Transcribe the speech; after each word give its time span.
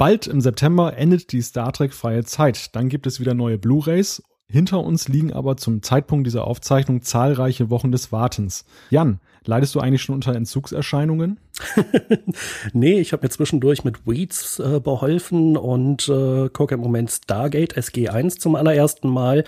Bald 0.00 0.26
im 0.26 0.40
September 0.40 0.96
endet 0.96 1.30
die 1.30 1.42
Star 1.42 1.74
Trek 1.74 1.92
freie 1.92 2.24
Zeit. 2.24 2.74
Dann 2.74 2.88
gibt 2.88 3.06
es 3.06 3.20
wieder 3.20 3.34
neue 3.34 3.58
Blu-rays. 3.58 4.22
Hinter 4.48 4.82
uns 4.82 5.08
liegen 5.08 5.30
aber 5.30 5.58
zum 5.58 5.82
Zeitpunkt 5.82 6.26
dieser 6.26 6.46
Aufzeichnung 6.46 7.02
zahlreiche 7.02 7.68
Wochen 7.68 7.92
des 7.92 8.10
Wartens. 8.10 8.64
Jan, 8.88 9.20
leidest 9.44 9.74
du 9.74 9.80
eigentlich 9.80 10.00
schon 10.00 10.14
unter 10.14 10.34
Entzugserscheinungen? 10.34 11.38
nee, 12.72 12.98
ich 12.98 13.12
habe 13.12 13.26
mir 13.26 13.28
zwischendurch 13.28 13.84
mit 13.84 14.06
Weeds 14.06 14.58
äh, 14.58 14.80
beholfen 14.80 15.58
und 15.58 16.08
äh, 16.08 16.48
gucke 16.48 16.76
im 16.76 16.80
Moment 16.80 17.10
Stargate 17.10 17.76
SG1 17.76 18.38
zum 18.38 18.56
allerersten 18.56 19.10
Mal. 19.10 19.44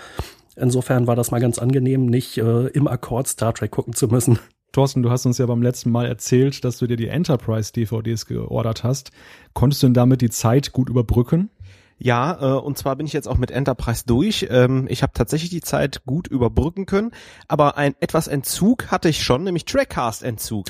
Insofern 0.55 1.07
war 1.07 1.15
das 1.15 1.31
mal 1.31 1.41
ganz 1.41 1.57
angenehm, 1.57 2.05
nicht 2.05 2.37
äh, 2.37 2.67
im 2.67 2.87
Akkord 2.87 3.27
Star 3.27 3.55
Trek 3.55 3.71
gucken 3.71 3.93
zu 3.95 4.07
müssen. 4.07 4.37
Thorsten, 4.73 5.03
du 5.03 5.11
hast 5.11 5.25
uns 5.25 5.37
ja 5.37 5.45
beim 5.45 5.61
letzten 5.61 5.91
Mal 5.91 6.07
erzählt, 6.07 6.65
dass 6.65 6.79
du 6.79 6.87
dir 6.87 6.97
die 6.97 7.07
Enterprise-DVDs 7.07 8.25
geordert 8.25 8.83
hast. 8.83 9.11
Konntest 9.53 9.83
du 9.83 9.87
denn 9.87 9.93
damit 9.93 10.21
die 10.21 10.31
Zeit 10.31 10.73
gut 10.73 10.89
überbrücken? 10.89 11.51
Ja, 11.99 12.57
äh, 12.57 12.59
und 12.59 12.77
zwar 12.77 12.95
bin 12.95 13.05
ich 13.05 13.13
jetzt 13.13 13.27
auch 13.27 13.37
mit 13.37 13.51
Enterprise 13.51 14.03
durch. 14.07 14.47
Ähm, 14.49 14.87
ich 14.89 15.03
habe 15.03 15.13
tatsächlich 15.13 15.51
die 15.51 15.61
Zeit 15.61 16.01
gut 16.05 16.27
überbrücken 16.27 16.87
können, 16.87 17.11
aber 17.47 17.77
ein 17.77 17.93
etwas 17.99 18.27
Entzug 18.27 18.91
hatte 18.91 19.09
ich 19.09 19.23
schon, 19.23 19.43
nämlich 19.43 19.65
Trackcast-Entzug. 19.65 20.65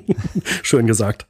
Schön 0.64 0.88
gesagt. 0.88 1.28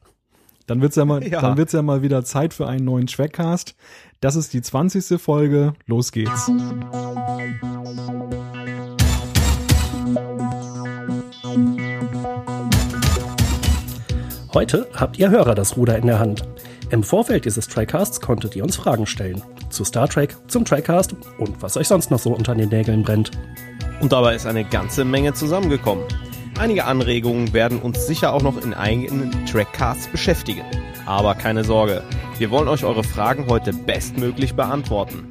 Dann 0.66 0.80
wird's 0.80 0.96
ja 0.96 1.04
mal, 1.04 1.22
ja. 1.26 1.42
dann 1.42 1.58
wird's 1.58 1.72
ja 1.74 1.82
mal 1.82 2.00
wieder 2.00 2.24
Zeit 2.24 2.54
für 2.54 2.66
einen 2.66 2.86
neuen 2.86 3.06
Trackcast. 3.06 3.76
Das 4.20 4.34
ist 4.34 4.54
die 4.54 4.62
20. 4.62 5.20
Folge. 5.20 5.74
Los 5.86 6.10
geht's. 6.10 6.50
Heute 14.58 14.88
habt 14.92 15.20
ihr 15.20 15.30
Hörer 15.30 15.54
das 15.54 15.76
Ruder 15.76 15.96
in 15.98 16.08
der 16.08 16.18
Hand. 16.18 16.42
Im 16.90 17.04
Vorfeld 17.04 17.44
dieses 17.44 17.68
Trackcasts 17.68 18.20
konntet 18.20 18.56
ihr 18.56 18.64
uns 18.64 18.74
Fragen 18.74 19.06
stellen. 19.06 19.40
Zu 19.70 19.84
Star 19.84 20.08
Trek, 20.08 20.36
zum 20.48 20.64
Trackcast 20.64 21.14
und 21.38 21.62
was 21.62 21.76
euch 21.76 21.86
sonst 21.86 22.10
noch 22.10 22.18
so 22.18 22.32
unter 22.32 22.56
den 22.56 22.68
Nägeln 22.68 23.04
brennt. 23.04 23.30
Und 24.00 24.10
dabei 24.10 24.34
ist 24.34 24.46
eine 24.46 24.64
ganze 24.64 25.04
Menge 25.04 25.32
zusammengekommen. 25.32 26.02
Einige 26.58 26.86
Anregungen 26.86 27.52
werden 27.52 27.78
uns 27.78 28.04
sicher 28.08 28.32
auch 28.32 28.42
noch 28.42 28.60
in 28.60 28.74
eigenen 28.74 29.46
Trackcasts 29.46 30.08
beschäftigen. 30.08 30.64
Aber 31.06 31.36
keine 31.36 31.62
Sorge, 31.62 32.02
wir 32.38 32.50
wollen 32.50 32.66
euch 32.66 32.82
eure 32.82 33.04
Fragen 33.04 33.46
heute 33.48 33.72
bestmöglich 33.72 34.56
beantworten. 34.56 35.28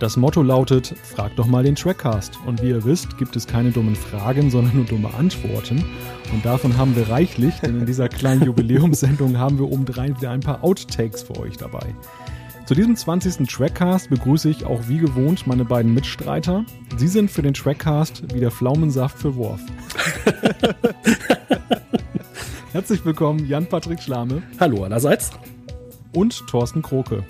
Das 0.00 0.16
Motto 0.16 0.42
lautet, 0.42 0.94
fragt 1.02 1.38
doch 1.38 1.46
mal 1.46 1.62
den 1.62 1.74
Trackcast. 1.74 2.38
Und 2.46 2.62
wie 2.62 2.70
ihr 2.70 2.84
wisst, 2.86 3.18
gibt 3.18 3.36
es 3.36 3.46
keine 3.46 3.70
dummen 3.70 3.94
Fragen, 3.94 4.50
sondern 4.50 4.74
nur 4.74 4.86
dumme 4.86 5.12
Antworten. 5.12 5.84
Und 6.32 6.42
davon 6.42 6.78
haben 6.78 6.96
wir 6.96 7.10
reichlich, 7.10 7.60
denn 7.60 7.80
in 7.80 7.84
dieser 7.84 8.08
kleinen 8.08 8.42
Jubiläumssendung 8.46 9.36
haben 9.36 9.58
wir 9.58 9.70
obendrein 9.70 10.16
wieder 10.16 10.30
ein 10.30 10.40
paar 10.40 10.64
Outtakes 10.64 11.24
für 11.24 11.38
euch 11.38 11.58
dabei. 11.58 11.94
Zu 12.64 12.74
diesem 12.74 12.96
20. 12.96 13.46
Trackcast 13.46 14.08
begrüße 14.08 14.48
ich 14.48 14.64
auch 14.64 14.88
wie 14.88 14.96
gewohnt 14.96 15.46
meine 15.46 15.66
beiden 15.66 15.92
Mitstreiter. 15.92 16.64
Sie 16.96 17.08
sind 17.08 17.30
für 17.30 17.42
den 17.42 17.52
Trackcast 17.52 18.32
wie 18.32 18.40
der 18.40 18.50
Pflaumensaft 18.50 19.18
für 19.18 19.36
Worf. 19.36 19.60
Herzlich 22.72 23.04
willkommen, 23.04 23.46
Jan-Patrick 23.46 24.00
Schlame. 24.00 24.42
Hallo 24.58 24.84
allerseits. 24.84 25.32
Und 26.14 26.46
Thorsten 26.46 26.80
Kroke 26.80 27.22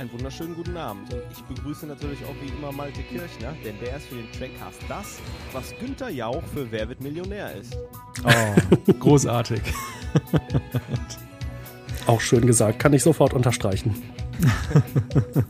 einen 0.00 0.12
wunderschönen 0.12 0.54
guten 0.54 0.78
Abend. 0.78 1.12
Und 1.12 1.22
ich 1.30 1.42
begrüße 1.42 1.86
natürlich 1.86 2.24
auch 2.24 2.34
wie 2.42 2.48
immer 2.48 2.72
Malte 2.72 3.02
Kirchner, 3.02 3.54
denn 3.62 3.74
der 3.84 3.98
ist 3.98 4.06
für 4.06 4.14
den 4.14 4.32
Trackcast 4.32 4.80
das, 4.88 5.18
was 5.52 5.74
Günther 5.78 6.08
Jauch 6.08 6.42
für 6.54 6.72
Wer 6.72 6.88
wird 6.88 7.02
Millionär 7.02 7.54
ist. 7.54 7.76
Oh, 8.24 8.92
großartig. 8.98 9.60
auch 12.06 12.20
schön 12.20 12.46
gesagt, 12.46 12.78
kann 12.78 12.94
ich 12.94 13.02
sofort 13.02 13.34
unterstreichen. 13.34 13.94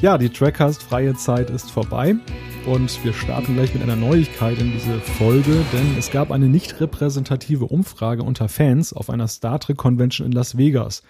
ja, 0.00 0.16
die 0.16 0.30
Trackcast 0.30 0.82
freie 0.82 1.14
Zeit 1.14 1.50
ist 1.50 1.70
vorbei. 1.70 2.14
Und 2.64 3.04
wir 3.04 3.12
starten 3.12 3.52
gleich 3.52 3.74
mit 3.74 3.82
einer 3.82 3.96
Neuigkeit 3.96 4.58
in 4.58 4.72
diese 4.72 4.98
Folge, 4.98 5.62
denn 5.74 5.98
es 5.98 6.10
gab 6.10 6.30
eine 6.30 6.48
nicht 6.48 6.80
repräsentative 6.80 7.66
Umfrage 7.66 8.22
unter 8.22 8.48
Fans 8.48 8.94
auf 8.94 9.10
einer 9.10 9.28
Star 9.28 9.60
Trek 9.60 9.76
Convention 9.76 10.26
in 10.26 10.32
Las 10.32 10.56
Vegas. 10.56 11.02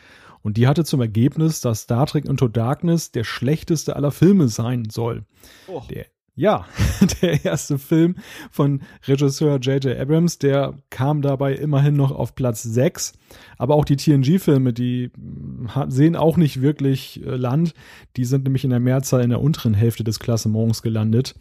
Und 0.44 0.58
die 0.58 0.68
hatte 0.68 0.84
zum 0.84 1.00
Ergebnis, 1.00 1.62
dass 1.62 1.80
Star 1.80 2.06
Trek 2.06 2.26
Into 2.26 2.48
Darkness 2.48 3.10
der 3.10 3.24
schlechteste 3.24 3.96
aller 3.96 4.10
Filme 4.12 4.48
sein 4.48 4.90
soll. 4.90 5.24
Oh. 5.66 5.82
Der, 5.88 6.04
ja, 6.36 6.66
der 7.22 7.46
erste 7.46 7.78
Film 7.78 8.16
von 8.50 8.82
Regisseur 9.08 9.58
J.J. 9.58 9.98
Abrams, 9.98 10.38
der 10.38 10.74
kam 10.90 11.22
dabei 11.22 11.54
immerhin 11.54 11.96
noch 11.96 12.12
auf 12.12 12.34
Platz 12.34 12.62
6. 12.62 13.14
Aber 13.56 13.74
auch 13.74 13.86
die 13.86 13.96
TNG-Filme, 13.96 14.74
die 14.74 15.10
hm, 15.14 15.70
sehen 15.88 16.14
auch 16.14 16.36
nicht 16.36 16.60
wirklich 16.60 17.24
äh, 17.24 17.36
Land. 17.36 17.72
Die 18.18 18.26
sind 18.26 18.44
nämlich 18.44 18.64
in 18.64 18.70
der 18.70 18.80
Mehrzahl 18.80 19.22
in 19.22 19.30
der 19.30 19.40
unteren 19.40 19.74
Hälfte 19.74 20.04
des 20.04 20.18
Klassements 20.20 20.82
gelandet. 20.82 21.36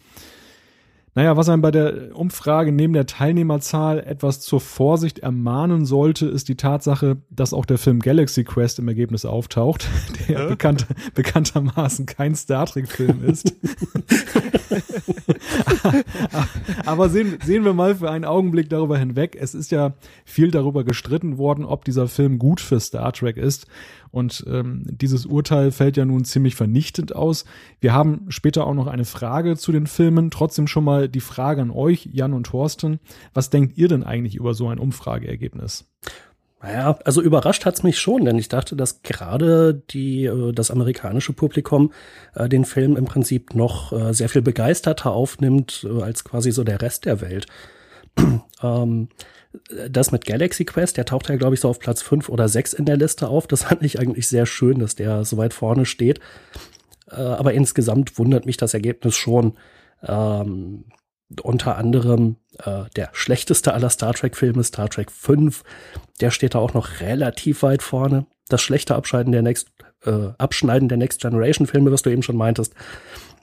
Naja, 1.16 1.38
was 1.38 1.48
einem 1.48 1.62
bei 1.62 1.70
der 1.70 2.18
Umfrage 2.18 2.72
neben 2.72 2.94
der 2.94 3.06
Teilnehmerzahl 3.06 4.00
etwas 4.00 4.42
zur 4.42 4.60
Vorsicht 4.60 5.20
ermahnen 5.20 5.86
sollte, 5.86 6.26
ist 6.26 6.50
die 6.50 6.56
Tatsache, 6.56 7.18
dass 7.30 7.54
auch 7.54 7.66
der 7.66 7.78
Film 7.78 8.00
Galaxy 8.00 8.44
Quest 8.44 8.80
im 8.80 8.88
Ergebnis 8.88 9.24
auftaucht, 9.24 9.88
der 10.28 10.40
ja. 10.40 10.48
bekannt, 10.48 10.88
bekanntermaßen 11.14 12.08
kein 12.08 12.34
Star 12.34 12.66
Trek-Film 12.66 13.24
ist. 13.24 13.54
Aber 16.86 17.10
sehen, 17.10 17.38
sehen 17.44 17.64
wir 17.64 17.74
mal 17.74 17.96
für 17.96 18.10
einen 18.10 18.26
Augenblick 18.26 18.70
darüber 18.70 18.98
hinweg. 18.98 19.38
Es 19.40 19.54
ist 19.54 19.72
ja 19.72 19.94
viel 20.26 20.50
darüber 20.50 20.84
gestritten 20.84 21.38
worden, 21.38 21.66
ob 21.66 21.86
dieser 21.86 22.08
Film 22.08 22.40
gut 22.40 22.60
für 22.60 22.80
Star 22.80 23.14
Trek 23.14 23.38
ist. 23.38 23.68
Und 24.14 24.46
ähm, 24.48 24.84
dieses 24.86 25.26
Urteil 25.26 25.72
fällt 25.72 25.98
ja 25.98 26.06
nun 26.06 26.24
ziemlich 26.24 26.54
vernichtend 26.54 27.16
aus. 27.16 27.46
Wir 27.80 27.94
haben 27.94 28.28
später 28.30 28.68
auch 28.68 28.76
noch 28.76 28.86
eine 28.86 29.06
Frage 29.06 29.58
zu 29.58 29.72
den 29.72 29.88
Filmen. 29.88 30.30
Trotzdem 30.30 30.68
schon 30.68 30.84
mal 30.84 31.10
die 31.10 31.20
Frage 31.20 31.64
an 31.64 31.72
euch, 31.72 32.08
Jan 32.12 32.34
und 32.34 32.46
Thorsten. 32.46 33.00
Was 33.34 33.50
denkt 33.50 33.76
ihr 33.76 33.88
denn 33.88 34.04
eigentlich 34.04 34.36
über 34.36 34.54
so 34.54 34.68
ein 34.68 34.78
Umfrageergebnis? 34.78 35.88
Naja, 36.62 37.00
also 37.06 37.24
überrascht 37.24 37.66
hat's 37.66 37.82
mich 37.82 37.98
schon, 38.00 38.24
denn 38.26 38.38
ich 38.38 38.50
dachte, 38.50 38.76
dass 38.76 39.02
gerade 39.02 39.82
die, 39.90 40.26
äh, 40.26 40.52
das 40.52 40.70
amerikanische 40.70 41.34
Publikum 41.34 41.92
äh, 42.36 42.48
den 42.48 42.66
Film 42.66 42.96
im 42.96 43.06
Prinzip 43.06 43.56
noch 43.56 43.94
äh, 43.94 44.14
sehr 44.14 44.30
viel 44.30 44.44
begeisterter 44.44 45.12
aufnimmt 45.12 45.88
äh, 45.90 46.04
als 46.04 46.24
quasi 46.24 46.52
so 46.52 46.64
der 46.64 46.84
Rest 46.84 47.06
der 47.06 47.20
Welt. 47.20 47.48
ähm, 48.62 49.10
das 49.90 50.12
mit 50.12 50.26
Galaxy 50.26 50.66
Quest, 50.66 50.98
der 50.98 51.06
taucht 51.06 51.30
ja, 51.30 51.36
glaube 51.36 51.56
ich, 51.56 51.62
so 51.62 51.70
auf 51.70 51.80
Platz 51.80 52.02
5 52.02 52.30
oder 52.30 52.48
6 52.48 52.74
in 52.74 52.86
der 52.86 52.98
Liste 52.98 53.28
auf. 53.28 53.48
Das 53.48 53.64
fand 53.66 53.84
ich 53.84 54.00
eigentlich 54.00 54.28
sehr 54.28 54.46
schön, 54.46 54.80
dass 54.80 54.96
der 54.96 55.26
so 55.26 55.38
weit 55.38 55.54
vorne 55.54 55.86
steht. 55.86 56.20
Äh, 57.12 57.22
aber 57.22 57.54
insgesamt 57.54 58.18
wundert 58.18 58.46
mich 58.46 58.58
das 58.58 58.74
Ergebnis 58.74 59.16
schon. 59.16 59.58
Ähm, 60.02 60.86
unter 61.42 61.78
anderem 61.78 62.36
äh, 62.60 62.84
der 62.96 63.10
schlechteste 63.14 63.74
aller 63.74 63.90
Star 63.90 64.14
Trek-Filme, 64.14 64.64
Star 64.64 64.90
Trek 64.90 65.10
5. 65.10 65.64
Der 66.20 66.32
steht 66.32 66.56
da 66.56 66.60
auch 66.60 66.74
noch 66.74 67.00
relativ 67.00 67.64
weit 67.64 67.82
vorne. 67.82 68.26
Das 68.50 68.62
schlechte 68.62 68.96
Abschneiden 68.96 69.32
der 69.32 69.42
Next, 69.42 69.70
äh, 70.06 70.30
Abschneiden 70.38 70.90
der 70.90 70.98
Next 70.98 71.22
Generation-Filme, 71.22 71.92
was 71.92 72.04
du 72.04 72.12
eben 72.12 72.24
schon 72.24 72.38
meintest. 72.38 72.74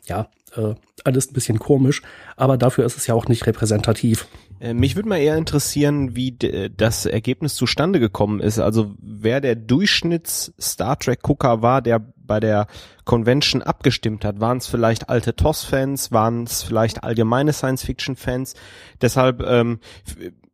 Ja, 0.04 0.28
äh, 0.56 0.74
alles 1.04 1.30
ein 1.30 1.34
bisschen 1.34 1.58
komisch, 1.58 2.02
aber 2.36 2.56
dafür 2.56 2.84
ist 2.84 2.96
es 2.96 3.06
ja 3.06 3.14
auch 3.14 3.26
nicht 3.26 3.46
repräsentativ. 3.46 4.26
Äh, 4.60 4.74
mich 4.74 4.94
würde 4.94 5.08
mal 5.08 5.18
eher 5.18 5.36
interessieren, 5.36 6.14
wie 6.14 6.32
das 6.32 7.06
Ergebnis 7.06 7.54
zustande 7.54 7.98
gekommen 7.98 8.40
ist. 8.40 8.58
Also 8.58 8.94
wer 9.00 9.40
der 9.40 9.56
Durchschnitts 9.56 10.52
Star 10.60 10.98
Trek 10.98 11.22
Gucker 11.22 11.62
war, 11.62 11.82
der 11.82 12.00
bei 12.30 12.38
der 12.38 12.68
Convention 13.04 13.60
abgestimmt 13.60 14.24
hat. 14.24 14.38
Waren 14.38 14.58
es 14.58 14.68
vielleicht 14.68 15.08
alte 15.08 15.34
TOS-Fans? 15.34 16.12
Waren 16.12 16.44
es 16.44 16.62
vielleicht 16.62 17.02
allgemeine 17.02 17.52
Science-Fiction-Fans? 17.52 18.54
Deshalb 19.00 19.42
ähm, 19.42 19.80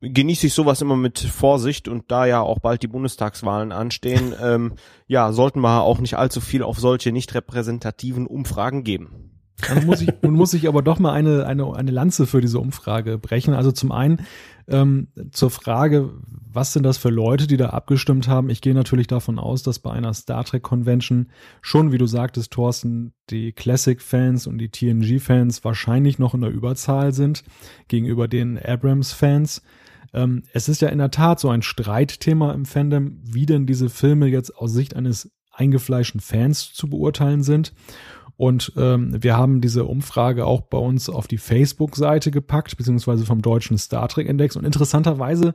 genieße 0.00 0.46
ich 0.46 0.54
sowas 0.54 0.80
immer 0.80 0.96
mit 0.96 1.18
Vorsicht 1.18 1.86
und 1.86 2.10
da 2.10 2.24
ja 2.24 2.40
auch 2.40 2.60
bald 2.60 2.82
die 2.82 2.88
Bundestagswahlen 2.88 3.72
anstehen, 3.72 4.34
ähm, 4.42 4.74
ja, 5.06 5.32
sollten 5.32 5.60
wir 5.60 5.82
auch 5.82 5.98
nicht 5.98 6.16
allzu 6.16 6.40
viel 6.40 6.62
auf 6.62 6.78
solche 6.78 7.12
nicht 7.12 7.34
repräsentativen 7.34 8.26
Umfragen 8.26 8.82
geben. 8.82 9.35
Nun 9.74 9.86
muss 9.86 10.00
ich, 10.02 10.10
nun 10.22 10.34
muss 10.34 10.54
ich 10.54 10.68
aber 10.68 10.82
doch 10.82 10.98
mal 10.98 11.12
eine, 11.12 11.46
eine, 11.46 11.74
eine 11.74 11.90
Lanze 11.90 12.26
für 12.26 12.40
diese 12.40 12.58
Umfrage 12.58 13.18
brechen. 13.18 13.54
Also 13.54 13.72
zum 13.72 13.90
einen 13.90 14.18
ähm, 14.68 15.08
zur 15.30 15.50
Frage, 15.50 16.10
was 16.52 16.72
sind 16.72 16.82
das 16.82 16.98
für 16.98 17.08
Leute, 17.08 17.46
die 17.46 17.56
da 17.56 17.70
abgestimmt 17.70 18.28
haben? 18.28 18.50
Ich 18.50 18.60
gehe 18.60 18.74
natürlich 18.74 19.06
davon 19.06 19.38
aus, 19.38 19.62
dass 19.62 19.78
bei 19.78 19.92
einer 19.92 20.12
Star 20.12 20.44
Trek 20.44 20.62
Convention 20.62 21.28
schon, 21.62 21.92
wie 21.92 21.98
du 21.98 22.06
sagtest, 22.06 22.52
Thorsten, 22.52 23.14
die 23.30 23.52
Classic-Fans 23.52 24.46
und 24.46 24.58
die 24.58 24.70
TNG-Fans 24.70 25.64
wahrscheinlich 25.64 26.18
noch 26.18 26.34
in 26.34 26.42
der 26.42 26.50
Überzahl 26.50 27.12
sind 27.12 27.44
gegenüber 27.88 28.28
den 28.28 28.58
Abrams-Fans. 28.58 29.62
Ähm, 30.12 30.42
es 30.52 30.68
ist 30.68 30.82
ja 30.82 30.88
in 30.88 30.98
der 30.98 31.10
Tat 31.10 31.40
so 31.40 31.48
ein 31.48 31.62
Streitthema 31.62 32.52
im 32.52 32.66
Fandom, 32.66 33.20
wie 33.22 33.46
denn 33.46 33.66
diese 33.66 33.88
Filme 33.88 34.26
jetzt 34.26 34.54
aus 34.56 34.72
Sicht 34.72 34.96
eines 34.96 35.30
eingefleischten 35.52 36.20
Fans 36.20 36.72
zu 36.72 36.88
beurteilen 36.88 37.42
sind. 37.42 37.72
Und 38.36 38.72
ähm, 38.76 39.22
wir 39.22 39.36
haben 39.36 39.60
diese 39.60 39.84
Umfrage 39.84 40.44
auch 40.44 40.60
bei 40.62 40.78
uns 40.78 41.08
auf 41.08 41.26
die 41.26 41.38
Facebook-Seite 41.38 42.30
gepackt, 42.30 42.76
beziehungsweise 42.76 43.24
vom 43.24 43.40
deutschen 43.40 43.78
Star 43.78 44.08
Trek 44.08 44.28
Index. 44.28 44.56
Und 44.56 44.64
interessanterweise, 44.64 45.54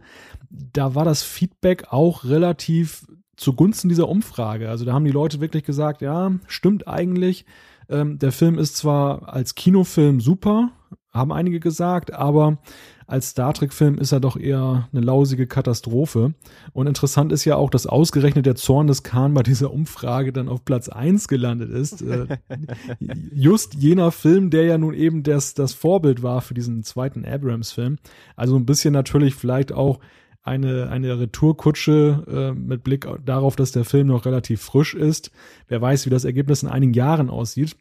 da 0.50 0.96
war 0.96 1.06
das 1.06 1.22
Feedback 1.22 1.86
auch 1.92 2.24
relativ 2.24 3.06
zugunsten 3.36 3.90
dieser 3.90 4.10
Umfrage. 4.10 4.70
Also 4.70 4.86
da 4.86 4.94
haben 4.94 5.06
die 5.06 5.12
Leute 5.12 5.42
wirklich 5.42 5.64
gesagt, 5.64 6.02
ja, 6.02 6.32
stimmt 6.48 6.88
eigentlich. 6.88 7.46
Ähm, 7.90 8.18
der 8.18 8.32
Film 8.32 8.58
ist 8.58 8.78
zwar 8.78 9.32
als 9.32 9.56
Kinofilm 9.56 10.20
super, 10.20 10.72
haben 11.12 11.32
einige 11.32 11.60
gesagt, 11.60 12.14
aber 12.14 12.58
als 13.12 13.32
Star 13.32 13.54
Trek-Film 13.54 13.98
ist 13.98 14.14
er 14.14 14.22
doch 14.22 14.38
eher 14.38 14.88
eine 14.94 15.02
lausige 15.02 15.46
Katastrophe. 15.46 16.34
Und 16.72 16.88
interessant 16.88 17.34
ist 17.34 17.44
ja 17.44 17.58
auch, 17.58 17.70
dass 17.70 17.86
ausgerechnet 17.86 18.46
der 18.46 18.56
Zorn 18.56 18.88
des 18.88 19.04
Khan 19.04 19.34
bei 19.34 19.44
dieser 19.44 19.74
Umfrage 19.74 20.32
dann 20.32 20.48
auf 20.48 20.64
Platz 20.64 20.88
eins 20.88 21.28
gelandet 21.28 21.72
ist. 21.72 22.02
Äh, 22.02 22.38
just 23.34 23.74
jener 23.74 24.12
Film, 24.12 24.50
der 24.50 24.64
ja 24.64 24.78
nun 24.78 24.94
eben 24.94 25.24
das, 25.24 25.54
das 25.54 25.74
Vorbild 25.74 26.24
war 26.24 26.40
für 26.40 26.54
diesen 26.54 26.84
zweiten 26.84 27.26
Abrams-Film. 27.26 27.98
Also 28.38 28.56
ein 28.56 28.66
bisschen 28.66 28.94
natürlich 28.94 29.36
vielleicht 29.36 29.74
auch 29.74 30.00
eine, 30.42 30.90
eine 30.90 31.20
Retourkutsche 31.20 32.54
äh, 32.56 32.58
mit 32.58 32.84
Blick 32.84 33.08
darauf, 33.26 33.58
dass 33.58 33.74
der 33.74 33.84
Film 33.84 34.08
noch 34.08 34.26
relativ 34.26 34.62
frisch 34.62 34.94
ist. 34.94 35.32
Wer 35.68 35.82
weiß, 35.82 36.06
wie 36.06 36.10
das 36.10 36.24
Ergebnis 36.24 36.64
in 36.64 36.70
einigen 36.70 36.94
Jahren 36.94 37.30
aussieht. 37.30 37.76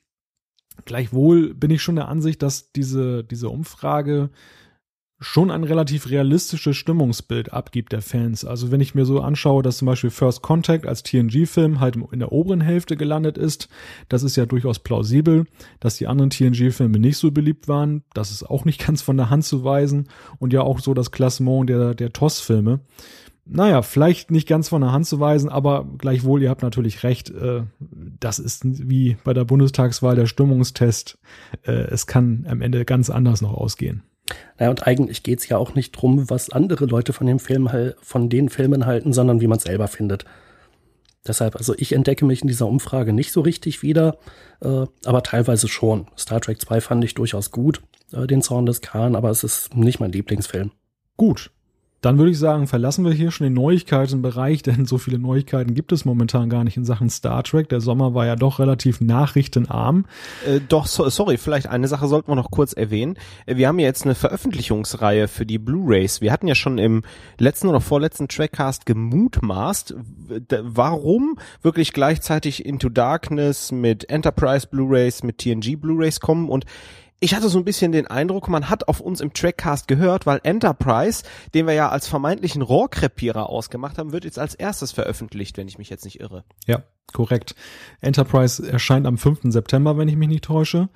Gleichwohl 0.85 1.55
bin 1.55 1.71
ich 1.71 1.82
schon 1.82 1.97
der 1.97 2.09
Ansicht, 2.09 2.43
dass 2.43 2.73
diese, 2.73 3.25
diese 3.25 3.49
Umfrage 3.49 4.31
schon 5.23 5.50
ein 5.50 5.65
relativ 5.65 6.09
realistisches 6.09 6.77
Stimmungsbild 6.79 7.53
abgibt 7.53 7.93
der 7.93 8.00
Fans. 8.00 8.44
Also 8.44 8.71
wenn 8.71 8.81
ich 8.81 8.94
mir 8.94 9.05
so 9.05 9.21
anschaue, 9.21 9.62
dass 9.62 9.77
zum 9.77 9.87
Beispiel 9.87 10.11
First 10.11 10.41
Contact 10.41 10.87
als 10.87 11.03
TNG-Film 11.03 11.79
halt 11.79 11.97
in 12.11 12.21
der 12.21 12.32
oberen 12.32 12.62
Hälfte 12.62 12.97
gelandet 12.97 13.37
ist, 13.37 13.69
das 14.09 14.23
ist 14.23 14.37
ja 14.37 14.47
durchaus 14.47 14.79
plausibel. 14.79 15.47
Dass 15.79 15.99
die 15.99 16.06
anderen 16.06 16.31
TNG-Filme 16.31 16.99
nicht 16.99 17.19
so 17.19 17.31
beliebt 17.31 17.69
waren, 17.69 18.03
das 18.15 18.31
ist 18.31 18.44
auch 18.44 18.65
nicht 18.65 18.81
ganz 18.87 19.03
von 19.03 19.19
der 19.19 19.29
Hand 19.29 19.44
zu 19.44 19.62
weisen. 19.62 20.09
Und 20.38 20.55
ja 20.55 20.62
auch 20.62 20.81
so 20.81 20.94
das 20.94 21.11
Klassement 21.11 21.69
der, 21.69 21.94
der 21.94 22.12
TOS-Filme. 22.15 22.81
Naja, 23.52 23.82
vielleicht 23.82 24.31
nicht 24.31 24.47
ganz 24.47 24.69
von 24.69 24.81
der 24.81 24.93
Hand 24.93 25.06
zu 25.06 25.19
weisen, 25.19 25.49
aber 25.49 25.85
gleichwohl, 25.99 26.41
ihr 26.41 26.50
habt 26.50 26.62
natürlich 26.62 27.02
recht, 27.02 27.31
äh, 27.31 27.62
das 27.81 28.38
ist 28.38 28.62
wie 28.64 29.17
bei 29.25 29.35
der 29.35 29.44
Bundestagswahl 29.44 30.14
der 30.14 30.26
Stimmungstest. 30.26 31.19
Äh, 31.67 31.73
es 31.73 32.06
kann 32.06 32.47
am 32.49 32.62
Ende 32.62 32.85
ganz 32.85 33.11
anders 33.11 33.43
noch 33.43 33.52
ausgehen. 33.52 34.05
Naja, 34.56 34.70
und 34.70 34.87
eigentlich 34.87 35.25
geht's 35.25 35.49
ja 35.49 35.56
auch 35.56 35.75
nicht 35.75 35.91
drum, 35.91 36.31
was 36.31 36.50
andere 36.50 36.87
Leute 36.87 37.12
von 37.12 37.26
dem 37.26 37.41
Film 37.41 37.69
von 38.00 38.29
den 38.29 38.50
Filmen 38.50 38.87
halten, 38.87 39.12
sondern 39.12 39.41
wie 39.41 39.49
man 39.49 39.58
selber 39.58 39.88
findet. 39.88 40.25
Deshalb, 41.26 41.56
also 41.56 41.75
ich 41.76 41.93
entdecke 41.93 42.25
mich 42.25 42.43
in 42.43 42.49
dieser 42.49 42.69
Umfrage 42.69 43.12
nicht 43.12 43.32
so 43.32 43.41
richtig 43.41 43.82
wieder, 43.82 44.19
äh, 44.61 44.87
aber 45.05 45.23
teilweise 45.25 45.67
schon. 45.67 46.06
Star 46.17 46.41
Trek 46.41 46.61
2 46.61 46.81
fand 46.81 47.05
ich 47.05 47.14
durchaus 47.14 47.50
gut, 47.50 47.82
äh, 48.12 48.29
den 48.29 48.43
Zorn 48.43 48.67
des 48.67 48.81
Khan, 48.81 49.17
aber 49.17 49.31
es 49.31 49.43
ist 49.43 49.75
nicht 49.75 49.99
mein 49.99 50.12
Lieblingsfilm. 50.12 50.70
Gut, 51.17 51.50
dann 52.00 52.17
würde 52.17 52.31
ich 52.31 52.38
sagen, 52.38 52.67
verlassen 52.67 53.05
wir 53.05 53.12
hier 53.12 53.31
schon 53.31 53.44
den 53.44 53.55
Neuigkeitenbereich, 53.55 54.62
denn 54.64 54.87
so 54.87 54.99
viele 54.99 55.19
Neuigkeiten 55.19 55.75
gibt 55.75 55.93
es 55.93 56.05
momentan 56.05 56.49
gar 56.49 56.64
nicht 56.64 56.76
in 56.76 56.85
Sachen 56.85 57.11
Star 57.11 57.43
Trek. 57.43 57.69
Der 57.69 57.81
Sommer 57.81 58.14
war 58.14 58.26
ja 58.26 58.37
doch 58.37 58.58
relativ 58.58 59.00
nachrichtenarm. 59.00 60.06
Äh, 60.47 60.61
doch, 60.69 60.87
so, 60.87 61.08
sorry, 61.08 61.37
vielleicht 61.37 61.67
eine 61.67 61.88
Sache 61.88 62.08
sollten 62.08 62.31
wir 62.31 62.37
noch 62.37 62.50
kurz 62.50 62.73
erwähnen. 62.73 63.17
Äh, 63.47 63.56
wir 63.56 63.69
haben 63.69 63.79
ja 63.79 63.87
jetzt 63.87 64.05
eine 64.05 64.14
Veröffentlichungsreihe 64.14 65.29
für 65.29 65.47
die 65.47 65.58
Blu-rays. 65.58 66.20
Wir 66.20 66.32
hatten 66.32 66.49
ja 66.49 66.55
schon 66.55 66.79
im 66.79 67.02
letzten 67.38 67.69
oder 67.69 67.81
vorletzten 67.81 68.29
Trackcast 68.29 68.87
gemutmaßt, 68.87 69.94
warum 70.62 71.38
wirklich 71.62 71.93
gleichzeitig 71.93 72.64
Into 72.64 72.88
Darkness 72.88 73.73
mit 73.73 74.08
Enterprise 74.08 74.67
Blu-rays, 74.67 75.23
mit 75.23 75.38
TNG 75.38 75.76
Blu-rays 75.76 76.20
kommen 76.20 76.49
und 76.49 76.64
ich 77.20 77.34
hatte 77.34 77.50
so 77.50 77.58
ein 77.58 77.64
bisschen 77.64 77.93
den 77.93 78.06
Eindruck, 78.06 78.49
man 78.49 78.70
hat 78.70 78.88
auf 78.88 79.00
uns 79.00 79.20
im 79.20 79.34
Trackcast 79.34 79.87
gehört, 79.87 80.25
weil 80.25 80.40
Enterprise, 80.43 81.22
den 81.52 81.67
wir 81.67 81.75
ja 81.75 81.90
als 81.90 82.08
vermeintlichen 82.08 82.62
Rohrkrepierer 82.62 83.49
ausgemacht 83.49 83.99
haben, 83.99 84.12
wird 84.12 84.25
jetzt 84.25 84.38
als 84.38 84.55
erstes 84.55 84.93
veröffentlicht, 84.93 85.58
wenn 85.58 85.69
ich 85.69 85.76
mich 85.76 85.90
jetzt 85.90 86.06
nicht 86.06 86.19
irre. 86.20 86.44
Ja, 86.67 86.82
korrekt. 87.12 87.55
Enterprise 88.00 88.67
erscheint 88.67 89.06
am 89.06 89.19
5. 89.19 89.40
September, 89.44 89.99
wenn 89.99 90.08
ich 90.08 90.17
mich 90.17 90.28
nicht 90.28 90.44
täusche. 90.44 90.88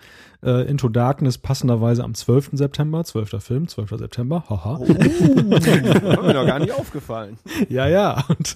Äh, 0.42 0.66
Into 0.68 0.88
Darkness 0.88 1.36
passenderweise 1.36 2.02
am 2.02 2.14
12. 2.14 2.50
September, 2.52 3.04
12. 3.04 3.42
Film, 3.44 3.68
12. 3.68 3.90
September, 3.98 4.44
haha. 4.48 4.78
Oh, 4.80 4.84
mir 6.22 6.34
noch 6.34 6.46
gar 6.46 6.58
nicht 6.58 6.72
aufgefallen. 6.72 7.38
Ja, 7.68 7.86
ja. 7.86 8.24
Und, 8.28 8.54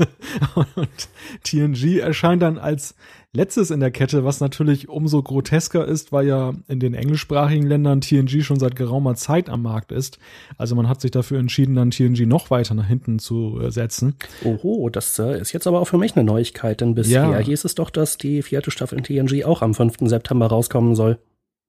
und 0.76 1.08
TNG 1.44 1.98
erscheint 1.98 2.40
dann 2.40 2.56
als 2.58 2.94
letztes 3.32 3.70
in 3.70 3.80
der 3.80 3.90
Kette, 3.90 4.24
was 4.24 4.40
natürlich 4.40 4.88
umso 4.88 5.22
grotesker 5.22 5.86
ist, 5.86 6.12
weil 6.12 6.26
ja 6.26 6.54
in 6.66 6.80
den 6.80 6.94
englischsprachigen 6.94 7.66
Ländern 7.66 8.00
TNG 8.00 8.42
schon 8.42 8.58
seit 8.58 8.76
geraumer 8.76 9.14
Zeit 9.14 9.48
am 9.48 9.62
Markt 9.62 9.92
ist. 9.92 10.18
Also 10.56 10.74
man 10.74 10.88
hat 10.88 11.00
sich 11.00 11.10
dafür 11.10 11.38
entschieden, 11.38 11.74
dann 11.74 11.90
TNG 11.90 12.26
noch 12.26 12.50
weiter 12.50 12.74
nach 12.74 12.86
hinten 12.86 13.18
zu 13.18 13.60
äh, 13.60 13.70
setzen. 13.70 14.16
Oho, 14.44 14.88
das 14.90 15.18
äh, 15.18 15.40
ist 15.40 15.52
jetzt 15.52 15.66
aber 15.66 15.80
auch 15.80 15.86
für 15.86 15.98
mich 15.98 16.16
eine 16.16 16.24
Neuigkeit, 16.24 16.80
denn 16.80 16.94
bisher 16.94 17.30
ja. 17.30 17.38
hieß 17.38 17.64
es 17.64 17.74
doch, 17.74 17.90
dass 17.90 18.18
die 18.18 18.42
vierte 18.42 18.70
Staffel 18.70 18.98
in 18.98 19.04
TNG 19.04 19.44
auch 19.44 19.62
am 19.62 19.74
5. 19.74 19.96
September 20.08 20.46
rauskommen 20.46 20.94
soll. 20.94 21.18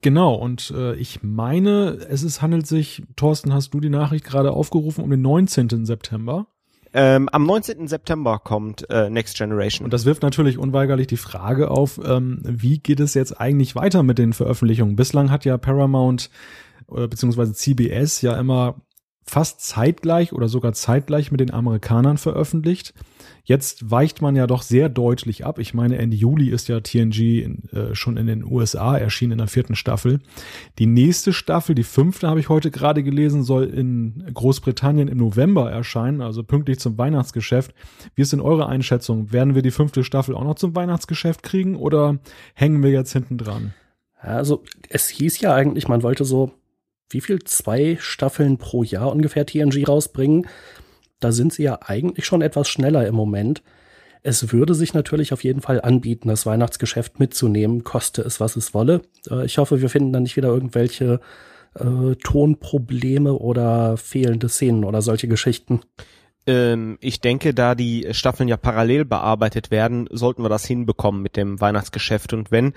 Genau, 0.02 0.34
und 0.36 0.72
äh, 0.76 0.96
ich 0.96 1.24
meine, 1.24 1.98
es 2.10 2.24
ist, 2.24 2.42
handelt 2.42 2.68
sich, 2.68 3.04
Thorsten, 3.18 3.54
hast 3.54 3.74
du 3.74 3.82
die 3.82 3.90
Nachricht 3.90 4.24
gerade 4.24 4.54
aufgerufen, 4.54 5.04
um 5.04 5.10
den 5.10 5.22
19. 5.22 5.86
September? 5.86 6.48
Ähm, 6.94 7.30
am 7.30 7.46
19. 7.46 7.88
September 7.88 8.40
kommt 8.40 8.90
äh, 8.90 9.10
Next 9.10 9.38
Generation. 9.38 9.86
Und 9.86 9.94
das 9.94 10.06
wirft 10.06 10.24
natürlich 10.24 10.58
unweigerlich 10.58 11.08
die 11.08 11.18
Frage 11.18 11.70
auf, 11.70 12.00
ähm, 12.04 12.42
wie 12.44 12.80
geht 12.80 13.00
es 13.00 13.14
jetzt 13.14 13.40
eigentlich 13.40 13.76
weiter 13.76 14.04
mit 14.04 14.18
den 14.18 14.34
Veröffentlichungen? 14.34 14.96
Bislang 14.96 15.30
hat 15.30 15.46
ja 15.46 15.58
Paramount 15.58 16.30
äh, 16.92 17.08
beziehungsweise 17.08 17.54
CBS 17.54 18.22
ja 18.22 18.38
immer 18.40 18.76
fast 19.30 19.62
zeitgleich 19.62 20.34
oder 20.34 20.48
sogar 20.48 20.74
zeitgleich 20.74 21.32
mit 21.32 21.40
den 21.40 21.54
Amerikanern 21.54 22.18
veröffentlicht. 22.18 22.94
Jetzt 23.44 23.90
weicht 23.90 24.22
man 24.22 24.36
ja 24.36 24.46
doch 24.46 24.62
sehr 24.62 24.90
deutlich 24.90 25.46
ab. 25.46 25.60
Ich 25.60 25.74
meine, 25.74 25.98
Ende 25.98 26.16
Juli 26.16 26.50
ist 26.50 26.68
ja 26.68 26.82
TNG 26.82 27.42
in, 27.42 27.70
äh, 27.70 27.96
schon 27.96 28.18
in 28.18 28.28
den 28.28 28.44
USA 28.44 28.98
erschienen 28.98 29.34
in 29.34 29.38
der 29.40 29.48
vierten 29.48 29.76
Staffel. 29.76 30.20
Die 30.78 30.86
nächste 30.86 31.34
Staffel, 31.34 31.74
die 31.74 31.84
fünfte, 31.84 32.28
habe 32.28 32.40
ich 32.40 32.50
heute 32.50 32.70
gerade 32.70 33.02
gelesen, 33.02 33.44
soll 33.44 33.66
in 33.66 34.24
Großbritannien 34.34 35.08
im 35.08 35.18
November 35.18 35.72
erscheinen, 35.72 36.22
also 36.22 36.44
pünktlich 36.44 36.80
zum 36.80 36.98
Weihnachtsgeschäft. 36.98 37.74
Wie 38.16 38.22
ist 38.22 38.34
denn 38.34 38.42
eure 38.42 38.68
Einschätzung? 38.68 39.32
Werden 39.32 39.56
wir 39.56 39.62
die 39.62 39.72
fünfte 39.72 40.04
Staffel 40.04 40.36
auch 40.36 40.44
noch 40.44 40.56
zum 40.56 40.76
Weihnachtsgeschäft 40.76 41.42
kriegen 41.42 41.76
oder 41.76 42.20
hängen 42.54 42.84
wir 42.84 42.92
jetzt 42.92 43.14
hinten 43.14 43.38
dran? 43.38 43.74
Also 44.20 44.64
es 44.90 45.08
hieß 45.08 45.40
ja 45.40 45.54
eigentlich, 45.54 45.88
man 45.88 46.04
wollte 46.04 46.26
so 46.26 46.52
wie 47.10 47.22
viel 47.22 47.44
zwei 47.44 47.98
Staffeln 48.00 48.58
pro 48.58 48.84
Jahr 48.84 49.12
ungefähr 49.12 49.46
TNG 49.46 49.88
rausbringen. 49.88 50.48
Da 51.20 51.32
sind 51.32 51.54
sie 51.54 51.64
ja 51.64 51.80
eigentlich 51.82 52.26
schon 52.26 52.42
etwas 52.42 52.70
schneller 52.70 53.08
im 53.08 53.16
Moment. 53.16 53.62
Es 54.22 54.52
würde 54.52 54.76
sich 54.76 54.94
natürlich 54.94 55.34
auf 55.34 55.44
jeden 55.44 55.62
Fall 55.62 55.82
anbieten, 55.82 56.28
das 56.28 56.46
Weihnachtsgeschäft 56.46 57.20
mitzunehmen, 57.20 57.84
koste 57.84 58.22
es, 58.22 58.40
was 58.40 58.56
es 58.56 58.74
wolle. 58.74 59.02
Äh, 59.30 59.46
ich 59.46 59.58
hoffe, 59.58 59.82
wir 59.82 59.90
finden 59.90 60.14
dann 60.14 60.24
nicht 60.24 60.36
wieder 60.38 60.50
irgendwelche 60.50 61.22
äh, 61.76 62.16
Tonprobleme 62.16 63.34
oder 63.34 63.98
fehlende 63.98 64.50
Szenen 64.50 64.84
oder 64.84 65.02
solche 65.02 65.28
Geschichten. 65.28 65.82
Ähm, 66.48 66.98
ich 67.00 67.22
denke, 67.22 67.54
da 67.54 67.76
die 67.76 68.08
Staffeln 68.12 68.50
ja 68.50 68.58
parallel 68.58 69.06
bearbeitet 69.06 69.72
werden, 69.72 70.08
sollten 70.12 70.44
wir 70.44 70.50
das 70.50 70.66
hinbekommen 70.66 71.22
mit 71.22 71.38
dem 71.38 71.62
Weihnachtsgeschäft. 71.62 72.34
Und 72.34 72.52
wenn 72.52 72.74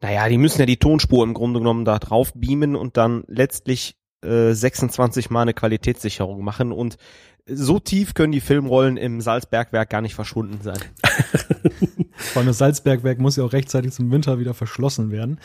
naja, 0.00 0.28
die 0.28 0.38
müssen 0.38 0.60
ja 0.60 0.66
die 0.66 0.78
Tonspur 0.78 1.24
im 1.24 1.34
Grunde 1.34 1.60
genommen 1.60 1.84
da 1.84 1.98
drauf 1.98 2.32
beamen 2.34 2.76
und 2.76 2.96
dann 2.96 3.24
letztlich 3.26 3.96
äh, 4.24 4.52
26 4.52 5.30
Mal 5.30 5.42
eine 5.42 5.54
Qualitätssicherung 5.54 6.42
machen 6.42 6.72
und 6.72 6.96
so 7.46 7.78
tief 7.78 8.14
können 8.14 8.32
die 8.32 8.40
Filmrollen 8.40 8.96
im 8.96 9.20
Salzbergwerk 9.20 9.90
gar 9.90 10.02
nicht 10.02 10.14
verschwunden 10.14 10.60
sein. 10.62 10.78
Vor 12.14 12.40
allem 12.40 12.46
das 12.46 12.58
Salzbergwerk 12.58 13.18
muss 13.18 13.36
ja 13.36 13.44
auch 13.44 13.52
rechtzeitig 13.52 13.92
zum 13.92 14.10
Winter 14.10 14.38
wieder 14.38 14.54
verschlossen 14.54 15.10
werden. 15.10 15.40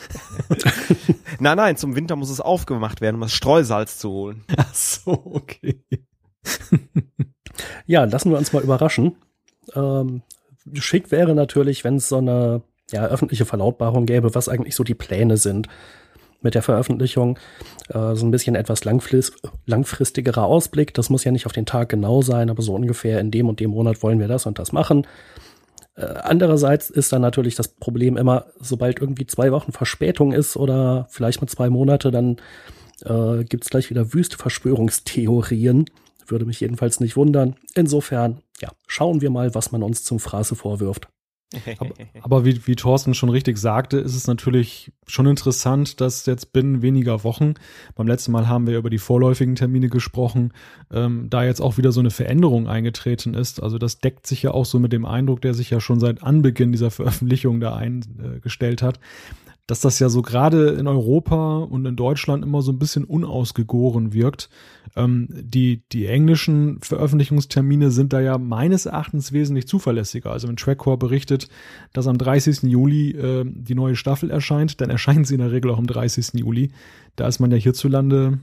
nein, 1.40 1.56
nein, 1.56 1.76
zum 1.76 1.96
Winter 1.96 2.16
muss 2.16 2.30
es 2.30 2.40
aufgemacht 2.40 3.00
werden, 3.00 3.16
um 3.16 3.22
das 3.22 3.32
Streusalz 3.32 3.98
zu 3.98 4.10
holen. 4.10 4.44
Ach 4.56 4.74
so, 4.74 5.10
okay. 5.10 5.82
ja, 7.86 8.04
lassen 8.04 8.30
wir 8.30 8.38
uns 8.38 8.52
mal 8.52 8.62
überraschen. 8.62 9.16
Ähm, 9.74 10.22
schick 10.74 11.10
wäre 11.10 11.34
natürlich, 11.34 11.82
wenn 11.82 11.96
es 11.96 12.08
so 12.08 12.18
eine 12.18 12.62
ja, 12.90 13.06
öffentliche 13.06 13.44
Verlautbarung 13.44 14.06
gäbe, 14.06 14.34
was 14.34 14.48
eigentlich 14.48 14.74
so 14.74 14.84
die 14.84 14.94
Pläne 14.94 15.36
sind 15.36 15.68
mit 16.40 16.54
der 16.54 16.62
Veröffentlichung. 16.62 17.38
Äh, 17.88 18.14
so 18.14 18.24
ein 18.26 18.30
bisschen 18.30 18.54
etwas 18.54 18.84
langfrist, 18.84 19.34
langfristigerer 19.66 20.44
Ausblick. 20.44 20.94
Das 20.94 21.10
muss 21.10 21.24
ja 21.24 21.32
nicht 21.32 21.46
auf 21.46 21.52
den 21.52 21.66
Tag 21.66 21.88
genau 21.88 22.22
sein, 22.22 22.50
aber 22.50 22.62
so 22.62 22.74
ungefähr 22.74 23.20
in 23.20 23.30
dem 23.30 23.48
und 23.48 23.60
dem 23.60 23.70
Monat 23.70 24.02
wollen 24.02 24.20
wir 24.20 24.28
das 24.28 24.46
und 24.46 24.58
das 24.58 24.72
machen. 24.72 25.06
Äh, 25.96 26.04
andererseits 26.22 26.90
ist 26.90 27.12
dann 27.12 27.22
natürlich 27.22 27.54
das 27.54 27.68
Problem 27.68 28.16
immer, 28.16 28.46
sobald 28.60 29.00
irgendwie 29.00 29.26
zwei 29.26 29.52
Wochen 29.52 29.72
Verspätung 29.72 30.32
ist 30.32 30.56
oder 30.56 31.06
vielleicht 31.10 31.40
mal 31.40 31.48
zwei 31.48 31.70
Monate, 31.70 32.10
dann 32.10 32.36
äh, 33.04 33.44
gibt 33.44 33.64
es 33.64 33.70
gleich 33.70 33.90
wieder 33.90 34.14
wüste 34.14 34.36
Verschwörungstheorien. 34.36 35.86
Würde 36.28 36.44
mich 36.44 36.60
jedenfalls 36.60 37.00
nicht 37.00 37.16
wundern. 37.16 37.56
Insofern, 37.74 38.40
ja, 38.60 38.70
schauen 38.86 39.20
wir 39.20 39.30
mal, 39.30 39.54
was 39.54 39.70
man 39.72 39.82
uns 39.82 40.02
zum 40.02 40.18
Fraße 40.18 40.56
vorwirft. 40.56 41.08
Aber, 41.78 41.94
aber 42.22 42.44
wie, 42.44 42.66
wie 42.66 42.76
Thorsten 42.76 43.14
schon 43.14 43.28
richtig 43.28 43.58
sagte, 43.58 43.98
ist 43.98 44.14
es 44.14 44.26
natürlich 44.26 44.92
schon 45.06 45.26
interessant, 45.26 46.00
dass 46.00 46.26
jetzt 46.26 46.52
binnen 46.52 46.82
weniger 46.82 47.24
Wochen, 47.24 47.54
beim 47.94 48.06
letzten 48.06 48.32
Mal 48.32 48.48
haben 48.48 48.66
wir 48.66 48.78
über 48.78 48.90
die 48.90 48.98
vorläufigen 48.98 49.54
Termine 49.54 49.88
gesprochen, 49.88 50.52
ähm, 50.92 51.28
da 51.30 51.44
jetzt 51.44 51.60
auch 51.60 51.78
wieder 51.78 51.92
so 51.92 52.00
eine 52.00 52.10
Veränderung 52.10 52.68
eingetreten 52.68 53.34
ist. 53.34 53.62
Also 53.62 53.78
das 53.78 54.00
deckt 54.00 54.26
sich 54.26 54.42
ja 54.42 54.50
auch 54.50 54.66
so 54.66 54.78
mit 54.78 54.92
dem 54.92 55.06
Eindruck, 55.06 55.40
der 55.40 55.54
sich 55.54 55.70
ja 55.70 55.80
schon 55.80 56.00
seit 56.00 56.22
Anbeginn 56.22 56.72
dieser 56.72 56.90
Veröffentlichung 56.90 57.60
da 57.60 57.76
eingestellt 57.76 58.82
hat, 58.82 58.98
dass 59.66 59.80
das 59.80 59.98
ja 59.98 60.08
so 60.08 60.22
gerade 60.22 60.70
in 60.70 60.86
Europa 60.86 61.58
und 61.58 61.84
in 61.86 61.96
Deutschland 61.96 62.44
immer 62.44 62.62
so 62.62 62.70
ein 62.72 62.78
bisschen 62.78 63.04
unausgegoren 63.04 64.12
wirkt. 64.12 64.48
Ähm, 64.94 65.28
die, 65.30 65.82
die 65.92 66.06
englischen 66.06 66.80
Veröffentlichungstermine 66.82 67.90
sind 67.90 68.12
da 68.12 68.20
ja 68.20 68.38
meines 68.38 68.86
Erachtens 68.86 69.32
wesentlich 69.32 69.66
zuverlässiger. 69.66 70.30
Also 70.30 70.48
wenn 70.48 70.56
Trackcore 70.56 70.98
berichtet, 70.98 71.48
dass 71.92 72.06
am 72.06 72.18
30. 72.18 72.62
Juli 72.62 73.10
äh, 73.10 73.44
die 73.44 73.74
neue 73.74 73.96
Staffel 73.96 74.30
erscheint, 74.30 74.80
dann 74.80 74.90
erscheint 74.90 75.26
sie 75.26 75.34
in 75.34 75.40
der 75.40 75.52
Regel 75.52 75.70
auch 75.72 75.78
am 75.78 75.86
30. 75.86 76.34
Juli. 76.34 76.70
Da 77.16 77.26
ist 77.26 77.40
man 77.40 77.50
ja 77.50 77.56
hierzulande 77.56 78.38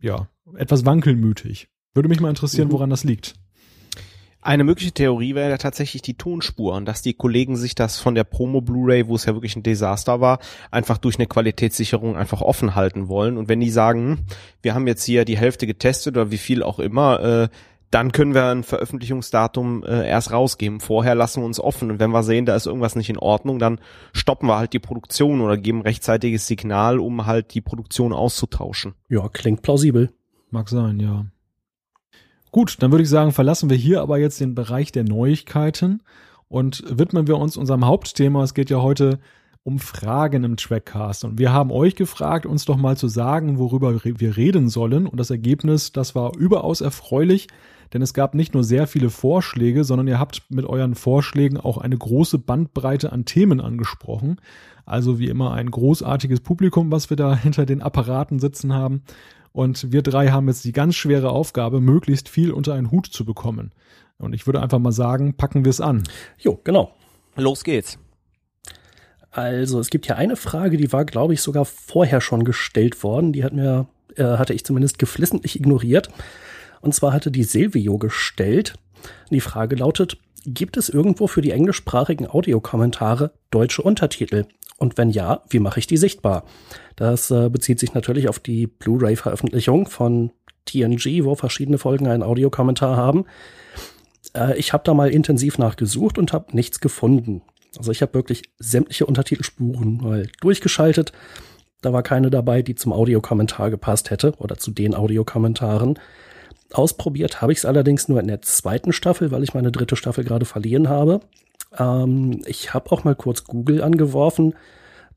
ja 0.00 0.28
etwas 0.56 0.84
wankelmütig. 0.84 1.68
Würde 1.94 2.08
mich 2.08 2.20
mal 2.20 2.28
interessieren, 2.28 2.68
mhm. 2.68 2.72
woran 2.72 2.90
das 2.90 3.04
liegt. 3.04 3.34
Eine 4.44 4.64
mögliche 4.64 4.92
Theorie 4.92 5.34
wäre 5.34 5.48
ja 5.48 5.56
tatsächlich 5.56 6.02
die 6.02 6.18
Tonspuren, 6.18 6.84
dass 6.84 7.00
die 7.00 7.14
Kollegen 7.14 7.56
sich 7.56 7.74
das 7.74 7.98
von 7.98 8.14
der 8.14 8.24
Promo 8.24 8.60
Blu-ray, 8.60 9.08
wo 9.08 9.14
es 9.14 9.24
ja 9.24 9.32
wirklich 9.32 9.56
ein 9.56 9.62
Desaster 9.62 10.20
war, 10.20 10.38
einfach 10.70 10.98
durch 10.98 11.16
eine 11.16 11.26
Qualitätssicherung 11.26 12.14
einfach 12.14 12.42
offen 12.42 12.74
halten 12.74 13.08
wollen. 13.08 13.38
Und 13.38 13.48
wenn 13.48 13.60
die 13.60 13.70
sagen, 13.70 14.18
hm, 14.18 14.18
wir 14.60 14.74
haben 14.74 14.86
jetzt 14.86 15.02
hier 15.02 15.24
die 15.24 15.38
Hälfte 15.38 15.66
getestet 15.66 16.18
oder 16.18 16.30
wie 16.30 16.36
viel 16.36 16.62
auch 16.62 16.78
immer, 16.78 17.20
äh, 17.20 17.48
dann 17.90 18.12
können 18.12 18.34
wir 18.34 18.44
ein 18.44 18.64
Veröffentlichungsdatum 18.64 19.82
äh, 19.82 20.06
erst 20.06 20.30
rausgeben. 20.30 20.80
Vorher 20.80 21.14
lassen 21.14 21.40
wir 21.40 21.46
uns 21.46 21.58
offen. 21.58 21.90
Und 21.90 21.98
wenn 21.98 22.10
wir 22.10 22.22
sehen, 22.22 22.44
da 22.44 22.54
ist 22.54 22.66
irgendwas 22.66 22.96
nicht 22.96 23.08
in 23.08 23.18
Ordnung, 23.18 23.58
dann 23.58 23.80
stoppen 24.12 24.46
wir 24.46 24.58
halt 24.58 24.74
die 24.74 24.78
Produktion 24.78 25.40
oder 25.40 25.56
geben 25.56 25.80
rechtzeitiges 25.80 26.46
Signal, 26.46 26.98
um 26.98 27.24
halt 27.24 27.54
die 27.54 27.62
Produktion 27.62 28.12
auszutauschen. 28.12 28.92
Ja, 29.08 29.26
klingt 29.28 29.62
plausibel. 29.62 30.12
Mag 30.50 30.68
sein, 30.68 31.00
ja. 31.00 31.24
Gut, 32.54 32.76
dann 32.78 32.92
würde 32.92 33.02
ich 33.02 33.08
sagen, 33.08 33.32
verlassen 33.32 33.68
wir 33.68 33.76
hier 33.76 34.00
aber 34.00 34.18
jetzt 34.18 34.40
den 34.40 34.54
Bereich 34.54 34.92
der 34.92 35.02
Neuigkeiten 35.02 36.04
und 36.46 36.84
widmen 36.86 37.26
wir 37.26 37.36
uns 37.36 37.56
unserem 37.56 37.84
Hauptthema. 37.84 38.44
Es 38.44 38.54
geht 38.54 38.70
ja 38.70 38.80
heute 38.80 39.18
um 39.64 39.80
Fragen 39.80 40.44
im 40.44 40.56
Trackcast. 40.56 41.24
Und 41.24 41.36
wir 41.36 41.52
haben 41.52 41.72
euch 41.72 41.96
gefragt, 41.96 42.46
uns 42.46 42.64
doch 42.64 42.76
mal 42.76 42.96
zu 42.96 43.08
sagen, 43.08 43.58
worüber 43.58 44.04
wir 44.04 44.36
reden 44.36 44.68
sollen. 44.68 45.08
Und 45.08 45.18
das 45.18 45.30
Ergebnis, 45.30 45.90
das 45.90 46.14
war 46.14 46.36
überaus 46.36 46.80
erfreulich, 46.80 47.48
denn 47.92 48.02
es 48.02 48.14
gab 48.14 48.36
nicht 48.36 48.54
nur 48.54 48.62
sehr 48.62 48.86
viele 48.86 49.10
Vorschläge, 49.10 49.82
sondern 49.82 50.06
ihr 50.06 50.20
habt 50.20 50.44
mit 50.48 50.64
euren 50.64 50.94
Vorschlägen 50.94 51.58
auch 51.58 51.78
eine 51.78 51.98
große 51.98 52.38
Bandbreite 52.38 53.10
an 53.10 53.24
Themen 53.24 53.60
angesprochen. 53.60 54.40
Also 54.86 55.18
wie 55.18 55.26
immer 55.26 55.54
ein 55.54 55.72
großartiges 55.72 56.38
Publikum, 56.38 56.92
was 56.92 57.10
wir 57.10 57.16
da 57.16 57.34
hinter 57.42 57.66
den 57.66 57.82
Apparaten 57.82 58.38
sitzen 58.38 58.72
haben. 58.72 59.02
Und 59.54 59.92
wir 59.92 60.02
drei 60.02 60.30
haben 60.30 60.48
jetzt 60.48 60.64
die 60.64 60.72
ganz 60.72 60.96
schwere 60.96 61.30
Aufgabe, 61.30 61.80
möglichst 61.80 62.28
viel 62.28 62.50
unter 62.50 62.74
einen 62.74 62.90
Hut 62.90 63.06
zu 63.06 63.24
bekommen. 63.24 63.70
Und 64.18 64.34
ich 64.34 64.46
würde 64.46 64.60
einfach 64.60 64.80
mal 64.80 64.90
sagen, 64.90 65.36
packen 65.36 65.64
wir 65.64 65.70
es 65.70 65.80
an. 65.80 66.02
Jo, 66.38 66.60
genau. 66.64 66.92
Los 67.36 67.62
geht's. 67.62 67.96
Also, 69.30 69.78
es 69.78 69.90
gibt 69.90 70.08
ja 70.08 70.16
eine 70.16 70.34
Frage, 70.34 70.76
die 70.76 70.92
war, 70.92 71.04
glaube 71.04 71.34
ich, 71.34 71.40
sogar 71.40 71.64
vorher 71.64 72.20
schon 72.20 72.42
gestellt 72.44 73.04
worden. 73.04 73.32
Die 73.32 73.44
hat 73.44 73.52
mir, 73.52 73.86
äh, 74.16 74.24
hatte 74.24 74.54
ich 74.54 74.64
zumindest 74.64 74.98
geflissentlich 74.98 75.54
ignoriert. 75.54 76.08
Und 76.80 76.92
zwar 76.92 77.12
hatte 77.12 77.30
die 77.30 77.44
Silvio 77.44 77.96
gestellt. 77.96 78.74
Die 79.30 79.40
Frage 79.40 79.76
lautet, 79.76 80.18
gibt 80.44 80.76
es 80.76 80.88
irgendwo 80.88 81.28
für 81.28 81.42
die 81.42 81.52
englischsprachigen 81.52 82.26
Audiokommentare 82.26 83.30
deutsche 83.52 83.82
Untertitel? 83.82 84.46
Und 84.78 84.98
wenn 84.98 85.10
ja, 85.10 85.42
wie 85.48 85.60
mache 85.60 85.78
ich 85.78 85.86
die 85.86 85.96
sichtbar? 85.96 86.44
Das 86.96 87.30
äh, 87.30 87.48
bezieht 87.48 87.78
sich 87.78 87.94
natürlich 87.94 88.28
auf 88.28 88.38
die 88.38 88.66
Blu-ray-Veröffentlichung 88.66 89.86
von 89.86 90.32
TNG, 90.66 91.24
wo 91.24 91.34
verschiedene 91.34 91.78
Folgen 91.78 92.06
einen 92.06 92.22
Audiokommentar 92.22 92.96
haben. 92.96 93.24
Äh, 94.34 94.58
ich 94.58 94.72
habe 94.72 94.84
da 94.84 94.94
mal 94.94 95.10
intensiv 95.10 95.58
nachgesucht 95.58 96.18
und 96.18 96.32
habe 96.32 96.54
nichts 96.56 96.80
gefunden. 96.80 97.42
Also 97.78 97.92
ich 97.92 98.02
habe 98.02 98.14
wirklich 98.14 98.42
sämtliche 98.58 99.06
Untertitelspuren 99.06 99.98
mal 99.98 100.28
durchgeschaltet. 100.40 101.12
Da 101.82 101.92
war 101.92 102.02
keine 102.02 102.30
dabei, 102.30 102.62
die 102.62 102.74
zum 102.74 102.92
Audiokommentar 102.92 103.70
gepasst 103.70 104.10
hätte 104.10 104.32
oder 104.38 104.56
zu 104.56 104.70
den 104.70 104.94
Audiokommentaren. 104.94 105.98
Ausprobiert 106.72 107.42
habe 107.42 107.52
ich 107.52 107.58
es 107.58 107.64
allerdings 107.64 108.08
nur 108.08 108.20
in 108.20 108.26
der 108.26 108.42
zweiten 108.42 108.92
Staffel, 108.92 109.30
weil 109.30 109.42
ich 109.42 109.54
meine 109.54 109.70
dritte 109.70 109.96
Staffel 109.96 110.24
gerade 110.24 110.46
verliehen 110.46 110.88
habe. 110.88 111.20
Ähm, 111.78 112.42
ich 112.46 112.74
habe 112.74 112.90
auch 112.92 113.04
mal 113.04 113.14
kurz 113.14 113.44
Google 113.44 113.82
angeworfen, 113.82 114.54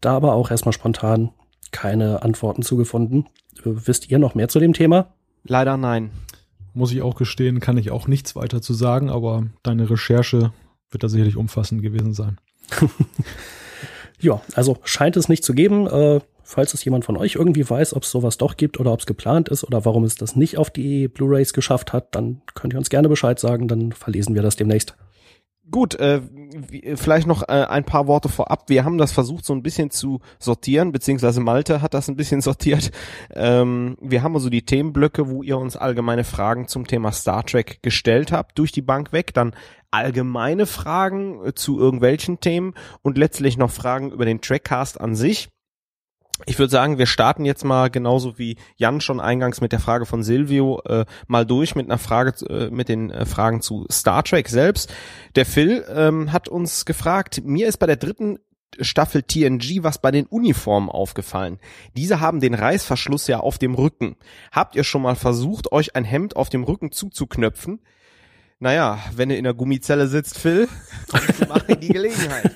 da 0.02 0.16
aber 0.16 0.34
auch 0.34 0.52
erstmal 0.52 0.74
spontan 0.74 1.32
keine 1.72 2.22
Antworten 2.24 2.62
zugefunden. 2.62 3.28
Wisst 3.64 4.10
ihr 4.10 4.20
noch 4.20 4.36
mehr 4.36 4.48
zu 4.48 4.60
dem 4.60 4.74
Thema? 4.74 5.14
Leider 5.44 5.78
nein. 5.78 6.12
Muss 6.74 6.92
ich 6.92 7.02
auch 7.02 7.16
gestehen, 7.16 7.60
kann 7.60 7.78
ich 7.78 7.92
auch 7.92 8.08
nichts 8.08 8.36
weiter 8.36 8.62
zu 8.62 8.74
sagen, 8.74 9.10
aber 9.10 9.48
deine 9.64 9.90
Recherche 9.90 10.52
wird 10.92 11.04
da 11.04 11.10
sicherlich 11.10 11.36
umfassend 11.36 11.82
gewesen 11.82 12.14
sein. 12.14 12.38
ja, 14.20 14.42
also 14.54 14.78
scheint 14.84 15.18
es 15.18 15.30
nicht 15.30 15.44
zu 15.44 15.54
geben. 15.54 15.88
Äh, 15.88 16.20
falls 16.44 16.74
es 16.74 16.86
jemand 16.86 17.04
von 17.04 17.18
euch 17.18 17.36
irgendwie 17.36 17.68
weiß, 17.70 17.94
ob 17.94 18.04
es 18.04 18.12
sowas 18.12 18.38
doch 18.38 18.56
gibt 18.58 18.80
oder 18.80 18.94
ob 18.94 19.00
es 19.00 19.06
geplant 19.06 19.50
ist 19.50 19.64
oder 19.64 19.86
warum 19.86 20.04
es 20.04 20.16
das 20.16 20.36
nicht 20.36 20.58
auf 20.58 20.70
die 20.70 21.08
Blu-rays 21.08 21.54
geschafft 21.54 21.94
hat, 21.94 22.16
dann 22.16 22.42
könnt 22.54 22.74
ihr 22.74 22.80
uns 22.80 22.90
gerne 22.90 23.10
Bescheid 23.10 23.40
sagen, 23.40 23.68
dann 23.68 23.92
verlesen 23.92 24.36
wir 24.36 24.42
das 24.42 24.56
demnächst. 24.56 24.96
Gut, 25.70 25.96
äh, 25.96 26.22
vielleicht 26.96 27.28
noch 27.28 27.44
äh, 27.44 27.66
ein 27.68 27.84
paar 27.84 28.08
Worte 28.08 28.30
vorab. 28.30 28.70
Wir 28.70 28.86
haben 28.86 28.98
das 28.98 29.12
versucht 29.12 29.44
so 29.44 29.54
ein 29.54 29.64
bisschen 29.64 29.90
zu 29.90 30.22
sortieren, 30.40 30.94
beziehungsweise 30.94 31.42
Malte 31.42 31.82
hat 31.82 31.94
das 31.94 32.08
ein 32.08 32.16
bisschen 32.16 32.42
sortiert. 32.42 32.92
Ähm, 33.34 33.98
wir 34.00 34.24
haben 34.24 34.36
also 34.36 34.50
die 34.50 34.64
Themenblöcke, 34.64 35.30
wo 35.30 35.44
ihr 35.44 35.58
uns 35.58 35.76
allgemeine 35.76 36.24
Fragen 36.24 36.68
zum 36.68 36.88
Thema 36.88 37.12
Star 37.12 37.46
Trek 37.46 37.80
gestellt 37.82 38.32
habt, 38.32 38.58
durch 38.58 38.72
die 38.72 38.82
Bank 38.82 39.12
weg. 39.12 39.34
Dann 39.34 39.54
allgemeine 39.92 40.68
Fragen 40.68 41.46
äh, 41.46 41.54
zu 41.54 41.80
irgendwelchen 41.80 42.40
Themen 42.40 42.74
und 43.02 43.18
letztlich 43.18 43.58
noch 43.58 43.72
Fragen 43.72 44.12
über 44.12 44.26
den 44.26 44.40
Trackcast 44.40 45.02
an 45.02 45.16
sich. 45.16 45.50
Ich 46.46 46.60
würde 46.60 46.72
sagen, 46.72 46.98
wir 46.98 47.08
starten 47.08 47.46
jetzt 47.46 47.66
mal 47.66 47.90
genauso 47.90 48.38
wie 48.38 48.58
Jan 48.76 49.02
schon 49.02 49.20
eingangs 49.20 49.60
mit 49.60 49.72
der 49.72 49.80
Frage 49.80 50.06
von 50.06 50.24
Silvio 50.24 50.82
äh, 50.86 51.06
mal 51.28 51.46
durch 51.46 51.76
mit 51.76 51.88
einer 51.88 51.98
Frage 51.98 52.46
äh, 52.46 52.70
mit 52.70 52.90
den 52.90 53.10
äh, 53.10 53.26
Fragen 53.26 53.62
zu 53.62 53.88
Star 53.92 54.24
Trek 54.24 54.48
selbst. 54.48 54.94
Der 55.36 55.46
Phil 55.46 55.84
ähm, 55.90 56.32
hat 56.32 56.48
uns 56.48 56.86
gefragt, 56.86 57.42
mir 57.44 57.68
ist 57.68 57.78
bei 57.78 57.88
der 57.88 57.96
dritten 57.96 58.38
Staffel 58.80 59.24
TNG 59.24 59.84
was 59.84 60.00
bei 60.00 60.12
den 60.12 60.28
Uniformen 60.28 60.90
aufgefallen. 60.90 61.60
Diese 61.96 62.20
haben 62.20 62.40
den 62.40 62.54
Reißverschluss 62.54 63.28
ja 63.28 63.40
auf 63.40 63.58
dem 63.58 63.74
Rücken. 63.74 64.16
Habt 64.52 64.76
ihr 64.76 64.84
schon 64.84 65.02
mal 65.02 65.16
versucht, 65.16 65.72
euch 65.72 65.96
ein 65.96 66.04
Hemd 66.04 66.36
auf 66.36 66.50
dem 66.50 66.64
Rücken 66.64 66.92
zuzuknöpfen? 66.92 67.80
Naja, 68.60 69.00
wenn 69.16 69.30
ihr 69.30 69.38
in 69.38 69.44
der 69.44 69.54
Gummizelle 69.54 70.08
sitzt, 70.08 70.38
Phil, 70.38 70.68
mach 71.48 71.62
die 71.64 71.88
Gelegenheit. 71.88 72.56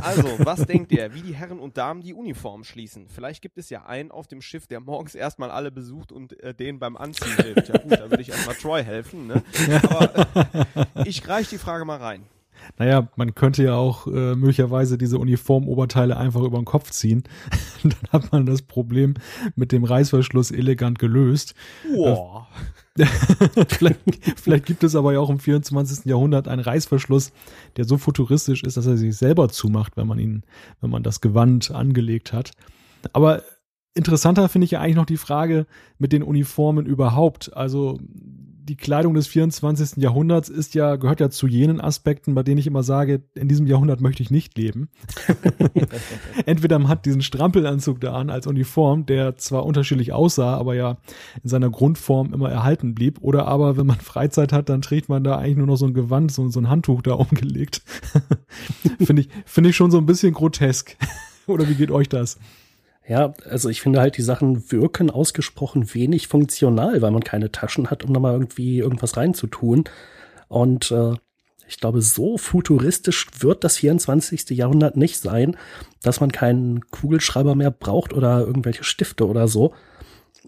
Also, 0.00 0.28
was 0.38 0.66
denkt 0.66 0.92
ihr, 0.92 1.12
wie 1.14 1.22
die 1.22 1.34
Herren 1.34 1.58
und 1.58 1.76
Damen 1.76 2.02
die 2.02 2.14
Uniform 2.14 2.64
schließen? 2.64 3.06
Vielleicht 3.08 3.42
gibt 3.42 3.58
es 3.58 3.70
ja 3.70 3.86
einen 3.86 4.10
auf 4.10 4.26
dem 4.26 4.40
Schiff, 4.40 4.66
der 4.66 4.80
morgens 4.80 5.14
erstmal 5.14 5.50
alle 5.50 5.70
besucht 5.70 6.12
und 6.12 6.38
äh, 6.42 6.54
denen 6.54 6.78
beim 6.78 6.96
Anziehen 6.96 7.34
hilft. 7.36 7.68
Ja 7.68 7.78
gut, 7.78 7.92
da 7.92 8.10
würde 8.10 8.22
ich 8.22 8.28
erstmal 8.30 8.54
Troy 8.56 8.84
helfen. 8.84 9.26
Ne? 9.26 9.42
Aber 9.82 10.28
äh, 10.64 11.08
ich 11.08 11.26
reiche 11.28 11.50
die 11.50 11.58
Frage 11.58 11.84
mal 11.84 11.98
rein. 11.98 12.22
Naja, 12.76 13.08
man 13.16 13.34
könnte 13.34 13.62
ja 13.62 13.74
auch 13.74 14.06
äh, 14.06 14.34
möglicherweise 14.34 14.98
diese 14.98 15.18
Uniformoberteile 15.18 16.16
einfach 16.16 16.42
über 16.42 16.58
den 16.58 16.64
Kopf 16.64 16.90
ziehen. 16.90 17.24
Dann 17.82 17.94
hat 18.10 18.32
man 18.32 18.46
das 18.46 18.62
Problem 18.62 19.14
mit 19.56 19.72
dem 19.72 19.84
Reißverschluss 19.84 20.50
elegant 20.50 20.98
gelöst. 20.98 21.54
Boah. 21.94 22.48
vielleicht, 23.68 24.00
vielleicht 24.36 24.66
gibt 24.66 24.84
es 24.84 24.94
aber 24.94 25.12
ja 25.12 25.20
auch 25.20 25.30
im 25.30 25.38
24. 25.38 26.04
Jahrhundert 26.04 26.48
einen 26.48 26.62
Reißverschluss, 26.62 27.32
der 27.76 27.84
so 27.84 27.98
futuristisch 27.98 28.62
ist, 28.62 28.76
dass 28.76 28.86
er 28.86 28.96
sich 28.96 29.16
selber 29.16 29.48
zumacht, 29.48 29.96
wenn 29.96 30.06
man 30.06 30.18
ihn, 30.18 30.42
wenn 30.80 30.90
man 30.90 31.02
das 31.02 31.20
Gewand 31.20 31.70
angelegt 31.70 32.32
hat. 32.32 32.52
Aber 33.12 33.42
interessanter 33.94 34.48
finde 34.48 34.64
ich 34.64 34.72
ja 34.72 34.80
eigentlich 34.80 34.96
noch 34.96 35.06
die 35.06 35.16
Frage 35.16 35.66
mit 35.98 36.12
den 36.12 36.22
Uniformen 36.22 36.86
überhaupt. 36.86 37.56
Also 37.56 37.98
die 38.68 38.76
Kleidung 38.76 39.14
des 39.14 39.26
24. 39.26 39.96
Jahrhunderts 39.96 40.50
ist 40.50 40.74
ja, 40.74 40.96
gehört 40.96 41.20
ja 41.20 41.30
zu 41.30 41.46
jenen 41.46 41.80
Aspekten, 41.80 42.34
bei 42.34 42.42
denen 42.42 42.58
ich 42.58 42.66
immer 42.66 42.82
sage, 42.82 43.22
in 43.34 43.48
diesem 43.48 43.66
Jahrhundert 43.66 44.02
möchte 44.02 44.22
ich 44.22 44.30
nicht 44.30 44.58
leben. 44.58 44.90
Entweder 46.46 46.78
man 46.78 46.88
hat 46.88 47.06
diesen 47.06 47.22
Strampelanzug 47.22 48.00
da 48.00 48.12
an 48.12 48.28
als 48.28 48.46
Uniform, 48.46 49.06
der 49.06 49.36
zwar 49.36 49.64
unterschiedlich 49.64 50.12
aussah, 50.12 50.56
aber 50.56 50.74
ja 50.74 50.98
in 51.42 51.48
seiner 51.48 51.70
Grundform 51.70 52.34
immer 52.34 52.50
erhalten 52.50 52.94
blieb, 52.94 53.18
oder 53.22 53.46
aber, 53.46 53.78
wenn 53.78 53.86
man 53.86 54.00
Freizeit 54.00 54.52
hat, 54.52 54.68
dann 54.68 54.82
trägt 54.82 55.08
man 55.08 55.24
da 55.24 55.38
eigentlich 55.38 55.56
nur 55.56 55.66
noch 55.66 55.76
so 55.76 55.86
ein 55.86 55.94
Gewand, 55.94 56.30
so, 56.30 56.48
so 56.48 56.60
ein 56.60 56.68
Handtuch 56.68 57.00
da 57.00 57.12
umgelegt. 57.14 57.82
finde 59.02 59.22
ich, 59.22 59.28
finde 59.46 59.70
ich 59.70 59.76
schon 59.76 59.90
so 59.90 59.98
ein 59.98 60.06
bisschen 60.06 60.34
grotesk. 60.34 60.96
oder 61.46 61.68
wie 61.68 61.74
geht 61.74 61.90
euch 61.90 62.08
das? 62.08 62.38
Ja, 63.08 63.32
also 63.48 63.70
ich 63.70 63.80
finde 63.80 64.00
halt, 64.00 64.18
die 64.18 64.22
Sachen 64.22 64.70
wirken 64.70 65.10
ausgesprochen 65.10 65.94
wenig 65.94 66.28
funktional, 66.28 67.00
weil 67.00 67.10
man 67.10 67.24
keine 67.24 67.50
Taschen 67.50 67.90
hat, 67.90 68.04
um 68.04 68.12
da 68.12 68.20
mal 68.20 68.34
irgendwie 68.34 68.78
irgendwas 68.78 69.16
reinzutun. 69.16 69.84
Und 70.48 70.90
äh, 70.90 71.14
Ich 71.68 71.78
glaube, 71.78 72.02
so 72.02 72.38
futuristisch 72.38 73.26
wird 73.40 73.64
das 73.64 73.76
24. 73.78 74.50
Jahrhundert 74.50 74.96
nicht 74.96 75.18
sein, 75.18 75.56
dass 76.02 76.20
man 76.20 76.32
keinen 76.32 76.80
Kugelschreiber 76.90 77.54
mehr 77.54 77.70
braucht 77.70 78.12
oder 78.14 78.40
irgendwelche 78.40 78.84
Stifte 78.84 79.26
oder 79.28 79.48
so. 79.48 79.74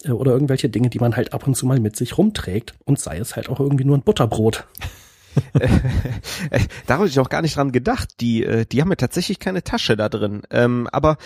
Äh, 0.04 0.10
oder 0.12 0.32
irgendwelche 0.32 0.68
Dinge, 0.70 0.90
die 0.90 0.98
man 0.98 1.16
halt 1.16 1.32
ab 1.34 1.46
und 1.46 1.56
zu 1.56 1.66
mal 1.66 1.80
mit 1.80 1.96
sich 1.96 2.18
rumträgt. 2.18 2.74
Und 2.84 2.98
sei 3.00 3.18
es 3.18 3.36
halt 3.36 3.48
auch 3.48 3.60
irgendwie 3.60 3.84
nur 3.84 3.96
ein 3.98 4.02
Butterbrot. 4.02 4.66
da 6.87 6.94
habe 6.94 7.06
ich 7.06 7.18
auch 7.20 7.28
gar 7.28 7.42
nicht 7.42 7.56
dran 7.56 7.72
gedacht. 7.72 8.20
Die, 8.20 8.44
äh, 8.44 8.66
die 8.66 8.80
haben 8.80 8.90
ja 8.90 8.96
tatsächlich 8.96 9.38
keine 9.38 9.62
Tasche 9.62 9.96
da 9.96 10.08
drin. 10.08 10.42
Ähm, 10.50 10.88
aber 10.92 11.16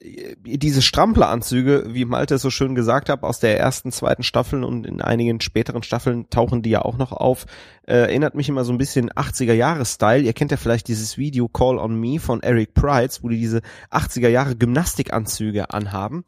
äh, 0.00 0.34
diese 0.44 0.82
Strampleranzüge, 0.82 1.86
wie 1.88 2.04
Malte 2.04 2.38
so 2.38 2.50
schön 2.50 2.74
gesagt 2.74 3.08
hat, 3.08 3.22
aus 3.22 3.40
der 3.40 3.58
ersten, 3.58 3.92
zweiten 3.92 4.22
Staffel 4.22 4.64
und 4.64 4.86
in 4.86 5.00
einigen 5.00 5.40
späteren 5.40 5.82
Staffeln 5.82 6.28
tauchen 6.30 6.62
die 6.62 6.70
ja 6.70 6.82
auch 6.82 6.98
noch 6.98 7.12
auf, 7.12 7.46
äh, 7.86 7.94
erinnert 7.94 8.34
mich 8.34 8.48
immer 8.48 8.64
so 8.64 8.72
ein 8.72 8.78
bisschen 8.78 9.10
80er 9.10 9.54
Jahre 9.54 9.84
Style. 9.84 10.22
Ihr 10.22 10.32
kennt 10.32 10.50
ja 10.50 10.56
vielleicht 10.56 10.88
dieses 10.88 11.18
Video 11.18 11.48
Call 11.48 11.78
on 11.78 11.98
Me 11.98 12.20
von 12.20 12.42
Eric 12.42 12.74
Prides, 12.74 13.22
wo 13.22 13.28
die 13.28 13.38
diese 13.38 13.62
80er 13.90 14.28
Jahre 14.28 14.56
Gymnastikanzüge 14.56 15.70
anhaben. 15.70 16.24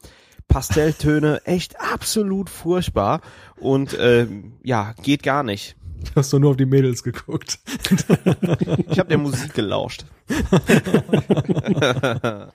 Pastelltöne, 0.48 1.40
echt 1.44 1.80
absolut 1.80 2.50
furchtbar 2.50 3.20
und 3.56 3.94
äh, 3.94 4.28
ja, 4.62 4.94
geht 5.02 5.24
gar 5.24 5.42
nicht. 5.42 5.76
Hast 6.14 6.32
du 6.32 6.38
nur 6.38 6.50
auf 6.50 6.56
die 6.56 6.66
Mädels 6.66 7.02
geguckt? 7.02 7.58
ich 8.88 8.98
habe 8.98 9.08
der 9.08 9.18
Musik 9.18 9.54
gelauscht. 9.54 10.04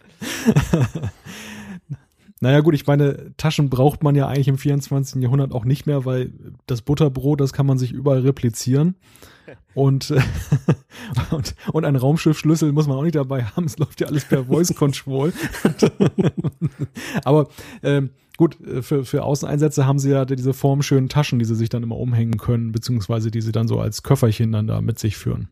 Naja 2.43 2.61
gut, 2.61 2.73
ich 2.73 2.87
meine, 2.87 3.35
Taschen 3.37 3.69
braucht 3.69 4.01
man 4.01 4.15
ja 4.15 4.27
eigentlich 4.27 4.47
im 4.47 4.57
24. 4.57 5.21
Jahrhundert 5.21 5.53
auch 5.53 5.63
nicht 5.63 5.85
mehr, 5.85 6.05
weil 6.05 6.33
das 6.65 6.81
Butterbrot, 6.81 7.39
das 7.39 7.53
kann 7.53 7.67
man 7.67 7.77
sich 7.77 7.91
überall 7.91 8.21
replizieren. 8.21 8.95
Und, 9.75 10.11
und, 11.29 11.55
und 11.71 11.85
ein 11.85 11.95
Raumschiffschlüssel 11.95 12.71
muss 12.71 12.87
man 12.87 12.97
auch 12.97 13.03
nicht 13.03 13.15
dabei 13.15 13.43
haben. 13.43 13.65
Es 13.65 13.77
läuft 13.77 14.01
ja 14.01 14.07
alles 14.07 14.25
per 14.25 14.45
Voice 14.45 14.73
Control. 14.75 15.33
Aber 17.23 17.47
ähm, 17.83 18.09
gut, 18.37 18.57
für, 18.81 19.05
für 19.05 19.23
Außeneinsätze 19.23 19.85
haben 19.85 19.99
sie 19.99 20.11
ja 20.11 20.25
diese 20.25 20.53
formschönen 20.53 21.09
Taschen, 21.09 21.39
die 21.39 21.45
sie 21.45 21.55
sich 21.55 21.69
dann 21.69 21.83
immer 21.83 21.97
umhängen 21.97 22.37
können, 22.37 22.71
beziehungsweise 22.71 23.31
die 23.31 23.41
sie 23.41 23.51
dann 23.51 23.67
so 23.67 23.79
als 23.79 24.03
Köfferchen 24.03 24.51
dann 24.51 24.67
da 24.67 24.81
mit 24.81 24.99
sich 24.99 25.17
führen. 25.17 25.49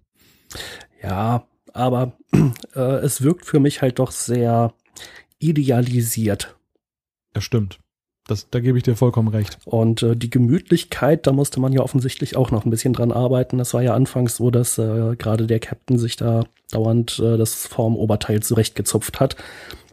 Ja, 1.02 1.48
aber 1.74 2.14
äh, 2.76 2.80
es 2.80 3.22
wirkt 3.22 3.46
für 3.46 3.60
mich 3.60 3.82
halt 3.82 4.00
doch 4.00 4.12
sehr 4.12 4.74
idealisiert. 5.40 6.56
Das 7.34 7.44
stimmt. 7.44 7.80
Das, 8.28 8.48
da 8.50 8.60
gebe 8.60 8.78
ich 8.78 8.84
dir 8.84 8.96
vollkommen 8.96 9.30
recht. 9.30 9.58
Und 9.66 10.04
äh, 10.04 10.16
die 10.16 10.30
Gemütlichkeit, 10.30 11.26
da 11.26 11.32
musste 11.32 11.60
man 11.60 11.74
ja 11.74 11.82
offensichtlich 11.82 12.36
auch 12.36 12.52
noch 12.52 12.64
ein 12.64 12.70
bisschen 12.70 12.94
dran 12.94 13.12
arbeiten. 13.12 13.58
Das 13.58 13.74
war 13.74 13.82
ja 13.82 13.96
anfangs 13.96 14.36
so, 14.36 14.52
dass 14.52 14.78
äh, 14.78 15.16
gerade 15.16 15.48
der 15.48 15.60
Captain 15.60 15.98
sich 15.98 16.16
da 16.16 16.44
dauernd 16.72 17.20
äh, 17.20 17.38
das 17.38 17.66
Formoberteil 17.66 18.42
zurechtgezupft 18.42 19.20
hat. 19.20 19.36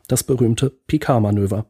Das 0.07 0.23
berühmte 0.23 0.71
Picard-Manöver. 0.71 1.65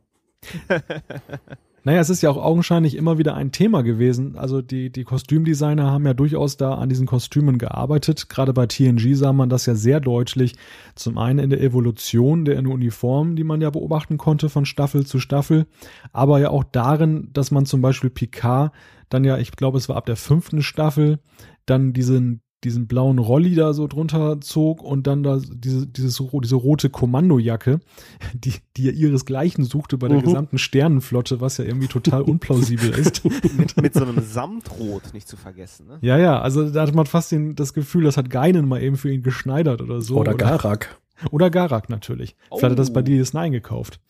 Naja, 1.86 2.00
es 2.00 2.10
ist 2.10 2.20
ja 2.20 2.30
auch 2.30 2.36
augenscheinlich 2.36 2.96
immer 2.96 3.16
wieder 3.16 3.36
ein 3.36 3.52
Thema 3.52 3.82
gewesen. 3.82 4.36
Also 4.36 4.60
die, 4.60 4.90
die 4.90 5.04
Kostümdesigner 5.04 5.88
haben 5.88 6.04
ja 6.04 6.14
durchaus 6.14 6.56
da 6.56 6.74
an 6.74 6.88
diesen 6.88 7.06
Kostümen 7.06 7.58
gearbeitet. 7.58 8.28
Gerade 8.28 8.52
bei 8.52 8.66
TNG 8.66 9.14
sah 9.14 9.32
man 9.32 9.48
das 9.48 9.66
ja 9.66 9.76
sehr 9.76 10.00
deutlich. 10.00 10.56
Zum 10.96 11.16
einen 11.16 11.38
in 11.38 11.50
der 11.50 11.60
Evolution 11.60 12.44
der 12.44 12.58
Uniformen, 12.58 13.36
die 13.36 13.44
man 13.44 13.60
ja 13.60 13.70
beobachten 13.70 14.18
konnte 14.18 14.48
von 14.48 14.66
Staffel 14.66 15.06
zu 15.06 15.20
Staffel, 15.20 15.66
aber 16.12 16.40
ja 16.40 16.50
auch 16.50 16.64
darin, 16.64 17.30
dass 17.32 17.52
man 17.52 17.66
zum 17.66 17.82
Beispiel 17.82 18.10
Picard 18.10 18.72
dann 19.08 19.22
ja, 19.22 19.38
ich 19.38 19.52
glaube, 19.52 19.78
es 19.78 19.88
war 19.88 19.94
ab 19.94 20.06
der 20.06 20.16
fünften 20.16 20.62
Staffel, 20.62 21.20
dann 21.66 21.92
diesen 21.92 22.40
diesen 22.64 22.86
blauen 22.86 23.18
Rolli 23.18 23.54
da 23.54 23.72
so 23.72 23.86
drunter 23.86 24.40
zog 24.40 24.82
und 24.82 25.06
dann 25.06 25.22
da 25.22 25.38
diese, 25.38 25.86
dieses, 25.86 26.22
diese 26.42 26.54
rote 26.54 26.90
Kommandojacke, 26.90 27.80
die, 28.34 28.54
die 28.76 28.84
ja 28.84 28.92
ihresgleichen 28.92 29.64
suchte 29.64 29.98
bei 29.98 30.08
der 30.08 30.18
mhm. 30.18 30.24
gesamten 30.24 30.58
Sternenflotte, 30.58 31.40
was 31.40 31.58
ja 31.58 31.64
irgendwie 31.64 31.88
total 31.88 32.22
unplausibel 32.22 32.90
ist. 32.98 33.22
mit, 33.56 33.80
mit 33.80 33.94
so 33.94 34.04
einem 34.04 34.20
Samtrot 34.20 35.12
nicht 35.12 35.28
zu 35.28 35.36
vergessen. 35.36 35.86
Ne? 35.86 35.98
Ja, 36.00 36.18
ja, 36.18 36.40
also 36.40 36.68
da 36.70 36.82
hat 36.82 36.94
man 36.94 37.06
fast 37.06 37.32
den, 37.32 37.54
das 37.54 37.74
Gefühl, 37.74 38.04
das 38.04 38.16
hat 38.16 38.30
Geinen 38.30 38.66
mal 38.66 38.82
eben 38.82 38.96
für 38.96 39.12
ihn 39.12 39.22
geschneidert 39.22 39.80
oder 39.80 40.00
so. 40.00 40.16
Oder, 40.16 40.34
oder 40.34 40.38
Garak. 40.38 41.00
Oder 41.30 41.50
Garak 41.50 41.88
natürlich. 41.88 42.36
Oh. 42.50 42.58
Vielleicht 42.58 42.72
hat 42.72 42.78
das 42.78 42.92
bei 42.92 43.00
oh. 43.00 43.04
DS9 43.04 43.50
gekauft. 43.50 44.00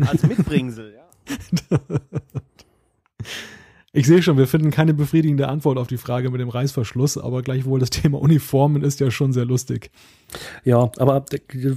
Als 0.00 0.22
Mitbringsel, 0.26 0.94
ja. 0.94 1.78
Ich 3.96 4.06
sehe 4.06 4.20
schon, 4.20 4.36
wir 4.36 4.46
finden 4.46 4.70
keine 4.70 4.92
befriedigende 4.92 5.48
Antwort 5.48 5.78
auf 5.78 5.86
die 5.86 5.96
Frage 5.96 6.28
mit 6.28 6.38
dem 6.42 6.50
Reißverschluss, 6.50 7.16
aber 7.16 7.40
gleichwohl 7.40 7.80
das 7.80 7.88
Thema 7.90 8.20
Uniformen 8.20 8.82
ist 8.82 9.00
ja 9.00 9.10
schon 9.10 9.32
sehr 9.32 9.46
lustig. 9.46 9.90
Ja, 10.64 10.92
aber 10.98 11.24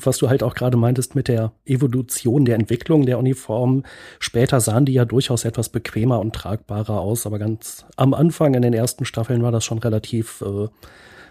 was 0.03 0.17
du 0.17 0.27
halt 0.27 0.43
auch 0.43 0.53
gerade 0.53 0.75
meintest 0.75 1.15
mit 1.15 1.29
der 1.29 1.53
Evolution 1.65 2.43
der 2.43 2.55
Entwicklung 2.55 3.05
der 3.05 3.19
Uniformen, 3.19 3.83
später 4.19 4.59
sahen 4.59 4.83
die 4.83 4.91
ja 4.91 5.05
durchaus 5.05 5.45
etwas 5.45 5.69
bequemer 5.69 6.19
und 6.19 6.35
tragbarer 6.35 6.99
aus, 6.99 7.25
aber 7.25 7.39
ganz 7.39 7.85
am 7.95 8.13
Anfang 8.13 8.53
in 8.53 8.63
den 8.63 8.73
ersten 8.73 9.05
Staffeln 9.05 9.41
war 9.41 9.53
das 9.53 9.63
schon 9.63 9.77
relativ 9.77 10.41
äh, 10.41 10.67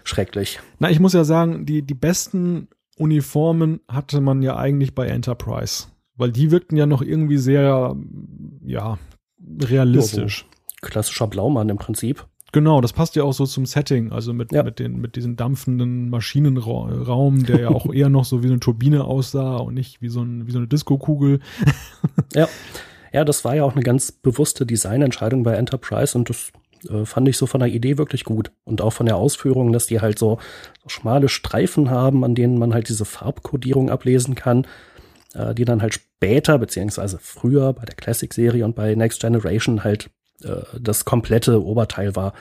schrecklich. 0.03 0.59
Na, 0.79 0.89
ich 0.89 0.99
muss 0.99 1.13
ja 1.13 1.23
sagen, 1.23 1.67
die, 1.67 1.83
die 1.83 1.93
besten 1.93 2.67
Uniformen 2.97 3.81
hatte 3.87 4.21
man 4.21 4.41
ja 4.41 4.57
eigentlich 4.57 4.95
bei 4.95 5.05
Enterprise, 5.05 5.85
weil 6.15 6.31
die 6.31 6.49
wirkten 6.49 6.77
ja 6.77 6.87
noch 6.87 7.03
irgendwie 7.03 7.37
sehr, 7.37 7.95
ja, 8.65 8.97
realistisch. 9.61 10.48
Klassischer 10.81 11.27
Blaumann 11.27 11.69
im 11.69 11.77
Prinzip. 11.77 12.27
Genau, 12.51 12.81
das 12.81 12.93
passt 12.93 13.15
ja 13.15 13.23
auch 13.23 13.33
so 13.33 13.45
zum 13.45 13.65
Setting, 13.65 14.11
also 14.11 14.33
mit, 14.33 14.51
ja. 14.51 14.63
mit, 14.63 14.79
den, 14.79 14.99
mit 14.99 15.15
diesem 15.15 15.35
dampfenden 15.35 16.09
Maschinenraum, 16.09 17.45
der 17.45 17.59
ja 17.59 17.69
auch 17.69 17.85
eher 17.93 18.09
noch 18.09 18.25
so 18.25 18.41
wie 18.43 18.47
eine 18.47 18.59
Turbine 18.59 19.05
aussah 19.05 19.57
und 19.57 19.75
nicht 19.75 20.01
wie 20.01 20.09
so, 20.09 20.21
ein, 20.21 20.47
wie 20.47 20.51
so 20.51 20.57
eine 20.57 20.67
Diskokugel. 20.67 21.41
ja. 22.33 22.47
ja, 23.13 23.23
das 23.23 23.45
war 23.45 23.55
ja 23.55 23.63
auch 23.63 23.73
eine 23.73 23.83
ganz 23.83 24.11
bewusste 24.11 24.65
Designentscheidung 24.65 25.43
bei 25.43 25.53
Enterprise 25.53 26.17
und 26.17 26.29
das 26.29 26.51
äh, 26.89 27.05
fand 27.05 27.27
ich 27.27 27.37
so 27.37 27.45
von 27.45 27.59
der 27.59 27.69
Idee 27.69 27.99
wirklich 27.99 28.23
gut. 28.23 28.51
Und 28.63 28.81
auch 28.81 28.93
von 28.93 29.05
der 29.05 29.17
Ausführung, 29.17 29.71
dass 29.71 29.85
die 29.85 30.01
halt 30.01 30.17
so, 30.17 30.39
so 30.81 30.89
schmale 30.89 31.29
Streifen 31.29 31.91
haben, 31.91 32.23
an 32.23 32.33
denen 32.33 32.57
man 32.57 32.73
halt 32.73 32.89
diese 32.89 33.05
Farbkodierung 33.05 33.91
ablesen 33.91 34.33
kann, 34.33 34.65
äh, 35.35 35.53
die 35.53 35.65
dann 35.65 35.83
halt 35.83 35.93
später, 35.93 36.57
beziehungsweise 36.57 37.19
früher 37.21 37.73
bei 37.73 37.85
der 37.85 37.95
Classic-Serie 37.95 38.65
und 38.65 38.75
bei 38.75 38.95
Next 38.95 39.21
Generation 39.21 39.83
halt 39.83 40.09
äh, 40.43 40.63
das 40.79 41.05
komplette 41.05 41.63
Oberteil 41.63 42.15
war, 42.15 42.33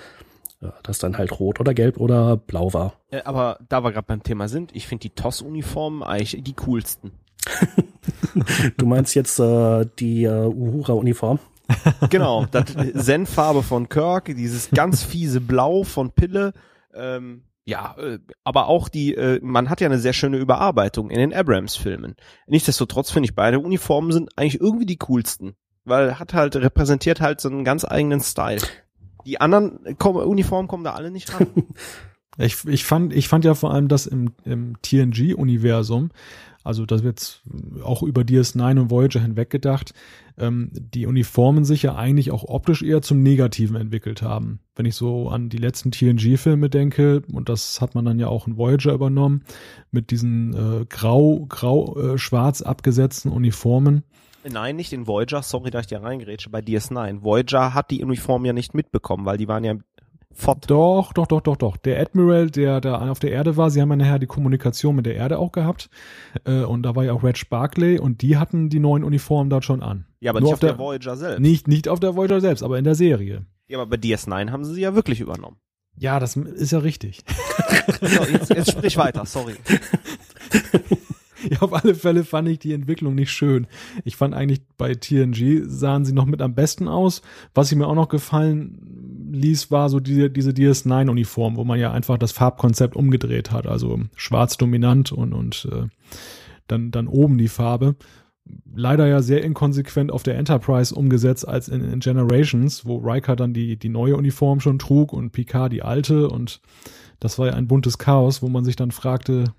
äh, 0.61 0.69
das 0.83 0.99
dann 0.99 1.19
halt 1.19 1.39
rot 1.39 1.61
oder 1.61 1.75
gelb 1.75 1.99
oder 1.99 2.37
blau 2.37 2.73
war. 2.73 2.95
Äh, 3.11 3.23
aber 3.23 3.59
da 3.69 3.83
wir 3.83 3.93
gerade 3.93 4.07
beim 4.07 4.23
Thema 4.23 4.49
sind, 4.49 4.75
ich 4.75 4.87
finde 4.87 5.03
die 5.03 5.11
TOS-Uniformen 5.11 6.03
eigentlich 6.03 6.43
die 6.43 6.55
coolsten. 6.55 7.13
du 8.77 8.87
meinst 8.87 9.15
jetzt 9.15 9.39
äh, 9.39 9.87
die 9.99 10.25
äh, 10.25 10.47
Uhura-Uniform? 10.47 11.39
genau, 12.11 12.47
das 12.47 12.65
Senfarbe 12.95 13.63
von 13.63 13.89
Kirk, 13.91 14.27
dieses 14.27 14.71
ganz 14.71 15.03
fiese 15.03 15.41
Blau 15.41 15.83
von 15.85 16.13
Pille. 16.13 16.55
Ähm, 16.95 17.45
ja, 17.67 17.95
aber 18.43 18.69
auch 18.69 18.89
die, 18.89 19.15
äh, 19.15 19.39
man 19.43 19.69
hat 19.69 19.83
ja 19.83 19.89
eine 19.89 19.99
sehr 19.99 20.15
schöne 20.15 20.39
Überarbeitung 20.39 21.11
in 21.11 21.19
den 21.19 21.35
Abrams-Filmen. 21.35 22.17
Nichtsdestotrotz 22.47 23.11
finde 23.11 23.29
ich 23.29 23.35
beide 23.35 23.59
Uniformen 23.59 24.13
sind 24.13 24.31
eigentlich 24.37 24.63
irgendwie 24.63 24.87
die 24.87 24.97
coolsten 24.97 25.57
weil 25.89 26.19
hat 26.19 26.35
halt, 26.35 26.57
repräsentiert 26.57 27.21
halt 27.21 27.41
so 27.41 27.49
einen 27.49 27.65
ganz 27.65 27.85
eigenen 27.85 28.21
Style. 28.21 28.61
Die 29.27 29.41
anderen 29.41 29.79
Uniformen 29.99 30.69
kommen 30.69 30.85
da 30.85 30.95
alle 30.95 31.11
nicht 31.11 31.35
ran. 31.35 31.47
ich, 32.39 32.65
ich 32.67 32.85
fand, 32.85 33.13
ich 33.13 33.29
fand 33.29 33.45
ja 33.45 33.55
vor 33.55 33.73
allem, 33.73 33.89
dass 33.89 34.07
im, 34.07 34.33
im 34.45 34.81
TNG-Universum, 34.83 36.11
also 36.65 36.87
das 36.87 37.03
wird 37.03 37.43
auch 37.83 38.03
über 38.03 38.23
DS9 38.23 38.81
und 38.81 38.91
Voyager 38.91 39.21
hinweg 39.21 39.51
gedacht, 39.51 39.93
ähm, 40.39 40.71
die 40.73 41.07
Uniformen 41.07 41.65
sich 41.65 41.83
ja 41.83 41.97
eigentlich 41.97 42.31
auch 42.31 42.45
optisch 42.45 42.83
eher 42.83 43.03
zum 43.03 43.23
Negativen 43.23 43.77
entwickelt 43.77 44.23
haben. 44.23 44.61
Wenn 44.75 44.87
ich 44.87 44.95
so 44.95 45.29
an 45.29 45.49
die 45.49 45.59
letzten 45.59 45.91
TNG-Filme 45.91 46.71
denke, 46.71 47.23
und 47.33 47.49
das 47.49 47.81
hat 47.81 47.95
man 47.95 48.05
dann 48.05 48.19
ja 48.19 48.29
auch 48.29 48.47
in 48.47 48.57
Voyager 48.57 48.93
übernommen, 48.93 49.43
mit 49.91 50.11
diesen 50.11 50.55
äh, 50.55 50.87
grau, 50.89 51.47
grau, 51.49 51.99
äh, 51.99 52.19
schwarz 52.19 52.63
abgesetzten 52.63 53.31
Uniformen, 53.31 54.05
Nein, 54.51 54.77
nicht 54.77 54.93
in 54.93 55.07
Voyager, 55.07 55.43
sorry, 55.43 55.71
dass 55.71 55.83
ich 55.83 55.87
dir 55.89 56.03
reingrätsche, 56.03 56.51
bei 56.51 56.61
DS9. 56.61 57.23
Voyager 57.23 57.75
hat 57.75 57.91
die 57.91 58.03
Uniform 58.03 58.45
ja 58.45 58.53
nicht 58.53 58.75
mitbekommen, 58.75 59.27
weil 59.27 59.39
die 59.39 59.49
waren 59.49 59.65
ja 59.65 59.75
fort. 60.33 60.71
Doch, 60.71 61.13
doch, 61.13 61.27
doch, 61.27 61.41
doch, 61.41 61.57
doch. 61.57 61.77
Der 61.77 62.01
Admiral, 62.01 62.51
der 62.51 62.81
da 62.81 63.11
auf 63.11 63.19
der 63.19 63.33
Erde 63.33 63.57
war, 63.57 63.71
sie 63.71 63.81
haben 63.81 63.91
ja 63.91 63.97
nachher 63.97 64.19
die 64.19 64.27
Kommunikation 64.27 64.97
mit 64.97 65.07
der 65.07 65.17
Erde 65.17 65.39
auch 65.39 65.53
gehabt. 65.53 65.91
Äh, 66.45 66.63
und 66.63 66.83
da 66.83 66.97
war 66.97 67.05
ja 67.05 67.13
auch 67.13 67.23
Reg 67.23 67.49
Barclay 67.51 67.99
und 67.99 68.23
die 68.23 68.37
hatten 68.37 68.71
die 68.71 68.81
neuen 68.81 69.05
Uniformen 69.05 69.51
dort 69.51 69.65
schon 69.65 69.83
an. 69.83 70.07
Ja, 70.21 70.31
aber 70.31 70.41
Nur 70.41 70.51
nicht 70.51 70.55
auf 70.55 70.61
der, 70.61 70.71
der 70.71 70.79
Voyager 70.79 71.17
selbst. 71.17 71.41
Nicht, 71.41 71.69
nicht 71.69 71.89
auf 71.89 72.01
der 72.01 72.17
Voyager 72.17 72.41
selbst, 72.41 72.63
aber 72.63 72.79
in 72.79 72.85
der 72.85 72.95
Serie. 72.95 73.47
Ja, 73.69 73.79
aber 73.79 73.87
bei 73.87 73.97
DS9 73.97 74.51
haben 74.51 74.65
sie 74.65 74.75
sie 74.75 74.81
ja 74.81 74.95
wirklich 74.95 75.21
übernommen. 75.21 75.57
Ja, 75.97 76.21
das 76.21 76.37
ist 76.37 76.71
ja 76.71 76.79
richtig. 76.79 77.25
so, 78.01 78.25
jetzt, 78.25 78.51
jetzt 78.51 78.71
sprich 78.71 78.97
weiter, 78.97 79.27
sorry. 79.27 79.55
Ja, 81.51 81.63
auf 81.63 81.73
alle 81.73 81.95
Fälle 81.95 82.25
fand 82.25 82.49
ich 82.49 82.59
die 82.59 82.73
Entwicklung 82.73 83.15
nicht 83.15 83.31
schön. 83.31 83.67
Ich 84.05 84.17
fand 84.17 84.35
eigentlich 84.35 84.61
bei 84.77 84.95
TNG 84.95 85.63
sahen 85.67 86.05
sie 86.05 86.13
noch 86.13 86.27
mit 86.27 86.43
am 86.43 86.55
besten 86.55 86.89
aus. 86.89 87.23
Was 87.55 87.69
sie 87.69 87.77
mir 87.77 87.87
auch 87.87 87.95
noch 87.95 88.09
gefallen 88.09 89.31
ließ, 89.33 89.71
war 89.71 89.89
so 89.89 90.01
diese, 90.01 90.31
diese 90.31 90.51
DS9-Uniform, 90.51 91.57
wo 91.57 91.65
man 91.65 91.79
ja 91.79 91.93
einfach 91.93 92.19
das 92.19 92.33
Farbkonzept 92.33 92.97
umgedreht 92.97 93.51
hat. 93.51 93.67
Also 93.67 94.01
schwarz 94.17 94.57
dominant 94.57 95.13
und, 95.13 95.33
und 95.33 95.69
äh, 95.73 95.87
dann, 96.67 96.91
dann 96.91 97.09
oben 97.09 97.39
die 97.39 97.49
Farbe. 97.49 97.97
Leider 98.75 99.07
ja 99.07 99.21
sehr 99.21 99.43
inkonsequent 99.45 100.11
auf 100.11 100.23
der 100.23 100.39
Enterprise 100.39 100.95
umgesetzt 100.95 101.47
als 101.47 101.69
in, 101.69 101.83
in 101.83 102.01
Generations, 102.01 102.87
wo 102.87 102.97
Riker 102.99 103.37
dann 103.37 103.53
die, 103.53 103.77
die 103.77 103.91
neue 103.91 104.17
Uniform 104.17 104.61
schon 104.61 104.79
trug 104.79 105.13
und 105.13 105.33
Picard 105.33 105.73
die 105.73 105.83
alte 105.83 106.29
und 106.29 106.61
das 107.21 107.39
war 107.39 107.49
ja 107.49 107.55
ein 107.55 107.67
buntes 107.67 107.99
Chaos, 107.99 108.43
wo 108.43 108.49
man 108.49 108.65
sich 108.65 108.77
dann 108.77 108.93
fragte, 108.93 109.53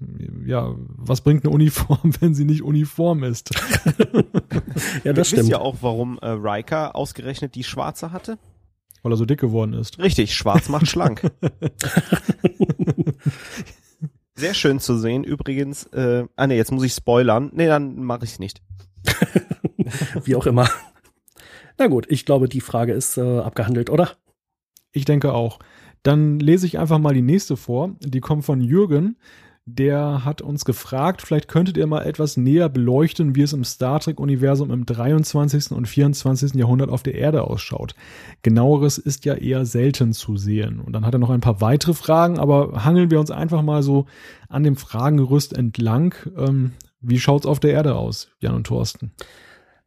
ja, 0.46 0.74
was 0.78 1.22
bringt 1.22 1.44
eine 1.44 1.54
Uniform, 1.54 2.14
wenn 2.20 2.34
sie 2.34 2.46
nicht 2.46 2.64
uniform 2.64 3.24
ist? 3.24 3.50
ja, 5.04 5.14
das 5.14 5.28
stimmt. 5.28 5.42
Wisst 5.42 5.50
ja 5.50 5.60
auch, 5.60 5.78
warum 5.82 6.18
äh, 6.20 6.30
Riker 6.30 6.96
ausgerechnet 6.96 7.56
die 7.56 7.64
schwarze 7.64 8.12
hatte? 8.12 8.38
Weil 9.02 9.14
er 9.14 9.18
so 9.18 9.26
dick 9.26 9.40
geworden 9.40 9.74
ist. 9.74 10.00
Richtig, 10.00 10.36
schwarz 10.36 10.70
macht 10.70 10.88
schlank. 10.90 11.32
Sehr 14.36 14.54
schön 14.54 14.80
zu 14.80 14.98
sehen. 14.98 15.24
Übrigens, 15.24 15.86
äh, 15.88 16.26
ah 16.36 16.48
nee, 16.48 16.58
jetzt 16.58 16.72
muss 16.72 16.84
ich 16.84 16.94
spoilern. 16.94 17.50
Nee, 17.54 17.68
dann 17.68 18.04
mache 18.04 18.26
ich 18.26 18.40
nicht. 18.40 18.62
Wie 20.24 20.36
auch 20.36 20.46
immer. 20.46 20.70
Na 21.78 21.88
gut, 21.88 22.06
ich 22.10 22.26
glaube, 22.26 22.50
die 22.50 22.62
Frage 22.62 22.94
ist 22.94 23.18
äh, 23.18 23.40
abgehandelt, 23.40 23.90
oder? 23.90 24.12
Ich 24.92 25.06
denke 25.06 25.34
auch. 25.34 25.60
Dann 26.04 26.40
lese 26.40 26.66
ich 26.66 26.80
einfach 26.80 27.00
mal 27.00 27.14
die 27.14 27.22
nächste 27.22 27.58
vor. 27.58 27.96
Die 28.00 28.22
kommt 28.22 28.46
von 28.46 28.62
Jürgen. 28.62 29.18
Der 29.66 30.26
hat 30.26 30.42
uns 30.42 30.66
gefragt, 30.66 31.22
vielleicht 31.22 31.48
könntet 31.48 31.78
ihr 31.78 31.86
mal 31.86 32.04
etwas 32.04 32.38
näher 32.38 32.70
beleuchten, 32.70 33.36
wie 33.36 33.44
es 33.44 33.54
im 33.54 33.64
Star 33.64 34.00
Trek-Universum 34.00 34.72
im 34.72 34.86
23. 34.86 35.72
und 35.72 35.88
24. 35.88 36.56
Jahrhundert 36.56 36.90
auf 36.90 37.04
der 37.04 37.14
Erde 37.14 37.44
ausschaut. 37.44 37.94
Genaueres 38.42 38.98
ist 38.98 39.26
ja 39.26 39.36
eher 39.36 39.68
selten 39.68 40.14
zu 40.14 40.38
sehen. 40.38 40.80
Und 40.80 40.94
dann 40.94 41.06
hat 41.06 41.14
er 41.14 41.20
noch 41.20 41.30
ein 41.30 41.42
paar 41.42 41.62
weitere 41.62 41.94
Fragen, 41.94 42.40
aber 42.40 42.84
hangeln 42.84 43.12
wir 43.12 43.20
uns 43.20 43.30
einfach 43.30 43.62
mal 43.62 43.84
so 43.84 44.06
an 44.48 44.64
dem 44.64 44.76
Fragengerüst 44.76 45.56
entlang. 45.56 46.16
Ähm, 46.36 46.72
wie 47.00 47.20
schaut's 47.20 47.46
auf 47.46 47.60
der 47.60 47.72
Erde 47.72 47.96
aus, 47.96 48.30
Jan 48.40 48.56
und 48.56 48.66
Thorsten? 48.66 49.12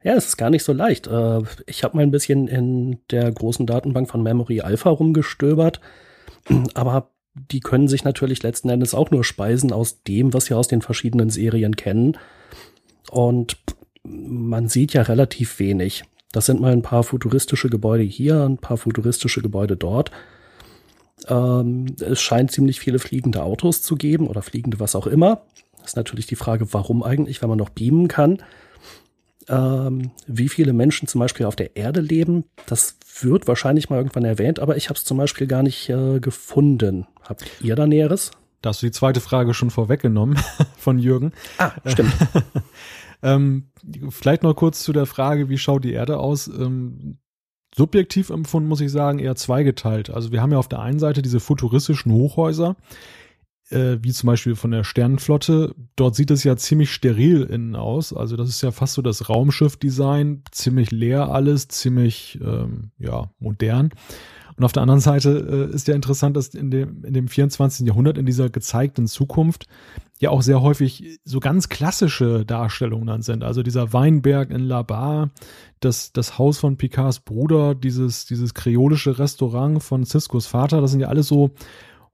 Ja, 0.02 0.14
es 0.14 0.26
ist 0.26 0.36
gar 0.36 0.50
nicht 0.50 0.64
so 0.64 0.72
leicht. 0.72 1.06
Äh, 1.06 1.42
ich 1.66 1.84
habe 1.84 1.96
mal 1.96 2.02
ein 2.02 2.10
bisschen 2.10 2.48
in 2.48 2.98
der 3.10 3.30
großen 3.30 3.66
Datenbank 3.66 4.08
von 4.08 4.22
Memory 4.22 4.60
Alpha 4.60 4.90
rumgestöbert, 4.90 5.80
aber 6.74 7.10
die 7.34 7.60
können 7.60 7.88
sich 7.88 8.04
natürlich 8.04 8.42
letzten 8.42 8.68
Endes 8.68 8.94
auch 8.94 9.10
nur 9.10 9.24
speisen 9.24 9.72
aus 9.72 10.02
dem, 10.02 10.34
was 10.34 10.46
sie 10.46 10.54
aus 10.54 10.68
den 10.68 10.82
verschiedenen 10.82 11.30
Serien 11.30 11.76
kennen. 11.76 12.18
Und 13.10 13.56
man 14.02 14.68
sieht 14.68 14.92
ja 14.92 15.02
relativ 15.02 15.58
wenig. 15.58 16.04
Das 16.32 16.46
sind 16.46 16.60
mal 16.60 16.72
ein 16.72 16.82
paar 16.82 17.04
futuristische 17.04 17.70
Gebäude 17.70 18.02
hier, 18.02 18.42
ein 18.42 18.58
paar 18.58 18.76
futuristische 18.76 19.40
Gebäude 19.40 19.76
dort. 19.76 20.10
Ähm, 21.28 21.86
es 22.00 22.20
scheint 22.20 22.50
ziemlich 22.50 22.80
viele 22.80 22.98
fliegende 22.98 23.42
Autos 23.42 23.82
zu 23.82 23.96
geben 23.96 24.26
oder 24.26 24.42
fliegende 24.42 24.80
was 24.80 24.96
auch 24.96 25.06
immer. 25.06 25.42
Das 25.78 25.92
ist 25.92 25.96
natürlich 25.96 26.26
die 26.26 26.36
Frage, 26.36 26.72
warum 26.72 27.02
eigentlich, 27.02 27.42
wenn 27.42 27.48
man 27.48 27.58
noch 27.58 27.70
beamen 27.70 28.08
kann 28.08 28.38
wie 29.48 30.48
viele 30.48 30.72
Menschen 30.72 31.08
zum 31.08 31.18
Beispiel 31.18 31.46
auf 31.46 31.56
der 31.56 31.76
Erde 31.76 32.00
leben. 32.00 32.44
Das 32.66 32.96
wird 33.20 33.48
wahrscheinlich 33.48 33.90
mal 33.90 33.96
irgendwann 33.96 34.24
erwähnt, 34.24 34.60
aber 34.60 34.76
ich 34.76 34.88
habe 34.88 34.96
es 34.98 35.04
zum 35.04 35.18
Beispiel 35.18 35.46
gar 35.46 35.62
nicht 35.62 35.88
äh, 35.88 36.20
gefunden. 36.20 37.06
Habt 37.22 37.44
ihr 37.60 37.76
da 37.76 37.86
Näheres? 37.86 38.30
Da 38.62 38.70
hast 38.70 38.82
du 38.82 38.86
die 38.86 38.92
zweite 38.92 39.20
Frage 39.20 39.54
schon 39.54 39.70
vorweggenommen 39.70 40.38
von 40.76 40.98
Jürgen. 40.98 41.32
Ah, 41.58 41.72
stimmt. 41.86 42.12
ähm, 43.22 43.68
vielleicht 44.10 44.44
noch 44.44 44.54
kurz 44.54 44.82
zu 44.82 44.92
der 44.92 45.06
Frage, 45.06 45.48
wie 45.48 45.58
schaut 45.58 45.84
die 45.84 45.92
Erde 45.92 46.18
aus? 46.18 46.46
Ähm, 46.46 47.18
subjektiv 47.74 48.30
empfunden 48.30 48.68
muss 48.68 48.80
ich 48.80 48.92
sagen, 48.92 49.18
eher 49.18 49.34
zweigeteilt. 49.34 50.10
Also 50.10 50.30
wir 50.30 50.40
haben 50.40 50.52
ja 50.52 50.58
auf 50.58 50.68
der 50.68 50.80
einen 50.80 51.00
Seite 51.00 51.22
diese 51.22 51.40
futuristischen 51.40 52.12
Hochhäuser, 52.12 52.76
äh, 53.72 53.98
wie 54.02 54.12
zum 54.12 54.26
Beispiel 54.28 54.54
von 54.54 54.70
der 54.70 54.84
Sternenflotte. 54.84 55.74
Dort 55.96 56.14
sieht 56.14 56.30
es 56.30 56.44
ja 56.44 56.56
ziemlich 56.56 56.92
steril 56.92 57.42
innen 57.42 57.76
aus. 57.76 58.12
Also 58.12 58.36
das 58.36 58.48
ist 58.48 58.62
ja 58.62 58.70
fast 58.70 58.94
so 58.94 59.02
das 59.02 59.28
Raumschiff-Design, 59.28 60.42
ziemlich 60.50 60.90
leer 60.90 61.30
alles, 61.30 61.68
ziemlich 61.68 62.38
ähm, 62.42 62.90
ja 62.98 63.30
modern. 63.38 63.90
Und 64.56 64.64
auf 64.64 64.72
der 64.72 64.82
anderen 64.82 65.00
Seite 65.00 65.68
äh, 65.72 65.74
ist 65.74 65.88
ja 65.88 65.94
interessant, 65.94 66.36
dass 66.36 66.48
in 66.48 66.70
dem, 66.70 67.04
in 67.04 67.14
dem 67.14 67.28
24. 67.28 67.86
Jahrhundert, 67.86 68.18
in 68.18 68.26
dieser 68.26 68.50
gezeigten 68.50 69.06
Zukunft, 69.06 69.66
ja 70.20 70.30
auch 70.30 70.42
sehr 70.42 70.62
häufig 70.62 71.18
so 71.24 71.40
ganz 71.40 71.68
klassische 71.68 72.44
Darstellungen 72.44 73.06
dann 73.06 73.22
sind. 73.22 73.42
Also 73.42 73.62
dieser 73.62 73.92
Weinberg 73.92 74.50
in 74.50 74.60
La 74.60 74.82
Bar, 74.82 75.30
das, 75.80 76.12
das 76.12 76.38
Haus 76.38 76.58
von 76.58 76.76
Picards 76.76 77.20
Bruder, 77.20 77.74
dieses, 77.74 78.26
dieses 78.26 78.54
kreolische 78.54 79.18
Restaurant 79.18 79.82
von 79.82 80.04
Ciscos 80.04 80.46
Vater, 80.46 80.80
das 80.80 80.92
sind 80.92 81.00
ja 81.00 81.08
alles 81.08 81.26
so 81.26 81.50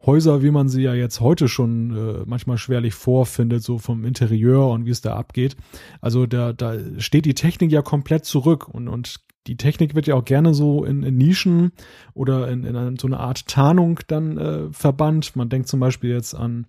Häuser, 0.05 0.43
wie 0.43 0.51
man 0.51 0.69
sie 0.69 0.83
ja 0.83 0.95
jetzt 0.95 1.21
heute 1.21 1.49
schon 1.49 1.97
äh, 1.97 2.25
manchmal 2.25 2.57
schwerlich 2.57 2.95
vorfindet, 2.95 3.63
so 3.63 3.79
vom 3.79 4.05
Interieur 4.05 4.69
und 4.69 4.87
wie 4.87 4.91
es 4.91 5.01
da 5.01 5.17
abgeht. 5.17 5.57
Also 6.01 6.27
da, 6.27 6.53
da 6.53 6.77
steht 6.99 7.25
die 7.25 7.35
Technik 7.35 7.73
ja 7.73 7.83
komplett 7.83 8.25
zurück 8.25 8.69
und, 8.69 8.89
und 8.89 9.21
die 9.49 9.57
Technik 9.57 9.95
wird 9.95 10.07
ja 10.07 10.15
auch 10.15 10.25
gerne 10.25 10.53
so 10.53 10.85
in, 10.85 11.03
in 11.03 11.17
Nischen 11.17 11.73
oder 12.13 12.49
in, 12.49 12.65
in 12.65 12.97
so 12.99 13.07
eine 13.07 13.19
Art 13.19 13.49
Tarnung 13.49 13.99
dann 14.07 14.37
äh, 14.37 14.73
verbannt. 14.73 15.35
Man 15.37 15.49
denkt 15.49 15.69
zum 15.69 15.81
Beispiel 15.81 16.11
jetzt 16.11 16.35
an 16.35 16.67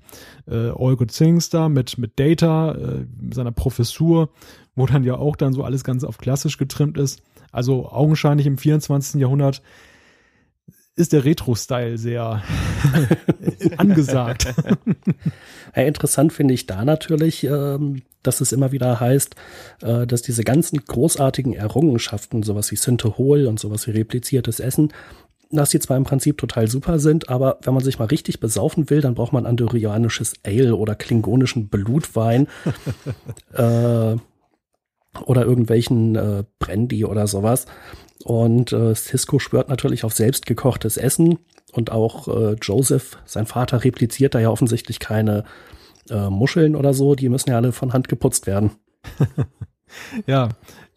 äh, 0.47 0.69
All 0.69 0.95
Good 0.95 1.11
Things 1.11 1.49
da 1.49 1.67
mit, 1.67 1.97
mit 1.97 2.17
Data, 2.19 2.71
äh, 2.71 3.05
seiner 3.31 3.51
Professur, 3.51 4.29
wo 4.75 4.85
dann 4.85 5.03
ja 5.03 5.17
auch 5.17 5.35
dann 5.35 5.53
so 5.53 5.63
alles 5.63 5.83
ganz 5.83 6.05
auf 6.05 6.17
klassisch 6.17 6.57
getrimmt 6.57 6.97
ist. 6.97 7.21
Also 7.51 7.89
augenscheinlich 7.89 8.47
im 8.47 8.57
24. 8.57 9.19
Jahrhundert 9.19 9.61
ist 10.99 11.13
der 11.13 11.25
Retro-Style 11.25 11.97
sehr 11.97 12.43
angesagt. 13.77 14.53
Ja, 15.75 15.83
interessant 15.83 16.33
finde 16.33 16.55
ich 16.55 16.65
da 16.65 16.83
natürlich, 16.83 17.43
ähm, 17.43 18.01
dass 18.23 18.41
es 18.41 18.51
immer 18.51 18.71
wieder 18.71 18.99
heißt, 18.99 19.35
äh, 19.83 20.07
dass 20.07 20.23
diese 20.23 20.43
ganzen 20.43 20.79
großartigen 20.83 21.53
Errungenschaften, 21.53 22.41
sowas 22.41 22.71
wie 22.71 22.75
Synthehol 22.75 23.45
und 23.45 23.59
sowas 23.59 23.85
wie 23.85 23.91
repliziertes 23.91 24.59
Essen, 24.59 24.91
dass 25.51 25.69
die 25.69 25.79
zwar 25.79 25.95
im 25.95 26.05
Prinzip 26.05 26.39
total 26.39 26.67
super 26.67 26.97
sind, 26.97 27.29
aber 27.29 27.59
wenn 27.61 27.75
man 27.75 27.83
sich 27.83 27.99
mal 27.99 28.05
richtig 28.05 28.39
besaufen 28.39 28.89
will, 28.89 29.01
dann 29.01 29.13
braucht 29.13 29.31
man 29.31 29.45
andorianisches 29.45 30.33
Ale 30.43 30.75
oder 30.75 30.95
klingonischen 30.95 31.69
Blutwein 31.69 32.47
äh, 33.53 34.15
oder 35.25 35.45
irgendwelchen 35.45 36.15
äh, 36.15 36.43
Brandy 36.57 37.05
oder 37.05 37.27
sowas. 37.27 37.67
Und 38.23 38.73
äh, 38.73 38.93
Cisco 38.95 39.39
schwört 39.39 39.69
natürlich 39.69 40.03
auf 40.03 40.13
selbstgekochtes 40.13 40.97
Essen 40.97 41.39
und 41.71 41.91
auch 41.91 42.27
äh, 42.27 42.55
Joseph, 42.61 43.17
sein 43.25 43.45
Vater, 43.45 43.83
repliziert 43.83 44.35
da 44.35 44.39
ja 44.39 44.49
offensichtlich 44.49 44.99
keine 44.99 45.45
äh, 46.09 46.29
Muscheln 46.29 46.75
oder 46.75 46.93
so, 46.93 47.15
die 47.15 47.29
müssen 47.29 47.49
ja 47.49 47.57
alle 47.57 47.71
von 47.71 47.93
Hand 47.93 48.07
geputzt 48.09 48.47
werden. 48.47 48.71
ja, 50.27 50.49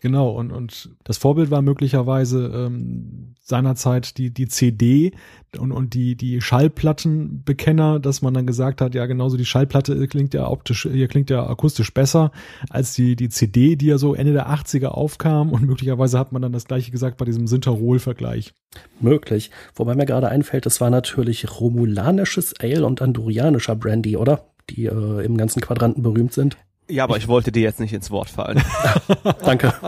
genau. 0.03 0.31
Und, 0.31 0.53
und 0.53 0.91
das 1.05 1.17
Vorbild 1.17 1.51
war 1.51 1.63
möglicherweise 1.63 2.53
ähm, 2.55 3.35
seinerzeit 3.41 4.19
die, 4.19 4.31
die 4.31 4.49
CD 4.49 5.13
und, 5.59 5.73
und 5.73 5.95
die, 5.95 6.17
die 6.17 6.41
Schallplattenbekenner, 6.41 8.01
dass 8.01 8.21
man 8.21 8.35
dann 8.35 8.47
gesagt 8.47 8.83
hat, 8.83 8.95
ja, 8.95 9.07
genauso 9.07 9.39
die 9.39 9.47
Schallplatte 9.47 10.07
klingt 10.09 10.35
ja 10.35 10.49
optisch, 10.49 10.89
hier 10.91 11.09
klingt 11.09 11.31
ja 11.31 11.49
akustisch 11.49 11.95
besser 11.95 12.33
als 12.69 12.95
die, 12.95 13.17
die 13.17 13.31
CD, 13.31 13.77
die 13.77 13.87
ja 13.87 13.97
so 13.97 14.15
Ende 14.15 14.33
der 14.33 14.51
80er 14.51 14.89
aufkam 14.89 15.51
und 15.51 15.63
möglicherweise 15.63 16.19
hat 16.19 16.33
man 16.33 16.43
dann 16.43 16.53
das 16.53 16.67
gleiche 16.67 16.91
gesagt 16.91 17.17
bei 17.17 17.25
diesem 17.25 17.47
Sinterol-Vergleich. 17.47 18.53
Möglich. 19.01 19.51
Wobei 19.75 19.95
mir 19.95 20.07
gerade 20.07 20.29
einfällt, 20.29 20.67
es 20.67 20.81
war 20.81 20.91
natürlich 20.91 21.61
romulanisches 21.61 22.55
Ale 22.61 22.87
und 22.87 23.01
andorianischer 23.01 23.77
Brandy, 23.77 24.17
oder? 24.17 24.47
Die 24.71 24.87
äh, 24.87 25.25
im 25.25 25.37
ganzen 25.37 25.61
Quadranten 25.61 26.03
berühmt 26.03 26.33
sind. 26.33 26.57
Ja, 26.89 27.05
aber 27.05 27.17
ich 27.17 27.29
wollte 27.29 27.53
dir 27.53 27.63
jetzt 27.63 27.81
nicht 27.81 27.93
ins 27.93 28.11
Wort 28.11 28.29
fallen. 28.29 28.63
Danke. 29.45 29.73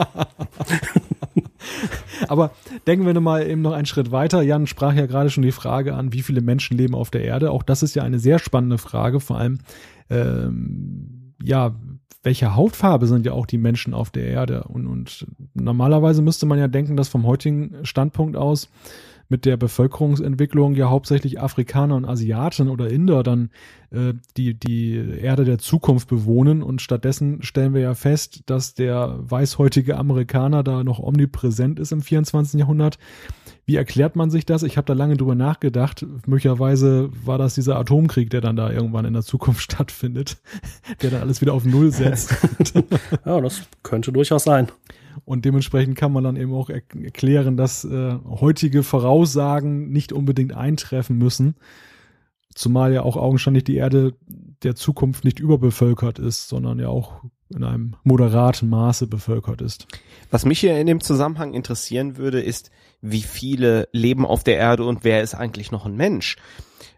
Aber 2.29 2.53
denken 2.87 3.07
wir 3.07 3.19
mal 3.21 3.47
eben 3.47 3.63
noch 3.63 3.73
einen 3.73 3.87
Schritt 3.87 4.13
weiter. 4.13 4.43
Jan 4.43 4.67
sprach 4.67 4.95
ja 4.95 5.07
gerade 5.07 5.31
schon 5.31 5.43
die 5.43 5.53
Frage 5.53 5.95
an, 5.95 6.13
wie 6.13 6.23
viele 6.23 6.41
Menschen 6.41 6.77
leben 6.77 6.95
auf 6.95 7.11
der 7.11 7.25
Erde. 7.25 7.51
Auch 7.51 7.63
das 7.63 7.83
ist 7.83 7.95
ja 7.95 8.03
eine 8.03 8.19
sehr 8.19 8.39
spannende 8.39 8.79
Frage. 8.79 9.21
Vor 9.21 9.39
allem, 9.39 9.59
ähm, 10.11 11.35
ja, 11.43 11.75
welche 12.23 12.55
Hautfarbe 12.55 13.07
sind 13.07 13.27
ja 13.27 13.33
auch 13.33 13.47
die 13.47 13.59
Menschen 13.59 13.95
auf 13.95 14.11
der 14.11 14.27
Erde? 14.27 14.65
Und, 14.65 14.87
und 14.87 15.27
normalerweise 15.55 16.23
müsste 16.23 16.47
man 16.47 16.59
ja 16.59 16.69
denken, 16.69 16.97
dass 16.97 17.09
vom 17.09 17.27
heutigen 17.27 17.85
Standpunkt 17.85 18.37
aus 18.37 18.71
mit 19.35 19.47
der 19.47 19.57
Bevölkerungsentwicklung 19.57 20.77
ja 20.77 20.91
hauptsächlich 20.91 21.41
Afrikaner 21.41 21.97
und 21.97 22.05
Asiaten 22.05 22.69
oder 22.69 22.89
Inder 22.89 23.25
dann 23.25 23.51
äh, 23.91 24.15
die, 24.37 24.55
die 24.55 24.95
Erde 24.95 25.45
der 25.45 25.59
Zukunft 25.59 26.07
bewohnen. 26.07 26.63
Und 26.63 26.81
stattdessen 26.81 27.43
stellen 27.43 27.75
wir 27.75 27.81
ja 27.81 27.95
fest, 27.95 28.45
dass 28.47 28.75
der 28.75 29.19
weißhäutige 29.19 29.99
Amerikaner 29.99 30.63
da 30.63 30.85
noch 30.85 31.01
omnipräsent 31.01 31.81
ist 31.81 31.91
im 31.91 32.01
24. 32.01 32.61
Jahrhundert. 32.61 33.01
Wie 33.67 33.75
erklärt 33.75 34.15
man 34.15 34.31
sich 34.31 34.47
das? 34.47 34.63
Ich 34.63 34.77
habe 34.77 34.87
da 34.87 34.93
lange 34.93 35.17
drüber 35.17 35.35
nachgedacht. 35.35 36.07
Möglicherweise 36.29 37.11
war 37.25 37.37
das 37.37 37.57
dieser 37.57 37.77
Atomkrieg, 37.77 38.31
der 38.31 38.41
dann 38.41 38.55
da 38.55 38.71
irgendwann 38.71 39.05
in 39.05 39.15
der 39.15 39.25
Zukunft 39.25 39.63
stattfindet, 39.73 40.37
der 41.03 41.11
dann 41.11 41.23
alles 41.23 41.41
wieder 41.41 41.55
auf 41.55 41.65
Null 41.65 41.91
setzt. 41.91 42.37
ja, 43.27 43.41
das 43.41 43.63
könnte 43.83 44.13
durchaus 44.13 44.45
sein. 44.45 44.69
Und 45.25 45.45
dementsprechend 45.45 45.97
kann 45.97 46.13
man 46.13 46.25
dann 46.25 46.37
eben 46.37 46.53
auch 46.53 46.71
erklären, 46.71 47.57
dass 47.57 47.85
äh, 47.85 48.17
heutige 48.25 48.83
Voraussagen 48.83 49.91
nicht 49.91 50.13
unbedingt 50.13 50.55
eintreffen 50.55 51.19
müssen. 51.19 51.55
Zumal 52.55 52.93
ja 52.93 53.03
auch 53.03 53.17
augenscheinlich 53.17 53.65
die 53.65 53.77
Erde 53.77 54.15
der 54.63 54.77
Zukunft 54.77 55.25
nicht 55.25 55.41
überbevölkert 55.41 56.19
ist, 56.19 56.49
sondern 56.49 56.79
ja 56.79 56.89
auch 56.89 57.25
in 57.55 57.65
einem 57.65 57.97
moderaten 58.05 58.69
Maße 58.69 59.07
bevölkert 59.07 59.61
ist. 59.61 59.87
Was 60.31 60.45
mich 60.45 60.61
hier 60.61 60.79
in 60.79 60.87
dem 60.87 61.01
Zusammenhang 61.01 61.53
interessieren 61.53 62.17
würde, 62.17 62.41
ist, 62.41 62.71
wie 63.01 63.23
viele 63.23 63.89
leben 63.93 64.25
auf 64.25 64.45
der 64.45 64.57
Erde 64.57 64.85
und 64.85 65.05
wer 65.05 65.23
ist 65.23 65.35
eigentlich 65.35 65.71
noch 65.71 65.85
ein 65.85 65.97
Mensch? 65.97 66.37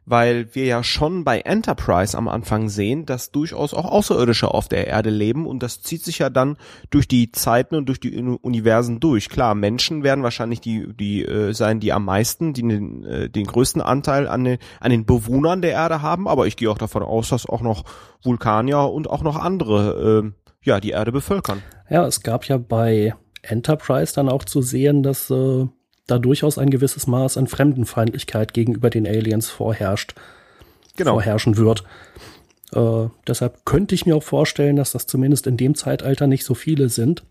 Weil 0.06 0.54
wir 0.54 0.64
ja 0.64 0.84
schon 0.84 1.24
bei 1.24 1.40
Enterprise 1.40 2.16
am 2.16 2.28
Anfang 2.28 2.68
sehen, 2.68 3.04
dass 3.06 3.32
durchaus 3.32 3.74
auch 3.74 3.84
Außerirdische 3.84 4.54
auf 4.54 4.68
der 4.68 4.86
Erde 4.86 5.10
leben 5.10 5.46
und 5.46 5.62
das 5.62 5.82
zieht 5.82 6.04
sich 6.04 6.20
ja 6.20 6.30
dann 6.30 6.56
durch 6.90 7.08
die 7.08 7.32
Zeiten 7.32 7.74
und 7.74 7.86
durch 7.86 7.98
die 7.98 8.16
Universen 8.16 9.00
durch. 9.00 9.28
Klar, 9.28 9.56
Menschen 9.56 10.04
werden 10.04 10.22
wahrscheinlich 10.22 10.60
die 10.60 10.86
die 10.94 11.24
äh, 11.24 11.52
sein, 11.52 11.80
die 11.80 11.92
am 11.92 12.04
meisten, 12.04 12.54
die 12.54 12.62
den, 12.62 13.04
äh, 13.04 13.28
den 13.28 13.46
größten 13.46 13.82
Anteil 13.82 14.28
an 14.28 14.44
den 14.44 14.58
an 14.80 14.92
den 14.92 15.04
Bewohnern 15.04 15.60
der 15.60 15.72
Erde 15.72 16.00
haben, 16.02 16.28
aber 16.28 16.46
ich 16.46 16.56
gehe 16.56 16.70
auch 16.70 16.78
davon 16.78 17.02
aus, 17.02 17.30
dass 17.30 17.46
auch 17.46 17.60
noch 17.60 17.84
Vulkanier 18.22 18.90
und 18.90 19.10
auch 19.10 19.22
noch 19.22 19.36
andere 19.36 20.22
äh, 20.24 20.30
ja 20.62 20.78
die 20.78 20.90
Erde 20.90 21.10
bevölkern. 21.10 21.62
Ja, 21.90 22.06
es 22.06 22.22
gab 22.22 22.44
ja 22.46 22.58
bei 22.58 23.14
Enterprise 23.42 24.14
dann 24.14 24.28
auch 24.28 24.44
zu 24.44 24.62
sehen, 24.62 25.02
dass 25.02 25.30
äh, 25.30 25.66
da 26.06 26.18
durchaus 26.18 26.58
ein 26.58 26.70
gewisses 26.70 27.06
Maß 27.06 27.36
an 27.36 27.46
Fremdenfeindlichkeit 27.46 28.54
gegenüber 28.54 28.90
den 28.90 29.06
Aliens 29.06 29.48
vorherrscht, 29.50 30.14
genau. 30.96 31.14
vorherrschen 31.14 31.56
wird. 31.56 31.84
Äh, 32.72 33.08
deshalb 33.26 33.64
könnte 33.64 33.94
ich 33.94 34.06
mir 34.06 34.16
auch 34.16 34.22
vorstellen, 34.22 34.76
dass 34.76 34.92
das 34.92 35.06
zumindest 35.06 35.46
in 35.46 35.56
dem 35.56 35.74
Zeitalter 35.74 36.26
nicht 36.26 36.44
so 36.44 36.54
viele 36.54 36.88
sind. 36.88 37.24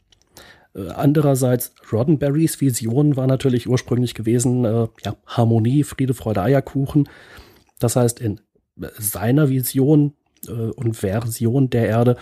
Äh, 0.76 0.90
andererseits, 0.90 1.74
Roddenberrys 1.92 2.62
Vision 2.62 3.16
war 3.16 3.28
natürlich 3.28 3.68
ursprünglich 3.68 4.14
gewesen, 4.14 4.66
äh, 4.66 4.88
ja, 5.04 5.16
Harmonie, 5.26 5.84
Friede, 5.84 6.14
Freude, 6.14 6.42
Eierkuchen. 6.42 7.10
Das 7.80 7.96
heißt, 7.96 8.20
in 8.20 8.42
seiner 8.98 9.50
Vision 9.50 10.14
äh, 10.48 10.52
und 10.52 10.96
Version 10.98 11.70
der 11.70 11.88
Erde 11.88 12.18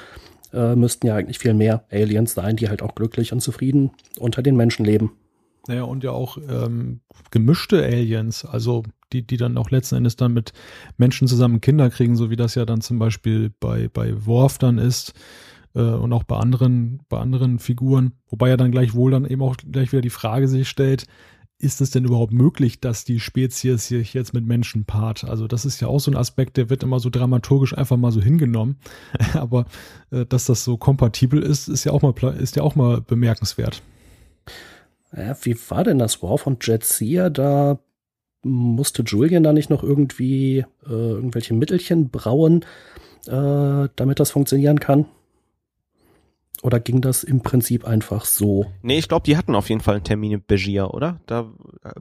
äh, 0.53 0.75
müssten 0.75 1.07
ja 1.07 1.15
eigentlich 1.15 1.39
viel 1.39 1.53
mehr 1.53 1.85
Aliens 1.91 2.33
sein, 2.35 2.55
die 2.55 2.69
halt 2.69 2.81
auch 2.81 2.95
glücklich 2.95 3.33
und 3.33 3.41
zufrieden 3.41 3.91
unter 4.19 4.43
den 4.43 4.55
Menschen 4.55 4.85
leben. 4.85 5.13
Naja, 5.67 5.83
und 5.83 6.03
ja 6.03 6.11
auch 6.11 6.37
ähm, 6.37 6.99
gemischte 7.31 7.83
Aliens, 7.83 8.43
also 8.43 8.83
die, 9.13 9.25
die 9.25 9.37
dann 9.37 9.57
auch 9.57 9.69
letzten 9.71 9.95
Endes 9.95 10.17
dann 10.17 10.33
mit 10.33 10.51
Menschen 10.97 11.27
zusammen 11.27 11.61
Kinder 11.61 11.89
kriegen, 11.89 12.17
so 12.17 12.29
wie 12.29 12.35
das 12.35 12.55
ja 12.55 12.65
dann 12.65 12.81
zum 12.81 12.99
Beispiel 12.99 13.51
bei, 13.59 13.87
bei 13.87 14.25
Worf 14.25 14.57
dann 14.57 14.77
ist 14.77 15.13
äh, 15.73 15.81
und 15.81 16.11
auch 16.11 16.23
bei 16.23 16.37
anderen, 16.37 17.01
bei 17.07 17.19
anderen 17.19 17.59
Figuren. 17.59 18.13
Wobei 18.27 18.49
ja 18.49 18.57
dann 18.57 18.71
gleichwohl 18.71 19.11
dann 19.11 19.25
eben 19.25 19.41
auch 19.41 19.55
gleich 19.55 19.91
wieder 19.93 20.01
die 20.01 20.09
Frage 20.09 20.49
sich 20.49 20.67
stellt, 20.67 21.05
ist 21.59 21.79
es 21.79 21.91
denn 21.91 22.03
überhaupt 22.03 22.33
möglich, 22.33 22.81
dass 22.81 23.05
die 23.05 23.21
Spezies 23.21 23.87
sich 23.87 24.13
jetzt 24.13 24.33
mit 24.33 24.45
Menschen 24.45 24.83
paart? 24.83 25.23
Also 25.23 25.47
das 25.47 25.63
ist 25.63 25.79
ja 25.79 25.87
auch 25.87 25.99
so 25.99 26.11
ein 26.11 26.17
Aspekt, 26.17 26.57
der 26.57 26.69
wird 26.69 26.83
immer 26.83 26.99
so 26.99 27.09
dramaturgisch 27.09 27.77
einfach 27.77 27.95
mal 27.95 28.11
so 28.11 28.21
hingenommen. 28.21 28.79
Aber 29.33 29.65
äh, 30.11 30.25
dass 30.25 30.45
das 30.45 30.65
so 30.65 30.75
kompatibel 30.75 31.41
ist, 31.41 31.69
ist 31.69 31.85
ja 31.85 31.93
auch 31.93 32.01
mal, 32.01 32.13
ist 32.37 32.57
ja 32.57 32.63
auch 32.63 32.75
mal 32.75 32.99
bemerkenswert. 32.99 33.81
Ja, 35.15 35.35
wie 35.41 35.55
war 35.69 35.83
denn 35.83 35.99
das 35.99 36.23
War 36.23 36.37
von 36.37 36.57
Jetseer? 36.61 37.29
Da 37.29 37.79
musste 38.43 39.03
Julian 39.03 39.43
da 39.43 39.53
nicht 39.53 39.69
noch 39.69 39.83
irgendwie 39.83 40.65
äh, 40.85 40.89
irgendwelche 40.89 41.53
Mittelchen 41.53 42.09
brauen, 42.09 42.65
äh, 43.27 43.89
damit 43.95 44.19
das 44.19 44.31
funktionieren 44.31 44.79
kann? 44.79 45.05
Oder 46.61 46.79
ging 46.79 47.01
das 47.01 47.23
im 47.23 47.41
Prinzip 47.41 47.85
einfach 47.85 48.25
so? 48.25 48.65
Nee, 48.81 48.97
ich 48.97 49.09
glaube, 49.09 49.25
die 49.25 49.35
hatten 49.37 49.53
auf 49.53 49.69
jeden 49.69 49.81
Fall 49.81 49.95
einen 49.95 50.05
Termin 50.05 50.31
mit 50.31 50.47
Begier, 50.47 50.93
oder? 50.93 51.19
Da, 51.25 51.51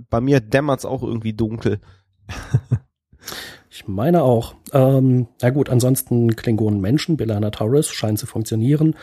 bei 0.09 0.21
mir 0.21 0.41
dämmert's 0.41 0.85
auch 0.85 1.03
irgendwie 1.03 1.33
dunkel. 1.33 1.81
ich 3.71 3.89
meine 3.89 4.23
auch. 4.23 4.55
Ähm, 4.73 5.27
na 5.41 5.51
gut, 5.51 5.69
ansonsten 5.69 6.37
Klingonen 6.37 6.81
Menschen, 6.81 7.17
Belana 7.17 7.51
Taurus 7.51 7.91
scheint 7.91 8.21
zu 8.21 8.27
funktionieren. 8.27 8.95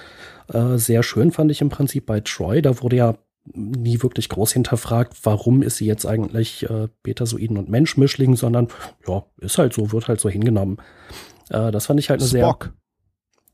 Äh, 0.48 0.78
sehr 0.78 1.04
schön 1.04 1.32
fand 1.32 1.52
ich 1.52 1.60
im 1.60 1.69
Prinzip 1.69 2.06
bei 2.06 2.22
Troy. 2.22 2.62
Da 2.62 2.82
wurde 2.82 2.95
ja 2.95 3.17
nie 3.45 4.02
wirklich 4.02 4.30
groß 4.30 4.54
hinterfragt, 4.54 5.17
warum 5.23 5.62
ist 5.62 5.78
sie 5.78 5.86
jetzt 5.86 6.06
eigentlich 6.06 6.69
äh, 6.69 6.88
Betasoiden 7.04 7.58
und 7.58 7.69
Menschmischling, 7.69 8.36
sondern 8.36 8.67
ja, 9.08 9.23
ist 9.38 9.58
halt 9.58 9.73
so, 9.73 9.91
wird 9.91 10.08
halt 10.08 10.19
so 10.19 10.30
hingenommen. 10.30 10.78
Äh, 11.49 11.71
das 11.71 11.88
fand 11.88 11.99
ich 11.99 12.10
halt 12.10 12.21
eine 12.21 12.30
Spock. 12.30 12.73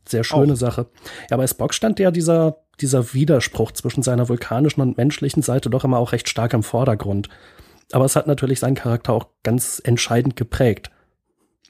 sehr, 0.05 0.21
sehr 0.21 0.23
schöne 0.23 0.53
Auch. 0.53 0.57
Sache. 0.57 0.87
Ja, 1.29 1.37
bei 1.37 1.47
Spock 1.47 1.73
stand 1.73 1.99
ja 1.99 2.11
dieser, 2.11 2.57
dieser 2.81 3.13
Widerspruch 3.13 3.71
zwischen 3.71 4.03
seiner 4.03 4.27
vulkanischen 4.27 4.81
und 4.81 4.97
menschlichen 4.97 5.43
Seite 5.43 5.69
doch 5.69 5.83
immer 5.83 5.97
auch 5.97 6.11
recht 6.11 6.29
stark 6.29 6.53
im 6.53 6.63
Vordergrund. 6.63 7.29
Aber 7.91 8.05
es 8.05 8.15
hat 8.15 8.27
natürlich 8.27 8.59
seinen 8.59 8.75
Charakter 8.75 9.13
auch 9.13 9.27
ganz 9.43 9.81
entscheidend 9.83 10.35
geprägt. 10.35 10.89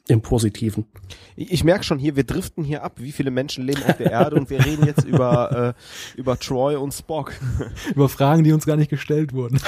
Im 0.08 0.22
Positiven. 0.22 0.86
Ich 1.36 1.64
merke 1.64 1.84
schon 1.84 1.98
hier, 1.98 2.16
wir 2.16 2.26
driften 2.26 2.64
hier 2.64 2.84
ab, 2.84 3.00
wie 3.00 3.12
viele 3.12 3.32
Menschen 3.32 3.66
leben 3.66 3.82
auf 3.84 3.98
der 3.98 4.12
Erde 4.12 4.36
und 4.36 4.52
wir 4.52 4.64
reden 4.64 4.86
jetzt 4.86 5.04
über, 5.04 5.74
äh, 5.76 6.20
über 6.20 6.38
Troy 6.38 6.76
und 6.76 6.94
Spock. 6.94 7.34
über 7.96 8.08
Fragen, 8.08 8.44
die 8.44 8.54
uns 8.54 8.68
gar 8.68 8.76
nicht 8.78 8.92
gestellt 8.92 9.34
wurden. 9.34 9.60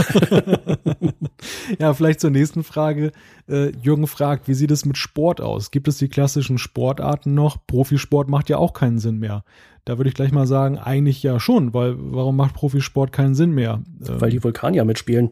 ja, 1.80 1.92
vielleicht 1.96 2.20
zur 2.20 2.30
nächsten 2.30 2.64
Frage. 2.64 3.14
Äh, 3.50 3.72
Jürgen 3.82 4.06
fragt, 4.06 4.48
wie 4.48 4.54
sieht 4.54 4.70
es 4.70 4.86
mit 4.86 4.98
Sport 4.98 5.42
aus? 5.42 5.72
Gibt 5.72 5.88
es 5.88 5.98
die 5.98 6.08
klassischen 6.08 6.60
Sportarten 6.60 7.34
noch? 7.34 7.66
Profisport 7.66 8.30
macht 8.30 8.50
ja 8.50 8.58
auch 8.58 8.74
keinen 8.74 9.00
Sinn 9.00 9.18
mehr. 9.18 9.44
Da 9.86 9.98
würde 9.98 10.10
ich 10.10 10.16
gleich 10.16 10.32
mal 10.32 10.46
sagen, 10.46 10.78
eigentlich 10.78 11.24
ja 11.24 11.40
schon, 11.40 11.74
weil 11.74 11.96
warum 11.98 12.36
macht 12.36 12.54
Profisport 12.54 13.12
keinen 13.12 13.34
Sinn 13.34 13.52
mehr? 13.52 13.82
Weil 13.98 14.30
die 14.30 14.44
Vulkanier 14.44 14.86
mitspielen. 14.86 15.32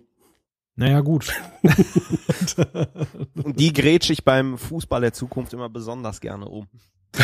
Naja, 0.76 1.00
gut. 1.02 1.32
Und 3.44 3.60
die 3.60 3.72
grätsche 3.72 4.12
ich 4.12 4.26
beim 4.26 4.58
Fußball 4.58 5.02
der 5.02 5.14
Zukunft 5.14 5.54
immer 5.54 5.70
besonders 5.70 6.20
gerne 6.20 6.50
um. 6.50 6.68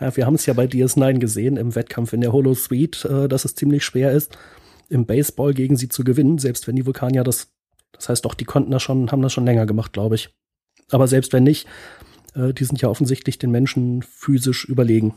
ja, 0.00 0.16
wir 0.16 0.26
haben 0.26 0.34
es 0.34 0.46
ja 0.46 0.54
bei 0.54 0.64
DS9 0.64 1.18
gesehen 1.18 1.56
im 1.56 1.76
Wettkampf 1.76 2.12
in 2.12 2.22
der 2.22 2.32
Holo 2.32 2.54
Suite, 2.54 3.04
äh, 3.04 3.28
dass 3.28 3.44
es 3.44 3.54
ziemlich 3.54 3.84
schwer 3.84 4.10
ist, 4.10 4.36
im 4.88 5.06
Baseball 5.06 5.54
gegen 5.54 5.76
sie 5.76 5.88
zu 5.88 6.02
gewinnen, 6.02 6.38
selbst 6.38 6.66
wenn 6.66 6.74
die 6.74 6.86
Vulkanier 6.86 7.22
das, 7.22 7.52
das 7.92 8.08
heißt 8.08 8.24
doch, 8.24 8.34
die 8.34 8.44
konnten 8.44 8.72
das 8.72 8.82
schon, 8.82 9.12
haben 9.12 9.22
das 9.22 9.32
schon 9.32 9.46
länger 9.46 9.66
gemacht, 9.66 9.92
glaube 9.92 10.16
ich. 10.16 10.34
Aber 10.90 11.06
selbst 11.06 11.32
wenn 11.32 11.44
nicht, 11.44 11.68
äh, 12.34 12.52
die 12.52 12.64
sind 12.64 12.82
ja 12.82 12.88
offensichtlich 12.88 13.38
den 13.38 13.52
Menschen 13.52 14.02
physisch 14.02 14.64
überlegen. 14.64 15.14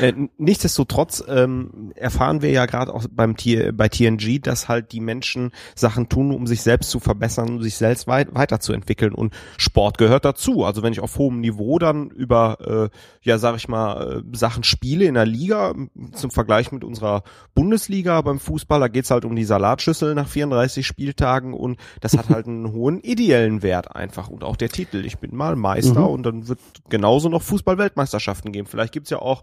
Äh, 0.00 0.12
nichtsdestotrotz 0.38 1.22
ähm, 1.28 1.92
erfahren 1.94 2.42
wir 2.42 2.50
ja 2.50 2.66
gerade 2.66 2.92
auch 2.92 3.04
beim 3.10 3.36
T 3.36 3.72
bei 3.72 3.88
TNG, 3.88 4.40
dass 4.42 4.68
halt 4.68 4.92
die 4.92 5.00
Menschen 5.00 5.52
Sachen 5.74 6.08
tun, 6.08 6.32
um 6.32 6.46
sich 6.46 6.62
selbst 6.62 6.90
zu 6.90 7.00
verbessern, 7.00 7.48
um 7.48 7.62
sich 7.62 7.76
selbst 7.76 8.06
weit 8.06 8.34
weiterzuentwickeln. 8.34 9.14
Und 9.14 9.34
Sport 9.56 9.98
gehört 9.98 10.24
dazu. 10.24 10.64
Also 10.64 10.82
wenn 10.82 10.92
ich 10.92 11.00
auf 11.00 11.18
hohem 11.18 11.40
Niveau 11.40 11.78
dann 11.78 12.10
über, 12.10 12.90
äh, 12.92 12.96
ja, 13.22 13.38
sag 13.38 13.56
ich 13.56 13.68
mal, 13.68 14.18
äh, 14.18 14.36
Sachen 14.36 14.64
spiele 14.64 15.04
in 15.04 15.14
der 15.14 15.26
Liga, 15.26 15.74
zum 16.12 16.30
Vergleich 16.30 16.72
mit 16.72 16.84
unserer 16.84 17.22
Bundesliga 17.54 18.20
beim 18.22 18.40
Fußball, 18.40 18.80
da 18.80 18.88
geht's 18.88 19.10
halt 19.10 19.24
um 19.24 19.36
die 19.36 19.44
Salatschüssel 19.44 20.14
nach 20.14 20.28
34 20.28 20.86
Spieltagen 20.86 21.54
und 21.54 21.78
das 22.00 22.16
hat 22.16 22.28
halt 22.28 22.46
einen 22.46 22.72
hohen 22.72 23.00
ideellen 23.00 23.62
Wert 23.62 23.94
einfach. 23.94 24.28
Und 24.28 24.44
auch 24.44 24.56
der 24.56 24.68
Titel. 24.68 25.04
Ich 25.04 25.18
bin 25.18 25.34
mal 25.34 25.56
Meister 25.56 26.00
mhm. 26.00 26.06
und 26.06 26.22
dann 26.24 26.48
wird 26.48 26.58
genauso 26.88 27.28
noch 27.28 27.42
Fußball-Weltmeisterschaften 27.42 28.52
geben. 28.52 28.66
Vielleicht 28.66 28.92
gibt's 28.92 29.10
ja 29.10 29.18
auch 29.18 29.42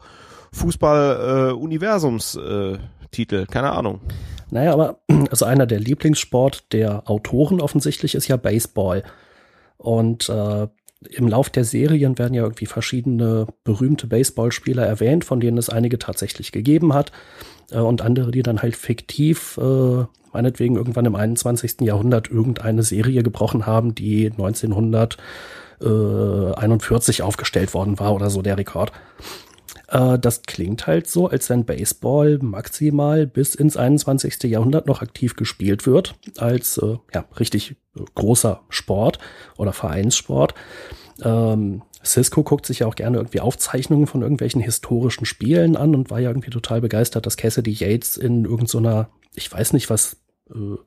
Fußball-Universums-Titel, 0.53 3.35
äh, 3.35 3.45
keine 3.45 3.71
Ahnung. 3.71 4.01
Naja, 4.49 4.73
aber 4.73 4.99
also 5.31 5.45
einer 5.45 5.65
der 5.65 5.79
Lieblingssport 5.79 6.73
der 6.73 7.09
Autoren 7.09 7.61
offensichtlich 7.61 8.15
ist 8.15 8.27
ja 8.27 8.35
Baseball. 8.37 9.03
Und 9.77 10.29
äh, 10.29 10.67
im 11.09 11.27
Lauf 11.27 11.49
der 11.49 11.63
Serien 11.63 12.19
werden 12.19 12.35
ja 12.35 12.43
irgendwie 12.43 12.67
verschiedene 12.67 13.47
berühmte 13.63 14.05
Baseballspieler 14.07 14.85
erwähnt, 14.85 15.25
von 15.25 15.39
denen 15.39 15.57
es 15.57 15.69
einige 15.69 15.97
tatsächlich 15.97 16.51
gegeben 16.51 16.93
hat 16.93 17.11
äh, 17.71 17.79
und 17.79 18.03
andere, 18.03 18.29
die 18.31 18.43
dann 18.43 18.61
halt 18.61 18.75
fiktiv, 18.75 19.57
äh, 19.57 20.03
meinetwegen 20.33 20.75
irgendwann 20.75 21.05
im 21.05 21.15
21. 21.15 21.81
Jahrhundert 21.81 22.29
irgendeine 22.29 22.83
Serie 22.83 23.23
gebrochen 23.23 23.65
haben, 23.65 23.95
die 23.95 24.29
1941 24.29 27.23
aufgestellt 27.23 27.73
worden 27.73 27.97
war 27.99 28.13
oder 28.13 28.29
so 28.29 28.43
der 28.43 28.57
Rekord. 28.57 28.91
Äh, 29.91 30.17
das 30.17 30.43
klingt 30.43 30.87
halt 30.87 31.07
so, 31.07 31.27
als 31.27 31.49
wenn 31.49 31.65
Baseball 31.65 32.39
maximal 32.41 33.27
bis 33.27 33.53
ins 33.53 33.77
21. 33.77 34.43
Jahrhundert 34.43 34.87
noch 34.87 35.01
aktiv 35.01 35.35
gespielt 35.35 35.85
wird, 35.85 36.15
als 36.37 36.77
äh, 36.77 36.97
ja, 37.13 37.25
richtig 37.39 37.75
großer 38.15 38.61
Sport 38.69 39.19
oder 39.57 39.73
Vereinssport. 39.73 40.55
Ähm, 41.21 41.83
Cisco 42.03 42.41
guckt 42.41 42.65
sich 42.65 42.79
ja 42.79 42.87
auch 42.87 42.95
gerne 42.95 43.17
irgendwie 43.17 43.41
Aufzeichnungen 43.41 44.07
von 44.07 44.21
irgendwelchen 44.21 44.61
historischen 44.61 45.25
Spielen 45.25 45.75
an 45.75 45.93
und 45.93 46.09
war 46.09 46.19
ja 46.19 46.29
irgendwie 46.29 46.49
total 46.49 46.81
begeistert, 46.81 47.25
dass 47.25 47.37
Cassidy 47.37 47.71
Yates 47.71 48.17
in 48.17 48.45
irgendeiner, 48.45 49.09
ich 49.35 49.51
weiß 49.51 49.73
nicht 49.73 49.89
was, 49.89 50.17
äh, 50.49 50.77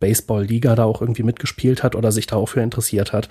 Baseball-Liga 0.00 0.74
da 0.74 0.84
auch 0.84 1.02
irgendwie 1.02 1.22
mitgespielt 1.22 1.82
hat 1.82 1.94
oder 1.94 2.10
sich 2.10 2.26
da 2.26 2.36
auch 2.36 2.48
für 2.48 2.62
interessiert 2.62 3.12
hat. 3.12 3.28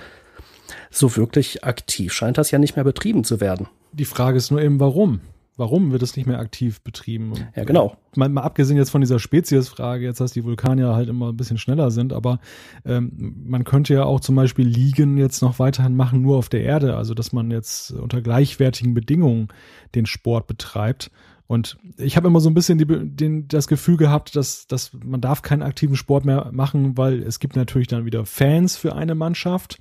So 0.91 1.17
wirklich 1.17 1.63
aktiv 1.63 2.13
scheint 2.13 2.37
das 2.37 2.51
ja 2.51 2.59
nicht 2.59 2.75
mehr 2.75 2.85
betrieben 2.85 3.23
zu 3.23 3.41
werden. 3.41 3.67
Die 3.95 4.05
Frage 4.05 4.37
ist 4.37 4.51
nur 4.51 4.61
eben, 4.61 4.79
warum? 4.79 5.21
warum 5.57 5.91
wird 5.91 6.03
es 6.03 6.15
nicht 6.15 6.25
mehr 6.25 6.39
aktiv 6.39 6.81
betrieben? 6.81 7.31
Und 7.31 7.47
ja, 7.55 7.63
genau. 7.63 7.95
Mal, 8.15 8.29
mal 8.29 8.41
abgesehen 8.41 8.77
jetzt 8.77 8.89
von 8.89 9.01
dieser 9.01 9.19
Speziesfrage, 9.19 10.05
jetzt 10.05 10.19
dass 10.19 10.33
die 10.33 10.43
Vulkanier 10.43 10.95
halt 10.95 11.09
immer 11.09 11.29
ein 11.29 11.37
bisschen 11.37 11.57
schneller 11.57 11.91
sind, 11.91 12.13
aber 12.13 12.39
ähm, 12.85 13.35
man 13.45 13.63
könnte 13.63 13.93
ja 13.93 14.03
auch 14.03 14.19
zum 14.19 14.35
Beispiel 14.35 14.67
Ligen 14.67 15.17
jetzt 15.17 15.41
noch 15.41 15.59
weiterhin 15.59 15.95
machen, 15.95 16.21
nur 16.21 16.37
auf 16.37 16.49
der 16.49 16.63
Erde, 16.63 16.95
also 16.95 17.13
dass 17.13 17.33
man 17.33 17.51
jetzt 17.51 17.91
unter 17.91 18.21
gleichwertigen 18.21 18.93
Bedingungen 18.93 19.49
den 19.95 20.05
Sport 20.05 20.47
betreibt. 20.47 21.11
Und 21.47 21.77
ich 21.97 22.17
habe 22.17 22.27
immer 22.27 22.39
so 22.39 22.49
ein 22.49 22.55
bisschen 22.55 22.79
die, 22.79 22.85
den, 22.87 23.47
das 23.47 23.67
Gefühl 23.67 23.97
gehabt, 23.97 24.35
dass, 24.35 24.65
dass 24.65 24.91
man 24.93 25.21
darf 25.21 25.43
keinen 25.43 25.61
aktiven 25.61 25.95
Sport 25.95 26.25
mehr 26.25 26.49
machen, 26.51 26.97
weil 26.97 27.21
es 27.21 27.39
gibt 27.39 27.55
natürlich 27.55 27.87
dann 27.87 28.05
wieder 28.05 28.25
Fans 28.25 28.77
für 28.77 28.95
eine 28.95 29.13
Mannschaft 29.13 29.79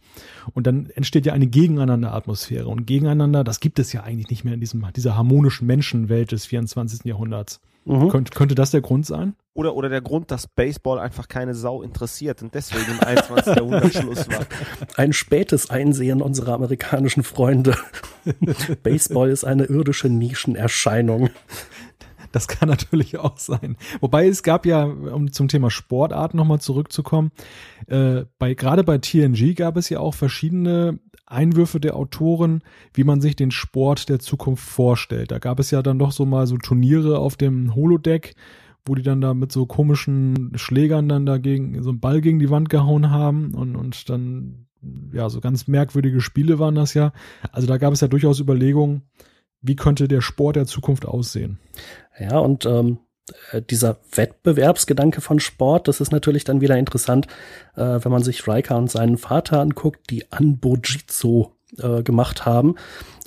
und 0.53 0.67
dann 0.67 0.91
entsteht 0.91 1.25
ja 1.25 1.33
eine 1.33 1.47
Gegeneinander-Atmosphäre. 1.47 2.69
Und 2.69 2.87
gegeneinander, 2.87 3.45
das 3.45 3.61
gibt 3.61 3.79
es 3.79 3.93
ja 3.95 4.03
eigentlich 4.03 4.29
nicht 4.29 4.45
mehr 4.45 4.55
in 4.55 4.61
diesem, 4.61 4.87
dieser 4.95 5.17
harmonischen 5.17 5.67
Menschenwelt 5.67 6.33
des 6.33 6.45
24. 6.47 7.05
Jahrhunderts. 7.05 7.61
Mhm. 7.85 8.09
Könnt, 8.09 8.31
könnte 8.35 8.55
das 8.55 8.71
der 8.71 8.81
Grund 8.81 9.07
sein? 9.07 9.35
Oder, 9.53 9.77
oder 9.77 9.89
der 9.89 10.01
Grund, 10.01 10.31
dass 10.31 10.47
Baseball 10.47 10.99
einfach 10.99 11.29
keine 11.29 11.55
Sau 11.55 11.83
interessiert 11.83 12.43
und 12.43 12.55
deswegen 12.55 12.91
im 12.91 13.01
21. 13.01 13.47
Jahrhundert 13.57 13.95
Schluss 13.95 14.29
war. 14.29 14.47
Ein 14.97 15.13
spätes 15.13 15.71
Einsehen 15.71 16.23
unserer 16.23 16.55
amerikanischen 16.55 17.23
Freunde. 17.23 17.77
Baseball 18.83 19.31
ist 19.31 19.45
eine 19.45 19.65
irdische 19.65 20.09
Nischenerscheinung. 20.09 21.31
Das 22.33 22.49
kann 22.49 22.69
natürlich 22.69 23.17
auch 23.19 23.39
sein. 23.39 23.77
Wobei 24.01 24.27
es 24.27 24.43
gab 24.43 24.67
ja, 24.67 24.83
um 24.83 25.31
zum 25.31 25.47
Thema 25.47 25.71
Sportart 25.71 26.35
nochmal 26.35 26.61
zurückzukommen, 26.61 27.31
äh, 27.87 28.25
bei, 28.41 28.55
gerade 28.55 28.83
bei 28.83 28.99
TNG 28.99 29.55
gab 29.55 29.77
es 29.77 29.89
ja 29.89 30.01
auch 30.01 30.15
verschiedene 30.15 30.99
Einwürfe 31.35 31.81
der 31.81 31.97
Autoren, 31.97 32.63
wie 32.95 33.05
man 33.05 33.21
sich 33.21 33.37
den 33.37 33.51
Sport 33.51 34.09
der 34.09 34.21
Zukunft 34.21 34.65
vorstellt. 34.65 35.31
Da 35.31 35.39
gab 35.39 35.61
es 35.61 35.71
ja 35.71 35.83
dann 35.83 35.99
doch 35.99 36.13
so 36.13 36.25
mal 36.25 36.47
so 36.47 36.57
Turniere 36.57 37.19
auf 37.19 37.37
dem 37.37 37.75
Holodeck, 37.75 38.35
wo 38.87 38.95
die 38.95 39.03
dann 39.03 39.21
da 39.21 39.35
mit 39.35 39.53
so 39.53 39.67
komischen 39.67 40.53
Schlägern 40.57 41.09
dann 41.09 41.27
dagegen 41.27 41.83
so 41.83 41.91
einen 41.91 42.01
Ball 42.01 42.21
gegen 42.21 42.39
die 42.39 42.51
Wand 42.51 42.69
gehauen 42.69 43.11
haben 43.11 43.55
und, 43.55 43.77
und 43.77 44.09
dann, 44.11 44.67
ja, 45.13 45.29
so 45.31 45.41
ganz 45.41 45.67
merkwürdige 45.67 46.21
Spiele 46.21 46.59
waren 46.59 46.75
das 46.75 46.95
ja. 46.95 47.13
Also 47.53 47.67
da 47.67 47.79
gab 47.79 47.93
es 47.93 48.01
ja 48.01 48.09
durchaus 48.09 48.41
Überlegungen, 48.41 49.03
wie 49.61 49.77
könnte 49.77 50.09
der 50.09 50.21
Sport 50.21 50.57
der 50.57 50.67
Zukunft 50.67 51.07
aussehen. 51.07 51.59
Ja, 52.19 52.39
und 52.39 52.67
ähm, 52.67 52.89
äh, 52.89 53.04
dieser 53.71 53.99
Wettbewerbsgedanke 54.13 55.21
von 55.21 55.41
Sport, 55.41 55.89
das 55.89 56.01
ist 56.01 56.13
natürlich 56.13 56.45
dann 56.45 56.61
wieder 56.61 56.77
interessant, 56.77 57.27
äh, 57.77 57.81
wenn 57.81 58.13
man 58.13 58.23
sich 58.23 58.47
Riker 58.47 58.77
und 58.77 58.91
seinen 58.91 59.17
Vater 59.17 59.61
anguckt, 59.61 60.11
die 60.11 60.31
Anbojitsu 60.31 61.47
äh, 61.79 62.03
gemacht 62.03 62.45
haben. 62.45 62.75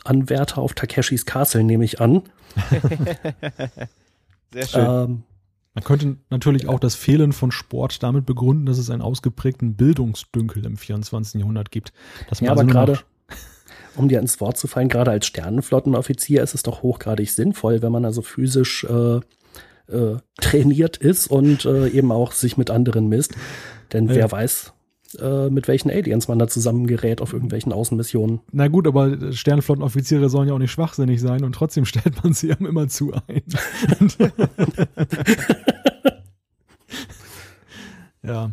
Anwärter 0.04 0.62
auf 0.62 0.74
Takeshis 0.74 1.26
Castle 1.26 1.64
nehme 1.64 1.84
ich 1.84 2.00
an. 2.00 2.24
Sehr 4.54 4.68
schön. 4.68 4.86
Ähm, 4.86 5.24
man 5.74 5.84
könnte 5.84 6.18
natürlich 6.32 6.68
auch 6.68 6.80
das 6.80 6.96
Fehlen 6.96 7.34
von 7.34 7.52
Sport 7.52 8.02
damit 8.02 8.26
begründen, 8.26 8.66
dass 8.66 8.80
es 8.80 8.90
einen 8.90 9.04
ausgeprägten 9.04 9.76
Bildungsdünkel 9.76 10.66
im 10.66 10.78
24. 10.78 11.40
Jahrhundert 11.40 11.70
gibt. 11.70 11.94
ja, 12.22 12.28
also 12.30 12.48
aber 12.48 12.64
gerade, 12.66 13.00
um 13.96 14.08
dir 14.08 14.20
ins 14.20 14.42
Wort 14.42 14.58
zu 14.58 14.68
fallen, 14.68 14.90
gerade 14.90 15.12
als 15.12 15.28
Sternenflottenoffizier 15.28 16.42
ist 16.42 16.56
es 16.56 16.64
doch 16.64 16.82
hochgradig 16.82 17.32
sinnvoll, 17.32 17.84
wenn 17.84 17.92
man 17.92 18.06
also 18.06 18.24
physisch 18.24 18.86
äh, 18.86 19.20
äh, 19.89 20.17
trainiert 20.39 20.97
ist 20.97 21.28
und 21.28 21.65
äh, 21.65 21.88
eben 21.88 22.12
auch 22.12 22.32
sich 22.32 22.58
mit 22.58 22.69
anderen 22.69 23.08
misst. 23.08 23.36
Denn 23.93 24.08
ja. 24.08 24.15
wer 24.15 24.32
weiß, 24.32 24.73
äh, 25.19 25.50
mit 25.50 25.67
welchen 25.67 25.89
Aliens 25.89 26.28
man 26.28 26.39
da 26.39 26.47
zusammengerät 26.47 27.21
auf 27.21 27.34
irgendwelchen 27.34 27.71
Außenmissionen. 27.71 28.41
Na 28.52 28.67
gut, 28.67 28.88
aber 28.88 29.32
Sternenflottenoffiziere 29.32 30.30
sollen 30.30 30.50
ja 30.50 30.54
auch 30.54 30.60
nicht 30.60 30.71
schwachsinnig 30.71 31.21
sein 31.21 31.43
und 31.43 31.54
trotzdem 31.54 31.86
stellt 31.86 32.23
man 32.23 32.34
sie 32.34 32.50
immer 32.50 32.88
zu 32.88 33.13
ein. 33.28 33.43
ja. 38.23 38.52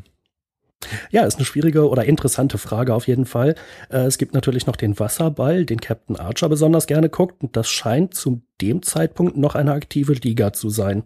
Ja, 1.11 1.25
ist 1.25 1.37
eine 1.37 1.45
schwierige 1.45 1.89
oder 1.89 2.05
interessante 2.05 2.59
Frage 2.59 2.95
auf 2.95 3.09
jeden 3.09 3.27
Fall. 3.27 3.55
Äh, 3.91 4.05
es 4.05 4.19
gibt 4.19 4.35
natürlich 4.35 4.67
noch 4.67 4.77
den 4.77 4.99
Wasserball, 4.99 5.65
den 5.65 5.81
Captain 5.81 6.17
Archer 6.17 6.49
besonders 6.49 6.87
gerne 6.87 7.09
guckt. 7.09 7.43
Und 7.43 7.57
das 7.57 7.69
scheint 7.69 8.15
zu 8.15 8.43
dem 8.61 8.83
Zeitpunkt 8.83 9.37
noch 9.37 9.55
eine 9.55 9.73
aktive 9.73 10.13
Liga 10.13 10.53
zu 10.53 10.69
sein. 10.69 11.05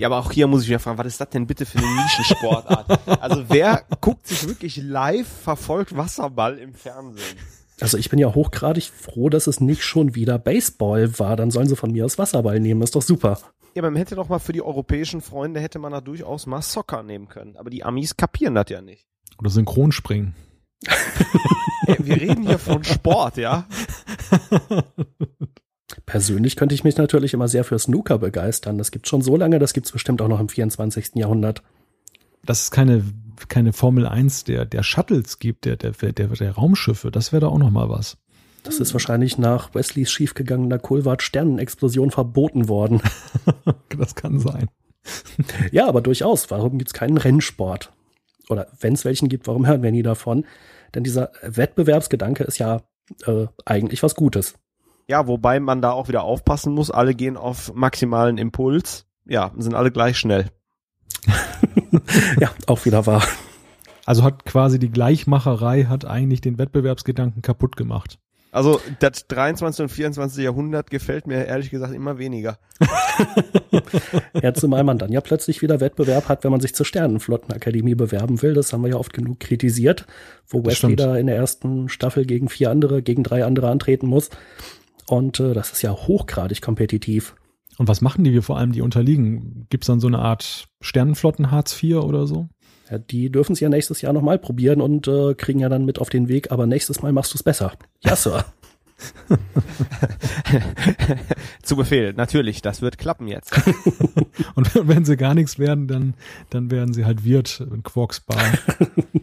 Ja, 0.00 0.08
aber 0.08 0.18
auch 0.18 0.32
hier 0.32 0.46
muss 0.46 0.62
ich 0.62 0.68
wieder 0.68 0.78
fragen, 0.78 0.96
was 0.96 1.08
ist 1.08 1.20
das 1.20 1.28
denn 1.28 1.46
bitte 1.46 1.66
für 1.66 1.76
eine 1.76 1.86
Nischensportart? 1.86 3.06
also 3.20 3.44
wer 3.48 3.84
guckt 4.00 4.26
sich 4.26 4.48
wirklich 4.48 4.78
live 4.78 5.28
verfolgt 5.28 5.94
Wasserball 5.94 6.56
im 6.56 6.72
Fernsehen? 6.72 7.36
Also 7.82 7.98
ich 7.98 8.08
bin 8.08 8.18
ja 8.18 8.34
hochgradig 8.34 8.84
froh, 8.84 9.28
dass 9.28 9.46
es 9.46 9.60
nicht 9.60 9.82
schon 9.82 10.14
wieder 10.14 10.38
Baseball 10.38 11.18
war. 11.18 11.36
Dann 11.36 11.50
sollen 11.50 11.68
sie 11.68 11.76
von 11.76 11.92
mir 11.92 12.06
aus 12.06 12.16
Wasserball 12.16 12.60
nehmen. 12.60 12.80
ist 12.80 12.94
doch 12.94 13.02
super. 13.02 13.40
Ja, 13.74 13.82
man 13.82 13.94
hätte 13.94 14.14
doch 14.14 14.30
mal 14.30 14.38
für 14.38 14.54
die 14.54 14.62
europäischen 14.62 15.20
Freunde 15.20 15.60
hätte 15.60 15.78
man 15.78 15.92
da 15.92 16.00
durchaus 16.00 16.46
mal 16.46 16.62
Soccer 16.62 17.02
nehmen 17.02 17.28
können. 17.28 17.58
Aber 17.58 17.68
die 17.68 17.84
Amis 17.84 18.16
kapieren 18.16 18.54
das 18.54 18.70
ja 18.70 18.80
nicht. 18.80 19.06
Oder 19.38 19.50
Synchronspringen. 19.50 20.34
Wir 21.98 22.16
reden 22.16 22.46
hier 22.46 22.58
von 22.58 22.84
Sport, 22.84 23.36
ja? 23.36 23.66
Persönlich 26.06 26.56
könnte 26.56 26.74
ich 26.74 26.84
mich 26.84 26.96
natürlich 26.96 27.34
immer 27.34 27.48
sehr 27.48 27.64
für 27.64 27.78
Snooker 27.78 28.18
begeistern. 28.18 28.78
Das 28.78 28.90
gibt 28.90 29.08
schon 29.08 29.22
so 29.22 29.36
lange, 29.36 29.58
das 29.58 29.72
gibt 29.72 29.86
es 29.86 29.92
bestimmt 29.92 30.22
auch 30.22 30.28
noch 30.28 30.40
im 30.40 30.48
24. 30.48 31.12
Jahrhundert. 31.14 31.62
Dass 32.44 32.62
es 32.62 32.70
keine, 32.70 33.04
keine 33.48 33.72
Formel 33.72 34.06
1 34.06 34.44
der, 34.44 34.64
der 34.64 34.82
Shuttles 34.82 35.38
gibt, 35.38 35.64
der, 35.64 35.76
der, 35.76 35.92
der, 35.92 36.28
der 36.28 36.52
Raumschiffe, 36.52 37.10
das 37.10 37.32
wäre 37.32 37.40
da 37.40 37.48
auch 37.48 37.58
noch 37.58 37.70
mal 37.70 37.88
was. 37.88 38.16
Das 38.62 38.78
ist 38.78 38.92
wahrscheinlich 38.92 39.38
nach 39.38 39.74
Wesleys 39.74 40.10
schiefgegangener 40.10 40.78
Kohlwart-Sternenexplosion 40.78 42.10
verboten 42.10 42.68
worden. 42.68 43.00
das 43.98 44.14
kann 44.14 44.38
sein. 44.38 44.68
ja, 45.72 45.86
aber 45.86 46.02
durchaus. 46.02 46.50
Warum 46.50 46.78
gibt 46.78 46.90
es 46.90 46.94
keinen 46.94 47.16
Rennsport? 47.16 47.90
Oder 48.48 48.66
wenn 48.78 48.94
es 48.94 49.04
welchen 49.04 49.28
gibt, 49.28 49.46
warum 49.46 49.66
hören 49.66 49.82
wir 49.82 49.92
nie 49.92 50.02
davon? 50.02 50.44
Denn 50.94 51.04
dieser 51.04 51.30
Wettbewerbsgedanke 51.42 52.44
ist 52.44 52.58
ja 52.58 52.82
äh, 53.26 53.46
eigentlich 53.64 54.02
was 54.02 54.14
Gutes. 54.14 54.54
Ja, 55.10 55.26
wobei 55.26 55.58
man 55.58 55.82
da 55.82 55.90
auch 55.90 56.06
wieder 56.06 56.22
aufpassen 56.22 56.72
muss. 56.72 56.92
Alle 56.92 57.16
gehen 57.16 57.36
auf 57.36 57.74
maximalen 57.74 58.38
Impuls. 58.38 59.06
Ja, 59.26 59.50
sind 59.58 59.74
alle 59.74 59.90
gleich 59.90 60.16
schnell. 60.16 60.46
ja, 62.40 62.52
auch 62.68 62.84
wieder 62.84 63.06
wahr. 63.06 63.24
Also 64.06 64.22
hat 64.22 64.44
quasi 64.44 64.78
die 64.78 64.92
Gleichmacherei 64.92 65.86
hat 65.86 66.04
eigentlich 66.04 66.42
den 66.42 66.58
Wettbewerbsgedanken 66.58 67.42
kaputt 67.42 67.74
gemacht. 67.74 68.20
Also 68.52 68.80
das 69.00 69.26
23. 69.26 69.82
und 69.82 69.88
24. 69.88 70.44
Jahrhundert 70.44 70.90
gefällt 70.90 71.26
mir 71.26 71.44
ehrlich 71.44 71.70
gesagt 71.70 71.92
immer 71.92 72.18
weniger. 72.18 72.58
ja, 74.42 74.54
zumal 74.54 74.84
man 74.84 74.98
dann 74.98 75.10
ja 75.10 75.20
plötzlich 75.20 75.60
wieder 75.60 75.80
Wettbewerb 75.80 76.28
hat, 76.28 76.44
wenn 76.44 76.52
man 76.52 76.60
sich 76.60 76.74
zur 76.74 76.86
Sternenflottenakademie 76.86 77.96
bewerben 77.96 78.42
will. 78.42 78.54
Das 78.54 78.72
haben 78.72 78.82
wir 78.82 78.90
ja 78.90 78.96
oft 78.96 79.12
genug 79.12 79.40
kritisiert, 79.40 80.06
wo 80.46 80.64
Wesley 80.64 80.94
da 80.94 81.16
in 81.16 81.26
der 81.26 81.36
ersten 81.36 81.88
Staffel 81.88 82.26
gegen 82.26 82.48
vier 82.48 82.70
andere, 82.70 83.02
gegen 83.02 83.24
drei 83.24 83.44
andere 83.44 83.68
antreten 83.68 84.06
muss. 84.06 84.30
Und 85.10 85.40
äh, 85.40 85.54
das 85.54 85.72
ist 85.72 85.82
ja 85.82 85.90
hochgradig 85.90 86.62
kompetitiv. 86.62 87.34
Und 87.78 87.88
was 87.88 88.00
machen 88.00 88.22
die 88.22 88.32
wir 88.32 88.44
vor 88.44 88.58
allem, 88.58 88.70
die 88.70 88.80
unterliegen? 88.80 89.66
Gibt 89.68 89.82
es 89.82 89.88
dann 89.88 89.98
so 89.98 90.06
eine 90.06 90.20
Art 90.20 90.68
Sternenflotten 90.80 91.50
Hartz 91.50 91.82
IV 91.82 91.96
oder 91.96 92.28
so? 92.28 92.48
Ja, 92.88 92.98
die 92.98 93.28
dürfen 93.28 93.54
es 93.54 93.60
ja 93.60 93.68
nächstes 93.68 94.02
Jahr 94.02 94.12
nochmal 94.12 94.38
probieren 94.38 94.80
und 94.80 95.08
äh, 95.08 95.34
kriegen 95.34 95.58
ja 95.58 95.68
dann 95.68 95.84
mit 95.84 95.98
auf 95.98 96.10
den 96.10 96.28
Weg, 96.28 96.52
aber 96.52 96.66
nächstes 96.66 97.02
Mal 97.02 97.12
machst 97.12 97.34
du 97.34 97.38
es 97.38 97.42
besser. 97.42 97.72
Ja, 98.04 98.14
Sir. 98.14 98.44
Zu 101.62 101.76
Befehl, 101.76 102.12
natürlich, 102.14 102.62
das 102.62 102.82
wird 102.82 102.98
klappen 102.98 103.28
jetzt. 103.28 103.56
Und 104.54 104.88
wenn 104.88 105.04
sie 105.04 105.16
gar 105.16 105.34
nichts 105.34 105.58
werden, 105.58 105.88
dann, 105.88 106.14
dann 106.50 106.70
werden 106.70 106.92
sie 106.92 107.04
halt 107.04 107.24
Wirt 107.24 107.60
in 107.60 107.82
Quarks 107.82 108.20
Bar. 108.20 108.42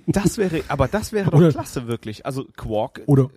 Das 0.08 0.38
wäre, 0.38 0.64
aber 0.70 0.88
das 0.88 1.12
wäre 1.12 1.30
doch 1.30 1.38
oder, 1.38 1.50
klasse, 1.50 1.88
wirklich. 1.88 2.26
Also 2.26 2.46
Quark. 2.56 3.02
Oder, 3.08 3.30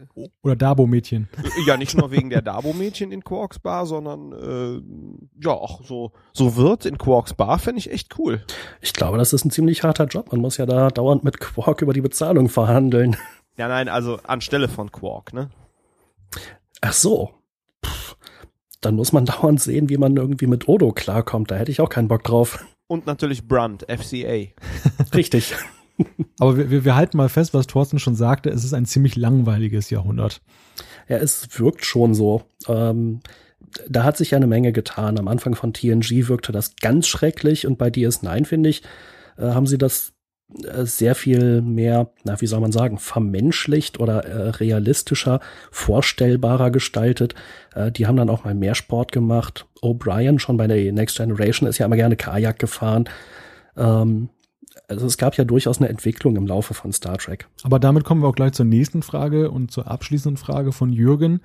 oder 0.43 0.57
Dabo-Mädchen. 0.57 1.29
Ja, 1.67 1.77
nicht 1.77 1.97
nur 1.97 2.11
wegen 2.11 2.31
der 2.31 2.43
Dabo-Mädchen 2.43 3.11
in 3.11 3.25
Quarks 3.25 3.59
Bar, 3.59 3.87
sondern 3.87 4.33
äh, 4.33 5.45
ja, 5.45 5.51
auch 5.51 5.85
so, 5.85 6.13
so 6.33 6.57
Wirt 6.57 6.87
in 6.87 6.97
Quarks 6.97 7.35
Bar 7.35 7.59
fände 7.59 7.81
ich 7.81 7.91
echt 7.91 8.19
cool. 8.19 8.45
Ich 8.81 8.93
glaube, 8.93 9.19
das 9.19 9.33
ist 9.33 9.45
ein 9.45 9.51
ziemlich 9.51 9.83
harter 9.83 10.07
Job. 10.07 10.31
Man 10.31 10.41
muss 10.41 10.59
ja 10.59 10.67
da 10.67 10.91
dauernd 10.91 11.25
mit 11.25 11.41
Quark 11.41 11.83
über 11.83 11.93
die 11.93 12.01
Bezahlung 12.01 12.49
verhandeln. 12.49 13.17
Ja, 13.57 13.69
nein, 13.69 13.89
also 13.89 14.21
anstelle 14.23 14.69
von 14.69 14.93
Quark, 14.93 15.33
ne? 15.33 15.51
Ach 16.81 16.93
so. 16.93 17.31
Pff, 17.85 18.17
dann 18.81 18.97
muss 18.97 19.13
man 19.13 19.25
dauernd 19.27 19.61
sehen, 19.61 19.89
wie 19.89 19.97
man 19.99 20.17
irgendwie 20.17 20.47
mit 20.47 20.69
Odo 20.69 20.93
klarkommt. 20.93 21.51
Da 21.51 21.57
hätte 21.57 21.71
ich 21.71 21.81
auch 21.81 21.89
keinen 21.89 22.09
Bock 22.09 22.25
drauf. 22.25 22.65
Und 22.87 23.07
natürlich 23.07 23.47
Brunt, 23.47 23.87
FCA. 23.89 24.47
Richtig. 25.15 25.55
Aber 26.39 26.57
wir, 26.57 26.85
wir 26.85 26.97
halten 26.97 27.17
mal 27.17 27.29
fest, 27.29 27.55
was 27.55 27.67
Thorsten 27.67 27.99
schon 27.99 28.15
sagte, 28.15 28.51
es 28.51 28.65
ist 28.65 28.73
ein 28.73 28.87
ziemlich 28.87 29.17
langweiliges 29.17 29.91
Jahrhundert. 29.91 30.41
Ja, 31.09 31.19
es 31.19 31.47
wirkt 31.59 31.85
schon 31.85 32.15
so. 32.15 32.43
Ähm, 32.67 33.21
da 33.89 34.05
hat 34.05 34.17
sich 34.17 34.33
ja 34.33 34.37
eine 34.37 34.47
Menge 34.47 34.73
getan. 34.73 35.19
Am 35.19 35.29
Anfang 35.29 35.55
von 35.55 35.73
TNG 35.73 36.29
wirkte 36.29 36.53
das 36.53 36.77
ganz 36.77 37.07
schrecklich 37.07 37.67
und 37.67 37.79
bei 37.79 37.89
DS9, 37.89 38.47
finde 38.47 38.71
ich, 38.71 38.83
äh, 39.37 39.51
haben 39.51 39.67
sie 39.67 39.79
das 39.79 40.13
sehr 40.83 41.15
viel 41.15 41.63
mehr, 41.63 42.11
na, 42.25 42.41
wie 42.41 42.47
soll 42.47 42.61
man 42.61 42.73
sagen, 42.73 42.99
vermenschlicht 42.99 44.01
oder 44.01 44.25
äh, 44.25 44.49
realistischer, 44.51 45.41
vorstellbarer 45.71 46.71
gestaltet. 46.71 47.35
Äh, 47.75 47.93
die 47.93 48.07
haben 48.07 48.17
dann 48.17 48.31
auch 48.31 48.45
mal 48.45 48.55
mehr 48.55 48.75
Sport 48.75 49.13
gemacht. 49.13 49.67
O'Brien 49.83 50.39
schon 50.39 50.57
bei 50.57 50.67
der 50.67 50.93
Next 50.93 51.17
Generation 51.17 51.69
ist 51.69 51.79
ja 51.79 51.87
immer 51.87 51.97
gerne 51.97 52.17
Kajak 52.17 52.59
gefahren. 52.59 53.09
Ähm, 53.77 54.29
also 54.89 55.07
es 55.07 55.19
gab 55.19 55.37
ja 55.37 55.45
durchaus 55.45 55.79
eine 55.79 55.89
Entwicklung 55.89 56.37
im 56.37 56.47
Laufe 56.47 56.75
von 56.75 56.93
Star 56.93 57.19
Trek. 57.19 57.47
Aber 57.63 57.79
damit 57.79 58.05
kommen 58.05 58.23
wir 58.23 58.29
auch 58.29 58.35
gleich 58.35 58.53
zur 58.53 58.67
nächsten 58.67 59.03
Frage 59.03 59.51
und 59.51 59.71
zur 59.71 59.89
abschließenden 59.89 60.37
Frage 60.37 60.73
von 60.73 60.93
Jürgen. 60.93 61.41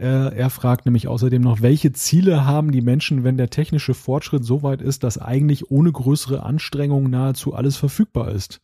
Äh, 0.00 0.34
er 0.34 0.48
fragt 0.48 0.86
nämlich 0.86 1.08
außerdem 1.08 1.42
noch, 1.42 1.60
welche 1.60 1.92
Ziele 1.92 2.46
haben 2.46 2.72
die 2.72 2.80
Menschen, 2.80 3.22
wenn 3.22 3.36
der 3.36 3.50
technische 3.50 3.92
Fortschritt 3.92 4.46
so 4.46 4.62
weit 4.62 4.80
ist, 4.80 5.04
dass 5.04 5.18
eigentlich 5.18 5.70
ohne 5.70 5.92
größere 5.92 6.42
Anstrengung 6.42 7.10
nahezu 7.10 7.52
alles 7.52 7.76
verfügbar 7.76 8.30
ist? 8.30 8.62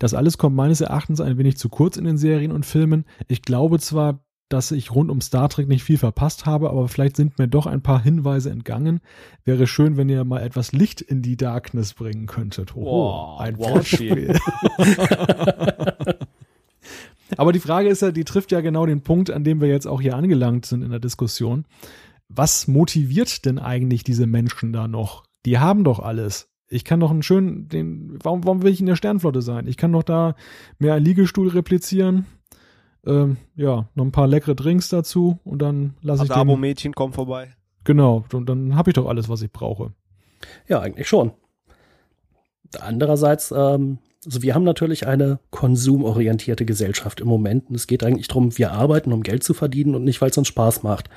Das 0.00 0.12
alles 0.12 0.38
kommt 0.38 0.56
meines 0.56 0.80
Erachtens 0.80 1.20
ein 1.20 1.38
wenig 1.38 1.56
zu 1.56 1.68
kurz 1.68 1.96
in 1.96 2.04
den 2.04 2.18
Serien 2.18 2.50
und 2.50 2.66
Filmen. 2.66 3.04
Ich 3.28 3.42
glaube 3.42 3.78
zwar, 3.78 4.24
dass 4.48 4.72
ich 4.72 4.92
rund 4.92 5.08
um 5.08 5.20
Star 5.20 5.48
Trek 5.48 5.68
nicht 5.68 5.84
viel 5.84 5.98
verpasst 5.98 6.46
habe, 6.46 6.70
aber 6.70 6.88
vielleicht 6.88 7.14
sind 7.14 7.38
mir 7.38 7.46
doch 7.46 7.66
ein 7.66 7.82
paar 7.82 8.02
Hinweise 8.02 8.50
entgangen. 8.50 8.98
Wäre 9.44 9.68
schön, 9.68 9.96
wenn 9.96 10.08
ihr 10.08 10.24
mal 10.24 10.42
etwas 10.42 10.72
Licht 10.72 11.00
in 11.00 11.22
die 11.22 11.36
Darkness 11.36 11.94
bringen 11.94 12.26
könntet. 12.26 12.74
Oh, 12.74 12.84
wow, 12.84 13.40
ein 13.40 13.56
Wortspiel. 13.56 14.36
Aber 17.36 17.52
die 17.52 17.60
Frage 17.60 17.88
ist 17.88 18.02
ja, 18.02 18.10
die 18.10 18.24
trifft 18.24 18.52
ja 18.52 18.60
genau 18.60 18.86
den 18.86 19.02
Punkt, 19.02 19.30
an 19.30 19.44
dem 19.44 19.60
wir 19.60 19.68
jetzt 19.68 19.86
auch 19.86 20.00
hier 20.00 20.16
angelangt 20.16 20.66
sind 20.66 20.82
in 20.82 20.90
der 20.90 21.00
Diskussion. 21.00 21.64
Was 22.28 22.66
motiviert 22.66 23.44
denn 23.44 23.58
eigentlich 23.58 24.04
diese 24.04 24.26
Menschen 24.26 24.72
da 24.72 24.88
noch? 24.88 25.24
Die 25.44 25.58
haben 25.58 25.84
doch 25.84 25.98
alles. 25.98 26.48
Ich 26.68 26.84
kann 26.84 27.00
doch 27.00 27.10
einen 27.10 27.22
schönen, 27.22 27.68
den, 27.68 28.18
warum, 28.22 28.44
warum 28.44 28.62
will 28.62 28.72
ich 28.72 28.80
in 28.80 28.86
der 28.86 28.96
Sternflotte 28.96 29.42
sein? 29.42 29.66
Ich 29.66 29.76
kann 29.76 29.92
doch 29.92 30.02
da 30.02 30.34
mehr 30.78 30.94
einen 30.94 31.04
Liegestuhl 31.04 31.48
replizieren. 31.48 32.26
Ähm, 33.04 33.36
ja, 33.56 33.88
noch 33.94 34.04
ein 34.04 34.12
paar 34.12 34.28
leckere 34.28 34.54
Drinks 34.54 34.88
dazu 34.88 35.38
und 35.44 35.60
dann 35.60 35.94
lasse 36.00 36.22
ich 36.22 36.28
den. 36.30 36.38
Abo-Mädchen 36.38 36.94
kommen 36.94 37.12
vorbei. 37.12 37.54
Genau, 37.84 38.24
und 38.32 38.48
dann 38.48 38.76
habe 38.76 38.90
ich 38.90 38.94
doch 38.94 39.06
alles, 39.06 39.28
was 39.28 39.42
ich 39.42 39.50
brauche. 39.50 39.92
Ja, 40.68 40.80
eigentlich 40.80 41.08
schon. 41.08 41.32
Andererseits 42.80 43.52
ähm, 43.54 43.98
also 44.24 44.42
wir 44.42 44.54
haben 44.54 44.64
natürlich 44.64 45.06
eine 45.06 45.40
konsumorientierte 45.50 46.64
Gesellschaft 46.64 47.20
im 47.20 47.28
Moment 47.28 47.68
und 47.68 47.74
es 47.74 47.86
geht 47.86 48.04
eigentlich 48.04 48.28
darum, 48.28 48.56
wir 48.56 48.72
arbeiten, 48.72 49.12
um 49.12 49.22
Geld 49.22 49.42
zu 49.42 49.54
verdienen 49.54 49.94
und 49.94 50.04
nicht, 50.04 50.20
weil 50.20 50.30
es 50.30 50.38
uns 50.38 50.48
Spaß 50.48 50.82
macht. 50.82 51.08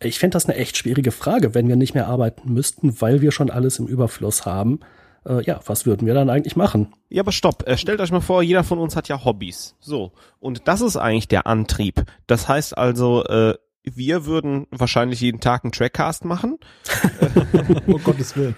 Ich 0.00 0.18
fände 0.18 0.34
das 0.34 0.46
eine 0.46 0.56
echt 0.56 0.76
schwierige 0.76 1.12
Frage, 1.12 1.54
wenn 1.54 1.68
wir 1.68 1.76
nicht 1.76 1.94
mehr 1.94 2.08
arbeiten 2.08 2.52
müssten, 2.52 3.00
weil 3.00 3.20
wir 3.20 3.32
schon 3.32 3.50
alles 3.50 3.78
im 3.78 3.86
Überfluss 3.86 4.46
haben. 4.46 4.80
Äh, 5.24 5.44
ja, 5.44 5.60
was 5.66 5.86
würden 5.86 6.06
wir 6.06 6.14
dann 6.14 6.30
eigentlich 6.30 6.56
machen? 6.56 6.92
Ja, 7.08 7.22
aber 7.22 7.32
stopp. 7.32 7.66
Äh, 7.68 7.76
stellt 7.76 8.00
euch 8.00 8.10
mal 8.10 8.20
vor, 8.20 8.42
jeder 8.42 8.64
von 8.64 8.78
uns 8.78 8.96
hat 8.96 9.08
ja 9.08 9.24
Hobbys. 9.24 9.76
So. 9.80 10.12
Und 10.40 10.66
das 10.66 10.80
ist 10.80 10.96
eigentlich 10.96 11.28
der 11.28 11.46
Antrieb. 11.46 12.04
Das 12.26 12.48
heißt 12.48 12.76
also, 12.76 13.24
äh, 13.24 13.54
wir 13.84 14.26
würden 14.26 14.66
wahrscheinlich 14.70 15.20
jeden 15.20 15.40
Tag 15.40 15.64
einen 15.64 15.72
Trackcast 15.72 16.24
machen. 16.24 16.58
oh 17.88 17.98
Gottes 18.04 18.36
Willen. 18.36 18.54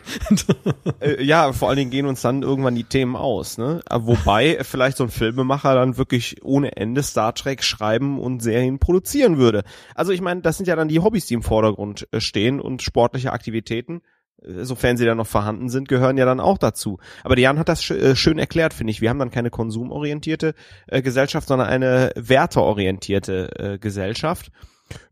Äh, 1.00 1.22
ja, 1.24 1.52
vor 1.52 1.68
allen 1.68 1.78
Dingen 1.78 1.90
gehen 1.90 2.06
uns 2.06 2.20
dann 2.20 2.42
irgendwann 2.42 2.74
die 2.74 2.84
Themen 2.84 3.16
aus. 3.16 3.56
Ne? 3.56 3.80
Wobei 3.90 4.58
vielleicht 4.62 4.98
so 4.98 5.04
ein 5.04 5.10
Filmemacher 5.10 5.74
dann 5.74 5.96
wirklich 5.96 6.44
ohne 6.44 6.76
Ende 6.76 7.02
Star 7.02 7.34
Trek 7.34 7.62
schreiben 7.62 8.20
und 8.20 8.42
Serien 8.42 8.78
produzieren 8.78 9.38
würde. 9.38 9.64
Also 9.94 10.12
ich 10.12 10.20
meine, 10.20 10.42
das 10.42 10.58
sind 10.58 10.66
ja 10.66 10.76
dann 10.76 10.88
die 10.88 11.00
Hobbys, 11.00 11.26
die 11.26 11.34
im 11.34 11.42
Vordergrund 11.42 12.06
äh, 12.12 12.20
stehen 12.20 12.60
und 12.60 12.82
sportliche 12.82 13.32
Aktivitäten 13.32 14.02
äh, 14.42 14.64
sofern 14.64 14.98
sie 14.98 15.06
dann 15.06 15.16
noch 15.16 15.26
vorhanden 15.26 15.70
sind, 15.70 15.88
gehören 15.88 16.18
ja 16.18 16.26
dann 16.26 16.40
auch 16.40 16.58
dazu. 16.58 16.98
Aber 17.22 17.38
Jan 17.38 17.58
hat 17.58 17.70
das 17.70 17.82
schön 17.82 18.38
erklärt, 18.38 18.74
finde 18.74 18.90
ich. 18.90 19.00
Wir 19.00 19.08
haben 19.08 19.18
dann 19.18 19.30
keine 19.30 19.48
konsumorientierte 19.48 20.54
äh, 20.86 21.00
Gesellschaft, 21.00 21.48
sondern 21.48 21.68
eine 21.68 22.12
werteorientierte 22.14 23.58
äh, 23.58 23.78
Gesellschaft 23.78 24.50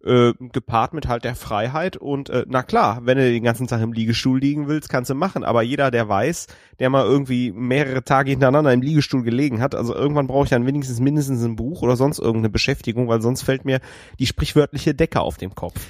äh, 0.05 0.33
gepaart 0.53 0.95
mit 0.95 1.09
halt 1.09 1.25
der 1.25 1.35
Freiheit 1.35 1.97
und 1.97 2.31
äh, 2.31 2.45
na 2.49 2.63
klar, 2.63 3.01
wenn 3.05 3.19
du 3.19 3.31
den 3.31 3.43
ganzen 3.43 3.67
Tag 3.67 3.81
im 3.83 3.93
Liegestuhl 3.93 4.39
liegen 4.39 4.69
willst, 4.69 4.89
kannst 4.89 5.11
du 5.11 5.15
machen, 5.15 5.45
aber 5.45 5.63
jeder, 5.63 5.91
der 5.91 6.09
weiß, 6.09 6.47
der 6.79 6.91
mal 6.91 7.05
irgendwie 7.05 7.53
mehrere 7.53 8.03
Tage 8.05 8.31
hintereinander 8.31 8.73
im 8.73 8.83
Liegestuhl 8.83 9.23
gelegen 9.23 9.61
hat, 9.61 9.75
also 9.75 9.95
irgendwann 9.95 10.27
brauche 10.27 10.45
ich 10.45 10.51
dann 10.51 10.67
wenigstens 10.67 11.01
mindestens 11.01 11.43
ein 11.45 11.57
Buch 11.57 11.83
oder 11.83 11.97
sonst 11.97 12.19
irgendeine 12.19 12.51
Beschäftigung, 12.51 13.09
weil 13.09 13.23
sonst 13.23 13.43
fällt 13.43 13.65
mir 13.65 13.81
die 14.19 14.27
sprichwörtliche 14.27 14.95
Decke 14.95 15.21
auf 15.21 15.37
dem 15.37 15.55
Kopf. 15.55 15.81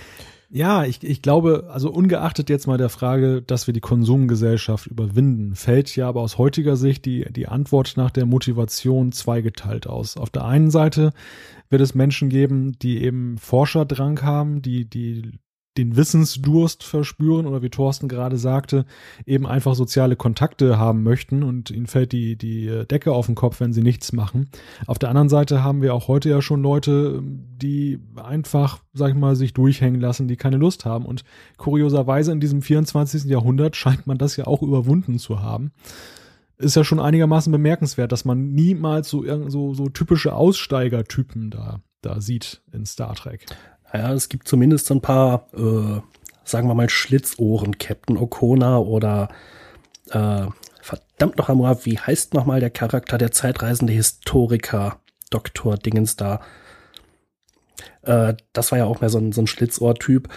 Ja, 0.55 0.85
ich, 0.85 1.03
ich 1.03 1.23
glaube, 1.23 1.71
also 1.73 1.91
ungeachtet 1.91 2.51
jetzt 2.51 2.67
mal 2.67 2.77
der 2.77 2.91
Frage, 2.91 3.41
dass 3.41 3.67
wir 3.67 3.73
die 3.73 3.81
Konsumgesellschaft 3.81 4.87
überwinden, 4.87 5.55
fällt 5.55 5.97
ja 5.97 6.07
aber 6.07 6.21
aus 6.21 6.37
heutiger 6.37 6.77
Sicht 6.77 7.07
die, 7.07 7.25
die 7.33 7.49
Antwort 7.49 7.95
nach 7.97 8.11
der 8.11 8.27
Motivation 8.27 9.13
zweigeteilt 9.13 9.87
aus. 9.87 10.19
Auf 10.19 10.29
der 10.29 10.45
einen 10.45 10.71
Seite 10.71 11.15
wird 11.73 11.83
es 11.83 11.95
Menschen 11.95 12.29
geben, 12.29 12.79
die 12.81 13.03
eben 13.03 13.39
Forscherdrang 13.39 14.23
haben, 14.23 14.63
die, 14.63 14.89
die 14.89 15.41
den 15.79 15.97
Wissensdurst 15.97 16.85
verspüren 16.85 17.47
oder 17.47 17.63
wie 17.63 17.71
Thorsten 17.71 18.09
gerade 18.09 18.37
sagte, 18.37 18.85
eben 19.25 19.47
einfach 19.47 19.75
soziale 19.75 20.17
Kontakte 20.17 20.79
haben 20.79 21.03
möchten 21.03 21.43
und 21.43 21.71
ihnen 21.71 21.87
fällt 21.87 22.13
die, 22.13 22.37
die 22.37 22.85
Decke 22.91 23.13
auf 23.13 23.27
den 23.27 23.35
Kopf, 23.35 23.61
wenn 23.61 23.73
sie 23.73 23.83
nichts 23.83 24.13
machen. 24.13 24.51
Auf 24.87 24.99
der 24.99 25.09
anderen 25.09 25.31
Seite 25.31 25.63
haben 25.63 25.81
wir 25.81 25.95
auch 25.95 26.09
heute 26.09 26.29
ja 26.29 26.43
schon 26.43 26.63
Leute, 26.63 27.23
die 27.23 28.01
einfach, 28.17 28.83
sag 28.93 29.11
ich 29.11 29.15
mal, 29.15 29.35
sich 29.35 29.55
durchhängen 29.55 30.01
lassen, 30.01 30.29
die 30.29 30.37
keine 30.37 30.59
Lust 30.59 30.85
haben. 30.85 31.07
Und 31.07 31.25
kurioserweise 31.57 32.33
in 32.33 32.41
diesem 32.41 32.61
24. 32.61 33.25
Jahrhundert 33.25 33.75
scheint 33.75 34.07
man 34.07 34.19
das 34.19 34.37
ja 34.37 34.47
auch 34.47 34.61
überwunden 34.61 35.19
zu 35.19 35.41
haben. 35.41 35.73
Ist 36.63 36.77
ja 36.77 36.85
schon 36.85 37.01
einigermaßen 37.01 37.51
bemerkenswert, 37.51 38.13
dass 38.13 38.25
man 38.25 38.53
niemals 38.53 39.09
so, 39.09 39.25
so, 39.49 39.75
so 39.75 39.89
typische 39.89 40.33
Aussteigertypen 40.33 41.51
da, 41.51 41.81
da 42.03 42.21
sieht 42.21 42.63
in 42.73 42.87
Star 42.87 43.17
Trek. 43.17 43.47
Ja, 43.93 44.13
es 44.13 44.29
gibt 44.29 44.47
zumindest 44.47 44.91
ein 44.93 45.01
paar, 45.01 45.49
äh, 45.55 46.01
sagen 46.45 46.69
wir 46.69 46.75
mal, 46.75 46.89
Schlitzohren, 46.89 47.79
Captain 47.79 48.17
O'Connor 48.17 48.87
oder 48.87 49.29
äh, 50.11 50.47
verdammt 50.81 51.39
noch 51.39 51.49
einmal, 51.49 51.85
wie 51.85 51.99
heißt 51.99 52.33
noch 52.35 52.47
mal 52.47 52.61
der 52.61 52.71
Charakter, 52.71 53.19
der 53.19 53.33
zeitreisende 53.33 53.93
Historiker, 53.93 55.01
Doktor 55.31 55.77
Dingens 55.77 56.15
da. 56.15 56.41
Äh, 58.03 58.35
das 58.53 58.71
war 58.71 58.79
ja 58.79 58.85
auch 58.85 59.01
mehr 59.01 59.11
so 59.11 59.19
ein, 59.19 59.33
so 59.33 59.43
ein 59.43 59.47
Schlitzohr-Typ. 59.49 60.29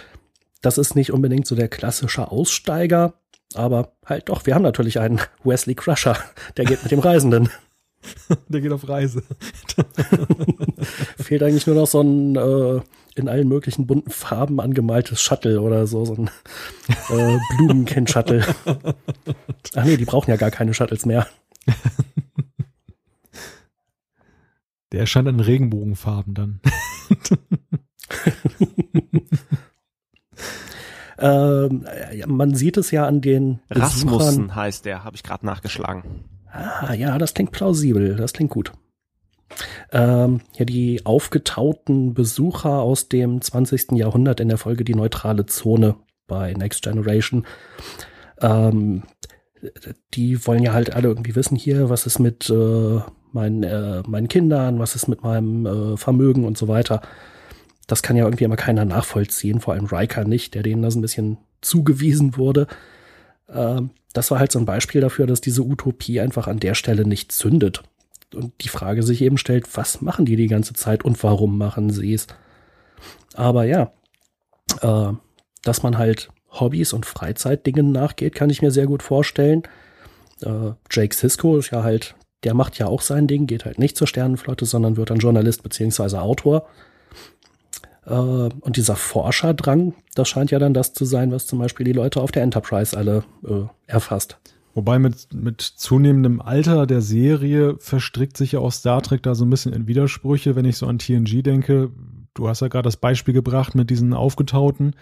Das 0.60 0.76
ist 0.76 0.96
nicht 0.96 1.12
unbedingt 1.12 1.46
so 1.46 1.54
der 1.54 1.68
klassische 1.68 2.32
Aussteiger, 2.32 3.14
aber 3.56 3.92
halt 4.04 4.28
doch, 4.28 4.46
wir 4.46 4.54
haben 4.54 4.62
natürlich 4.62 5.00
einen 5.00 5.20
Wesley 5.44 5.74
Crusher, 5.74 6.16
der 6.56 6.64
geht 6.64 6.82
mit 6.82 6.92
dem 6.92 7.00
Reisenden. 7.00 7.48
Der 8.48 8.60
geht 8.60 8.70
auf 8.70 8.88
Reise. 8.88 9.24
Fehlt 11.18 11.42
eigentlich 11.42 11.66
nur 11.66 11.74
noch 11.74 11.88
so 11.88 12.00
ein 12.02 12.36
äh, 12.36 12.80
in 13.16 13.28
allen 13.28 13.48
möglichen 13.48 13.86
bunten 13.86 14.10
Farben 14.10 14.60
angemaltes 14.60 15.20
Shuttle 15.20 15.60
oder 15.60 15.86
so, 15.88 16.04
so 16.04 16.14
ein 16.14 16.30
äh, 17.10 17.38
Blumenkind-Shuttle. 17.56 18.44
Ach 19.74 19.84
nee, 19.84 19.96
die 19.96 20.04
brauchen 20.04 20.30
ja 20.30 20.36
gar 20.36 20.52
keine 20.52 20.72
Shuttles 20.72 21.06
mehr. 21.06 21.26
Der 24.92 25.00
erscheint 25.00 25.28
in 25.28 25.40
Regenbogenfarben 25.40 26.34
dann. 26.34 26.60
ähm, 31.18 31.86
man 32.26 32.54
sieht 32.54 32.76
es 32.76 32.90
ja 32.90 33.06
an 33.06 33.20
den 33.20 33.60
Rasmussen 33.70 34.54
heißt 34.54 34.84
der, 34.84 35.04
habe 35.04 35.16
ich 35.16 35.22
gerade 35.22 35.46
nachgeschlagen. 35.46 36.24
Ah, 36.50 36.94
ja, 36.94 37.18
das 37.18 37.34
klingt 37.34 37.52
plausibel, 37.52 38.16
das 38.16 38.32
klingt 38.32 38.50
gut 38.50 38.72
ähm, 39.92 40.40
ja 40.56 40.64
die 40.64 41.04
aufgetauten 41.04 42.14
Besucher 42.14 42.80
aus 42.80 43.08
dem 43.08 43.40
20. 43.40 43.92
Jahrhundert 43.92 44.40
in 44.40 44.48
der 44.48 44.58
Folge 44.58 44.84
Die 44.84 44.94
neutrale 44.94 45.46
Zone 45.46 45.96
bei 46.26 46.52
Next 46.54 46.82
Generation. 46.82 47.46
Ähm, 48.40 49.04
die 50.14 50.46
wollen 50.46 50.62
ja 50.62 50.72
halt 50.72 50.94
alle 50.94 51.08
irgendwie 51.08 51.34
wissen 51.34 51.56
hier, 51.56 51.88
was 51.88 52.06
ist 52.06 52.18
mit 52.18 52.50
äh, 52.50 53.00
meinen, 53.32 53.62
äh, 53.62 54.02
meinen 54.06 54.28
Kindern, 54.28 54.78
was 54.78 54.94
ist 54.94 55.08
mit 55.08 55.22
meinem 55.22 55.66
äh, 55.66 55.96
Vermögen 55.96 56.44
und 56.44 56.58
so 56.58 56.68
weiter. 56.68 57.00
Das 57.86 58.02
kann 58.02 58.16
ja 58.16 58.24
irgendwie 58.24 58.44
immer 58.44 58.56
keiner 58.56 58.84
nachvollziehen, 58.84 59.60
vor 59.60 59.74
allem 59.74 59.86
Riker 59.86 60.24
nicht, 60.24 60.54
der 60.54 60.62
denen 60.62 60.82
das 60.82 60.96
ein 60.96 61.02
bisschen 61.02 61.38
zugewiesen 61.60 62.36
wurde. 62.36 62.66
Ähm, 63.48 63.90
das 64.12 64.30
war 64.30 64.38
halt 64.38 64.50
so 64.50 64.58
ein 64.58 64.66
Beispiel 64.66 65.00
dafür, 65.00 65.26
dass 65.26 65.40
diese 65.40 65.62
Utopie 65.62 66.20
einfach 66.20 66.46
an 66.46 66.58
der 66.58 66.74
Stelle 66.74 67.06
nicht 67.06 67.32
zündet 67.32 67.82
und 68.34 68.52
die 68.62 68.68
Frage 68.68 69.02
sich 69.02 69.22
eben 69.22 69.38
stellt, 69.38 69.76
was 69.76 70.00
machen 70.00 70.24
die 70.24 70.36
die 70.36 70.48
ganze 70.48 70.74
Zeit 70.74 71.04
und 71.04 71.22
warum 71.22 71.58
machen 71.58 71.90
sie 71.90 72.14
es? 72.14 72.26
Aber 73.34 73.64
ja, 73.64 73.92
äh, 74.80 75.12
dass 75.62 75.82
man 75.82 75.98
halt 75.98 76.30
Hobbys 76.50 76.92
und 76.92 77.06
Freizeitdingen 77.06 77.92
nachgeht, 77.92 78.34
kann 78.34 78.50
ich 78.50 78.62
mir 78.62 78.70
sehr 78.70 78.86
gut 78.86 79.02
vorstellen. 79.02 79.62
Äh, 80.42 80.72
Jake 80.90 81.14
Sisko 81.14 81.58
ist 81.58 81.70
ja 81.70 81.82
halt, 81.82 82.14
der 82.44 82.54
macht 82.54 82.78
ja 82.78 82.86
auch 82.86 83.02
sein 83.02 83.26
Ding, 83.26 83.46
geht 83.46 83.64
halt 83.64 83.78
nicht 83.78 83.96
zur 83.96 84.06
Sternenflotte, 84.06 84.64
sondern 84.64 84.96
wird 84.96 85.10
dann 85.10 85.18
Journalist 85.18 85.62
beziehungsweise 85.62 86.20
Autor. 86.20 86.68
Äh, 88.06 88.12
und 88.12 88.76
dieser 88.76 88.96
Forscherdrang, 88.96 89.94
das 90.14 90.28
scheint 90.28 90.50
ja 90.50 90.58
dann 90.58 90.74
das 90.74 90.92
zu 90.92 91.04
sein, 91.04 91.32
was 91.32 91.46
zum 91.46 91.58
Beispiel 91.58 91.84
die 91.84 91.92
Leute 91.92 92.20
auf 92.20 92.32
der 92.32 92.42
Enterprise 92.42 92.96
alle 92.96 93.24
äh, 93.46 93.64
erfasst. 93.86 94.38
Wobei 94.74 94.98
mit, 94.98 95.32
mit 95.32 95.62
zunehmendem 95.62 96.40
Alter 96.40 96.86
der 96.86 97.00
Serie 97.00 97.76
verstrickt 97.78 98.36
sich 98.36 98.52
ja 98.52 98.60
auch 98.60 98.72
Star 98.72 99.00
Trek 99.00 99.22
da 99.22 99.34
so 99.34 99.44
ein 99.46 99.50
bisschen 99.50 99.72
in 99.72 99.86
Widersprüche, 99.88 100.54
wenn 100.54 100.66
ich 100.66 100.76
so 100.76 100.86
an 100.86 100.98
TNG 100.98 101.42
denke. 101.42 101.90
Du 102.34 102.48
hast 102.48 102.60
ja 102.60 102.68
gerade 102.68 102.86
das 102.86 102.98
Beispiel 102.98 103.32
gebracht 103.32 103.74
mit 103.74 103.88
diesen 103.88 104.12
Aufgetauten. 104.12 104.94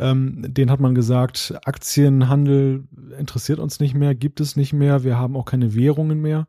Ähm, 0.00 0.44
den 0.48 0.70
hat 0.72 0.80
man 0.80 0.96
gesagt, 0.96 1.54
Aktienhandel 1.64 2.82
interessiert 3.16 3.60
uns 3.60 3.78
nicht 3.78 3.94
mehr, 3.94 4.16
gibt 4.16 4.40
es 4.40 4.56
nicht 4.56 4.72
mehr, 4.72 5.04
wir 5.04 5.16
haben 5.16 5.36
auch 5.36 5.44
keine 5.44 5.74
Währungen 5.76 6.20
mehr. 6.20 6.48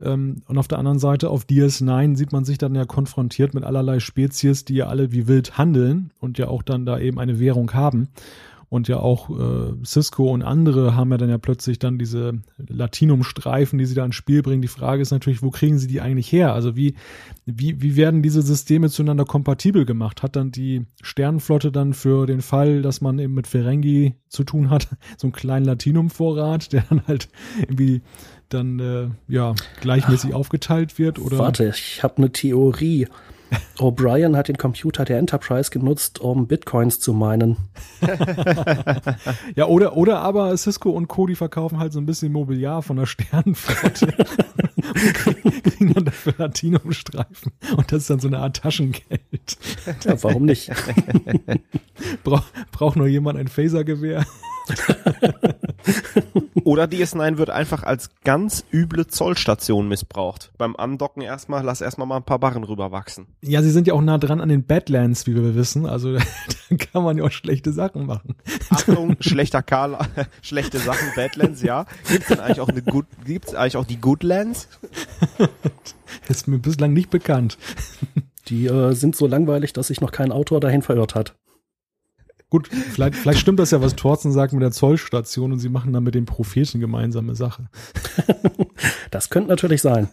Ähm, 0.00 0.42
und 0.46 0.58
auf 0.58 0.68
der 0.68 0.78
anderen 0.78 0.98
Seite, 0.98 1.30
auf 1.30 1.44
DS9 1.44 2.16
sieht 2.16 2.32
man 2.32 2.44
sich 2.44 2.58
dann 2.58 2.74
ja 2.74 2.84
konfrontiert 2.84 3.54
mit 3.54 3.64
allerlei 3.64 4.00
Spezies, 4.00 4.64
die 4.64 4.74
ja 4.74 4.86
alle 4.86 5.12
wie 5.12 5.26
wild 5.26 5.58
handeln 5.58 6.12
und 6.20 6.38
ja 6.38 6.48
auch 6.48 6.62
dann 6.62 6.86
da 6.86 6.98
eben 6.98 7.18
eine 7.18 7.38
Währung 7.38 7.72
haben. 7.74 8.08
Und 8.70 8.86
ja 8.86 8.98
auch 8.98 9.30
äh, 9.30 9.72
Cisco 9.84 10.30
und 10.30 10.42
andere 10.42 10.94
haben 10.94 11.10
ja 11.10 11.16
dann 11.16 11.30
ja 11.30 11.38
plötzlich 11.38 11.78
dann 11.78 11.98
diese 11.98 12.34
Latinum-Streifen, 12.58 13.78
die 13.78 13.86
sie 13.86 13.94
da 13.94 14.04
ins 14.04 14.14
Spiel 14.14 14.42
bringen. 14.42 14.60
Die 14.60 14.68
Frage 14.68 15.00
ist 15.00 15.10
natürlich, 15.10 15.42
wo 15.42 15.50
kriegen 15.50 15.78
sie 15.78 15.86
die 15.86 16.02
eigentlich 16.02 16.30
her? 16.30 16.52
Also 16.52 16.76
wie, 16.76 16.94
wie, 17.46 17.80
wie 17.80 17.96
werden 17.96 18.22
diese 18.22 18.42
Systeme 18.42 18.90
zueinander 18.90 19.24
kompatibel 19.24 19.86
gemacht? 19.86 20.22
Hat 20.22 20.36
dann 20.36 20.52
die 20.52 20.84
Sternenflotte 21.00 21.72
dann 21.72 21.94
für 21.94 22.26
den 22.26 22.42
Fall, 22.42 22.82
dass 22.82 23.00
man 23.00 23.18
eben 23.18 23.32
mit 23.32 23.46
Ferengi 23.46 24.16
zu 24.28 24.44
tun 24.44 24.68
hat, 24.68 24.88
so 25.16 25.28
einen 25.28 25.32
kleinen 25.32 25.64
Latinum-Vorrat, 25.64 26.72
der 26.74 26.84
dann 26.90 27.06
halt 27.06 27.30
irgendwie 27.60 28.02
dann 28.50 28.78
äh, 28.80 29.08
ja 29.28 29.54
gleichmäßig 29.80 30.32
Ach, 30.32 30.38
aufgeteilt 30.38 30.98
wird? 30.98 31.18
Oder? 31.18 31.38
Warte, 31.38 31.68
ich 31.74 32.02
habe 32.02 32.18
eine 32.18 32.32
Theorie. 32.32 33.06
O'Brien 33.78 34.36
hat 34.36 34.48
den 34.48 34.58
Computer 34.58 35.04
der 35.04 35.18
Enterprise 35.18 35.70
genutzt, 35.70 36.20
um 36.20 36.46
Bitcoins 36.46 37.00
zu 37.00 37.12
meinen. 37.12 37.56
ja, 39.54 39.66
oder, 39.66 39.96
oder 39.96 40.20
aber 40.20 40.56
Cisco 40.56 40.90
und 40.90 41.08
Co., 41.08 41.26
die 41.26 41.36
verkaufen 41.36 41.78
halt 41.78 41.92
so 41.92 42.00
ein 42.00 42.06
bisschen 42.06 42.32
Mobiliar 42.32 42.82
von 42.82 42.96
der 42.96 43.06
Sternenflotte. 43.06 44.12
kriegen 45.78 45.94
dann 45.94 46.04
dafür 46.04 46.34
Latinumstreifen. 46.38 47.52
Und 47.76 47.92
das 47.92 48.02
ist 48.02 48.10
dann 48.10 48.20
so 48.20 48.28
eine 48.28 48.38
Art 48.38 48.56
Taschengeld. 48.56 49.58
Ja, 50.04 50.22
warum 50.22 50.44
nicht? 50.44 50.70
Bra 52.24 52.44
braucht 52.72 52.96
nur 52.96 53.06
jemand 53.06 53.38
ein 53.38 53.48
Phasergewehr? 53.48 54.26
Oder 56.64 56.84
DS9 56.84 57.38
wird 57.38 57.50
einfach 57.50 57.82
als 57.82 58.10
ganz 58.24 58.64
üble 58.72 59.06
Zollstation 59.06 59.88
missbraucht. 59.88 60.52
Beim 60.58 60.76
Andocken 60.76 61.22
erstmal, 61.22 61.64
lass 61.64 61.80
erstmal 61.80 62.06
mal 62.06 62.16
ein 62.16 62.24
paar 62.24 62.38
Barren 62.38 62.64
rüberwachsen. 62.64 63.26
Ja, 63.42 63.62
sie 63.62 63.70
sind 63.70 63.86
ja 63.86 63.94
auch 63.94 64.02
nah 64.02 64.18
dran 64.18 64.40
an 64.40 64.48
den 64.48 64.64
Badlands, 64.64 65.26
wie 65.26 65.34
wir 65.34 65.54
wissen. 65.54 65.86
Also 65.86 66.14
da 66.70 66.76
kann 66.76 67.04
man 67.04 67.18
ja 67.18 67.24
auch 67.24 67.30
schlechte 67.30 67.72
Sachen 67.72 68.06
machen. 68.06 68.34
Achtung, 68.70 69.16
schlechter 69.20 69.62
Karl, 69.62 69.98
schlechte 70.42 70.78
Sachen, 70.78 71.08
Badlands, 71.16 71.62
ja. 71.62 71.86
Gibt's 72.08 72.28
denn 72.28 72.40
eigentlich 72.40 72.60
auch 72.60 72.68
eine 72.68 72.82
Good, 72.82 73.06
gibt's 73.24 73.54
eigentlich 73.54 73.76
auch 73.76 73.86
die 73.86 74.00
Goodlands? 74.00 74.68
Ist 76.28 76.48
mir 76.48 76.58
bislang 76.58 76.92
nicht 76.92 77.10
bekannt. 77.10 77.58
Die 78.48 78.66
äh, 78.66 78.92
sind 78.92 79.16
so 79.16 79.26
langweilig, 79.26 79.72
dass 79.72 79.88
sich 79.88 80.00
noch 80.00 80.12
kein 80.12 80.32
Autor 80.32 80.60
dahin 80.60 80.82
verirrt 80.82 81.14
hat. 81.14 81.34
Gut, 82.50 82.68
vielleicht, 82.68 83.14
vielleicht 83.14 83.40
stimmt 83.40 83.58
das 83.58 83.72
ja, 83.72 83.82
was 83.82 83.94
Thorsten 83.94 84.32
sagt 84.32 84.54
mit 84.54 84.62
der 84.62 84.70
Zollstation 84.70 85.52
und 85.52 85.58
sie 85.58 85.68
machen 85.68 85.92
dann 85.92 86.02
mit 86.02 86.14
den 86.14 86.24
Propheten 86.24 86.80
gemeinsame 86.80 87.34
Sache. 87.34 87.68
das 89.10 89.28
könnte 89.28 89.50
natürlich 89.50 89.82
sein. 89.82 90.08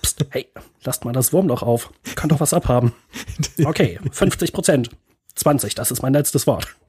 Psst, 0.00 0.24
hey, 0.30 0.48
lasst 0.82 1.04
mal 1.04 1.12
das 1.12 1.34
Wurm 1.34 1.48
doch 1.48 1.62
auf. 1.62 1.92
Kann 2.14 2.30
doch 2.30 2.40
was 2.40 2.54
abhaben. 2.54 2.92
Okay, 3.64 3.98
50 4.10 4.52
Prozent. 4.52 4.90
20, 5.34 5.74
das 5.74 5.90
ist 5.90 6.02
mein 6.02 6.12
letztes 6.12 6.46
Wort. 6.46 6.74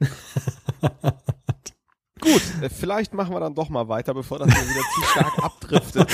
Gut, 2.20 2.42
äh, 2.62 2.68
vielleicht 2.70 3.12
machen 3.12 3.34
wir 3.34 3.40
dann 3.40 3.54
doch 3.54 3.68
mal 3.68 3.88
weiter, 3.88 4.14
bevor 4.14 4.38
das 4.38 4.48
hier 4.52 4.68
wieder 4.68 4.82
zu 4.94 5.02
stark 5.02 5.44
abdriftet. 5.44 6.08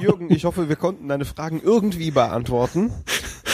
Jürgen, 0.00 0.32
ich 0.32 0.44
hoffe, 0.44 0.68
wir 0.68 0.76
konnten 0.76 1.08
deine 1.08 1.24
Fragen 1.24 1.60
irgendwie 1.62 2.10
beantworten. 2.10 2.92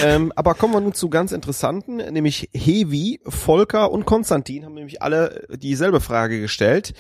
Ähm, 0.05 0.31
aber 0.37 0.55
kommen 0.55 0.75
wir 0.75 0.81
nun 0.81 0.93
zu 0.93 1.09
ganz 1.09 1.33
interessanten, 1.33 1.97
nämlich 1.97 2.51
Hevi, 2.53 3.21
Volker 3.27 3.91
und 3.91 4.05
Konstantin 4.05 4.65
haben 4.65 4.75
nämlich 4.75 5.01
alle 5.01 5.47
dieselbe 5.57 6.01
Frage 6.01 6.41
gestellt. 6.41 6.93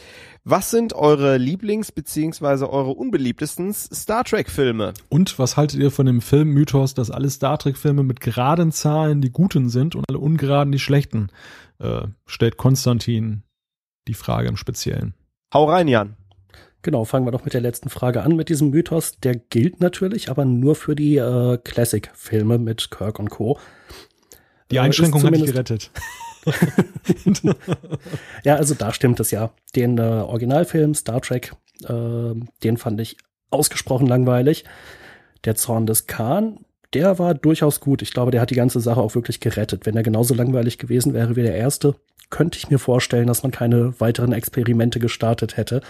Was 0.44 0.70
sind 0.70 0.94
eure 0.94 1.36
Lieblings- 1.36 1.92
beziehungsweise 1.92 2.70
eure 2.70 2.92
unbeliebtesten 2.92 3.74
Star 3.74 4.24
Trek-Filme? 4.24 4.94
Und 5.10 5.38
was 5.38 5.56
haltet 5.56 5.80
ihr 5.80 5.90
von 5.90 6.06
dem 6.06 6.22
Filmmythos, 6.22 6.94
dass 6.94 7.10
alle 7.10 7.28
Star 7.28 7.58
Trek-Filme 7.58 8.02
mit 8.02 8.20
geraden 8.20 8.72
Zahlen 8.72 9.20
die 9.20 9.30
guten 9.30 9.68
sind 9.68 9.94
und 9.94 10.04
alle 10.08 10.18
ungeraden 10.18 10.72
die 10.72 10.78
schlechten? 10.78 11.28
Äh, 11.78 12.06
stellt 12.24 12.56
Konstantin 12.56 13.42
die 14.08 14.14
Frage 14.14 14.48
im 14.48 14.56
Speziellen. 14.56 15.14
Hau 15.52 15.64
rein, 15.64 15.88
Jan. 15.88 16.16
Genau, 16.86 17.04
fangen 17.04 17.26
wir 17.26 17.32
doch 17.32 17.44
mit 17.44 17.52
der 17.52 17.60
letzten 17.60 17.88
Frage 17.88 18.22
an, 18.22 18.36
mit 18.36 18.48
diesem 18.48 18.70
Mythos. 18.70 19.18
Der 19.18 19.34
gilt 19.34 19.80
natürlich, 19.80 20.30
aber 20.30 20.44
nur 20.44 20.76
für 20.76 20.94
die 20.94 21.16
äh, 21.16 21.58
Classic-Filme 21.58 22.58
mit 22.58 22.92
Kirk 22.92 23.18
und 23.18 23.28
Co. 23.28 23.58
Die 24.70 24.76
äh, 24.76 24.78
Einschränkung 24.78 25.20
hat 25.24 25.32
mich 25.32 25.46
gerettet. 25.46 25.90
ja, 28.44 28.54
also 28.54 28.76
da 28.76 28.92
stimmt 28.92 29.18
es 29.18 29.32
ja. 29.32 29.50
Den 29.74 29.98
äh, 29.98 30.02
Originalfilm 30.02 30.94
Star 30.94 31.20
Trek, 31.20 31.54
äh, 31.88 32.34
den 32.62 32.76
fand 32.76 33.00
ich 33.00 33.16
ausgesprochen 33.50 34.06
langweilig. 34.06 34.64
Der 35.44 35.56
Zorn 35.56 35.86
des 35.86 36.06
Khan, 36.06 36.60
der 36.94 37.18
war 37.18 37.34
durchaus 37.34 37.80
gut. 37.80 38.00
Ich 38.00 38.12
glaube, 38.12 38.30
der 38.30 38.40
hat 38.40 38.50
die 38.50 38.54
ganze 38.54 38.78
Sache 38.78 39.00
auch 39.00 39.16
wirklich 39.16 39.40
gerettet. 39.40 39.86
Wenn 39.86 39.96
er 39.96 40.04
genauso 40.04 40.34
langweilig 40.34 40.78
gewesen 40.78 41.14
wäre 41.14 41.34
wie 41.34 41.42
der 41.42 41.56
erste, 41.56 41.96
könnte 42.30 42.58
ich 42.58 42.70
mir 42.70 42.78
vorstellen, 42.78 43.26
dass 43.26 43.42
man 43.42 43.50
keine 43.50 43.98
weiteren 44.00 44.32
Experimente 44.32 45.00
gestartet 45.00 45.56
hätte. 45.56 45.80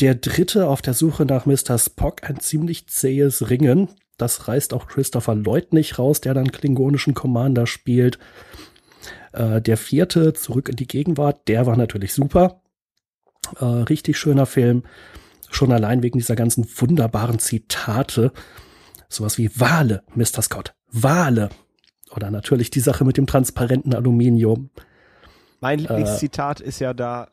Der 0.00 0.14
dritte 0.14 0.68
auf 0.68 0.82
der 0.82 0.92
Suche 0.92 1.24
nach 1.24 1.46
Mr. 1.46 1.78
Spock, 1.78 2.28
ein 2.28 2.38
ziemlich 2.40 2.86
zähes 2.86 3.48
Ringen. 3.48 3.88
Das 4.18 4.46
reißt 4.46 4.74
auch 4.74 4.88
Christopher 4.88 5.34
Lloyd 5.34 5.72
nicht 5.72 5.98
raus, 5.98 6.20
der 6.20 6.34
dann 6.34 6.52
klingonischen 6.52 7.14
Commander 7.14 7.66
spielt. 7.66 8.18
Äh, 9.32 9.62
der 9.62 9.78
vierte, 9.78 10.34
zurück 10.34 10.68
in 10.68 10.76
die 10.76 10.86
Gegenwart, 10.86 11.48
der 11.48 11.66
war 11.66 11.76
natürlich 11.76 12.12
super. 12.12 12.60
Äh, 13.58 13.64
richtig 13.64 14.18
schöner 14.18 14.44
Film. 14.44 14.82
Schon 15.50 15.72
allein 15.72 16.02
wegen 16.02 16.18
dieser 16.18 16.36
ganzen 16.36 16.66
wunderbaren 16.76 17.38
Zitate. 17.38 18.32
Sowas 19.08 19.38
wie 19.38 19.50
Wale, 19.58 20.02
Mr. 20.14 20.42
Scott. 20.42 20.74
Wale. 20.90 21.48
Oder 22.10 22.30
natürlich 22.30 22.70
die 22.70 22.80
Sache 22.80 23.04
mit 23.04 23.16
dem 23.16 23.26
transparenten 23.26 23.94
Aluminium. 23.94 24.70
Mein 25.60 25.78
Lieblingszitat 25.78 26.60
äh, 26.60 26.64
ist 26.64 26.80
ja 26.80 26.92
da, 26.92 27.28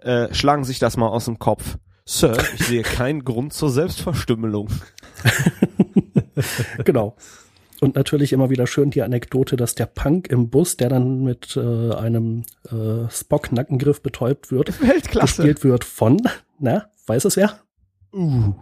äh, 0.00 0.32
schlagen 0.34 0.64
sich 0.64 0.78
das 0.78 0.96
mal 0.96 1.08
aus 1.08 1.26
dem 1.26 1.38
Kopf. 1.38 1.78
Sir, 2.06 2.36
ich 2.54 2.66
sehe 2.66 2.82
keinen 2.82 3.24
Grund 3.24 3.52
zur 3.52 3.70
Selbstverstümmelung. 3.70 4.68
genau. 6.84 7.16
Und 7.80 7.96
natürlich 7.96 8.32
immer 8.32 8.50
wieder 8.50 8.66
schön 8.66 8.90
die 8.90 9.02
Anekdote, 9.02 9.56
dass 9.56 9.74
der 9.74 9.86
Punk 9.86 10.28
im 10.28 10.50
Bus, 10.50 10.76
der 10.76 10.90
dann 10.90 11.24
mit 11.24 11.56
äh, 11.56 11.94
einem 11.94 12.44
äh, 12.70 13.10
Spock-Nackengriff 13.10 14.02
betäubt 14.02 14.50
wird, 14.50 14.80
Weltklasse. 14.80 15.36
gespielt 15.42 15.64
wird 15.64 15.84
von, 15.84 16.20
na, 16.58 16.90
weiß 17.06 17.24
es 17.24 17.36
wer? 17.36 17.58
Uh. 18.12 18.54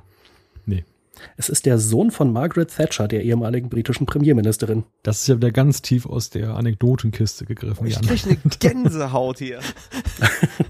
Es 1.36 1.48
ist 1.48 1.66
der 1.66 1.78
Sohn 1.78 2.10
von 2.10 2.32
Margaret 2.32 2.74
Thatcher, 2.74 3.08
der 3.08 3.22
ehemaligen 3.22 3.68
britischen 3.68 4.06
Premierministerin. 4.06 4.84
Das 5.02 5.20
ist 5.20 5.28
ja 5.28 5.36
wieder 5.36 5.50
ganz 5.50 5.82
tief 5.82 6.06
aus 6.06 6.30
der 6.30 6.54
Anekdotenkiste 6.56 7.44
gegriffen. 7.44 7.86
Ich 7.86 8.00
krieg 8.00 8.24
eine 8.26 8.36
Gänsehaut 8.60 9.38
hier. 9.38 9.60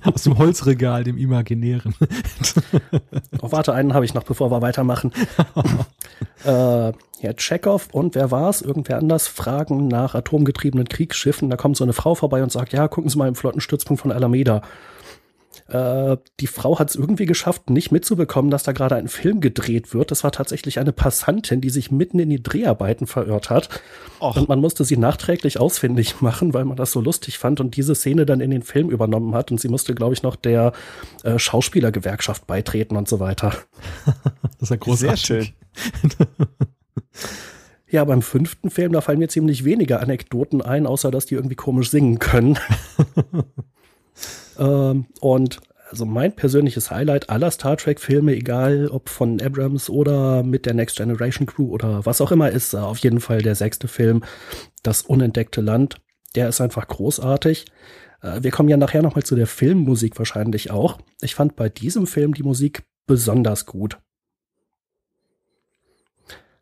aus 0.04 0.22
dem 0.22 0.38
Holzregal, 0.38 1.04
dem 1.04 1.18
Imaginären. 1.18 1.94
oh, 3.40 3.52
warte, 3.52 3.72
einen 3.72 3.94
habe 3.94 4.04
ich 4.04 4.14
noch, 4.14 4.24
bevor 4.24 4.50
wir 4.50 4.62
weitermachen. 4.62 5.12
äh, 6.44 6.92
ja, 7.22 7.32
Chekhov 7.36 7.88
und 7.92 8.14
wer 8.14 8.30
war's? 8.30 8.62
Irgendwer 8.62 8.98
anders 8.98 9.28
fragen 9.28 9.88
nach 9.88 10.14
atomgetriebenen 10.14 10.88
Kriegsschiffen. 10.88 11.50
Da 11.50 11.56
kommt 11.56 11.76
so 11.76 11.84
eine 11.84 11.92
Frau 11.92 12.14
vorbei 12.14 12.42
und 12.42 12.50
sagt, 12.50 12.72
ja, 12.72 12.88
gucken 12.88 13.10
Sie 13.10 13.16
mal 13.18 13.28
im 13.28 13.36
Flottenstützpunkt 13.36 14.02
von 14.02 14.10
Alameda. 14.10 14.62
Äh, 15.68 16.16
die 16.40 16.46
Frau 16.46 16.78
hat 16.78 16.90
es 16.90 16.96
irgendwie 16.96 17.26
geschafft, 17.26 17.70
nicht 17.70 17.92
mitzubekommen, 17.92 18.50
dass 18.50 18.62
da 18.62 18.72
gerade 18.72 18.96
ein 18.96 19.08
Film 19.08 19.40
gedreht 19.40 19.94
wird. 19.94 20.10
Das 20.10 20.24
war 20.24 20.32
tatsächlich 20.32 20.78
eine 20.78 20.92
Passantin, 20.92 21.60
die 21.60 21.70
sich 21.70 21.90
mitten 21.90 22.18
in 22.18 22.30
die 22.30 22.42
Dreharbeiten 22.42 23.06
verirrt 23.06 23.50
hat. 23.50 23.68
Och. 24.20 24.36
Und 24.36 24.48
man 24.48 24.60
musste 24.60 24.84
sie 24.84 24.96
nachträglich 24.96 25.60
ausfindig 25.60 26.20
machen, 26.20 26.54
weil 26.54 26.64
man 26.64 26.76
das 26.76 26.92
so 26.92 27.00
lustig 27.00 27.38
fand 27.38 27.60
und 27.60 27.76
diese 27.76 27.94
Szene 27.94 28.26
dann 28.26 28.40
in 28.40 28.50
den 28.50 28.62
Film 28.62 28.90
übernommen 28.90 29.34
hat. 29.34 29.50
Und 29.50 29.60
sie 29.60 29.68
musste, 29.68 29.94
glaube 29.94 30.14
ich, 30.14 30.22
noch 30.22 30.36
der 30.36 30.72
äh, 31.24 31.38
Schauspielergewerkschaft 31.38 32.46
beitreten 32.46 32.96
und 32.96 33.08
so 33.08 33.20
weiter. 33.20 33.52
das 34.42 34.62
ist 34.62 34.70
ja 34.70 34.76
großartig. 34.76 35.26
Sehr 35.26 35.42
schön. 35.42 35.48
Ja, 37.92 38.06
beim 38.06 38.22
fünften 38.22 38.70
Film, 38.70 38.92
da 38.92 39.02
fallen 39.02 39.18
mir 39.18 39.28
ziemlich 39.28 39.66
wenige 39.66 40.00
Anekdoten 40.00 40.62
ein, 40.62 40.86
außer 40.86 41.10
dass 41.10 41.26
die 41.26 41.34
irgendwie 41.34 41.56
komisch 41.56 41.90
singen 41.90 42.18
können. 42.18 42.58
Ähm, 44.58 45.06
und 45.20 45.60
also 45.92 46.06
mein 46.06 46.34
persönliches 46.34 46.90
Highlight 46.90 47.28
aller 47.28 47.50
Star 47.50 47.76
Trek-Filme, 47.76 48.34
egal 48.34 48.88
ob 48.88 49.10
von 49.10 49.40
Abrams 49.42 49.90
oder 49.90 50.42
mit 50.42 50.64
der 50.64 50.72
Next 50.72 50.96
Generation 50.96 51.46
Crew 51.46 51.70
oder 51.70 52.06
was 52.06 52.22
auch 52.22 52.32
immer, 52.32 52.50
ist 52.50 52.72
äh, 52.72 52.78
auf 52.78 52.98
jeden 52.98 53.20
Fall 53.20 53.42
der 53.42 53.54
sechste 53.54 53.88
Film, 53.88 54.24
Das 54.82 55.02
unentdeckte 55.02 55.60
Land. 55.60 56.00
Der 56.34 56.48
ist 56.48 56.60
einfach 56.62 56.88
großartig. 56.88 57.66
Äh, 58.22 58.42
wir 58.42 58.50
kommen 58.50 58.70
ja 58.70 58.78
nachher 58.78 59.02
nochmal 59.02 59.24
zu 59.24 59.36
der 59.36 59.46
Filmmusik 59.46 60.18
wahrscheinlich 60.18 60.70
auch. 60.70 60.98
Ich 61.20 61.34
fand 61.34 61.56
bei 61.56 61.68
diesem 61.68 62.06
Film 62.06 62.32
die 62.32 62.42
Musik 62.42 62.84
besonders 63.06 63.66
gut. 63.66 63.98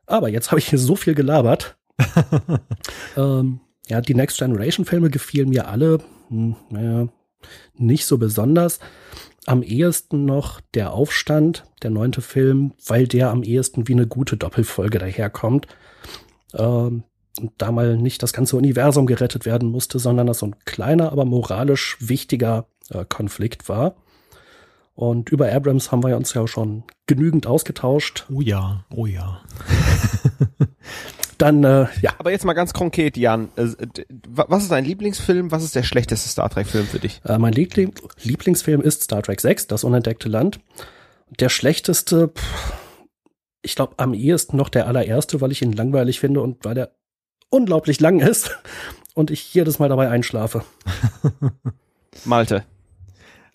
Aber 0.06 0.28
jetzt 0.28 0.50
habe 0.50 0.58
ich 0.58 0.68
hier 0.68 0.78
so 0.78 0.96
viel 0.96 1.14
gelabert. 1.14 1.78
ähm, 3.16 3.60
ja, 3.86 4.00
die 4.00 4.14
Next 4.14 4.38
Generation 4.38 4.84
Filme 4.84 5.08
gefielen 5.08 5.50
mir 5.50 5.68
alle, 5.68 6.00
hm, 6.28 6.56
naja, 6.68 7.08
nicht 7.74 8.06
so 8.06 8.18
besonders. 8.18 8.80
Am 9.46 9.62
ehesten 9.62 10.24
noch 10.24 10.60
der 10.74 10.92
Aufstand, 10.92 11.64
der 11.82 11.90
neunte 11.90 12.20
Film, 12.20 12.72
weil 12.86 13.06
der 13.06 13.30
am 13.30 13.42
ehesten 13.42 13.88
wie 13.88 13.94
eine 13.94 14.06
gute 14.06 14.36
Doppelfolge 14.36 14.98
daherkommt. 14.98 15.66
Ähm, 16.54 17.04
da 17.56 17.72
mal 17.72 17.96
nicht 17.96 18.22
das 18.22 18.32
ganze 18.32 18.56
Universum 18.56 19.06
gerettet 19.06 19.46
werden 19.46 19.70
musste, 19.70 19.98
sondern 19.98 20.26
das 20.26 20.40
so 20.40 20.46
ein 20.46 20.56
kleiner, 20.64 21.12
aber 21.12 21.24
moralisch 21.24 21.96
wichtiger 22.00 22.66
äh, 22.90 23.04
Konflikt 23.08 23.68
war. 23.68 23.96
Und 24.94 25.30
über 25.30 25.50
Abrams 25.50 25.90
haben 25.92 26.02
wir 26.02 26.16
uns 26.16 26.34
ja 26.34 26.46
schon 26.46 26.84
genügend 27.06 27.46
ausgetauscht. 27.46 28.26
Oh 28.30 28.40
ja, 28.40 28.84
oh 28.94 29.06
ja. 29.06 29.40
Dann, 31.40 31.64
äh, 31.64 31.86
ja. 32.02 32.12
Aber 32.18 32.30
jetzt 32.30 32.44
mal 32.44 32.52
ganz 32.52 32.74
konkret, 32.74 33.16
Jan. 33.16 33.48
Äh, 33.56 33.68
was 34.28 34.64
ist 34.64 34.70
dein 34.70 34.84
Lieblingsfilm? 34.84 35.50
Was 35.50 35.64
ist 35.64 35.74
der 35.74 35.84
schlechteste 35.84 36.28
Star 36.28 36.50
Trek-Film 36.50 36.84
für 36.84 36.98
dich? 36.98 37.22
Äh, 37.24 37.38
mein 37.38 37.54
Liebling 37.54 37.94
Lieblingsfilm 38.22 38.82
ist 38.82 39.04
Star 39.04 39.22
Trek 39.22 39.40
6, 39.40 39.66
Das 39.66 39.82
unentdeckte 39.82 40.28
Land. 40.28 40.60
Der 41.38 41.48
schlechteste, 41.48 42.28
pff, 42.28 42.74
ich 43.62 43.74
glaube, 43.74 43.94
am 43.96 44.12
ehesten 44.12 44.58
noch 44.58 44.68
der 44.68 44.86
allererste, 44.86 45.40
weil 45.40 45.50
ich 45.50 45.62
ihn 45.62 45.72
langweilig 45.72 46.20
finde 46.20 46.42
und 46.42 46.62
weil 46.66 46.76
er 46.76 46.90
unglaublich 47.48 48.00
lang 48.00 48.20
ist 48.20 48.58
und 49.14 49.30
ich 49.30 49.54
jedes 49.54 49.78
Mal 49.78 49.88
dabei 49.88 50.10
einschlafe. 50.10 50.62
Malte. 52.26 52.64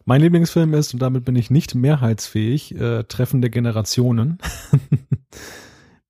Mein 0.06 0.22
Lieblingsfilm 0.22 0.74
ist, 0.74 0.94
und 0.94 1.04
damit 1.04 1.24
bin 1.24 1.36
ich 1.36 1.52
nicht 1.52 1.76
mehrheitsfähig, 1.76 2.80
äh, 2.80 3.04
Treffen 3.04 3.42
der 3.42 3.52
Generationen. 3.52 4.40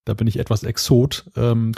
da 0.05 0.13
bin 0.13 0.27
ich 0.27 0.39
etwas 0.39 0.63
exot. 0.63 1.25
Ähm, 1.35 1.73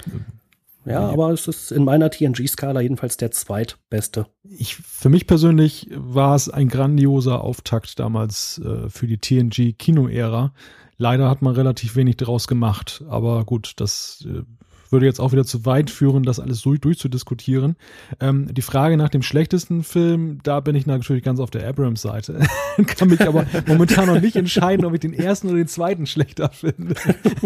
ja, 0.86 1.02
aber 1.02 1.32
es 1.32 1.48
ist 1.48 1.72
in 1.72 1.84
meiner 1.84 2.10
TNG-Skala 2.10 2.80
jedenfalls 2.80 3.18
der 3.18 3.32
zweitbeste. 3.32 4.28
Ich, 4.44 4.76
für 4.76 5.10
mich 5.10 5.28
persönlich 5.28 5.90
war 5.92 6.36
es 6.36 6.50
ein 6.50 6.70
grandioser 6.70 7.42
Auftakt 7.42 8.00
damals 8.00 8.60
äh, 8.60 8.90
für 8.90 9.08
die 9.08 9.18
TNG-Kino-Ära. 9.18 10.54
Leider 10.98 11.30
hat 11.30 11.42
man 11.42 11.56
relativ 11.56 11.96
wenig 11.96 12.18
daraus 12.18 12.48
gemacht, 12.48 13.04
aber 13.10 13.44
gut, 13.44 13.74
das 13.78 14.26
äh, 14.28 14.44
würde 14.92 15.06
jetzt 15.06 15.20
auch 15.20 15.32
wieder 15.32 15.46
zu 15.46 15.66
weit 15.66 15.90
führen, 15.90 16.24
das 16.24 16.40
alles 16.40 16.60
so 16.60 16.74
durchzudiskutieren. 16.76 17.76
Ähm, 18.20 18.54
die 18.54 18.62
Frage 18.62 18.98
nach 18.98 19.10
dem 19.10 19.22
schlechtesten 19.22 19.84
Film, 19.84 20.40
da 20.44 20.60
bin 20.60 20.76
ich 20.76 20.86
natürlich 20.86 21.24
ganz 21.24 21.40
auf 21.40 21.50
der 21.50 21.68
Abrams-Seite. 21.68 22.40
Kann 22.88 23.10
mich 23.10 23.22
aber 23.22 23.46
momentan 23.68 24.08
noch 24.08 24.22
nicht 24.22 24.36
entscheiden, 24.36 24.86
ob 24.86 24.94
ich 24.94 25.00
den 25.00 25.14
ersten 25.14 25.48
oder 25.48 25.58
den 25.58 25.68
zweiten 25.68 26.06
schlechter 26.06 26.50
finde. 26.50 26.96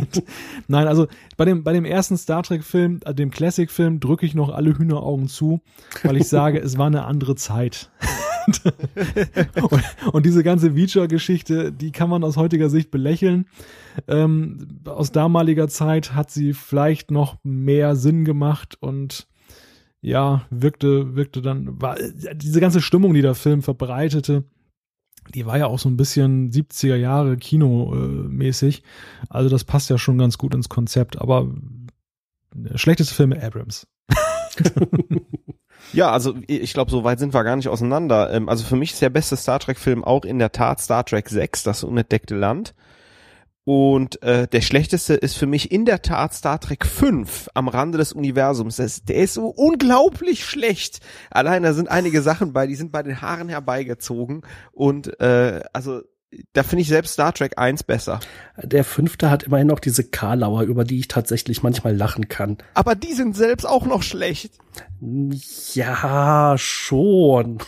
Nein, 0.68 0.88
also 0.88 1.08
bei 1.38 1.46
dem, 1.46 1.64
bei 1.64 1.74
dem 1.74 1.86
ersten 1.86 2.18
Star 2.18 2.44
Trek-Film, 2.44 3.00
äh, 3.06 3.14
dem 3.14 3.32
Classic-Film, 3.32 4.00
drücke 4.00 4.26
ich 4.26 4.36
noch 4.36 4.50
alle 4.50 4.78
Hühneraugen 4.78 5.28
zu, 5.28 5.62
weil 6.04 6.18
ich 6.18 6.28
sage, 6.28 6.60
es 6.60 6.78
war 6.78 6.88
eine 6.88 7.06
andere 7.06 7.36
Zeit. 7.36 7.89
Und, 9.62 9.84
und, 10.14 10.26
diese 10.26 10.44
ganze 10.44 10.74
Feature-Geschichte, 10.74 11.72
die 11.72 11.92
kann 11.92 12.10
man 12.10 12.24
aus 12.24 12.38
heutiger 12.38 12.70
Sicht 12.70 12.92
belächeln. 12.92 13.46
Ähm, 14.08 14.82
aus 14.86 15.12
damaliger 15.12 15.68
Zeit 15.68 16.14
hat 16.14 16.32
sie 16.32 16.54
vielleicht 16.54 17.12
noch 17.12 17.38
mehr 17.44 17.96
Sinn 17.96 18.26
gemacht 18.26 18.78
und 18.80 19.28
ja, 20.02 20.48
wirkte, 20.50 21.16
wirkte 21.16 21.42
dann, 21.42 21.82
war 21.82 21.96
diese 22.34 22.60
ganze 22.60 22.82
Stimmung, 22.82 23.14
die 23.14 23.22
der 23.22 23.36
Film 23.36 23.62
verbreitete, 23.62 24.44
die 25.34 25.46
war 25.46 25.58
ja 25.58 25.68
auch 25.68 25.80
so 25.80 25.89
ein 25.89 25.98
bisschen 25.98 26.52
70er 26.52 26.96
Jahre 26.96 27.38
Kino-mäßig. 27.38 28.84
Also 29.30 29.50
das 29.50 29.64
passt 29.64 29.89
ja 29.89 29.98
schon 29.98 30.18
ganz 30.18 30.38
gut 30.38 30.54
ins 30.54 30.70
Konzept, 30.70 31.22
aber 31.22 31.54
schlechteste 32.76 33.14
Filme 33.14 33.42
Abrams. 33.42 33.88
Ja, 35.94 36.12
also 36.12 36.36
ich 36.48 36.74
glaube, 36.74 36.89
so 36.89 37.04
weit 37.04 37.20
sind 37.20 37.34
wir 37.34 37.44
gar 37.44 37.56
nicht 37.56 37.68
auseinander. 37.68 38.32
Ähm, 38.34 38.48
also 38.50 38.64
für 38.64 38.76
mich 38.76 38.94
ist 38.94 39.02
der 39.02 39.10
beste 39.10 39.36
Star 39.36 39.60
Trek-Film 39.60 40.04
auch 40.04 40.24
in 40.26 40.39
der 40.39 40.52
Tat 40.52 40.80
Star 40.80 41.06
Trek 41.06 41.30
6, 41.30 41.64
das 41.64 41.84
unentdeckte 41.84 42.36
Land. 42.36 42.74
Und 43.64 44.24
äh, 44.24 44.48
der 44.48 44.62
schlechteste 44.62 45.14
ist 45.14 45.38
für 45.38 45.46
mich 45.46 45.72
in 45.72 45.86
der 45.86 46.02
Tat 46.02 46.34
Star 46.34 46.60
Trek 46.60 46.86
5 46.86 47.50
am 47.54 47.68
Rande 47.68 48.00
des 48.00 48.12
Universums. 48.12 48.78
Das, 48.78 49.04
der 49.04 49.18
ist 49.18 49.36
so 49.36 49.48
unglaublich 49.48 50.46
schlecht. 50.46 51.00
Allein 51.30 51.62
da 51.62 51.74
sind 51.74 51.89
einige 51.89 52.24
Sachen 52.24 52.54
bei, 52.54 52.66
die 52.66 52.76
sind 52.76 52.92
bei 52.92 53.04
den 53.04 53.22
Haaren 53.22 53.50
herbeigezogen. 53.50 54.42
Und 54.72 55.20
äh, 55.20 55.62
also 55.74 56.02
da 56.54 56.64
finde 56.64 56.82
ich 56.82 56.88
selbst 56.88 57.14
Star 57.14 57.34
Trek 57.34 57.58
1 57.58 57.84
besser. 57.84 58.20
Der 58.58 58.84
fünfte 58.84 59.30
hat 59.30 59.44
immerhin 59.44 59.68
noch 59.68 59.80
diese 59.80 60.04
Karlauer, 60.04 60.64
über 60.64 60.84
die 60.84 61.00
ich 61.00 61.08
tatsächlich 61.08 61.64
manchmal 61.64 61.96
lachen 61.96 62.30
kann. 62.30 62.58
Aber 62.74 62.96
die 62.96 63.14
sind 63.14 63.36
selbst 63.36 63.66
auch 63.66 63.86
noch 63.86 64.04
schlecht. 64.04 64.54
Ja, 65.74 66.56
schon. 66.58 67.60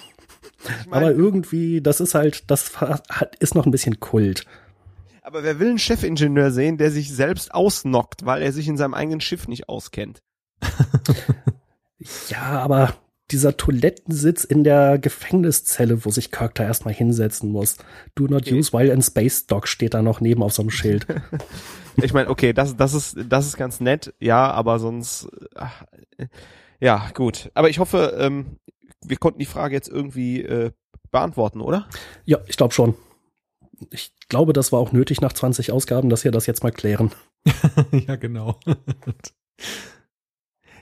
Ich 0.64 0.88
mein, 0.88 1.04
Aber 1.04 1.12
irgendwie, 1.12 1.82
das 1.82 2.00
ist 2.00 2.16
halt, 2.16 2.50
das 2.50 2.72
ist 3.40 3.56
noch 3.56 3.66
ein 3.66 3.72
bisschen 3.72 4.00
Kult. 4.00 4.46
Aber 5.22 5.44
wer 5.44 5.60
will 5.60 5.70
einen 5.70 5.80
Chefingenieur 5.80 6.52
sehen, 6.52 6.78
der 6.78 6.92
sich 6.92 7.14
selbst 7.14 7.54
ausnockt, 7.54 8.26
weil 8.26 8.42
er 8.42 8.54
sich 8.54 8.68
in 8.68 8.78
seinem 8.78 8.94
eigenen 8.94 9.22
Schiff 9.22 9.48
nicht 9.48 9.68
auskennt? 9.68 10.22
ja, 12.30 12.42
aber 12.42 12.96
dieser 13.32 13.58
Toilettensitz 13.58 14.44
in 14.44 14.64
der 14.64 15.00
Gefängniszelle, 15.00 16.06
wo 16.06 16.12
sich 16.12 16.32
Kirk 16.32 16.56
da 16.56 16.64
erstmal 16.64 16.94
hinsetzen 16.94 17.52
muss. 17.52 17.78
Do 18.16 18.28
not 18.28 18.44
okay. 18.44 18.60
use 18.60 18.74
while 18.74 18.92
in 18.92 19.02
space 19.02 19.48
dock 19.48 19.68
steht 19.68 19.94
da 19.94 20.02
noch 20.02 20.22
neben 20.22 20.44
auf 20.44 20.54
so 20.54 20.62
einem 20.62 20.70
Schild. 20.70 21.08
ich 22.02 22.14
meine, 22.14 22.30
okay, 22.30 22.54
das, 22.54 22.76
das 22.76 22.94
ist, 22.94 23.18
das 23.30 23.48
ist 23.48 23.58
ganz 23.58 23.80
nett, 23.80 24.14
ja, 24.20 24.52
aber 24.52 24.80
sonst, 24.80 25.28
ach, 25.56 25.84
ja, 26.80 27.10
gut. 27.14 27.50
Aber 27.54 27.70
ich 27.70 27.80
hoffe, 27.80 28.16
ähm, 28.20 28.58
wir 29.06 29.18
konnten 29.18 29.40
die 29.40 29.46
Frage 29.46 29.76
jetzt 29.76 29.90
irgendwie 29.90 30.42
äh, 30.42 30.72
beantworten, 31.12 31.62
oder? 31.62 31.88
Ja, 32.26 32.40
ich 32.48 32.58
glaube 32.58 32.74
schon. 32.74 32.96
Ich 33.90 34.14
glaube, 34.30 34.54
das 34.54 34.72
war 34.72 34.80
auch 34.80 34.92
nötig 34.92 35.22
nach 35.22 35.34
20 35.34 35.72
Ausgaben, 35.72 36.10
dass 36.10 36.24
wir 36.24 36.32
das 36.32 36.46
jetzt 36.46 36.64
mal 36.64 36.72
klären. 36.72 37.12
ja, 37.92 38.16
genau. 38.16 38.60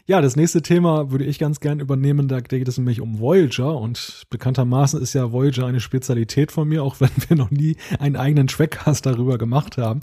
Ja, 0.07 0.21
das 0.21 0.35
nächste 0.35 0.61
Thema 0.61 1.11
würde 1.11 1.25
ich 1.25 1.39
ganz 1.39 1.59
gern 1.59 1.79
übernehmen. 1.79 2.27
Da 2.27 2.39
geht 2.39 2.67
es 2.67 2.77
nämlich 2.77 3.01
um 3.01 3.19
Voyager 3.19 3.77
und 3.77 4.23
bekanntermaßen 4.29 5.01
ist 5.01 5.13
ja 5.13 5.31
Voyager 5.31 5.65
eine 5.65 5.79
Spezialität 5.79 6.51
von 6.51 6.67
mir, 6.67 6.83
auch 6.83 6.99
wenn 6.99 7.09
wir 7.27 7.37
noch 7.37 7.51
nie 7.51 7.77
einen 7.99 8.15
eigenen 8.15 8.47
Trackcast 8.47 9.05
darüber 9.05 9.37
gemacht 9.37 9.77
haben. 9.77 10.01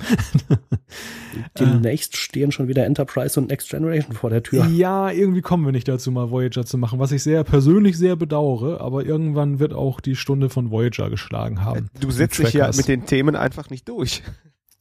Demnächst 1.58 2.16
stehen 2.16 2.52
schon 2.52 2.68
wieder 2.68 2.86
Enterprise 2.86 3.38
und 3.38 3.48
Next 3.50 3.70
Generation 3.70 4.12
vor 4.14 4.30
der 4.30 4.42
Tür. 4.42 4.66
Ja, 4.66 5.10
irgendwie 5.10 5.42
kommen 5.42 5.64
wir 5.64 5.72
nicht 5.72 5.88
dazu, 5.88 6.10
mal 6.10 6.30
Voyager 6.30 6.64
zu 6.64 6.78
machen, 6.78 6.98
was 6.98 7.12
ich 7.12 7.22
sehr 7.22 7.44
persönlich 7.44 7.98
sehr 7.98 8.16
bedauere, 8.16 8.80
aber 8.80 9.04
irgendwann 9.04 9.58
wird 9.58 9.72
auch 9.72 10.00
die 10.00 10.16
Stunde 10.16 10.48
von 10.48 10.70
Voyager 10.70 11.10
geschlagen 11.10 11.64
haben. 11.64 11.90
Du 12.00 12.10
setzt 12.10 12.38
dich 12.38 12.52
ja 12.52 12.70
mit 12.74 12.88
den 12.88 13.06
Themen 13.06 13.36
einfach 13.36 13.70
nicht 13.70 13.88
durch. 13.88 14.22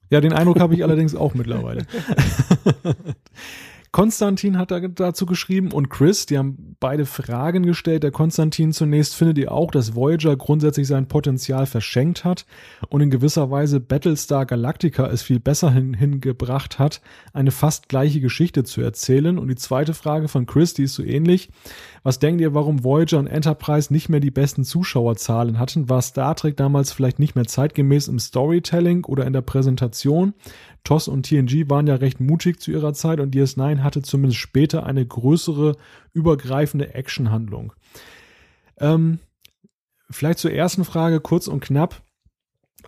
Ja, 0.10 0.22
den 0.22 0.32
Eindruck 0.32 0.60
habe 0.60 0.74
ich 0.74 0.84
allerdings 0.84 1.16
auch 1.16 1.34
mittlerweile. 1.34 1.86
Konstantin 3.92 4.58
hat 4.58 4.72
da 4.72 4.80
dazu 4.80 5.26
geschrieben 5.26 5.72
und 5.72 5.90
Chris, 5.90 6.26
die 6.26 6.38
haben 6.38 6.67
beide 6.80 7.06
Fragen 7.06 7.64
gestellt. 7.64 8.04
Der 8.04 8.12
Konstantin 8.12 8.72
zunächst 8.72 9.16
findet 9.16 9.38
ihr 9.38 9.52
auch, 9.52 9.72
dass 9.72 9.96
Voyager 9.96 10.36
grundsätzlich 10.36 10.88
sein 10.88 11.08
Potenzial 11.08 11.66
verschenkt 11.66 12.24
hat 12.24 12.46
und 12.90 13.02
in 13.02 13.10
gewisser 13.10 13.50
Weise 13.50 13.80
Battlestar 13.80 14.46
Galactica 14.46 15.08
es 15.08 15.22
viel 15.22 15.40
besser 15.40 15.72
hin, 15.72 15.94
hingebracht 15.94 16.80
hat, 16.80 17.02
eine 17.34 17.52
fast 17.52 17.90
gleiche 17.90 18.22
Geschichte 18.22 18.64
zu 18.64 18.82
erzählen. 18.82 19.38
Und 19.40 19.48
die 19.48 19.56
zweite 19.56 19.94
Frage 19.94 20.28
von 20.28 20.46
Chris, 20.46 20.74
die 20.74 20.84
ist 20.84 20.94
so 20.94 21.04
ähnlich. 21.04 21.50
Was 22.04 22.20
denkt 22.20 22.40
ihr, 22.42 22.54
warum 22.54 22.84
Voyager 22.84 23.20
und 23.20 23.28
Enterprise 23.28 23.92
nicht 23.92 24.10
mehr 24.10 24.20
die 24.20 24.32
besten 24.32 24.64
Zuschauerzahlen 24.64 25.60
hatten? 25.60 25.90
War 25.90 26.02
Star 26.02 26.36
Trek 26.36 26.56
damals 26.56 26.92
vielleicht 26.92 27.20
nicht 27.20 27.36
mehr 27.36 27.46
zeitgemäß 27.46 28.08
im 28.08 28.20
Storytelling 28.20 29.04
oder 29.06 29.26
in 29.26 29.34
der 29.34 29.42
Präsentation? 29.42 30.34
TOS 30.88 31.10
und 31.10 31.26
TNG 31.26 31.70
waren 31.70 31.86
ja 31.86 31.96
recht 31.96 32.22
mutig 32.22 32.62
zu 32.62 32.72
ihrer 32.72 32.94
Zeit 32.94 33.20
und 33.20 33.36
DS9 33.36 33.80
hatte 33.80 34.02
zumindest 34.02 34.40
später 34.40 34.86
eine 34.86 35.06
größere, 35.06 35.76
übergreifende 36.18 36.96
Actionhandlung. 36.96 37.74
Ähm, 38.80 39.20
vielleicht 40.10 40.40
zur 40.40 40.52
ersten 40.52 40.84
Frage 40.84 41.20
kurz 41.20 41.48
und 41.48 41.60
knapp. 41.60 42.02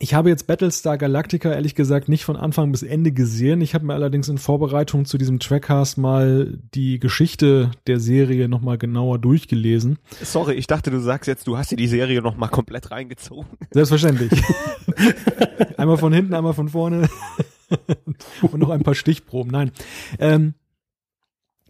Ich 0.01 0.13
habe 0.13 0.29
jetzt 0.29 0.47
Battlestar 0.47 0.97
Galactica 0.97 1.51
ehrlich 1.51 1.75
gesagt 1.75 2.07
nicht 2.07 2.23
von 2.23 2.37
Anfang 2.37 2.71
bis 2.71 2.83
Ende 2.83 3.11
gesehen. 3.11 3.59
Ich 3.59 3.73
habe 3.73 3.85
mir 3.85 3.93
allerdings 3.93 4.29
in 4.29 4.37
Vorbereitung 4.37 5.03
zu 5.03 5.17
diesem 5.17 5.39
Trackcast 5.39 5.97
mal 5.97 6.57
die 6.73 6.99
Geschichte 6.99 7.71
der 7.85 7.99
Serie 7.99 8.47
nochmal 8.47 8.77
genauer 8.77 9.19
durchgelesen. 9.19 9.99
Sorry, 10.23 10.53
ich 10.53 10.67
dachte, 10.67 10.89
du 10.89 11.01
sagst 11.01 11.27
jetzt, 11.27 11.47
du 11.47 11.57
hast 11.57 11.71
dir 11.71 11.75
die 11.75 11.87
Serie 11.87 12.21
nochmal 12.21 12.47
komplett 12.47 12.91
reingezogen. 12.91 13.45
Selbstverständlich. 13.71 14.31
einmal 15.77 15.97
von 15.97 16.13
hinten, 16.13 16.33
einmal 16.33 16.53
von 16.53 16.69
vorne. 16.69 17.09
und 18.41 18.59
noch 18.59 18.69
ein 18.69 18.83
paar 18.83 18.95
Stichproben. 18.95 19.51
Nein. 19.51 19.71
Ähm, 20.17 20.53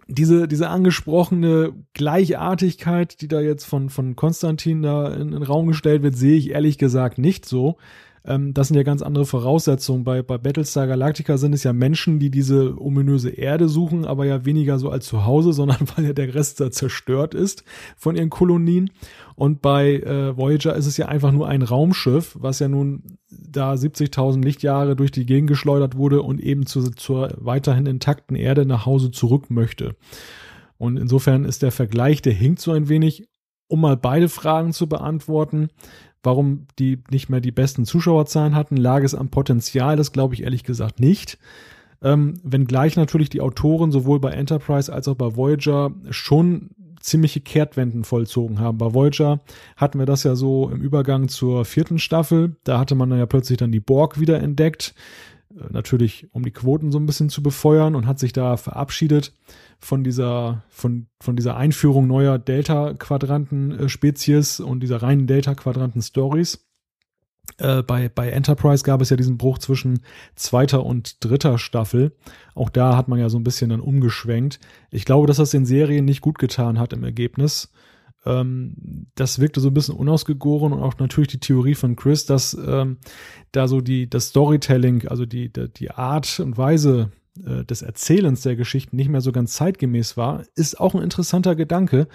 diese, 0.10 0.48
diese 0.48 0.70
angesprochene 0.70 1.74
Gleichartigkeit, 1.94 3.22
die 3.22 3.28
da 3.28 3.40
jetzt 3.40 3.66
von, 3.66 3.90
von 3.90 4.16
Konstantin 4.16 4.82
da 4.82 5.14
in, 5.14 5.32
den 5.32 5.44
Raum 5.44 5.68
gestellt 5.68 6.02
wird, 6.02 6.18
sehe 6.18 6.36
ich 6.36 6.50
ehrlich 6.50 6.78
gesagt 6.78 7.20
nicht 7.20 7.46
so. 7.46 7.78
Ähm, 8.26 8.54
das 8.54 8.68
sind 8.68 8.78
ja 8.78 8.84
ganz 8.84 9.02
andere 9.02 9.26
Voraussetzungen. 9.26 10.04
Bei, 10.04 10.24
bei 10.24 10.38
Battlestar 10.38 10.88
Galactica 10.88 11.38
sind 11.38 11.54
es 11.54 11.64
ja 11.64 11.74
Menschen, 11.74 12.20
die 12.20 12.32
diese 12.32 12.76
ominöse 12.82 13.30
Erde 13.30 13.70
suchen, 13.70 14.04
aber 14.06 14.26
ja 14.26 14.46
weniger 14.46 14.80
so 14.80 14.90
als 14.90 15.06
zu 15.06 15.26
Hause, 15.26 15.54
sondern 15.60 15.88
weil 15.96 16.06
ja 16.06 16.14
der 16.14 16.34
Rest 16.34 16.60
da 16.60 16.72
zerstört 16.72 17.36
ist 17.36 17.64
von 17.96 18.16
ihren 18.16 18.30
Kolonien. 18.30 18.90
Und 19.40 19.62
bei 19.62 19.96
äh, 19.96 20.36
Voyager 20.36 20.76
ist 20.76 20.86
es 20.86 20.98
ja 20.98 21.08
einfach 21.08 21.32
nur 21.32 21.48
ein 21.48 21.62
Raumschiff, 21.62 22.36
was 22.40 22.60
ja 22.60 22.68
nun 22.68 23.04
da 23.30 23.74
70.000 23.74 24.44
Lichtjahre 24.44 24.98
durch 24.98 25.12
die 25.12 25.26
Gegend 25.26 25.50
geschleudert 25.50 25.96
wurde 25.96 26.22
und 26.22 26.42
eben 26.42 26.66
zu, 26.66 26.92
zur 26.92 27.34
weiterhin 27.38 27.86
intakten 27.86 28.36
Erde 28.36 28.66
nach 28.66 28.86
Hause 28.86 29.12
zurück 29.12 29.50
möchte. 29.50 29.96
Und 30.78 30.98
insofern 30.98 31.46
ist 31.46 31.62
der 31.62 31.72
Vergleich, 31.72 32.22
der 32.22 32.34
hinkt 32.34 32.60
so 32.60 32.72
ein 32.74 32.90
wenig. 32.90 33.28
Um 33.72 33.82
mal 33.82 33.98
beide 33.98 34.30
Fragen 34.30 34.74
zu 34.74 34.90
beantworten, 34.90 35.70
Warum 36.22 36.68
die 36.78 37.02
nicht 37.12 37.30
mehr 37.30 37.40
die 37.40 37.52
besten 37.52 37.86
Zuschauerzahlen 37.86 38.54
hatten, 38.54 38.76
lag 38.76 39.04
es 39.04 39.16
am 39.16 39.30
Potenzial, 39.30 39.96
das 39.96 40.12
glaube 40.12 40.34
ich 40.34 40.44
ehrlich 40.44 40.64
gesagt 40.64 41.00
nicht. 41.00 41.38
Ähm, 42.02 42.34
wenngleich 42.44 42.98
natürlich 42.98 43.30
die 43.30 43.42
Autoren 43.42 43.92
sowohl 43.92 44.20
bei 44.20 44.32
Enterprise 44.32 44.92
als 44.92 45.08
auch 45.08 45.16
bei 45.16 45.36
Voyager 45.38 45.92
schon 46.10 46.72
ziemliche 47.00 47.42
Kehrtwenden 47.42 48.04
vollzogen 48.04 48.60
haben. 48.60 48.78
Bei 48.78 48.94
Voyager 48.94 49.42
hatten 49.76 50.00
wir 50.00 50.06
das 50.06 50.24
ja 50.24 50.36
so 50.36 50.70
im 50.70 50.82
Übergang 50.82 51.28
zur 51.28 51.66
vierten 51.66 52.00
Staffel. 52.00 52.56
Da 52.64 52.80
hatte 52.80 52.96
man 52.96 53.18
ja 53.18 53.26
plötzlich 53.26 53.58
dann 53.58 53.72
die 53.72 53.80
Borg 53.80 54.20
wieder 54.20 54.40
entdeckt. 54.40 54.94
Äh, 55.52 55.72
natürlich, 55.72 56.28
um 56.32 56.44
die 56.44 56.52
Quoten 56.52 56.92
so 56.92 57.00
ein 57.00 57.06
bisschen 57.06 57.30
zu 57.30 57.42
befeuern 57.42 57.96
und 57.96 58.06
hat 58.08 58.20
sich 58.20 58.34
da 58.34 58.58
verabschiedet 58.58 59.34
von 59.80 60.04
dieser, 60.04 60.64
von, 60.70 61.08
von 61.22 61.36
dieser 61.36 61.58
Einführung 61.58 62.08
neuer 62.08 62.38
Delta-Quadranten-Spezies 62.38 64.60
und 64.60 64.82
dieser 64.82 65.02
reinen 65.02 65.26
Delta-Quadranten-Stories. 65.28 66.69
Äh, 67.58 67.84
bei, 67.84 68.10
bei 68.10 68.30
Enterprise 68.30 68.84
gab 68.84 69.02
es 69.02 69.10
ja 69.10 69.18
diesen 69.18 69.38
Bruch 69.38 69.58
zwischen 69.58 70.02
zweiter 70.36 70.86
und 70.86 71.24
dritter 71.24 71.58
Staffel. 71.58 72.16
Auch 72.56 72.70
da 72.70 72.96
hat 72.96 73.08
man 73.08 73.20
ja 73.20 73.30
so 73.30 73.38
ein 73.38 73.44
bisschen 73.44 73.70
dann 73.70 73.82
umgeschwenkt. 73.82 74.60
Ich 74.92 75.06
glaube, 75.06 75.28
dass 75.28 75.38
das 75.38 75.52
den 75.52 75.66
Serien 75.66 76.06
nicht 76.06 76.22
gut 76.22 76.40
getan 76.40 76.80
hat 76.80 76.94
im 76.94 77.04
Ergebnis. 77.04 77.72
Ähm, 78.26 79.08
das 79.16 79.40
wirkte 79.40 79.60
so 79.60 79.70
ein 79.70 79.74
bisschen 79.74 79.96
unausgegoren 79.96 80.74
und 80.74 80.82
auch 80.82 80.98
natürlich 81.00 81.30
die 81.30 81.40
Theorie 81.40 81.76
von 81.76 81.96
Chris, 81.96 82.26
dass 82.26 82.54
ähm, 82.54 82.98
da 83.52 83.68
so 83.68 83.82
die, 83.82 84.10
das 84.10 84.28
Storytelling, 84.28 85.08
also 85.08 85.26
die, 85.26 85.52
die, 85.52 85.70
die 85.70 85.92
Art 85.92 86.40
und 86.40 86.58
Weise 86.58 87.12
äh, 87.46 87.64
des 87.64 87.82
Erzählens 87.82 88.42
der 88.42 88.56
Geschichten 88.56 88.96
nicht 88.96 89.10
mehr 89.10 89.22
so 89.22 89.32
ganz 89.32 89.54
zeitgemäß 89.54 90.18
war, 90.18 90.44
ist 90.56 90.80
auch 90.80 90.96
ein 90.96 91.02
interessanter 91.02 91.56
Gedanke, 91.56 92.08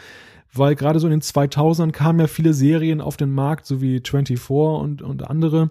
weil 0.53 0.75
gerade 0.75 1.01
so 1.01 1.07
in 1.07 1.13
den 1.13 1.21
2000ern 1.21 1.91
kamen 1.91 2.21
ja 2.21 2.27
viele 2.27 2.55
Serien 2.55 3.01
auf 3.01 3.17
den 3.17 3.33
Markt, 3.33 3.67
so 3.67 3.81
wie 3.81 4.01
24 4.01 4.51
und, 4.51 5.03
und 5.03 5.29
andere, 5.29 5.71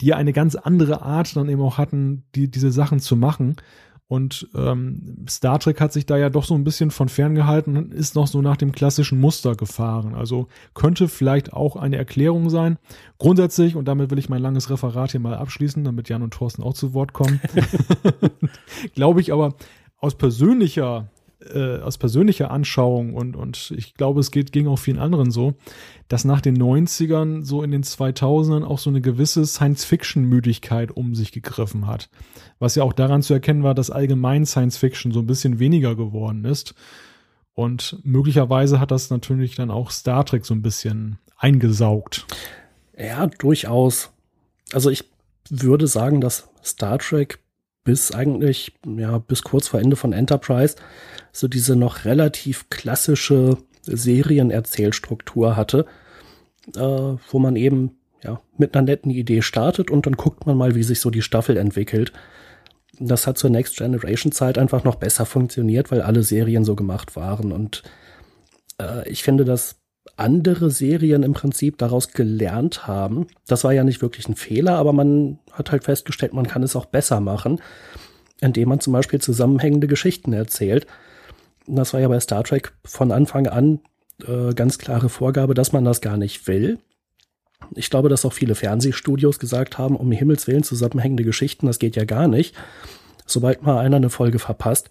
die 0.00 0.14
eine 0.14 0.32
ganz 0.32 0.56
andere 0.56 1.02
Art 1.02 1.36
dann 1.36 1.48
eben 1.48 1.62
auch 1.62 1.78
hatten, 1.78 2.24
die, 2.34 2.50
diese 2.50 2.72
Sachen 2.72 3.00
zu 3.00 3.16
machen. 3.16 3.56
Und 4.06 4.48
ähm, 4.54 5.24
Star 5.28 5.58
Trek 5.58 5.80
hat 5.80 5.92
sich 5.92 6.04
da 6.04 6.16
ja 6.18 6.28
doch 6.28 6.44
so 6.44 6.54
ein 6.54 6.64
bisschen 6.64 6.90
von 6.90 7.08
fern 7.08 7.34
gehalten 7.34 7.76
und 7.76 7.94
ist 7.94 8.14
noch 8.14 8.26
so 8.26 8.42
nach 8.42 8.56
dem 8.56 8.72
klassischen 8.72 9.18
Muster 9.18 9.54
gefahren. 9.54 10.14
Also 10.14 10.48
könnte 10.74 11.08
vielleicht 11.08 11.52
auch 11.52 11.76
eine 11.76 11.96
Erklärung 11.96 12.50
sein. 12.50 12.78
Grundsätzlich, 13.18 13.76
und 13.76 13.86
damit 13.86 14.10
will 14.10 14.18
ich 14.18 14.28
mein 14.28 14.42
langes 14.42 14.68
Referat 14.68 15.12
hier 15.12 15.20
mal 15.20 15.34
abschließen, 15.34 15.82
damit 15.84 16.10
Jan 16.10 16.22
und 16.22 16.34
Thorsten 16.34 16.62
auch 16.62 16.74
zu 16.74 16.92
Wort 16.92 17.14
kommen, 17.14 17.40
glaube 18.94 19.22
ich 19.22 19.32
aber 19.32 19.54
aus 19.98 20.16
persönlicher 20.16 21.08
äh, 21.52 21.80
aus 21.80 21.98
persönlicher 21.98 22.50
Anschauung 22.50 23.14
und, 23.14 23.36
und 23.36 23.72
ich 23.76 23.94
glaube, 23.94 24.20
es 24.20 24.30
geht, 24.30 24.52
ging 24.52 24.66
auch 24.66 24.78
vielen 24.78 24.98
anderen 24.98 25.30
so, 25.30 25.54
dass 26.08 26.24
nach 26.24 26.40
den 26.40 26.56
90ern, 26.56 27.44
so 27.44 27.62
in 27.62 27.70
den 27.70 27.82
2000ern 27.82 28.64
auch 28.64 28.78
so 28.78 28.90
eine 28.90 29.00
gewisse 29.00 29.46
Science-Fiction-Müdigkeit 29.46 30.90
um 30.90 31.14
sich 31.14 31.32
gegriffen 31.32 31.86
hat. 31.86 32.08
Was 32.58 32.74
ja 32.74 32.82
auch 32.82 32.92
daran 32.92 33.22
zu 33.22 33.34
erkennen 33.34 33.62
war, 33.62 33.74
dass 33.74 33.90
allgemein 33.90 34.46
Science-Fiction 34.46 35.12
so 35.12 35.20
ein 35.20 35.26
bisschen 35.26 35.58
weniger 35.58 35.94
geworden 35.94 36.44
ist. 36.44 36.74
Und 37.54 37.98
möglicherweise 38.02 38.80
hat 38.80 38.90
das 38.90 39.10
natürlich 39.10 39.54
dann 39.54 39.70
auch 39.70 39.90
Star 39.90 40.24
Trek 40.24 40.44
so 40.44 40.54
ein 40.54 40.62
bisschen 40.62 41.18
eingesaugt. 41.38 42.26
Ja, 42.98 43.26
durchaus. 43.26 44.10
Also 44.72 44.90
ich 44.90 45.04
würde 45.50 45.86
sagen, 45.86 46.20
dass 46.20 46.48
Star 46.62 46.98
Trek 46.98 47.38
bis 47.84 48.12
eigentlich, 48.12 48.74
ja, 48.86 49.18
bis 49.18 49.42
kurz 49.42 49.68
vor 49.68 49.80
Ende 49.80 49.96
von 49.96 50.12
Enterprise 50.12 50.76
so 51.32 51.48
diese 51.48 51.76
noch 51.76 52.04
relativ 52.04 52.68
klassische 52.70 53.58
Serienerzählstruktur 53.82 55.56
hatte, 55.56 55.86
äh, 56.74 56.80
wo 56.80 57.38
man 57.38 57.56
eben 57.56 57.98
ja 58.22 58.40
mit 58.56 58.74
einer 58.74 58.86
netten 58.86 59.10
Idee 59.10 59.42
startet 59.42 59.90
und 59.90 60.06
dann 60.06 60.14
guckt 60.14 60.46
man 60.46 60.56
mal, 60.56 60.74
wie 60.74 60.82
sich 60.82 61.00
so 61.00 61.10
die 61.10 61.22
Staffel 61.22 61.56
entwickelt. 61.56 62.12
Das 62.98 63.26
hat 63.26 63.36
zur 63.36 63.50
Next 63.50 63.76
Generation 63.76 64.32
Zeit 64.32 64.56
einfach 64.56 64.84
noch 64.84 64.94
besser 64.94 65.26
funktioniert, 65.26 65.90
weil 65.90 66.00
alle 66.00 66.22
Serien 66.22 66.64
so 66.64 66.74
gemacht 66.74 67.16
waren 67.16 67.52
und 67.52 67.82
äh, 68.80 69.06
ich 69.08 69.22
finde, 69.22 69.44
dass 69.44 69.83
andere 70.16 70.70
Serien 70.70 71.22
im 71.22 71.32
Prinzip 71.32 71.78
daraus 71.78 72.08
gelernt 72.08 72.86
haben. 72.86 73.26
Das 73.46 73.64
war 73.64 73.72
ja 73.72 73.84
nicht 73.84 74.02
wirklich 74.02 74.28
ein 74.28 74.36
Fehler, 74.36 74.76
aber 74.76 74.92
man 74.92 75.38
hat 75.52 75.72
halt 75.72 75.84
festgestellt, 75.84 76.34
man 76.34 76.46
kann 76.46 76.62
es 76.62 76.76
auch 76.76 76.86
besser 76.86 77.20
machen, 77.20 77.60
indem 78.40 78.68
man 78.68 78.80
zum 78.80 78.92
Beispiel 78.92 79.20
zusammenhängende 79.20 79.86
Geschichten 79.86 80.32
erzählt 80.32 80.86
das 81.66 81.92
war 81.92 82.00
ja 82.00 82.08
bei 82.08 82.20
Star 82.20 82.44
Trek 82.44 82.72
von 82.84 83.12
Anfang 83.12 83.46
an 83.46 83.80
äh, 84.26 84.54
ganz 84.54 84.78
klare 84.78 85.08
Vorgabe, 85.08 85.54
dass 85.54 85.72
man 85.72 85.84
das 85.84 86.00
gar 86.00 86.16
nicht 86.16 86.46
will. 86.46 86.78
Ich 87.74 87.88
glaube, 87.88 88.08
dass 88.08 88.24
auch 88.24 88.32
viele 88.32 88.54
Fernsehstudios 88.54 89.38
gesagt 89.38 89.78
haben, 89.78 89.96
um 89.96 90.12
Himmels 90.12 90.46
Willen 90.46 90.62
zusammenhängende 90.62 91.24
Geschichten, 91.24 91.66
das 91.66 91.78
geht 91.78 91.96
ja 91.96 92.04
gar 92.04 92.28
nicht. 92.28 92.54
Sobald 93.26 93.62
mal 93.62 93.78
einer 93.78 93.96
eine 93.96 94.10
Folge 94.10 94.38
verpasst, 94.38 94.90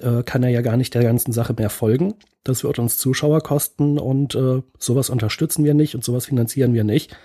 äh, 0.00 0.22
kann 0.22 0.42
er 0.42 0.50
ja 0.50 0.62
gar 0.62 0.76
nicht 0.76 0.94
der 0.94 1.02
ganzen 1.02 1.32
Sache 1.32 1.54
mehr 1.56 1.70
folgen. 1.70 2.14
Das 2.44 2.64
wird 2.64 2.78
uns 2.78 2.98
Zuschauer 2.98 3.40
kosten 3.42 3.98
und 3.98 4.34
äh, 4.34 4.62
sowas 4.78 5.10
unterstützen 5.10 5.64
wir 5.64 5.74
nicht 5.74 5.94
und 5.94 6.04
sowas 6.04 6.26
finanzieren 6.26 6.74
wir 6.74 6.84
nicht. 6.84 7.16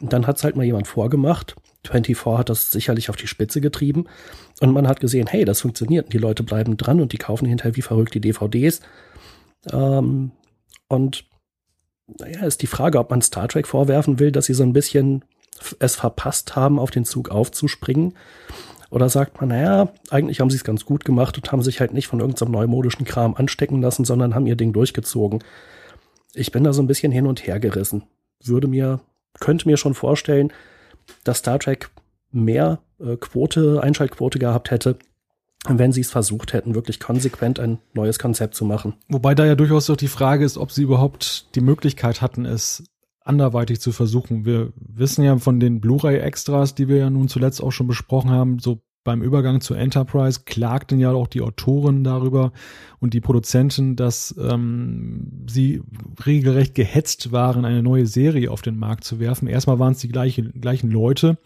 Und 0.00 0.12
dann 0.12 0.26
hat's 0.26 0.44
halt 0.44 0.56
mal 0.56 0.64
jemand 0.64 0.86
vorgemacht. 0.86 1.56
24 1.86 2.38
hat 2.38 2.48
das 2.48 2.70
sicherlich 2.70 3.10
auf 3.10 3.16
die 3.16 3.26
Spitze 3.26 3.60
getrieben. 3.60 4.06
Und 4.60 4.72
man 4.72 4.86
hat 4.86 5.00
gesehen, 5.00 5.26
hey, 5.26 5.44
das 5.44 5.60
funktioniert. 5.60 6.06
Und 6.06 6.12
die 6.12 6.18
Leute 6.18 6.42
bleiben 6.42 6.76
dran 6.76 7.00
und 7.00 7.12
die 7.12 7.18
kaufen 7.18 7.46
hinterher 7.46 7.76
wie 7.76 7.82
verrückt 7.82 8.14
die 8.14 8.20
DVDs. 8.20 8.80
Ähm, 9.72 10.32
und 10.88 11.24
naja, 12.06 12.44
ist 12.46 12.62
die 12.62 12.66
Frage, 12.66 12.98
ob 12.98 13.10
man 13.10 13.22
Star 13.22 13.48
Trek 13.48 13.66
vorwerfen 13.66 14.18
will, 14.18 14.32
dass 14.32 14.46
sie 14.46 14.54
so 14.54 14.62
ein 14.62 14.72
bisschen 14.72 15.24
es 15.80 15.96
verpasst 15.96 16.56
haben, 16.56 16.78
auf 16.78 16.90
den 16.90 17.04
Zug 17.04 17.30
aufzuspringen. 17.30 18.14
Oder 18.90 19.08
sagt 19.08 19.40
man, 19.40 19.50
naja, 19.50 19.92
eigentlich 20.10 20.40
haben 20.40 20.50
sie 20.50 20.56
es 20.56 20.64
ganz 20.64 20.84
gut 20.84 21.04
gemacht 21.04 21.36
und 21.36 21.52
haben 21.52 21.62
sich 21.62 21.80
halt 21.80 21.92
nicht 21.92 22.06
von 22.06 22.20
irgendeinem 22.20 22.52
neumodischen 22.52 23.04
Kram 23.04 23.34
anstecken 23.34 23.82
lassen, 23.82 24.04
sondern 24.04 24.34
haben 24.34 24.46
ihr 24.46 24.56
Ding 24.56 24.72
durchgezogen. 24.72 25.44
Ich 26.34 26.52
bin 26.52 26.64
da 26.64 26.72
so 26.72 26.82
ein 26.82 26.86
bisschen 26.86 27.12
hin 27.12 27.26
und 27.26 27.46
her 27.46 27.60
gerissen. 27.60 28.04
Würde 28.42 28.68
mir 28.68 29.00
könnte 29.40 29.68
mir 29.68 29.76
schon 29.76 29.94
vorstellen, 29.94 30.52
dass 31.24 31.38
Star 31.38 31.58
Trek 31.58 31.90
mehr 32.30 32.80
äh, 33.00 33.16
Quote, 33.16 33.82
Einschaltquote 33.82 34.38
gehabt 34.38 34.70
hätte, 34.70 34.98
wenn 35.66 35.92
sie 35.92 36.02
es 36.02 36.10
versucht 36.10 36.52
hätten, 36.52 36.74
wirklich 36.74 37.00
konsequent 37.00 37.58
ein 37.58 37.78
neues 37.92 38.18
Konzept 38.18 38.54
zu 38.54 38.64
machen. 38.64 38.94
Wobei 39.08 39.34
da 39.34 39.44
ja 39.44 39.54
durchaus 39.54 39.90
auch 39.90 39.96
die 39.96 40.08
Frage 40.08 40.44
ist, 40.44 40.56
ob 40.56 40.70
sie 40.70 40.82
überhaupt 40.82 41.54
die 41.54 41.60
Möglichkeit 41.60 42.22
hatten, 42.22 42.44
es 42.44 42.84
anderweitig 43.28 43.80
zu 43.80 43.92
versuchen. 43.92 44.44
Wir 44.44 44.72
wissen 44.76 45.24
ja 45.24 45.36
von 45.38 45.60
den 45.60 45.80
Blu-ray-Extras, 45.80 46.74
die 46.74 46.88
wir 46.88 46.96
ja 46.96 47.10
nun 47.10 47.28
zuletzt 47.28 47.62
auch 47.62 47.72
schon 47.72 47.86
besprochen 47.86 48.30
haben, 48.30 48.58
so 48.58 48.80
beim 49.08 49.22
Übergang 49.22 49.62
zu 49.62 49.72
Enterprise 49.72 50.40
klagten 50.44 50.98
ja 50.98 51.12
auch 51.12 51.28
die 51.28 51.40
Autoren 51.40 52.04
darüber 52.04 52.52
und 52.98 53.14
die 53.14 53.22
Produzenten, 53.22 53.96
dass 53.96 54.34
ähm, 54.38 55.46
sie 55.48 55.80
regelrecht 56.26 56.74
gehetzt 56.74 57.32
waren, 57.32 57.64
eine 57.64 57.82
neue 57.82 58.06
Serie 58.06 58.50
auf 58.50 58.60
den 58.60 58.76
Markt 58.78 59.04
zu 59.04 59.18
werfen. 59.18 59.48
Erstmal 59.48 59.78
waren 59.78 59.92
es 59.92 60.00
die 60.00 60.08
gleichen, 60.08 60.60
gleichen 60.60 60.90
Leute, 60.90 61.38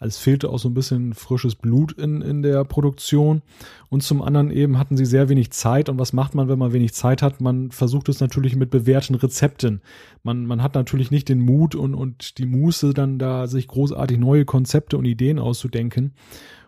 als 0.00 0.18
fehlte 0.18 0.48
auch 0.50 0.58
so 0.58 0.68
ein 0.68 0.74
bisschen 0.74 1.14
frisches 1.14 1.54
Blut 1.54 1.92
in, 1.92 2.22
in 2.22 2.42
der 2.42 2.64
Produktion. 2.64 3.42
Und 3.88 4.02
zum 4.02 4.22
anderen 4.22 4.50
eben 4.50 4.78
hatten 4.78 4.96
sie 4.96 5.06
sehr 5.06 5.28
wenig 5.28 5.50
Zeit. 5.50 5.88
Und 5.88 5.98
was 5.98 6.12
macht 6.12 6.34
man, 6.34 6.48
wenn 6.48 6.58
man 6.58 6.72
wenig 6.72 6.94
Zeit 6.94 7.22
hat? 7.22 7.40
Man 7.40 7.70
versucht 7.70 8.08
es 8.08 8.20
natürlich 8.20 8.56
mit 8.56 8.70
bewährten 8.70 9.16
Rezepten. 9.16 9.80
Man, 10.22 10.46
man 10.46 10.62
hat 10.62 10.74
natürlich 10.74 11.10
nicht 11.10 11.28
den 11.28 11.40
Mut 11.40 11.74
und, 11.74 11.94
und 11.94 12.38
die 12.38 12.46
Muße, 12.46 12.94
dann 12.94 13.18
da 13.18 13.46
sich 13.46 13.66
großartig 13.68 14.18
neue 14.18 14.44
Konzepte 14.44 14.96
und 14.98 15.04
Ideen 15.04 15.38
auszudenken. 15.38 16.14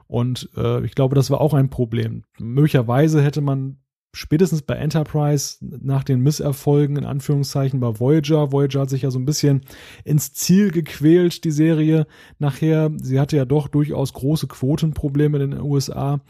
Und 0.06 0.50
äh, 0.56 0.84
ich 0.84 0.94
glaube, 0.96 1.14
das 1.14 1.30
war 1.30 1.40
auch 1.40 1.54
ein 1.54 1.70
Problem. 1.70 2.24
Möglicherweise 2.38 3.22
hätte 3.22 3.40
man 3.40 3.78
spätestens 4.12 4.62
bei 4.62 4.74
Enterprise 4.74 5.58
nach 5.60 6.02
den 6.04 6.20
Misserfolgen 6.20 6.96
in 6.96 7.04
Anführungszeichen 7.04 7.80
bei 7.80 7.98
Voyager. 8.00 8.52
Voyager 8.52 8.80
hat 8.80 8.90
sich 8.90 9.02
ja 9.02 9.10
so 9.10 9.18
ein 9.18 9.24
bisschen 9.24 9.62
ins 10.04 10.32
Ziel 10.32 10.70
gequält, 10.70 11.44
die 11.44 11.50
Serie. 11.50 12.06
Nachher, 12.38 12.90
sie 13.00 13.20
hatte 13.20 13.36
ja 13.36 13.44
doch 13.44 13.68
durchaus 13.68 14.12
große 14.12 14.48
Quotenprobleme 14.48 15.38
in 15.38 15.50
den 15.52 15.60
USA. 15.60 16.20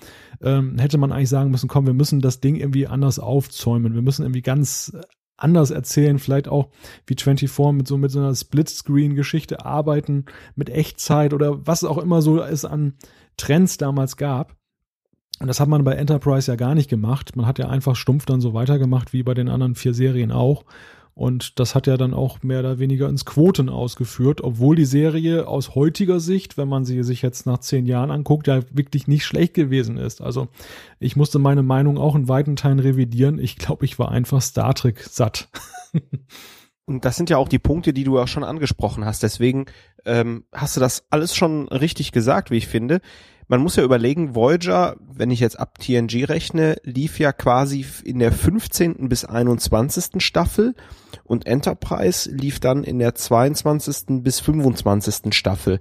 Ähm, 0.42 0.78
hätte 0.78 0.98
man 0.98 1.12
eigentlich 1.12 1.30
sagen 1.30 1.50
müssen, 1.50 1.68
komm, 1.68 1.86
wir 1.86 1.94
müssen 1.94 2.20
das 2.20 2.40
Ding 2.40 2.56
irgendwie 2.56 2.86
anders 2.86 3.18
aufzäumen. 3.18 3.94
Wir 3.94 4.02
müssen 4.02 4.22
irgendwie 4.22 4.42
ganz 4.42 4.92
anders 5.40 5.70
erzählen, 5.70 6.18
vielleicht 6.18 6.48
auch 6.48 6.68
wie 7.06 7.16
24 7.18 7.72
mit 7.72 7.88
so 7.88 7.96
mit 7.96 8.10
so 8.10 8.18
einer 8.18 8.34
Splitscreen-Geschichte 8.34 9.64
arbeiten, 9.64 10.26
mit 10.54 10.68
Echtzeit 10.68 11.32
oder 11.32 11.66
was 11.66 11.84
auch 11.84 11.98
immer 11.98 12.20
so 12.20 12.42
es 12.42 12.66
an 12.66 12.94
Trends 13.38 13.78
damals 13.78 14.18
gab. 14.18 14.59
Und 15.40 15.48
das 15.48 15.58
hat 15.58 15.68
man 15.68 15.84
bei 15.84 15.94
Enterprise 15.94 16.50
ja 16.50 16.56
gar 16.56 16.74
nicht 16.74 16.90
gemacht. 16.90 17.34
Man 17.34 17.46
hat 17.46 17.58
ja 17.58 17.68
einfach 17.68 17.96
stumpf 17.96 18.26
dann 18.26 18.42
so 18.42 18.52
weitergemacht 18.52 19.14
wie 19.14 19.22
bei 19.22 19.32
den 19.32 19.48
anderen 19.48 19.74
vier 19.74 19.94
Serien 19.94 20.32
auch. 20.32 20.64
Und 21.14 21.58
das 21.58 21.74
hat 21.74 21.86
ja 21.86 21.96
dann 21.96 22.14
auch 22.14 22.42
mehr 22.42 22.60
oder 22.60 22.78
weniger 22.78 23.08
ins 23.08 23.24
Quoten 23.24 23.68
ausgeführt, 23.68 24.42
obwohl 24.42 24.76
die 24.76 24.84
Serie 24.84 25.48
aus 25.48 25.74
heutiger 25.74 26.20
Sicht, 26.20 26.56
wenn 26.56 26.68
man 26.68 26.84
sie 26.84 27.02
sich 27.02 27.20
jetzt 27.20 27.46
nach 27.46 27.58
zehn 27.58 27.86
Jahren 27.86 28.10
anguckt, 28.10 28.46
ja 28.46 28.60
wirklich 28.70 29.08
nicht 29.08 29.24
schlecht 29.24 29.54
gewesen 29.54 29.96
ist. 29.96 30.20
Also 30.20 30.48
ich 30.98 31.16
musste 31.16 31.38
meine 31.38 31.62
Meinung 31.62 31.98
auch 31.98 32.14
in 32.14 32.28
weiten 32.28 32.56
Teilen 32.56 32.78
revidieren. 32.78 33.38
Ich 33.38 33.56
glaube, 33.56 33.86
ich 33.86 33.98
war 33.98 34.10
einfach 34.10 34.42
Star 34.42 34.74
Trek 34.74 35.02
satt. 35.02 35.48
Und 36.86 37.04
das 37.04 37.16
sind 37.16 37.30
ja 37.30 37.36
auch 37.36 37.48
die 37.48 37.58
Punkte, 37.58 37.92
die 37.92 38.04
du 38.04 38.18
auch 38.18 38.28
schon 38.28 38.44
angesprochen 38.44 39.04
hast. 39.04 39.22
Deswegen 39.22 39.66
ähm, 40.04 40.44
hast 40.52 40.76
du 40.76 40.80
das 40.80 41.04
alles 41.10 41.34
schon 41.34 41.68
richtig 41.68 42.12
gesagt, 42.12 42.50
wie 42.50 42.56
ich 42.56 42.66
finde 42.66 43.00
man 43.50 43.62
muss 43.62 43.74
ja 43.74 43.82
überlegen, 43.82 44.36
Voyager, 44.36 44.96
wenn 45.12 45.32
ich 45.32 45.40
jetzt 45.40 45.58
ab 45.58 45.80
TNG 45.80 46.28
rechne, 46.28 46.76
lief 46.84 47.18
ja 47.18 47.32
quasi 47.32 47.84
in 48.04 48.20
der 48.20 48.30
15. 48.30 49.08
bis 49.08 49.24
21. 49.24 50.22
Staffel 50.22 50.76
und 51.24 51.46
Enterprise 51.46 52.30
lief 52.30 52.60
dann 52.60 52.84
in 52.84 53.00
der 53.00 53.16
22. 53.16 54.22
bis 54.22 54.38
25. 54.38 55.34
Staffel. 55.34 55.80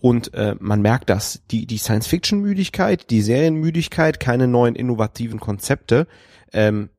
Und 0.00 0.32
äh, 0.34 0.54
man 0.60 0.82
merkt 0.82 1.10
das, 1.10 1.42
die, 1.50 1.66
die 1.66 1.78
Science-Fiction-Müdigkeit, 1.78 3.10
die 3.10 3.22
Serienmüdigkeit, 3.22 4.20
keine 4.20 4.46
neuen 4.46 4.76
innovativen 4.76 5.40
Konzepte. 5.40 6.06
Ähm, 6.52 6.90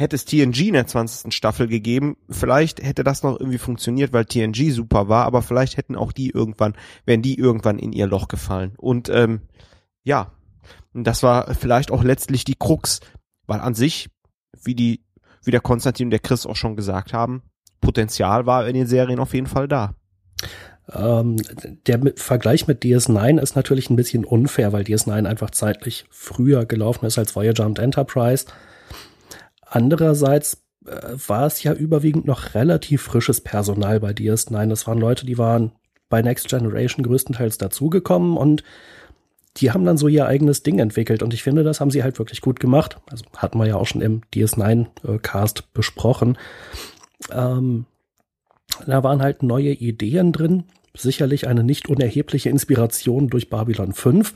hätte 0.00 0.16
es 0.16 0.24
TNG 0.24 0.68
in 0.68 0.72
der 0.72 0.86
20. 0.86 1.32
Staffel 1.32 1.68
gegeben, 1.68 2.16
vielleicht 2.28 2.82
hätte 2.82 3.04
das 3.04 3.22
noch 3.22 3.38
irgendwie 3.38 3.58
funktioniert, 3.58 4.12
weil 4.12 4.24
TNG 4.24 4.72
super 4.72 5.08
war, 5.08 5.26
aber 5.26 5.42
vielleicht 5.42 5.76
hätten 5.76 5.94
auch 5.94 6.12
die 6.12 6.30
irgendwann, 6.30 6.74
wären 7.04 7.22
die 7.22 7.38
irgendwann 7.38 7.78
in 7.78 7.92
ihr 7.92 8.06
Loch 8.06 8.28
gefallen. 8.28 8.72
Und 8.78 9.10
ähm, 9.10 9.42
ja, 10.02 10.32
das 10.94 11.22
war 11.22 11.54
vielleicht 11.54 11.90
auch 11.90 12.02
letztlich 12.02 12.44
die 12.44 12.56
Krux, 12.58 13.00
weil 13.46 13.60
an 13.60 13.74
sich, 13.74 14.08
wie 14.64 14.74
die, 14.74 15.04
wie 15.44 15.50
der 15.50 15.60
Konstantin 15.60 16.06
und 16.06 16.10
der 16.10 16.20
Chris 16.20 16.46
auch 16.46 16.56
schon 16.56 16.76
gesagt 16.76 17.12
haben, 17.12 17.42
Potenzial 17.80 18.46
war 18.46 18.66
in 18.66 18.74
den 18.74 18.86
Serien 18.86 19.20
auf 19.20 19.34
jeden 19.34 19.46
Fall 19.46 19.68
da. 19.68 19.94
Ähm, 20.92 21.36
der 21.86 22.00
Vergleich 22.16 22.66
mit 22.66 22.82
DS9 22.82 23.40
ist 23.40 23.54
natürlich 23.54 23.90
ein 23.90 23.96
bisschen 23.96 24.24
unfair, 24.24 24.72
weil 24.72 24.82
DS9 24.82 25.26
einfach 25.26 25.50
zeitlich 25.50 26.06
früher 26.10 26.64
gelaufen 26.64 27.04
ist 27.06 27.18
als 27.18 27.36
Voyager 27.36 27.66
und 27.66 27.78
Enterprise. 27.78 28.46
Andererseits 29.70 30.64
äh, 30.84 30.90
war 31.28 31.46
es 31.46 31.62
ja 31.62 31.72
überwiegend 31.72 32.26
noch 32.26 32.54
relativ 32.54 33.02
frisches 33.02 33.40
Personal 33.40 34.00
bei 34.00 34.10
DS9. 34.10 34.68
Das 34.68 34.86
waren 34.86 34.98
Leute, 34.98 35.24
die 35.24 35.38
waren 35.38 35.72
bei 36.08 36.22
Next 36.22 36.48
Generation 36.48 37.04
größtenteils 37.04 37.56
dazugekommen 37.56 38.36
und 38.36 38.64
die 39.56 39.70
haben 39.70 39.84
dann 39.84 39.96
so 39.96 40.08
ihr 40.08 40.26
eigenes 40.26 40.62
Ding 40.62 40.78
entwickelt 40.80 41.22
und 41.22 41.34
ich 41.34 41.42
finde, 41.42 41.62
das 41.62 41.80
haben 41.80 41.90
sie 41.90 42.02
halt 42.02 42.18
wirklich 42.18 42.40
gut 42.40 42.60
gemacht. 42.60 42.98
Also 43.10 43.24
hatten 43.36 43.58
wir 43.58 43.66
ja 43.66 43.76
auch 43.76 43.86
schon 43.86 44.00
im 44.00 44.22
DS9-Cast 44.34 45.60
äh, 45.60 45.62
besprochen. 45.72 46.36
Ähm, 47.30 47.86
da 48.86 49.02
waren 49.04 49.22
halt 49.22 49.42
neue 49.42 49.72
Ideen 49.72 50.32
drin, 50.32 50.64
sicherlich 50.96 51.46
eine 51.46 51.62
nicht 51.62 51.88
unerhebliche 51.88 52.48
Inspiration 52.48 53.28
durch 53.28 53.50
Babylon 53.50 53.92
5. 53.92 54.34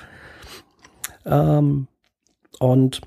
Ähm, 1.27 1.89
und 2.61 3.01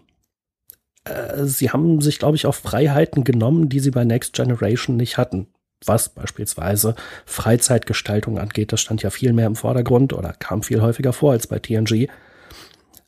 äh, 1.10 1.46
sie 1.46 1.72
haben 1.72 2.02
sich, 2.02 2.20
glaube 2.20 2.36
ich, 2.36 2.46
auch 2.46 2.56
Freiheiten 2.56 3.24
genommen, 3.24 3.70
die 3.70 3.80
sie 3.80 3.92
bei 3.92 4.06
Next 4.06 4.34
Generation 4.34 4.98
nicht 4.98 5.18
hatten 5.18 5.48
was 5.86 6.10
beispielsweise 6.10 6.96
Freizeitgestaltung 7.26 8.40
angeht. 8.40 8.72
Das 8.72 8.82
stand 8.82 9.04
ja 9.04 9.10
viel 9.10 9.34
mehr 9.34 9.48
im 9.48 9.56
Vordergrund 9.56 10.14
oder 10.14 10.34
kam 10.34 10.64
viel 10.64 10.82
häufiger 10.82 11.14
vor 11.14 11.34
als 11.34 11.48
bei 11.48 11.60
TNG. 11.60 12.08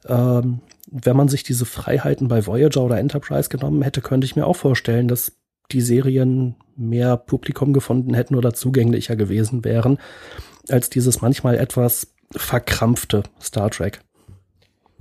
Ähm, 0.08 0.62
wenn 0.92 1.18
man 1.18 1.28
sich 1.28 1.44
diese 1.44 1.66
Freiheiten 1.66 2.28
bei 2.28 2.46
Voyager 2.46 2.82
oder 2.82 3.00
Enterprise 3.00 3.50
genommen 3.50 3.82
hätte, 3.82 4.02
könnte 4.02 4.26
ich 4.26 4.36
mir 4.36 4.46
auch 4.46 4.56
vorstellen, 4.56 5.08
dass 5.08 5.34
die 5.72 5.82
Serien 5.82 6.56
mehr 6.76 7.18
Publikum 7.18 7.74
gefunden 7.74 8.14
hätten 8.14 8.36
oder 8.36 8.54
zugänglicher 8.54 9.16
gewesen 9.16 9.64
wären, 9.64 10.00
als 10.68 10.90
dieses 10.90 11.22
manchmal 11.22 11.58
etwas 11.58 12.14
verkrampfte 12.32 13.24
Star 13.42 13.70
Trek. 13.70 14.02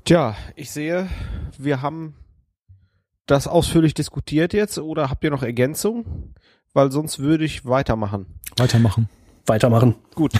Tja, 0.04 0.36
ich 0.56 0.70
sehe, 0.70 1.08
wir 1.58 1.80
haben 1.80 2.14
das 3.28 3.46
ausführlich 3.46 3.94
diskutiert 3.94 4.52
jetzt 4.52 4.78
oder 4.78 5.10
habt 5.10 5.22
ihr 5.22 5.30
noch 5.30 5.42
Ergänzungen? 5.42 6.34
weil 6.78 6.92
sonst 6.92 7.18
würde 7.18 7.44
ich 7.44 7.64
weitermachen. 7.64 8.26
Weitermachen. 8.56 9.08
Weitermachen. 9.46 9.96
Gut. 10.14 10.32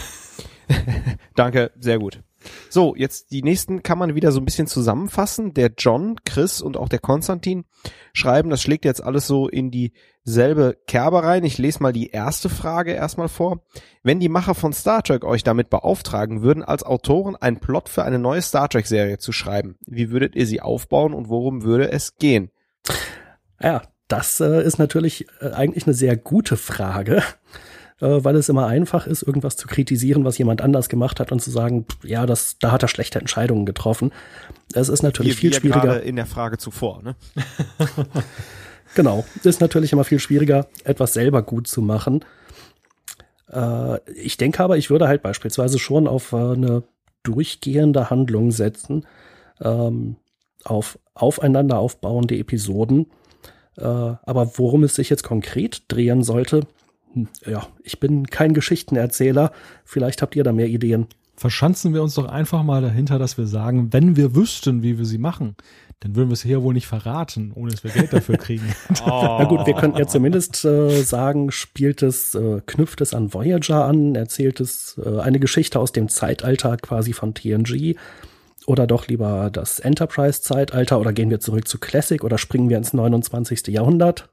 Danke, 1.35 1.73
sehr 1.81 1.99
gut. 1.99 2.23
So, 2.71 2.95
jetzt 2.95 3.33
die 3.33 3.43
nächsten 3.43 3.83
kann 3.83 3.99
man 3.99 4.15
wieder 4.15 4.31
so 4.31 4.41
ein 4.41 4.45
bisschen 4.45 4.69
zusammenfassen. 4.69 5.55
Der 5.55 5.73
John, 5.77 6.17
Chris 6.25 6.61
und 6.61 6.77
auch 6.77 6.89
der 6.89 7.01
Konstantin 7.01 7.65
schreiben, 8.13 8.51
das 8.51 8.63
schlägt 8.63 8.85
jetzt 8.85 9.03
alles 9.03 9.27
so 9.27 9.49
in 9.49 9.73
dieselbe 9.73 10.77
Kerbe 10.87 11.25
rein. 11.25 11.43
Ich 11.43 11.59
lese 11.59 11.83
mal 11.83 11.93
die 11.93 12.11
erste 12.11 12.49
Frage 12.49 12.93
erstmal 12.93 13.29
vor. 13.29 13.65
Wenn 14.05 14.21
die 14.21 14.29
Macher 14.29 14.55
von 14.55 14.73
Star 14.73 15.03
Trek 15.03 15.25
euch 15.25 15.43
damit 15.43 15.71
beauftragen 15.71 16.43
würden, 16.43 16.63
als 16.63 16.85
Autoren 16.85 17.35
einen 17.35 17.59
Plot 17.59 17.89
für 17.89 18.05
eine 18.05 18.21
neue 18.21 18.43
Star 18.43 18.69
Trek 18.69 18.87
Serie 18.87 19.19
zu 19.19 19.33
schreiben, 19.33 19.77
wie 19.87 20.11
würdet 20.11 20.37
ihr 20.37 20.47
sie 20.47 20.61
aufbauen 20.61 21.15
und 21.15 21.29
worum 21.29 21.65
würde 21.65 21.91
es 21.91 22.17
gehen? 22.19 22.53
Ja, 23.61 23.83
das 24.09 24.41
äh, 24.41 24.63
ist 24.63 24.79
natürlich 24.79 25.27
äh, 25.41 25.51
eigentlich 25.51 25.87
eine 25.87 25.95
sehr 25.95 26.17
gute 26.17 26.57
Frage, 26.57 27.23
äh, 28.01 28.25
weil 28.25 28.37
es 28.37 28.49
immer 28.49 28.67
einfach 28.67 29.07
ist, 29.07 29.23
irgendwas 29.23 29.57
zu 29.57 29.67
kritisieren, 29.67 30.25
was 30.25 30.39
jemand 30.39 30.63
anders 30.63 30.89
gemacht 30.89 31.21
hat 31.21 31.31
und 31.33 31.41
zu 31.41 31.51
sagen, 31.51 31.85
ja, 32.03 32.25
das, 32.25 32.59
da 32.59 32.73
hat 32.73 32.83
er 32.83 32.89
schlechte 32.89 33.19
Entscheidungen 33.19 33.67
getroffen. 33.67 34.13
Es 34.73 34.89
ist 34.89 35.03
natürlich 35.03 35.37
wie, 35.37 35.41
viel 35.41 35.51
wie 35.51 35.57
schwieriger. 35.57 36.03
in 36.03 36.17
der 36.17 36.27
Frage 36.27 36.59
zuvor, 36.59 37.03
ne? 37.03 37.17
genau, 38.95 39.25
ist 39.43 39.61
natürlich 39.61 39.93
immer 39.93 40.05
viel 40.05 40.21
schwieriger, 40.21 40.69
etwas 40.85 41.13
selber 41.13 41.43
gut 41.43 41.67
zu 41.69 41.83
machen. 41.83 42.25
Äh, 43.53 43.99
ich 44.13 44.37
denke 44.37 44.63
aber, 44.63 44.79
ich 44.79 44.91
würde 44.91 45.09
halt 45.09 45.23
beispielsweise 45.23 45.79
schon 45.79 46.07
auf 46.07 46.33
äh, 46.33 46.37
eine 46.37 46.83
durchgehende 47.23 48.11
Handlung 48.11 48.53
setzen, 48.53 49.07
ähm, 49.61 50.17
auf 50.69 50.99
aufeinander 51.15 51.79
aufbauende 51.79 52.37
Episoden 52.39 53.07
äh, 53.79 53.83
aber 53.83 54.51
worum 54.57 54.83
es 54.83 54.97
sich 54.97 55.09
jetzt 55.09 55.23
konkret 55.23 55.83
drehen 55.89 56.23
sollte, 56.23 56.67
hm, 57.13 57.29
ja, 57.47 57.67
ich 57.85 58.01
bin 58.01 58.27
kein 58.27 58.53
Geschichtenerzähler. 58.53 59.53
Vielleicht 59.85 60.21
habt 60.21 60.37
ihr 60.37 60.45
da 60.45 60.53
mehr 60.53 60.69
Ideen. 60.69 61.07
Verschanzen 61.37 61.95
wir 61.95 62.03
uns 62.03 62.15
doch 62.15 62.27
einfach 62.27 62.65
mal 62.65 62.83
dahinter, 62.83 63.21
dass 63.21 63.39
wir 63.39 63.47
sagen, 63.47 63.93
wenn 63.93 64.17
wir 64.17 64.35
wüssten, 64.35 64.83
wie 64.83 64.99
wir 64.99 65.05
sie 65.05 65.19
machen, 65.19 65.55
dann 66.01 66.17
würden 66.17 66.29
wir 66.29 66.35
es 66.35 66.43
hier 66.43 66.63
wohl 66.65 66.75
nicht 66.75 66.89
verraten, 66.89 67.53
ohne 67.55 67.71
dass 67.71 67.85
wir 67.85 67.93
Geld 67.93 68.13
dafür 68.13 68.37
kriegen. 68.37 68.75
oh. 69.05 69.07
Na 69.39 69.45
gut, 69.45 69.65
wir 69.65 69.75
könnten 69.75 69.99
ja 69.99 70.07
zumindest 70.09 70.65
äh, 70.65 71.03
sagen, 71.03 71.53
spielt 71.53 72.03
es, 72.03 72.35
äh, 72.35 72.61
knüpft 72.67 73.01
es 73.01 73.15
an 73.15 73.33
Voyager 73.33 73.85
an, 73.85 74.17
erzählt 74.17 74.59
es 74.59 75.01
äh, 75.05 75.21
eine 75.21 75.39
Geschichte 75.39 75.79
aus 75.79 75.93
dem 75.93 76.09
Zeitalter 76.09 76.77
quasi 76.77 77.13
von 77.13 77.35
TNG 77.35 77.97
oder 78.69 78.87
doch 78.87 79.09
lieber 79.09 79.49
das 79.51 79.81
Enterprise-Zeitalter 79.81 81.01
oder 81.01 81.15
gehen 81.15 81.31
wir 81.31 81.41
zurück 81.41 81.67
zu 81.67 81.79
Classic 81.79 82.23
oder 82.23 82.37
springen 82.37 82.69
wir 82.69 82.77
ins 82.77 82.93
29. 82.93 83.69
Jahrhundert? 83.69 84.29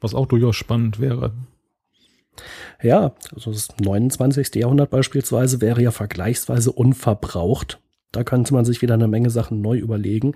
Was 0.00 0.14
auch 0.14 0.26
durchaus 0.26 0.56
spannend 0.56 0.98
wäre. 0.98 1.32
Ja, 2.82 3.14
also 3.32 3.52
das 3.52 3.68
29. 3.80 4.56
Jahrhundert 4.56 4.90
beispielsweise 4.90 5.60
wäre 5.60 5.80
ja 5.80 5.92
vergleichsweise 5.92 6.72
unverbraucht. 6.72 7.80
Da 8.10 8.24
könnte 8.24 8.52
man 8.52 8.64
sich 8.64 8.82
wieder 8.82 8.94
eine 8.94 9.06
Menge 9.06 9.30
Sachen 9.30 9.60
neu 9.60 9.78
überlegen. 9.78 10.34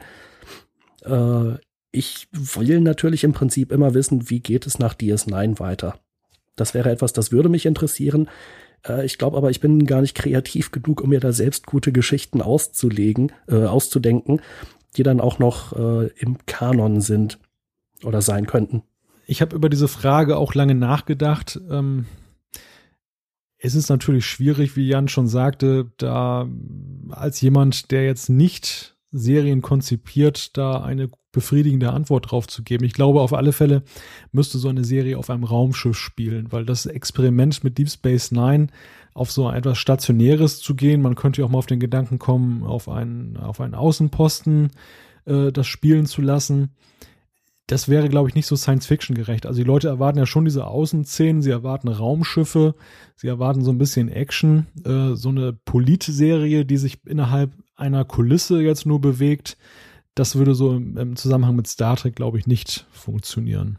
Äh, 1.04 1.54
ich 1.90 2.28
will 2.32 2.80
natürlich 2.80 3.24
im 3.24 3.32
Prinzip 3.32 3.72
immer 3.72 3.92
wissen, 3.92 4.30
wie 4.30 4.40
geht 4.40 4.66
es 4.66 4.78
nach 4.78 4.94
DS9 4.94 5.58
weiter. 5.58 5.98
Das 6.54 6.74
wäre 6.74 6.90
etwas, 6.90 7.12
das 7.12 7.32
würde 7.32 7.48
mich 7.48 7.66
interessieren. 7.66 8.28
Äh, 8.86 9.04
ich 9.04 9.18
glaube 9.18 9.36
aber, 9.36 9.50
ich 9.50 9.60
bin 9.60 9.86
gar 9.86 10.00
nicht 10.00 10.14
kreativ 10.14 10.70
genug, 10.70 11.00
um 11.00 11.10
mir 11.10 11.20
da 11.20 11.32
selbst 11.32 11.66
gute 11.66 11.92
Geschichten 11.92 12.42
auszulegen, 12.42 13.32
äh, 13.48 13.64
auszudenken, 13.64 14.40
die 14.96 15.02
dann 15.02 15.20
auch 15.20 15.38
noch 15.38 15.72
äh, 15.72 16.08
im 16.16 16.38
Kanon 16.46 17.00
sind 17.00 17.38
oder 18.04 18.22
sein 18.22 18.46
könnten. 18.46 18.82
Ich 19.26 19.40
habe 19.40 19.56
über 19.56 19.68
diese 19.68 19.88
Frage 19.88 20.36
auch 20.36 20.54
lange 20.54 20.74
nachgedacht. 20.74 21.60
Ähm, 21.70 22.06
es 23.58 23.74
ist 23.76 23.88
natürlich 23.88 24.26
schwierig, 24.26 24.76
wie 24.76 24.88
Jan 24.88 25.06
schon 25.06 25.28
sagte, 25.28 25.92
da 25.96 26.48
als 27.10 27.40
jemand, 27.40 27.92
der 27.92 28.04
jetzt 28.04 28.28
nicht 28.28 28.91
Serien 29.12 29.62
konzipiert, 29.62 30.56
da 30.56 30.82
eine 30.82 31.10
befriedigende 31.30 31.92
Antwort 31.92 32.30
drauf 32.30 32.46
zu 32.46 32.62
geben. 32.62 32.84
Ich 32.84 32.92
glaube, 32.92 33.20
auf 33.20 33.32
alle 33.32 33.52
Fälle 33.52 33.82
müsste 34.32 34.58
so 34.58 34.68
eine 34.68 34.84
Serie 34.84 35.18
auf 35.18 35.30
einem 35.30 35.44
Raumschiff 35.44 35.96
spielen, 35.96 36.50
weil 36.50 36.64
das 36.64 36.86
Experiment 36.86 37.62
mit 37.64 37.78
Deep 37.78 37.90
Space 37.90 38.32
Nine 38.32 38.68
auf 39.14 39.30
so 39.30 39.50
etwas 39.50 39.78
Stationäres 39.78 40.58
zu 40.58 40.74
gehen, 40.74 41.02
man 41.02 41.14
könnte 41.14 41.40
ja 41.40 41.46
auch 41.46 41.50
mal 41.50 41.58
auf 41.58 41.66
den 41.66 41.80
Gedanken 41.80 42.18
kommen, 42.18 42.64
auf 42.64 42.88
einen, 42.88 43.36
auf 43.36 43.60
einen 43.60 43.74
Außenposten 43.74 44.70
äh, 45.26 45.52
das 45.52 45.66
spielen 45.66 46.06
zu 46.06 46.22
lassen 46.22 46.70
das 47.72 47.88
wäre, 47.88 48.08
glaube 48.08 48.28
ich, 48.28 48.34
nicht 48.34 48.46
so 48.46 48.56
Science-Fiction 48.56 49.16
gerecht. 49.16 49.46
Also 49.46 49.58
die 49.60 49.66
Leute 49.66 49.88
erwarten 49.88 50.18
ja 50.18 50.26
schon 50.26 50.44
diese 50.44 50.66
Außenszenen, 50.66 51.42
sie 51.42 51.50
erwarten 51.50 51.88
Raumschiffe, 51.88 52.74
sie 53.16 53.28
erwarten 53.28 53.62
so 53.62 53.70
ein 53.70 53.78
bisschen 53.78 54.08
Action, 54.08 54.66
äh, 54.84 55.14
so 55.14 55.28
eine 55.28 55.52
Politserie, 55.52 56.64
die 56.64 56.76
sich 56.76 57.06
innerhalb 57.06 57.52
einer 57.82 58.04
Kulisse 58.04 58.62
jetzt 58.62 58.86
nur 58.86 59.00
bewegt. 59.00 59.58
Das 60.14 60.36
würde 60.36 60.54
so 60.54 60.76
im, 60.76 60.96
im 60.96 61.16
Zusammenhang 61.16 61.56
mit 61.56 61.66
Star 61.66 61.96
Trek, 61.96 62.16
glaube 62.16 62.38
ich, 62.38 62.46
nicht 62.46 62.86
funktionieren. 62.92 63.78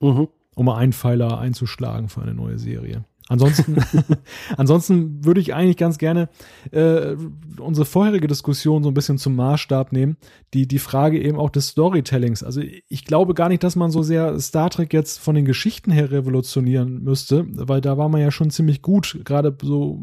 Mhm. 0.00 0.28
Um 0.54 0.66
mal 0.66 0.76
einen 0.76 0.92
Pfeiler 0.92 1.38
einzuschlagen 1.38 2.08
für 2.08 2.22
eine 2.22 2.34
neue 2.34 2.58
Serie. 2.58 3.04
Ansonsten, 3.28 3.76
ansonsten 4.56 5.24
würde 5.24 5.40
ich 5.40 5.52
eigentlich 5.52 5.76
ganz 5.76 5.98
gerne 5.98 6.28
äh, 6.70 7.16
unsere 7.58 7.84
vorherige 7.84 8.28
Diskussion 8.28 8.84
so 8.84 8.90
ein 8.90 8.94
bisschen 8.94 9.18
zum 9.18 9.34
Maßstab 9.34 9.92
nehmen. 9.92 10.16
Die, 10.54 10.68
die 10.68 10.78
Frage 10.78 11.20
eben 11.20 11.38
auch 11.38 11.50
des 11.50 11.68
Storytellings. 11.68 12.44
Also 12.44 12.60
ich 12.60 13.04
glaube 13.04 13.34
gar 13.34 13.48
nicht, 13.48 13.64
dass 13.64 13.74
man 13.74 13.90
so 13.90 14.02
sehr 14.02 14.38
Star 14.38 14.70
Trek 14.70 14.92
jetzt 14.92 15.18
von 15.18 15.34
den 15.34 15.44
Geschichten 15.44 15.90
her 15.90 16.12
revolutionieren 16.12 17.02
müsste, 17.02 17.46
weil 17.48 17.80
da 17.80 17.98
war 17.98 18.08
man 18.08 18.20
ja 18.20 18.30
schon 18.30 18.50
ziemlich 18.50 18.80
gut. 18.80 19.20
Gerade 19.24 19.56
so, 19.60 20.00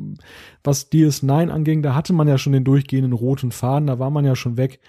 was 0.64 0.92
DS9 0.92 1.50
anging, 1.50 1.82
da 1.82 1.96
hatte 1.96 2.12
man 2.12 2.28
ja 2.28 2.38
schon 2.38 2.54
den 2.54 2.66
durchgehenden 2.66 3.14
roten 3.14 3.52
Faden, 3.52 3.88
da 3.88 4.00
war 4.00 4.10
man 4.10 4.26
ja 4.26 4.36
schon 4.36 4.58
weg 4.58 4.80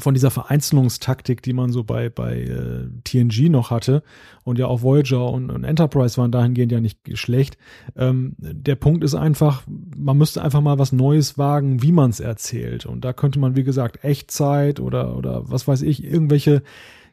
von 0.00 0.14
dieser 0.14 0.30
Vereinzelungstaktik, 0.30 1.42
die 1.42 1.52
man 1.52 1.72
so 1.72 1.84
bei, 1.84 2.08
bei 2.08 2.40
äh, 2.40 2.88
TNG 3.04 3.48
noch 3.50 3.70
hatte 3.70 4.02
und 4.44 4.58
ja 4.58 4.66
auch 4.66 4.82
Voyager 4.82 5.30
und, 5.30 5.50
und 5.50 5.64
Enterprise 5.64 6.16
waren 6.16 6.32
dahingehend 6.32 6.72
ja 6.72 6.80
nicht 6.80 6.98
schlecht. 7.18 7.58
Ähm, 7.96 8.34
der 8.38 8.74
Punkt 8.74 9.04
ist 9.04 9.14
einfach, 9.14 9.62
man 9.66 10.18
müsste 10.18 10.42
einfach 10.42 10.60
mal 10.60 10.78
was 10.78 10.92
Neues 10.92 11.38
wagen, 11.38 11.82
wie 11.82 11.92
man 11.92 12.10
es 12.10 12.20
erzählt. 12.20 12.86
Und 12.86 13.04
da 13.04 13.12
könnte 13.12 13.38
man, 13.38 13.56
wie 13.56 13.64
gesagt, 13.64 14.04
Echtzeit 14.04 14.80
oder, 14.80 15.16
oder 15.16 15.50
was 15.50 15.68
weiß 15.68 15.82
ich, 15.82 16.04
irgendwelche 16.04 16.62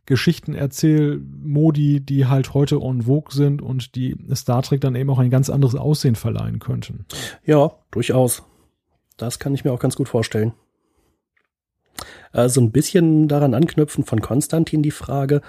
Geschichten 0.05 0.55
Modi, 1.43 1.99
die 1.99 2.27
halt 2.27 2.53
heute 2.53 2.81
on 2.81 3.03
vogue 3.03 3.33
sind 3.33 3.61
und 3.61 3.95
die 3.95 4.15
Star 4.33 4.63
Trek 4.63 4.79
dann 4.79 4.95
eben 4.95 5.09
auch 5.09 5.19
ein 5.19 5.29
ganz 5.29 5.49
anderes 5.49 5.75
Aussehen 5.75 6.15
verleihen 6.15 6.59
könnten. 6.59 7.05
Ja, 7.45 7.71
durchaus. 7.91 8.43
Das 9.17 9.39
kann 9.39 9.53
ich 9.53 9.65
mir 9.65 9.73
auch 9.73 9.79
ganz 9.79 9.95
gut 9.95 10.07
vorstellen 10.07 10.53
äh, 12.37 12.49
so 12.49 12.61
ein 12.61 12.71
bisschen 12.71 13.27
daran 13.27 13.53
anknüpfen 13.53 14.05
von 14.05 14.21
Konstantin 14.21 14.83
die 14.83 14.91
Frage, 14.91 15.41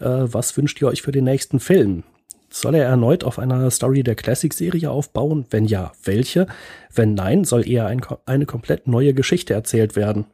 äh, 0.00 0.04
was 0.06 0.56
wünscht 0.56 0.80
ihr 0.82 0.88
euch 0.88 1.02
für 1.02 1.12
den 1.12 1.24
nächsten 1.24 1.60
Film? 1.60 2.02
Soll 2.50 2.74
er 2.74 2.84
erneut 2.84 3.24
auf 3.24 3.38
einer 3.38 3.70
Story 3.70 4.02
der 4.02 4.14
Classic-Serie 4.14 4.90
aufbauen? 4.90 5.46
Wenn 5.50 5.64
ja, 5.64 5.92
welche? 6.04 6.46
Wenn 6.92 7.14
nein, 7.14 7.44
soll 7.44 7.68
eher 7.68 7.86
ein, 7.86 8.00
eine 8.24 8.46
komplett 8.46 8.86
neue 8.86 9.14
Geschichte 9.14 9.54
erzählt 9.54 9.96
werden? 9.96 10.26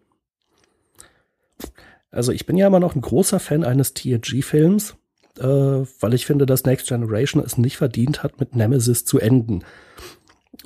Also 2.11 2.33
ich 2.33 2.45
bin 2.47 2.57
ja 2.57 2.67
immer 2.67 2.81
noch 2.81 2.95
ein 2.95 3.01
großer 3.01 3.41
Fan 3.41 3.65
eines 3.65 3.95
TNG-Films, 3.95 4.97
äh, 5.39 5.45
weil 5.45 6.15
ich 6.15 6.27
finde, 6.27 6.47
dass 6.47 6.65
Next 6.65 6.89
Generation 6.89 7.43
es 7.43 7.57
nicht 7.57 7.77
verdient 7.79 8.23
hat, 8.23 8.39
mit 8.39 8.55
Nemesis 8.55 9.05
zu 9.05 9.19
enden. 9.19 9.65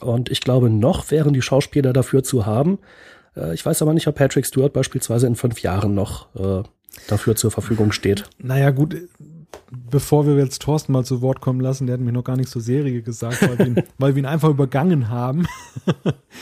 Und 0.00 0.30
ich 0.30 0.40
glaube, 0.40 0.68
noch 0.68 1.10
wären 1.10 1.32
die 1.32 1.42
Schauspieler 1.42 1.92
dafür 1.92 2.22
zu 2.22 2.44
haben, 2.44 2.78
äh, 3.36 3.54
ich 3.54 3.64
weiß 3.64 3.82
aber 3.82 3.94
nicht, 3.94 4.06
ob 4.08 4.14
Patrick 4.16 4.46
Stewart 4.46 4.72
beispielsweise 4.72 5.26
in 5.26 5.36
fünf 5.36 5.60
Jahren 5.62 5.94
noch 5.94 6.34
äh, 6.34 6.62
dafür 7.08 7.36
zur 7.36 7.50
Verfügung 7.50 7.92
steht. 7.92 8.24
Naja, 8.38 8.70
gut, 8.70 8.96
bevor 9.70 10.26
wir 10.26 10.36
jetzt 10.36 10.62
Thorsten 10.62 10.92
mal 10.92 11.04
zu 11.04 11.22
Wort 11.22 11.40
kommen 11.40 11.60
lassen, 11.60 11.86
der 11.86 11.94
hat 11.94 12.00
mir 12.00 12.12
noch 12.12 12.24
gar 12.24 12.36
nicht 12.36 12.48
zur 12.48 12.62
Serie 12.62 13.02
gesagt, 13.02 13.42
weil 13.42 13.58
wir 13.58 13.66
ihn, 13.66 13.82
weil 13.98 14.14
wir 14.14 14.22
ihn 14.22 14.26
einfach 14.26 14.48
übergangen 14.48 15.08
haben. 15.08 15.46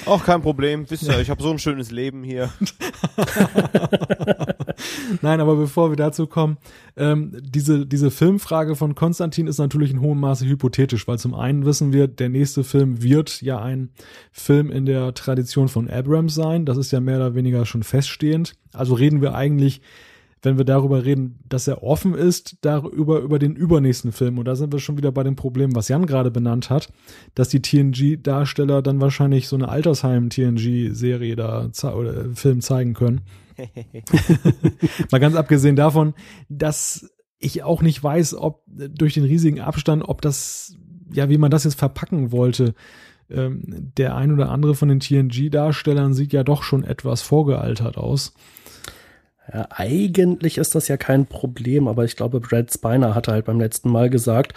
Auch 0.07 0.25
kein 0.25 0.43
Problem, 0.43 0.85
wisst 0.91 1.05
ihr, 1.05 1.19
ich 1.21 1.31
habe 1.31 1.43
so 1.43 1.51
ein 1.51 1.59
schönes 1.59 1.91
Leben 1.91 2.23
hier. 2.23 2.51
Nein, 5.23 5.41
aber 5.41 5.57
bevor 5.57 5.91
wir 5.91 5.97
dazu 5.97 6.27
kommen, 6.27 6.59
ähm, 6.97 7.33
diese, 7.41 7.87
diese 7.87 8.11
Filmfrage 8.11 8.77
von 8.77 8.95
Konstantin 8.95 9.47
ist 9.47 9.59
natürlich 9.59 9.91
in 9.91 10.01
hohem 10.01 10.21
Maße 10.21 10.47
hypothetisch, 10.47 11.07
weil 11.09 11.19
zum 11.19 11.35
einen 11.35 11.65
wissen 11.65 11.93
wir, 11.93 12.09
der 12.09 12.29
nächste 12.29 12.65
Film 12.65 13.03
wird 13.03 13.41
ja 13.43 13.61
ein 13.61 13.91
Film 14.33 14.71
in 14.71 14.87
der 14.87 15.15
Tradition 15.15 15.69
von 15.69 15.89
Abrams 15.89 16.35
sein. 16.35 16.67
Das 16.67 16.77
ist 16.77 16.91
ja 16.91 17.01
mehr 17.01 17.17
oder 17.17 17.35
weniger 17.35 17.67
schon 17.67 17.83
feststehend. 17.83 18.55
Also 18.73 18.95
reden 18.95 19.23
wir 19.23 19.35
eigentlich 19.35 19.81
wenn 20.45 20.59
wir 20.59 20.65
darüber 20.65 21.05
reden, 21.05 21.39
dass 21.49 21.67
er 21.67 21.83
offen 21.83 22.15
ist, 22.15 22.59
darüber 22.61 23.21
über 23.21 23.39
den 23.39 23.57
übernächsten 23.57 24.13
Film. 24.13 24.39
Und 24.39 24.47
da 24.47 24.57
sind 24.57 24.73
wir 24.73 24.79
schon 24.79 24.97
wieder 24.97 25.13
bei 25.13 25.23
dem 25.23 25.37
Problem, 25.37 25.75
was 25.75 25.89
Jan 25.89 26.07
gerade 26.07 26.31
benannt 26.31 26.71
hat, 26.71 26.93
dass 27.35 27.49
die 27.49 27.63
TNG-Darsteller 27.63 28.83
dann 28.83 29.01
wahrscheinlich 29.01 29.49
so 29.49 29.57
eine 29.57 29.69
Altersheim-TNG-Serie 29.69 31.37
da 31.37 31.71
oder 31.95 32.35
Film 32.35 32.61
zeigen 32.61 32.95
können. 32.95 33.23
Mal 35.11 35.21
ganz 35.21 35.37
abgesehen 35.37 35.77
davon, 35.77 36.15
dass 36.49 37.11
ich 37.39 37.63
auch 37.63 37.83
nicht 37.83 38.03
weiß, 38.03 38.35
ob 38.35 38.63
durch 38.67 39.15
den 39.15 39.25
riesigen 39.25 39.61
Abstand, 39.61 40.03
ob 40.07 40.23
das, 40.23 40.77
ja, 41.13 41.29
wie 41.29 41.39
man 41.39 41.51
das 41.51 41.65
jetzt 41.65 41.79
verpacken 41.79 42.33
wollte. 42.33 42.75
Ähm, 43.31 43.93
der 43.97 44.17
ein 44.17 44.33
oder 44.33 44.51
andere 44.51 44.75
von 44.75 44.89
den 44.89 45.01
TNG-Darstellern 45.01 46.13
sieht 46.13 46.33
ja 46.33 46.45
doch 46.45 46.63
schon 46.63 46.85
etwas 46.85 47.23
vorgealtert 47.23 47.97
aus. 47.97 48.35
Ja, 49.53 49.69
eigentlich 49.71 50.59
ist 50.59 50.75
das 50.75 50.89
ja 50.89 50.97
kein 50.97 51.27
Problem, 51.27 51.87
aber 51.87 52.05
ich 52.05 52.17
glaube, 52.17 52.41
Brad 52.41 52.73
Spiner 52.73 53.15
hatte 53.15 53.33
halt 53.33 53.45
beim 53.45 53.61
letzten 53.61 53.91
Mal 53.91 54.09
gesagt, 54.09 54.55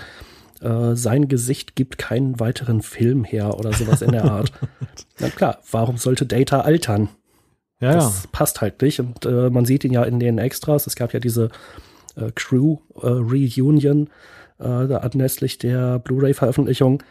äh, 0.61 0.95
sein 0.95 1.27
Gesicht 1.27 1.75
gibt 1.75 1.97
keinen 1.97 2.39
weiteren 2.39 2.81
Film 2.81 3.23
her 3.23 3.57
oder 3.57 3.73
sowas 3.73 4.01
in 4.01 4.11
der 4.11 4.25
Art. 4.31 4.51
Na 5.19 5.29
klar, 5.29 5.59
warum 5.71 5.97
sollte 5.97 6.25
Data 6.25 6.61
altern? 6.61 7.09
Ja, 7.79 7.93
das 7.93 8.23
ja. 8.23 8.29
passt 8.31 8.61
halt 8.61 8.81
nicht. 8.81 8.99
Und 8.99 9.25
äh, 9.25 9.49
man 9.49 9.65
sieht 9.65 9.83
ihn 9.83 9.93
ja 9.93 10.03
in 10.03 10.19
den 10.19 10.37
Extras. 10.37 10.87
Es 10.87 10.95
gab 10.95 11.13
ja 11.13 11.19
diese 11.19 11.49
äh, 12.15 12.31
Crew 12.33 12.77
äh, 12.95 13.07
Reunion 13.07 14.09
äh, 14.59 14.63
anlässlich 14.63 15.57
der 15.57 15.99
Blu-ray-Veröffentlichung. 15.99 17.03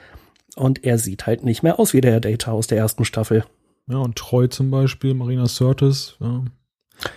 Und 0.56 0.84
er 0.84 0.98
sieht 0.98 1.26
halt 1.26 1.44
nicht 1.44 1.62
mehr 1.62 1.78
aus 1.78 1.92
wie 1.92 2.00
der 2.00 2.20
Data 2.20 2.50
aus 2.50 2.66
der 2.66 2.78
ersten 2.78 3.04
Staffel. 3.04 3.44
Ja, 3.88 3.98
und 3.98 4.16
Treu 4.16 4.48
zum 4.48 4.70
Beispiel, 4.70 5.14
Marina 5.14 5.46
Sirtis, 5.46 6.16
ja, 6.18 6.42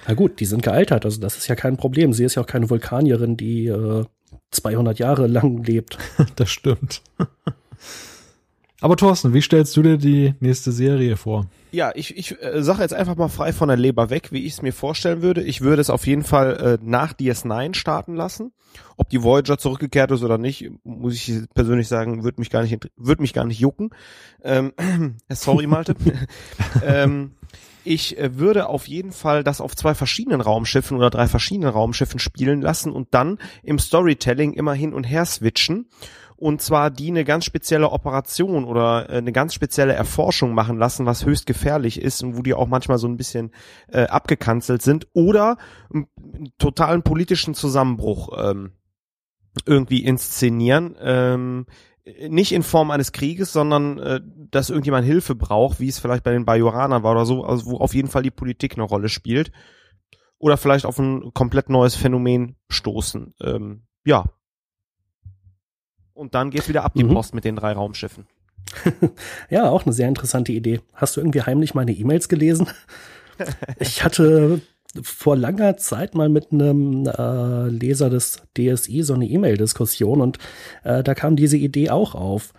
na 0.08 0.14
gut, 0.14 0.40
die 0.40 0.46
sind 0.46 0.64
gealtert, 0.64 1.06
also 1.06 1.22
das 1.22 1.38
ist 1.38 1.48
ja 1.48 1.56
kein 1.56 1.78
Problem. 1.78 2.14
Sie 2.14 2.24
ist 2.24 2.36
ja 2.36 2.44
auch 2.44 2.48
keine 2.48 2.70
Vulkanierin, 2.70 3.38
die 3.38 3.68
äh, 3.68 4.06
200 4.52 5.00
Jahre 5.00 5.28
lang 5.28 5.64
lebt. 5.64 5.98
das 6.36 6.50
stimmt. 6.50 7.02
Aber 8.82 8.96
Thorsten, 8.96 9.34
wie 9.34 9.42
stellst 9.42 9.76
du 9.76 9.82
dir 9.82 9.98
die 9.98 10.36
nächste 10.40 10.72
Serie 10.72 11.18
vor? 11.18 11.48
Ja, 11.72 11.92
ich, 11.96 12.18
ich 12.18 12.42
äh, 12.42 12.64
sage 12.64 12.82
jetzt 12.82 12.94
einfach 12.94 13.18
mal 13.18 13.28
frei 13.28 13.52
von 13.52 13.68
der 13.68 13.78
Leber 13.78 14.10
weg, 14.10 14.32
wie 14.32 14.46
ich 14.46 14.54
es 14.54 14.62
mir 14.62 14.72
vorstellen 14.72 15.22
würde. 15.22 15.44
Ich 15.44 15.62
würde 15.62 15.82
es 15.82 15.90
auf 15.90 16.08
jeden 16.08 16.24
Fall 16.24 16.56
äh, 16.56 16.78
nach 16.82 17.14
DS9 17.14 17.76
starten 17.76 18.16
lassen. 18.16 18.54
Ob 18.96 19.10
die 19.10 19.22
Voyager 19.22 19.58
zurückgekehrt 19.58 20.12
ist 20.12 20.24
oder 20.24 20.38
nicht, 20.38 20.72
muss 20.84 21.16
ich 21.16 21.42
persönlich 21.54 21.90
sagen, 21.90 22.24
würde 22.24 22.40
mich 22.40 22.50
gar 22.50 22.64
nicht, 22.64 22.90
würde 22.96 23.22
mich 23.22 23.34
gar 23.34 23.46
nicht 23.46 23.60
jucken. 23.60 23.90
Ähm, 24.44 24.74
sorry, 25.30 25.68
Malte. 25.68 25.96
ähm, 26.86 27.32
ich 27.90 28.20
äh, 28.20 28.38
würde 28.38 28.70
auf 28.70 28.88
jeden 28.88 29.12
Fall 29.12 29.44
das 29.44 29.62
auf 29.62 29.76
zwei 29.76 29.96
verschiedenen 29.96 30.42
Raumschiffen 30.42 30.96
oder 30.96 31.10
drei 31.10 31.28
verschiedenen 31.28 31.72
Raumschiffen 31.72 32.20
spielen 32.20 32.62
lassen 32.62 32.92
und 32.92 33.16
dann 33.16 33.40
im 33.64 33.80
Storytelling 33.80 34.54
immer 34.54 34.74
hin 34.74 34.94
und 34.94 35.06
her 35.06 35.26
switchen. 35.26 35.90
Und 36.36 36.62
zwar 36.62 36.92
die 36.92 37.10
eine 37.10 37.26
ganz 37.26 37.46
spezielle 37.46 37.90
Operation 37.90 38.64
oder 38.64 39.10
äh, 39.10 39.18
eine 39.18 39.32
ganz 39.32 39.56
spezielle 39.56 39.94
Erforschung 39.94 40.54
machen 40.54 40.78
lassen, 40.78 41.08
was 41.08 41.26
höchst 41.26 41.48
gefährlich 41.48 42.00
ist 42.00 42.22
und 42.22 42.38
wo 42.38 42.44
die 42.44 42.54
auch 42.54 42.68
manchmal 42.68 43.00
so 43.00 43.08
ein 43.08 43.18
bisschen 43.18 43.52
äh, 43.88 44.04
abgekanzelt 44.04 44.84
sind. 44.84 45.08
Oder 45.14 45.58
einen 45.92 46.08
totalen 46.60 47.02
politischen 47.02 47.56
Zusammenbruch 47.56 48.30
ähm, 48.38 48.74
irgendwie 49.66 50.04
inszenieren. 50.04 50.96
Ähm, 51.02 51.66
nicht 52.30 52.52
in 52.52 52.64
Form 52.64 52.92
eines 52.92 53.12
Krieges, 53.12 53.52
sondern 53.52 54.00
äh, 54.00 54.22
dass 54.52 54.70
irgendjemand 54.70 55.06
Hilfe 55.06 55.36
braucht, 55.36 55.80
wie 55.80 55.88
es 55.88 56.00
vielleicht 56.00 56.24
bei 56.24 56.32
den 56.32 56.46
Bajoranern 56.46 57.04
war 57.04 57.12
oder 57.12 57.26
so, 57.26 57.44
also 57.44 57.66
wo 57.66 57.78
auf 57.78 57.94
jeden 57.94 58.10
Fall 58.10 58.24
die 58.24 58.32
Politik 58.32 58.74
eine 58.74 58.84
Rolle 58.84 59.10
spielt. 59.10 59.52
Oder 60.38 60.56
vielleicht 60.56 60.86
auf 60.86 60.98
ein 60.98 61.34
komplett 61.34 61.70
neues 61.70 61.96
Phänomen 61.96 62.56
stoßen. 62.70 63.34
Ähm, 63.42 63.84
ja. 64.06 64.26
Und 66.14 66.34
dann 66.34 66.50
geht's 66.50 66.70
wieder 66.70 66.86
ab 66.86 66.94
die 66.96 67.04
mhm. 67.04 67.14
Post 67.14 67.34
mit 67.34 67.44
den 67.44 67.58
drei 67.58 67.74
Raumschiffen. 67.74 68.28
ja, 69.50 69.70
auch 69.70 69.86
eine 69.86 69.94
sehr 69.94 70.08
interessante 70.08 70.52
Idee. 70.52 70.82
Hast 70.94 71.18
du 71.18 71.22
irgendwie 71.22 71.42
heimlich 71.42 71.74
meine 71.74 71.92
E-Mails 71.92 72.30
gelesen? 72.30 72.68
ich 73.80 74.04
hatte 74.04 74.62
vor 75.02 75.36
langer 75.36 75.78
Zeit 75.78 76.16
mal 76.16 76.30
mit 76.30 76.52
einem 76.52 77.06
äh, 77.06 77.68
Leser 77.70 78.10
des 78.10 78.42
DSI 78.58 79.04
so 79.04 79.14
eine 79.14 79.28
E-Mail-Diskussion 79.28 80.22
und 80.22 80.38
äh, 80.84 81.04
da 81.04 81.14
kam 81.14 81.36
diese 81.36 81.58
Idee 81.58 81.90
auch 81.90 82.16
auf. 82.16 82.54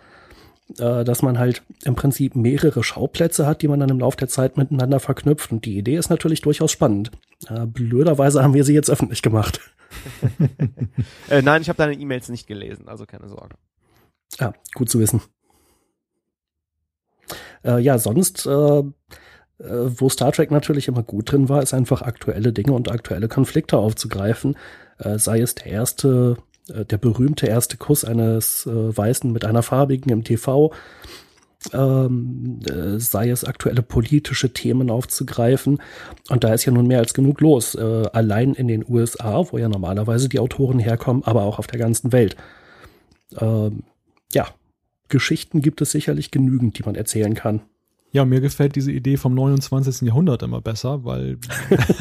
äh, 0.79 1.03
dass 1.03 1.21
man 1.21 1.37
halt 1.37 1.63
im 1.83 1.95
Prinzip 1.95 2.35
mehrere 2.35 2.83
Schauplätze 2.83 3.45
hat, 3.45 3.61
die 3.61 3.67
man 3.67 3.79
dann 3.79 3.89
im 3.89 3.99
Laufe 3.99 4.17
der 4.17 4.29
Zeit 4.29 4.57
miteinander 4.57 4.99
verknüpft. 4.99 5.51
Und 5.51 5.65
die 5.65 5.77
Idee 5.77 5.97
ist 5.97 6.09
natürlich 6.09 6.41
durchaus 6.41 6.71
spannend. 6.71 7.11
Äh, 7.49 7.65
blöderweise 7.65 8.41
haben 8.43 8.53
wir 8.53 8.63
sie 8.63 8.73
jetzt 8.73 8.89
öffentlich 8.89 9.21
gemacht. 9.21 9.59
äh, 11.29 11.41
nein, 11.41 11.61
ich 11.61 11.67
habe 11.69 11.77
deine 11.77 11.93
E-Mails 11.93 12.29
nicht 12.29 12.47
gelesen, 12.47 12.87
also 12.87 13.05
keine 13.05 13.27
Sorge. 13.27 13.55
Ja, 14.39 14.53
gut 14.73 14.89
zu 14.89 14.99
wissen. 14.99 15.21
Äh, 17.63 17.79
ja, 17.79 17.97
sonst, 17.97 18.45
äh, 18.45 18.83
wo 19.63 20.09
Star 20.09 20.31
Trek 20.31 20.51
natürlich 20.51 20.87
immer 20.87 21.03
gut 21.03 21.31
drin 21.31 21.49
war, 21.49 21.61
ist 21.61 21.73
einfach 21.73 22.01
aktuelle 22.01 22.53
Dinge 22.53 22.73
und 22.73 22.91
aktuelle 22.91 23.27
Konflikte 23.27 23.77
aufzugreifen. 23.77 24.55
Äh, 24.97 25.19
sei 25.19 25.41
es 25.41 25.55
der 25.55 25.67
erste, 25.67 26.37
äh, 26.69 26.85
der 26.85 26.97
berühmte 26.97 27.47
erste 27.47 27.77
Kuss 27.77 28.03
eines 28.03 28.65
äh, 28.65 28.97
Weißen 28.97 29.31
mit 29.31 29.45
einer 29.45 29.63
Farbigen 29.63 30.11
im 30.11 30.23
TV, 30.23 30.71
ähm, 31.73 32.59
äh, 32.67 32.99
sei 32.99 33.29
es 33.29 33.43
aktuelle 33.43 33.83
politische 33.83 34.51
Themen 34.51 34.89
aufzugreifen. 34.89 35.79
Und 36.29 36.43
da 36.43 36.53
ist 36.53 36.65
ja 36.65 36.71
nun 36.71 36.87
mehr 36.87 36.99
als 36.99 37.13
genug 37.13 37.41
los. 37.41 37.75
Äh, 37.75 38.09
allein 38.13 38.53
in 38.53 38.67
den 38.67 38.85
USA, 38.87 39.45
wo 39.51 39.57
ja 39.57 39.69
normalerweise 39.69 40.29
die 40.29 40.39
Autoren 40.39 40.79
herkommen, 40.79 41.23
aber 41.23 41.43
auch 41.43 41.59
auf 41.59 41.67
der 41.67 41.79
ganzen 41.79 42.11
Welt. 42.11 42.35
Ähm, 43.39 43.83
ja, 44.33 44.47
Geschichten 45.09 45.61
gibt 45.61 45.81
es 45.81 45.91
sicherlich 45.91 46.31
genügend, 46.31 46.79
die 46.79 46.83
man 46.83 46.95
erzählen 46.95 47.35
kann. 47.35 47.61
Ja, 48.11 48.25
mir 48.25 48.41
gefällt 48.41 48.75
diese 48.75 48.91
Idee 48.91 49.15
vom 49.15 49.33
29. 49.33 50.01
Jahrhundert 50.07 50.43
immer 50.43 50.61
besser, 50.61 51.05
weil, 51.05 51.37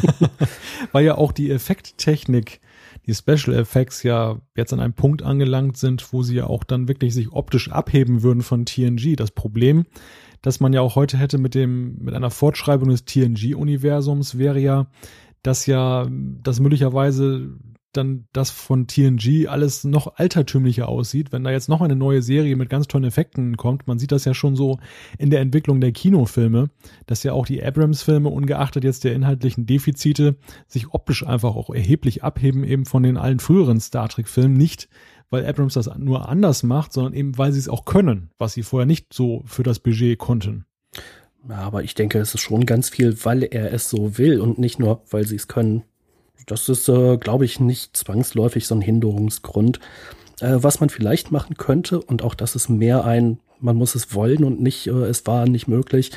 weil 0.92 1.04
ja 1.04 1.16
auch 1.16 1.30
die 1.30 1.50
Effekttechnik, 1.50 2.60
die 3.06 3.14
Special 3.14 3.56
Effects 3.56 4.02
ja 4.02 4.40
jetzt 4.56 4.72
an 4.72 4.80
einem 4.80 4.92
Punkt 4.92 5.22
angelangt 5.22 5.76
sind, 5.76 6.12
wo 6.12 6.22
sie 6.22 6.36
ja 6.36 6.46
auch 6.46 6.64
dann 6.64 6.88
wirklich 6.88 7.14
sich 7.14 7.32
optisch 7.32 7.70
abheben 7.70 8.22
würden 8.22 8.42
von 8.42 8.66
TNG. 8.66 9.14
Das 9.16 9.30
Problem, 9.30 9.86
das 10.42 10.58
man 10.58 10.72
ja 10.72 10.80
auch 10.80 10.96
heute 10.96 11.16
hätte 11.16 11.38
mit 11.38 11.54
dem, 11.54 11.98
mit 11.98 12.14
einer 12.14 12.30
Fortschreibung 12.30 12.88
des 12.88 13.04
TNG-Universums 13.04 14.36
wäre 14.36 14.58
ja, 14.58 14.86
dass 15.42 15.66
ja, 15.66 16.08
dass 16.10 16.60
möglicherweise 16.60 17.56
dann 17.92 18.26
das 18.32 18.50
von 18.50 18.86
TNG 18.86 19.48
alles 19.48 19.84
noch 19.84 20.16
altertümlicher 20.16 20.88
aussieht, 20.88 21.32
wenn 21.32 21.44
da 21.44 21.50
jetzt 21.50 21.68
noch 21.68 21.80
eine 21.80 21.96
neue 21.96 22.22
Serie 22.22 22.56
mit 22.56 22.70
ganz 22.70 22.88
tollen 22.88 23.04
Effekten 23.04 23.56
kommt. 23.56 23.86
Man 23.86 23.98
sieht 23.98 24.12
das 24.12 24.24
ja 24.24 24.34
schon 24.34 24.56
so 24.56 24.78
in 25.18 25.30
der 25.30 25.40
Entwicklung 25.40 25.80
der 25.80 25.92
Kinofilme, 25.92 26.70
dass 27.06 27.22
ja 27.22 27.32
auch 27.32 27.46
die 27.46 27.62
Abrams-Filme, 27.62 28.28
ungeachtet 28.28 28.84
jetzt 28.84 29.04
der 29.04 29.14
inhaltlichen 29.14 29.66
Defizite, 29.66 30.36
sich 30.66 30.92
optisch 30.92 31.26
einfach 31.26 31.56
auch 31.56 31.70
erheblich 31.70 32.22
abheben 32.22 32.64
eben 32.64 32.86
von 32.86 33.02
den 33.02 33.16
allen 33.16 33.40
früheren 33.40 33.80
Star 33.80 34.08
Trek-Filmen. 34.08 34.56
Nicht, 34.56 34.88
weil 35.30 35.46
Abrams 35.46 35.74
das 35.74 35.90
nur 35.96 36.28
anders 36.28 36.62
macht, 36.62 36.92
sondern 36.92 37.14
eben, 37.14 37.38
weil 37.38 37.52
sie 37.52 37.60
es 37.60 37.68
auch 37.68 37.84
können, 37.84 38.30
was 38.38 38.52
sie 38.52 38.62
vorher 38.62 38.86
nicht 38.86 39.12
so 39.12 39.42
für 39.46 39.62
das 39.62 39.78
Budget 39.78 40.18
konnten. 40.18 40.66
Aber 41.48 41.82
ich 41.82 41.94
denke, 41.94 42.18
es 42.18 42.34
ist 42.34 42.42
schon 42.42 42.66
ganz 42.66 42.90
viel, 42.90 43.24
weil 43.24 43.42
er 43.42 43.72
es 43.72 43.88
so 43.88 44.18
will 44.18 44.40
und 44.40 44.58
nicht 44.58 44.78
nur, 44.78 45.02
weil 45.10 45.26
sie 45.26 45.36
es 45.36 45.48
können 45.48 45.84
das 46.46 46.68
ist, 46.68 46.88
äh, 46.88 47.16
glaube 47.16 47.44
ich, 47.44 47.60
nicht 47.60 47.96
zwangsläufig 47.96 48.66
so 48.66 48.74
ein 48.74 48.80
Hinderungsgrund. 48.80 49.80
Äh, 50.40 50.56
was 50.60 50.80
man 50.80 50.88
vielleicht 50.88 51.30
machen 51.30 51.56
könnte, 51.56 52.00
und 52.00 52.22
auch 52.22 52.34
das 52.34 52.56
ist 52.56 52.68
mehr 52.68 53.04
ein, 53.04 53.38
man 53.60 53.76
muss 53.76 53.94
es 53.94 54.14
wollen 54.14 54.44
und 54.44 54.60
nicht, 54.60 54.86
äh, 54.86 55.04
es 55.04 55.26
war 55.26 55.46
nicht 55.46 55.68
möglich, 55.68 56.12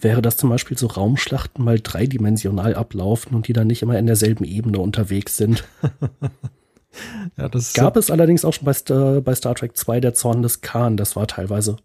wäre 0.00 0.22
das 0.22 0.36
zum 0.36 0.50
Beispiel 0.50 0.78
so 0.78 0.86
Raumschlachten 0.86 1.64
mal 1.64 1.80
dreidimensional 1.80 2.74
ablaufen 2.74 3.34
und 3.34 3.48
die 3.48 3.52
dann 3.52 3.66
nicht 3.66 3.82
immer 3.82 3.98
in 3.98 4.06
derselben 4.06 4.44
Ebene 4.44 4.78
unterwegs 4.78 5.36
sind. 5.36 5.64
ja, 7.36 7.48
das 7.48 7.72
Gab 7.72 7.96
es 7.96 8.10
allerdings 8.10 8.44
auch 8.44 8.52
schon 8.52 8.64
bei, 8.64 8.72
Star, 8.72 9.20
bei 9.20 9.34
Star 9.34 9.54
Trek 9.54 9.76
2 9.76 10.00
der 10.00 10.14
Zorn 10.14 10.42
des 10.42 10.60
Khan. 10.60 10.96
Das 10.96 11.16
war 11.16 11.26
teilweise, 11.26 11.76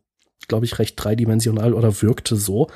glaube 0.48 0.66
ich, 0.66 0.78
recht 0.78 0.94
dreidimensional 0.98 1.74
oder 1.74 2.02
wirkte 2.02 2.36
so. 2.36 2.68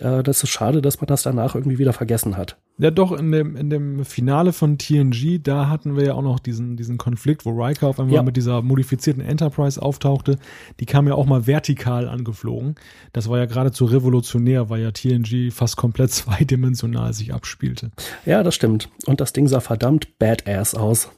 Äh, 0.00 0.22
das 0.22 0.42
ist 0.42 0.50
schade, 0.50 0.82
dass 0.82 1.00
man 1.00 1.06
das 1.06 1.22
danach 1.22 1.54
irgendwie 1.54 1.78
wieder 1.78 1.92
vergessen 1.92 2.36
hat. 2.36 2.56
Ja, 2.78 2.90
doch, 2.90 3.12
in 3.12 3.30
dem, 3.30 3.56
in 3.56 3.70
dem 3.70 4.04
Finale 4.04 4.52
von 4.52 4.78
TNG, 4.78 5.40
da 5.42 5.68
hatten 5.68 5.96
wir 5.96 6.04
ja 6.04 6.14
auch 6.14 6.22
noch 6.22 6.38
diesen, 6.38 6.76
diesen 6.76 6.98
Konflikt, 6.98 7.44
wo 7.44 7.50
Riker 7.50 7.88
auf 7.88 8.00
einmal 8.00 8.16
ja. 8.16 8.22
mit 8.22 8.36
dieser 8.36 8.62
modifizierten 8.62 9.22
Enterprise 9.22 9.80
auftauchte. 9.80 10.38
Die 10.80 10.86
kam 10.86 11.06
ja 11.06 11.14
auch 11.14 11.26
mal 11.26 11.46
vertikal 11.46 12.08
angeflogen. 12.08 12.74
Das 13.12 13.28
war 13.28 13.38
ja 13.38 13.46
geradezu 13.46 13.84
revolutionär, 13.84 14.70
weil 14.70 14.82
ja 14.82 14.90
TNG 14.90 15.52
fast 15.52 15.76
komplett 15.76 16.10
zweidimensional 16.12 17.12
sich 17.12 17.34
abspielte. 17.34 17.90
Ja, 18.24 18.42
das 18.42 18.54
stimmt. 18.54 18.88
Und 19.06 19.20
das 19.20 19.32
Ding 19.32 19.46
sah 19.46 19.60
verdammt 19.60 20.18
badass 20.18 20.74
aus. 20.74 21.10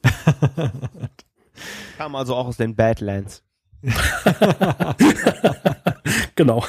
kam 1.97 2.17
also 2.17 2.35
auch 2.35 2.49
aus 2.49 2.57
den 2.57 2.75
Badlands. 2.75 3.43
genau. 6.35 6.65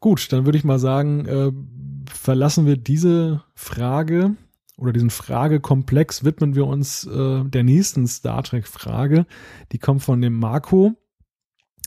Gut, 0.00 0.32
dann 0.32 0.46
würde 0.46 0.56
ich 0.56 0.64
mal 0.64 0.78
sagen, 0.78 1.26
äh, 1.26 1.52
verlassen 2.10 2.64
wir 2.66 2.78
diese 2.78 3.44
Frage 3.54 4.34
oder 4.78 4.94
diesen 4.94 5.10
Fragekomplex, 5.10 6.24
widmen 6.24 6.54
wir 6.54 6.66
uns 6.66 7.06
äh, 7.06 7.44
der 7.44 7.62
nächsten 7.62 8.06
Star 8.06 8.42
Trek-Frage. 8.42 9.26
Die 9.72 9.78
kommt 9.78 10.02
von 10.02 10.22
dem 10.22 10.38
Marco. 10.38 10.94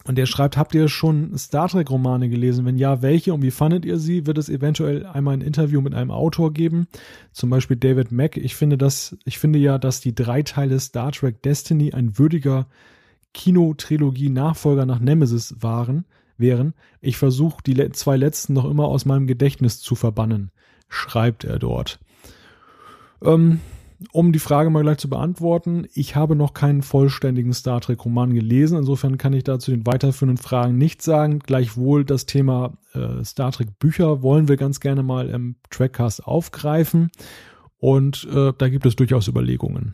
Und 0.05 0.17
der 0.17 0.25
schreibt, 0.25 0.57
habt 0.57 0.75
ihr 0.75 0.89
schon 0.89 1.35
Star 1.37 1.69
Trek-Romane 1.69 2.29
gelesen? 2.29 2.65
Wenn 2.65 2.77
ja, 2.77 3.01
welche 3.01 3.33
und 3.33 3.41
wie 3.41 3.51
fandet 3.51 3.85
ihr 3.85 3.97
sie? 3.97 4.27
Wird 4.27 4.37
es 4.37 4.49
eventuell 4.49 5.05
einmal 5.05 5.35
ein 5.35 5.41
Interview 5.41 5.81
mit 5.81 5.95
einem 5.95 6.11
Autor 6.11 6.53
geben? 6.53 6.87
Zum 7.31 7.49
Beispiel 7.49 7.77
David 7.77 8.11
Mack. 8.11 8.37
Ich 8.37 8.55
finde 8.55 8.77
das, 8.77 9.17
ich 9.23 9.39
finde 9.39 9.59
ja, 9.59 9.77
dass 9.79 10.01
die 10.01 10.13
drei 10.13 10.43
Teile 10.43 10.79
Star 10.79 11.13
Trek 11.13 11.41
Destiny 11.41 11.93
ein 11.93 12.19
würdiger 12.19 12.67
Kinotrilogie-Nachfolger 13.33 14.85
nach 14.85 14.99
Nemesis 14.99 15.55
waren 15.61 16.05
wären. 16.37 16.73
Ich 17.01 17.17
versuche 17.17 17.63
die 17.65 17.91
zwei 17.91 18.17
letzten 18.17 18.53
noch 18.53 18.65
immer 18.65 18.85
aus 18.85 19.05
meinem 19.05 19.27
Gedächtnis 19.27 19.79
zu 19.79 19.95
verbannen, 19.95 20.51
schreibt 20.89 21.43
er 21.43 21.59
dort. 21.59 21.99
Ähm, 23.23 23.59
um 24.11 24.33
die 24.33 24.39
Frage 24.39 24.69
mal 24.69 24.83
gleich 24.83 24.97
zu 24.97 25.09
beantworten, 25.09 25.87
ich 25.93 26.15
habe 26.15 26.35
noch 26.35 26.53
keinen 26.53 26.81
vollständigen 26.81 27.53
Star 27.53 27.79
Trek-Roman 27.79 28.33
gelesen, 28.33 28.77
insofern 28.77 29.17
kann 29.17 29.33
ich 29.33 29.43
dazu 29.43 29.71
den 29.71 29.85
weiterführenden 29.85 30.41
Fragen 30.41 30.77
nichts 30.77 31.05
sagen. 31.05 31.39
Gleichwohl 31.39 32.03
das 32.03 32.25
Thema 32.25 32.77
äh, 32.93 33.23
Star 33.23 33.51
Trek-Bücher 33.51 34.21
wollen 34.21 34.47
wir 34.47 34.57
ganz 34.57 34.79
gerne 34.79 35.03
mal 35.03 35.29
im 35.29 35.55
Trackcast 35.69 36.25
aufgreifen 36.25 37.11
und 37.77 38.27
äh, 38.33 38.51
da 38.57 38.69
gibt 38.69 38.85
es 38.85 38.95
durchaus 38.95 39.27
Überlegungen. 39.27 39.93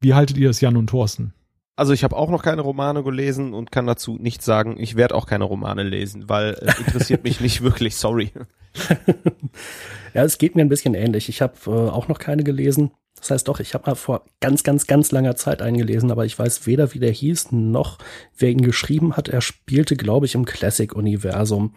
Wie 0.00 0.14
haltet 0.14 0.36
ihr 0.36 0.50
es, 0.50 0.60
Jan 0.60 0.76
und 0.76 0.88
Thorsten? 0.88 1.32
Also 1.74 1.92
ich 1.94 2.04
habe 2.04 2.16
auch 2.16 2.28
noch 2.28 2.42
keine 2.42 2.62
Romane 2.62 3.02
gelesen 3.02 3.54
und 3.54 3.72
kann 3.72 3.86
dazu 3.86 4.18
nichts 4.18 4.44
sagen. 4.44 4.76
Ich 4.78 4.96
werde 4.96 5.14
auch 5.14 5.26
keine 5.26 5.44
Romane 5.44 5.82
lesen, 5.82 6.28
weil 6.28 6.54
äh, 6.54 6.72
interessiert 6.78 7.24
mich 7.24 7.40
nicht 7.40 7.62
wirklich, 7.62 7.96
sorry. 7.96 8.30
ja, 10.14 10.22
es 10.22 10.38
geht 10.38 10.54
mir 10.54 10.62
ein 10.62 10.68
bisschen 10.68 10.94
ähnlich. 10.94 11.28
Ich 11.28 11.40
habe 11.40 11.54
äh, 11.66 11.70
auch 11.70 12.08
noch 12.08 12.18
keine 12.18 12.44
gelesen. 12.44 12.92
Das 13.18 13.30
heißt 13.30 13.48
doch, 13.48 13.60
ich 13.60 13.72
habe 13.72 13.88
mal 13.88 13.94
vor 13.94 14.24
ganz, 14.40 14.64
ganz, 14.64 14.86
ganz 14.86 15.12
langer 15.12 15.36
Zeit 15.36 15.62
eingelesen, 15.62 16.10
aber 16.10 16.26
ich 16.26 16.38
weiß 16.38 16.66
weder, 16.66 16.92
wie 16.92 16.98
der 16.98 17.12
hieß, 17.12 17.52
noch 17.52 17.98
wer 18.36 18.50
ihn 18.50 18.62
geschrieben 18.62 19.16
hat. 19.16 19.28
Er 19.28 19.40
spielte, 19.40 19.96
glaube 19.96 20.26
ich, 20.26 20.34
im 20.34 20.44
Classic-Universum. 20.44 21.74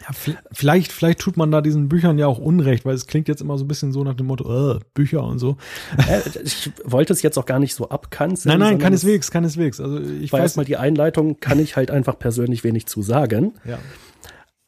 Ja, 0.00 0.14
vielleicht, 0.52 0.92
vielleicht 0.92 1.18
tut 1.18 1.36
man 1.36 1.50
da 1.50 1.60
diesen 1.60 1.88
Büchern 1.88 2.18
ja 2.18 2.26
auch 2.26 2.38
Unrecht, 2.38 2.84
weil 2.84 2.94
es 2.94 3.06
klingt 3.06 3.26
jetzt 3.28 3.40
immer 3.40 3.58
so 3.58 3.64
ein 3.64 3.68
bisschen 3.68 3.92
so 3.92 4.04
nach 4.04 4.14
dem 4.14 4.26
Motto, 4.26 4.76
äh, 4.76 4.78
Bücher 4.94 5.24
und 5.24 5.38
so. 5.38 5.56
Äh, 6.08 6.20
ich 6.44 6.70
wollte 6.84 7.12
es 7.12 7.22
jetzt 7.22 7.36
auch 7.38 7.46
gar 7.46 7.58
nicht 7.58 7.74
so 7.74 7.88
abkanzeln. 7.88 8.58
Nein, 8.58 8.70
nein, 8.70 8.78
keineswegs, 8.78 9.30
keineswegs. 9.30 9.80
Also 9.80 10.00
ich 10.00 10.32
weiß 10.32 10.56
mal 10.56 10.64
die 10.64 10.76
Einleitung, 10.76 11.40
kann 11.40 11.58
ich 11.58 11.76
halt 11.76 11.90
einfach 11.90 12.18
persönlich 12.18 12.62
wenig 12.64 12.86
zu 12.86 13.02
sagen. 13.02 13.54
Ja. 13.64 13.78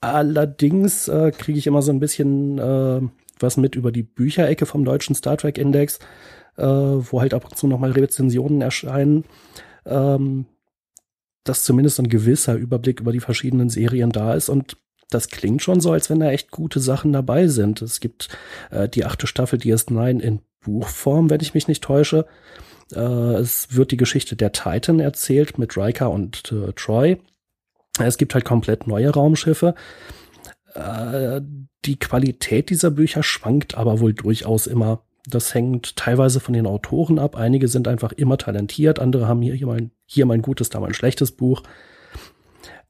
Allerdings 0.01 1.09
äh, 1.09 1.31
kriege 1.31 1.59
ich 1.59 1.67
immer 1.67 1.83
so 1.83 1.93
ein 1.93 2.01
bisschen 2.01 2.59
äh, 2.59 3.01
was 3.39 3.57
mit 3.57 3.75
über 3.77 3.93
die 3.93 4.03
Bücherecke 4.03 4.67
vom 4.67 4.85
deutschen 4.85 5.15
Star 5.15 5.37
Trek 5.37 5.59
Index, 5.59 5.99
äh, 6.57 6.65
wo 6.65 7.21
halt 7.21 7.35
ab 7.35 7.45
und 7.45 7.57
zu 7.57 7.67
nochmal 7.67 7.93
Rezensionen 7.93 8.61
erscheinen. 8.63 9.25
Ähm, 9.87 10.47
dass 11.45 11.65
zumindest 11.65 11.99
ein 11.99 12.09
gewisser 12.09 12.55
Überblick 12.55 13.01
über 13.01 13.13
die 13.13 13.21
verschiedenen 13.21 13.71
Serien 13.71 14.11
da 14.11 14.35
ist 14.35 14.49
und 14.49 14.77
das 15.11 15.29
klingt 15.29 15.63
schon 15.63 15.81
so, 15.81 15.93
als 15.93 16.09
wenn 16.09 16.21
da 16.21 16.31
echt 16.31 16.51
gute 16.51 16.81
Sachen 16.81 17.13
dabei 17.13 17.49
sind. 17.49 17.83
Es 17.83 18.01
gibt 18.01 18.29
äh, 18.71 18.89
die 18.89 19.05
achte 19.05 19.27
Staffel 19.27 19.59
DS9 19.59 20.21
in 20.21 20.41
Buchform, 20.61 21.31
wenn 21.31 21.41
ich 21.41 21.55
mich 21.55 21.69
nicht 21.69 21.83
täusche. 21.83 22.27
Äh, 22.95 23.35
es 23.35 23.75
wird 23.75 23.91
die 23.91 23.97
Geschichte 23.97 24.37
der 24.37 24.53
Titan 24.53 25.01
erzählt 25.01 25.59
mit 25.59 25.77
Riker 25.77 26.11
und 26.11 26.53
äh, 26.53 26.73
Troy. 26.75 27.19
Es 27.99 28.19
gibt 28.19 28.35
halt 28.35 28.45
komplett 28.45 28.87
neue 28.87 29.11
Raumschiffe. 29.11 29.75
Äh, 30.75 31.41
die 31.85 31.99
Qualität 31.99 32.71
dieser 32.71 32.91
Bücher 32.91 33.23
schwankt 33.23 33.77
aber 33.77 34.01
wohl 34.01 34.15
durchaus 34.15 34.67
immer. 34.67 35.03
Das 35.27 35.55
hängt 35.55 35.97
teilweise 35.97 36.41
von 36.41 36.55
den 36.55 36.67
Autoren 36.67 37.19
ab. 37.19 37.37
Einige 37.37 37.69
sind 37.69 37.89
einfach 37.89 38.13
immer 38.13 38.39
talentiert, 38.39 38.99
andere 38.99 39.29
haben 39.29 39.43
hier, 39.43 39.55
hier, 39.55 39.67
mal, 39.67 39.91
hier 40.07 40.27
mal 40.27 40.35
ein 40.35 40.43
gutes, 40.43 40.71
da 40.71 40.81
mal 40.81 40.89
ein 40.89 40.95
schlechtes 40.95 41.33
Buch. 41.33 41.63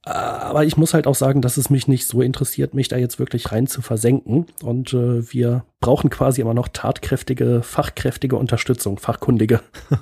Aber 0.02 0.64
ich 0.64 0.76
muss 0.76 0.94
halt 0.94 1.06
auch 1.06 1.14
sagen, 1.14 1.42
dass 1.42 1.58
es 1.58 1.68
mich 1.68 1.86
nicht 1.86 2.06
so 2.06 2.22
interessiert, 2.22 2.72
mich 2.72 2.88
da 2.88 2.96
jetzt 2.96 3.18
wirklich 3.18 3.52
rein 3.52 3.66
zu 3.66 3.82
versenken. 3.82 4.46
Und 4.62 4.94
äh, 4.94 5.30
wir 5.32 5.64
brauchen 5.80 6.08
quasi 6.08 6.40
immer 6.40 6.54
noch 6.54 6.68
tatkräftige, 6.68 7.62
fachkräftige 7.62 8.36
Unterstützung, 8.36 8.98
fachkundige. 8.98 9.60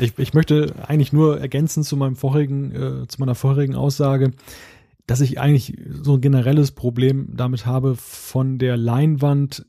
Ich, 0.00 0.16
ich 0.16 0.32
möchte 0.32 0.74
eigentlich 0.86 1.12
nur 1.12 1.40
ergänzen 1.40 1.82
zu 1.82 1.96
meinem 1.96 2.14
vorherigen, 2.14 2.70
äh, 2.70 3.08
zu 3.08 3.18
meiner 3.18 3.34
vorherigen 3.34 3.74
Aussage, 3.74 4.30
dass 5.08 5.20
ich 5.20 5.40
eigentlich 5.40 5.76
so 5.90 6.14
ein 6.14 6.20
generelles 6.20 6.70
Problem 6.70 7.30
damit 7.34 7.66
habe, 7.66 7.96
von 7.96 8.58
der 8.58 8.76
Leinwand 8.76 9.66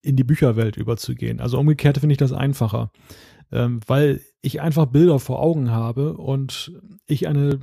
in 0.00 0.14
die 0.14 0.22
Bücherwelt 0.22 0.76
überzugehen. 0.76 1.40
Also 1.40 1.58
umgekehrt 1.58 1.98
finde 1.98 2.12
ich 2.12 2.18
das 2.18 2.32
einfacher, 2.32 2.92
ähm, 3.50 3.80
weil 3.86 4.20
ich 4.40 4.60
einfach 4.60 4.86
Bilder 4.86 5.18
vor 5.18 5.40
Augen 5.40 5.72
habe 5.72 6.16
und 6.16 6.72
ich 7.06 7.26
eine 7.26 7.58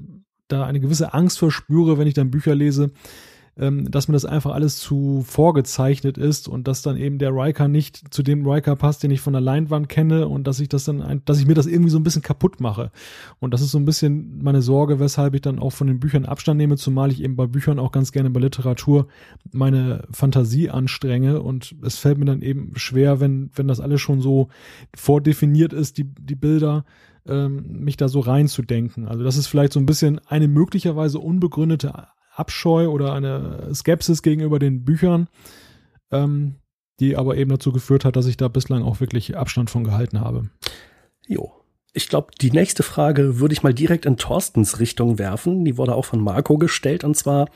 da 0.49 0.65
eine 0.65 0.79
gewisse 0.79 1.13
Angst 1.13 1.39
verspüre, 1.39 1.97
wenn 1.97 2.07
ich 2.07 2.13
dann 2.13 2.31
Bücher 2.31 2.55
lese, 2.55 2.91
ähm, 3.59 3.91
dass 3.91 4.07
mir 4.07 4.13
das 4.13 4.25
einfach 4.25 4.53
alles 4.53 4.77
zu 4.77 5.23
vorgezeichnet 5.27 6.17
ist 6.17 6.47
und 6.47 6.67
dass 6.67 6.81
dann 6.81 6.97
eben 6.97 7.19
der 7.19 7.31
Riker 7.31 7.67
nicht 7.67 8.13
zu 8.13 8.23
dem 8.23 8.47
Riker 8.47 8.75
passt, 8.75 9.03
den 9.03 9.11
ich 9.11 9.21
von 9.21 9.33
der 9.33 9.41
Leinwand 9.41 9.89
kenne 9.89 10.27
und 10.27 10.47
dass 10.47 10.59
ich 10.59 10.69
das 10.69 10.85
dann, 10.85 11.21
dass 11.25 11.39
ich 11.39 11.45
mir 11.45 11.55
das 11.55 11.67
irgendwie 11.67 11.89
so 11.89 11.99
ein 11.99 12.03
bisschen 12.03 12.21
kaputt 12.21 12.61
mache. 12.61 12.91
Und 13.39 13.53
das 13.53 13.61
ist 13.61 13.71
so 13.71 13.77
ein 13.77 13.85
bisschen 13.85 14.41
meine 14.41 14.61
Sorge, 14.61 14.99
weshalb 14.99 15.35
ich 15.35 15.41
dann 15.41 15.59
auch 15.59 15.71
von 15.71 15.87
den 15.87 15.99
Büchern 15.99 16.25
Abstand 16.25 16.57
nehme, 16.57 16.77
zumal 16.77 17.11
ich 17.11 17.21
eben 17.21 17.35
bei 17.35 17.47
Büchern 17.47 17.79
auch 17.79 17.91
ganz 17.91 18.11
gerne 18.11 18.29
bei 18.29 18.39
Literatur 18.39 19.07
meine 19.51 20.03
Fantasie 20.11 20.69
anstrenge 20.69 21.41
und 21.41 21.75
es 21.83 21.97
fällt 21.97 22.17
mir 22.17 22.25
dann 22.25 22.41
eben 22.41 22.71
schwer, 22.75 23.19
wenn, 23.19 23.51
wenn 23.55 23.67
das 23.67 23.81
alles 23.81 23.99
schon 23.99 24.21
so 24.21 24.47
vordefiniert 24.95 25.73
ist, 25.73 25.97
die, 25.97 26.05
die 26.05 26.35
Bilder, 26.35 26.85
ähm, 27.29 27.83
mich 27.83 27.97
da 27.97 28.07
so 28.07 28.19
reinzudenken. 28.19 29.07
Also 29.07 29.23
das 29.23 29.37
ist 29.37 29.47
vielleicht 29.47 29.73
so 29.73 29.79
ein 29.79 29.85
bisschen 29.85 30.19
eine 30.27 30.47
möglicherweise 30.47 31.19
unbegründete 31.19 32.07
Abscheu 32.35 32.87
oder 32.87 33.13
eine 33.13 33.69
Skepsis 33.73 34.21
gegenüber 34.21 34.59
den 34.59 34.85
Büchern, 34.85 35.27
ähm, 36.11 36.55
die 36.99 37.15
aber 37.15 37.37
eben 37.37 37.49
dazu 37.49 37.71
geführt 37.71 38.05
hat, 38.05 38.15
dass 38.15 38.25
ich 38.25 38.37
da 38.37 38.47
bislang 38.47 38.83
auch 38.83 38.99
wirklich 38.99 39.37
Abstand 39.37 39.69
von 39.69 39.83
gehalten 39.83 40.19
habe. 40.19 40.49
Jo. 41.27 41.53
Ich 41.91 42.07
glaube, 42.07 42.27
die 42.39 42.51
nächste 42.51 42.83
Frage 42.83 43.39
würde 43.39 43.53
ich 43.53 43.63
mal 43.63 43.73
direkt 43.73 44.05
in 44.05 44.17
Thorstens 44.17 44.79
Richtung 44.79 45.17
werfen. 45.17 45.65
Die 45.65 45.75
wurde 45.75 45.95
auch 45.95 46.05
von 46.05 46.21
Marco 46.21 46.57
gestellt. 46.57 47.03
Und 47.03 47.15
zwar, 47.15 47.49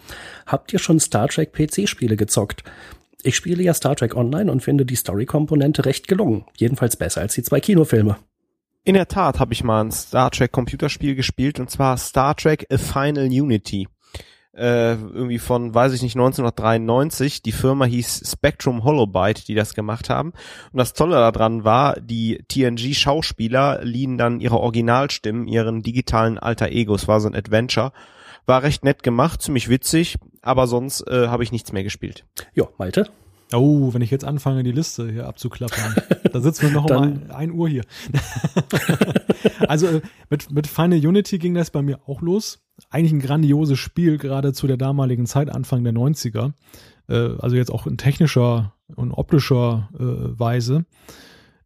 habt 0.48 0.74
ihr 0.74 0.80
schon 0.80 1.00
Star 1.00 1.28
Trek 1.28 1.54
PC-Spiele 1.54 2.18
gezockt? 2.18 2.64
Ich 3.22 3.36
spiele 3.36 3.64
ja 3.64 3.74
Star 3.74 3.96
Trek 3.96 4.16
Online 4.16 4.52
und 4.52 4.64
finde 4.64 4.86
die 4.86 4.96
Story-Komponente 4.96 5.86
recht 5.86 6.08
gelungen. 6.08 6.46
Jedenfalls 6.58 6.98
besser 6.98 7.22
als 7.22 7.36
die 7.36 7.44
zwei 7.44 7.60
Kinofilme. 7.60 8.18
In 8.86 8.96
der 8.96 9.08
Tat 9.08 9.40
habe 9.40 9.54
ich 9.54 9.64
mal 9.64 9.84
ein 9.84 9.92
Star 9.92 10.30
Trek 10.30 10.52
Computerspiel 10.52 11.16
gespielt 11.16 11.60
und 11.60 11.70
zwar 11.70 11.98
Star 11.98 12.36
Trek 12.36 12.68
A 12.70 12.78
Final 12.78 13.28
Unity 13.28 13.88
äh, 14.56 14.94
irgendwie 14.94 15.40
von, 15.40 15.74
weiß 15.74 15.94
ich 15.94 16.02
nicht, 16.02 16.16
1993. 16.16 17.42
Die 17.42 17.52
Firma 17.52 17.86
hieß 17.86 18.30
Spectrum 18.32 18.84
Holobyte, 18.84 19.48
die 19.48 19.56
das 19.56 19.74
gemacht 19.74 20.10
haben. 20.10 20.34
Und 20.72 20.78
das 20.78 20.94
Tolle 20.94 21.16
daran 21.16 21.64
war, 21.64 22.00
die 22.00 22.44
TNG-Schauspieler 22.48 23.84
liehen 23.84 24.18
dann 24.18 24.40
ihre 24.40 24.60
Originalstimmen, 24.60 25.48
ihren 25.48 25.82
digitalen 25.82 26.38
Alter 26.38 26.70
Egos, 26.70 27.08
war 27.08 27.20
so 27.20 27.28
ein 27.28 27.36
Adventure. 27.36 27.92
War 28.46 28.64
recht 28.64 28.84
nett 28.84 29.04
gemacht, 29.04 29.42
ziemlich 29.42 29.70
witzig, 29.70 30.18
aber 30.42 30.68
sonst 30.68 31.08
äh, 31.08 31.30
habe 31.30 31.44
ich 31.44 31.54
nichts 31.54 31.72
mehr 31.72 31.84
gespielt. 31.84 32.26
Ja, 32.54 32.66
Malte? 32.78 33.10
Oh, 33.54 33.94
wenn 33.94 34.02
ich 34.02 34.12
jetzt 34.12 34.26
anfange, 34.26 34.64
die 34.64 34.72
Liste 34.72 35.12
hier 35.12 35.28
abzuklappern, 35.28 35.96
da 36.32 36.42
sitzen 36.42 36.64
wir 36.64 36.72
noch 36.72 36.90
um 36.90 37.22
ein, 37.30 37.52
Uhr 37.52 37.70
hier. 37.70 37.84
also 39.68 39.88
äh, 39.88 40.02
mit, 40.30 40.52
mit 40.52 40.68
Final 40.68 41.06
Unity 41.06 41.38
ging 41.38 41.54
das 41.54 41.72
bei 41.72 41.82
mir 41.82 42.00
auch 42.08 42.22
los. 42.22 42.60
Eigentlich 42.90 43.14
ein 43.14 43.20
grandioses 43.20 43.80
Spiel, 43.80 44.18
gerade 44.18 44.54
zu 44.54 44.68
der 44.68 44.78
damaligen 44.78 45.26
Zeit, 45.26 45.50
Anfang 45.50 45.84
der 45.84 45.94
90er. 45.94 46.54
Äh, 47.08 47.38
also 47.40 47.56
jetzt 47.56 47.72
auch 47.72 47.86
in 47.86 47.98
technischer 47.98 48.74
und 48.96 49.12
optischer 49.12 49.90
äh, 49.96 50.40
Weise. 50.40 50.86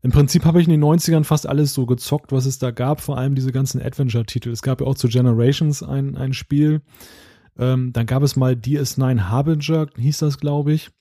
Im 0.02 0.12
Prinzip 0.12 0.46
habe 0.46 0.62
ich 0.62 0.68
in 0.68 0.72
den 0.72 0.84
90ern 0.84 1.24
fast 1.24 1.48
alles 1.48 1.74
so 1.74 1.86
gezockt, 1.86 2.32
was 2.32 2.46
es 2.46 2.60
da 2.60 2.72
gab, 2.72 3.02
vor 3.02 3.18
allem 3.18 3.36
diese 3.36 3.52
ganzen 3.52 3.82
Adventure-Titel. 3.82 4.52
Es 4.52 4.62
gab 4.62 4.82
ja 4.82 4.88
auch 4.88 4.96
zu 4.96 5.08
Generations 5.08 5.84
ein, 5.84 6.16
ein 6.16 6.34
Spiel. 6.34 6.82
Ähm, 7.58 7.92
dann 7.94 8.06
gab 8.06 8.22
es 8.22 8.36
mal 8.36 8.54
DS9 8.54 9.30
Harbinger, 9.30 9.88
hieß 9.98 10.20
das, 10.20 10.38
glaube 10.38 10.74
ich 10.74 10.92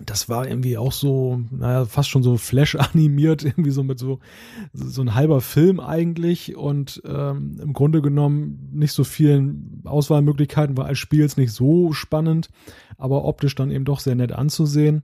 das 0.00 0.28
war 0.28 0.48
irgendwie 0.48 0.78
auch 0.78 0.92
so, 0.92 1.42
naja, 1.50 1.84
fast 1.84 2.08
schon 2.08 2.22
so 2.22 2.36
Flash 2.36 2.74
animiert, 2.76 3.44
irgendwie 3.44 3.70
so 3.70 3.82
mit 3.82 3.98
so, 3.98 4.20
so 4.72 5.02
ein 5.02 5.14
halber 5.14 5.40
Film 5.40 5.80
eigentlich 5.80 6.56
und 6.56 7.02
ähm, 7.04 7.58
im 7.62 7.72
Grunde 7.72 8.00
genommen 8.00 8.70
nicht 8.72 8.92
so 8.92 9.04
vielen 9.04 9.82
Auswahlmöglichkeiten, 9.84 10.76
war 10.76 10.86
als 10.86 10.98
Spiel 10.98 11.20
jetzt 11.20 11.38
nicht 11.38 11.52
so 11.52 11.92
spannend, 11.92 12.48
aber 12.96 13.24
optisch 13.24 13.54
dann 13.54 13.70
eben 13.70 13.84
doch 13.84 14.00
sehr 14.00 14.14
nett 14.14 14.32
anzusehen. 14.32 15.02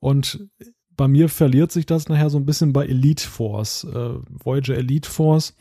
Und 0.00 0.48
bei 0.96 1.08
mir 1.08 1.28
verliert 1.28 1.70
sich 1.70 1.86
das 1.86 2.08
nachher 2.08 2.30
so 2.30 2.38
ein 2.38 2.46
bisschen 2.46 2.72
bei 2.72 2.86
Elite 2.86 3.26
Force, 3.26 3.84
äh, 3.84 4.14
Voyager 4.28 4.76
Elite 4.76 5.08
Force. 5.08 5.54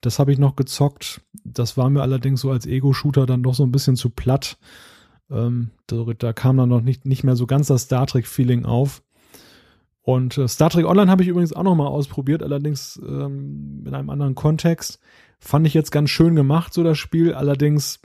Das 0.00 0.18
habe 0.18 0.32
ich 0.32 0.38
noch 0.38 0.54
gezockt. 0.54 1.22
Das 1.44 1.76
war 1.76 1.90
mir 1.90 2.02
allerdings 2.02 2.40
so 2.40 2.50
als 2.50 2.66
Ego-Shooter 2.66 3.26
dann 3.26 3.42
doch 3.42 3.54
so 3.54 3.64
ein 3.64 3.72
bisschen 3.72 3.96
zu 3.96 4.10
platt. 4.10 4.58
Ähm, 5.30 5.70
da, 5.86 6.04
da, 6.16 6.32
kam 6.32 6.56
dann 6.56 6.68
noch 6.68 6.82
nicht, 6.82 7.04
nicht 7.04 7.24
mehr 7.24 7.36
so 7.36 7.46
ganz 7.46 7.66
das 7.68 7.82
Star 7.82 8.06
Trek-Feeling 8.06 8.64
auf. 8.64 9.02
Und 10.02 10.38
äh, 10.38 10.46
Star 10.46 10.70
Trek 10.70 10.86
Online 10.86 11.10
habe 11.10 11.22
ich 11.22 11.28
übrigens 11.28 11.52
auch 11.52 11.64
noch 11.64 11.74
mal 11.74 11.88
ausprobiert, 11.88 12.42
allerdings 12.42 13.00
ähm, 13.04 13.82
in 13.84 13.92
einem 13.92 14.10
anderen 14.10 14.36
Kontext. 14.36 15.00
Fand 15.40 15.66
ich 15.66 15.74
jetzt 15.74 15.90
ganz 15.90 16.10
schön 16.10 16.36
gemacht, 16.36 16.72
so 16.72 16.84
das 16.84 16.96
Spiel. 16.96 17.34
Allerdings 17.34 18.00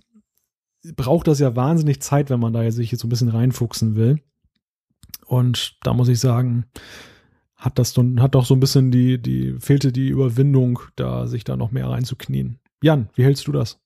braucht 0.95 1.27
das 1.27 1.39
ja 1.39 1.55
wahnsinnig 1.55 2.01
Zeit, 2.01 2.31
wenn 2.31 2.39
man 2.39 2.53
da 2.53 2.69
sich 2.71 2.91
jetzt 2.91 3.01
so 3.01 3.07
ein 3.07 3.09
bisschen 3.09 3.29
reinfuchsen 3.29 3.95
will. 3.95 4.19
Und 5.27 5.77
da 5.83 5.93
muss 5.93 6.09
ich 6.09 6.19
sagen, 6.19 6.65
hat 7.55 7.77
das 7.77 7.95
hat 7.95 8.35
doch 8.35 8.45
so 8.45 8.55
ein 8.55 8.59
bisschen 8.59 8.89
die, 8.89 9.21
die, 9.21 9.55
fehlte 9.59 9.91
die 9.91 10.09
Überwindung, 10.09 10.79
da 10.95 11.27
sich 11.27 11.43
da 11.43 11.55
noch 11.55 11.71
mehr 11.71 11.87
reinzuknien. 11.87 12.57
Jan, 12.81 13.09
wie 13.13 13.23
hältst 13.23 13.47
du 13.47 13.51
das? 13.51 13.79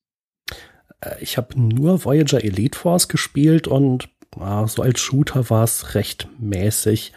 Äh, 1.06 1.22
ich 1.22 1.38
habe 1.38 1.60
nur 1.60 2.04
Voyager 2.04 2.44
Elite 2.44 2.78
Force 2.78 3.08
gespielt 3.08 3.68
und 3.68 4.10
äh, 4.40 4.68
so 4.68 4.82
als 4.82 5.00
Shooter 5.00 5.50
war 5.50 5.64
es 5.64 5.96
recht 5.96 6.28
mäßig. 6.40 7.14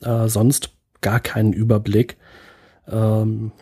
Äh, 0.00 0.28
sonst 0.28 0.70
gar 1.00 1.20
keinen 1.20 1.52
Überblick. 1.52 2.16
Ähm, 2.88 3.52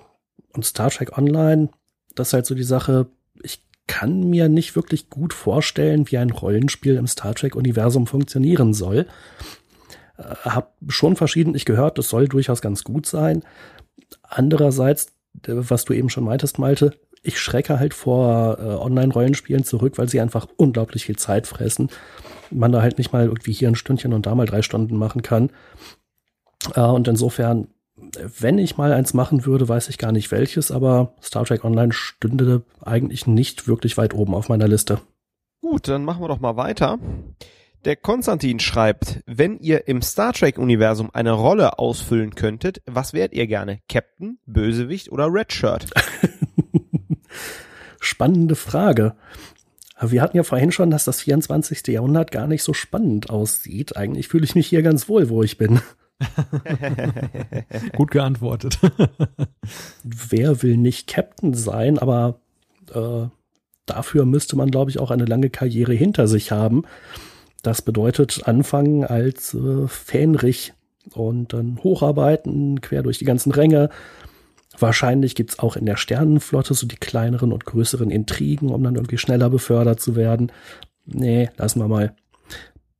und 0.53 0.65
Star 0.65 0.91
Trek 0.91 1.17
Online, 1.17 1.69
das 2.15 2.29
ist 2.29 2.33
halt 2.33 2.47
so 2.47 2.55
die 2.55 2.63
Sache, 2.63 3.07
ich 3.43 3.63
kann 3.87 4.31
mir 4.31 4.49
nicht 4.49 4.77
wirklich 4.77 5.11
gut 5.11 5.33
vorstellen, 5.33 6.11
wie 6.11 6.19
ein 6.19 6.31
Rollenspiel 6.31 6.97
im 6.97 7.07
Star 7.07 7.35
Trek-Universum 7.35 8.07
funktionieren 8.07 8.73
soll. 8.75 9.07
Äh, 10.17 10.23
hab 10.23 10.75
schon 10.89 11.17
verschiedentlich 11.17 11.65
gehört, 11.65 11.99
das 11.99 12.09
soll 12.09 12.29
durchaus 12.29 12.63
ganz 12.63 12.85
gut 12.85 13.07
sein. 13.07 13.43
Andererseits, 14.23 15.09
äh, 15.47 15.53
was 15.55 15.85
du 15.85 15.93
eben 15.93 16.09
schon 16.09 16.25
meintest, 16.25 16.59
Malte, 16.59 16.95
ich 17.23 17.39
schrecke 17.39 17.79
halt 17.79 17.95
vor 17.95 18.59
äh, 18.59 18.63
Online-Rollenspielen 18.63 19.65
zurück, 19.65 19.99
weil 19.99 20.09
sie 20.09 20.21
einfach 20.21 20.49
unglaublich 20.57 21.05
viel 21.05 21.17
Zeit 21.17 21.47
fressen. 21.47 21.91
Man 22.51 22.73
da 22.73 22.83
halt 22.83 22.99
nicht 22.99 23.13
mal 23.13 23.27
irgendwie 23.27 23.53
hier 23.53 23.69
ein 23.69 23.75
Stündchen 23.75 24.13
und 24.13 24.27
da 24.27 24.35
mal 24.35 24.47
drei 24.47 24.63
Stunden 24.63 24.97
machen 24.97 25.23
kann. 25.23 25.51
Äh, 26.75 26.81
und 26.81 27.09
insofern, 27.09 27.69
wenn 28.39 28.59
ich 28.59 28.79
mal 28.79 28.93
eins 28.93 29.13
machen 29.13 29.45
würde, 29.45 29.69
weiß 29.69 29.89
ich 29.89 29.99
gar 29.99 30.13
nicht 30.13 30.31
welches, 30.31 30.71
aber 30.71 31.15
Star 31.23 31.45
Trek 31.45 31.65
Online 31.65 31.93
stünde 31.93 32.63
eigentlich 32.81 33.27
nicht 33.27 33.69
wirklich 33.69 33.97
weit 33.99 34.15
oben 34.15 34.35
auf 34.35 34.49
meiner 34.49 34.69
Liste. 34.69 35.01
Gut, 35.61 35.89
dann 35.89 36.05
machen 36.05 36.23
wir 36.23 36.29
doch 36.29 36.41
mal 36.41 36.57
weiter. 36.57 36.99
Der 37.87 37.97
Konstantin 37.97 38.61
schreibt, 38.61 39.21
wenn 39.25 39.59
ihr 39.59 39.89
im 39.89 40.03
Star 40.03 40.35
Trek-Universum 40.35 41.09
eine 41.15 41.33
Rolle 41.33 41.79
ausfüllen 41.79 42.35
könntet, 42.35 42.83
was 42.85 43.15
wärt 43.15 43.33
ihr 43.33 43.47
gerne? 43.47 43.81
Captain, 43.89 44.39
Bösewicht 44.45 45.11
oder 45.11 45.33
Redshirt? 45.33 45.87
Spannende 48.01 48.55
Frage. 48.55 49.17
Wir 49.99 50.21
hatten 50.21 50.37
ja 50.37 50.43
vorhin 50.43 50.73
schon, 50.73 50.91
dass 50.91 51.05
das 51.05 51.23
24. 51.23 51.87
Jahrhundert 51.87 52.31
gar 52.31 52.47
nicht 52.47 52.63
so 52.63 52.75
spannend 52.75 53.31
aussieht. 53.31 53.97
Eigentlich 53.97 54.29
fühle 54.29 54.45
ich 54.45 54.55
mich 54.55 54.67
hier 54.67 54.83
ganz 54.83 55.09
wohl, 55.09 55.31
wo 55.31 55.43
ich 55.43 55.57
bin. 55.57 55.81
Gut 57.97 58.11
geantwortet. 58.11 58.79
Wer 60.03 60.63
will 60.63 60.77
nicht 60.77 61.07
Captain 61.07 61.55
sein, 61.55 61.99
aber 61.99 62.41
äh, 62.93 63.27
dafür 63.87 64.27
müsste 64.27 64.57
man, 64.57 64.71
glaube 64.71 64.91
ich, 64.91 64.99
auch 64.99 65.11
eine 65.11 65.25
lange 65.25 65.49
Karriere 65.49 65.95
hinter 65.95 66.29
sich 66.29 66.53
haben. 66.53 66.85
Das 67.63 67.83
bedeutet 67.83 68.47
anfangen 68.47 69.05
als 69.05 69.55
äh, 69.55 69.87
Fähnrich 69.87 70.73
und 71.13 71.53
dann 71.53 71.79
hocharbeiten, 71.83 72.81
quer 72.81 73.03
durch 73.03 73.19
die 73.19 73.25
ganzen 73.25 73.53
Ränge, 73.53 73.91
Wahrscheinlich 74.81 75.35
gibt's 75.35 75.59
auch 75.59 75.77
in 75.77 75.85
der 75.85 75.97
Sternenflotte 75.97 76.75
so 76.75 76.87
die 76.87 76.97
kleineren 76.97 77.53
und 77.53 77.67
größeren 77.67 78.11
Intrigen, 78.11 78.71
um 78.71 78.83
dann 78.83 78.95
irgendwie 78.95 79.19
schneller 79.19 79.51
befördert 79.51 80.01
zu 80.01 80.17
werden. 80.17 80.53
Nee, 81.05 81.51
lassen 81.57 81.81
wir 81.81 81.89
mal. 81.89 82.15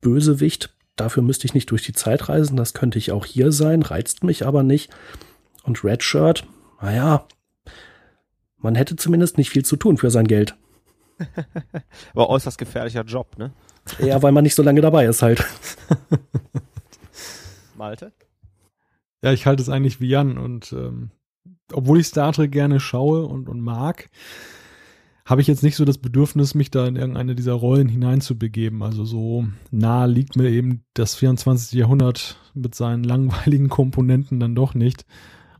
Bösewicht, 0.01 0.75
dafür 0.95 1.23
müsste 1.23 1.45
ich 1.45 1.53
nicht 1.53 1.71
durch 1.71 1.83
die 1.83 1.93
Zeit 1.93 2.29
reisen, 2.29 2.57
das 2.57 2.73
könnte 2.73 2.97
ich 2.97 3.11
auch 3.11 3.25
hier 3.25 3.51
sein, 3.51 3.81
reizt 3.81 4.23
mich 4.23 4.45
aber 4.45 4.63
nicht. 4.63 4.91
Und 5.63 5.83
Redshirt, 5.83 6.45
naja, 6.81 7.25
man 8.57 8.75
hätte 8.75 8.95
zumindest 8.95 9.37
nicht 9.37 9.49
viel 9.49 9.65
zu 9.65 9.75
tun 9.75 9.97
für 9.97 10.11
sein 10.11 10.27
Geld. 10.27 10.55
aber 12.13 12.29
äußerst 12.29 12.57
gefährlicher 12.57 13.03
Job, 13.03 13.37
ne? 13.37 13.51
Ja, 13.99 14.21
weil 14.21 14.31
man 14.31 14.43
nicht 14.43 14.55
so 14.55 14.63
lange 14.63 14.81
dabei 14.81 15.05
ist 15.05 15.21
halt. 15.21 15.43
Malte? 17.77 18.11
Ja, 19.23 19.33
ich 19.33 19.45
halte 19.45 19.61
es 19.61 19.69
eigentlich 19.69 19.99
wie 20.01 20.09
Jan 20.09 20.37
und 20.37 20.71
ähm, 20.73 21.11
obwohl 21.73 21.99
ich 21.99 22.07
Star 22.07 22.33
Trek 22.33 22.51
gerne 22.51 22.79
schaue 22.79 23.25
und, 23.25 23.49
und 23.49 23.61
mag, 23.61 24.09
habe 25.25 25.41
ich 25.41 25.47
jetzt 25.47 25.63
nicht 25.63 25.75
so 25.75 25.85
das 25.85 25.97
Bedürfnis, 25.97 26.55
mich 26.55 26.71
da 26.71 26.85
in 26.87 26.95
irgendeine 26.95 27.35
dieser 27.35 27.53
Rollen 27.53 27.87
hineinzubegeben. 27.87 28.81
Also 28.81 29.05
so 29.05 29.45
nah 29.69 30.05
liegt 30.05 30.35
mir 30.35 30.49
eben 30.49 30.83
das 30.93 31.15
24. 31.15 31.77
Jahrhundert 31.77 32.37
mit 32.53 32.75
seinen 32.75 33.03
langweiligen 33.03 33.69
Komponenten 33.69 34.39
dann 34.39 34.55
doch 34.55 34.73
nicht. 34.73 35.05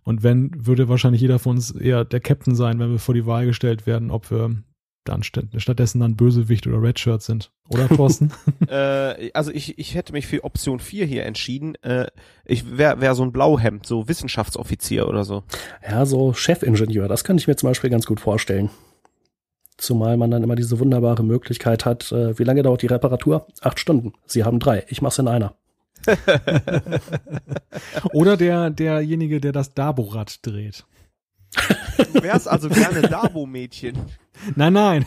Und 0.03 0.23
wenn, 0.23 0.51
würde 0.65 0.89
wahrscheinlich 0.89 1.21
jeder 1.21 1.39
von 1.39 1.55
uns 1.55 1.71
eher 1.71 2.03
der 2.05 2.19
Captain 2.19 2.55
sein, 2.55 2.79
wenn 2.79 2.91
wir 2.91 2.99
vor 2.99 3.13
die 3.13 3.27
Wahl 3.27 3.45
gestellt 3.45 3.85
werden, 3.85 4.09
ob 4.09 4.31
wir 4.31 4.55
dann 5.03 5.23
st 5.23 5.47
stattdessen 5.57 5.99
dann 5.99 6.15
Bösewicht 6.15 6.67
oder 6.67 6.81
Redshirt 6.81 7.21
sind. 7.21 7.51
Oder 7.69 7.89
Thorsten? 7.89 8.31
äh, 8.67 9.31
also 9.33 9.51
ich, 9.51 9.77
ich 9.79 9.95
hätte 9.95 10.13
mich 10.13 10.27
für 10.27 10.43
Option 10.43 10.79
4 10.79 11.05
hier 11.05 11.25
entschieden. 11.25 11.75
Äh, 11.83 12.07
ich 12.45 12.77
wäre 12.77 13.01
wär 13.01 13.15
so 13.15 13.23
ein 13.23 13.31
Blauhemd, 13.31 13.85
so 13.85 14.07
Wissenschaftsoffizier 14.07 15.07
oder 15.07 15.23
so. 15.23 15.43
Ja, 15.87 16.05
so 16.05 16.33
Chefingenieur, 16.33 17.07
das 17.07 17.23
kann 17.23 17.37
ich 17.37 17.47
mir 17.47 17.55
zum 17.55 17.69
Beispiel 17.69 17.89
ganz 17.89 18.05
gut 18.05 18.19
vorstellen. 18.19 18.69
Zumal 19.77 20.17
man 20.17 20.29
dann 20.29 20.43
immer 20.43 20.55
diese 20.55 20.79
wunderbare 20.79 21.23
Möglichkeit 21.23 21.85
hat, 21.85 22.11
äh, 22.11 22.37
wie 22.37 22.43
lange 22.43 22.61
dauert 22.61 22.83
die 22.83 22.87
Reparatur? 22.87 23.47
Acht 23.61 23.79
Stunden. 23.79 24.13
Sie 24.27 24.43
haben 24.43 24.59
drei. 24.59 24.85
Ich 24.89 25.01
mach's 25.01 25.17
in 25.17 25.27
einer. 25.27 25.55
Oder 28.13 28.37
der, 28.37 28.69
derjenige, 28.69 29.41
der 29.41 29.51
das 29.51 29.73
Daborad 29.73 30.45
dreht. 30.45 30.85
Du 32.13 32.23
wärst 32.23 32.47
also 32.47 32.69
gerne 32.69 33.01
Dabo-Mädchen. 33.01 33.97
Nein, 34.55 34.73
nein. 34.73 35.05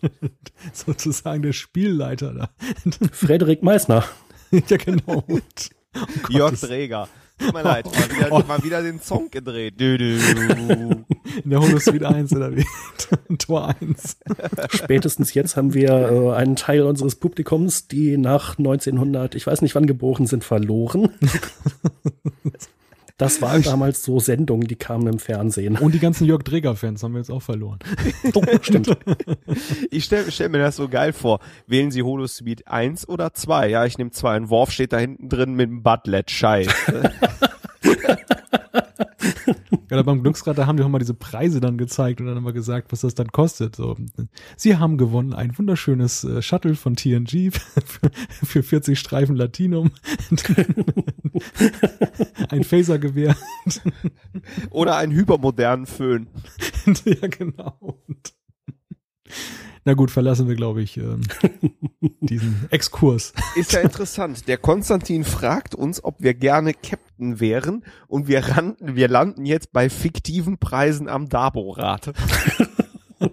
Sozusagen 0.72 1.42
der 1.42 1.52
Spielleiter 1.52 2.32
da. 2.32 2.50
Frederik 3.12 3.62
Meissner. 3.62 4.04
ja, 4.50 4.76
genau. 4.76 5.24
Oh 5.26 5.40
Jörg 6.28 6.58
Träger. 6.58 7.08
Tut 7.38 7.54
mir 7.54 7.62
leid, 7.62 7.86
mal 7.86 8.10
wieder, 8.10 8.32
oh. 8.32 8.42
mal 8.46 8.62
wieder 8.62 8.82
den 8.82 9.00
Song 9.00 9.30
gedreht. 9.30 9.80
Du, 9.80 9.96
du. 9.96 10.04
In 10.04 11.04
der 11.50 11.60
Holosuite 11.60 12.06
1 12.06 12.32
oder 12.34 12.54
wie? 12.54 12.66
Tor 13.38 13.74
1. 13.80 14.18
Spätestens 14.68 15.32
jetzt 15.32 15.56
haben 15.56 15.72
wir 15.72 15.90
äh, 15.90 16.34
einen 16.34 16.56
Teil 16.56 16.82
unseres 16.82 17.14
Publikums, 17.14 17.88
die 17.88 18.18
nach 18.18 18.58
1900, 18.58 19.34
ich 19.36 19.46
weiß 19.46 19.62
nicht 19.62 19.74
wann 19.74 19.86
geboren 19.86 20.26
sind, 20.26 20.44
verloren. 20.44 21.08
Das 23.20 23.42
waren 23.42 23.62
damals 23.64 24.02
so 24.02 24.18
Sendungen, 24.18 24.66
die 24.66 24.76
kamen 24.76 25.06
im 25.06 25.18
Fernsehen. 25.18 25.76
Und 25.76 25.92
die 25.92 25.98
ganzen 25.98 26.24
Jörg 26.24 26.42
Dreger-Fans 26.42 27.02
haben 27.02 27.12
wir 27.12 27.18
jetzt 27.18 27.30
auch 27.30 27.42
verloren. 27.42 27.78
oh, 28.34 28.42
stimmt. 28.62 28.96
Ich 29.90 30.04
stelle 30.04 30.30
stell 30.30 30.48
mir 30.48 30.58
das 30.58 30.76
so 30.76 30.88
geil 30.88 31.12
vor. 31.12 31.40
Wählen 31.66 31.90
Sie 31.90 32.02
Holosuite 32.02 32.66
1 32.66 33.08
oder 33.08 33.34
2? 33.34 33.68
Ja, 33.68 33.84
ich 33.84 33.98
nehme 33.98 34.10
2. 34.10 34.36
Ein 34.36 34.50
Worf 34.50 34.70
steht 34.70 34.92
da 34.92 34.98
hinten 34.98 35.28
drin 35.28 35.54
mit 35.54 35.68
dem 35.68 35.82
Butlet. 35.82 36.30
Scheiße. 36.30 37.10
Ja, 39.90 40.02
beim 40.02 40.22
Glücksrad, 40.22 40.56
da 40.56 40.66
haben 40.66 40.76
die 40.76 40.82
auch 40.82 40.88
mal 40.88 40.98
diese 40.98 41.14
Preise 41.14 41.60
dann 41.60 41.78
gezeigt 41.78 42.20
und 42.20 42.26
dann 42.26 42.36
immer 42.36 42.52
gesagt, 42.52 42.92
was 42.92 43.00
das 43.00 43.14
dann 43.14 43.32
kostet. 43.32 43.76
So, 43.76 43.96
sie 44.56 44.76
haben 44.76 44.98
gewonnen 44.98 45.32
ein 45.32 45.56
wunderschönes 45.58 46.24
äh, 46.24 46.42
Shuttle 46.42 46.74
von 46.74 46.96
TNG 46.96 47.50
für, 47.84 48.10
für 48.44 48.62
40 48.62 48.98
Streifen 48.98 49.36
Latinum. 49.36 49.90
ein 52.48 52.64
Phasergewehr. 52.64 53.36
Oder 54.70 54.96
einen 54.96 55.12
hypermodernen 55.12 55.86
Föhn. 55.86 56.28
ja, 57.04 57.26
genau. 57.28 57.98
Na 59.84 59.94
gut, 59.94 60.10
verlassen 60.10 60.46
wir, 60.46 60.56
glaube 60.56 60.82
ich, 60.82 60.98
ähm, 60.98 61.22
diesen 62.20 62.66
Exkurs. 62.70 63.32
Ist 63.56 63.72
ja 63.72 63.80
interessant. 63.80 64.46
Der 64.46 64.58
Konstantin 64.58 65.24
fragt 65.24 65.74
uns, 65.74 66.04
ob 66.04 66.20
wir 66.20 66.34
gerne 66.34 66.74
Captain 66.74 67.40
wären 67.40 67.84
und 68.06 68.28
wir, 68.28 68.40
rannten, 68.40 68.94
wir 68.96 69.08
landen 69.08 69.46
jetzt 69.46 69.72
bei 69.72 69.88
fiktiven 69.88 70.58
Preisen 70.58 71.08
am 71.08 71.28
Dabo-Rat. 71.28 72.12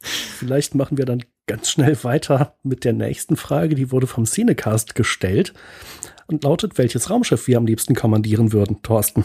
Vielleicht 0.00 0.74
machen 0.74 0.98
wir 0.98 1.04
dann 1.04 1.24
ganz 1.46 1.70
schnell 1.70 2.02
weiter 2.04 2.56
mit 2.62 2.84
der 2.84 2.92
nächsten 2.92 3.36
Frage. 3.36 3.74
Die 3.74 3.90
wurde 3.90 4.06
vom 4.06 4.24
Cinecast 4.24 4.94
gestellt 4.94 5.52
und 6.26 6.44
lautet, 6.44 6.78
welches 6.78 7.10
Raumschiff 7.10 7.46
wir 7.48 7.56
am 7.58 7.66
liebsten 7.66 7.94
kommandieren 7.94 8.52
würden, 8.52 8.82
Thorsten. 8.82 9.24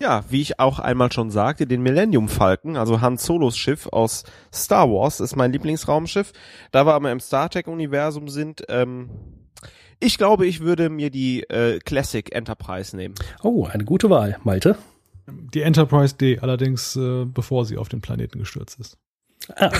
Ja, 0.00 0.24
wie 0.30 0.40
ich 0.40 0.58
auch 0.58 0.78
einmal 0.78 1.12
schon 1.12 1.30
sagte, 1.30 1.66
den 1.66 1.82
Millennium 1.82 2.28
Falcon, 2.28 2.78
also 2.78 3.02
Han 3.02 3.18
Solos 3.18 3.58
Schiff 3.58 3.86
aus 3.86 4.24
Star 4.52 4.88
Wars, 4.88 5.20
ist 5.20 5.36
mein 5.36 5.52
Lieblingsraumschiff. 5.52 6.32
Da 6.72 6.86
wir 6.86 6.94
aber 6.94 7.12
im 7.12 7.20
Star 7.20 7.50
Trek 7.50 7.68
Universum 7.68 8.28
sind, 8.28 8.64
ähm, 8.70 9.10
ich 9.98 10.16
glaube, 10.16 10.46
ich 10.46 10.60
würde 10.60 10.88
mir 10.88 11.10
die 11.10 11.42
äh, 11.50 11.78
Classic 11.80 12.34
Enterprise 12.34 12.96
nehmen. 12.96 13.14
Oh, 13.42 13.66
eine 13.66 13.84
gute 13.84 14.08
Wahl, 14.08 14.38
Malte. 14.42 14.78
Die 15.26 15.60
Enterprise 15.60 16.14
D, 16.16 16.38
allerdings 16.38 16.96
äh, 16.96 17.26
bevor 17.26 17.66
sie 17.66 17.76
auf 17.76 17.90
den 17.90 18.00
Planeten 18.00 18.38
gestürzt 18.38 18.80
ist. 18.80 18.96
Ah, 19.54 19.70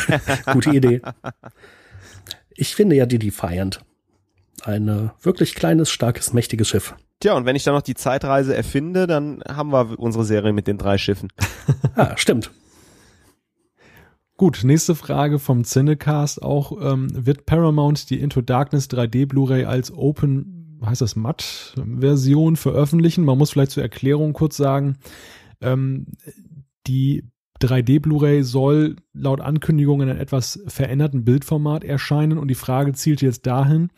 gute 0.52 0.70
Idee. 0.70 1.00
Ich 2.54 2.74
finde 2.74 2.96
ja 2.96 3.06
die 3.06 3.18
Defiant. 3.18 3.80
Ein 4.62 5.10
wirklich 5.22 5.54
kleines, 5.54 5.90
starkes, 5.90 6.34
mächtiges 6.34 6.68
Schiff. 6.68 6.94
Tja, 7.20 7.34
und 7.34 7.44
wenn 7.44 7.54
ich 7.54 7.64
dann 7.64 7.74
noch 7.74 7.82
die 7.82 7.94
Zeitreise 7.94 8.56
erfinde, 8.56 9.06
dann 9.06 9.42
haben 9.46 9.72
wir 9.72 9.98
unsere 9.98 10.24
Serie 10.24 10.54
mit 10.54 10.66
den 10.66 10.78
drei 10.78 10.96
Schiffen. 10.96 11.28
ah, 11.94 12.16
stimmt. 12.16 12.50
Gut, 14.38 14.60
nächste 14.64 14.94
Frage 14.94 15.38
vom 15.38 15.64
Cinecast 15.64 16.42
auch. 16.42 16.72
Ähm, 16.80 17.08
wird 17.12 17.44
Paramount 17.44 18.08
die 18.08 18.20
Into 18.20 18.40
Darkness 18.40 18.88
3D 18.88 19.26
Blu-ray 19.26 19.66
als 19.66 19.92
Open, 19.92 20.80
heißt 20.82 21.02
das 21.02 21.14
Matt-Version 21.14 22.56
veröffentlichen? 22.56 23.26
Man 23.26 23.36
muss 23.36 23.50
vielleicht 23.50 23.72
zur 23.72 23.82
Erklärung 23.82 24.32
kurz 24.32 24.56
sagen, 24.56 24.96
ähm, 25.60 26.06
die 26.86 27.24
3D 27.60 28.00
Blu-ray 28.00 28.42
soll 28.42 28.96
laut 29.12 29.42
Ankündigung 29.42 30.00
in 30.00 30.08
einem 30.08 30.20
etwas 30.20 30.58
veränderten 30.66 31.26
Bildformat 31.26 31.84
erscheinen 31.84 32.38
und 32.38 32.48
die 32.48 32.54
Frage 32.54 32.94
zielt 32.94 33.20
jetzt 33.20 33.46
dahin, 33.46 33.90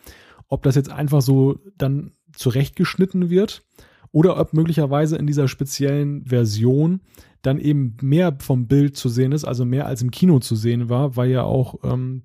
ob 0.49 0.63
das 0.63 0.75
jetzt 0.75 0.91
einfach 0.91 1.21
so 1.21 1.57
dann 1.77 2.11
zurechtgeschnitten 2.35 3.29
wird 3.29 3.63
oder 4.11 4.39
ob 4.39 4.53
möglicherweise 4.53 5.17
in 5.17 5.27
dieser 5.27 5.47
speziellen 5.47 6.25
Version 6.25 7.01
dann 7.41 7.59
eben 7.59 7.97
mehr 8.01 8.35
vom 8.39 8.67
Bild 8.67 8.95
zu 8.95 9.09
sehen 9.09 9.31
ist, 9.31 9.43
also 9.43 9.65
mehr 9.65 9.85
als 9.85 10.01
im 10.01 10.11
Kino 10.11 10.39
zu 10.39 10.55
sehen 10.55 10.89
war, 10.89 11.17
weil 11.17 11.29
ja 11.29 11.43
auch 11.43 11.75
ähm, 11.83 12.23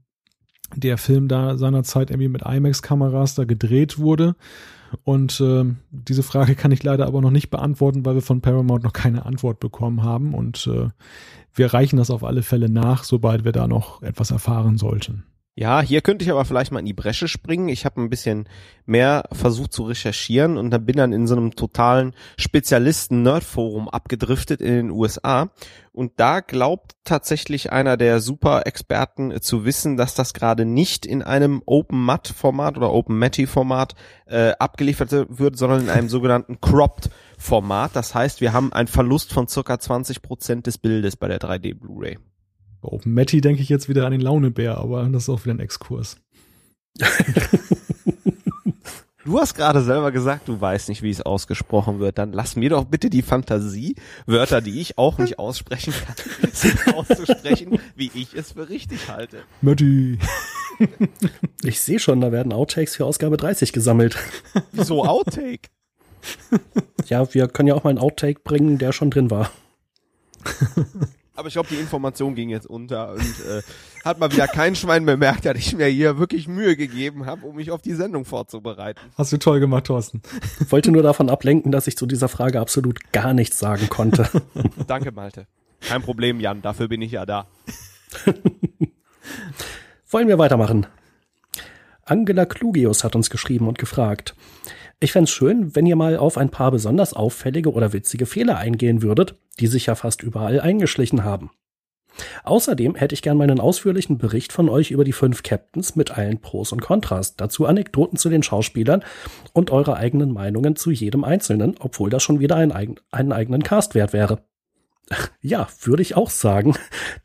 der 0.77 0.99
Film 0.99 1.29
da 1.29 1.57
seinerzeit 1.57 2.11
irgendwie 2.11 2.29
mit 2.29 2.43
IMAX-Kameras 2.43 3.35
da 3.35 3.45
gedreht 3.45 3.99
wurde. 3.99 4.37
Und 5.03 5.41
äh, 5.41 5.65
diese 5.91 6.23
Frage 6.23 6.55
kann 6.55 6.71
ich 6.71 6.83
leider 6.83 7.07
aber 7.07 7.21
noch 7.21 7.31
nicht 7.31 7.51
beantworten, 7.51 8.05
weil 8.05 8.15
wir 8.15 8.23
von 8.23 8.41
Paramount 8.41 8.85
noch 8.85 8.93
keine 8.93 9.27
Antwort 9.27 9.61
bekommen 9.61 10.03
haben. 10.03 10.35
Und 10.35 10.67
äh, 10.67 10.89
wir 11.55 11.75
reichen 11.75 11.97
das 11.97 12.11
auf 12.11 12.23
alle 12.23 12.43
Fälle 12.43 12.71
nach, 12.71 13.05
sobald 13.05 13.45
wir 13.45 13.53
da 13.53 13.67
noch 13.67 14.03
etwas 14.03 14.31
erfahren 14.31 14.79
sollten. 14.79 15.25
Ja, 15.61 15.81
hier 15.81 16.03
könnte 16.03 16.25
ich 16.25 16.31
aber 16.31 16.45
vielleicht 16.45 16.71
mal 16.71 16.79
in 16.79 16.87
die 16.87 16.93
Bresche 16.93 17.27
springen. 17.27 17.69
Ich 17.69 17.85
habe 17.85 18.01
ein 18.01 18.11
bisschen 18.11 18.49
mehr 18.87 19.25
versucht 19.33 19.73
zu 19.73 19.83
recherchieren 19.83 20.57
und 20.57 20.71
dann 20.71 20.87
bin 20.87 20.97
dann 20.97 21.13
in 21.13 21.27
so 21.27 21.35
einem 21.35 21.57
totalen 21.57 22.15
Spezialisten-Nerd-Forum 22.37 23.89
abgedriftet 23.89 24.61
in 24.61 24.73
den 24.73 24.91
USA. 24.93 25.51
Und 25.91 26.13
da 26.19 26.39
glaubt 26.39 26.93
tatsächlich 27.03 27.73
einer 27.73 27.97
der 27.97 28.21
Super-Experten 28.21 29.41
zu 29.41 29.65
wissen, 29.65 29.97
dass 29.97 30.15
das 30.15 30.33
gerade 30.33 30.65
nicht 30.65 31.05
in 31.05 31.25
einem 31.25 31.61
Open-Mat-Format 31.67 32.77
oder 32.77 32.93
Open-Matty-Format 32.93 33.97
äh, 34.27 34.53
abgeliefert 34.61 35.11
wird, 35.11 35.59
sondern 35.59 35.81
in 35.81 35.91
einem 35.91 36.09
sogenannten 36.09 36.61
Cropped-Format. 36.61 37.97
Das 37.97 38.15
heißt, 38.15 38.41
wir 38.41 38.53
haben 38.53 38.73
einen 38.73 38.87
Verlust 38.87 39.33
von 39.33 39.49
circa 39.49 39.81
20 39.81 40.23
Prozent 40.23 40.69
des 40.69 40.79
Bildes 40.79 41.17
bei 41.17 41.27
der 41.27 41.41
3D 41.41 41.75
Blu-ray. 41.77 42.19
Bei 42.81 42.89
Open 42.89 43.15
Matty 43.15 43.41
denke 43.41 43.63
ich 43.63 43.69
jetzt 43.69 43.89
wieder 43.89 44.07
an 44.07 44.13
den 44.13 44.21
Launebär, 44.21 44.79
aber 44.79 45.05
das 45.05 45.25
ist 45.25 45.29
auch 45.29 45.45
wieder 45.45 45.55
ein 45.55 45.61
Exkurs. 45.61 46.17
Du 49.29 49.39
hast 49.39 49.55
gerade 49.55 49.83
selber 49.83 50.11
gesagt, 50.11 50.49
du 50.49 50.59
weißt 50.59 50.89
nicht, 50.89 51.03
wie 51.03 51.11
es 51.11 51.21
ausgesprochen 51.21 52.01
wird. 52.01 52.17
Dann 52.17 52.33
lass 52.33 52.57
mir 52.57 52.71
doch 52.71 52.87
bitte 52.87 53.11
die 53.11 53.21
Fantasie, 53.21 53.95
Wörter, 54.25 54.63
die 54.63 54.81
ich 54.81 54.97
auch 54.97 55.19
nicht 55.19 55.39
aussprechen 55.39 55.93
kann, 55.93 56.95
auszusprechen, 56.95 57.79
wie 57.95 58.11
ich 58.15 58.33
es 58.33 58.53
für 58.53 58.71
richtig 58.71 59.11
halte. 59.11 59.43
Matti. 59.61 60.19
Ich 61.65 61.81
sehe 61.81 61.99
schon, 61.99 62.21
da 62.21 62.31
werden 62.31 62.53
Outtakes 62.53 62.95
für 62.95 63.05
Ausgabe 63.05 63.37
30 63.37 63.73
gesammelt. 63.73 64.17
Wieso 64.71 65.05
Outtake? 65.05 65.69
Ja, 67.07 67.35
wir 67.35 67.49
können 67.49 67.67
ja 67.67 67.75
auch 67.75 67.83
mal 67.83 67.91
einen 67.91 67.99
Outtake 67.99 68.41
bringen, 68.45 68.79
der 68.79 68.93
schon 68.93 69.11
drin 69.11 69.29
war. 69.29 69.51
Aber 71.39 71.47
ich 71.47 71.55
glaube, 71.55 71.69
die 71.71 71.77
Information 71.77 72.35
ging 72.35 72.49
jetzt 72.49 72.67
unter 72.67 73.13
und 73.13 73.21
äh, 73.21 73.63
hat 74.05 74.19
mal 74.19 74.33
wieder 74.33 74.49
kein 74.49 74.75
Schwein 74.75 75.07
bemerkt, 75.07 75.45
dass 75.45 75.57
ich 75.57 75.73
mir 75.73 75.87
hier 75.87 76.19
wirklich 76.19 76.49
Mühe 76.49 76.75
gegeben 76.75 77.27
habe, 77.27 77.47
um 77.47 77.55
mich 77.55 77.71
auf 77.71 77.81
die 77.81 77.95
Sendung 77.95 78.25
vorzubereiten. 78.25 78.99
Hast 79.17 79.33
du 79.33 79.37
toll 79.37 79.61
gemacht, 79.61 79.85
Thorsten. 79.85 80.21
Ich 80.59 80.73
wollte 80.73 80.91
nur 80.91 81.05
davon 81.05 81.31
ablenken, 81.31 81.71
dass 81.71 81.87
ich 81.87 81.97
zu 81.97 82.07
dieser 82.07 82.29
Frage 82.29 82.59
absolut 82.59 83.13
gar 83.13 83.35
nichts 83.35 83.61
sagen 83.61 83.89
konnte. 83.89 84.29
Danke, 84.89 85.13
Malte. 85.13 85.47
Kein 85.81 86.03
Problem, 86.03 86.41
Jan, 86.41 86.61
dafür 86.61 86.89
bin 86.89 87.03
ich 87.03 87.13
ja 87.13 87.25
da. 87.25 87.47
Wollen 90.11 90.27
wir 90.27 90.39
weitermachen? 90.39 90.89
Angela 92.05 92.47
Klugius 92.47 93.05
hat 93.05 93.15
uns 93.15 93.31
geschrieben 93.31 93.69
und 93.69 93.79
gefragt, 93.79 94.35
Ich 95.01 95.13
fände 95.13 95.31
schön, 95.31 95.77
wenn 95.77 95.87
ihr 95.87 95.95
mal 95.95 96.17
auf 96.17 96.37
ein 96.37 96.51
paar 96.51 96.73
besonders 96.73 97.15
auffällige 97.15 97.73
oder 97.73 97.93
witzige 97.93 98.27
Fehler 98.27 98.59
eingehen 98.59 99.01
würdet, 99.01 99.37
die 99.61 99.69
sich 99.69 99.87
ja 99.87 99.95
fast 99.95 100.23
überall 100.23 100.61
eingeschlichen 100.61 101.23
haben. 101.23 101.51
Außerdem 102.43 102.97
hätte 102.97 103.15
ich 103.15 103.23
gern 103.23 103.37
meinen 103.37 103.61
ausführlichen 103.61 104.19
Bericht 104.19 104.53
von 104.53 104.69
euch 104.69 104.91
über 104.91 105.05
die 105.05 105.13
fünf 105.13 105.45
Captains 105.45 105.95
mit 105.95 106.19
allen 106.19 106.41
Pros 106.41 106.73
und 106.73 106.81
Kontras, 106.81 107.37
dazu 107.37 107.67
Anekdoten 107.67 108.19
zu 108.19 108.29
den 108.29 108.43
Schauspielern 108.43 109.05
und 109.53 109.71
eure 109.71 109.97
eigenen 109.97 110.33
Meinungen 110.33 110.75
zu 110.75 110.91
jedem 110.91 111.23
Einzelnen, 111.23 111.77
obwohl 111.79 112.11
das 112.11 112.25
schon 112.25 112.41
wieder 112.41 112.57
ein 112.57 112.73
einen 112.73 113.33
eigenen 113.33 113.63
Cast 113.63 113.95
wert 113.95 114.13
wäre. 114.13 114.43
Ja, 115.41 115.69
würde 115.81 116.03
ich 116.03 116.17
auch 116.17 116.29
sagen. 116.29 116.75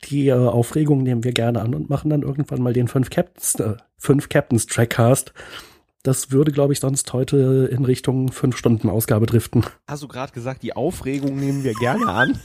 Die 0.06 0.30
äh, 0.30 0.34
Aufregung 0.34 1.04
nehmen 1.04 1.26
wir 1.26 1.34
gerne 1.34 1.60
an 1.60 1.76
und 1.76 1.90
machen 1.90 2.10
dann 2.10 2.22
irgendwann 2.22 2.62
mal 2.62 2.72
den 2.72 2.88
fünf 2.88 3.10
Captains, 3.10 3.56
äh, 3.56 3.76
fünf 3.98 4.30
Captains 4.30 4.68
Trackcast. 4.68 5.34
Das 6.04 6.32
würde, 6.32 6.52
glaube 6.52 6.74
ich, 6.74 6.82
sonst 6.82 7.14
heute 7.14 7.70
in 7.72 7.86
Richtung 7.86 8.30
fünf 8.30 8.58
Stunden 8.58 8.90
Ausgabe 8.90 9.26
driften. 9.26 9.66
Hast 9.90 10.04
du 10.04 10.10
gerade 10.10 10.34
gesagt, 10.34 10.62
die 10.62 10.76
Aufregung 10.76 11.38
nehmen 11.38 11.64
wir 11.64 11.74
gerne 11.76 12.08
an? 12.08 12.40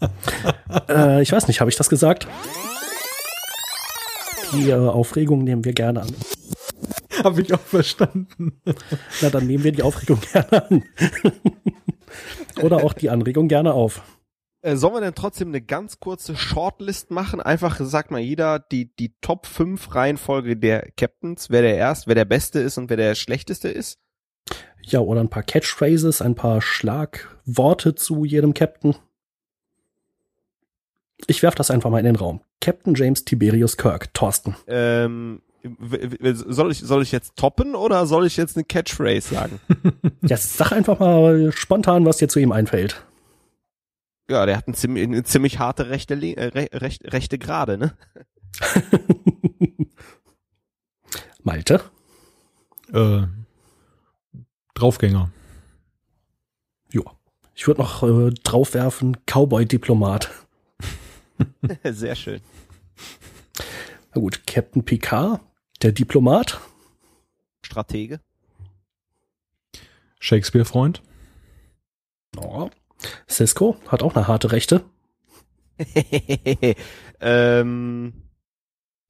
äh, 0.88 1.20
ich 1.20 1.30
weiß 1.30 1.46
nicht, 1.46 1.60
habe 1.60 1.70
ich 1.70 1.76
das 1.76 1.90
gesagt? 1.90 2.26
Die 4.54 4.70
äh, 4.70 4.74
Aufregung 4.74 5.44
nehmen 5.44 5.62
wir 5.62 5.74
gerne 5.74 6.02
an. 6.02 6.14
Habe 7.22 7.42
ich 7.42 7.52
auch 7.52 7.60
verstanden. 7.60 8.60
Na, 9.20 9.28
dann 9.28 9.46
nehmen 9.46 9.62
wir 9.62 9.72
die 9.72 9.82
Aufregung 9.82 10.18
gerne 10.32 10.66
an. 10.66 10.82
Oder 12.62 12.82
auch 12.82 12.94
die 12.94 13.10
Anregung 13.10 13.48
gerne 13.48 13.74
auf. 13.74 14.00
Äh, 14.62 14.76
sollen 14.76 14.94
wir 14.94 15.00
denn 15.00 15.14
trotzdem 15.14 15.48
eine 15.48 15.60
ganz 15.60 15.98
kurze 15.98 16.36
Shortlist 16.36 17.10
machen? 17.10 17.40
Einfach 17.40 17.80
sagt 17.80 18.12
mal 18.12 18.20
jeder 18.20 18.60
die, 18.60 18.94
die 18.94 19.12
Top 19.20 19.46
5 19.46 19.94
Reihenfolge 19.94 20.56
der 20.56 20.88
Captains, 20.96 21.50
wer 21.50 21.62
der 21.62 21.76
erst, 21.76 22.06
wer 22.06 22.14
der 22.14 22.24
Beste 22.24 22.60
ist 22.60 22.78
und 22.78 22.88
wer 22.88 22.96
der 22.96 23.16
Schlechteste 23.16 23.68
ist? 23.68 23.98
Ja, 24.84 25.00
oder 25.00 25.20
ein 25.20 25.30
paar 25.30 25.42
Catchphrases, 25.42 26.22
ein 26.22 26.36
paar 26.36 26.62
Schlagworte 26.62 27.96
zu 27.96 28.24
jedem 28.24 28.54
Captain. 28.54 28.94
Ich 31.26 31.42
werf 31.42 31.54
das 31.54 31.70
einfach 31.70 31.90
mal 31.90 31.98
in 31.98 32.06
den 32.06 32.16
Raum. 32.16 32.40
Captain 32.60 32.94
James 32.94 33.24
Tiberius 33.24 33.76
Kirk, 33.76 34.14
Thorsten. 34.14 34.56
Ähm, 34.68 35.42
soll 36.22 36.72
ich, 36.72 36.80
soll 36.80 37.02
ich 37.02 37.12
jetzt 37.12 37.36
toppen 37.36 37.74
oder 37.74 38.06
soll 38.06 38.26
ich 38.26 38.36
jetzt 38.36 38.56
eine 38.56 38.64
Catchphrase 38.64 39.34
sagen? 39.34 39.60
ja, 40.22 40.36
sag 40.36 40.72
einfach 40.72 41.00
mal 41.00 41.50
spontan, 41.52 42.04
was 42.06 42.18
dir 42.18 42.28
zu 42.28 42.38
ihm 42.38 42.52
einfällt. 42.52 43.04
Ja, 44.30 44.46
der 44.46 44.56
hat 44.56 44.66
eine 44.66 44.76
ziemlich, 44.76 45.04
eine 45.04 45.24
ziemlich 45.24 45.58
harte 45.58 45.90
rechte, 45.90 46.14
äh, 46.14 46.76
recht, 46.76 47.12
rechte 47.12 47.38
Gerade, 47.38 47.78
ne? 47.78 47.96
Malte? 51.42 51.82
Äh, 52.92 53.22
Draufgänger. 54.74 55.30
Ja. 56.92 57.02
Ich 57.54 57.66
würde 57.66 57.82
noch 57.82 58.02
äh, 58.02 58.30
draufwerfen, 58.42 59.16
Cowboy-Diplomat. 59.26 60.30
Sehr 61.84 62.14
schön. 62.14 62.40
Na 64.14 64.20
gut, 64.20 64.46
Captain 64.46 64.84
Picard, 64.84 65.40
der 65.82 65.92
Diplomat. 65.92 66.60
Stratege. 67.64 68.20
Shakespeare-Freund. 70.20 71.02
Oh, 72.36 72.70
Cisco 73.28 73.76
hat 73.88 74.02
auch 74.02 74.14
eine 74.14 74.28
harte 74.28 74.52
Rechte. 74.52 74.84
ähm, 77.20 78.12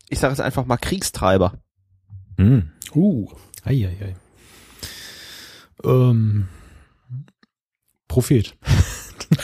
ich 0.08 0.18
sage 0.18 0.32
es 0.32 0.40
einfach 0.40 0.66
mal 0.66 0.76
Kriegstreiber. 0.76 1.58
Mm. 2.36 2.60
Uh. 2.94 3.28
Eieiei. 3.64 4.16
Ähm, 5.84 6.48
Prophet. 8.08 8.56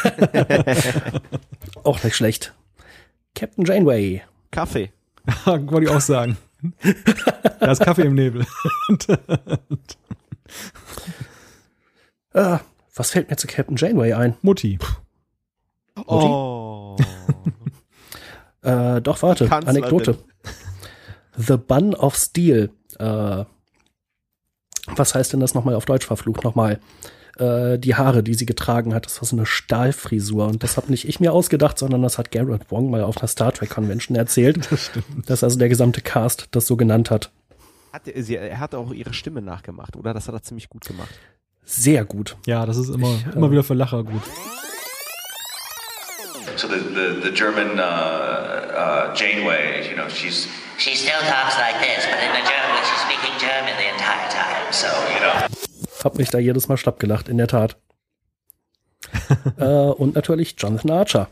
auch 1.85 2.03
nicht 2.03 2.17
schlecht. 2.17 2.55
Captain 3.35 3.65
Janeway. 3.65 4.23
Kaffee. 4.51 4.93
Wollte 5.45 5.85
ich 5.85 5.91
auch 5.91 6.01
sagen. 6.01 6.37
da 7.61 7.71
ist 7.71 7.81
Kaffee 7.81 8.03
im 8.03 8.15
Nebel. 8.15 8.45
ah, 12.35 12.61
was 12.99 13.11
fällt 13.11 13.31
mir 13.31 13.37
zu 13.37 13.47
Captain 13.47 13.77
Janeway 13.77 14.13
ein? 14.13 14.37
Mutti. 14.43 14.79
Mutti? 15.95 16.27
Oh. 16.27 16.97
äh, 18.63 19.01
doch, 19.01 19.23
warte, 19.23 19.47
Kanzlerin. 19.47 19.85
Anekdote. 19.85 20.19
The 21.37 21.57
Bun 21.57 21.95
of 21.95 22.17
Steel. 22.17 22.71
Äh, 22.99 23.45
was 24.87 25.15
heißt 25.15 25.33
denn 25.33 25.41
das 25.41 25.55
nochmal 25.55 25.75
auf 25.75 25.85
Deutsch 25.85 26.07
verflucht? 26.07 26.43
Nochmal. 26.45 26.81
Äh, 27.39 27.79
die 27.79 27.95
Haare, 27.95 28.25
die 28.25 28.35
sie 28.35 28.47
getragen 28.47 28.95
hat, 28.95 29.07
das 29.07 29.21
war 29.21 29.29
so 29.29 29.37
eine 29.37 29.47
Stahlfrisur. 29.47 30.47
Und 30.47 30.65
das 30.65 30.77
habe 30.77 30.91
nicht 30.91 31.09
ich 31.09 31.21
mir 31.21 31.33
ausgedacht, 31.33 31.79
sondern 31.79 32.03
das 32.03 32.19
hat 32.19 32.33
Garrett 32.33 32.71
Wong 32.71 32.91
mal 32.91 33.05
auf 33.05 33.19
einer 33.19 33.29
Star 33.29 33.53
Trek 33.53 33.71
Convention 33.71 34.17
erzählt. 34.17 34.67
Das 34.71 34.87
stimmt. 34.87 35.31
Dass 35.31 35.45
also 35.45 35.59
der 35.59 35.69
gesamte 35.69 36.01
Cast 36.01 36.49
das 36.51 36.67
so 36.67 36.77
genannt 36.77 37.11
hat. 37.11 37.31
hat 37.93 38.03
sie, 38.13 38.37
er 38.37 38.59
hat 38.59 38.75
auch 38.75 38.93
ihre 38.93 39.15
Stimme 39.15 39.41
nachgemacht, 39.41 39.97
oder? 39.97 40.15
Das 40.15 40.27
hat 40.27 40.35
er 40.35 40.43
ziemlich 40.43 40.69
gut 40.69 40.85
gemacht 40.85 41.15
sehr 41.69 42.05
gut. 42.05 42.37
Ja, 42.47 42.65
das 42.67 42.77
ist 42.77 42.89
immer, 42.89 43.15
ich, 43.15 43.37
immer 43.37 43.51
wieder 43.51 43.63
für 43.63 43.75
Lacher 43.75 44.03
gut. 44.03 44.23
So 46.57 46.67
the, 46.67 46.79
the, 46.79 47.23
the 47.23 47.31
German 47.31 47.79
uh, 47.79 47.83
uh, 47.83 49.15
Janeway, 49.15 49.89
you 49.89 49.95
know, 49.95 50.09
she's... 50.09 50.49
She 50.79 50.97
still 50.97 51.21
talks 51.21 51.57
like 51.59 51.79
this, 51.81 52.07
but 52.07 52.19
in 52.19 52.33
the 52.33 52.43
German, 52.49 52.83
she's 52.83 53.01
speaking 53.03 53.35
German 53.39 53.75
the 53.79 53.89
entire 53.93 54.29
time, 54.31 54.73
so, 54.73 54.87
you 55.13 55.21
know. 55.21 56.05
Hab 56.05 56.17
mich 56.17 56.31
da 56.31 56.39
jedes 56.39 56.69
Mal 56.69 56.77
schlapp 56.77 56.99
gelacht, 56.99 57.29
in 57.29 57.37
der 57.37 57.49
Tat. 57.49 57.77
äh, 59.59 59.65
und 59.65 60.15
natürlich 60.15 60.55
Jonathan 60.59 60.91
Archer. 60.91 61.29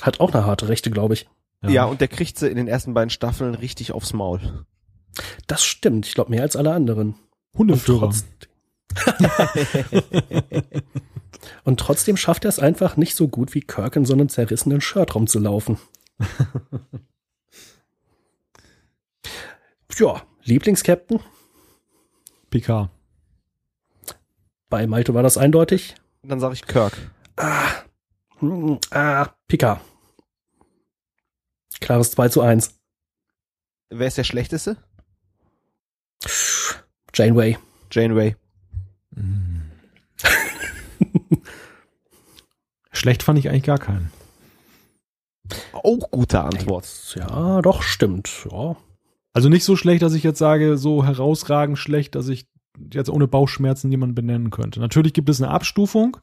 Hat 0.00 0.20
auch 0.20 0.32
eine 0.32 0.44
harte 0.44 0.68
Rechte, 0.68 0.90
glaube 0.90 1.14
ich. 1.14 1.28
Ja. 1.62 1.70
ja, 1.70 1.84
und 1.84 2.00
der 2.00 2.08
kriegt 2.08 2.38
sie 2.38 2.48
in 2.48 2.56
den 2.56 2.68
ersten 2.68 2.94
beiden 2.94 3.10
Staffeln 3.10 3.54
richtig 3.54 3.92
aufs 3.92 4.12
Maul. 4.12 4.64
Das 5.46 5.64
stimmt, 5.64 6.06
ich 6.06 6.14
glaube 6.14 6.30
mehr 6.30 6.42
als 6.42 6.56
alle 6.56 6.72
anderen. 6.72 7.14
Hundeführer. 7.56 8.06
Und, 8.06 8.24
und 11.64 11.80
trotzdem 11.80 12.16
schafft 12.16 12.44
er 12.44 12.48
es 12.48 12.58
einfach 12.58 12.96
nicht 12.96 13.14
so 13.14 13.28
gut 13.28 13.54
wie 13.54 13.60
Kirk 13.60 13.96
in 13.96 14.04
so 14.04 14.14
einem 14.14 14.28
zerrissenen 14.28 14.80
Shirt 14.80 15.14
rumzulaufen. 15.14 15.78
ja, 19.98 20.22
Lieblingskapitän? 20.44 21.20
Picard. 22.50 22.90
Bei 24.68 24.86
Malte 24.86 25.14
war 25.14 25.22
das 25.22 25.38
eindeutig. 25.38 25.94
Dann 26.22 26.40
sage 26.40 26.54
ich 26.54 26.66
Kirk. 26.66 26.96
Ah, 27.36 27.68
hm, 28.38 28.78
ah, 28.90 29.28
Picard. 29.46 29.80
Klares 31.80 32.10
2 32.12 32.28
zu 32.30 32.40
1. 32.40 32.78
Wer 33.90 34.08
ist 34.08 34.18
der 34.18 34.24
Schlechteste? 34.24 34.76
Janeway. 37.16 37.56
Janeway. 37.90 38.36
Schlecht 42.92 43.22
fand 43.22 43.38
ich 43.38 43.48
eigentlich 43.48 43.62
gar 43.62 43.78
keinen. 43.78 44.12
Auch 45.72 46.10
gute 46.10 46.42
Antwort. 46.42 47.16
Ja, 47.18 47.62
doch, 47.62 47.82
stimmt. 47.82 48.46
Ja. 48.50 48.76
Also 49.32 49.48
nicht 49.48 49.64
so 49.64 49.76
schlecht, 49.76 50.02
dass 50.02 50.12
ich 50.12 50.24
jetzt 50.24 50.38
sage, 50.38 50.76
so 50.76 51.06
herausragend 51.06 51.78
schlecht, 51.78 52.16
dass 52.16 52.28
ich 52.28 52.48
jetzt 52.92 53.08
ohne 53.08 53.26
Bauchschmerzen 53.26 53.90
jemanden 53.90 54.14
benennen 54.14 54.50
könnte. 54.50 54.80
Natürlich 54.80 55.14
gibt 55.14 55.30
es 55.30 55.40
eine 55.40 55.50
Abstufung. 55.50 56.18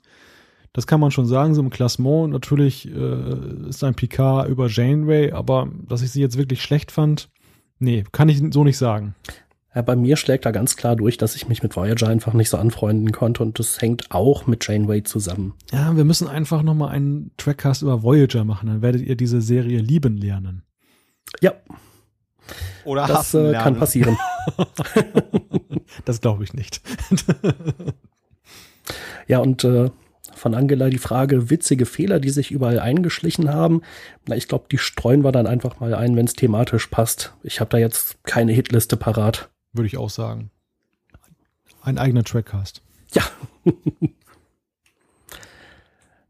Das 0.73 0.85
kann 0.85 0.99
man 0.99 1.09
schon 1.09 1.25
sagen, 1.25 1.55
so 1.55 1.61
im 1.61 1.71
Klassement. 1.71 2.31
Natürlich 2.31 2.87
äh, 2.87 3.67
ist 3.67 3.83
ein 3.83 3.95
Picard 3.95 4.47
über 4.47 4.67
Janeway, 4.67 5.31
aber 5.31 5.69
dass 5.87 6.03
ich 6.03 6.11
sie 6.11 6.21
jetzt 6.21 6.37
wirklich 6.37 6.61
schlecht 6.61 6.91
fand, 6.91 7.29
nee, 7.79 8.03
kann 8.11 8.29
ich 8.29 8.43
so 8.51 8.63
nicht 8.63 8.77
sagen. 8.77 9.15
Ja, 9.75 9.81
bei 9.81 9.95
mir 9.95 10.17
schlägt 10.17 10.45
da 10.45 10.51
ganz 10.51 10.75
klar 10.75 10.95
durch, 10.95 11.17
dass 11.17 11.35
ich 11.35 11.47
mich 11.47 11.63
mit 11.63 11.75
Voyager 11.75 12.07
einfach 12.07 12.33
nicht 12.33 12.49
so 12.49 12.57
anfreunden 12.57 13.11
konnte 13.11 13.41
und 13.41 13.57
das 13.57 13.81
hängt 13.81 14.11
auch 14.11 14.45
mit 14.45 14.67
Janeway 14.67 15.03
zusammen. 15.03 15.53
Ja, 15.71 15.95
wir 15.95 16.05
müssen 16.05 16.27
einfach 16.27 16.61
nochmal 16.61 16.89
einen 16.89 17.31
Trackcast 17.37 17.81
über 17.81 18.03
Voyager 18.03 18.43
machen, 18.43 18.69
dann 18.69 18.81
werdet 18.81 19.01
ihr 19.01 19.15
diese 19.15 19.41
Serie 19.41 19.79
lieben 19.79 20.17
lernen. 20.17 20.63
Ja. 21.41 21.53
Oder 22.85 23.07
das 23.07 23.33
äh, 23.33 23.53
kann 23.53 23.75
passieren. 23.75 24.17
das 26.05 26.21
glaube 26.21 26.43
ich 26.43 26.53
nicht. 26.53 26.81
ja, 29.27 29.39
und 29.39 29.63
äh, 29.63 29.89
von 30.35 30.53
Angela 30.53 30.89
die 30.89 30.97
Frage, 30.97 31.49
witzige 31.49 31.85
Fehler, 31.85 32.19
die 32.19 32.29
sich 32.29 32.51
überall 32.51 32.79
eingeschlichen 32.79 33.51
haben. 33.51 33.81
Na, 34.27 34.35
ich 34.35 34.47
glaube, 34.47 34.65
die 34.69 34.77
streuen 34.77 35.23
wir 35.23 35.31
dann 35.31 35.47
einfach 35.47 35.79
mal 35.79 35.95
ein, 35.95 36.15
wenn 36.15 36.25
es 36.25 36.33
thematisch 36.33 36.87
passt. 36.87 37.33
Ich 37.43 37.59
habe 37.59 37.69
da 37.69 37.77
jetzt 37.77 38.23
keine 38.23 38.51
Hitliste 38.51 38.97
parat. 38.97 39.49
Würde 39.73 39.87
ich 39.87 39.97
auch 39.97 40.09
sagen. 40.09 40.51
Ein 41.81 41.97
eigener 41.97 42.23
Trackcast. 42.23 42.81
Ja. 43.11 43.23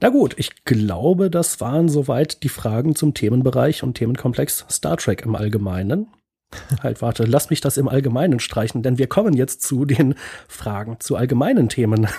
Na 0.01 0.09
gut, 0.09 0.33
ich 0.37 0.65
glaube, 0.65 1.29
das 1.29 1.61
waren 1.61 1.87
soweit 1.87 2.43
die 2.43 2.49
Fragen 2.49 2.93
zum 2.95 3.13
Themenbereich 3.13 3.83
und 3.83 3.93
Themenkomplex 3.93 4.65
Star 4.69 4.97
Trek 4.97 5.21
im 5.21 5.35
Allgemeinen. 5.35 6.07
Halt, 6.83 7.01
warte, 7.01 7.23
lass 7.23 7.49
mich 7.49 7.61
das 7.61 7.77
im 7.77 7.87
Allgemeinen 7.87 8.39
streichen, 8.39 8.83
denn 8.83 8.97
wir 8.97 9.07
kommen 9.07 9.33
jetzt 9.33 9.61
zu 9.61 9.85
den 9.85 10.15
Fragen 10.47 10.97
zu 10.99 11.15
allgemeinen 11.15 11.69
Themen. 11.69 12.07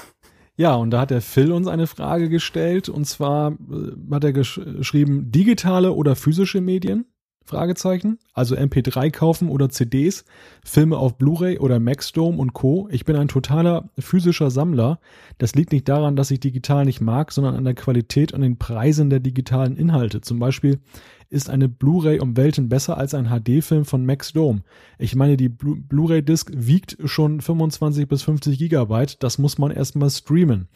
Ja, 0.56 0.76
und 0.76 0.92
da 0.92 1.01
hat 1.01 1.10
der 1.10 1.20
Phil 1.20 1.51
uns 1.51 1.66
eine 1.66 1.88
Frage 1.88 2.28
gestellt, 2.28 2.88
und 2.88 3.06
zwar 3.06 3.51
äh, 3.51 4.14
hat 4.14 4.22
er 4.22 4.32
gesch 4.32 4.60
geschrieben, 4.64 5.32
digitale 5.32 5.92
oder 5.92 6.14
physische 6.14 6.60
Medien? 6.60 7.06
Fragezeichen. 7.44 8.18
Also 8.32 8.56
MP3 8.56 9.10
kaufen 9.10 9.48
oder 9.48 9.68
CDs, 9.68 10.24
Filme 10.64 10.96
auf 10.96 11.18
Blu-ray 11.18 11.58
oder 11.58 11.78
Maxdome 11.78 12.38
und 12.38 12.54
Co. 12.54 12.88
Ich 12.90 13.04
bin 13.04 13.16
ein 13.16 13.28
totaler 13.28 13.90
physischer 13.98 14.50
Sammler. 14.50 14.98
Das 15.38 15.54
liegt 15.54 15.72
nicht 15.72 15.88
daran, 15.88 16.16
dass 16.16 16.30
ich 16.30 16.40
digital 16.40 16.84
nicht 16.84 17.00
mag, 17.00 17.32
sondern 17.32 17.54
an 17.54 17.64
der 17.64 17.74
Qualität 17.74 18.32
und 18.32 18.40
den 18.40 18.58
Preisen 18.58 19.10
der 19.10 19.20
digitalen 19.20 19.76
Inhalte. 19.76 20.22
Zum 20.22 20.38
Beispiel 20.38 20.80
ist 21.28 21.50
eine 21.50 21.68
Blu-ray 21.68 22.20
um 22.20 22.36
Welten 22.36 22.68
besser 22.68 22.96
als 22.96 23.12
ein 23.12 23.26
HD-Film 23.26 23.84
von 23.84 24.06
Maxdome. 24.06 24.62
Ich 24.98 25.14
meine, 25.14 25.36
die 25.36 25.48
Blu-ray-Disc 25.48 26.50
wiegt 26.54 26.96
schon 27.04 27.40
25 27.40 28.08
bis 28.08 28.22
50 28.22 28.58
Gigabyte. 28.58 29.22
Das 29.22 29.38
muss 29.38 29.58
man 29.58 29.70
erstmal 29.70 30.10
streamen. 30.10 30.68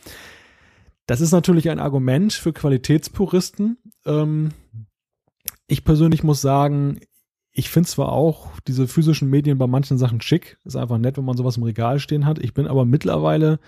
Das 1.07 1.23
ist 1.23 1.32
natürlich 1.32 1.70
ein 1.70 1.78
Argument 1.78 2.35
für 2.35 2.53
Qualitätspuristen. 2.53 3.78
Ähm, 4.05 4.51
ich 5.69 5.85
persönlich 5.85 6.24
muss 6.24 6.40
sagen, 6.40 6.99
ich 7.53 7.70
finde 7.70 7.89
zwar 7.89 8.12
auch 8.12 8.49
diese 8.66 8.89
physischen 8.89 9.31
Medien 9.31 9.59
bei 9.59 9.66
manchen 9.66 9.99
Sachen 9.99 10.20
schick, 10.20 10.59
ist 10.65 10.77
einfach 10.77 10.99
nett, 10.99 11.16
wenn 11.16 11.24
man 11.24 11.36
sowas 11.36 11.57
im 11.57 11.62
Regal 11.62 11.99
stehen 11.99 12.27
hat. 12.27 12.39
Ich 12.39 12.55
bin 12.55 12.66
aber 12.66 12.85
mittlerweile 12.85 13.61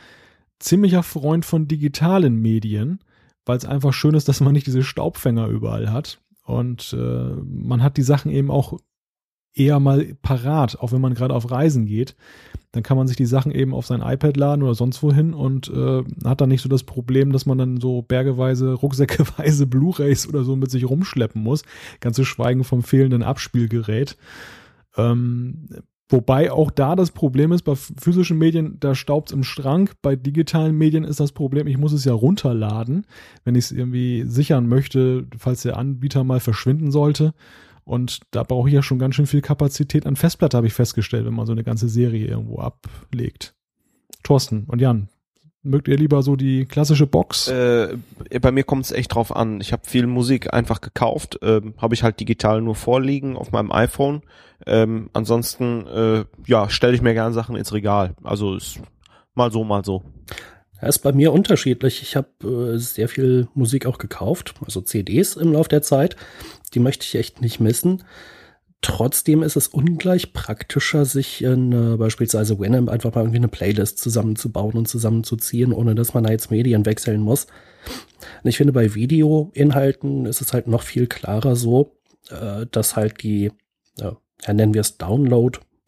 ziemlicher 0.58 1.02
Freund 1.02 1.44
von 1.44 1.68
digitalen 1.68 2.36
Medien, 2.36 3.00
weil 3.44 3.56
es 3.56 3.64
einfach 3.64 3.92
schön 3.92 4.14
ist, 4.14 4.28
dass 4.28 4.40
man 4.40 4.52
nicht 4.52 4.66
diese 4.66 4.82
Staubfänger 4.82 5.46
überall 5.48 5.92
hat. 5.92 6.20
Und 6.44 6.94
äh, 6.98 7.34
man 7.44 7.82
hat 7.82 7.96
die 7.96 8.02
Sachen 8.02 8.30
eben 8.30 8.50
auch 8.50 8.78
eher 9.54 9.80
mal 9.80 10.14
parat, 10.22 10.78
auch 10.78 10.92
wenn 10.92 11.00
man 11.00 11.14
gerade 11.14 11.34
auf 11.34 11.50
Reisen 11.50 11.86
geht. 11.86 12.16
Dann 12.72 12.84
kann 12.84 12.96
man 12.96 13.08
sich 13.08 13.16
die 13.16 13.26
Sachen 13.26 13.50
eben 13.50 13.74
auf 13.74 13.86
sein 13.86 14.00
iPad 14.00 14.36
laden 14.36 14.62
oder 14.62 14.74
sonst 14.74 15.02
wohin 15.02 15.34
und 15.34 15.68
äh, 15.68 16.04
hat 16.24 16.40
dann 16.40 16.50
nicht 16.50 16.62
so 16.62 16.68
das 16.68 16.84
Problem, 16.84 17.32
dass 17.32 17.46
man 17.46 17.58
dann 17.58 17.80
so 17.80 18.02
bergeweise, 18.02 18.74
rucksäckeweise 18.74 19.66
Blu-rays 19.68 20.28
oder 20.28 20.44
so 20.44 20.54
mit 20.54 20.70
sich 20.70 20.88
rumschleppen 20.88 21.42
muss. 21.42 21.64
Ganz 21.98 22.14
zu 22.16 22.24
schweigen 22.24 22.62
vom 22.62 22.82
fehlenden 22.82 23.24
Abspielgerät. 23.24 24.16
Ähm, 24.96 25.66
wobei 26.08 26.52
auch 26.52 26.70
da 26.70 26.94
das 26.94 27.10
Problem 27.10 27.50
ist, 27.50 27.62
bei 27.62 27.74
physischen 27.74 28.38
Medien, 28.38 28.76
da 28.78 28.94
staubt's 28.94 29.32
im 29.32 29.42
Schrank. 29.42 29.94
Bei 30.00 30.14
digitalen 30.14 30.78
Medien 30.78 31.02
ist 31.02 31.18
das 31.18 31.32
Problem, 31.32 31.66
ich 31.66 31.78
muss 31.78 31.92
es 31.92 32.04
ja 32.04 32.12
runterladen, 32.12 33.04
wenn 33.42 33.56
ich 33.56 33.64
es 33.64 33.72
irgendwie 33.72 34.24
sichern 34.28 34.68
möchte, 34.68 35.26
falls 35.36 35.62
der 35.62 35.76
Anbieter 35.76 36.22
mal 36.22 36.38
verschwinden 36.38 36.92
sollte. 36.92 37.34
Und 37.84 38.20
da 38.30 38.42
brauche 38.42 38.68
ich 38.68 38.74
ja 38.74 38.82
schon 38.82 38.98
ganz 38.98 39.14
schön 39.14 39.26
viel 39.26 39.40
Kapazität 39.40 40.06
an 40.06 40.16
Festplatte, 40.16 40.56
habe 40.56 40.66
ich 40.66 40.72
festgestellt, 40.72 41.26
wenn 41.26 41.34
man 41.34 41.46
so 41.46 41.52
eine 41.52 41.64
ganze 41.64 41.88
Serie 41.88 42.26
irgendwo 42.26 42.58
ablegt. 42.58 43.54
Thorsten 44.22 44.64
und 44.66 44.80
Jan, 44.80 45.08
mögt 45.62 45.88
ihr 45.88 45.96
lieber 45.96 46.22
so 46.22 46.36
die 46.36 46.66
klassische 46.66 47.06
Box? 47.06 47.48
Äh, 47.48 47.96
bei 48.40 48.52
mir 48.52 48.64
kommt 48.64 48.84
es 48.84 48.92
echt 48.92 49.14
drauf 49.14 49.34
an. 49.34 49.60
Ich 49.60 49.72
habe 49.72 49.86
viel 49.86 50.06
Musik 50.06 50.52
einfach 50.52 50.80
gekauft, 50.80 51.38
ähm, 51.42 51.74
habe 51.78 51.94
ich 51.94 52.02
halt 52.02 52.20
digital 52.20 52.60
nur 52.60 52.74
vorliegen 52.74 53.36
auf 53.36 53.52
meinem 53.52 53.72
iPhone. 53.72 54.22
Ähm, 54.66 55.10
ansonsten, 55.12 55.86
äh, 55.86 56.24
ja, 56.46 56.68
stelle 56.68 56.94
ich 56.94 57.02
mir 57.02 57.14
gerne 57.14 57.34
Sachen 57.34 57.56
ins 57.56 57.72
Regal. 57.72 58.14
Also 58.22 58.56
ist 58.56 58.80
mal 59.34 59.50
so, 59.50 59.64
mal 59.64 59.84
so. 59.84 60.02
Ja, 60.80 60.88
ist 60.88 61.00
bei 61.00 61.12
mir 61.12 61.32
unterschiedlich. 61.32 62.02
Ich 62.02 62.16
habe 62.16 62.28
äh, 62.74 62.78
sehr 62.78 63.08
viel 63.08 63.48
Musik 63.54 63.86
auch 63.86 63.98
gekauft, 63.98 64.54
also 64.64 64.80
CDs 64.80 65.36
im 65.36 65.52
Lauf 65.52 65.68
der 65.68 65.82
Zeit. 65.82 66.16
Die 66.74 66.80
möchte 66.80 67.04
ich 67.04 67.14
echt 67.14 67.40
nicht 67.40 67.60
missen. 67.60 68.04
Trotzdem 68.82 69.42
ist 69.42 69.56
es 69.56 69.68
ungleich 69.68 70.32
praktischer, 70.32 71.04
sich 71.04 71.42
in 71.42 71.72
äh, 71.72 71.96
beispielsweise 71.98 72.58
Winamp 72.58 72.88
einfach 72.88 73.14
mal 73.14 73.22
irgendwie 73.22 73.36
eine 73.36 73.48
Playlist 73.48 73.98
zusammenzubauen 73.98 74.72
und 74.72 74.88
zusammenzuziehen, 74.88 75.74
ohne 75.74 75.94
dass 75.94 76.14
man 76.14 76.24
da 76.24 76.30
jetzt 76.30 76.50
Medien 76.50 76.86
wechseln 76.86 77.20
muss. 77.20 77.46
Und 78.42 78.48
ich 78.48 78.56
finde, 78.56 78.72
bei 78.72 78.94
Videoinhalten 78.94 80.24
ist 80.24 80.40
es 80.40 80.54
halt 80.54 80.66
noch 80.66 80.82
viel 80.82 81.06
klarer 81.08 81.56
so, 81.56 81.92
äh, 82.30 82.66
dass 82.70 82.96
halt 82.96 83.22
die, 83.22 83.52
ja, 83.98 84.16
nennen 84.50 84.72
wir 84.72 84.80
es 84.80 84.96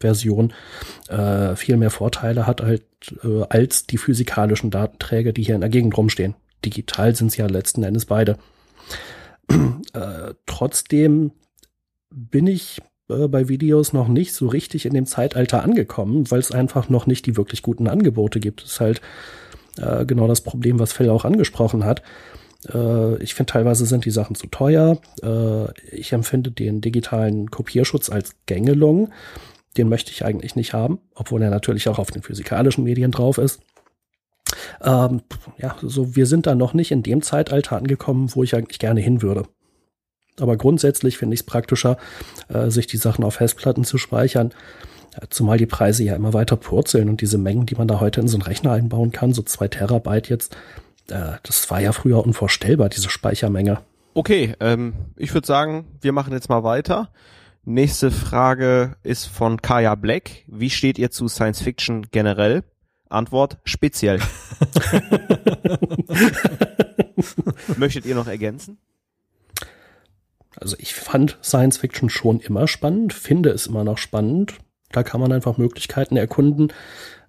Download-Version, 0.03 0.53
äh, 1.09 1.55
viel 1.55 1.77
mehr 1.77 1.89
Vorteile 1.89 2.45
hat 2.45 2.61
halt, 2.61 2.83
äh, 3.23 3.43
als 3.49 3.85
die 3.87 3.97
physikalischen 3.97 4.69
Datenträger, 4.69 5.31
die 5.31 5.43
hier 5.43 5.55
in 5.55 5.61
der 5.61 5.69
Gegend 5.69 5.97
rumstehen. 5.97 6.35
Digital 6.63 7.15
sind 7.15 7.27
es 7.27 7.37
ja 7.37 7.47
letzten 7.47 7.83
Endes 7.83 8.05
beide. 8.05 8.37
Äh, 9.93 10.33
trotzdem 10.47 11.31
bin 12.09 12.47
ich 12.47 12.81
äh, 13.09 13.27
bei 13.27 13.49
Videos 13.49 13.93
noch 13.93 14.07
nicht 14.07 14.33
so 14.33 14.47
richtig 14.47 14.87
in 14.87 14.93
dem 14.93 15.05
Zeitalter 15.05 15.61
angekommen, 15.61 16.31
weil 16.31 16.39
es 16.39 16.51
einfach 16.51 16.89
noch 16.89 17.05
nicht 17.05 17.27
die 17.27 17.37
wirklich 17.37 17.61
guten 17.61 17.87
Angebote 17.87 18.39
gibt. 18.39 18.63
Das 18.63 18.71
ist 18.71 18.79
halt 18.79 19.01
äh, 19.77 20.05
genau 20.05 20.27
das 20.27 20.41
Problem, 20.41 20.79
was 20.79 20.93
Phil 20.93 21.09
auch 21.09 21.25
angesprochen 21.25 21.85
hat. 21.85 22.01
Äh, 22.71 23.21
ich 23.21 23.33
finde, 23.33 23.51
teilweise 23.51 23.85
sind 23.85 24.05
die 24.05 24.11
Sachen 24.11 24.35
zu 24.35 24.47
teuer. 24.47 24.99
Äh, 25.21 25.95
ich 25.95 26.13
empfinde 26.13 26.51
den 26.51 26.81
digitalen 26.81 27.51
Kopierschutz 27.51 28.09
als 28.09 28.35
Gängelung. 28.45 29.11
Den 29.77 29.89
möchte 29.89 30.11
ich 30.11 30.25
eigentlich 30.25 30.55
nicht 30.55 30.73
haben, 30.73 30.99
obwohl 31.15 31.41
er 31.41 31.49
natürlich 31.49 31.89
auch 31.89 31.99
auf 31.99 32.11
den 32.11 32.21
physikalischen 32.21 32.83
Medien 32.83 33.11
drauf 33.11 33.37
ist. 33.37 33.61
Ähm, 34.81 35.21
ja, 35.57 35.75
so 35.81 36.15
wir 36.15 36.25
sind 36.25 36.45
da 36.45 36.55
noch 36.55 36.73
nicht 36.73 36.91
in 36.91 37.03
dem 37.03 37.21
Zeitalter 37.21 37.77
angekommen, 37.77 38.29
wo 38.35 38.43
ich 38.43 38.55
eigentlich 38.55 38.79
gerne 38.79 39.01
hin 39.01 39.21
würde. 39.21 39.45
Aber 40.39 40.57
grundsätzlich 40.57 41.17
finde 41.17 41.35
ich 41.35 41.41
es 41.41 41.45
praktischer, 41.45 41.97
äh, 42.49 42.69
sich 42.69 42.87
die 42.87 42.97
Sachen 42.97 43.23
auf 43.23 43.35
Festplatten 43.35 43.83
zu 43.83 43.97
speichern. 43.97 44.51
Zumal 45.29 45.59
die 45.59 45.67
Preise 45.67 46.03
ja 46.03 46.15
immer 46.15 46.33
weiter 46.33 46.55
purzeln 46.55 47.07
und 47.07 47.21
diese 47.21 47.37
Mengen, 47.37 47.67
die 47.67 47.75
man 47.75 47.87
da 47.87 47.99
heute 47.99 48.19
in 48.19 48.27
so 48.27 48.35
einen 48.35 48.41
Rechner 48.41 48.71
einbauen 48.71 49.11
kann, 49.11 49.31
so 49.31 49.43
zwei 49.43 49.67
Terabyte 49.67 50.27
jetzt, 50.29 50.55
äh, 51.09 51.33
das 51.43 51.69
war 51.69 51.81
ja 51.81 51.91
früher 51.91 52.23
unvorstellbar, 52.23 52.89
diese 52.89 53.09
Speichermenge. 53.09 53.79
Okay, 54.15 54.55
ähm, 54.59 54.93
ich 55.15 55.33
würde 55.33 55.45
sagen, 55.45 55.85
wir 56.01 56.13
machen 56.13 56.33
jetzt 56.33 56.49
mal 56.49 56.63
weiter. 56.63 57.09
Nächste 57.65 58.11
Frage 58.11 58.97
ist 59.03 59.25
von 59.25 59.61
Kaya 59.61 59.95
Black. 59.95 60.43
Wie 60.47 60.69
steht 60.69 60.99
ihr 60.99 61.11
zu 61.11 61.29
Science 61.29 61.61
Fiction 61.61 62.07
generell? 62.11 62.65
Antwort 63.07 63.57
speziell. 63.63 64.19
Möchtet 67.77 68.05
ihr 68.05 68.15
noch 68.15 68.27
ergänzen? 68.27 68.79
Also 70.57 70.75
ich 70.77 70.93
fand 70.93 71.37
Science 71.41 71.77
Fiction 71.77 72.09
schon 72.09 72.41
immer 72.41 72.67
spannend, 72.67 73.13
finde 73.13 73.51
es 73.51 73.67
immer 73.67 73.85
noch 73.85 73.97
spannend. 73.97 74.55
Da 74.91 75.03
kann 75.03 75.21
man 75.21 75.31
einfach 75.31 75.57
Möglichkeiten 75.57 76.17
erkunden, 76.17 76.73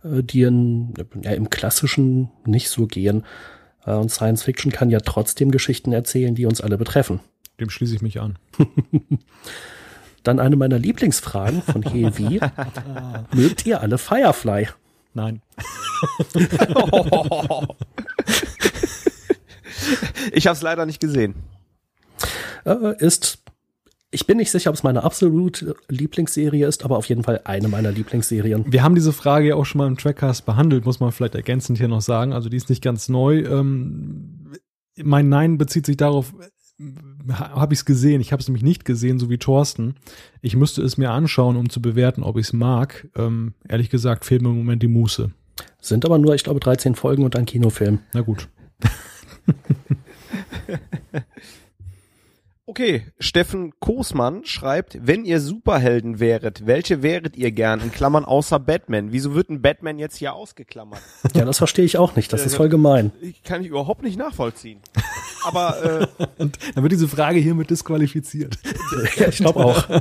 äh, 0.02 0.24
die 0.24 0.42
in, 0.42 0.94
ja, 1.22 1.30
im 1.30 1.48
Klassischen 1.48 2.30
nicht 2.44 2.70
so 2.70 2.88
gehen. 2.88 3.24
Äh, 3.86 3.92
und 3.92 4.10
Science 4.10 4.42
Fiction 4.42 4.72
kann 4.72 4.90
ja 4.90 4.98
trotzdem 4.98 5.52
Geschichten 5.52 5.92
erzählen, 5.92 6.34
die 6.34 6.46
uns 6.46 6.60
alle 6.60 6.76
betreffen. 6.76 7.20
Dem 7.60 7.70
schließe 7.70 7.94
ich 7.94 8.02
mich 8.02 8.20
an. 8.20 8.36
Dann 10.24 10.40
eine 10.40 10.56
meiner 10.56 10.78
Lieblingsfragen 10.78 11.62
von 11.62 11.82
Hevi. 11.92 12.40
Mögt 13.32 13.64
ihr 13.66 13.80
alle 13.80 13.98
Firefly? 13.98 14.68
Nein. 15.12 15.42
ich 20.32 20.46
habe 20.46 20.56
es 20.56 20.62
leider 20.62 20.86
nicht 20.86 20.98
gesehen. 21.00 21.34
Äh, 22.64 22.96
ist, 22.98 23.38
ich 24.10 24.26
bin 24.26 24.38
nicht 24.38 24.50
sicher, 24.50 24.70
ob 24.70 24.76
es 24.76 24.82
meine 24.82 25.04
absolute 25.04 25.76
Lieblingsserie 25.88 26.66
ist, 26.66 26.84
aber 26.84 26.96
auf 26.96 27.06
jeden 27.06 27.22
Fall 27.22 27.42
eine 27.44 27.68
meiner 27.68 27.92
Lieblingsserien. 27.92 28.64
Wir 28.72 28.82
haben 28.82 28.94
diese 28.94 29.12
Frage 29.12 29.48
ja 29.48 29.54
auch 29.56 29.66
schon 29.66 29.78
mal 29.78 29.86
im 29.86 29.98
Trackcast 29.98 30.46
behandelt, 30.46 30.84
muss 30.84 31.00
man 31.00 31.12
vielleicht 31.12 31.34
ergänzend 31.34 31.78
hier 31.78 31.88
noch 31.88 32.00
sagen. 32.00 32.32
Also 32.32 32.48
die 32.48 32.56
ist 32.56 32.70
nicht 32.70 32.82
ganz 32.82 33.08
neu. 33.08 33.40
Ähm, 33.40 34.52
mein 34.96 35.28
Nein 35.28 35.58
bezieht 35.58 35.86
sich 35.86 35.96
darauf, 35.96 36.32
habe 37.32 37.74
ich 37.74 37.80
es 37.80 37.84
gesehen. 37.84 38.20
Ich 38.20 38.32
habe 38.32 38.40
es 38.40 38.48
nämlich 38.48 38.62
nicht 38.62 38.84
gesehen, 38.84 39.18
so 39.18 39.30
wie 39.30 39.38
Thorsten. 39.38 39.96
Ich 40.40 40.56
müsste 40.56 40.82
es 40.82 40.98
mir 40.98 41.10
anschauen, 41.10 41.56
um 41.56 41.70
zu 41.70 41.80
bewerten, 41.80 42.22
ob 42.22 42.36
ich 42.36 42.46
es 42.46 42.52
mag. 42.52 43.08
Ähm, 43.16 43.54
ehrlich 43.68 43.90
gesagt 43.90 44.24
fehlt 44.24 44.42
mir 44.42 44.50
im 44.50 44.58
Moment 44.58 44.82
die 44.82 44.88
Muße. 44.88 45.30
Sind 45.80 46.04
aber 46.04 46.18
nur, 46.18 46.34
ich 46.34 46.44
glaube, 46.44 46.60
13 46.60 46.94
Folgen 46.94 47.24
und 47.24 47.36
ein 47.36 47.46
Kinofilm. 47.46 48.00
Na 48.12 48.20
gut. 48.22 48.48
Okay, 52.66 53.06
Steffen 53.20 53.78
Koßmann 53.78 54.46
schreibt, 54.46 54.98
wenn 55.06 55.26
ihr 55.26 55.40
Superhelden 55.40 56.18
wäret, 56.18 56.66
welche 56.66 57.02
wäret 57.02 57.36
ihr 57.36 57.52
gern? 57.52 57.80
In 57.80 57.92
Klammern 57.92 58.24
außer 58.24 58.58
Batman. 58.58 59.12
Wieso 59.12 59.34
wird 59.34 59.50
ein 59.50 59.60
Batman 59.60 59.98
jetzt 59.98 60.16
hier 60.16 60.32
ausgeklammert? 60.32 60.98
Ja, 61.34 61.44
das 61.44 61.58
verstehe 61.58 61.84
ich 61.84 61.98
auch 61.98 62.16
nicht. 62.16 62.32
Das 62.32 62.46
ist 62.46 62.56
voll 62.56 62.70
gemein. 62.70 63.12
Ich 63.20 63.42
kann 63.42 63.60
ich 63.60 63.68
überhaupt 63.68 64.02
nicht 64.02 64.16
nachvollziehen. 64.18 64.80
Aber 65.44 65.82
äh, 65.82 66.06
Und 66.38 66.58
dann 66.74 66.82
wird 66.82 66.92
diese 66.92 67.08
Frage 67.08 67.38
hiermit 67.38 67.70
disqualifiziert. 67.70 68.58
ja, 69.16 69.28
ich 69.28 69.36
glaube 69.36 69.64
auch. 69.64 69.84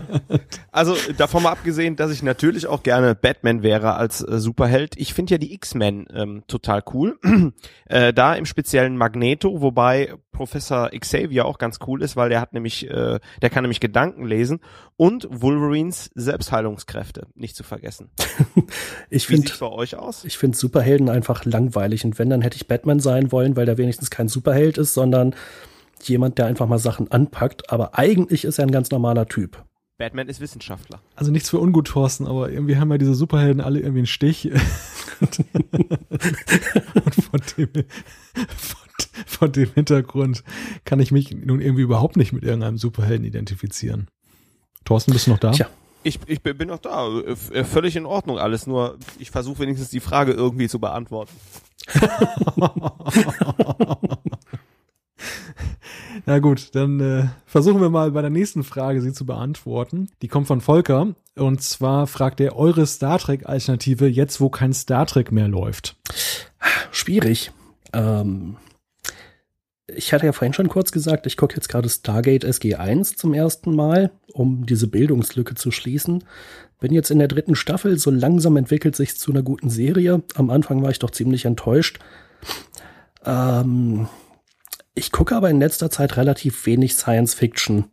Also 0.71 0.95
davon 1.17 1.43
mal 1.43 1.51
abgesehen, 1.51 1.95
dass 1.95 2.11
ich 2.11 2.23
natürlich 2.23 2.65
auch 2.65 2.81
gerne 2.81 3.13
Batman 3.13 3.61
wäre 3.61 3.93
als 3.93 4.27
äh, 4.27 4.39
Superheld. 4.39 4.95
Ich 4.97 5.13
finde 5.13 5.35
ja 5.35 5.37
die 5.37 5.53
X-Men 5.53 6.07
ähm, 6.11 6.43
total 6.47 6.83
cool. 6.93 7.19
äh, 7.85 8.11
da 8.11 8.33
im 8.33 8.47
speziellen 8.47 8.97
Magneto, 8.97 9.61
wobei 9.61 10.15
Professor 10.31 10.89
Xavier 10.89 11.45
auch 11.45 11.59
ganz 11.59 11.77
cool 11.85 12.01
ist, 12.01 12.15
weil 12.15 12.29
der 12.29 12.41
hat 12.41 12.53
nämlich, 12.53 12.89
äh, 12.89 13.19
der 13.41 13.49
kann 13.51 13.63
nämlich 13.63 13.79
Gedanken 13.79 14.25
lesen 14.25 14.61
und 14.97 15.27
Wolverines 15.29 16.09
Selbstheilungskräfte, 16.15 17.27
nicht 17.35 17.55
zu 17.55 17.63
vergessen. 17.63 18.09
ich 19.09 19.29
Wie 19.29 19.35
finde 19.35 19.51
bei 19.59 19.69
euch 19.69 19.95
aus? 19.95 20.25
ich 20.25 20.37
finde 20.37 20.57
Superhelden 20.57 21.09
einfach 21.09 21.45
langweilig 21.45 22.03
und 22.03 22.19
wenn, 22.19 22.29
dann 22.29 22.41
hätte 22.41 22.55
ich 22.55 22.67
Batman 22.67 22.99
sein 22.99 23.31
wollen, 23.31 23.55
weil 23.55 23.67
der 23.67 23.77
wenigstens 23.77 24.09
kein 24.09 24.27
Superheld 24.27 24.77
ist, 24.77 24.93
sondern 24.93 25.32
jemand, 26.01 26.37
der 26.37 26.47
einfach 26.47 26.67
mal 26.67 26.79
Sachen 26.79 27.11
anpackt, 27.11 27.71
aber 27.71 27.97
eigentlich 27.97 28.45
ist 28.45 28.59
er 28.59 28.65
ein 28.65 28.71
ganz 28.71 28.91
normaler 28.91 29.27
Typ. 29.27 29.63
Batman 29.97 30.27
ist 30.27 30.39
Wissenschaftler. 30.41 31.01
Also 31.15 31.31
nichts 31.31 31.49
für 31.49 31.59
ungut, 31.59 31.87
Thorsten, 31.87 32.27
aber 32.27 32.51
irgendwie 32.51 32.77
haben 32.77 32.91
ja 32.91 32.97
diese 32.97 33.13
Superhelden 33.13 33.61
alle 33.61 33.79
irgendwie 33.79 33.99
einen 33.99 34.07
Stich. 34.07 34.51
und 35.21 35.35
von 37.15 37.41
dem, 37.57 37.69
von, 38.57 38.81
von 39.27 39.51
dem 39.51 39.71
Hintergrund 39.73 40.43
kann 40.83 40.99
ich 40.99 41.11
mich 41.11 41.31
nun 41.31 41.61
irgendwie 41.61 41.83
überhaupt 41.83 42.17
nicht 42.17 42.33
mit 42.33 42.43
irgendeinem 42.43 42.77
Superhelden 42.77 43.25
identifizieren. 43.25 44.07
Thorsten, 44.83 45.13
bist 45.13 45.27
du 45.27 45.31
noch 45.31 45.39
da? 45.39 45.51
Tja. 45.51 45.69
Ich, 46.05 46.19
ich 46.27 46.41
bin 46.41 46.67
noch 46.67 46.79
da, 46.79 47.07
äh, 47.19 47.63
völlig 47.63 47.95
in 47.95 48.05
Ordnung 48.05 48.37
alles, 48.37 48.67
nur 48.67 48.97
ich 49.19 49.31
versuche 49.31 49.59
wenigstens 49.59 49.89
die 49.89 50.01
Frage 50.01 50.33
irgendwie 50.33 50.67
zu 50.67 50.79
beantworten. 50.79 51.31
Na 56.25 56.39
gut, 56.39 56.73
dann 56.73 56.99
äh, 56.99 57.25
versuchen 57.45 57.81
wir 57.81 57.89
mal 57.89 58.11
bei 58.11 58.21
der 58.21 58.29
nächsten 58.29 58.63
Frage 58.63 59.01
sie 59.01 59.13
zu 59.13 59.25
beantworten. 59.25 60.09
Die 60.21 60.27
kommt 60.27 60.47
von 60.47 60.61
Volker 60.61 61.15
und 61.35 61.61
zwar 61.61 62.07
fragt 62.07 62.39
er 62.39 62.55
eure 62.55 62.85
Star 62.85 63.19
Trek 63.19 63.47
Alternative 63.47 64.07
jetzt, 64.07 64.39
wo 64.41 64.49
kein 64.49 64.73
Star 64.73 65.05
Trek 65.05 65.31
mehr 65.31 65.47
läuft. 65.47 65.95
Schwierig. 66.91 67.51
Ähm, 67.93 68.57
ich 69.87 70.13
hatte 70.13 70.25
ja 70.25 70.31
vorhin 70.31 70.53
schon 70.53 70.69
kurz 70.69 70.91
gesagt, 70.91 71.25
ich 71.25 71.37
gucke 71.37 71.55
jetzt 71.55 71.67
gerade 71.67 71.89
Stargate 71.89 72.45
SG1 72.45 73.17
zum 73.17 73.33
ersten 73.33 73.75
Mal, 73.75 74.11
um 74.31 74.65
diese 74.65 74.87
Bildungslücke 74.87 75.55
zu 75.55 75.71
schließen. 75.71 76.23
Bin 76.79 76.93
jetzt 76.93 77.11
in 77.11 77.19
der 77.19 77.27
dritten 77.27 77.55
Staffel, 77.55 77.97
so 77.97 78.11
langsam 78.11 78.57
entwickelt 78.57 78.95
sich 78.95 79.17
zu 79.17 79.31
einer 79.31 79.43
guten 79.43 79.69
Serie. 79.69 80.21
Am 80.35 80.49
Anfang 80.49 80.81
war 80.81 80.91
ich 80.91 80.99
doch 80.99 81.11
ziemlich 81.11 81.45
enttäuscht. 81.45 81.99
Ähm, 83.25 84.07
ich 84.95 85.11
gucke 85.11 85.35
aber 85.35 85.49
in 85.49 85.59
letzter 85.59 85.89
Zeit 85.89 86.17
relativ 86.17 86.65
wenig 86.65 86.95
Science 86.95 87.33
Fiction. 87.33 87.85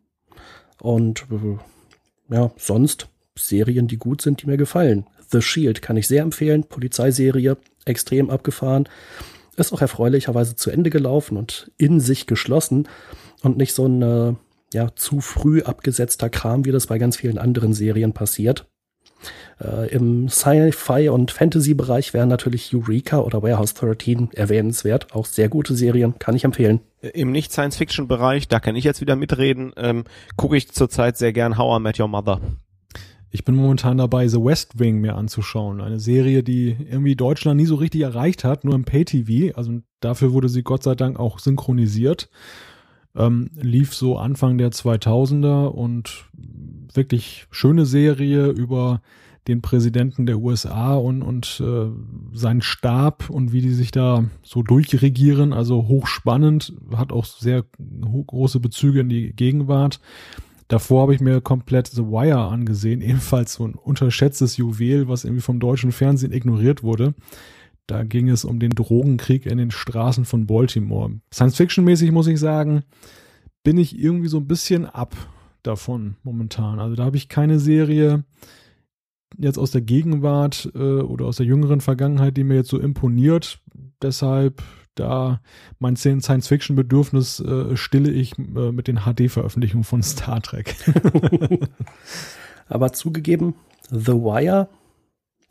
Und 0.81 1.27
äh, 1.31 2.35
ja, 2.35 2.51
sonst 2.56 3.09
Serien, 3.36 3.86
die 3.86 3.97
gut 3.97 4.22
sind, 4.22 4.43
die 4.43 4.47
mir 4.47 4.56
gefallen. 4.56 5.06
The 5.31 5.40
Shield 5.40 5.82
kann 5.82 5.97
ich 5.97 6.06
sehr 6.06 6.22
empfehlen. 6.22 6.64
Polizeiserie, 6.64 7.56
extrem 7.85 8.31
abgefahren. 8.31 8.89
Ist 9.56 9.72
auch 9.72 9.81
erfreulicherweise 9.81 10.56
zu 10.56 10.70
Ende 10.70 10.90
gelaufen 10.90 11.36
und 11.36 11.70
in 11.77 12.01
sich 12.01 12.27
geschlossen 12.27 12.89
und 13.43 13.56
nicht 13.56 13.74
so 13.74 13.86
ein 13.86 14.02
äh, 14.02 14.35
ja, 14.72 14.94
zu 14.94 15.20
früh 15.20 15.62
abgesetzter 15.62 16.31
Kram, 16.31 16.64
wie 16.64 16.72
das 16.72 16.86
bei 16.86 16.98
ganz 16.98 17.16
vielen 17.16 17.39
anderen 17.39 17.72
Serien 17.72 18.12
passiert. 18.12 18.66
Äh, 19.60 19.88
Im 19.90 20.28
Sci-Fi- 20.28 21.09
und 21.09 21.30
Fantasy-Bereich 21.30 22.14
wären 22.14 22.28
natürlich 22.28 22.74
Eureka 22.74 23.20
oder 23.20 23.42
Warehouse 23.42 23.74
13 23.74 24.30
erwähnenswert. 24.32 25.14
Auch 25.14 25.26
sehr 25.26 25.48
gute 25.48 25.74
Serien, 25.74 26.18
kann 26.18 26.34
ich 26.34 26.44
empfehlen. 26.44 26.80
Im 27.01 27.32
Nicht-Science-Fiction-Bereich, 27.32 28.48
da 28.48 28.60
kann 28.60 28.76
ich 28.76 28.84
jetzt 28.84 29.01
wieder 29.01 29.16
mitreden, 29.16 29.72
ähm, 29.76 30.05
gucke 30.36 30.56
ich 30.56 30.70
zurzeit 30.70 31.16
sehr 31.16 31.32
gern 31.32 31.56
How 31.56 31.78
I 31.78 31.82
Met 31.82 31.98
Your 31.98 32.09
Mother. 32.09 32.40
Ich 33.32 33.44
bin 33.44 33.55
momentan 33.55 33.97
dabei, 33.97 34.26
The 34.26 34.42
West 34.42 34.80
Wing 34.80 35.01
mir 35.01 35.14
anzuschauen. 35.14 35.80
Eine 35.80 36.01
Serie, 36.01 36.42
die 36.42 36.76
irgendwie 36.90 37.14
Deutschland 37.14 37.59
nie 37.59 37.66
so 37.66 37.76
richtig 37.76 38.01
erreicht 38.01 38.42
hat, 38.42 38.64
nur 38.64 38.74
im 38.74 38.84
Pay-TV. 38.84 39.56
Also 39.56 39.78
dafür 40.01 40.32
wurde 40.32 40.48
sie 40.48 40.64
Gott 40.64 40.82
sei 40.82 40.97
Dank 40.97 41.20
auch 41.20 41.38
synchronisiert. 41.38 42.28
Ähm, 43.16 43.50
lief 43.54 43.94
so 43.94 44.16
Anfang 44.18 44.56
der 44.58 44.70
2000er 44.70 45.66
und 45.66 46.26
wirklich 46.94 47.46
schöne 47.50 47.86
Serie 47.86 48.48
über 48.48 49.00
den 49.48 49.62
Präsidenten 49.62 50.26
der 50.26 50.38
USA 50.38 50.94
und, 50.94 51.22
und 51.22 51.60
äh, 51.60 51.90
seinen 52.36 52.62
Stab 52.62 53.30
und 53.30 53.52
wie 53.52 53.62
die 53.62 53.72
sich 53.74 53.90
da 53.90 54.24
so 54.42 54.62
durchregieren. 54.62 55.52
Also 55.52 55.88
hochspannend, 55.88 56.72
hat 56.94 57.12
auch 57.12 57.24
sehr 57.24 57.64
große 58.26 58.60
Bezüge 58.60 59.00
in 59.00 59.08
die 59.08 59.32
Gegenwart. 59.32 60.00
Davor 60.68 61.02
habe 61.02 61.14
ich 61.14 61.20
mir 61.20 61.40
komplett 61.40 61.88
The 61.88 62.04
Wire 62.04 62.46
angesehen, 62.46 63.00
ebenfalls 63.00 63.54
so 63.54 63.66
ein 63.66 63.74
unterschätztes 63.74 64.56
Juwel, 64.56 65.08
was 65.08 65.24
irgendwie 65.24 65.42
vom 65.42 65.58
deutschen 65.58 65.90
Fernsehen 65.90 66.32
ignoriert 66.32 66.82
wurde. 66.82 67.14
Da 67.86 68.05
ging 68.05 68.28
es 68.28 68.44
um 68.44 68.61
den 68.61 68.70
Drogenkrieg 68.70 69.47
in 69.47 69.59
den 69.59 69.70
Straßen 69.70 70.24
von 70.24 70.47
Baltimore. 70.47 71.20
Science-Fiction-mäßig 71.32 72.12
muss 72.12 72.28
ich 72.28 72.39
sagen, 72.39 72.85
bin 73.65 73.78
ich 73.78 73.98
irgendwie 73.98 74.28
so 74.28 74.39
ein 74.39 74.47
bisschen 74.47 74.86
ab 74.86 75.16
davon 75.62 76.16
momentan. 76.23 76.78
Also 76.78 76.97
da 76.97 77.05
habe 77.05 77.16
ich 77.16 77.28
keine 77.28 77.59
Serie 77.59 78.24
jetzt 79.36 79.59
aus 79.59 79.70
der 79.70 79.81
Gegenwart 79.81 80.70
äh, 80.74 80.78
oder 80.78 81.27
aus 81.27 81.36
der 81.36 81.47
jüngeren 81.47 81.81
Vergangenheit, 81.81 82.36
die 82.36 82.44
mir 82.44 82.55
jetzt 82.55 82.70
so 82.70 82.78
imponiert. 82.78 83.61
Deshalb 84.02 84.62
da 84.94 85.40
mein 85.78 85.97
Science-Fiction-Bedürfnis 85.97 87.40
äh, 87.40 87.77
stille 87.77 88.11
ich 88.11 88.39
äh, 88.39 88.73
mit 88.73 88.89
den 88.89 89.01
HD-Veröffentlichungen 89.01 89.85
von 89.85 90.02
Star 90.02 90.40
Trek. 90.43 90.77
Aber 92.69 92.93
zugegeben, 92.93 93.55
The 93.90 94.12
Wire 94.12 94.69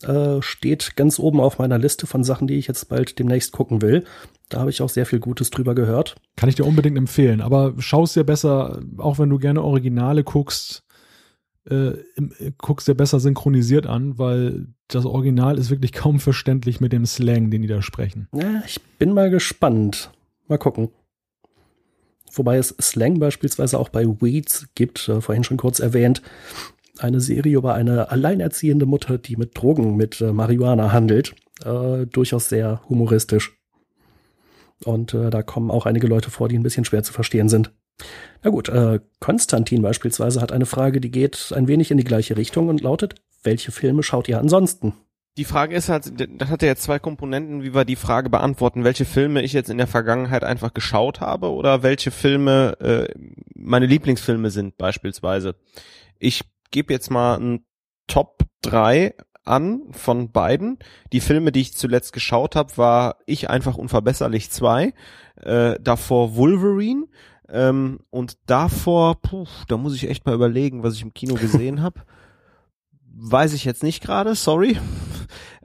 äh, 0.04 0.42
steht 0.42 0.96
ganz 0.96 1.20
oben 1.20 1.40
auf 1.40 1.60
meiner 1.60 1.78
Liste 1.78 2.08
von 2.08 2.24
Sachen, 2.24 2.48
die 2.48 2.56
ich 2.56 2.68
jetzt 2.68 2.90
bald 2.90 3.20
demnächst 3.20 3.52
gucken 3.52 3.82
will. 3.82 4.06
Da 4.50 4.60
habe 4.60 4.70
ich 4.70 4.82
auch 4.82 4.90
sehr 4.90 5.06
viel 5.06 5.20
Gutes 5.20 5.52
drüber 5.52 5.76
gehört. 5.76 6.16
Kann 6.36 6.50
ich 6.50 6.56
dir 6.56 6.66
unbedingt 6.66 6.98
empfehlen. 6.98 7.42
Aber 7.42 7.74
schau 7.80 8.04
es 8.04 8.14
dir 8.14 8.24
besser, 8.24 8.82
auch 8.98 9.20
wenn 9.20 9.30
du 9.30 9.38
gerne 9.38 9.64
Originale 9.64 10.24
guckst, 10.24 10.84
äh, 11.70 11.92
guckst 12.58 12.88
dir 12.88 12.96
besser 12.96 13.20
synchronisiert 13.20 13.88
an, 13.88 14.18
weil 14.18 14.68
das 14.88 15.06
Original 15.06 15.58
ist 15.58 15.70
wirklich 15.70 15.94
kaum 15.94 16.20
verständlich 16.20 16.82
mit 16.82 16.94
dem 16.94 17.06
Slang, 17.06 17.52
den 17.52 17.62
die 17.62 17.68
da 17.68 17.82
sprechen. 17.82 18.28
Ja, 18.34 18.64
ich 18.66 18.82
bin 18.98 19.14
mal 19.14 19.30
gespannt. 19.30 20.12
Mal 20.48 20.58
gucken. 20.58 20.90
Wobei 22.32 22.58
es 22.58 22.76
Slang 22.82 23.20
beispielsweise 23.20 23.78
auch 23.78 23.90
bei 23.90 24.06
Weeds 24.06 24.70
gibt, 24.76 25.10
äh, 25.10 25.22
vorhin 25.22 25.44
schon 25.44 25.58
kurz 25.58 25.80
erwähnt. 25.80 26.22
Eine 27.00 27.20
Serie 27.20 27.58
über 27.58 27.74
eine 27.74 28.12
alleinerziehende 28.12 28.86
Mutter, 28.86 29.18
die 29.18 29.36
mit 29.36 29.58
Drogen, 29.58 29.96
mit 29.96 30.22
äh, 30.22 30.32
Marihuana 30.32 30.92
handelt. 30.92 31.34
Äh, 31.64 32.06
durchaus 32.08 32.50
sehr 32.50 32.82
humoristisch. 32.90 33.58
Und 34.86 35.14
äh, 35.14 35.30
da 35.30 35.44
kommen 35.44 35.72
auch 35.72 35.86
einige 35.86 36.08
Leute 36.08 36.32
vor, 36.32 36.48
die 36.50 36.58
ein 36.58 36.64
bisschen 36.64 36.86
schwer 36.86 37.04
zu 37.04 37.14
verstehen 37.14 37.50
sind. 37.50 37.72
Na 38.44 38.50
gut, 38.50 38.70
äh, 38.70 39.00
Konstantin 39.20 39.82
beispielsweise 39.82 40.42
hat 40.42 40.52
eine 40.52 40.66
Frage, 40.66 41.02
die 41.02 41.12
geht 41.12 41.52
ein 41.56 41.68
wenig 41.68 41.92
in 41.92 41.98
die 41.98 42.06
gleiche 42.06 42.38
Richtung 42.38 42.70
und 42.70 42.82
lautet, 42.82 43.16
welche 43.44 43.72
Filme 43.72 44.04
schaut 44.04 44.30
ihr 44.30 44.40
ansonsten? 44.40 44.94
Die 45.38 45.46
Frage 45.46 45.76
ist 45.76 45.90
halt, 45.90 46.12
das 46.18 46.50
hat 46.50 46.62
ja 46.62 46.68
jetzt 46.68 46.84
zwei 46.84 47.00
Komponenten, 47.00 47.64
wie 47.64 47.74
wir 47.74 47.86
die 47.86 47.96
Frage 47.96 48.30
beantworten, 48.30 48.84
welche 48.84 49.06
Filme 49.06 49.42
ich 49.42 49.54
jetzt 49.54 49.70
in 49.70 49.78
der 49.78 49.88
Vergangenheit 49.88 50.44
einfach 50.44 50.74
geschaut 50.74 51.22
habe 51.22 51.52
oder 51.52 51.84
welche 51.84 52.12
Filme 52.12 52.78
äh, 52.80 53.14
meine 53.56 53.86
Lieblingsfilme 53.86 54.50
sind 54.50 54.78
beispielsweise. 54.78 55.56
Ich 56.18 56.42
gebe 56.72 56.94
jetzt 56.94 57.10
mal 57.12 57.40
ein 57.40 57.66
Top 58.08 58.44
3 58.62 59.16
an 59.46 59.82
von 59.92 60.32
beiden. 60.32 60.78
Die 61.12 61.22
Filme, 61.22 61.52
die 61.52 61.62
ich 61.62 61.76
zuletzt 61.76 62.14
geschaut 62.14 62.56
habe, 62.56 62.78
war 62.78 63.18
Ich 63.26 63.50
einfach 63.50 63.78
unverbesserlich 63.78 64.52
2, 64.52 64.94
äh, 65.42 65.76
davor 65.82 66.36
Wolverine 66.36 67.06
ähm, 67.52 68.00
und 68.10 68.38
davor, 68.46 69.22
puh, 69.22 69.48
da 69.68 69.78
muss 69.78 69.96
ich 69.96 70.10
echt 70.10 70.26
mal 70.26 70.36
überlegen, 70.36 70.84
was 70.84 70.96
ich 70.96 71.02
im 71.02 71.14
Kino 71.14 71.36
gesehen 71.36 71.82
habe. 71.82 72.02
Weiß 73.22 73.54
ich 73.54 73.66
jetzt 73.66 73.84
nicht 73.84 74.02
gerade, 74.02 74.36
sorry. 74.36 74.78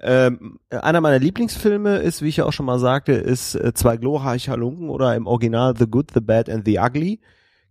Ähm, 0.00 0.58
einer 0.70 1.00
meiner 1.00 1.18
Lieblingsfilme 1.18 1.96
ist, 1.98 2.20
wie 2.20 2.28
ich 2.28 2.38
ja 2.38 2.44
auch 2.44 2.52
schon 2.52 2.66
mal 2.66 2.78
sagte, 2.78 3.12
ist 3.12 3.54
äh, 3.54 3.72
Zwei 3.74 3.96
glorreiche 3.96 4.50
Halunken 4.50 4.90
oder 4.90 5.14
im 5.14 5.26
Original 5.26 5.74
The 5.76 5.86
Good, 5.86 6.10
The 6.12 6.20
Bad 6.20 6.50
and 6.50 6.66
The 6.66 6.78
Ugly. 6.78 7.20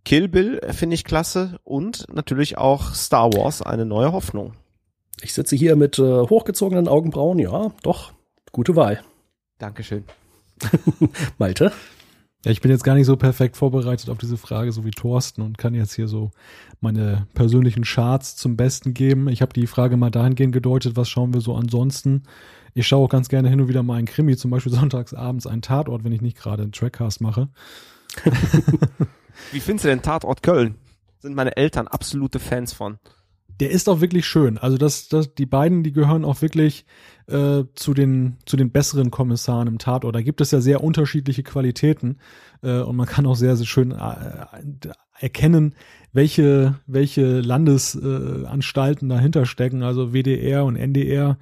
Kill 0.04 0.28
Bill 0.28 0.60
finde 0.72 0.94
ich 0.94 1.04
klasse 1.04 1.58
und 1.64 2.06
natürlich 2.12 2.58
auch 2.58 2.94
Star 2.94 3.32
Wars, 3.32 3.62
eine 3.62 3.86
neue 3.86 4.12
Hoffnung. 4.12 4.52
Ich 5.22 5.32
sitze 5.32 5.56
hier 5.56 5.76
mit 5.76 5.98
äh, 5.98 6.02
hochgezogenen 6.02 6.88
Augenbrauen, 6.88 7.38
ja, 7.38 7.72
doch, 7.82 8.12
gute 8.52 8.76
Wahl. 8.76 9.02
Dankeschön. 9.58 10.04
Malte? 11.38 11.72
Ja, 12.44 12.50
ich 12.50 12.60
bin 12.60 12.70
jetzt 12.70 12.84
gar 12.84 12.94
nicht 12.94 13.06
so 13.06 13.16
perfekt 13.16 13.56
vorbereitet 13.56 14.10
auf 14.10 14.18
diese 14.18 14.36
Frage, 14.36 14.72
so 14.72 14.84
wie 14.84 14.90
Thorsten, 14.90 15.40
und 15.40 15.56
kann 15.56 15.72
jetzt 15.72 15.94
hier 15.94 16.08
so 16.08 16.30
meine 16.82 17.26
persönlichen 17.32 17.84
Charts 17.84 18.36
zum 18.36 18.56
Besten 18.58 18.92
geben. 18.92 19.28
Ich 19.28 19.40
habe 19.40 19.54
die 19.54 19.66
Frage 19.66 19.96
mal 19.96 20.10
dahingehend 20.10 20.52
gedeutet, 20.52 20.96
was 20.96 21.08
schauen 21.08 21.32
wir 21.32 21.40
so 21.40 21.54
ansonsten. 21.54 22.24
Ich 22.74 22.86
schaue 22.86 23.06
auch 23.06 23.08
ganz 23.08 23.30
gerne 23.30 23.48
hin 23.48 23.62
und 23.62 23.68
wieder 23.68 23.82
mal 23.82 23.96
einen 23.96 24.06
Krimi, 24.06 24.36
zum 24.36 24.50
Beispiel 24.50 24.72
sonntags 24.74 25.14
abends 25.14 25.46
einen 25.46 25.62
Tatort, 25.62 26.04
wenn 26.04 26.12
ich 26.12 26.20
nicht 26.20 26.36
gerade 26.36 26.62
einen 26.62 26.72
Trackcast 26.72 27.22
mache. 27.22 27.48
Wie 29.52 29.60
findest 29.60 29.84
du 29.84 29.88
denn 29.88 30.02
Tatort 30.02 30.42
Köln? 30.42 30.76
Sind 31.18 31.34
meine 31.34 31.56
Eltern 31.56 31.88
absolute 31.88 32.38
Fans 32.38 32.72
von. 32.72 32.98
der 33.60 33.70
ist 33.70 33.88
auch 33.88 34.00
wirklich 34.00 34.26
schön. 34.26 34.58
Also 34.58 34.78
das, 34.78 35.08
das, 35.08 35.34
die 35.34 35.46
beiden, 35.46 35.82
die 35.82 35.92
gehören 35.92 36.24
auch 36.24 36.42
wirklich 36.42 36.84
äh, 37.28 37.64
zu 37.74 37.94
den 37.94 38.36
zu 38.44 38.56
den 38.56 38.70
besseren 38.70 39.10
Kommissaren 39.10 39.68
im 39.68 39.78
Tatort. 39.78 40.14
Da 40.14 40.22
gibt 40.22 40.40
es 40.40 40.50
ja 40.50 40.60
sehr 40.60 40.82
unterschiedliche 40.82 41.42
Qualitäten 41.42 42.18
äh, 42.62 42.80
und 42.80 42.96
man 42.96 43.06
kann 43.06 43.26
auch 43.26 43.36
sehr 43.36 43.56
sehr 43.56 43.66
schön 43.66 43.92
äh, 43.92 44.56
erkennen, 45.18 45.74
welche 46.12 46.74
welche 46.86 47.40
Landesanstalten 47.40 49.08
dahinter 49.08 49.46
stecken. 49.46 49.82
Also 49.82 50.12
WDR 50.12 50.64
und 50.64 50.76
NDR 50.76 51.38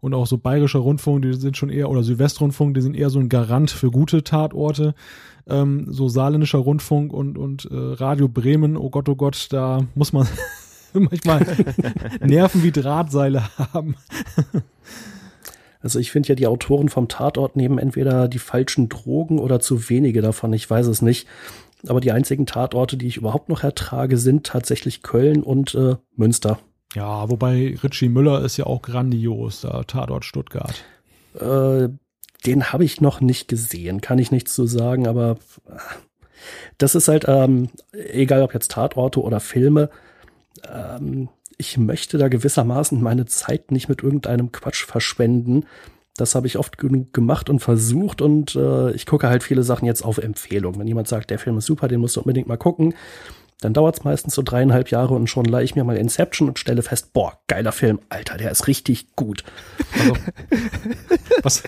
und 0.00 0.14
auch 0.14 0.26
so 0.26 0.38
bayerischer 0.38 0.78
Rundfunk, 0.78 1.22
die 1.22 1.34
sind 1.34 1.56
schon 1.56 1.70
eher 1.70 1.90
oder 1.90 2.04
Südwestrundfunk, 2.04 2.74
die 2.74 2.82
sind 2.82 2.94
eher 2.96 3.10
so 3.10 3.18
ein 3.18 3.28
Garant 3.28 3.70
für 3.70 3.90
gute 3.90 4.22
Tatorte. 4.22 4.94
Ähm, 5.48 5.86
so 5.90 6.08
saarländischer 6.08 6.58
Rundfunk 6.58 7.12
und 7.12 7.38
und 7.38 7.66
äh, 7.66 7.74
Radio 7.74 8.28
Bremen, 8.28 8.76
oh 8.76 8.90
Gott, 8.90 9.08
oh 9.08 9.14
Gott, 9.14 9.48
da 9.50 9.86
muss 9.94 10.12
man 10.12 10.26
manchmal 10.92 11.46
Nerven 12.20 12.62
wie 12.62 12.72
Drahtseile 12.72 13.44
haben. 13.56 13.94
Also 15.80 16.00
ich 16.00 16.10
finde 16.10 16.30
ja, 16.30 16.34
die 16.34 16.48
Autoren 16.48 16.88
vom 16.88 17.06
Tatort 17.06 17.54
nehmen 17.54 17.78
entweder 17.78 18.26
die 18.26 18.40
falschen 18.40 18.88
Drogen 18.88 19.38
oder 19.38 19.60
zu 19.60 19.88
wenige 19.88 20.20
davon, 20.20 20.52
ich 20.52 20.68
weiß 20.68 20.88
es 20.88 21.00
nicht. 21.00 21.28
Aber 21.86 22.00
die 22.00 22.10
einzigen 22.10 22.46
Tatorte, 22.46 22.96
die 22.96 23.06
ich 23.06 23.18
überhaupt 23.18 23.48
noch 23.48 23.62
ertrage, 23.62 24.16
sind 24.16 24.46
tatsächlich 24.46 25.02
Köln 25.02 25.44
und 25.44 25.74
äh, 25.76 25.96
Münster. 26.16 26.58
Ja, 26.94 27.28
wobei 27.30 27.78
Richie 27.82 28.08
Müller 28.08 28.42
ist 28.42 28.56
ja 28.56 28.66
auch 28.66 28.82
grandios, 28.82 29.60
da 29.60 29.84
Tatort 29.84 30.24
Stuttgart. 30.24 30.84
Äh, 31.38 31.88
den 32.44 32.72
habe 32.72 32.84
ich 32.84 33.00
noch 33.00 33.20
nicht 33.20 33.48
gesehen, 33.48 34.00
kann 34.00 34.18
ich 34.18 34.30
nichts 34.30 34.54
zu 34.54 34.66
sagen, 34.66 35.06
aber 35.06 35.38
äh, 35.68 35.78
das 36.78 36.94
ist 36.94 37.08
halt, 37.08 37.24
ähm, 37.26 37.70
egal 37.92 38.42
ob 38.42 38.54
jetzt 38.54 38.70
Tatorte 38.70 39.20
oder 39.22 39.40
Filme, 39.40 39.90
ähm, 40.72 41.28
ich 41.58 41.78
möchte 41.78 42.18
da 42.18 42.28
gewissermaßen 42.28 43.02
meine 43.02 43.26
Zeit 43.26 43.70
nicht 43.70 43.88
mit 43.88 44.02
irgendeinem 44.02 44.52
Quatsch 44.52 44.84
verschwenden. 44.84 45.64
Das 46.16 46.34
habe 46.34 46.46
ich 46.46 46.58
oft 46.58 46.78
genug 46.78 47.12
gemacht 47.12 47.50
und 47.50 47.60
versucht 47.60 48.20
und 48.20 48.54
äh, 48.54 48.90
ich 48.92 49.06
gucke 49.06 49.28
halt 49.28 49.42
viele 49.42 49.62
Sachen 49.62 49.86
jetzt 49.86 50.02
auf 50.02 50.18
Empfehlung. 50.18 50.78
Wenn 50.78 50.86
jemand 50.86 51.08
sagt, 51.08 51.30
der 51.30 51.38
Film 51.38 51.58
ist 51.58 51.66
super, 51.66 51.88
den 51.88 52.00
musst 52.00 52.16
du 52.16 52.20
unbedingt 52.20 52.48
mal 52.48 52.56
gucken, 52.56 52.94
dann 53.60 53.72
dauert 53.72 53.98
es 53.98 54.04
meistens 54.04 54.34
so 54.34 54.42
dreieinhalb 54.42 54.90
Jahre 54.90 55.14
und 55.14 55.28
schon 55.28 55.46
leihe 55.46 55.64
ich 55.64 55.74
mir 55.74 55.84
mal 55.84 55.96
Inception 55.96 56.48
und 56.48 56.58
stelle 56.58 56.82
fest, 56.82 57.12
boah, 57.12 57.38
geiler 57.46 57.72
Film, 57.72 58.00
Alter, 58.10 58.36
der 58.36 58.50
ist 58.50 58.66
richtig 58.66 59.14
gut. 59.16 59.44
Also, 59.98 60.16
was, 61.42 61.62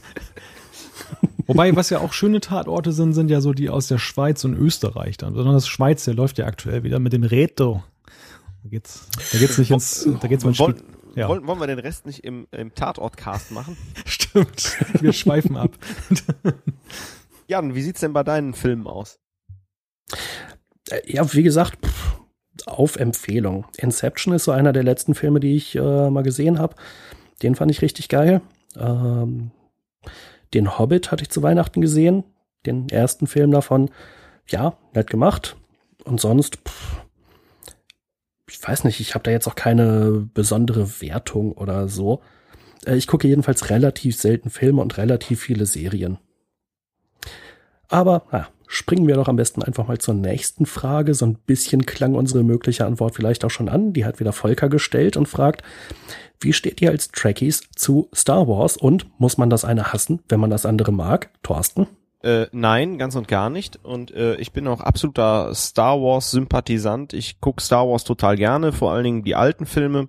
Wobei, 1.47 1.75
was 1.75 1.91
ja 1.91 2.01
auch 2.01 2.13
schöne 2.13 2.41
Tatorte 2.41 2.93
sind, 2.93 3.15
sind 3.15 3.31
ja 3.31 3.41
so 3.41 3.53
die 3.53 3.71
aus 3.71 3.89
der 3.89 3.99
Schweiz 3.99 4.45
und 4.45 4.55
Österreich 4.55 5.17
dann. 5.17 5.35
Besonders 5.35 5.67
Schweiz, 5.67 6.05
der 6.05 6.15
läuft 6.15 6.39
ja 6.39 6.47
aktuell 6.47 6.83
wieder 6.83 6.99
mit 6.99 7.13
dem 7.13 7.23
Reto. 7.23 7.83
Da 8.63 8.69
geht's, 8.69 9.09
da 9.33 9.39
geht's 9.39 9.57
nicht 9.57 9.71
ins, 9.71 10.07
da 10.21 10.29
geht's 10.29 10.45
mal 10.45 10.59
wollen, 10.59 10.83
ja. 11.15 11.29
wollen, 11.29 11.47
wollen 11.47 11.61
wir 11.61 11.67
den 11.67 11.79
Rest 11.79 12.07
nicht 12.07 12.25
im, 12.25 12.47
im 12.51 12.75
Tatort-Cast 12.75 13.53
machen? 13.53 13.77
Stimmt. 14.05 14.77
Wir 15.01 15.13
schweifen 15.13 15.57
ab. 15.57 15.71
Jan, 17.49 17.75
wie 17.75 17.83
sieht's 17.83 18.01
denn 18.01 18.13
bei 18.13 18.25
deinen 18.25 18.53
Filmen 18.53 18.87
aus? 18.87 19.19
Äh, 20.91 21.01
ja, 21.07 21.33
wie 21.33 21.43
gesagt, 21.43 21.79
pff, 21.85 22.21
auf 22.67 22.97
Empfehlung. 22.97 23.65
Inception 23.79 24.35
ist 24.35 24.45
so 24.45 24.53
einer 24.53 24.73
der 24.73 24.83
letzten 24.83 25.15
Filme, 25.15 25.41
die 25.41 25.57
ich 25.57 25.77
äh, 25.77 26.11
mal 26.11 26.23
gesehen 26.23 26.59
habe. 26.59 26.75
Den 27.43 27.55
fand 27.55 27.71
ich 27.71 27.81
richtig 27.81 28.09
geil. 28.09 28.43
Ähm, 28.77 29.51
den 30.55 30.79
Hobbit 30.79 31.11
hatte 31.11 31.23
ich 31.23 31.31
zu 31.31 31.43
Weihnachten 31.43 31.81
gesehen. 31.81 32.25
Den 32.67 32.89
ersten 32.89 33.27
Film 33.27 33.51
davon. 33.51 33.91
Ja, 34.49 34.77
nett 34.95 35.09
gemacht. 35.09 35.57
Und 36.05 36.21
sonst, 36.21 36.57
pff, 36.57 37.03
ich 38.49 38.67
weiß 38.67 38.85
nicht, 38.85 39.01
ich 39.01 39.15
habe 39.15 39.25
da 39.25 39.31
jetzt 39.31 39.47
auch 39.47 39.55
keine 39.55 40.29
besondere 40.33 41.01
Wertung 41.01 41.53
oder 41.53 41.89
so. 41.89 42.23
Äh, 42.87 42.97
ich 42.97 43.07
gucke 43.07 43.29
jedenfalls 43.29 43.71
relativ 43.71 44.17
selten 44.17 44.51
Filme 44.51 44.81
und 44.81 44.97
relativ 44.97 45.41
viele 45.41 45.67
Serien. 45.67 46.19
Aber 47.89 48.25
na, 48.33 48.49
springen 48.69 49.09
wir 49.09 49.17
doch 49.17 49.27
am 49.27 49.37
besten 49.37 49.63
einfach 49.63 49.89
mal 49.89 49.99
zur 49.99 50.15
nächsten 50.15 50.67
Frage. 50.67 51.15
So 51.15 51.27
ein 51.27 51.35
bisschen 51.35 51.87
klang 51.87 52.15
unsere 52.15 52.45
mögliche 52.45 52.87
Antwort 52.87 53.17
vielleicht 53.17 53.45
auch 53.45 53.51
schon 53.51 53.69
an. 53.69 53.93
Die 53.93 54.05
hat 54.05 54.21
wieder 54.21 54.33
Volker 54.33 54.69
gestellt 54.69 55.17
und 55.17 55.27
fragt, 55.27 55.63
wie 56.41 56.53
steht 56.53 56.81
ihr 56.81 56.91
als 56.91 57.09
Trekkies 57.09 57.63
zu 57.75 58.09
Star 58.15 58.47
Wars 58.47 58.77
und 58.77 59.07
muss 59.19 59.39
man 59.39 59.51
das 59.51 59.65
eine 59.65 59.93
hassen, 59.93 60.21
wenn 60.29 60.39
man 60.39 60.51
das 60.51 60.67
andere 60.67 60.93
mag? 60.93 61.31
Thorsten? 61.43 61.89
Äh, 62.23 62.47
nein, 62.53 62.99
ganz 62.99 63.17
und 63.17 63.27
gar 63.27 63.49
nicht. 63.49 63.83
Und 63.85 64.11
äh, 64.11 64.37
ich 64.37 64.53
bin 64.53 64.69
auch 64.69 64.81
absoluter 64.81 65.55
Star 65.55 66.01
Wars-Sympathisant. 66.01 67.13
Ich 67.13 67.41
gucke 67.41 67.63
Star 67.63 67.89
Wars 67.89 68.05
total 68.05 68.37
gerne, 68.37 68.73
vor 68.73 68.93
allen 68.93 69.05
Dingen 69.05 69.25
die 69.25 69.35
alten 69.35 69.67
Filme. 69.67 70.09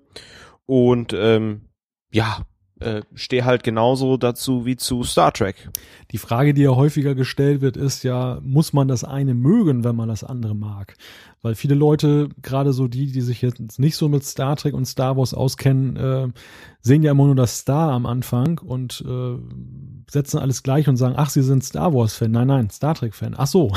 Und 0.65 1.13
ähm, 1.13 1.69
ja, 2.11 2.39
äh, 2.79 3.01
stehe 3.13 3.45
halt 3.45 3.63
genauso 3.63 4.17
dazu 4.17 4.65
wie 4.65 4.75
zu 4.75 5.03
Star 5.03 5.33
Trek. 5.33 5.69
Die 6.11 6.17
Frage, 6.17 6.53
die 6.53 6.63
ja 6.63 6.75
häufiger 6.75 7.15
gestellt 7.15 7.61
wird, 7.61 7.77
ist 7.77 8.03
ja, 8.03 8.39
muss 8.41 8.73
man 8.73 8.87
das 8.87 9.03
eine 9.03 9.33
mögen, 9.33 9.83
wenn 9.83 9.95
man 9.95 10.09
das 10.09 10.23
andere 10.23 10.55
mag? 10.55 10.95
Weil 11.41 11.55
viele 11.55 11.75
Leute, 11.75 12.27
gerade 12.41 12.73
so 12.73 12.89
die, 12.89 13.11
die 13.13 13.21
sich 13.21 13.41
jetzt 13.41 13.79
nicht 13.79 13.95
so 13.95 14.09
mit 14.09 14.25
Star 14.25 14.57
Trek 14.57 14.73
und 14.73 14.85
Star 14.85 15.15
Wars 15.15 15.33
auskennen, 15.33 15.95
äh, 15.95 16.27
sehen 16.81 17.01
ja 17.01 17.11
immer 17.11 17.27
nur 17.27 17.35
das 17.35 17.59
Star 17.59 17.91
am 17.93 18.05
Anfang 18.05 18.59
und 18.59 19.03
äh, 19.07 19.37
setzen 20.11 20.37
alles 20.37 20.63
gleich 20.63 20.89
und 20.89 20.97
sagen, 20.97 21.15
ach, 21.17 21.29
sie 21.29 21.41
sind 21.41 21.63
Star 21.63 21.93
Wars-Fan. 21.93 22.31
Nein, 22.31 22.47
nein, 22.47 22.69
Star 22.69 22.93
Trek-Fan. 22.93 23.35
Ach 23.37 23.47
so. 23.47 23.71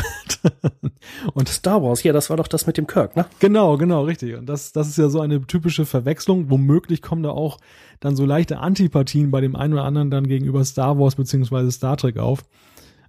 und 1.34 1.48
Star 1.48 1.80
Wars, 1.84 2.02
ja, 2.02 2.12
das 2.12 2.30
war 2.30 2.36
doch 2.36 2.48
das 2.48 2.66
mit 2.66 2.78
dem 2.78 2.88
Kirk, 2.88 3.14
ne? 3.14 3.26
Genau, 3.38 3.76
genau, 3.76 4.02
richtig. 4.02 4.34
Und 4.34 4.46
das, 4.46 4.72
das 4.72 4.88
ist 4.88 4.98
ja 4.98 5.08
so 5.08 5.20
eine 5.20 5.46
typische 5.46 5.86
Verwechslung. 5.86 6.50
Womöglich 6.50 7.00
kommen 7.00 7.22
da 7.22 7.30
auch 7.30 7.58
dann 8.00 8.16
so 8.16 8.24
leichte 8.24 8.58
Antipathien 8.58 9.30
bei 9.30 9.40
dem 9.40 9.54
einen 9.54 9.74
oder 9.74 9.84
anderen 9.84 10.10
dann 10.10 10.26
gegenüber 10.26 10.64
Star 10.64 10.98
Wars 10.98 11.14
beziehungsweise 11.14 11.70
Star 11.70 11.96
Trek 11.96 12.18
auf. 12.18 12.42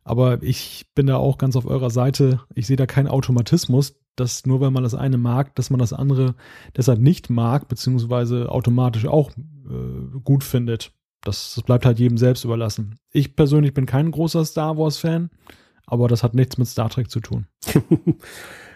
Aber 0.03 0.43
ich 0.43 0.85
bin 0.93 1.07
da 1.07 1.15
auch 1.17 1.39
ganz 1.39 1.55
auf 1.55 1.65
eurer 1.65 1.89
Seite. 1.89 2.41
Ich 2.53 2.67
sehe 2.67 2.77
da 2.77 2.85
keinen 2.85 3.07
Automatismus 3.07 3.95
dass 4.15 4.45
nur 4.45 4.61
wenn 4.61 4.73
man 4.73 4.84
das 4.84 4.94
eine 4.94 5.18
mag, 5.18 5.56
dass 5.56 5.69
man 5.69 5.80
das 5.80 5.94
andere 5.94 6.35
deshalb 6.76 6.99
nicht 6.99 7.30
mag, 7.30 7.68
beziehungsweise 7.68 8.49
automatisch 8.49 9.06
auch 9.06 9.31
äh, 9.31 10.19
gut 10.23 10.44
findet. 10.44 10.91
Das, 11.22 11.53
das 11.56 11.64
bleibt 11.64 11.85
halt 11.85 11.99
jedem 11.99 12.18
selbst 12.18 12.44
überlassen. 12.44 12.99
Ich 13.11 13.35
persönlich 13.35 13.73
bin 13.73 13.85
kein 13.85 14.11
großer 14.11 14.44
Star 14.44 14.77
Wars-Fan, 14.77 15.30
aber 15.85 16.07
das 16.07 16.22
hat 16.22 16.34
nichts 16.34 16.57
mit 16.57 16.68
Star 16.68 16.90
Trek 16.90 17.10
zu 17.10 17.22
tun. 17.22 17.48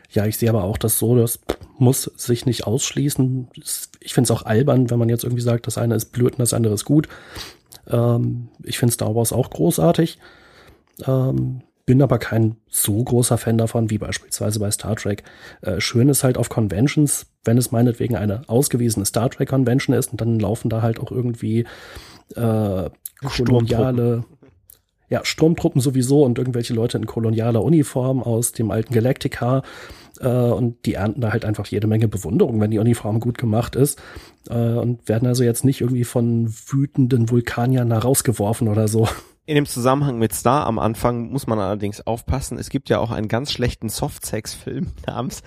ja, 0.10 0.26
ich 0.26 0.38
sehe 0.38 0.50
aber 0.50 0.64
auch 0.64 0.78
das 0.78 0.98
so, 0.98 1.16
das 1.16 1.40
muss 1.78 2.04
sich 2.16 2.46
nicht 2.46 2.66
ausschließen. 2.66 3.50
Ich 4.00 4.14
finde 4.14 4.28
es 4.28 4.32
auch 4.32 4.44
albern, 4.44 4.90
wenn 4.90 5.00
man 5.00 5.10
jetzt 5.10 5.24
irgendwie 5.24 5.44
sagt, 5.44 5.68
das 5.68 5.78
eine 5.78 5.96
ist 5.96 6.12
blöd 6.12 6.34
und 6.34 6.40
das 6.40 6.54
andere 6.54 6.74
ist 6.74 6.86
gut. 6.86 7.10
Ähm, 7.88 8.50
ich 8.64 8.80
finde 8.80 8.94
Star 8.94 9.14
Wars 9.14 9.34
auch 9.34 9.50
großartig. 9.50 10.18
Ähm, 11.06 11.62
bin 11.88 12.02
aber 12.02 12.20
kein 12.20 12.58
so 12.70 13.02
großer 13.02 13.38
Fan 13.38 13.58
davon 13.58 13.90
wie 13.90 13.98
beispielsweise 13.98 14.60
bei 14.60 14.70
Star 14.70 14.96
Trek. 14.98 15.24
Äh, 15.62 15.80
schön 15.80 16.10
ist 16.10 16.24
halt 16.24 16.38
auf 16.38 16.50
Conventions, 16.50 17.28
wenn 17.46 17.58
es 17.58 17.72
meinetwegen 17.72 18.16
eine 18.18 18.48
ausgewiesene 18.48 19.06
Star 19.06 19.32
Trek 19.32 19.50
Convention 19.50 19.96
ist 19.96 20.12
und 20.12 20.22
dann 20.22 20.38
laufen 20.38 20.70
da 20.70 20.82
halt 20.82 21.00
auch 21.00 21.12
irgendwie 21.12 21.66
äh, 22.36 22.90
koloniale, 23.26 24.26
ja, 25.10 25.24
Sturmtruppen 25.24 25.80
sowieso 25.80 26.24
und 26.26 26.38
irgendwelche 26.38 26.74
Leute 26.74 26.98
in 26.98 27.06
kolonialer 27.06 27.64
Uniform 27.64 28.22
aus 28.22 28.52
dem 28.52 28.70
alten 28.70 28.94
Galactica 28.94 29.64
äh, 30.20 30.28
und 30.28 30.86
die 30.86 30.96
ernten 30.96 31.22
da 31.22 31.32
halt 31.32 31.46
einfach 31.46 31.68
jede 31.68 31.88
Menge 31.88 32.10
Bewunderung, 32.10 32.60
wenn 32.60 32.72
die 32.72 32.80
Uniform 32.80 33.22
gut 33.22 33.38
gemacht 33.38 33.78
ist 33.78 33.98
äh, 34.50 34.74
und 34.74 35.08
werden 35.08 35.26
also 35.26 35.46
jetzt 35.46 35.64
nicht 35.64 35.80
irgendwie 35.80 36.04
von 36.04 36.54
wütenden 36.68 37.30
Vulkaniern 37.30 37.94
herausgeworfen 37.94 38.68
oder 38.68 38.90
so. 38.90 39.08
In 39.48 39.56
dem 39.56 39.66
Zusammenhang 39.66 40.20
mit 40.20 40.34
Star 40.34 40.68
am 40.68 40.78
Anfang 40.78 41.30
muss 41.30 41.48
man 41.48 41.58
allerdings 41.58 42.06
aufpassen. 42.06 42.60
Es 42.60 42.70
gibt 42.70 42.90
ja 42.90 43.00
auch 43.00 43.12
einen 43.12 43.30
ganz 43.30 43.54
schlechten 43.54 43.88
Softsex-Film 43.88 44.92
namens 45.08 45.42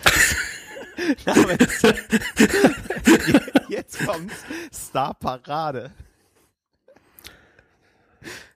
namens 1.26 1.82
Jetzt 3.68 4.06
kommt 4.06 4.32
Star 4.72 5.12
Parade. 5.12 5.90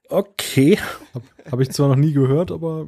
Okay. 0.09 0.79
Habe 1.13 1.25
hab 1.51 1.61
ich 1.61 1.71
zwar 1.71 1.89
noch 1.89 1.97
nie 1.97 2.13
gehört, 2.13 2.51
aber 2.51 2.87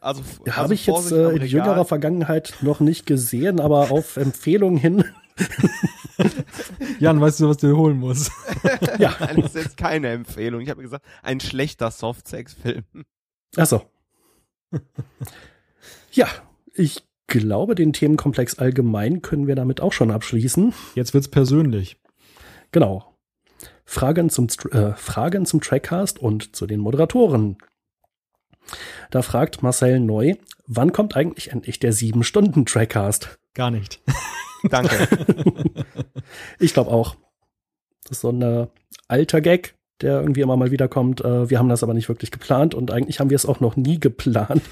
also, 0.00 0.22
also 0.22 0.56
habe 0.56 0.72
ich 0.72 0.86
jetzt 0.86 1.12
äh, 1.12 1.32
in 1.32 1.42
jüngerer 1.42 1.84
Vergangenheit 1.84 2.54
noch 2.62 2.80
nicht 2.80 3.04
gesehen, 3.04 3.60
aber 3.60 3.90
auf 3.90 4.16
Empfehlung 4.16 4.78
hin 4.78 5.04
Jan, 6.98 7.20
weißt 7.20 7.40
du, 7.40 7.48
was 7.48 7.58
du 7.58 7.76
holen 7.76 7.98
musst? 7.98 8.30
ja. 8.98 9.14
Nein, 9.20 9.42
das 9.42 9.54
ist 9.54 9.64
jetzt 9.64 9.76
keine 9.76 10.08
Empfehlung. 10.08 10.60
Ich 10.60 10.70
habe 10.70 10.82
gesagt, 10.82 11.04
ein 11.22 11.40
schlechter 11.40 11.90
Softsex-Film. 11.90 12.84
Ach 13.56 13.66
so. 13.66 13.82
ja, 16.12 16.26
ich 16.74 17.04
glaube, 17.26 17.74
den 17.74 17.92
Themenkomplex 17.92 18.58
allgemein 18.58 19.22
können 19.22 19.46
wir 19.46 19.54
damit 19.54 19.80
auch 19.80 19.92
schon 19.92 20.10
abschließen. 20.10 20.72
Jetzt 20.94 21.14
wird's 21.14 21.28
persönlich. 21.28 21.98
Genau. 22.72 23.16
Fragen 23.84 24.30
zum, 24.30 24.48
äh, 24.72 24.92
Fragen 24.94 25.46
zum 25.46 25.60
Trackcast 25.60 26.18
und 26.18 26.56
zu 26.56 26.66
den 26.66 26.80
Moderatoren. 26.80 27.56
Da 29.10 29.22
fragt 29.22 29.62
Marcel 29.62 30.00
Neu, 30.00 30.34
wann 30.66 30.92
kommt 30.92 31.16
eigentlich 31.16 31.52
endlich 31.52 31.78
der 31.78 31.92
7-Stunden-Trackcast? 31.92 33.38
Gar 33.56 33.70
nicht. 33.70 34.00
Danke. 34.70 35.08
Ich 36.60 36.74
glaube 36.74 36.90
auch. 36.90 37.16
Das 38.02 38.18
ist 38.18 38.20
so 38.20 38.28
ein 38.28 38.42
äh, 38.42 38.66
alter 39.08 39.40
Gag, 39.40 39.74
der 40.02 40.20
irgendwie 40.20 40.42
immer 40.42 40.58
mal 40.58 40.70
wieder 40.70 40.88
kommt. 40.88 41.24
Äh, 41.24 41.48
wir 41.48 41.58
haben 41.58 41.70
das 41.70 41.82
aber 41.82 41.94
nicht 41.94 42.08
wirklich 42.10 42.30
geplant 42.30 42.74
und 42.74 42.90
eigentlich 42.90 43.18
haben 43.18 43.30
wir 43.30 43.34
es 43.34 43.46
auch 43.46 43.60
noch 43.60 43.76
nie 43.76 43.98
geplant. 43.98 44.62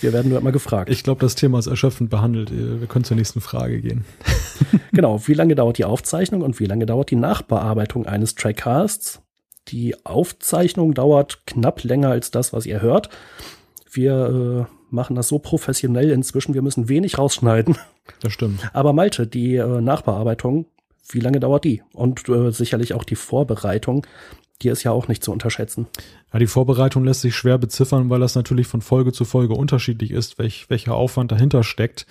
Wir 0.00 0.14
werden 0.14 0.30
nur 0.30 0.38
immer 0.38 0.50
gefragt. 0.50 0.90
Ich 0.90 1.04
glaube, 1.04 1.20
das 1.20 1.34
Thema 1.34 1.58
ist 1.58 1.66
erschöpfend 1.66 2.08
behandelt. 2.08 2.50
Wir 2.50 2.88
können 2.88 3.04
zur 3.04 3.18
nächsten 3.18 3.42
Frage 3.42 3.82
gehen. 3.82 4.06
genau, 4.92 5.28
wie 5.28 5.34
lange 5.34 5.54
dauert 5.54 5.76
die 5.76 5.84
Aufzeichnung 5.84 6.40
und 6.40 6.58
wie 6.58 6.66
lange 6.66 6.86
dauert 6.86 7.10
die 7.10 7.16
Nachbearbeitung 7.16 8.06
eines 8.06 8.34
Trackcasts? 8.34 9.20
Die 9.68 9.94
Aufzeichnung 10.06 10.94
dauert 10.94 11.46
knapp 11.46 11.84
länger 11.84 12.08
als 12.08 12.30
das, 12.30 12.52
was 12.54 12.64
ihr 12.64 12.80
hört. 12.80 13.10
Wir 13.92 14.66
äh, 14.68 14.81
machen 14.92 15.16
das 15.16 15.28
so 15.28 15.38
professionell 15.38 16.10
inzwischen, 16.10 16.54
wir 16.54 16.62
müssen 16.62 16.88
wenig 16.88 17.18
rausschneiden. 17.18 17.76
Das 18.20 18.32
stimmt. 18.32 18.60
Aber 18.72 18.92
Malte, 18.92 19.26
die 19.26 19.56
äh, 19.56 19.80
Nachbearbeitung, 19.80 20.66
wie 21.10 21.20
lange 21.20 21.40
dauert 21.40 21.64
die? 21.64 21.82
Und 21.92 22.28
äh, 22.28 22.50
sicherlich 22.50 22.94
auch 22.94 23.04
die 23.04 23.16
Vorbereitung, 23.16 24.06
die 24.62 24.68
ist 24.68 24.84
ja 24.84 24.92
auch 24.92 25.08
nicht 25.08 25.24
zu 25.24 25.32
unterschätzen. 25.32 25.86
Ja, 26.32 26.38
die 26.38 26.46
Vorbereitung 26.46 27.04
lässt 27.04 27.22
sich 27.22 27.34
schwer 27.34 27.58
beziffern, 27.58 28.10
weil 28.10 28.20
das 28.20 28.34
natürlich 28.34 28.66
von 28.66 28.80
Folge 28.80 29.12
zu 29.12 29.24
Folge 29.24 29.54
unterschiedlich 29.54 30.10
ist, 30.10 30.38
welch, 30.38 30.70
welcher 30.70 30.94
Aufwand 30.94 31.32
dahinter 31.32 31.62
steckt. 31.62 32.06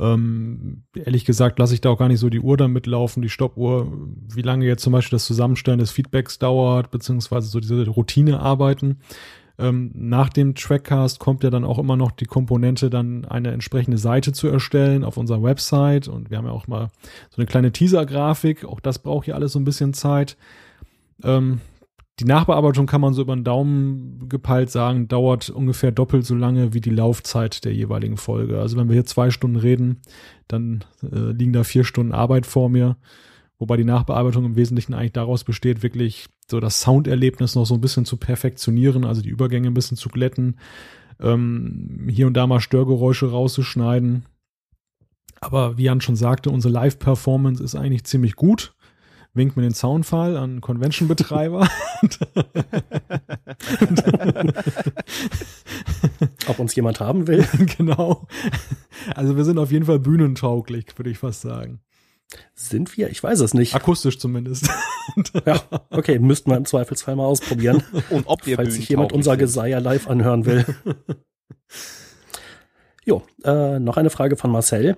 Ähm, 0.00 0.84
ehrlich 0.94 1.24
gesagt 1.24 1.58
lasse 1.58 1.74
ich 1.74 1.80
da 1.80 1.90
auch 1.90 1.98
gar 1.98 2.08
nicht 2.08 2.20
so 2.20 2.30
die 2.30 2.40
Uhr 2.40 2.56
damit 2.56 2.86
laufen, 2.86 3.20
die 3.20 3.28
Stoppuhr, 3.28 3.92
wie 4.32 4.42
lange 4.42 4.64
jetzt 4.64 4.82
zum 4.82 4.92
Beispiel 4.92 5.16
das 5.16 5.26
Zusammenstellen 5.26 5.80
des 5.80 5.90
Feedbacks 5.90 6.38
dauert, 6.38 6.92
beziehungsweise 6.92 7.48
so 7.48 7.58
diese 7.58 7.88
Routinearbeiten. 7.88 9.00
Ähm, 9.58 9.90
nach 9.94 10.28
dem 10.28 10.54
Trackcast 10.54 11.18
kommt 11.18 11.42
ja 11.42 11.50
dann 11.50 11.64
auch 11.64 11.78
immer 11.78 11.96
noch 11.96 12.12
die 12.12 12.26
Komponente, 12.26 12.90
dann 12.90 13.24
eine 13.24 13.50
entsprechende 13.50 13.98
Seite 13.98 14.32
zu 14.32 14.46
erstellen 14.48 15.04
auf 15.04 15.16
unserer 15.16 15.42
Website. 15.42 16.06
Und 16.06 16.30
wir 16.30 16.38
haben 16.38 16.46
ja 16.46 16.52
auch 16.52 16.68
mal 16.68 16.88
so 17.30 17.38
eine 17.38 17.46
kleine 17.46 17.72
Teaser-Grafik. 17.72 18.64
Auch 18.64 18.80
das 18.80 19.00
braucht 19.00 19.26
ja 19.26 19.34
alles 19.34 19.52
so 19.52 19.58
ein 19.58 19.64
bisschen 19.64 19.94
Zeit. 19.94 20.36
Ähm, 21.24 21.60
die 22.20 22.24
Nachbearbeitung 22.24 22.86
kann 22.86 23.00
man 23.00 23.14
so 23.14 23.22
über 23.22 23.36
den 23.36 23.44
Daumen 23.44 24.28
gepeilt 24.28 24.70
sagen, 24.70 25.06
dauert 25.06 25.50
ungefähr 25.50 25.92
doppelt 25.92 26.26
so 26.26 26.34
lange 26.34 26.74
wie 26.74 26.80
die 26.80 26.90
Laufzeit 26.90 27.64
der 27.64 27.72
jeweiligen 27.72 28.16
Folge. 28.16 28.60
Also 28.60 28.76
wenn 28.76 28.88
wir 28.88 28.94
hier 28.94 29.06
zwei 29.06 29.30
Stunden 29.30 29.56
reden, 29.56 30.00
dann 30.48 30.84
äh, 31.02 31.30
liegen 31.32 31.52
da 31.52 31.62
vier 31.62 31.84
Stunden 31.84 32.12
Arbeit 32.12 32.46
vor 32.46 32.68
mir. 32.68 32.96
Wobei 33.58 33.76
die 33.76 33.84
Nachbearbeitung 33.84 34.44
im 34.44 34.56
Wesentlichen 34.56 34.94
eigentlich 34.94 35.12
daraus 35.12 35.44
besteht, 35.44 35.82
wirklich 35.82 36.26
so 36.48 36.60
das 36.60 36.80
Sounderlebnis 36.80 37.54
noch 37.54 37.66
so 37.66 37.74
ein 37.74 37.80
bisschen 37.80 38.04
zu 38.04 38.16
perfektionieren, 38.16 39.04
also 39.04 39.20
die 39.20 39.30
Übergänge 39.30 39.68
ein 39.68 39.74
bisschen 39.74 39.96
zu 39.96 40.08
glätten, 40.08 40.58
ähm, 41.20 42.06
hier 42.08 42.26
und 42.26 42.34
da 42.34 42.46
mal 42.46 42.60
Störgeräusche 42.60 43.30
rauszuschneiden. 43.30 44.26
Aber 45.40 45.76
wie 45.76 45.84
Jan 45.84 46.00
schon 46.00 46.16
sagte, 46.16 46.50
unsere 46.50 46.72
Live-Performance 46.72 47.62
ist 47.62 47.74
eigentlich 47.74 48.04
ziemlich 48.04 48.36
gut 48.36 48.74
winkt 49.38 49.56
mir 49.56 49.62
den 49.62 49.72
Soundfall 49.72 50.36
an 50.36 50.60
Convention-Betreiber. 50.60 51.66
Ob 56.48 56.58
uns 56.58 56.74
jemand 56.74 57.00
haben 57.00 57.26
will. 57.26 57.46
genau. 57.78 58.26
Also 59.14 59.36
wir 59.36 59.44
sind 59.44 59.58
auf 59.58 59.70
jeden 59.70 59.86
Fall 59.86 60.00
bühnentauglich, 60.00 60.86
würde 60.96 61.08
ich 61.10 61.18
fast 61.18 61.40
sagen. 61.42 61.80
Sind 62.54 62.96
wir? 62.96 63.10
Ich 63.10 63.22
weiß 63.22 63.40
es 63.40 63.54
nicht. 63.54 63.74
Akustisch 63.74 64.18
zumindest. 64.18 64.68
ja, 65.46 65.62
okay, 65.90 66.18
müssten 66.18 66.50
wir 66.50 66.56
im 66.56 66.66
Zweifelsfall 66.66 67.16
mal 67.16 67.24
ausprobieren. 67.24 67.82
Und 68.10 68.26
ob 68.26 68.46
wir 68.46 68.56
Falls 68.56 68.74
sich 68.74 68.88
jemand 68.88 69.12
unser 69.12 69.36
Geseier 69.36 69.80
live 69.80 70.08
anhören 70.08 70.44
will. 70.44 70.66
jo, 73.04 73.22
äh, 73.44 73.78
noch 73.78 73.96
eine 73.96 74.10
Frage 74.10 74.36
von 74.36 74.50
Marcel. 74.50 74.96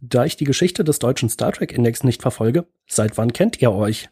Da 0.00 0.24
ich 0.24 0.36
die 0.36 0.44
Geschichte 0.44 0.82
des 0.84 0.98
deutschen 0.98 1.28
Star 1.28 1.52
Trek 1.52 1.72
Index 1.72 2.02
nicht 2.02 2.22
verfolge, 2.22 2.66
seit 2.86 3.16
wann 3.16 3.32
kennt 3.32 3.62
ihr 3.62 3.72
euch? 3.72 4.10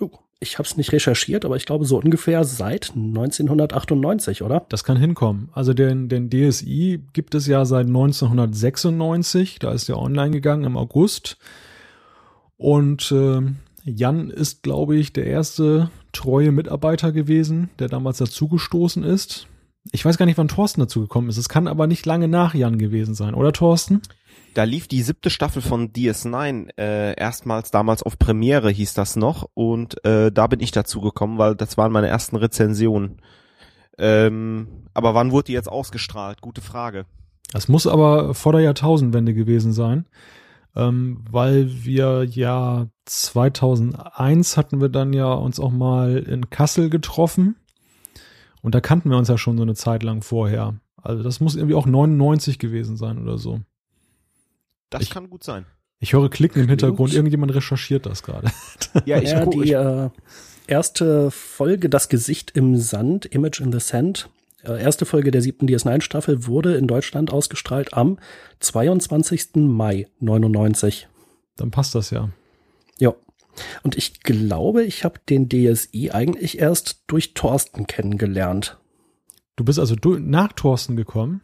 Oh, 0.00 0.10
ich 0.40 0.58
habe 0.58 0.66
es 0.66 0.76
nicht 0.76 0.92
recherchiert, 0.92 1.44
aber 1.44 1.56
ich 1.56 1.66
glaube 1.66 1.84
so 1.84 1.98
ungefähr 1.98 2.42
seit 2.44 2.90
1998, 2.96 4.42
oder? 4.42 4.66
Das 4.68 4.82
kann 4.82 4.96
hinkommen. 4.96 5.50
Also 5.52 5.72
den, 5.72 6.08
den 6.08 6.28
DSI 6.28 7.04
gibt 7.12 7.36
es 7.36 7.46
ja 7.46 7.64
seit 7.64 7.86
1996. 7.86 9.60
Da 9.60 9.72
ist 9.72 9.88
der 9.88 9.98
online 9.98 10.32
gegangen 10.32 10.64
im 10.64 10.76
August. 10.76 11.38
Und 12.56 13.12
äh, 13.12 13.40
Jan 13.84 14.30
ist, 14.30 14.62
glaube 14.62 14.96
ich, 14.96 15.12
der 15.12 15.26
erste 15.26 15.90
treue 16.12 16.52
Mitarbeiter 16.52 17.12
gewesen, 17.12 17.70
der 17.78 17.88
damals 17.88 18.18
dazugestoßen 18.18 19.02
ist. 19.02 19.46
Ich 19.90 20.04
weiß 20.04 20.18
gar 20.18 20.26
nicht, 20.26 20.38
wann 20.38 20.48
Thorsten 20.48 20.80
dazu 20.80 21.00
gekommen 21.00 21.28
ist. 21.28 21.38
Es 21.38 21.48
kann 21.48 21.66
aber 21.66 21.86
nicht 21.86 22.06
lange 22.06 22.28
nach 22.28 22.54
Jan 22.54 22.78
gewesen 22.78 23.14
sein, 23.14 23.34
oder 23.34 23.52
Thorsten? 23.52 24.02
da 24.54 24.64
lief 24.64 24.86
die 24.86 25.02
siebte 25.02 25.30
Staffel 25.30 25.62
von 25.62 25.92
DS9 25.92 26.78
äh, 26.78 27.14
erstmals 27.14 27.70
damals 27.70 28.02
auf 28.02 28.18
Premiere 28.18 28.70
hieß 28.70 28.94
das 28.94 29.16
noch 29.16 29.48
und 29.54 30.04
äh, 30.04 30.30
da 30.30 30.46
bin 30.46 30.60
ich 30.60 30.72
dazu 30.72 31.00
gekommen, 31.00 31.38
weil 31.38 31.56
das 31.56 31.78
waren 31.78 31.92
meine 31.92 32.08
ersten 32.08 32.36
Rezensionen. 32.36 33.20
Ähm, 33.98 34.86
aber 34.94 35.14
wann 35.14 35.32
wurde 35.32 35.46
die 35.46 35.52
jetzt 35.52 35.68
ausgestrahlt? 35.68 36.40
Gute 36.40 36.60
Frage. 36.60 37.06
Das 37.52 37.68
muss 37.68 37.86
aber 37.86 38.34
vor 38.34 38.52
der 38.52 38.62
Jahrtausendwende 38.62 39.34
gewesen 39.34 39.72
sein, 39.72 40.06
ähm, 40.74 41.24
weil 41.30 41.84
wir 41.84 42.24
ja 42.24 42.88
2001 43.04 44.56
hatten 44.56 44.80
wir 44.80 44.88
dann 44.88 45.12
ja 45.12 45.32
uns 45.32 45.60
auch 45.60 45.72
mal 45.72 46.18
in 46.18 46.50
Kassel 46.50 46.90
getroffen 46.90 47.56
und 48.62 48.74
da 48.74 48.80
kannten 48.80 49.10
wir 49.10 49.18
uns 49.18 49.28
ja 49.28 49.36
schon 49.36 49.56
so 49.56 49.62
eine 49.62 49.74
Zeit 49.74 50.02
lang 50.02 50.22
vorher. 50.22 50.74
Also 50.96 51.22
das 51.22 51.40
muss 51.40 51.56
irgendwie 51.56 51.74
auch 51.74 51.86
99 51.86 52.58
gewesen 52.58 52.96
sein 52.96 53.18
oder 53.18 53.36
so. 53.36 53.60
Das 54.88 55.02
ich, 55.02 55.10
kann 55.10 55.28
gut 55.28 55.42
sein. 55.42 55.66
Ich 55.98 56.12
höre 56.12 56.30
Klicken 56.30 56.62
im 56.62 56.68
Hintergrund. 56.68 57.12
Irgendjemand 57.12 57.54
recherchiert 57.54 58.06
das 58.06 58.22
gerade. 58.22 58.50
Ja, 59.06 59.16
ich 59.22 59.30
ja, 59.30 59.46
die 59.46 59.72
äh, 59.72 60.10
erste 60.66 61.30
Folge, 61.30 61.88
das 61.88 62.10
Gesicht 62.10 62.50
im 62.50 62.76
Sand, 62.76 63.24
Image 63.24 63.60
in 63.60 63.72
the 63.72 63.80
Sand, 63.80 64.28
erste 64.64 65.04
Folge 65.04 65.30
der 65.30 65.42
siebten 65.42 65.66
DS9-Staffel 65.66 66.46
wurde 66.46 66.76
in 66.76 66.86
Deutschland 66.86 67.32
ausgestrahlt 67.32 67.94
am 67.94 68.18
22. 68.60 69.56
Mai 69.56 70.06
99. 70.20 71.08
Dann 71.56 71.70
passt 71.70 71.94
das 71.94 72.10
ja. 72.10 72.30
Ja. 72.98 73.14
Und 73.82 73.96
ich 73.96 74.22
glaube, 74.22 74.84
ich 74.84 75.04
habe 75.04 75.20
den 75.28 75.48
DSI 75.48 76.10
eigentlich 76.12 76.58
erst 76.58 77.02
durch 77.06 77.34
Thorsten 77.34 77.86
kennengelernt. 77.86 78.78
Du 79.56 79.64
bist 79.64 79.78
also 79.78 79.94
nach 80.18 80.52
Thorsten 80.52 80.96
gekommen? 80.96 81.42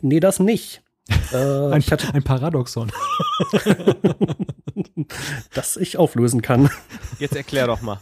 Nee, 0.00 0.20
das 0.20 0.38
nicht. 0.38 0.82
Äh, 1.32 1.72
ein, 1.72 1.84
ein 2.12 2.22
Paradoxon. 2.22 2.90
das 5.52 5.76
ich 5.76 5.98
auflösen 5.98 6.40
kann. 6.40 6.70
Jetzt 7.18 7.36
erklär 7.36 7.66
doch 7.66 7.82
mal. 7.82 8.00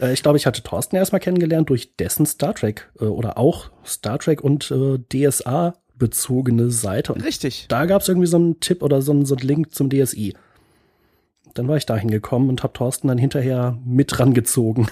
Äh, 0.00 0.12
ich 0.12 0.22
glaube, 0.22 0.38
ich 0.38 0.46
hatte 0.46 0.62
Thorsten 0.62 0.96
erstmal 0.96 1.20
kennengelernt 1.20 1.70
durch 1.70 1.96
dessen 1.96 2.26
Star 2.26 2.54
Trek 2.54 2.90
äh, 3.00 3.04
oder 3.04 3.38
auch 3.38 3.70
Star 3.84 4.18
Trek 4.18 4.42
und 4.42 4.70
äh, 4.70 4.98
DSA 4.98 5.74
bezogene 5.96 6.70
Seite. 6.70 7.12
Und 7.12 7.22
Richtig. 7.22 7.66
Da 7.68 7.86
gab 7.86 8.02
es 8.02 8.08
irgendwie 8.08 8.28
so 8.28 8.36
einen 8.36 8.60
Tipp 8.60 8.82
oder 8.82 9.02
so 9.02 9.12
einen, 9.12 9.26
so 9.26 9.34
einen 9.34 9.46
Link 9.46 9.74
zum 9.74 9.90
DSI. 9.90 10.34
Dann 11.54 11.66
war 11.66 11.76
ich 11.76 11.86
da 11.86 11.96
hingekommen 11.96 12.48
und 12.48 12.62
habe 12.62 12.72
Thorsten 12.72 13.08
dann 13.08 13.18
hinterher 13.18 13.78
mit 13.84 14.18
rangezogen 14.18 14.88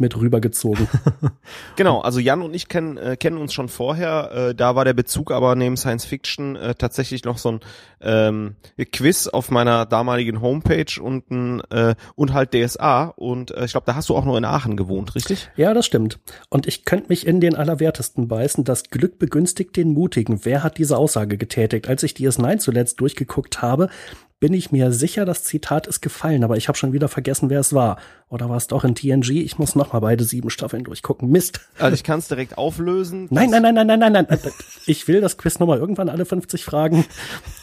mit 0.00 0.16
rübergezogen. 0.16 0.88
genau, 1.76 2.00
also 2.00 2.20
Jan 2.20 2.42
und 2.42 2.54
ich 2.54 2.68
kennen, 2.68 2.96
äh, 2.96 3.16
kennen 3.16 3.38
uns 3.38 3.52
schon 3.52 3.68
vorher. 3.68 4.30
Äh, 4.32 4.54
da 4.54 4.74
war 4.74 4.84
der 4.84 4.94
Bezug 4.94 5.30
aber 5.30 5.54
neben 5.54 5.76
Science 5.76 6.04
Fiction 6.04 6.56
äh, 6.56 6.74
tatsächlich 6.74 7.24
noch 7.24 7.38
so 7.38 7.52
ein 7.52 7.60
ähm, 8.00 8.56
Quiz 8.92 9.26
auf 9.26 9.50
meiner 9.50 9.86
damaligen 9.86 10.40
Homepage 10.40 11.00
und 11.00 11.30
ein, 11.30 11.60
äh, 11.70 11.94
und 12.14 12.32
halt 12.34 12.52
DSA. 12.54 13.04
Und 13.16 13.50
äh, 13.52 13.64
ich 13.64 13.72
glaube, 13.72 13.86
da 13.86 13.94
hast 13.94 14.08
du 14.08 14.16
auch 14.16 14.24
noch 14.24 14.36
in 14.36 14.44
Aachen 14.44 14.76
gewohnt, 14.76 15.14
richtig? 15.14 15.48
Ja, 15.56 15.74
das 15.74 15.86
stimmt. 15.86 16.18
Und 16.50 16.66
ich 16.66 16.84
könnte 16.84 17.08
mich 17.08 17.26
in 17.26 17.40
den 17.40 17.56
Allerwertesten 17.56 18.28
beißen. 18.28 18.64
Das 18.64 18.90
Glück 18.90 19.18
begünstigt 19.18 19.76
den 19.76 19.92
Mutigen. 19.92 20.44
Wer 20.44 20.62
hat 20.62 20.78
diese 20.78 20.96
Aussage 20.98 21.38
getätigt? 21.38 21.88
Als 21.88 22.02
ich 22.02 22.12
DS9 22.12 22.58
zuletzt 22.58 23.00
durchgeguckt 23.00 23.62
habe, 23.62 23.88
bin 24.38 24.52
ich 24.52 24.70
mir 24.70 24.92
sicher, 24.92 25.24
das 25.24 25.44
Zitat 25.44 25.86
ist 25.86 26.02
gefallen, 26.02 26.44
aber 26.44 26.56
ich 26.58 26.68
habe 26.68 26.76
schon 26.76 26.92
wieder 26.92 27.08
vergessen, 27.08 27.48
wer 27.48 27.60
es 27.60 27.72
war. 27.72 27.98
Oder 28.28 28.50
war 28.50 28.56
es 28.56 28.66
doch 28.66 28.84
in 28.84 28.94
TNG? 28.94 29.30
Ich 29.30 29.58
muss 29.58 29.74
noch 29.74 29.94
mal 29.94 30.00
beide 30.00 30.24
sieben 30.24 30.50
Staffeln 30.50 30.84
durchgucken. 30.84 31.30
Mist. 31.30 31.60
Also 31.78 31.94
ich 31.94 32.04
kann 32.04 32.18
es 32.18 32.28
direkt 32.28 32.58
auflösen. 32.58 33.28
Nein, 33.30 33.50
nein, 33.50 33.62
nein, 33.62 33.74
nein, 33.74 33.86
nein, 33.86 34.00
nein, 34.00 34.26
nein. 34.28 34.38
Ich 34.86 35.08
will 35.08 35.20
das 35.20 35.38
Quiz 35.38 35.58
noch 35.58 35.66
mal 35.66 35.78
irgendwann 35.78 36.10
alle 36.10 36.26
50 36.26 36.64
Fragen 36.64 37.06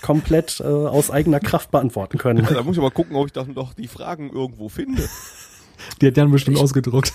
komplett 0.01 0.61
äh, 0.61 0.63
aus 0.63 1.11
eigener 1.11 1.39
Kraft 1.39 1.69
beantworten 1.69 2.17
können. 2.17 2.43
Ja, 2.43 2.53
da 2.55 2.63
muss 2.63 2.75
ich 2.75 2.81
mal 2.81 2.91
gucken, 2.91 3.15
ob 3.15 3.27
ich 3.27 3.33
dann 3.33 3.53
doch 3.53 3.73
die 3.73 3.87
Fragen 3.87 4.31
irgendwo 4.31 4.67
finde. 4.67 5.03
Die 6.01 6.07
hat 6.07 6.17
Jan 6.17 6.31
bestimmt 6.31 6.57
ich, 6.57 6.63
ausgedruckt. 6.63 7.13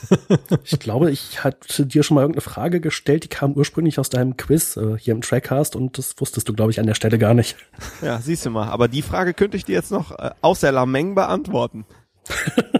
ich 0.64 0.78
glaube, 0.78 1.10
ich 1.10 1.44
hatte 1.44 1.86
dir 1.86 2.02
schon 2.02 2.14
mal 2.16 2.22
irgendeine 2.22 2.42
Frage 2.42 2.80
gestellt, 2.80 3.24
die 3.24 3.28
kam 3.28 3.52
ursprünglich 3.52 3.98
aus 3.98 4.10
deinem 4.10 4.36
Quiz 4.36 4.76
äh, 4.76 4.98
hier 4.98 5.14
im 5.14 5.20
Trackcast 5.20 5.76
und 5.76 5.98
das 5.98 6.14
wusstest 6.18 6.48
du, 6.48 6.52
glaube 6.52 6.70
ich, 6.70 6.80
an 6.80 6.86
der 6.86 6.94
Stelle 6.94 7.18
gar 7.18 7.34
nicht. 7.34 7.56
Ja, 8.02 8.20
siehst 8.20 8.46
du 8.46 8.50
mal. 8.50 8.68
Aber 8.68 8.88
die 8.88 9.02
Frage 9.02 9.34
könnte 9.34 9.56
ich 9.56 9.64
dir 9.64 9.74
jetzt 9.74 9.90
noch 9.90 10.18
äh, 10.18 10.30
aus 10.40 10.60
der 10.60 10.72
Lameng 10.72 11.14
beantworten. 11.14 11.84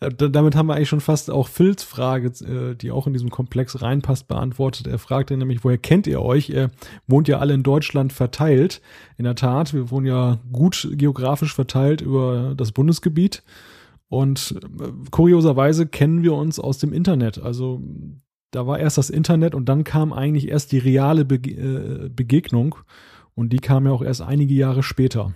Äh, 0.00 0.10
damit 0.12 0.54
haben 0.54 0.66
wir 0.66 0.74
eigentlich 0.74 0.88
schon 0.88 1.00
fast 1.00 1.30
auch 1.30 1.48
Phils 1.48 1.82
Frage, 1.82 2.28
äh, 2.44 2.74
die 2.74 2.90
auch 2.90 3.06
in 3.06 3.12
diesem 3.12 3.30
Komplex 3.30 3.80
reinpasst, 3.82 4.28
beantwortet. 4.28 4.86
Er 4.86 4.98
fragte 4.98 5.36
nämlich, 5.36 5.64
woher 5.64 5.78
kennt 5.78 6.06
ihr 6.06 6.22
euch? 6.22 6.50
Ihr 6.50 6.70
wohnt 7.06 7.28
ja 7.28 7.38
alle 7.38 7.54
in 7.54 7.62
Deutschland 7.62 8.12
verteilt. 8.12 8.80
In 9.16 9.24
der 9.24 9.34
Tat, 9.34 9.72
wir 9.72 9.90
wohnen 9.90 10.06
ja 10.06 10.38
gut 10.52 10.88
geografisch 10.92 11.54
verteilt 11.54 12.00
über 12.00 12.54
das 12.56 12.72
Bundesgebiet. 12.72 13.42
Und 14.08 14.54
äh, 14.80 14.88
kurioserweise 15.10 15.86
kennen 15.86 16.22
wir 16.22 16.34
uns 16.34 16.58
aus 16.58 16.78
dem 16.78 16.92
Internet. 16.92 17.38
Also 17.38 17.82
da 18.50 18.66
war 18.66 18.78
erst 18.78 18.98
das 18.98 19.10
Internet 19.10 19.54
und 19.54 19.68
dann 19.68 19.84
kam 19.84 20.12
eigentlich 20.12 20.48
erst 20.48 20.72
die 20.72 20.78
reale 20.78 21.24
Bege 21.24 22.10
Begegnung. 22.14 22.76
Und 23.34 23.52
die 23.52 23.58
kam 23.58 23.84
ja 23.84 23.92
auch 23.92 24.02
erst 24.02 24.22
einige 24.22 24.54
Jahre 24.54 24.82
später. 24.82 25.34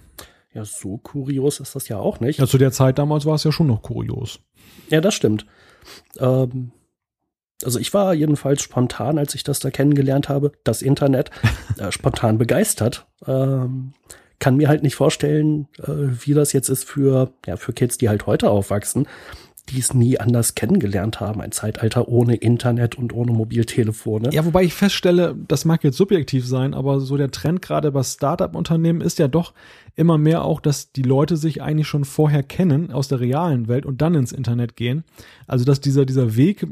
Ja, 0.53 0.65
so 0.65 0.99
kurios 0.99 1.61
ist 1.61 1.77
das 1.77 1.89
ja 1.89 1.99
auch 1.99 2.21
nicht. 2.21 2.39
Ja, 2.39 2.47
zu 2.47 2.59
der 2.59 2.73
Zeit 2.73 2.99
damals 2.99 3.25
war 3.25 3.37
es 3.37 3.45
ja 3.45 3.53
schon 3.53 3.69
noch 3.69 3.83
kurios. 3.83 4.41
Ja, 4.89 5.01
das 5.01 5.15
stimmt. 5.15 5.47
Ähm, 6.19 6.73
also 7.63 7.79
ich 7.79 7.93
war 7.95 8.15
jedenfalls 8.15 8.63
spontan, 8.63 9.19
als 9.19 9.35
ich 9.35 9.45
das 9.45 9.61
da 9.61 9.71
kennengelernt 9.71 10.29
habe, 10.29 10.53
das 10.65 10.83
Internet, 10.83 11.31
äh, 11.79 11.93
spontan 11.93 12.39
begeistert. 12.39 13.07
Ähm, 13.27 13.93
kann 14.39 14.57
mir 14.57 14.69
halt 14.69 14.83
nicht 14.83 14.95
vorstellen, 14.97 15.69
äh, 15.79 15.87
wie 16.25 16.35
das 16.35 16.53
jetzt 16.53 16.71
ist 16.71 16.85
für, 16.85 17.33
ja, 17.47 17.57
für 17.57 17.73
Kids, 17.73 17.99
die 17.99 18.09
halt 18.09 18.27
heute 18.27 18.51
aufwachsen 18.51 19.07
die 19.71 19.79
es 19.79 19.95
nie 19.95 20.19
anders 20.19 20.55
kennengelernt 20.55 21.21
haben. 21.21 21.41
Ein 21.41 21.53
Zeitalter 21.53 22.09
ohne 22.09 22.35
Internet 22.35 22.97
und 22.97 23.13
ohne 23.13 23.33
Mobiltelefone. 23.33 24.31
Ja, 24.33 24.45
wobei 24.45 24.65
ich 24.65 24.75
feststelle, 24.75 25.37
das 25.49 25.65
mag 25.65 25.85
jetzt 25.85 25.97
subjektiv 25.97 26.47
sein, 26.47 26.75
aber 26.75 27.01
so 27.01 27.17
der 27.17 27.31
Trend 27.31 27.63
gerade 27.63 27.93
bei 27.93 28.03
Startup-Unternehmen 28.03 29.01
ist 29.01 29.19
ja 29.19 29.29
doch 29.29 29.55
immer 29.97 30.19
mehr 30.19 30.45
auch, 30.45 30.61
dass 30.61 30.93
die 30.93 31.03
Leute 31.03 31.37
sich 31.37 31.63
eigentlich 31.63 31.89
schon 31.89 32.05
vorher 32.05 32.43
kennen 32.43 32.93
aus 32.93 33.09
der 33.09 33.21
realen 33.21 33.69
Welt 33.69 33.87
und 33.87 34.03
dann 34.03 34.15
ins 34.15 34.33
Internet 34.33 34.77
gehen. 34.77 35.05
Also 35.47 35.65
dass 35.65 35.81
dieser, 35.81 36.05
dieser 36.05 36.37
Weg, 36.37 36.67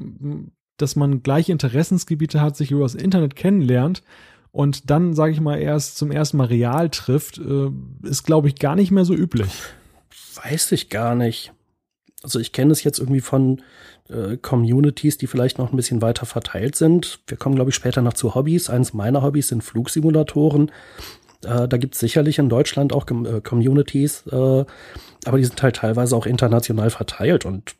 dass 0.76 0.96
man 0.96 1.22
gleiche 1.22 1.52
Interessensgebiete 1.52 2.40
hat, 2.40 2.56
sich 2.56 2.70
über 2.70 2.82
das 2.82 2.94
Internet 2.94 3.36
kennenlernt 3.36 4.02
und 4.50 4.90
dann, 4.90 5.14
sage 5.14 5.32
ich 5.32 5.40
mal, 5.40 5.58
erst 5.58 5.98
zum 5.98 6.10
ersten 6.10 6.38
Mal 6.38 6.46
real 6.46 6.88
trifft, 6.90 7.38
äh, 7.38 7.70
ist, 8.02 8.24
glaube 8.24 8.48
ich, 8.48 8.56
gar 8.56 8.76
nicht 8.76 8.90
mehr 8.90 9.04
so 9.04 9.14
üblich. 9.14 9.50
Weiß 10.42 10.72
ich 10.72 10.88
gar 10.88 11.14
nicht 11.14 11.52
also 12.22 12.38
ich 12.40 12.52
kenne 12.52 12.72
es 12.72 12.82
jetzt 12.82 12.98
irgendwie 12.98 13.20
von 13.20 13.62
äh, 14.08 14.36
Communities, 14.36 15.18
die 15.18 15.26
vielleicht 15.26 15.58
noch 15.58 15.72
ein 15.72 15.76
bisschen 15.76 16.02
weiter 16.02 16.26
verteilt 16.26 16.76
sind. 16.76 17.20
Wir 17.26 17.36
kommen, 17.36 17.54
glaube 17.54 17.70
ich, 17.70 17.76
später 17.76 18.02
noch 18.02 18.14
zu 18.14 18.34
Hobbys. 18.34 18.70
Eins 18.70 18.92
meiner 18.92 19.22
Hobbys 19.22 19.48
sind 19.48 19.62
Flugsimulatoren. 19.62 20.70
Äh, 21.44 21.68
da 21.68 21.76
gibt 21.76 21.94
es 21.94 22.00
sicherlich 22.00 22.38
in 22.38 22.48
Deutschland 22.48 22.92
auch 22.92 23.06
äh, 23.08 23.40
Communities, 23.40 24.24
äh, 24.30 24.64
aber 25.24 25.38
die 25.38 25.44
sind 25.44 25.62
halt 25.62 25.76
teilweise 25.76 26.16
auch 26.16 26.26
international 26.26 26.90
verteilt 26.90 27.44
und 27.44 27.76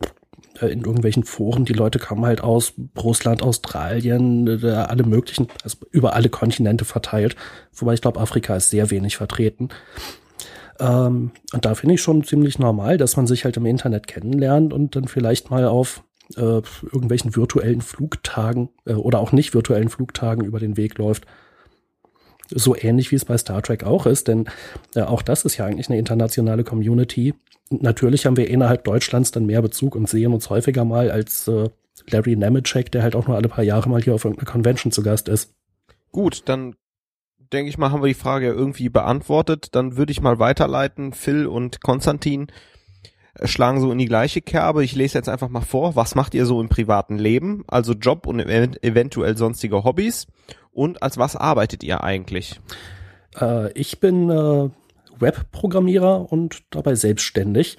äh, 0.61 0.67
in 0.67 0.83
irgendwelchen 0.83 1.25
Foren, 1.25 1.65
die 1.65 1.73
Leute 1.73 1.99
kommen 1.99 2.25
halt 2.25 2.41
aus 2.41 2.75
Russland, 2.97 3.43
Australien, 3.43 4.63
äh, 4.63 4.71
alle 4.71 5.03
möglichen, 5.05 5.49
also 5.65 5.79
über 5.91 6.15
alle 6.15 6.29
Kontinente 6.29 6.85
verteilt. 6.85 7.37
Wobei 7.75 7.95
ich 7.95 8.01
glaube, 8.01 8.21
Afrika 8.21 8.57
ist 8.57 8.71
sehr 8.71 8.91
wenig 8.91 9.17
vertreten. 9.17 9.71
Ähm, 10.81 11.33
und 11.53 11.65
da 11.65 11.75
finde 11.75 11.95
ich 11.95 12.03
schon 12.03 12.25
ziemlich 12.25 12.59
normal, 12.59 12.99
dass 12.99 13.17
man 13.17 13.27
sich 13.27 13.45
halt 13.45 13.57
im 13.57 13.67
Internet 13.67 14.07
kennenlernt 14.07 14.73
und 14.73 14.97
dann 14.97 15.09
vielleicht 15.09 15.51
mal 15.51 15.65
auf 15.67 16.03
äh, 16.37 16.63
irgendwelchen 16.93 17.35
virtuellen 17.37 17.81
Flugtagen 17.81 18.69
äh, 18.85 18.93
oder 18.93 19.21
auch 19.21 19.33
nicht 19.33 19.55
virtuellen 19.55 19.89
Flugtagen 19.89 20.45
über 20.45 20.61
den 20.61 20.77
Weg 20.77 20.99
läuft. 20.99 21.27
So 22.51 22.75
ähnlich 22.77 23.11
wie 23.11 23.17
es 23.17 23.25
bei 23.25 23.37
Star 23.37 23.63
Trek 23.63 23.85
auch 23.85 24.07
ist, 24.07 24.29
denn 24.29 24.47
äh, 24.95 25.03
auch 25.03 25.23
das 25.23 25.45
ist 25.45 25.57
ja 25.57 25.67
eigentlich 25.67 25.89
eine 25.89 25.99
internationale 25.99 26.65
Community. 26.65 27.35
Natürlich 27.71 28.25
haben 28.25 28.37
wir 28.37 28.49
innerhalb 28.49 28.85
Deutschlands 28.85 29.31
dann 29.31 29.47
mehr 29.47 29.61
Bezug 29.61 29.95
und 29.95 30.09
sehen 30.09 30.33
uns 30.33 30.49
häufiger 30.49 30.85
mal 30.85 31.11
als 31.11 31.49
äh, 31.49 31.69
Larry 32.11 32.37
Nemeczek, 32.37 32.91
der 32.93 33.03
halt 33.03 33.17
auch 33.17 33.27
nur 33.27 33.37
alle 33.37 33.49
paar 33.49 33.65
Jahre 33.65 33.89
mal 33.91 34.03
hier 34.03 34.15
auf 34.15 34.25
irgendeiner 34.25 34.51
Convention 34.51 34.93
zu 34.93 35.03
Gast 35.03 35.29
ist. 35.29 35.53
Gut, 36.11 36.43
dann 36.47 36.75
denke 37.53 37.69
ich 37.69 37.79
mal, 37.79 37.91
haben 37.91 38.03
wir 38.03 38.09
die 38.09 38.15
Frage 38.15 38.49
irgendwie 38.49 38.89
beantwortet. 38.89 39.75
Dann 39.75 39.97
würde 39.97 40.13
ich 40.13 40.21
mal 40.21 40.39
weiterleiten. 40.39 41.13
Phil 41.13 41.47
und 41.47 41.81
Konstantin 41.83 42.49
äh, 43.35 43.47
schlagen 43.47 43.81
so 43.81 43.91
in 43.91 43.99
die 43.99 44.07
gleiche 44.07 44.41
Kerbe. 44.41 44.85
Ich 44.85 44.95
lese 44.95 45.19
jetzt 45.19 45.29
einfach 45.29 45.49
mal 45.49 45.61
vor. 45.61 45.97
Was 45.97 46.15
macht 46.15 46.35
ihr 46.35 46.47
so 46.47 46.61
im 46.61 46.69
privaten 46.69 47.19
Leben? 47.19 47.65
Also 47.67 47.93
Job 47.93 48.27
und 48.27 48.41
eventuell 48.41 49.37
sonstige 49.37 49.85
Hobbys. 49.85 50.27
Und 50.73 51.03
als 51.03 51.19
was 51.19 51.37
arbeitet 51.37 51.83
ihr 51.83 52.05
eigentlich? 52.05 52.61
Äh, 53.41 53.73
ich 53.73 54.01
bin 54.01 54.31
äh, 54.31 54.71
Webprogrammierer 55.19 56.31
und 56.33 56.63
dabei 56.71 56.95
selbstständig. 56.95 57.79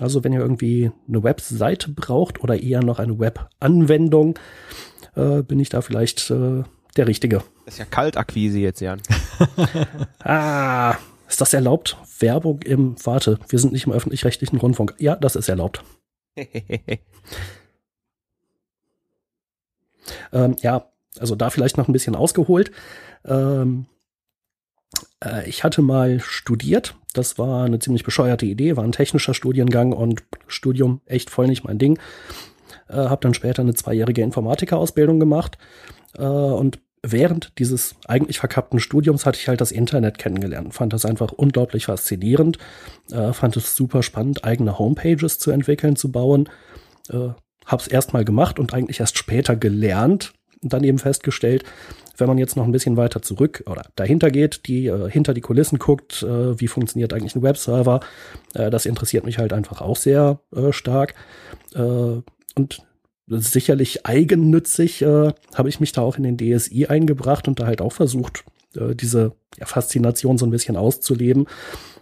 Also 0.00 0.24
wenn 0.24 0.32
ihr 0.32 0.40
irgendwie 0.40 0.90
eine 1.06 1.22
Webseite 1.22 1.90
braucht 1.90 2.42
oder 2.42 2.60
eher 2.60 2.82
noch 2.82 2.98
eine 2.98 3.18
Webanwendung, 3.18 4.38
äh, 5.14 5.42
bin 5.42 5.60
ich 5.60 5.68
da 5.68 5.82
vielleicht 5.82 6.30
äh, 6.30 6.62
der 6.96 7.06
Richtige. 7.06 7.42
Das 7.72 7.78
ist 7.78 7.86
ja 7.86 7.86
Kaltakquise 7.86 8.58
jetzt, 8.58 8.80
Jan. 8.82 9.00
ah, 10.24 10.94
ist 11.26 11.40
das 11.40 11.54
erlaubt? 11.54 11.96
Werbung 12.18 12.60
im, 12.60 12.96
warte, 13.02 13.38
wir 13.48 13.58
sind 13.58 13.72
nicht 13.72 13.86
im 13.86 13.94
öffentlich-rechtlichen 13.94 14.58
Rundfunk. 14.58 14.94
Ja, 14.98 15.16
das 15.16 15.36
ist 15.36 15.48
erlaubt. 15.48 15.82
ähm, 20.34 20.56
ja, 20.60 20.84
also 21.18 21.34
da 21.34 21.48
vielleicht 21.48 21.78
noch 21.78 21.88
ein 21.88 21.94
bisschen 21.94 22.14
ausgeholt. 22.14 22.72
Ähm, 23.24 23.86
äh, 25.24 25.48
ich 25.48 25.64
hatte 25.64 25.80
mal 25.80 26.20
studiert. 26.20 26.94
Das 27.14 27.38
war 27.38 27.64
eine 27.64 27.78
ziemlich 27.78 28.04
bescheuerte 28.04 28.44
Idee, 28.44 28.76
war 28.76 28.84
ein 28.84 28.92
technischer 28.92 29.32
Studiengang 29.32 29.94
und 29.94 30.24
Studium 30.46 31.00
echt 31.06 31.30
voll 31.30 31.46
nicht 31.46 31.64
mein 31.64 31.78
Ding. 31.78 31.98
Äh, 32.90 32.96
habe 32.96 33.22
dann 33.22 33.32
später 33.32 33.62
eine 33.62 33.72
zweijährige 33.72 34.20
Informatikerausbildung 34.20 35.18
gemacht 35.18 35.56
äh, 36.18 36.22
und 36.22 36.78
während 37.02 37.52
dieses 37.58 37.96
eigentlich 38.06 38.38
verkappten 38.38 38.78
Studiums 38.78 39.26
hatte 39.26 39.38
ich 39.38 39.48
halt 39.48 39.60
das 39.60 39.72
Internet 39.72 40.18
kennengelernt, 40.18 40.72
fand 40.72 40.92
das 40.92 41.04
einfach 41.04 41.32
unglaublich 41.32 41.86
faszinierend, 41.86 42.58
äh, 43.10 43.32
fand 43.32 43.56
es 43.56 43.74
super 43.74 44.02
spannend, 44.02 44.44
eigene 44.44 44.78
Homepages 44.78 45.38
zu 45.38 45.50
entwickeln, 45.50 45.96
zu 45.96 46.12
bauen. 46.12 46.48
Äh, 47.10 47.30
hab's 47.66 47.86
erstmal 47.86 48.24
gemacht 48.24 48.58
und 48.58 48.74
eigentlich 48.74 49.00
erst 49.00 49.18
später 49.18 49.56
gelernt 49.56 50.32
und 50.62 50.72
dann 50.72 50.84
eben 50.84 50.98
festgestellt, 50.98 51.64
wenn 52.16 52.28
man 52.28 52.38
jetzt 52.38 52.56
noch 52.56 52.64
ein 52.64 52.72
bisschen 52.72 52.96
weiter 52.96 53.22
zurück 53.22 53.64
oder 53.66 53.86
dahinter 53.96 54.30
geht, 54.30 54.66
die 54.66 54.86
äh, 54.86 55.10
hinter 55.10 55.34
die 55.34 55.40
Kulissen 55.40 55.78
guckt, 55.78 56.22
äh, 56.22 56.58
wie 56.60 56.68
funktioniert 56.68 57.12
eigentlich 57.12 57.34
ein 57.34 57.42
Webserver, 57.42 58.00
äh, 58.54 58.70
das 58.70 58.86
interessiert 58.86 59.24
mich 59.24 59.38
halt 59.38 59.52
einfach 59.52 59.80
auch 59.80 59.96
sehr 59.96 60.40
äh, 60.54 60.72
stark. 60.72 61.14
Äh, 61.74 61.80
und 62.54 62.82
sicherlich 63.26 64.06
eigennützig 64.06 65.02
äh, 65.02 65.32
habe 65.54 65.68
ich 65.68 65.80
mich 65.80 65.92
da 65.92 66.02
auch 66.02 66.16
in 66.16 66.24
den 66.24 66.38
DSI 66.38 66.86
eingebracht 66.86 67.48
und 67.48 67.60
da 67.60 67.66
halt 67.66 67.80
auch 67.80 67.92
versucht, 67.92 68.44
äh, 68.76 68.94
diese 68.94 69.32
ja, 69.58 69.66
Faszination 69.66 70.38
so 70.38 70.46
ein 70.46 70.50
bisschen 70.50 70.76
auszuleben. 70.76 71.46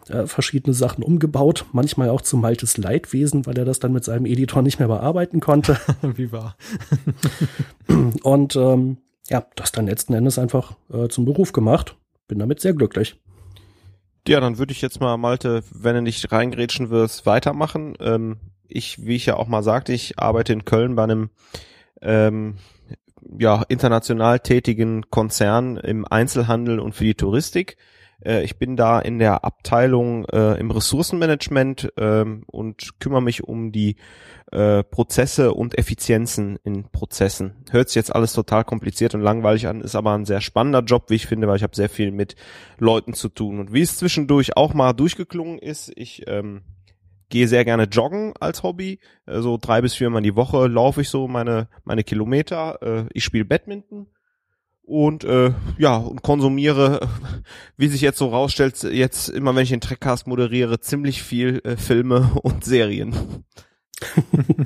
Äh, 0.08 0.26
verschiedene 0.26 0.74
Sachen 0.74 1.04
umgebaut, 1.04 1.66
manchmal 1.72 2.08
auch 2.08 2.20
zu 2.20 2.36
Maltes 2.36 2.76
Leidwesen, 2.76 3.46
weil 3.46 3.56
er 3.56 3.64
das 3.64 3.78
dann 3.78 3.92
mit 3.92 4.02
seinem 4.02 4.26
Editor 4.26 4.62
nicht 4.62 4.78
mehr 4.78 4.88
bearbeiten 4.88 5.40
konnte. 5.40 5.78
Wie 6.02 6.32
war. 6.32 6.56
und 8.22 8.56
ähm, 8.56 8.96
ja, 9.28 9.46
das 9.54 9.70
dann 9.72 9.86
letzten 9.86 10.14
Endes 10.14 10.38
einfach 10.38 10.74
äh, 10.92 11.08
zum 11.08 11.26
Beruf 11.26 11.52
gemacht. 11.52 11.96
Bin 12.26 12.38
damit 12.38 12.60
sehr 12.60 12.72
glücklich. 12.72 13.20
Ja, 14.26 14.40
dann 14.40 14.58
würde 14.58 14.72
ich 14.72 14.82
jetzt 14.82 15.00
mal, 15.00 15.16
Malte, 15.16 15.62
wenn 15.72 15.94
du 15.94 16.02
nicht 16.02 16.32
reingrätschen 16.32 16.90
wirst, 16.90 17.26
weitermachen. 17.26 17.94
Ähm, 18.00 18.36
ich, 18.70 19.04
wie 19.04 19.16
ich 19.16 19.26
ja 19.26 19.36
auch 19.36 19.48
mal 19.48 19.62
sagte, 19.62 19.92
ich 19.92 20.18
arbeite 20.18 20.52
in 20.52 20.64
Köln 20.64 20.94
bei 20.96 21.04
einem 21.04 21.30
ähm, 22.02 22.56
ja, 23.38 23.62
international 23.68 24.40
tätigen 24.40 25.10
Konzern 25.10 25.76
im 25.76 26.06
Einzelhandel 26.06 26.80
und 26.80 26.94
für 26.94 27.04
die 27.04 27.14
Touristik. 27.14 27.76
Äh, 28.24 28.44
ich 28.44 28.58
bin 28.58 28.76
da 28.76 29.00
in 29.00 29.18
der 29.18 29.44
Abteilung 29.44 30.24
äh, 30.26 30.58
im 30.58 30.70
Ressourcenmanagement 30.70 31.92
äh, 31.96 32.24
und 32.46 33.00
kümmere 33.00 33.22
mich 33.22 33.44
um 33.44 33.72
die 33.72 33.96
äh, 34.52 34.82
Prozesse 34.82 35.52
und 35.54 35.78
Effizienzen 35.78 36.58
in 36.64 36.90
Prozessen. 36.90 37.52
Hört 37.70 37.88
sich 37.88 37.96
jetzt 37.96 38.14
alles 38.14 38.32
total 38.32 38.64
kompliziert 38.64 39.14
und 39.14 39.20
langweilig 39.20 39.68
an, 39.68 39.80
ist 39.80 39.94
aber 39.94 40.12
ein 40.12 40.24
sehr 40.24 40.40
spannender 40.40 40.80
Job, 40.80 41.04
wie 41.08 41.14
ich 41.14 41.26
finde, 41.26 41.46
weil 41.48 41.56
ich 41.56 41.62
habe 41.62 41.76
sehr 41.76 41.88
viel 41.88 42.10
mit 42.10 42.36
Leuten 42.78 43.14
zu 43.14 43.28
tun. 43.28 43.60
Und 43.60 43.72
wie 43.72 43.82
es 43.82 43.96
zwischendurch 43.96 44.56
auch 44.56 44.74
mal 44.74 44.92
durchgeklungen 44.92 45.58
ist, 45.58 45.92
ich 45.94 46.24
ähm, 46.26 46.62
gehe 47.30 47.48
sehr 47.48 47.64
gerne 47.64 47.84
joggen 47.84 48.34
als 48.38 48.62
Hobby. 48.62 49.00
So 49.26 49.32
also 49.32 49.58
drei 49.60 49.80
bis 49.80 49.94
viermal 49.94 50.22
die 50.22 50.36
Woche 50.36 50.66
laufe 50.66 51.00
ich 51.00 51.08
so 51.08 51.26
meine, 51.28 51.68
meine 51.84 52.04
Kilometer. 52.04 52.82
Äh, 52.82 53.04
ich 53.14 53.24
spiele 53.24 53.44
Badminton 53.44 54.08
und 54.90 55.22
äh, 55.22 55.52
ja 55.78 55.96
und 55.96 56.22
konsumiere, 56.22 57.08
wie 57.76 57.88
sich 57.88 58.00
jetzt 58.00 58.18
so 58.18 58.28
rausstellt, 58.28 58.82
jetzt 58.82 59.28
immer 59.28 59.54
wenn 59.54 59.62
ich 59.62 59.70
den 59.70 59.80
Trackcast 59.80 60.26
moderiere, 60.26 60.80
ziemlich 60.80 61.22
viel 61.22 61.60
äh, 61.64 61.76
Filme 61.76 62.32
und 62.42 62.64
Serien. 62.64 63.14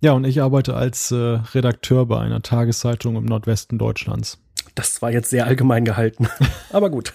ja, 0.00 0.12
und 0.12 0.24
ich 0.24 0.42
arbeite 0.42 0.74
als 0.74 1.10
äh, 1.10 1.16
Redakteur 1.16 2.06
bei 2.06 2.20
einer 2.20 2.42
Tageszeitung 2.42 3.16
im 3.16 3.24
Nordwesten 3.24 3.78
Deutschlands. 3.78 4.38
Das 4.74 5.00
war 5.00 5.10
jetzt 5.10 5.30
sehr 5.30 5.46
allgemein 5.46 5.86
gehalten, 5.86 6.28
aber 6.70 6.90
gut. 6.90 7.14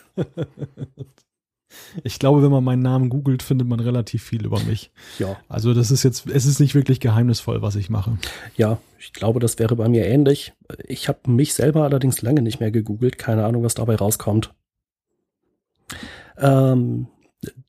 Ich 2.03 2.19
glaube, 2.19 2.43
wenn 2.43 2.52
man 2.52 2.64
meinen 2.64 2.81
Namen 2.81 3.10
googelt, 3.10 3.43
findet 3.43 3.68
man 3.68 3.80
relativ 3.80 4.23
viel 4.23 4.45
über 4.45 4.60
mich. 4.61 4.91
Ja. 5.19 5.38
Also 5.48 5.73
das 5.73 5.91
ist 5.91 6.03
jetzt, 6.03 6.27
es 6.27 6.45
ist 6.45 6.60
nicht 6.60 6.76
wirklich 6.76 6.99
geheimnisvoll, 6.99 7.61
was 7.61 7.76
ich 7.76 7.89
mache. 7.89 8.18
Ja, 8.56 8.80
ich 8.99 9.14
glaube, 9.14 9.39
das 9.39 9.60
wäre 9.60 9.76
bei 9.76 9.89
mir 9.89 10.06
ähnlich. 10.06 10.53
Ich 10.88 11.07
habe 11.07 11.30
mich 11.30 11.53
selber 11.53 11.84
allerdings 11.84 12.22
lange 12.22 12.41
nicht 12.41 12.60
mehr 12.60 12.72
gegoogelt. 12.72 13.18
Keine 13.18 13.45
Ahnung, 13.45 13.64
was 13.64 13.73
dabei 13.73 13.95
rauskommt. 13.95 14.53
Ähm, 16.38 17.07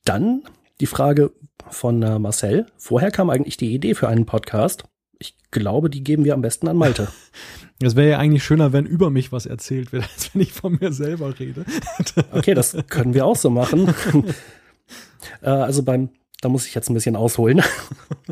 dann 0.05 0.43
die 0.79 0.85
Frage 0.85 1.31
von 1.69 2.01
äh, 2.03 2.19
Marcel. 2.19 2.65
Woher 2.79 3.11
kam 3.11 3.29
eigentlich 3.29 3.57
die 3.57 3.73
Idee 3.73 3.95
für 3.95 4.07
einen 4.07 4.25
Podcast? 4.25 4.85
Ich 5.23 5.35
glaube, 5.51 5.89
die 5.89 6.03
geben 6.03 6.25
wir 6.25 6.33
am 6.33 6.41
besten 6.41 6.67
an 6.67 6.75
Malte. 6.77 7.07
Es 7.81 7.97
wäre 7.97 8.11
ja 8.11 8.17
eigentlich 8.17 8.45
schöner, 8.45 8.71
wenn 8.71 8.85
über 8.85 9.09
mich 9.09 9.33
was 9.33 9.45
erzählt 9.45 9.91
wird, 9.91 10.03
als 10.15 10.33
wenn 10.33 10.41
ich 10.41 10.53
von 10.53 10.77
mir 10.79 10.93
selber 10.93 11.37
rede. 11.37 11.65
Okay, 12.31 12.53
das 12.53 12.77
können 12.87 13.13
wir 13.13 13.25
auch 13.25 13.35
so 13.35 13.49
machen. 13.49 13.93
äh, 15.41 15.49
also 15.49 15.83
beim, 15.83 16.09
da 16.39 16.47
muss 16.47 16.65
ich 16.65 16.75
jetzt 16.75 16.89
ein 16.89 16.93
bisschen 16.93 17.17
ausholen. 17.17 17.61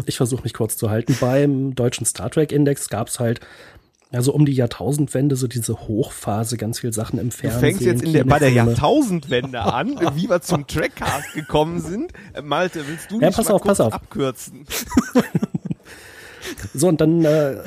ich 0.06 0.16
versuche 0.18 0.44
mich 0.44 0.54
kurz 0.54 0.78
zu 0.78 0.90
halten. 0.90 1.18
Beim 1.20 1.76
deutschen 1.76 2.06
Star 2.06 2.30
Trek 2.30 2.52
Index 2.54 2.88
gab 2.88 3.08
es 3.10 3.20
halt 3.20 3.42
also 4.14 4.34
um 4.34 4.46
die 4.46 4.52
Jahrtausendwende 4.54 5.36
so 5.38 5.48
diese 5.48 5.88
Hochphase, 5.88 6.56
ganz 6.58 6.80
viel 6.80 6.94
Sachen 6.94 7.18
im 7.20 7.30
Du 7.30 7.36
Fernsehen. 7.36 7.60
fängst 7.62 7.82
jetzt 7.82 8.04
in 8.04 8.14
der, 8.14 8.24
bei 8.26 8.40
der. 8.40 8.52
Jahrtausendwende 8.52 9.62
an, 9.62 10.00
wie 10.16 10.30
wir 10.30 10.42
zum 10.42 10.66
Trackcast 10.68 11.34
gekommen 11.34 11.80
sind. 11.82 12.14
Äh, 12.34 12.42
Malte, 12.42 12.88
willst 12.88 13.10
du 13.12 13.20
Ja, 13.20 13.28
nicht 13.28 13.36
pass 13.38 13.48
mal 13.50 13.56
auf, 13.56 13.62
kurz 13.64 13.78
pass 13.80 13.88
auf. 13.88 13.94
abkürzen? 13.94 14.66
So, 16.74 16.88
und 16.88 17.02
dann 17.02 17.26
äh, 17.26 17.58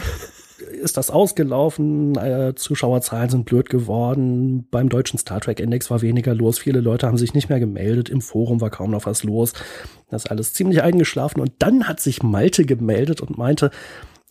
ist 0.81 0.97
das 0.97 1.11
ausgelaufen, 1.11 2.17
äh, 2.17 2.55
Zuschauerzahlen 2.55 3.31
sind 3.31 3.45
blöd 3.45 3.69
geworden, 3.69 4.67
beim 4.71 4.89
deutschen 4.89 5.19
Star 5.19 5.41
Trek 5.41 5.61
Index 5.61 5.91
war 5.91 6.03
weniger 6.03 6.35
los, 6.35 6.59
viele 6.59 6.81
Leute 6.81 7.07
haben 7.07 7.19
sich 7.19 7.35
nicht 7.35 7.49
mehr 7.49 7.61
gemeldet, 7.61 8.09
im 8.09 8.21
Forum 8.21 8.61
war 8.61 8.71
kaum 8.71 8.91
noch 8.91 9.07
was 9.07 9.25
los, 9.25 9.53
das 10.11 10.25
ist 10.25 10.31
alles 10.31 10.53
ziemlich 10.53 10.83
eingeschlafen. 10.83 11.41
Und 11.41 11.53
dann 11.59 11.89
hat 11.89 12.01
sich 12.01 12.23
Malte 12.23 12.65
gemeldet 12.65 13.21
und 13.21 13.39
meinte, 13.39 13.71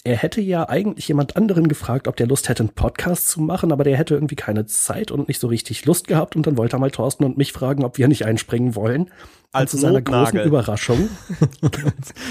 er 0.05 0.17
hätte 0.17 0.41
ja 0.41 0.67
eigentlich 0.67 1.07
jemand 1.07 1.37
anderen 1.37 1.69
gefragt, 1.69 2.09
ob 2.09 2.17
der 2.17 2.27
Lust 2.27 2.49
hätte, 2.49 2.63
einen 2.63 2.73
Podcast 2.73 3.29
zu 3.29 3.39
machen, 3.39 3.71
aber 3.71 3.85
der 3.85 3.95
hätte 3.95 4.15
irgendwie 4.15 4.35
keine 4.35 4.65
Zeit 4.65 5.11
und 5.11 5.29
nicht 5.29 5.39
so 5.39 5.47
richtig 5.47 5.85
Lust 5.85 6.07
gehabt. 6.07 6.35
Und 6.35 6.45
dann 6.45 6.57
wollte 6.57 6.75
er 6.75 6.79
mal 6.79 6.91
Thorsten 6.91 7.23
und 7.23 7.37
mich 7.37 7.53
fragen, 7.53 7.85
ob 7.85 7.97
wir 7.97 8.09
nicht 8.09 8.25
einspringen 8.25 8.75
wollen. 8.75 9.11
Als 9.53 9.73
und 9.73 9.79
zu 9.79 9.85
seiner 9.85 9.99
Notnagel. 9.99 10.25
großen 10.25 10.47
Überraschung 10.47 11.09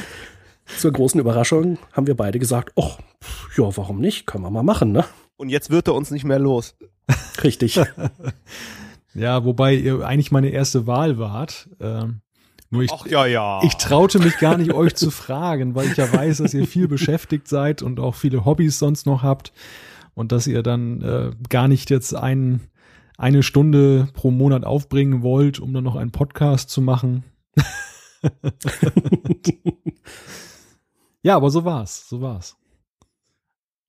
zur 0.66 0.92
großen 0.92 1.20
Überraschung 1.20 1.78
haben 1.92 2.06
wir 2.06 2.16
beide 2.16 2.38
gesagt, 2.38 2.72
ach, 2.80 2.98
ja, 3.56 3.76
warum 3.76 4.00
nicht? 4.00 4.26
Können 4.26 4.44
wir 4.44 4.50
mal 4.50 4.62
machen, 4.62 4.92
ne? 4.92 5.04
Und 5.36 5.48
jetzt 5.48 5.70
wird 5.70 5.88
er 5.88 5.94
uns 5.94 6.10
nicht 6.10 6.24
mehr 6.24 6.38
los. 6.38 6.76
Richtig. 7.42 7.80
Ja, 9.14 9.44
wobei 9.44 9.74
ihr 9.74 10.06
eigentlich 10.06 10.32
meine 10.32 10.48
erste 10.48 10.86
Wahl 10.86 11.18
wart. 11.18 11.68
Ähm, 11.80 12.22
nur 12.70 12.82
ich, 12.82 12.90
Ach 12.92 13.06
ja, 13.06 13.26
ja. 13.26 13.60
ich 13.62 13.74
traute 13.74 14.18
mich 14.18 14.38
gar 14.38 14.56
nicht, 14.56 14.72
euch 14.72 14.94
zu 14.94 15.10
fragen, 15.10 15.74
weil 15.74 15.88
ich 15.88 15.98
ja 15.98 16.10
weiß, 16.10 16.38
dass 16.38 16.54
ihr 16.54 16.66
viel 16.66 16.88
beschäftigt 16.88 17.46
seid 17.46 17.82
und 17.82 18.00
auch 18.00 18.14
viele 18.14 18.46
Hobbys 18.46 18.78
sonst 18.78 19.04
noch 19.04 19.22
habt 19.22 19.52
und 20.14 20.32
dass 20.32 20.46
ihr 20.46 20.62
dann 20.62 21.02
äh, 21.02 21.30
gar 21.50 21.68
nicht 21.68 21.90
jetzt 21.90 22.14
ein, 22.14 22.62
eine 23.18 23.42
Stunde 23.42 24.08
pro 24.14 24.30
Monat 24.30 24.64
aufbringen 24.64 25.22
wollt, 25.22 25.60
um 25.60 25.74
dann 25.74 25.84
noch 25.84 25.96
einen 25.96 26.12
Podcast 26.12 26.70
zu 26.70 26.80
machen. 26.80 27.24
ja, 31.22 31.36
aber 31.36 31.50
so 31.50 31.64
war's, 31.64 32.08
so 32.08 32.20
war's. 32.20 32.56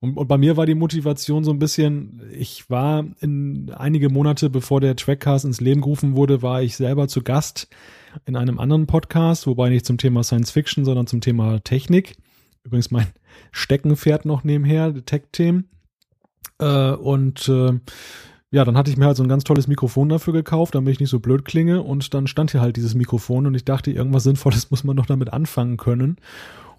Und, 0.00 0.18
und 0.18 0.28
bei 0.28 0.36
mir 0.36 0.56
war 0.56 0.66
die 0.66 0.74
Motivation 0.74 1.44
so 1.44 1.50
ein 1.50 1.58
bisschen, 1.58 2.20
ich 2.30 2.68
war 2.68 3.06
in 3.20 3.72
einige 3.72 4.10
Monate, 4.10 4.50
bevor 4.50 4.80
der 4.80 4.96
Trackcast 4.96 5.46
ins 5.46 5.62
Leben 5.62 5.80
gerufen 5.80 6.14
wurde, 6.14 6.42
war 6.42 6.62
ich 6.62 6.76
selber 6.76 7.08
zu 7.08 7.22
Gast 7.22 7.68
in 8.26 8.36
einem 8.36 8.58
anderen 8.58 8.86
Podcast, 8.86 9.46
wobei 9.46 9.70
nicht 9.70 9.86
zum 9.86 9.96
Thema 9.96 10.22
Science 10.22 10.50
Fiction, 10.50 10.84
sondern 10.84 11.06
zum 11.06 11.20
Thema 11.20 11.58
Technik. 11.64 12.16
Übrigens 12.64 12.90
mein 12.90 13.06
Steckenpferd 13.52 14.26
noch 14.26 14.44
nebenher, 14.44 14.94
Tech-Themen. 15.04 15.68
Äh, 16.58 16.92
und 16.92 17.48
äh, 17.48 17.72
ja, 18.50 18.64
dann 18.64 18.76
hatte 18.76 18.90
ich 18.90 18.96
mir 18.96 19.06
halt 19.06 19.16
so 19.16 19.22
ein 19.22 19.28
ganz 19.28 19.44
tolles 19.44 19.68
Mikrofon 19.68 20.08
dafür 20.08 20.32
gekauft, 20.32 20.74
damit 20.74 20.92
ich 20.92 21.00
nicht 21.00 21.10
so 21.10 21.18
blöd 21.18 21.44
klinge. 21.44 21.82
Und 21.82 22.14
dann 22.14 22.26
stand 22.26 22.52
hier 22.52 22.60
halt 22.60 22.76
dieses 22.76 22.94
Mikrofon 22.94 23.46
und 23.46 23.54
ich 23.54 23.64
dachte, 23.64 23.90
irgendwas 23.90 24.24
Sinnvolles 24.24 24.70
muss 24.70 24.84
man 24.84 24.96
doch 24.96 25.06
damit 25.06 25.32
anfangen 25.32 25.76
können. 25.76 26.16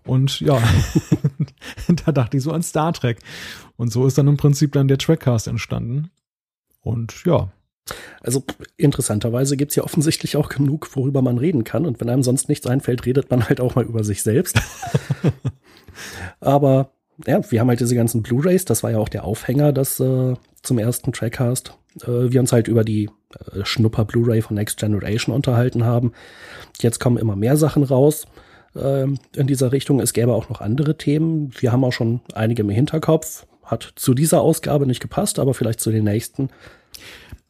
Und 0.05 0.39
ja, 0.39 0.61
da 2.05 2.11
dachte 2.11 2.37
ich 2.37 2.43
so 2.43 2.51
an 2.51 2.63
Star 2.63 2.93
Trek. 2.93 3.19
Und 3.75 3.91
so 3.91 4.05
ist 4.05 4.17
dann 4.17 4.27
im 4.27 4.37
Prinzip 4.37 4.73
dann 4.73 4.87
der 4.87 4.97
Trackcast 4.97 5.47
entstanden. 5.47 6.09
Und 6.81 7.25
ja, 7.25 7.51
Also 8.21 8.43
interessanterweise 8.77 9.57
gibt's 9.57 9.75
ja 9.75 9.83
offensichtlich 9.83 10.37
auch 10.37 10.49
genug, 10.49 10.95
worüber 10.95 11.21
man 11.21 11.37
reden 11.37 11.63
kann. 11.63 11.85
Und 11.85 11.99
wenn 11.99 12.09
einem 12.09 12.23
sonst 12.23 12.49
nichts 12.49 12.67
einfällt, 12.67 13.05
redet 13.05 13.29
man 13.31 13.47
halt 13.47 13.59
auch 13.59 13.75
mal 13.75 13.85
über 13.85 14.03
sich 14.03 14.23
selbst. 14.23 14.59
Aber 16.39 16.91
ja, 17.25 17.39
wir 17.49 17.59
haben 17.59 17.69
halt 17.69 17.79
diese 17.79 17.95
ganzen 17.95 18.23
Blu-rays, 18.23 18.65
das 18.65 18.83
war 18.83 18.91
ja 18.91 18.97
auch 18.97 19.09
der 19.09 19.23
Aufhänger 19.23 19.71
das, 19.71 19.99
äh, 19.99 20.33
zum 20.61 20.79
ersten 20.79 21.13
Trackcast. 21.13 21.77
Äh, 22.01 22.31
wir 22.31 22.39
uns 22.39 22.51
halt 22.51 22.67
über 22.67 22.83
die 22.83 23.09
äh, 23.53 23.63
Schnupper-Blu-ray 23.63 24.41
von 24.41 24.55
Next 24.55 24.77
Generation 24.77 25.33
unterhalten 25.33 25.85
haben. 25.85 26.11
Jetzt 26.81 26.99
kommen 26.99 27.17
immer 27.17 27.35
mehr 27.35 27.57
Sachen 27.57 27.83
raus 27.83 28.27
ähm, 28.75 29.19
in 29.35 29.47
dieser 29.47 29.71
Richtung. 29.71 29.99
Es 29.99 30.13
gäbe 30.13 30.33
auch 30.33 30.49
noch 30.49 30.61
andere 30.61 30.97
Themen. 30.97 31.51
Wir 31.59 31.71
haben 31.71 31.83
auch 31.83 31.93
schon 31.93 32.21
einige 32.33 32.63
im 32.63 32.69
Hinterkopf. 32.69 33.45
Hat 33.63 33.93
zu 33.95 34.13
dieser 34.13 34.41
Ausgabe 34.41 34.85
nicht 34.85 35.01
gepasst, 35.01 35.39
aber 35.39 35.53
vielleicht 35.53 35.79
zu 35.79 35.91
den 35.91 36.03
nächsten. 36.03 36.49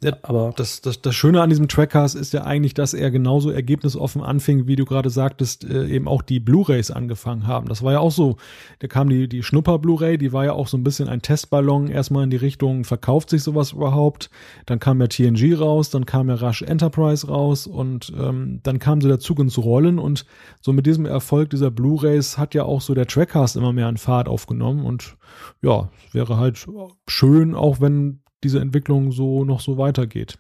Ja, 0.03 0.11
Aber 0.23 0.53
das, 0.55 0.81
das, 0.81 1.01
das 1.01 1.15
Schöne 1.15 1.41
an 1.41 1.49
diesem 1.49 1.69
Trackcast 1.69 2.15
ist 2.15 2.33
ja 2.33 2.43
eigentlich, 2.43 2.73
dass 2.73 2.93
er 2.93 3.11
genauso 3.11 3.49
ergebnisoffen 3.49 4.21
anfing, 4.21 4.67
wie 4.67 4.75
du 4.75 4.83
gerade 4.83 5.09
sagtest, 5.09 5.63
äh, 5.63 5.87
eben 5.87 6.09
auch 6.09 6.21
die 6.21 6.41
Blu-Rays 6.41 6.91
angefangen 6.91 7.47
haben. 7.47 7.69
Das 7.69 7.81
war 7.81 7.93
ja 7.93 7.99
auch 7.99 8.11
so, 8.11 8.35
da 8.79 8.87
kam 8.87 9.07
die, 9.07 9.29
die 9.29 9.41
Schnupper-Blu-Ray, 9.41 10.17
die 10.17 10.33
war 10.33 10.43
ja 10.43 10.51
auch 10.51 10.67
so 10.67 10.77
ein 10.77 10.83
bisschen 10.83 11.07
ein 11.07 11.21
Testballon, 11.21 11.87
erstmal 11.87 12.25
in 12.25 12.29
die 12.29 12.35
Richtung, 12.35 12.83
verkauft 12.83 13.29
sich 13.29 13.41
sowas 13.41 13.71
überhaupt? 13.71 14.29
Dann 14.65 14.79
kam 14.79 14.99
ja 14.99 15.07
TNG 15.07 15.57
raus, 15.57 15.91
dann 15.91 16.05
kam 16.05 16.27
ja 16.27 16.35
Rush 16.35 16.61
Enterprise 16.61 17.27
raus 17.27 17.65
und 17.65 18.11
ähm, 18.19 18.59
dann 18.63 18.79
kam 18.79 18.99
so 18.99 19.07
der 19.07 19.19
Zug 19.19 19.39
ins 19.39 19.57
Rollen 19.57 19.97
und 19.97 20.25
so 20.59 20.73
mit 20.73 20.85
diesem 20.85 21.05
Erfolg 21.05 21.51
dieser 21.51 21.71
Blu-Rays 21.71 22.37
hat 22.37 22.53
ja 22.53 22.63
auch 22.63 22.81
so 22.81 22.93
der 22.93 23.07
Trackcast 23.07 23.55
immer 23.55 23.71
mehr 23.71 23.87
an 23.87 23.97
Fahrt 23.97 24.27
aufgenommen 24.27 24.85
und 24.85 25.15
ja, 25.61 25.89
wäre 26.11 26.37
halt 26.37 26.67
schön, 27.07 27.55
auch 27.55 27.79
wenn 27.79 28.19
diese 28.45 28.59
Entwicklung 28.59 29.11
so 29.11 29.43
noch 29.43 29.59
so 29.59 29.77
weitergeht. 29.77 30.37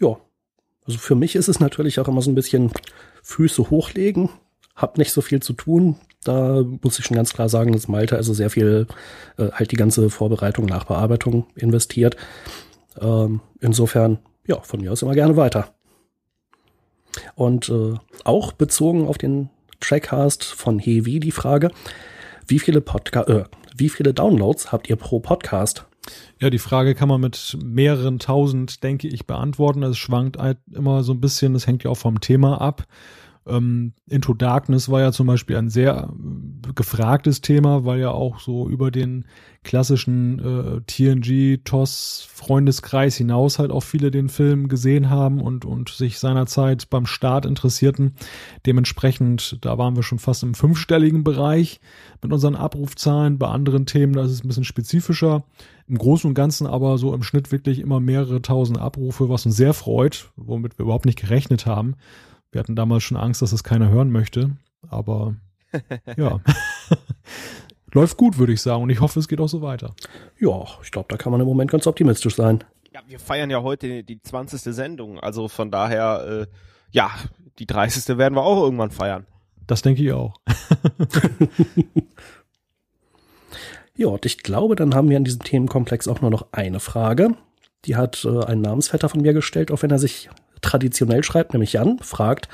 Ja, 0.00 0.16
also 0.84 0.98
für 0.98 1.14
mich 1.14 1.36
ist 1.36 1.48
es 1.48 1.60
natürlich 1.60 2.00
auch 2.00 2.08
immer 2.08 2.20
so 2.20 2.30
ein 2.30 2.34
bisschen 2.34 2.72
Füße 3.22 3.70
hochlegen, 3.70 4.28
hab 4.74 4.98
nicht 4.98 5.12
so 5.12 5.20
viel 5.20 5.40
zu 5.40 5.52
tun. 5.52 5.96
Da 6.24 6.64
muss 6.82 6.98
ich 6.98 7.04
schon 7.04 7.16
ganz 7.16 7.32
klar 7.32 7.48
sagen, 7.48 7.72
dass 7.72 7.88
Malte 7.88 8.16
also 8.16 8.34
sehr 8.34 8.50
viel 8.50 8.86
äh, 9.38 9.50
halt 9.52 9.70
die 9.70 9.76
ganze 9.76 10.10
Vorbereitung, 10.10 10.66
Nachbearbeitung 10.66 11.46
investiert. 11.54 12.16
Ähm, 13.00 13.40
insofern, 13.60 14.18
ja, 14.46 14.60
von 14.60 14.80
mir 14.80 14.92
aus 14.92 15.02
immer 15.02 15.14
gerne 15.14 15.36
weiter. 15.36 15.72
Und 17.36 17.68
äh, 17.68 17.94
auch 18.24 18.52
bezogen 18.52 19.06
auf 19.06 19.18
den 19.18 19.50
Trackcast 19.80 20.44
von 20.44 20.78
Hevi 20.78 21.20
die 21.20 21.32
Frage, 21.32 21.70
wie 22.48 22.58
viele 22.58 22.80
Podca 22.80 23.22
äh, 23.22 23.44
wie 23.76 23.88
viele 23.88 24.12
Downloads 24.12 24.70
habt 24.72 24.90
ihr 24.90 24.96
pro 24.96 25.20
Podcast? 25.20 25.86
Ja, 26.40 26.50
die 26.50 26.58
Frage 26.58 26.94
kann 26.94 27.08
man 27.08 27.20
mit 27.20 27.56
mehreren 27.62 28.18
tausend, 28.18 28.82
denke 28.82 29.06
ich, 29.08 29.26
beantworten. 29.26 29.82
Es 29.84 29.98
schwankt 29.98 30.38
halt 30.38 30.58
immer 30.72 31.04
so 31.04 31.12
ein 31.12 31.20
bisschen, 31.20 31.54
das 31.54 31.66
hängt 31.66 31.84
ja 31.84 31.90
auch 31.90 31.96
vom 31.96 32.20
Thema 32.20 32.60
ab. 32.60 32.86
Ähm, 33.46 33.94
Into 34.06 34.34
Darkness 34.34 34.88
war 34.88 35.00
ja 35.00 35.10
zum 35.10 35.26
Beispiel 35.26 35.56
ein 35.56 35.68
sehr 35.68 36.12
äh, 36.12 36.72
gefragtes 36.74 37.40
Thema, 37.40 37.84
weil 37.84 37.98
ja 38.00 38.10
auch 38.10 38.38
so 38.38 38.68
über 38.68 38.92
den 38.92 39.24
klassischen 39.64 40.38
äh, 40.38 40.80
TNG-TOS-Freundeskreis 40.86 43.16
hinaus 43.16 43.58
halt 43.58 43.70
auch 43.70 43.82
viele 43.82 44.10
den 44.10 44.28
Film 44.28 44.68
gesehen 44.68 45.08
haben 45.10 45.40
und, 45.40 45.64
und 45.64 45.88
sich 45.88 46.18
seinerzeit 46.18 46.90
beim 46.90 47.06
Start 47.06 47.46
interessierten. 47.46 48.14
Dementsprechend, 48.66 49.64
da 49.64 49.78
waren 49.78 49.96
wir 49.96 50.02
schon 50.02 50.18
fast 50.18 50.42
im 50.42 50.52
fünfstelligen 50.54 51.24
Bereich 51.24 51.80
mit 52.22 52.30
unseren 52.32 52.56
Abrufzahlen. 52.56 53.38
Bei 53.38 53.48
anderen 53.48 53.86
Themen, 53.86 54.12
da 54.14 54.24
ist 54.24 54.32
es 54.32 54.44
ein 54.44 54.48
bisschen 54.48 54.64
spezifischer. 54.64 55.44
Im 55.88 55.98
Großen 55.98 56.28
und 56.28 56.34
Ganzen 56.34 56.66
aber 56.66 56.98
so 56.98 57.14
im 57.14 57.22
Schnitt 57.22 57.52
wirklich 57.52 57.78
immer 57.80 58.00
mehrere 58.00 58.42
tausend 58.42 58.78
Abrufe, 58.78 59.28
was 59.28 59.46
uns 59.46 59.56
sehr 59.56 59.74
freut, 59.74 60.30
womit 60.36 60.78
wir 60.78 60.84
überhaupt 60.84 61.06
nicht 61.06 61.20
gerechnet 61.20 61.66
haben. 61.66 61.94
Wir 62.52 62.60
hatten 62.60 62.76
damals 62.76 63.02
schon 63.02 63.16
Angst, 63.16 63.42
dass 63.42 63.52
es 63.52 63.64
keiner 63.64 63.88
hören 63.88 64.10
möchte, 64.10 64.50
aber 64.88 65.34
ja. 66.16 66.40
Läuft 67.92 68.16
gut, 68.16 68.38
würde 68.38 68.52
ich 68.52 68.62
sagen, 68.62 68.84
und 68.84 68.90
ich 68.90 69.00
hoffe, 69.00 69.18
es 69.18 69.28
geht 69.28 69.40
auch 69.40 69.48
so 69.48 69.60
weiter. 69.60 69.94
Ja, 70.38 70.64
ich 70.82 70.90
glaube, 70.90 71.08
da 71.10 71.16
kann 71.16 71.32
man 71.32 71.40
im 71.40 71.46
Moment 71.46 71.70
ganz 71.70 71.86
optimistisch 71.86 72.36
sein. 72.36 72.64
Ja, 72.94 73.00
wir 73.06 73.18
feiern 73.18 73.50
ja 73.50 73.62
heute 73.62 74.02
die 74.02 74.22
20. 74.22 74.60
Sendung, 74.74 75.18
also 75.18 75.48
von 75.48 75.70
daher, 75.70 76.46
äh, 76.46 76.46
ja, 76.90 77.10
die 77.58 77.66
30. 77.66 78.16
werden 78.16 78.34
wir 78.34 78.42
auch 78.42 78.62
irgendwann 78.62 78.90
feiern. 78.90 79.26
Das 79.66 79.82
denke 79.82 80.02
ich 80.02 80.12
auch. 80.12 80.34
Ja, 83.94 84.06
und 84.08 84.24
ich 84.24 84.38
glaube, 84.38 84.74
dann 84.74 84.94
haben 84.94 85.10
wir 85.10 85.16
in 85.16 85.24
diesem 85.24 85.42
Themenkomplex 85.42 86.08
auch 86.08 86.22
nur 86.22 86.30
noch 86.30 86.46
eine 86.52 86.80
Frage. 86.80 87.36
Die 87.84 87.96
hat 87.96 88.24
äh, 88.24 88.44
ein 88.44 88.60
Namensvetter 88.60 89.08
von 89.08 89.20
mir 89.20 89.34
gestellt, 89.34 89.70
auch 89.70 89.82
wenn 89.82 89.90
er 89.90 89.98
sich 89.98 90.30
traditionell 90.62 91.22
schreibt, 91.22 91.52
nämlich 91.52 91.74
Jan, 91.74 91.98
fragt, 92.00 92.48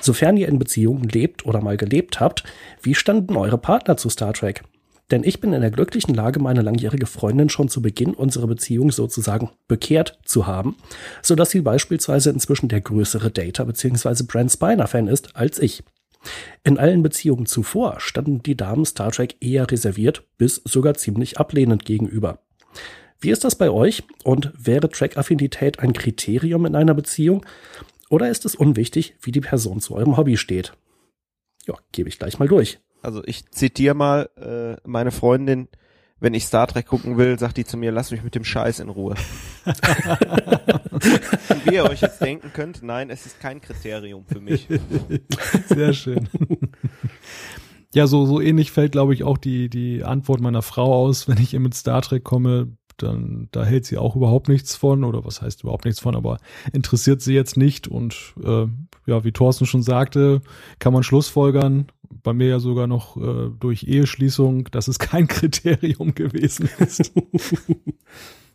sofern 0.00 0.36
ihr 0.36 0.48
in 0.48 0.58
Beziehungen 0.58 1.08
lebt 1.08 1.46
oder 1.46 1.60
mal 1.60 1.76
gelebt 1.76 2.20
habt, 2.20 2.44
wie 2.82 2.94
standen 2.94 3.36
eure 3.36 3.58
Partner 3.58 3.96
zu 3.96 4.08
Star 4.08 4.32
Trek? 4.32 4.64
Denn 5.10 5.24
ich 5.24 5.40
bin 5.40 5.52
in 5.52 5.60
der 5.60 5.72
glücklichen 5.72 6.14
Lage, 6.14 6.38
meine 6.38 6.62
langjährige 6.62 7.06
Freundin 7.06 7.48
schon 7.48 7.68
zu 7.68 7.82
Beginn 7.82 8.14
unserer 8.14 8.46
Beziehung 8.46 8.92
sozusagen 8.92 9.50
bekehrt 9.66 10.18
zu 10.24 10.46
haben, 10.46 10.76
so 11.20 11.34
dass 11.34 11.50
sie 11.50 11.62
beispielsweise 11.62 12.30
inzwischen 12.30 12.68
der 12.68 12.80
größere 12.80 13.30
Data 13.30 13.64
bzw. 13.64 14.22
Brand 14.24 14.52
Spiner 14.52 14.86
Fan 14.86 15.08
ist 15.08 15.34
als 15.34 15.58
ich. 15.58 15.82
In 16.64 16.78
allen 16.78 17.02
Beziehungen 17.02 17.46
zuvor 17.46 17.98
standen 17.98 18.42
die 18.42 18.56
Damen 18.56 18.84
Star 18.84 19.10
Trek 19.10 19.36
eher 19.40 19.70
reserviert 19.70 20.22
bis 20.38 20.60
sogar 20.64 20.94
ziemlich 20.94 21.38
ablehnend 21.38 21.84
gegenüber. 21.84 22.40
Wie 23.20 23.30
ist 23.30 23.44
das 23.44 23.54
bei 23.54 23.70
euch 23.70 24.02
und 24.24 24.50
wäre 24.56 24.88
Track-Affinität 24.88 25.78
ein 25.78 25.92
Kriterium 25.92 26.64
in 26.64 26.74
einer 26.74 26.94
Beziehung 26.94 27.44
oder 28.08 28.30
ist 28.30 28.46
es 28.46 28.54
unwichtig, 28.54 29.14
wie 29.20 29.30
die 29.30 29.42
Person 29.42 29.80
zu 29.80 29.94
eurem 29.94 30.16
Hobby 30.16 30.38
steht? 30.38 30.72
Ja, 31.66 31.74
gebe 31.92 32.08
ich 32.08 32.18
gleich 32.18 32.38
mal 32.38 32.48
durch. 32.48 32.80
Also 33.02 33.22
ich 33.24 33.50
zitiere 33.50 33.94
mal 33.94 34.30
äh, 34.36 34.80
meine 34.88 35.10
Freundin, 35.10 35.68
wenn 36.18 36.32
ich 36.34 36.44
Star 36.44 36.66
Trek 36.66 36.86
gucken 36.86 37.18
will, 37.18 37.38
sagt 37.38 37.58
die 37.58 37.64
zu 37.64 37.76
mir, 37.76 37.92
lass 37.92 38.10
mich 38.10 38.22
mit 38.22 38.34
dem 38.34 38.44
Scheiß 38.44 38.80
in 38.80 38.88
Ruhe. 38.88 39.14
Wie 41.64 41.74
ihr 41.74 41.84
euch 41.84 42.00
jetzt 42.00 42.20
denken 42.20 42.52
könnt, 42.54 42.82
nein, 42.82 43.10
es 43.10 43.26
ist 43.26 43.38
kein 43.38 43.60
Kriterium 43.60 44.24
für 44.26 44.40
mich. 44.40 44.66
Sehr 45.68 45.92
schön. 45.92 46.28
Ja, 47.94 48.06
so, 48.06 48.24
so 48.24 48.40
ähnlich 48.40 48.70
fällt, 48.70 48.92
glaube 48.92 49.14
ich, 49.14 49.24
auch 49.24 49.38
die, 49.38 49.68
die 49.68 50.04
Antwort 50.04 50.40
meiner 50.40 50.62
Frau 50.62 50.94
aus, 50.94 51.28
wenn 51.28 51.38
ich 51.38 51.54
ihr 51.54 51.60
mit 51.60 51.74
Star 51.74 52.02
Trek 52.02 52.22
komme, 52.22 52.76
dann 53.02 53.48
da 53.52 53.64
hält 53.64 53.86
sie 53.86 53.98
auch 53.98 54.16
überhaupt 54.16 54.48
nichts 54.48 54.76
von 54.76 55.04
oder 55.04 55.24
was 55.24 55.42
heißt 55.42 55.62
überhaupt 55.62 55.84
nichts 55.84 56.00
von, 56.00 56.16
aber 56.16 56.38
interessiert 56.72 57.22
sie 57.22 57.34
jetzt 57.34 57.56
nicht 57.56 57.88
und 57.88 58.34
äh, 58.42 58.66
ja, 59.06 59.24
wie 59.24 59.32
Thorsten 59.32 59.66
schon 59.66 59.82
sagte, 59.82 60.40
kann 60.78 60.92
man 60.92 61.02
Schlussfolgern, 61.02 61.86
bei 62.22 62.32
mir 62.32 62.48
ja 62.48 62.58
sogar 62.58 62.86
noch 62.86 63.16
äh, 63.16 63.50
durch 63.58 63.84
Eheschließung, 63.84 64.64
dass 64.70 64.88
es 64.88 64.98
kein 64.98 65.26
Kriterium 65.28 66.14
gewesen 66.14 66.68
ist. 66.78 67.12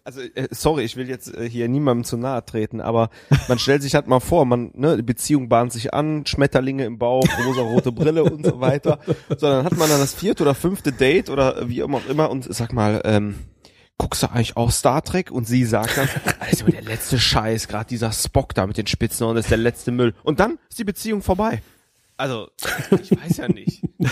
Also 0.08 0.22
äh, 0.22 0.48
sorry, 0.52 0.84
ich 0.84 0.98
will 0.98 1.10
jetzt 1.10 1.36
äh, 1.36 1.50
hier 1.50 1.68
niemandem 1.68 2.04
zu 2.04 2.16
nahe 2.16 2.46
treten, 2.46 2.80
aber 2.80 3.10
man 3.48 3.58
stellt 3.58 3.82
sich 3.82 3.96
halt 3.96 4.06
mal 4.06 4.20
vor, 4.20 4.46
man 4.46 4.70
ne, 4.76 4.98
die 4.98 5.02
Beziehung 5.02 5.50
bahnt 5.50 5.74
sich 5.74 5.96
an, 5.96 6.28
Schmetterlinge 6.28 6.86
im 6.86 7.00
Bauch, 7.00 7.26
rosa 7.44 7.64
rote 7.64 7.92
Brille 7.92 8.24
und 8.24 8.46
so 8.46 8.60
weiter. 8.60 9.00
Sondern 9.36 9.66
hat 9.66 9.76
man 9.76 9.90
dann 9.90 10.00
das 10.00 10.14
vierte 10.14 10.44
oder 10.44 10.54
fünfte 10.54 10.92
Date 10.92 11.32
oder 11.32 11.68
wie 11.70 11.82
auch 11.82 11.90
immer 12.08 12.30
und 12.30 12.54
sag 12.54 12.72
mal, 12.72 13.02
ähm, 13.04 13.34
guckst 13.98 14.24
du 14.24 14.28
eigentlich 14.28 14.58
auch 14.58 14.72
Star 14.72 15.04
Trek? 15.04 15.32
Und 15.32 15.48
sie 15.48 15.66
sagt 15.66 15.98
dann, 15.98 16.10
also 16.40 16.66
der 16.66 16.82
letzte 16.82 17.20
Scheiß, 17.20 17.68
gerade 17.68 17.88
dieser 17.88 18.12
Spock 18.12 18.54
da 18.54 18.68
mit 18.68 18.78
den 18.78 18.88
Spitzen 18.88 19.28
und 19.28 19.38
ist 19.38 19.52
der 19.52 19.58
letzte 19.58 19.92
Müll. 19.92 20.14
Und 20.24 20.40
dann 20.40 20.58
ist 20.70 20.80
die 20.80 20.84
Beziehung 20.84 21.22
vorbei. 21.22 21.62
Also, 22.18 22.50
ich 23.02 23.12
weiß 23.12 23.38
ja 23.38 23.48
nicht. 23.48 23.84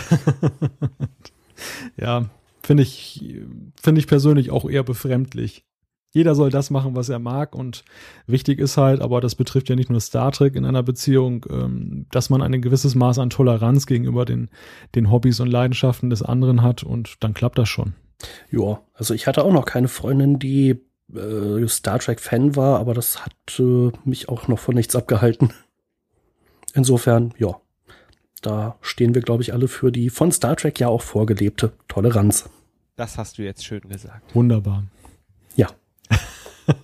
ja, 1.97 2.26
finde 2.61 2.84
ich, 2.84 3.41
finde 3.81 3.99
ich 3.99 4.07
persönlich 4.07 4.51
auch 4.51 4.69
eher 4.69 4.84
befremdlich. 4.84 5.65
Jeder 6.15 6.35
soll 6.35 6.51
das 6.51 6.69
machen, 6.69 6.95
was 6.95 7.10
er 7.10 7.18
mag 7.18 7.55
und 7.55 7.84
wichtig 8.27 8.60
ist 8.60 8.77
halt, 8.77 9.01
aber 9.01 9.19
das 9.19 9.34
betrifft 9.34 9.69
ja 9.69 9.76
nicht 9.76 9.89
nur 9.89 9.99
Star 9.99 10.31
Trek 10.31 10.55
in 10.55 10.64
einer 10.64 10.84
Beziehung, 10.84 11.43
ähm, 11.49 12.05
dass 12.11 12.30
man 12.30 12.43
ein 12.43 12.61
gewisses 12.61 12.93
Maß 12.93 13.18
an 13.18 13.31
Toleranz 13.31 13.88
gegenüber 13.88 14.23
den, 14.23 14.49
den 14.93 15.10
Hobbys 15.10 15.39
und 15.39 15.47
Leidenschaften 15.47 16.11
des 16.11 16.22
anderen 16.22 16.61
hat 16.61 16.84
und 16.84 17.15
dann 17.22 17.34
klappt 17.34 17.57
das 17.57 17.68
schon. 17.68 17.95
Ja, 18.52 18.82
also 18.94 19.14
ich 19.14 19.28
hatte 19.28 19.44
auch 19.44 19.54
noch 19.54 19.66
keine 19.66 19.88
Freundin, 19.88 20.40
die 20.40 20.82
äh, 21.14 21.68
Star 21.68 22.00
Trek-Fan 22.00 22.56
war, 22.56 22.80
aber 22.80 22.94
das 22.94 23.26
hat 23.26 23.60
äh, 23.60 23.91
mich 24.06 24.30
auch 24.30 24.48
noch 24.48 24.60
von 24.60 24.76
nichts 24.76 24.95
abgehalten. 24.95 25.54
Insofern, 26.74 27.34
ja, 27.38 27.56
da 28.41 28.78
stehen 28.82 29.16
wir, 29.16 29.22
glaube 29.22 29.44
ich, 29.44 29.54
alle 29.54 29.68
für 29.68 29.91
die 29.91 30.10
von 30.10 30.32
Star 30.32 30.56
Trek 30.56 30.80
ja 30.80 30.88
auch 30.88 31.02
vorgelebte 31.02 31.74
Toleranz. 31.88 32.50
Das 32.95 33.18
hast 33.18 33.38
du 33.38 33.44
jetzt 33.44 33.66
schön 33.66 33.82
gesagt. 33.88 34.36
Wunderbar. 34.36 34.84
Ja. 35.56 35.70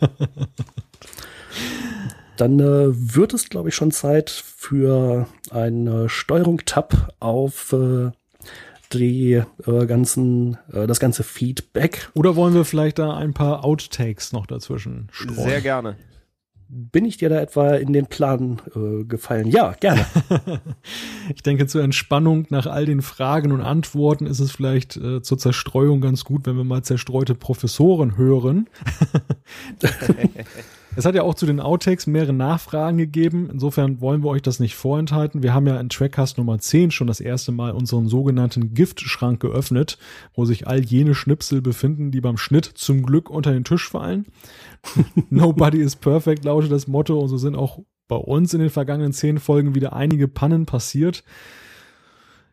Dann 2.38 2.60
äh, 2.60 2.88
wird 2.90 3.34
es, 3.34 3.50
glaube 3.50 3.70
ich, 3.70 3.76
schon 3.76 3.92
Zeit 3.92 4.30
für 4.30 5.28
eine 5.52 6.08
Steuerung-Tab 6.08 7.16
auf 7.20 7.74
äh, 7.74 8.12
die 8.94 9.42
äh, 9.66 9.86
ganzen, 9.86 10.58
äh, 10.72 10.88
das 10.88 11.00
ganze 11.00 11.24
Feedback. 11.24 12.10
Oder 12.14 12.36
wollen 12.36 12.54
wir 12.54 12.66
vielleicht 12.66 13.00
da 13.00 13.16
ein 13.16 13.34
paar 13.34 13.64
Outtakes 13.64 14.34
noch 14.34 14.48
dazwischen 14.48 15.08
streuen? 15.12 15.36
Sehr 15.36 15.62
gerne. 15.62 15.96
Bin 16.72 17.04
ich 17.04 17.18
dir 17.18 17.30
da 17.30 17.40
etwa 17.40 17.76
in 17.76 17.94
den 17.94 18.06
Plan 18.06 18.62
äh, 18.76 19.04
gefallen? 19.04 19.48
Ja, 19.48 19.72
gerne. 19.80 20.06
ich 21.36 21.42
denke, 21.42 21.66
zur 21.66 21.84
Entspannung 21.84 22.46
nach 22.50 22.68
all 22.68 22.86
den 22.86 23.02
Fragen 23.02 23.52
und 23.52 23.62
Antworten 23.62 24.28
ist 24.28 24.40
es 24.40 24.52
vielleicht 24.52 24.96
äh, 24.96 25.24
zur 25.24 25.40
Zerstreuung 25.40 26.00
ganz 26.00 26.26
gut, 26.26 26.46
wenn 26.46 26.58
wir 26.58 26.64
mal 26.64 26.84
zerstreute 26.84 27.34
Professoren 27.34 28.18
hören. 28.18 28.70
Es 30.96 31.06
hat 31.06 31.16
ja 31.16 31.24
auch 31.24 31.36
zu 31.36 31.46
den 31.46 31.60
Outtakes 31.60 32.08
mehrere 32.08 32.34
Nachfragen 32.34 32.98
gegeben. 32.98 33.50
Insofern 33.52 34.02
wollen 34.02 34.24
wir 34.24 34.30
euch 34.30 34.42
das 34.42 34.60
nicht 34.60 34.76
vorenthalten. 34.76 35.44
Wir 35.44 35.54
haben 35.54 35.68
ja 35.68 35.80
in 35.80 35.90
Trackcast 35.90 36.38
Nummer 36.38 36.60
10 36.60 36.92
schon 36.92 37.08
das 37.08 37.20
erste 37.20 37.52
Mal 37.52 37.72
unseren 37.72 38.08
sogenannten 38.08 38.74
Giftschrank 38.74 39.40
geöffnet, 39.40 39.98
wo 40.34 40.46
sich 40.46 40.68
all 40.68 40.84
jene 40.84 41.14
Schnipsel 41.14 41.62
befinden, 41.62 42.12
die 42.12 42.22
beim 42.22 42.38
Schnitt 42.38 42.66
zum 42.66 43.04
Glück 43.04 43.30
unter 43.30 43.52
den 43.52 43.64
Tisch 43.64 43.88
fallen. 43.88 44.26
Nobody 45.30 45.80
is 45.80 45.96
perfect 45.96 46.44
lautet 46.44 46.72
das 46.72 46.88
Motto 46.88 47.20
und 47.20 47.30
so 47.30 47.38
sind 47.38 47.56
auch 47.56 47.80
bei 48.08 48.18
uns 48.18 48.54
in 48.54 48.60
den 48.60 48.72
vergangenen 48.72 49.14
zehn 49.14 49.38
Folgen 49.38 49.76
wieder 49.76 49.94
einige 49.94 50.28
Pannen 50.28 50.66
passiert. 50.66 51.24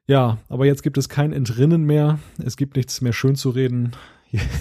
Ja, 0.07 0.39
aber 0.49 0.67
jetzt 0.67 0.83
gibt 0.83 0.99
es 0.99 1.09
kein 1.09 1.33
Entrinnen 1.33 1.85
mehr. 1.85 2.21
Es 2.45 2.57
gibt 2.57 2.77
nichts 2.77 3.01
mehr 3.01 3.13
schön 3.13 3.35
zu 3.35 3.51
reden. 3.51 3.93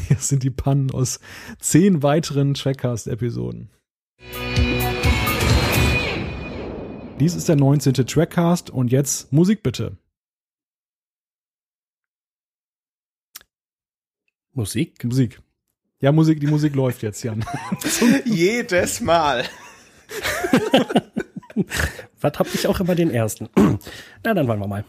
Hier, 0.07 0.17
sind 0.17 0.43
die 0.43 0.49
Pannen 0.49 0.91
aus 0.91 1.19
zehn 1.59 2.03
weiteren 2.03 2.53
Trackcast-Episoden. 2.53 3.69
Dies 7.19 7.35
ist 7.35 7.47
der 7.47 7.55
19. 7.55 7.93
Trackcast 7.93 8.69
und 8.69 8.91
jetzt 8.91 9.31
Musik 9.31 9.63
bitte. 9.63 9.97
Musik? 14.51 15.03
Musik. 15.03 15.41
Ja, 16.01 16.11
Musik, 16.11 16.39
die 16.39 16.47
Musik 16.47 16.75
läuft 16.75 17.01
jetzt, 17.03 17.23
Jan. 17.23 17.45
Jedes 18.25 19.01
Mal. 19.01 19.45
Was 22.19 22.39
hab 22.39 22.53
ich 22.53 22.67
auch 22.67 22.79
immer 22.79 22.95
den 22.95 23.11
ersten? 23.11 23.49
Na, 24.23 24.33
dann 24.33 24.47
wollen 24.47 24.59
wir 24.59 24.67
mal. 24.67 24.85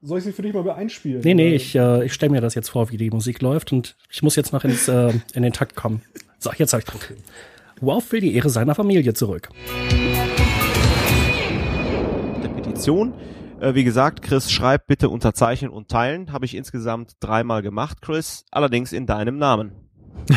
Soll 0.00 0.18
ich 0.18 0.24
sie 0.24 0.32
für 0.32 0.42
dich 0.42 0.54
mal 0.54 0.70
einspielen? 0.70 1.22
Nee, 1.24 1.34
nee, 1.34 1.54
ich, 1.56 1.74
äh, 1.74 2.04
ich 2.04 2.12
stelle 2.12 2.30
mir 2.30 2.40
das 2.40 2.54
jetzt 2.54 2.68
vor, 2.68 2.88
wie 2.90 2.96
die 2.96 3.10
Musik 3.10 3.42
läuft 3.42 3.72
und 3.72 3.96
ich 4.08 4.22
muss 4.22 4.36
jetzt 4.36 4.52
noch 4.52 4.62
ins, 4.62 4.86
äh, 4.86 5.12
in 5.34 5.42
den 5.42 5.52
Takt 5.52 5.74
kommen. 5.74 6.02
So, 6.38 6.52
jetzt 6.56 6.72
hab 6.72 6.82
ich 6.82 6.94
okay. 6.94 7.16
Wow 7.80 8.12
will 8.12 8.20
die 8.20 8.32
Ehre 8.36 8.48
seiner 8.48 8.76
Familie 8.76 9.12
zurück. 9.14 9.48
Der 12.44 12.48
Petition. 12.48 13.12
Äh, 13.60 13.74
wie 13.74 13.82
gesagt, 13.82 14.22
Chris 14.22 14.52
schreibt 14.52 14.86
bitte 14.86 15.08
unterzeichnen 15.08 15.72
und 15.72 15.88
teilen. 15.88 16.32
Habe 16.32 16.44
ich 16.44 16.54
insgesamt 16.54 17.16
dreimal 17.18 17.62
gemacht, 17.62 18.00
Chris. 18.00 18.44
Allerdings 18.52 18.92
in 18.92 19.06
deinem 19.06 19.36
Namen. 19.36 19.72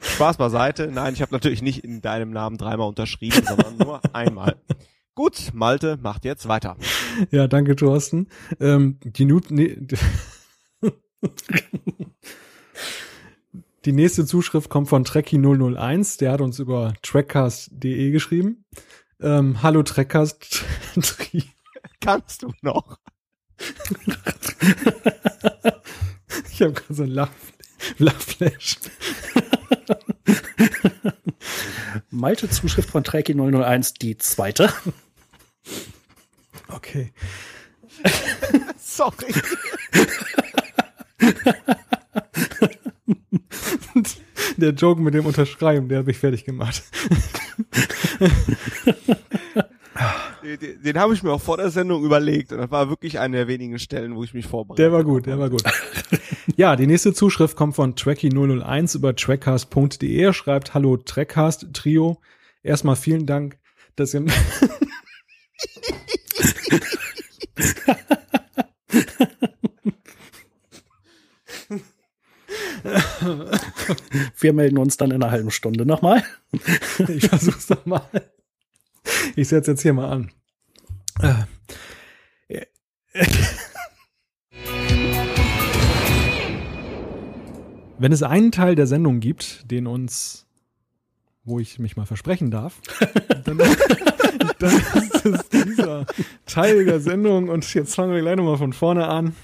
Spaß 0.00 0.36
beiseite. 0.36 0.90
Nein, 0.92 1.14
ich 1.14 1.22
habe 1.22 1.32
natürlich 1.32 1.62
nicht 1.62 1.84
in 1.84 2.02
deinem 2.02 2.32
Namen 2.32 2.58
dreimal 2.58 2.88
unterschrieben, 2.88 3.40
sondern 3.46 3.76
nur 3.76 4.00
einmal. 4.12 4.56
Gut, 5.14 5.50
Malte 5.52 5.98
macht 6.00 6.24
jetzt 6.24 6.48
weiter. 6.48 6.76
Ja, 7.30 7.46
danke, 7.46 7.76
Thorsten. 7.76 8.28
Ähm, 8.60 8.98
die, 9.04 9.26
Nut 9.26 9.50
nee, 9.50 9.76
die 13.84 13.92
nächste 13.92 14.24
Zuschrift 14.24 14.70
kommt 14.70 14.88
von 14.88 15.04
Trekkie001. 15.04 16.18
Der 16.18 16.32
hat 16.32 16.40
uns 16.40 16.58
über 16.58 16.94
trackcast.de 17.02 18.10
geschrieben. 18.10 18.64
Ähm, 19.20 19.62
Hallo 19.62 19.82
Trackcast. 19.82 20.64
Kannst 22.00 22.42
du 22.42 22.52
noch? 22.62 22.98
ich 26.50 26.62
habe 26.62 26.72
gerade 26.72 26.94
so 26.94 27.02
ein 27.02 27.10
Lach 27.10 27.30
Lachflash. 27.98 28.78
Malte 32.10 32.48
Zuschrift 32.48 32.90
von 32.90 33.04
Trekkie 33.04 33.34
001, 33.34 33.94
die 33.94 34.16
zweite. 34.16 34.72
Okay. 36.74 37.12
Sorry. 38.76 39.32
Der 44.56 44.70
Joke 44.70 45.00
mit 45.00 45.14
dem 45.14 45.26
Unterschreiben, 45.26 45.88
der 45.88 46.00
hat 46.00 46.06
mich 46.06 46.18
fertig 46.18 46.44
gemacht. 46.44 46.82
Den, 50.42 50.82
den 50.82 50.98
habe 50.98 51.14
ich 51.14 51.22
mir 51.22 51.30
auch 51.32 51.40
vor 51.40 51.56
der 51.56 51.70
Sendung 51.70 52.04
überlegt 52.04 52.52
und 52.52 52.58
das 52.58 52.70
war 52.70 52.90
wirklich 52.90 53.20
eine 53.20 53.36
der 53.36 53.48
wenigen 53.48 53.78
Stellen, 53.78 54.16
wo 54.16 54.24
ich 54.24 54.34
mich 54.34 54.46
vorbereitet 54.46 54.80
Der 54.80 54.92
war 54.92 55.04
gut, 55.04 55.26
der 55.26 55.38
war 55.38 55.48
gut. 55.48 55.62
ja, 56.56 56.74
die 56.74 56.88
nächste 56.88 57.14
Zuschrift 57.14 57.56
kommt 57.56 57.76
von 57.76 57.94
Tracky001 57.94 58.96
über 58.96 59.14
trackcast.de. 59.14 60.12
Er 60.14 60.32
schreibt, 60.32 60.74
hallo 60.74 60.96
Trackcast 60.96 61.68
Trio. 61.72 62.20
Erstmal 62.62 62.96
vielen 62.96 63.26
Dank, 63.26 63.56
dass 63.94 64.14
ihr... 64.14 64.26
Wir 74.38 74.52
melden 74.52 74.78
uns 74.78 74.96
dann 74.96 75.10
in 75.10 75.22
einer 75.22 75.30
halben 75.30 75.50
Stunde 75.50 75.86
nochmal. 75.86 76.24
ich 77.08 77.28
versuch's 77.28 77.68
nochmal. 77.68 78.06
Ich 79.36 79.48
setze 79.48 79.72
jetzt 79.72 79.82
hier 79.82 79.92
mal 79.92 80.10
an. 80.10 80.30
Wenn 87.98 88.12
es 88.12 88.22
einen 88.22 88.50
Teil 88.50 88.74
der 88.74 88.86
Sendung 88.86 89.20
gibt, 89.20 89.70
den 89.70 89.86
uns, 89.86 90.46
wo 91.44 91.60
ich 91.60 91.78
mich 91.78 91.96
mal 91.96 92.06
versprechen 92.06 92.50
darf, 92.50 92.80
dann, 93.44 93.58
dann 94.58 94.76
ist 94.76 95.24
es 95.24 95.48
Teil 96.52 96.84
der 96.84 97.00
Sendung. 97.00 97.48
Und 97.48 97.72
jetzt 97.74 97.94
fangen 97.94 98.12
wir 98.12 98.20
gleich 98.20 98.36
nochmal 98.36 98.58
von 98.58 98.72
vorne 98.72 99.08
an. 99.08 99.34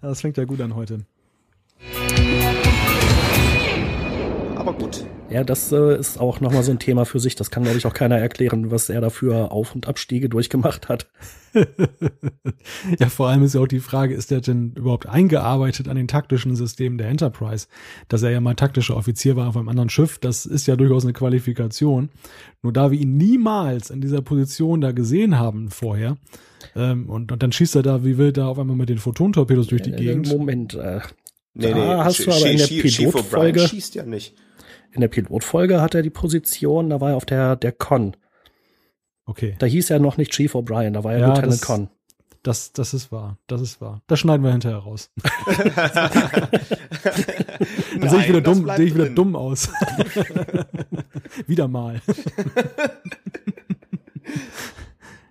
Das 0.00 0.20
fängt 0.20 0.36
ja 0.36 0.44
gut 0.44 0.60
an 0.60 0.74
heute. 0.74 1.00
Ja, 5.34 5.42
das 5.42 5.72
äh, 5.72 5.98
ist 5.98 6.20
auch 6.20 6.40
nochmal 6.40 6.62
so 6.62 6.70
ein 6.70 6.78
Thema 6.78 7.04
für 7.04 7.18
sich. 7.18 7.34
Das 7.34 7.50
kann, 7.50 7.64
glaube 7.64 7.76
ich, 7.76 7.86
auch 7.86 7.92
keiner 7.92 8.16
erklären, 8.18 8.70
was 8.70 8.88
er 8.88 9.00
dafür 9.00 9.50
Auf- 9.50 9.74
und 9.74 9.88
Abstiege 9.88 10.28
durchgemacht 10.28 10.88
hat. 10.88 11.10
ja, 12.98 13.08
vor 13.08 13.28
allem 13.28 13.42
ist 13.42 13.54
ja 13.54 13.60
auch 13.60 13.66
die 13.66 13.80
Frage, 13.80 14.14
ist 14.14 14.30
er 14.32 14.40
denn 14.40 14.72
überhaupt 14.76 15.06
eingearbeitet 15.08 15.88
an 15.88 15.96
den 15.96 16.08
taktischen 16.08 16.54
Systemen 16.56 16.98
der 16.98 17.08
Enterprise? 17.08 17.66
Dass 18.08 18.22
er 18.22 18.30
ja 18.30 18.40
mal 18.40 18.54
taktischer 18.54 18.96
Offizier 18.96 19.36
war 19.36 19.48
auf 19.48 19.56
einem 19.56 19.68
anderen 19.68 19.90
Schiff, 19.90 20.18
das 20.18 20.46
ist 20.46 20.66
ja 20.66 20.76
durchaus 20.76 21.04
eine 21.04 21.12
Qualifikation. 21.12 22.10
Nur 22.62 22.72
da 22.72 22.90
wir 22.90 22.98
ihn 23.00 23.16
niemals 23.16 23.90
in 23.90 24.00
dieser 24.00 24.22
Position 24.22 24.80
da 24.80 24.92
gesehen 24.92 25.38
haben 25.38 25.70
vorher, 25.70 26.16
ähm, 26.76 27.08
und, 27.10 27.30
und 27.32 27.42
dann 27.42 27.52
schießt 27.52 27.76
er 27.76 27.82
da 27.82 28.04
wie 28.04 28.18
wild 28.18 28.36
da 28.36 28.46
auf 28.46 28.58
einmal 28.58 28.76
mit 28.76 28.88
den 28.88 28.98
Photontorpedos 28.98 29.66
durch 29.66 29.82
die 29.82 29.92
Äh, 29.92 29.96
Gegend. 29.96 30.28
Moment, 30.28 30.74
äh, 30.74 31.00
Nee, 31.56 31.70
Da 31.70 31.74
nee, 31.76 31.80
hast 32.02 32.18
Sch- 32.20 32.24
du 32.24 32.32
aber 32.32 32.50
in 32.50 32.58
der 32.58 32.66
Sch- 32.68 32.80
Pilotfolge- 32.82 33.68
schießt 33.68 33.94
ja 33.94 34.04
nicht. 34.04 34.34
In 34.94 35.00
der 35.00 35.08
Pilotfolge 35.08 35.80
hat 35.82 35.94
er 35.94 36.02
die 36.02 36.10
Position, 36.10 36.88
da 36.90 37.00
war 37.00 37.10
er 37.10 37.16
auf 37.16 37.26
der, 37.26 37.56
der 37.56 37.72
Con. 37.72 38.16
Okay, 39.26 39.56
Da 39.58 39.66
hieß 39.66 39.90
er 39.90 39.98
noch 39.98 40.16
nicht 40.16 40.32
Chief 40.32 40.54
O'Brien, 40.54 40.92
da 40.92 41.02
war 41.04 41.12
er 41.14 41.18
Ja, 41.20 41.26
Lieutenant 41.28 41.52
das- 41.52 41.60
Con. 41.62 41.88
das, 42.42 42.72
das 42.72 42.92
ist 42.94 43.10
wahr, 43.10 43.38
das 43.46 43.60
ist 43.60 43.80
wahr. 43.80 44.02
Das 44.06 44.20
schneiden 44.20 44.44
wir 44.44 44.52
hinterher 44.52 44.78
raus. 44.78 45.10
Dann 48.00 48.10
sehe 48.10 48.20
ich 48.20 48.28
wieder 48.28 48.40
dumm, 48.42 48.70
sehe 48.76 48.84
ich 48.86 48.94
wieder 48.94 49.08
dumm 49.08 49.34
aus. 49.36 49.68
wieder 51.46 51.68
mal. 51.68 52.00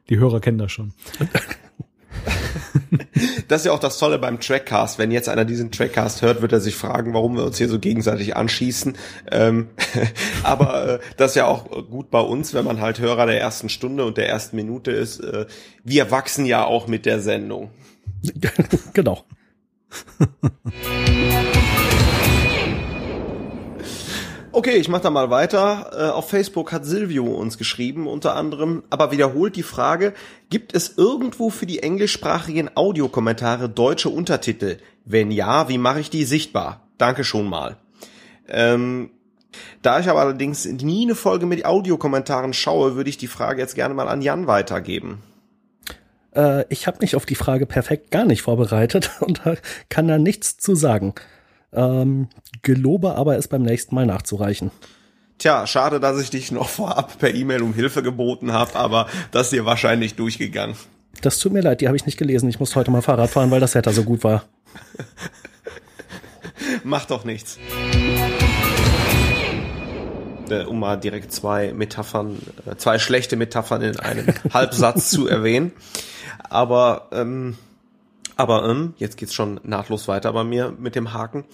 Die 0.10 0.18
Hörer 0.18 0.40
kennen 0.42 0.58
das 0.58 0.72
schon. 0.72 0.94
Das 3.48 3.62
ist 3.62 3.66
ja 3.66 3.72
auch 3.72 3.80
das 3.80 3.98
Tolle 3.98 4.20
beim 4.20 4.40
Trackcast. 4.40 4.98
Wenn 5.00 5.12
jetzt 5.12 5.30
einer 5.30 5.46
diesen 5.46 5.72
Trackcast 5.72 6.22
hört, 6.22 6.42
wird 6.42 6.52
er 6.52 6.60
sich 6.60 6.76
fragen, 6.76 7.14
warum 7.14 7.36
wir 7.36 7.44
uns 7.44 7.58
hier 7.58 7.70
so 7.70 7.80
gegenseitig 7.80 8.36
anschießen. 8.36 8.98
Ähm, 9.32 9.70
aber 10.44 10.96
äh, 10.96 11.00
das 11.18 11.32
ist 11.32 11.36
ja 11.36 11.46
auch 11.46 11.70
gut 11.90 12.10
bei 12.10 12.20
uns, 12.20 12.54
wenn 12.54 12.66
man 12.66 12.82
halt 12.82 13.00
Hörer 13.00 13.26
der 13.26 13.40
ersten 13.40 13.70
Stunde 13.70 14.06
und 14.06 14.18
der 14.18 14.30
ersten 14.30 14.56
Minute 14.56 14.92
ist. 14.92 15.20
Äh, 15.20 15.46
wir 15.84 16.12
wachsen 16.12 16.46
ja 16.46 16.66
auch 16.66 16.88
mit 16.88 17.06
der 17.06 17.20
Sendung. 17.20 17.72
genau. 18.94 19.24
Okay, 24.56 24.76
ich 24.76 24.88
mach 24.88 25.00
da 25.00 25.10
mal 25.10 25.32
weiter. 25.32 25.90
Äh, 25.98 26.12
auf 26.12 26.30
Facebook 26.30 26.72
hat 26.72 26.86
Silvio 26.86 27.26
uns 27.26 27.58
geschrieben, 27.58 28.06
unter 28.06 28.36
anderem, 28.36 28.84
aber 28.92 29.10
wiederholt 29.10 29.56
die 29.56 29.64
Frage, 29.64 30.14
gibt 30.52 30.76
es 30.76 30.96
irgendwo 30.96 31.50
für 31.50 31.66
die 31.66 31.82
englischsprachigen 31.82 32.70
Audiokommentare 32.76 33.68
deutsche 33.68 34.10
Untertitel? 34.10 34.78
Wenn 35.06 35.32
ja, 35.32 35.70
wie 35.70 35.80
mache 35.80 36.02
ich 36.02 36.12
die 36.12 36.24
sichtbar? 36.24 36.88
Danke 37.00 37.24
schon 37.24 37.48
mal. 37.48 37.78
Ähm, 38.48 39.10
da 39.82 40.00
ich 40.00 40.08
aber 40.08 40.20
allerdings 40.20 40.66
nie 40.66 41.06
eine 41.06 41.16
Folge 41.16 41.48
mit 41.48 41.66
Audiokommentaren 41.66 42.54
schaue, 42.54 42.96
würde 42.96 43.10
ich 43.10 43.18
die 43.18 43.26
Frage 43.26 43.60
jetzt 43.60 43.74
gerne 43.74 43.96
mal 43.96 44.08
an 44.08 44.22
Jan 44.22 44.46
weitergeben. 44.46 45.24
Äh, 46.36 46.66
ich 46.70 46.86
habe 46.86 47.00
mich 47.02 47.16
auf 47.16 47.26
die 47.26 47.34
Frage 47.34 47.66
perfekt 47.66 48.12
gar 48.12 48.26
nicht 48.26 48.44
vorbereitet 48.44 49.10
und 49.20 49.42
kann 49.90 50.08
da 50.08 50.20
nichts 50.20 50.58
zu 50.58 50.76
sagen. 50.76 51.16
Ähm, 51.76 52.28
gelobe 52.62 53.16
aber, 53.16 53.38
es 53.38 53.48
beim 53.48 53.64
nächsten 53.64 53.96
Mal 53.96 54.06
nachzureichen. 54.06 54.72
Tja, 55.40 55.66
schade, 55.68 56.00
dass 56.00 56.22
ich 56.22 56.30
dich 56.30 56.52
noch 56.52 56.70
vorab 56.70 57.18
per 57.20 57.34
E-Mail 57.34 57.64
um 57.64 57.74
Hilfe 57.74 58.04
geboten 58.04 58.54
habe, 58.54 58.76
aber 58.76 59.08
das 59.32 59.48
ist 59.48 59.54
dir 59.54 59.66
wahrscheinlich 59.66 60.16
durchgegangen. 60.16 60.76
Das 61.22 61.40
tut 61.40 61.54
mir 61.54 61.62
leid, 61.62 61.82
die 61.82 61.88
habe 61.88 61.98
ich 61.98 62.06
nicht 62.06 62.18
gelesen. 62.18 62.50
Ich 62.50 62.60
muss 62.60 62.76
heute 62.76 62.92
mal 62.92 63.02
Fahrrad 63.02 63.30
fahren, 63.30 63.52
weil 63.52 63.60
das 63.60 63.76
Wetter 63.76 63.92
so 63.92 64.04
gut 64.04 64.24
war. 64.24 64.44
Macht 66.84 67.12
doch 67.12 67.24
nichts. 67.24 67.58
Äh, 70.50 70.64
Um 70.66 70.80
mal 70.80 70.98
direkt 70.98 71.32
zwei 71.32 71.74
Metaphern, 71.74 72.38
äh, 72.70 72.76
zwei 72.76 73.00
schlechte 73.00 73.36
Metaphern 73.36 73.82
in 73.82 74.00
einem 74.00 74.28
Halbsatz 74.54 75.10
zu 75.10 75.28
erwähnen. 75.28 75.72
Aber, 76.50 77.08
ähm, 77.12 77.58
aber 78.36 78.70
ähm, 78.70 78.94
jetzt 78.98 79.18
geht's 79.18 79.34
schon 79.34 79.60
nahtlos 79.64 80.08
weiter 80.08 80.34
bei 80.34 80.44
mir 80.44 80.74
mit 80.78 80.96
dem 80.96 81.14
Haken. 81.14 81.46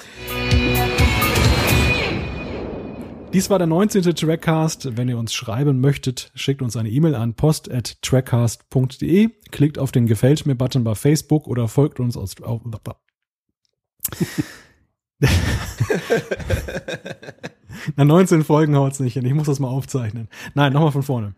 Dies 3.32 3.52
war 3.52 3.60
der 3.60 3.68
19. 3.68 4.16
Trackcast. 4.16 4.98
Wenn 4.98 5.08
ihr 5.08 5.18
uns 5.18 5.36
schreiben 5.36 5.80
möchtet, 5.80 6.32
schickt 6.34 6.64
uns 6.64 6.76
eine 6.76 6.90
E-Mail 6.90 7.14
an 7.14 7.36
post.trackcast.de, 7.36 9.30
klickt 9.52 9.78
auf 9.78 9.92
den 9.92 10.08
Gefällt 10.08 10.48
mir-Button 10.48 10.84
bei 10.84 10.96
Facebook 10.96 11.48
oder 11.48 11.68
folgt 11.68 12.00
uns 12.00 12.18
aus, 12.18 12.42
auf, 12.42 12.62
Na, 17.96 18.06
19 18.06 18.44
Folgen 18.44 18.76
haut's 18.76 19.00
nicht 19.00 19.14
hin. 19.14 19.26
Ich 19.26 19.34
muss 19.34 19.46
das 19.46 19.60
mal 19.60 19.68
aufzeichnen. 19.68 20.28
Nein, 20.56 20.74
nochmal 20.74 20.92
von 20.92 21.04
vorne. 21.04 21.36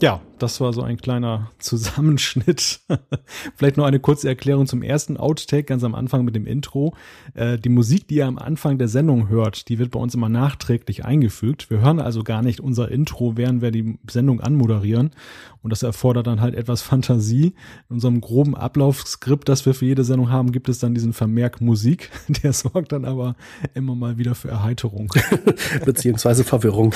Ja, 0.00 0.22
das 0.38 0.62
war 0.62 0.72
so 0.72 0.80
ein 0.80 0.96
kleiner 0.96 1.50
Zusammenschnitt. 1.58 2.80
Vielleicht 3.56 3.76
noch 3.76 3.84
eine 3.84 4.00
kurze 4.00 4.28
Erklärung 4.28 4.66
zum 4.66 4.82
ersten 4.82 5.18
Outtake 5.18 5.64
ganz 5.64 5.84
am 5.84 5.94
Anfang 5.94 6.24
mit 6.24 6.34
dem 6.34 6.46
Intro. 6.46 6.94
Äh, 7.34 7.58
die 7.58 7.68
Musik, 7.68 8.08
die 8.08 8.16
ihr 8.16 8.26
am 8.26 8.38
Anfang 8.38 8.78
der 8.78 8.88
Sendung 8.88 9.28
hört, 9.28 9.68
die 9.68 9.78
wird 9.78 9.90
bei 9.90 10.00
uns 10.00 10.14
immer 10.14 10.30
nachträglich 10.30 11.04
eingefügt. 11.04 11.68
Wir 11.68 11.80
hören 11.80 12.00
also 12.00 12.24
gar 12.24 12.40
nicht 12.40 12.60
unser 12.60 12.90
Intro, 12.90 13.36
während 13.36 13.60
wir 13.60 13.70
die 13.70 13.98
Sendung 14.08 14.40
anmoderieren. 14.40 15.10
Und 15.62 15.70
das 15.70 15.82
erfordert 15.82 16.26
dann 16.26 16.40
halt 16.40 16.54
etwas 16.54 16.80
Fantasie. 16.90 17.54
In 17.90 17.96
unserem 17.96 18.22
groben 18.22 18.56
Ablaufskript, 18.56 19.50
das 19.50 19.66
wir 19.66 19.74
für 19.74 19.84
jede 19.84 20.04
Sendung 20.04 20.30
haben, 20.30 20.50
gibt 20.50 20.70
es 20.70 20.78
dann 20.78 20.94
diesen 20.94 21.12
Vermerk 21.12 21.60
Musik. 21.60 22.10
Der 22.42 22.54
sorgt 22.54 22.92
dann 22.92 23.04
aber 23.04 23.36
immer 23.74 23.94
mal 23.94 24.16
wieder 24.16 24.34
für 24.34 24.48
Erheiterung. 24.48 25.12
Beziehungsweise 25.84 26.42
Verwirrung. 26.44 26.94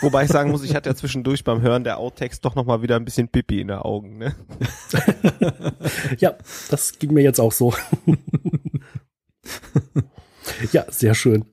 Wobei 0.00 0.24
ich 0.24 0.30
sagen 0.30 0.50
muss, 0.50 0.64
ich 0.64 0.74
hatte 0.74 0.88
ja 0.88 0.96
zwischendurch 0.96 1.44
beim 1.44 1.60
Hören 1.60 1.84
der 1.84 1.98
Outtakes 1.98 2.40
doch 2.40 2.54
noch 2.54 2.64
mal 2.64 2.80
wieder 2.80 2.96
ein 2.96 3.04
bisschen 3.04 3.28
Pipi 3.28 3.60
in 3.60 3.68
den 3.68 3.78
Augen. 3.78 4.18
Ne? 4.18 4.34
Ja, 6.18 6.34
das 6.70 6.98
ging 6.98 7.12
mir 7.12 7.22
jetzt 7.22 7.40
auch 7.40 7.52
so. 7.52 7.74
ja, 10.72 10.84
sehr 10.90 11.14
schön. 11.14 11.44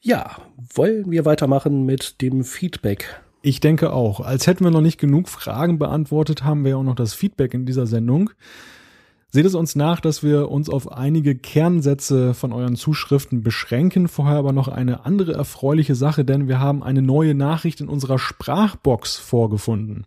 Ja, 0.00 0.36
wollen 0.74 1.10
wir 1.10 1.24
weitermachen 1.24 1.84
mit 1.86 2.20
dem 2.20 2.44
Feedback? 2.44 3.22
Ich 3.42 3.60
denke 3.60 3.92
auch. 3.92 4.20
Als 4.20 4.46
hätten 4.46 4.64
wir 4.64 4.70
noch 4.70 4.80
nicht 4.80 4.98
genug 4.98 5.28
Fragen 5.28 5.78
beantwortet, 5.78 6.44
haben 6.44 6.64
wir 6.64 6.70
ja 6.72 6.76
auch 6.78 6.82
noch 6.82 6.96
das 6.96 7.14
Feedback 7.14 7.54
in 7.54 7.66
dieser 7.66 7.86
Sendung. 7.86 8.30
Seht 9.34 9.46
es 9.46 9.56
uns 9.56 9.74
nach, 9.74 9.98
dass 9.98 10.22
wir 10.22 10.48
uns 10.48 10.70
auf 10.70 10.92
einige 10.92 11.34
Kernsätze 11.34 12.34
von 12.34 12.52
euren 12.52 12.76
Zuschriften 12.76 13.42
beschränken. 13.42 14.06
Vorher 14.06 14.36
aber 14.36 14.52
noch 14.52 14.68
eine 14.68 15.04
andere 15.06 15.32
erfreuliche 15.32 15.96
Sache, 15.96 16.24
denn 16.24 16.46
wir 16.46 16.60
haben 16.60 16.84
eine 16.84 17.02
neue 17.02 17.34
Nachricht 17.34 17.80
in 17.80 17.88
unserer 17.88 18.20
Sprachbox 18.20 19.16
vorgefunden. 19.16 20.06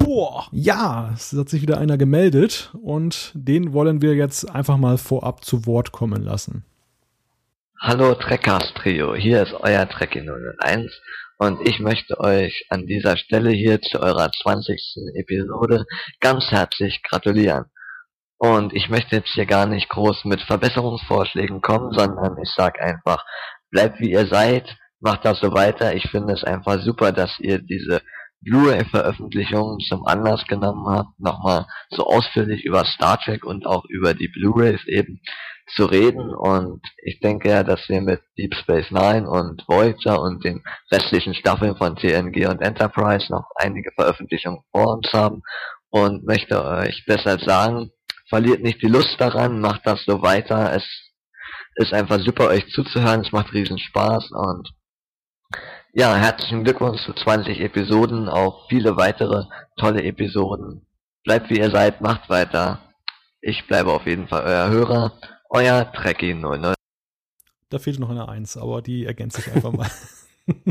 Boah, 0.00 0.48
ja, 0.50 1.12
es 1.14 1.32
hat 1.32 1.50
sich 1.50 1.62
wieder 1.62 1.78
einer 1.78 1.96
gemeldet 1.96 2.72
und 2.82 3.30
den 3.34 3.72
wollen 3.72 4.02
wir 4.02 4.16
jetzt 4.16 4.50
einfach 4.50 4.76
mal 4.76 4.98
vorab 4.98 5.44
zu 5.44 5.66
Wort 5.66 5.92
kommen 5.92 6.24
lassen. 6.24 6.64
Hallo 7.80 8.16
Trekkers 8.16 8.74
Trio, 8.74 9.14
hier 9.14 9.44
ist 9.44 9.54
euer 9.54 9.88
Trekkie 9.88 10.28
001 10.58 10.90
und 11.38 11.60
ich 11.68 11.78
möchte 11.78 12.18
euch 12.18 12.66
an 12.70 12.86
dieser 12.86 13.16
Stelle 13.18 13.50
hier 13.50 13.80
zu 13.80 14.00
eurer 14.00 14.32
20. 14.32 14.96
Episode 15.14 15.84
ganz 16.18 16.50
herzlich 16.50 17.04
gratulieren. 17.04 17.66
Und 18.38 18.74
ich 18.74 18.88
möchte 18.90 19.16
jetzt 19.16 19.30
hier 19.34 19.46
gar 19.46 19.66
nicht 19.66 19.88
groß 19.88 20.24
mit 20.24 20.42
Verbesserungsvorschlägen 20.42 21.60
kommen, 21.60 21.92
sondern 21.92 22.36
ich 22.42 22.50
sag 22.54 22.80
einfach, 22.80 23.24
bleibt 23.70 24.00
wie 24.00 24.12
ihr 24.12 24.26
seid, 24.26 24.76
macht 25.00 25.24
das 25.24 25.40
so 25.40 25.52
weiter. 25.52 25.94
Ich 25.94 26.10
finde 26.10 26.32
es 26.34 26.44
einfach 26.44 26.80
super, 26.80 27.12
dass 27.12 27.38
ihr 27.38 27.58
diese 27.58 28.02
Blu-ray-Veröffentlichungen 28.44 29.78
zum 29.80 30.06
Anlass 30.06 30.44
genommen 30.46 30.86
habt, 30.86 31.18
nochmal 31.18 31.66
so 31.90 32.06
ausführlich 32.06 32.64
über 32.64 32.84
Star 32.84 33.18
Trek 33.18 33.44
und 33.44 33.66
auch 33.66 33.84
über 33.88 34.14
die 34.14 34.28
Blu-rays 34.28 34.84
eben 34.86 35.20
zu 35.76 35.86
reden 35.86 36.34
und 36.34 36.82
ich 37.02 37.20
denke 37.20 37.48
ja, 37.48 37.62
dass 37.62 37.88
wir 37.88 38.02
mit 38.02 38.20
Deep 38.36 38.54
Space 38.54 38.90
Nine 38.90 39.28
und 39.28 39.66
Voyager 39.66 40.20
und 40.20 40.44
den 40.44 40.62
restlichen 40.92 41.34
Staffeln 41.34 41.74
von 41.76 41.96
TNG 41.96 42.46
und 42.48 42.60
Enterprise 42.60 43.32
noch 43.32 43.48
einige 43.56 43.90
Veröffentlichungen 43.92 44.60
vor 44.72 44.94
uns 44.94 45.10
haben 45.14 45.42
und 45.88 46.26
möchte 46.26 46.62
euch 46.62 47.04
deshalb 47.08 47.40
sagen, 47.40 47.90
verliert 48.28 48.62
nicht 48.62 48.82
die 48.82 48.88
Lust 48.88 49.16
daran, 49.18 49.60
macht 49.60 49.86
das 49.86 50.04
so 50.04 50.22
weiter, 50.22 50.72
es 50.74 50.84
ist 51.76 51.92
einfach 51.92 52.20
super 52.20 52.48
euch 52.48 52.66
zuzuhören, 52.68 53.20
es 53.22 53.32
macht 53.32 53.52
riesen 53.52 53.78
Spaß 53.78 54.30
und 54.30 54.70
ja, 55.92 56.16
herzlichen 56.16 56.64
Glückwunsch 56.64 57.04
zu 57.04 57.12
20 57.12 57.60
Episoden, 57.60 58.28
auch 58.28 58.68
viele 58.68 58.96
weitere 58.96 59.44
tolle 59.76 60.02
Episoden. 60.02 60.86
Bleibt 61.22 61.50
wie 61.50 61.58
ihr 61.58 61.70
seid, 61.70 62.00
macht 62.00 62.28
weiter. 62.28 62.80
Ich 63.40 63.66
bleibe 63.68 63.92
auf 63.92 64.04
jeden 64.06 64.26
Fall 64.26 64.42
euer 64.42 64.68
Hörer, 64.70 65.12
euer 65.50 65.92
Trekkie 65.92 66.34
00. 66.34 66.74
Da 67.70 67.78
fehlt 67.78 68.00
noch 68.00 68.10
eine 68.10 68.28
Eins, 68.28 68.56
aber 68.56 68.82
die 68.82 69.04
ergänze 69.04 69.40
ich 69.40 69.52
einfach 69.52 69.72
mal. 69.72 69.88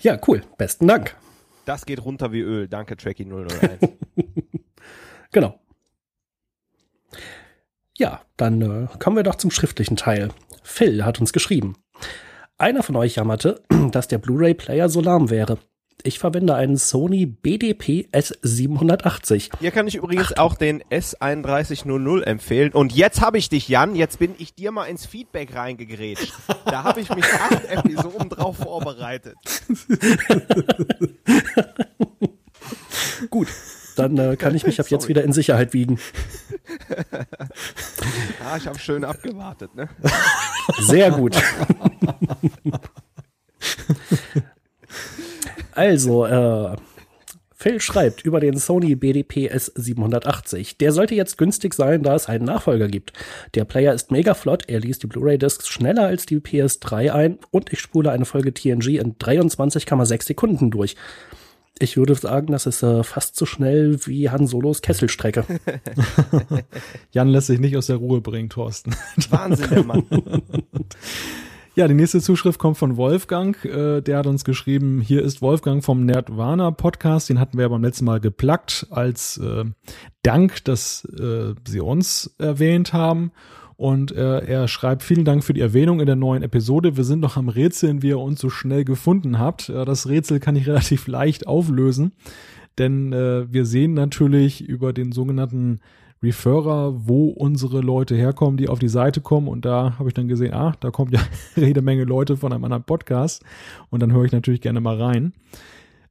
Ja, 0.00 0.18
cool. 0.28 0.42
Besten 0.58 0.86
Dank. 0.86 1.16
Das 1.64 1.86
geht 1.86 2.04
runter 2.04 2.32
wie 2.32 2.40
Öl. 2.40 2.68
Danke, 2.68 2.96
Tracky 2.96 3.24
001. 3.26 3.80
Genau. 5.32 5.60
Ja, 7.98 8.22
dann 8.36 8.62
äh, 8.62 8.88
kommen 8.98 9.16
wir 9.16 9.22
doch 9.22 9.34
zum 9.34 9.50
schriftlichen 9.50 9.96
Teil. 9.96 10.30
Phil 10.62 11.04
hat 11.04 11.20
uns 11.20 11.32
geschrieben. 11.32 11.76
Einer 12.58 12.82
von 12.82 12.96
euch 12.96 13.16
jammerte, 13.16 13.62
dass 13.90 14.08
der 14.08 14.18
Blu-ray-Player 14.18 14.88
so 14.88 15.00
lahm 15.00 15.30
wäre. 15.30 15.58
Ich 16.04 16.18
verwende 16.18 16.56
einen 16.56 16.76
Sony 16.76 17.26
BDP 17.26 18.08
S780. 18.12 19.50
Hier 19.60 19.70
kann 19.70 19.86
ich 19.86 19.94
übrigens 19.94 20.36
auch 20.36 20.56
den 20.56 20.82
S3100 20.84 22.22
empfehlen. 22.22 22.72
Und 22.72 22.92
jetzt 22.92 23.20
habe 23.20 23.38
ich 23.38 23.48
dich, 23.48 23.68
Jan. 23.68 23.94
Jetzt 23.94 24.18
bin 24.18 24.34
ich 24.38 24.54
dir 24.54 24.72
mal 24.72 24.86
ins 24.86 25.06
Feedback 25.06 25.54
reingegrätscht. 25.54 26.32
Da 26.64 26.82
habe 26.82 27.00
ich 27.00 27.14
mich 27.14 27.24
acht 27.24 27.64
Episoden 27.68 28.30
drauf 28.30 28.56
vorbereitet. 28.56 29.36
Gut, 33.30 33.46
dann 33.96 34.18
äh, 34.18 34.36
kann 34.36 34.54
ich 34.54 34.64
mich 34.64 34.80
ab 34.80 34.88
jetzt 34.88 35.08
wieder 35.08 35.24
in 35.24 35.32
Sicherheit 35.32 35.72
wiegen. 35.72 35.98
Ah, 38.44 38.56
ich 38.56 38.66
habe 38.66 38.78
schön 38.78 39.04
abgewartet, 39.04 39.74
ne? 39.74 39.88
Sehr 40.80 41.10
gut. 41.12 41.36
also, 45.72 46.26
äh, 46.26 46.76
Phil 47.62 47.80
schreibt 47.80 48.24
über 48.24 48.40
den 48.40 48.58
Sony 48.58 48.96
BDP 48.96 49.48
S780. 49.48 50.78
Der 50.78 50.90
sollte 50.90 51.14
jetzt 51.14 51.38
günstig 51.38 51.74
sein, 51.74 52.02
da 52.02 52.16
es 52.16 52.28
einen 52.28 52.44
Nachfolger 52.44 52.88
gibt. 52.88 53.12
Der 53.54 53.64
Player 53.64 53.94
ist 53.94 54.10
mega 54.10 54.34
flott, 54.34 54.64
er 54.66 54.80
liest 54.80 55.04
die 55.04 55.06
Blu-ray-Discs 55.06 55.68
schneller 55.68 56.06
als 56.06 56.26
die 56.26 56.40
PS3 56.40 57.12
ein 57.12 57.38
und 57.52 57.72
ich 57.72 57.78
spule 57.78 58.10
eine 58.10 58.24
Folge 58.24 58.52
TNG 58.52 58.98
in 58.98 59.14
23,6 59.14 60.24
Sekunden 60.24 60.72
durch. 60.72 60.96
Ich 61.82 61.96
würde 61.96 62.14
sagen, 62.14 62.52
das 62.52 62.66
ist 62.66 62.84
äh, 62.84 63.02
fast 63.02 63.34
so 63.34 63.44
schnell 63.44 63.98
wie 64.06 64.30
Han 64.30 64.46
Solos 64.46 64.82
Kesselstrecke. 64.82 65.44
Jan 67.10 67.28
lässt 67.28 67.48
sich 67.48 67.58
nicht 67.58 67.76
aus 67.76 67.88
der 67.88 67.96
Ruhe 67.96 68.20
bringen, 68.20 68.48
Thorsten. 68.48 68.94
Wahnsinn, 69.30 69.68
der 69.68 69.82
Mann. 69.82 70.04
Ja, 71.74 71.88
die 71.88 71.94
nächste 71.94 72.20
Zuschrift 72.20 72.60
kommt 72.60 72.78
von 72.78 72.96
Wolfgang. 72.96 73.64
Äh, 73.64 74.00
der 74.00 74.18
hat 74.18 74.28
uns 74.28 74.44
geschrieben, 74.44 75.00
hier 75.00 75.24
ist 75.24 75.42
Wolfgang 75.42 75.82
vom 75.82 76.06
Nerdwana 76.06 76.70
Podcast. 76.70 77.28
Den 77.28 77.40
hatten 77.40 77.58
wir 77.58 77.62
ja 77.62 77.68
beim 77.68 77.82
letzten 77.82 78.04
Mal 78.04 78.20
geplackt 78.20 78.86
als 78.90 79.38
äh, 79.38 79.64
Dank, 80.22 80.64
dass 80.64 81.04
äh, 81.18 81.54
sie 81.66 81.80
uns 81.80 82.32
erwähnt 82.38 82.92
haben. 82.92 83.32
Und 83.76 84.12
äh, 84.12 84.38
er 84.44 84.68
schreibt, 84.68 85.02
vielen 85.02 85.24
Dank 85.24 85.44
für 85.44 85.54
die 85.54 85.60
Erwähnung 85.60 86.00
in 86.00 86.06
der 86.06 86.16
neuen 86.16 86.42
Episode. 86.42 86.96
Wir 86.96 87.04
sind 87.04 87.20
noch 87.20 87.36
am 87.36 87.48
Rätseln, 87.48 88.02
wie 88.02 88.08
ihr 88.08 88.18
uns 88.18 88.40
so 88.40 88.50
schnell 88.50 88.84
gefunden 88.84 89.38
habt. 89.38 89.68
Äh, 89.68 89.84
das 89.84 90.08
Rätsel 90.08 90.40
kann 90.40 90.56
ich 90.56 90.66
relativ 90.68 91.06
leicht 91.06 91.46
auflösen. 91.46 92.12
Denn 92.78 93.12
äh, 93.12 93.52
wir 93.52 93.66
sehen 93.66 93.94
natürlich 93.94 94.62
über 94.62 94.92
den 94.92 95.12
sogenannten 95.12 95.80
Referrer, 96.22 97.08
wo 97.08 97.28
unsere 97.28 97.80
Leute 97.80 98.14
herkommen, 98.14 98.56
die 98.56 98.68
auf 98.68 98.78
die 98.78 98.88
Seite 98.88 99.20
kommen. 99.20 99.48
Und 99.48 99.64
da 99.64 99.98
habe 99.98 100.08
ich 100.08 100.14
dann 100.14 100.28
gesehen, 100.28 100.54
ah, 100.54 100.74
da 100.80 100.90
kommt 100.90 101.12
ja 101.12 101.20
jede 101.56 101.82
Menge 101.82 102.04
Leute 102.04 102.36
von 102.36 102.52
einem 102.52 102.64
anderen 102.64 102.84
Podcast. 102.84 103.44
Und 103.90 104.00
dann 104.00 104.12
höre 104.12 104.24
ich 104.24 104.32
natürlich 104.32 104.60
gerne 104.60 104.80
mal 104.80 105.00
rein. 105.00 105.32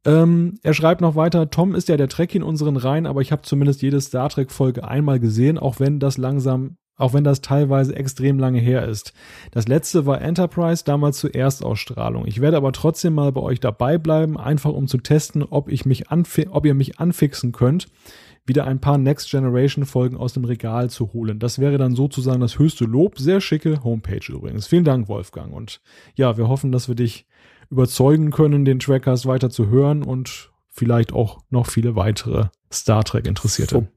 Ähm, 0.03 0.57
er 0.63 0.73
schreibt 0.73 1.01
noch 1.01 1.15
weiter, 1.15 1.49
Tom 1.49 1.75
ist 1.75 1.87
ja 1.87 1.95
der 1.95 2.07
Trekkie 2.07 2.37
in 2.37 2.43
unseren 2.43 2.75
Reihen, 2.75 3.05
aber 3.05 3.21
ich 3.21 3.31
habe 3.31 3.43
zumindest 3.43 3.83
jede 3.83 4.01
Star 4.01 4.29
Trek-Folge 4.29 4.83
einmal 4.83 5.19
gesehen, 5.19 5.59
auch 5.59 5.79
wenn 5.79 5.99
das 5.99 6.17
langsam, 6.17 6.77
auch 7.01 7.13
wenn 7.13 7.23
das 7.23 7.41
teilweise 7.41 7.95
extrem 7.95 8.39
lange 8.39 8.59
her 8.59 8.87
ist. 8.87 9.13
Das 9.51 9.67
letzte 9.67 10.05
war 10.05 10.21
Enterprise, 10.21 10.83
damals 10.85 11.19
zur 11.19 11.33
Erstausstrahlung. 11.35 12.25
Ich 12.27 12.41
werde 12.41 12.57
aber 12.57 12.71
trotzdem 12.71 13.15
mal 13.15 13.31
bei 13.31 13.41
euch 13.41 13.59
dabei 13.59 13.97
bleiben, 13.97 14.37
einfach 14.37 14.71
um 14.71 14.87
zu 14.87 14.97
testen, 14.97 15.43
ob 15.43 15.69
ich 15.69 15.85
mich 15.85 16.05
ob 16.49 16.65
ihr 16.65 16.73
mich 16.73 16.99
anfixen 16.99 17.51
könnt 17.51 17.87
wieder 18.45 18.65
ein 18.65 18.79
paar 18.79 18.97
Next 18.97 19.29
Generation 19.29 19.85
Folgen 19.85 20.17
aus 20.17 20.33
dem 20.33 20.45
Regal 20.45 20.89
zu 20.89 21.13
holen. 21.13 21.39
Das 21.39 21.59
wäre 21.59 21.77
dann 21.77 21.95
sozusagen 21.95 22.41
das 22.41 22.57
höchste 22.57 22.85
Lob. 22.85 23.19
Sehr 23.19 23.39
schicke 23.39 23.83
Homepage 23.83 24.19
übrigens. 24.29 24.67
Vielen 24.67 24.83
Dank, 24.83 25.07
Wolfgang. 25.07 25.53
Und 25.53 25.81
ja, 26.15 26.37
wir 26.37 26.47
hoffen, 26.47 26.71
dass 26.71 26.87
wir 26.87 26.95
dich 26.95 27.27
überzeugen 27.69 28.31
können, 28.31 28.65
den 28.65 28.79
Trackcast 28.79 29.25
weiter 29.25 29.49
zu 29.49 29.67
hören 29.67 30.03
und 30.03 30.51
vielleicht 30.69 31.13
auch 31.13 31.39
noch 31.49 31.67
viele 31.67 31.95
weitere 31.95 32.47
Star 32.71 33.03
Trek 33.03 33.27
Interessierte. 33.27 33.87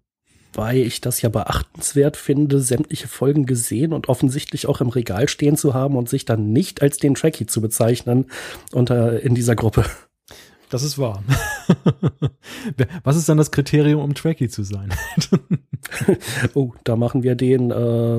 Wobei 0.54 0.76
ich 0.76 1.00
das 1.00 1.20
ja 1.20 1.28
beachtenswert 1.30 2.16
finde, 2.16 2.60
sämtliche 2.60 3.08
Folgen 3.08 3.44
gesehen 3.44 3.92
und 3.92 4.08
offensichtlich 4.08 4.68
auch 4.68 4.80
im 4.80 4.88
Regal 4.88 5.28
stehen 5.28 5.56
zu 5.56 5.74
haben 5.74 5.96
und 5.96 6.08
sich 6.08 6.24
dann 6.24 6.52
nicht 6.52 6.80
als 6.80 6.98
den 6.98 7.14
Trekkie 7.14 7.46
zu 7.46 7.60
bezeichnen 7.60 8.26
unter 8.72 9.20
in 9.20 9.34
dieser 9.34 9.56
Gruppe. 9.56 9.84
Das 10.70 10.84
ist 10.84 10.96
wahr. 10.96 11.24
Was 13.04 13.16
ist 13.16 13.28
dann 13.28 13.36
das 13.36 13.50
Kriterium, 13.50 14.00
um 14.00 14.14
Trekkie 14.14 14.48
zu 14.48 14.62
sein? 14.62 14.94
Oh, 16.54 16.72
da 16.82 16.96
machen 16.96 17.22
wir 17.22 17.34
den 17.34 17.70
äh, 17.70 17.74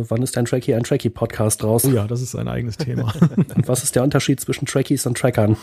Wann 0.09 0.21
ist 0.21 0.37
ein 0.37 0.45
Trekkie 0.45 0.75
ein 0.75 0.83
Trekkie-Podcast 0.83 1.63
raus. 1.63 1.83
oh 1.85 1.89
ja, 1.89 2.05
das 2.05 2.21
ist 2.21 2.35
ein 2.35 2.47
eigenes 2.47 2.77
Thema. 2.77 3.11
Und 3.55 3.67
was 3.67 3.83
ist 3.83 3.95
der 3.95 4.03
Unterschied 4.03 4.39
zwischen 4.39 4.67
Trekkies 4.67 5.07
und 5.07 5.17
Trackern? 5.17 5.57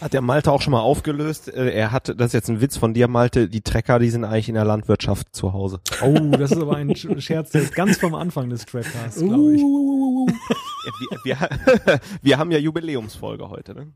Hat 0.00 0.12
der 0.12 0.20
Malte 0.20 0.52
auch 0.52 0.62
schon 0.62 0.70
mal 0.72 0.80
aufgelöst. 0.80 1.48
Äh, 1.52 1.70
Er 1.72 1.90
hatte, 1.90 2.14
das 2.14 2.28
ist 2.28 2.32
jetzt 2.34 2.48
ein 2.50 2.60
Witz 2.60 2.76
von 2.76 2.94
dir, 2.94 3.08
Malte, 3.08 3.48
die 3.48 3.62
Trecker, 3.62 3.98
die 3.98 4.10
sind 4.10 4.24
eigentlich 4.24 4.48
in 4.48 4.54
der 4.54 4.64
Landwirtschaft 4.64 5.34
zu 5.34 5.52
Hause. 5.52 5.80
Oh, 6.02 6.14
das 6.36 6.52
ist 6.52 6.60
aber 6.62 6.76
ein 6.76 6.94
Scherz, 6.94 7.50
der 7.50 7.62
ist 7.62 7.74
ganz 7.74 7.96
vom 7.98 8.14
Anfang 8.14 8.48
des 8.50 8.64
Trackcasts, 8.66 9.20
glaube 9.20 9.54
ich. 9.56 9.60
Ja, 9.60 10.92
wir, 11.24 11.38
wir, 11.86 12.00
wir 12.22 12.38
haben 12.38 12.50
ja 12.52 12.58
Jubiläumsfolge 12.58 13.48
heute, 13.50 13.74
ne? 13.74 13.92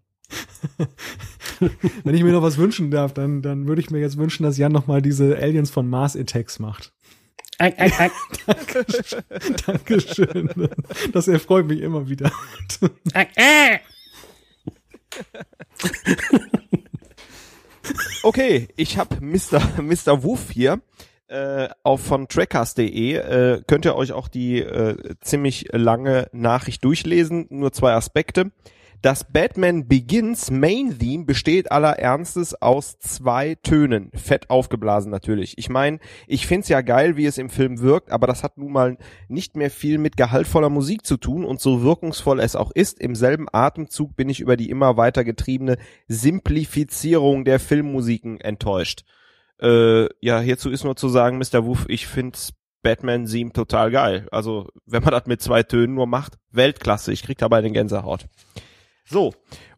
Wenn 2.02 2.14
ich 2.14 2.22
mir 2.24 2.32
noch 2.32 2.42
was 2.42 2.56
wünschen 2.56 2.90
darf, 2.90 3.12
dann, 3.14 3.42
dann 3.42 3.68
würde 3.68 3.80
ich 3.80 3.90
mir 3.90 4.00
jetzt 4.00 4.16
wünschen, 4.16 4.42
dass 4.42 4.58
Jan 4.58 4.72
noch 4.72 4.86
mal 4.86 5.02
diese 5.02 5.36
Aliens 5.36 5.70
von 5.70 5.88
Mars 5.88 6.16
Attacks 6.16 6.58
macht. 6.58 6.92
Eck, 7.58 7.74
eck, 7.78 7.92
eck, 8.00 9.24
Dankeschön. 9.66 10.50
Das 11.12 11.28
erfreut 11.28 11.66
mich 11.68 11.80
immer 11.80 12.08
wieder. 12.08 12.32
Okay, 18.22 18.68
ich 18.76 18.98
habe 18.98 19.16
Mr. 19.20 19.60
Mr. 19.82 20.22
Wuff 20.22 20.50
hier. 20.50 20.80
Äh, 21.28 21.70
auf 21.82 22.02
von 22.02 22.28
trackcast.de 22.28 23.14
äh, 23.14 23.62
könnt 23.66 23.86
ihr 23.86 23.96
euch 23.96 24.12
auch 24.12 24.28
die 24.28 24.60
äh, 24.60 25.14
ziemlich 25.22 25.68
lange 25.72 26.28
Nachricht 26.32 26.84
durchlesen. 26.84 27.46
Nur 27.48 27.72
zwei 27.72 27.94
Aspekte. 27.94 28.52
Das 29.02 29.24
Batman 29.24 29.88
Begins 29.88 30.52
Main 30.52 30.96
Theme 30.96 31.24
besteht 31.24 31.72
aller 31.72 31.98
Ernstes 31.98 32.54
aus 32.62 33.00
zwei 33.00 33.56
Tönen. 33.56 34.12
Fett 34.14 34.48
aufgeblasen 34.48 35.10
natürlich. 35.10 35.58
Ich 35.58 35.68
meine, 35.68 35.98
ich 36.28 36.46
find's 36.46 36.68
ja 36.68 36.82
geil, 36.82 37.16
wie 37.16 37.26
es 37.26 37.36
im 37.36 37.50
Film 37.50 37.80
wirkt, 37.80 38.12
aber 38.12 38.28
das 38.28 38.44
hat 38.44 38.58
nun 38.58 38.70
mal 38.70 38.96
nicht 39.26 39.56
mehr 39.56 39.72
viel 39.72 39.98
mit 39.98 40.16
gehaltvoller 40.16 40.70
Musik 40.70 41.04
zu 41.04 41.16
tun 41.16 41.44
und 41.44 41.60
so 41.60 41.82
wirkungsvoll 41.82 42.38
es 42.38 42.54
auch 42.54 42.70
ist, 42.70 43.00
im 43.00 43.16
selben 43.16 43.48
Atemzug 43.52 44.14
bin 44.14 44.28
ich 44.28 44.38
über 44.38 44.56
die 44.56 44.70
immer 44.70 44.96
weiter 44.96 45.24
getriebene 45.24 45.78
Simplifizierung 46.06 47.44
der 47.44 47.58
Filmmusiken 47.58 48.40
enttäuscht. 48.40 49.02
Äh, 49.60 50.04
ja, 50.20 50.38
hierzu 50.38 50.70
ist 50.70 50.84
nur 50.84 50.94
zu 50.94 51.08
sagen, 51.08 51.38
Mr. 51.38 51.66
Wuff, 51.66 51.86
ich 51.88 52.06
find's 52.06 52.52
Batman-Theme 52.82 53.52
total 53.52 53.90
geil. 53.90 54.28
Also, 54.30 54.68
wenn 54.86 55.02
man 55.02 55.10
das 55.10 55.26
mit 55.26 55.42
zwei 55.42 55.64
Tönen 55.64 55.94
nur 55.94 56.06
macht, 56.06 56.38
Weltklasse. 56.52 57.12
Ich 57.12 57.24
krieg 57.24 57.38
dabei 57.38 57.62
den 57.62 57.72
Gänsehaut. 57.72 58.28
So. 59.04 59.32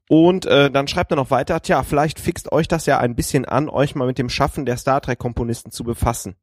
Und 0.09 0.47
äh, 0.47 0.71
dann 0.71 0.87
schreibt 0.87 1.13
er 1.13 1.17
noch 1.17 1.31
weiter, 1.31 1.61
tja, 1.63 1.83
vielleicht 1.83 2.21
fixt 2.21 2.53
euch 2.53 2.69
das 2.69 2.87
ja 2.87 2.99
ein 2.99 3.17
bisschen 3.17 3.45
an, 3.47 3.69
euch 3.69 3.95
mal 3.95 4.07
mit 4.07 4.19
dem 4.19 4.29
Schaffen 4.29 4.67
der 4.67 4.77
Star 4.77 5.01
Trek-Komponisten 5.01 5.71
zu 5.71 5.83
befassen. 5.83 6.37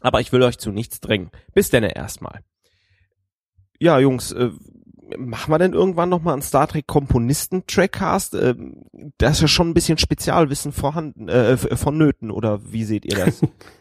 Aber 0.00 0.20
ich 0.20 0.32
will 0.32 0.42
euch 0.42 0.58
zu 0.58 0.70
nichts 0.70 1.00
drängen. 1.00 1.30
Bis 1.54 1.70
denn 1.70 1.84
erstmal. 1.84 2.40
Ja, 3.78 3.98
Jungs, 3.98 4.32
äh, 4.32 4.50
machen 5.16 5.52
wir 5.52 5.58
denn 5.58 5.72
irgendwann 5.72 6.08
nochmal 6.08 6.34
einen 6.34 6.42
Star 6.42 6.68
Trek 6.68 6.86
Komponisten-Trackcast? 6.86 8.34
Ähm, 8.34 8.84
da 9.18 9.30
ist 9.30 9.40
ja 9.40 9.48
schon 9.48 9.70
ein 9.70 9.74
bisschen 9.74 9.98
Spezialwissen 9.98 10.72
vorhanden, 10.72 11.28
äh, 11.28 11.56
vonnöten, 11.56 12.30
oder 12.30 12.72
wie 12.72 12.84
seht 12.84 13.04
ihr 13.04 13.24
das? 13.24 13.40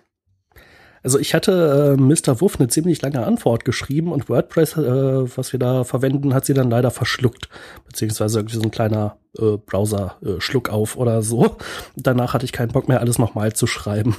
Also 1.03 1.19
ich 1.19 1.33
hatte 1.33 1.97
äh, 1.97 2.01
Mr. 2.01 2.41
Wuff 2.41 2.59
eine 2.59 2.67
ziemlich 2.67 3.01
lange 3.01 3.25
Antwort 3.25 3.65
geschrieben 3.65 4.11
und 4.11 4.29
WordPress, 4.29 4.77
äh, 4.77 5.37
was 5.37 5.53
wir 5.53 5.59
da 5.59 5.83
verwenden, 5.83 6.33
hat 6.33 6.45
sie 6.45 6.53
dann 6.53 6.69
leider 6.69 6.91
verschluckt. 6.91 7.49
Beziehungsweise 7.85 8.39
irgendwie 8.39 8.57
so 8.57 8.63
ein 8.63 8.71
kleiner 8.71 9.17
äh, 9.37 9.57
Browser-Schluck 9.57 10.67
äh, 10.67 10.71
auf 10.71 10.97
oder 10.97 11.21
so. 11.21 11.57
Danach 11.95 12.33
hatte 12.33 12.45
ich 12.45 12.51
keinen 12.51 12.71
Bock 12.71 12.87
mehr, 12.87 12.99
alles 12.99 13.17
nochmal 13.17 13.53
zu 13.53 13.67
schreiben. 13.67 14.15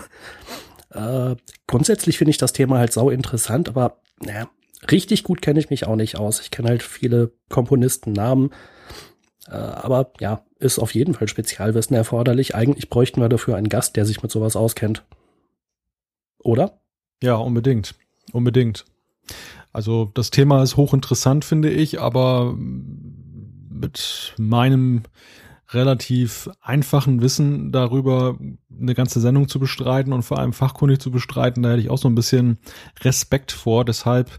Äh, 0.92 1.36
grundsätzlich 1.66 2.18
finde 2.18 2.30
ich 2.30 2.38
das 2.38 2.52
Thema 2.52 2.78
halt 2.78 2.92
sau 2.92 3.10
interessant, 3.10 3.68
aber 3.68 3.98
naja, 4.18 4.48
richtig 4.90 5.24
gut 5.24 5.42
kenne 5.42 5.60
ich 5.60 5.70
mich 5.70 5.86
auch 5.86 5.96
nicht 5.96 6.16
aus. 6.16 6.40
Ich 6.40 6.50
kenne 6.50 6.68
halt 6.68 6.82
viele 6.82 7.32
Komponistennamen. 7.48 8.50
Äh, 9.48 9.54
aber 9.54 10.12
ja, 10.20 10.44
ist 10.58 10.78
auf 10.78 10.94
jeden 10.94 11.14
Fall 11.14 11.28
Spezialwissen 11.28 11.96
erforderlich. 11.96 12.54
Eigentlich 12.54 12.90
bräuchten 12.90 13.20
wir 13.20 13.28
dafür 13.28 13.56
einen 13.56 13.68
Gast, 13.68 13.96
der 13.96 14.04
sich 14.04 14.22
mit 14.22 14.30
sowas 14.30 14.56
auskennt. 14.56 15.04
Oder? 16.42 16.80
Ja, 17.22 17.36
unbedingt. 17.36 17.94
Unbedingt. 18.32 18.84
Also 19.72 20.10
das 20.14 20.30
Thema 20.30 20.62
ist 20.62 20.76
hochinteressant, 20.76 21.44
finde 21.44 21.70
ich, 21.70 22.00
aber 22.00 22.54
mit 22.56 24.34
meinem 24.36 25.02
relativ 25.72 26.50
einfachen 26.60 27.22
Wissen 27.22 27.70
darüber 27.70 28.36
eine 28.80 28.94
ganze 28.94 29.20
Sendung 29.20 29.48
zu 29.48 29.60
bestreiten 29.60 30.12
und 30.12 30.22
vor 30.22 30.38
allem 30.38 30.52
fachkundig 30.52 31.00
zu 31.00 31.10
bestreiten, 31.10 31.62
da 31.62 31.70
hätte 31.70 31.80
ich 31.80 31.90
auch 31.90 31.98
so 31.98 32.08
ein 32.08 32.14
bisschen 32.16 32.58
Respekt 33.02 33.52
vor. 33.52 33.84
Deshalb 33.84 34.30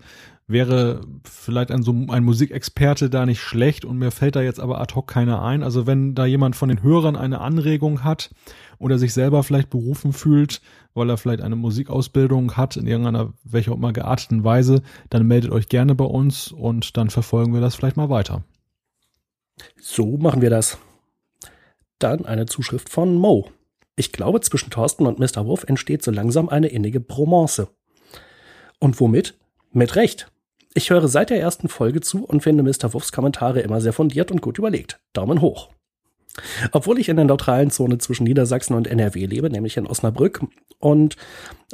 wäre 0.51 1.01
vielleicht 1.23 1.71
ein, 1.71 1.83
so 1.83 1.91
ein 2.09 2.23
Musikexperte 2.23 3.09
da 3.09 3.25
nicht 3.25 3.41
schlecht 3.41 3.85
und 3.85 3.97
mir 3.97 4.11
fällt 4.11 4.35
da 4.35 4.41
jetzt 4.41 4.59
aber 4.59 4.79
ad 4.79 4.95
hoc 4.95 5.07
keiner 5.07 5.41
ein. 5.41 5.63
Also 5.63 5.87
wenn 5.87 6.15
da 6.15 6.25
jemand 6.25 6.55
von 6.55 6.69
den 6.69 6.83
Hörern 6.83 7.15
eine 7.15 7.41
Anregung 7.41 8.03
hat 8.03 8.29
oder 8.77 8.97
sich 8.97 9.13
selber 9.13 9.43
vielleicht 9.43 9.69
berufen 9.69 10.13
fühlt, 10.13 10.61
weil 10.93 11.09
er 11.09 11.17
vielleicht 11.17 11.41
eine 11.41 11.55
Musikausbildung 11.55 12.57
hat 12.57 12.77
in 12.77 12.87
irgendeiner 12.87 13.33
welcher 13.43 13.71
auch 13.71 13.77
immer 13.77 13.93
gearteten 13.93 14.43
Weise, 14.43 14.81
dann 15.09 15.27
meldet 15.27 15.51
euch 15.51 15.69
gerne 15.69 15.95
bei 15.95 16.05
uns 16.05 16.51
und 16.51 16.97
dann 16.97 17.09
verfolgen 17.09 17.53
wir 17.53 17.61
das 17.61 17.75
vielleicht 17.75 17.97
mal 17.97 18.09
weiter. 18.09 18.43
So 19.79 20.17
machen 20.17 20.41
wir 20.41 20.49
das. 20.49 20.77
Dann 21.99 22.25
eine 22.25 22.45
Zuschrift 22.45 22.89
von 22.89 23.15
Mo. 23.15 23.49
Ich 23.95 24.11
glaube, 24.11 24.41
zwischen 24.41 24.71
Thorsten 24.71 25.05
und 25.05 25.19
Mr. 25.19 25.45
Wolf 25.45 25.63
entsteht 25.65 26.03
so 26.03 26.11
langsam 26.11 26.49
eine 26.49 26.67
innige 26.67 26.99
Bromance. 26.99 27.67
Und 28.79 28.99
womit? 28.99 29.35
Mit 29.71 29.95
Recht. 29.95 30.30
Ich 30.73 30.89
höre 30.89 31.07
seit 31.07 31.29
der 31.29 31.39
ersten 31.39 31.67
Folge 31.67 32.01
zu 32.01 32.23
und 32.23 32.41
finde 32.41 32.63
Mr. 32.63 32.93
Wolfs 32.93 33.11
Kommentare 33.11 33.59
immer 33.59 33.81
sehr 33.81 33.93
fundiert 33.93 34.31
und 34.31 34.41
gut 34.41 34.57
überlegt. 34.57 34.99
Daumen 35.13 35.41
hoch. 35.41 35.69
Obwohl 36.71 36.97
ich 36.97 37.09
in 37.09 37.17
der 37.17 37.25
neutralen 37.25 37.71
Zone 37.71 37.97
zwischen 37.97 38.23
Niedersachsen 38.23 38.73
und 38.73 38.87
NRW 38.87 39.25
lebe, 39.25 39.49
nämlich 39.49 39.75
in 39.75 39.85
Osnabrück, 39.85 40.45
und 40.79 41.17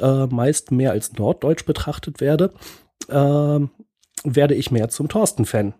äh, 0.00 0.26
meist 0.26 0.72
mehr 0.72 0.90
als 0.90 1.12
norddeutsch 1.12 1.64
betrachtet 1.64 2.20
werde, 2.20 2.52
äh, 3.08 3.60
werde 4.24 4.54
ich 4.54 4.72
mehr 4.72 4.88
zum 4.88 5.08
Thorsten-Fan. 5.08 5.74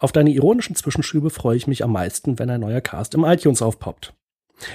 Auf 0.00 0.10
deine 0.10 0.30
ironischen 0.30 0.74
Zwischenschübe 0.74 1.30
freue 1.30 1.56
ich 1.56 1.68
mich 1.68 1.84
am 1.84 1.92
meisten, 1.92 2.40
wenn 2.40 2.50
ein 2.50 2.60
neuer 2.60 2.80
Cast 2.80 3.14
im 3.14 3.24
iTunes 3.24 3.62
aufpoppt. 3.62 4.14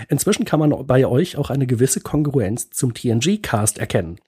Inzwischen 0.07 0.45
kann 0.45 0.61
man 0.61 0.87
bei 0.87 1.05
euch 1.05 1.37
auch 1.37 1.49
eine 1.49 1.67
gewisse 1.67 1.99
Kongruenz 1.99 2.69
zum 2.69 2.93
TNG-Cast 2.93 3.77
erkennen. 3.77 4.19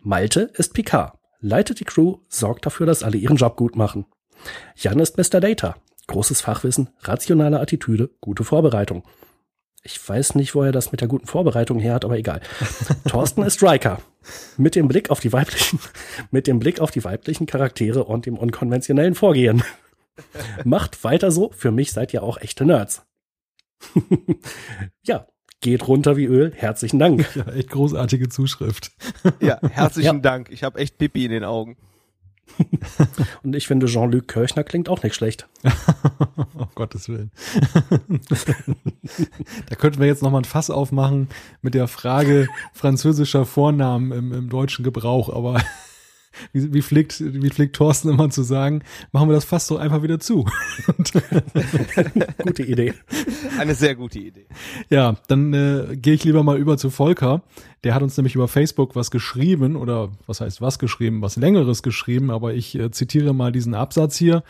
Malte 0.00 0.50
ist 0.54 0.72
Picard, 0.72 1.18
leitet 1.46 1.80
die 1.80 1.84
Crew, 1.84 2.18
sorgt 2.28 2.66
dafür, 2.66 2.86
dass 2.86 3.02
alle 3.02 3.16
ihren 3.16 3.36
Job 3.36 3.56
gut 3.56 3.76
machen. 3.76 4.04
Jan 4.76 4.98
ist 4.98 5.16
Mr. 5.16 5.40
Data, 5.40 5.76
großes 6.08 6.40
Fachwissen, 6.40 6.90
rationale 7.02 7.60
Attitüde, 7.60 8.10
gute 8.20 8.44
Vorbereitung. 8.44 9.04
Ich 9.82 10.06
weiß 10.06 10.34
nicht, 10.34 10.56
wo 10.56 10.62
er 10.62 10.72
das 10.72 10.90
mit 10.90 11.00
der 11.00 11.08
guten 11.08 11.28
Vorbereitung 11.28 11.78
her 11.78 11.94
hat, 11.94 12.04
aber 12.04 12.18
egal. 12.18 12.40
Thorsten 13.08 13.42
ist 13.44 13.62
Riker. 13.62 14.02
Mit 14.56 14.74
dem 14.74 14.88
Blick 14.88 15.10
auf 15.10 15.20
die 15.20 15.32
weiblichen, 15.32 15.78
mit 16.32 16.48
dem 16.48 16.58
Blick 16.58 16.80
auf 16.80 16.90
die 16.90 17.04
weiblichen 17.04 17.46
Charaktere 17.46 18.02
und 18.02 18.26
dem 18.26 18.36
unkonventionellen 18.36 19.14
Vorgehen. 19.14 19.62
Macht 20.64 21.04
weiter 21.04 21.30
so. 21.30 21.52
Für 21.52 21.70
mich 21.70 21.92
seid 21.92 22.12
ihr 22.12 22.24
auch 22.24 22.38
echte 22.38 22.64
Nerds. 22.64 23.06
ja, 25.04 25.28
geht 25.60 25.86
runter 25.88 26.16
wie 26.16 26.26
Öl. 26.26 26.52
Herzlichen 26.54 26.98
Dank. 26.98 27.28
Ja, 27.34 27.46
echt 27.52 27.70
großartige 27.70 28.28
Zuschrift. 28.28 28.92
ja, 29.40 29.58
herzlichen 29.70 30.16
ja. 30.16 30.22
Dank. 30.22 30.50
Ich 30.50 30.62
habe 30.62 30.78
echt 30.78 30.98
Pipi 30.98 31.24
in 31.24 31.30
den 31.30 31.44
Augen. 31.44 31.76
Und 33.42 33.54
ich 33.56 33.66
finde, 33.66 33.86
Jean-Luc 33.86 34.28
Kirchner 34.28 34.64
klingt 34.64 34.88
auch 34.88 35.02
nicht 35.02 35.14
schlecht. 35.14 35.48
oh 36.56 36.66
Gottes 36.74 37.08
Willen. 37.08 37.30
da 39.68 39.74
könnten 39.76 40.00
wir 40.00 40.06
jetzt 40.06 40.22
noch 40.22 40.30
mal 40.30 40.38
ein 40.38 40.44
Fass 40.44 40.70
aufmachen 40.70 41.28
mit 41.62 41.74
der 41.74 41.88
Frage 41.88 42.48
französischer 42.72 43.44
Vornamen 43.44 44.12
im, 44.12 44.32
im 44.32 44.48
deutschen 44.48 44.84
Gebrauch, 44.84 45.28
aber 45.34 45.60
wie, 46.52 46.72
wie, 46.72 46.82
pflegt, 46.82 47.20
wie 47.20 47.50
pflegt 47.50 47.76
Thorsten 47.76 48.10
immer 48.10 48.30
zu 48.30 48.42
sagen, 48.42 48.82
machen 49.12 49.28
wir 49.28 49.34
das 49.34 49.44
fast 49.44 49.66
so 49.66 49.76
einfach 49.76 50.02
wieder 50.02 50.18
zu. 50.18 50.46
gute 52.42 52.62
Idee. 52.62 52.94
Eine 53.58 53.74
sehr 53.74 53.94
gute 53.94 54.18
Idee. 54.18 54.46
Ja, 54.90 55.16
dann 55.28 55.52
äh, 55.52 55.96
gehe 55.96 56.14
ich 56.14 56.24
lieber 56.24 56.42
mal 56.42 56.58
über 56.58 56.76
zu 56.78 56.90
Volker. 56.90 57.42
Der 57.84 57.94
hat 57.94 58.02
uns 58.02 58.16
nämlich 58.16 58.34
über 58.34 58.48
Facebook 58.48 58.96
was 58.96 59.10
geschrieben 59.10 59.76
oder 59.76 60.10
was 60.26 60.40
heißt 60.40 60.60
was 60.60 60.78
geschrieben, 60.78 61.22
was 61.22 61.36
längeres 61.36 61.82
geschrieben, 61.82 62.30
aber 62.30 62.54
ich 62.54 62.74
äh, 62.78 62.90
zitiere 62.90 63.32
mal 63.32 63.52
diesen 63.52 63.74
Absatz 63.74 64.16
hier. 64.16 64.42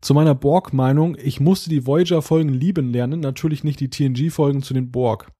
Zu 0.00 0.14
meiner 0.14 0.34
Borg-Meinung, 0.34 1.16
ich 1.22 1.40
musste 1.40 1.68
die 1.68 1.86
Voyager-Folgen 1.86 2.48
lieben 2.48 2.90
lernen, 2.90 3.20
natürlich 3.20 3.64
nicht 3.64 3.80
die 3.80 3.90
TNG-Folgen 3.90 4.62
zu 4.62 4.72
den 4.72 4.90
Borg. 4.90 5.30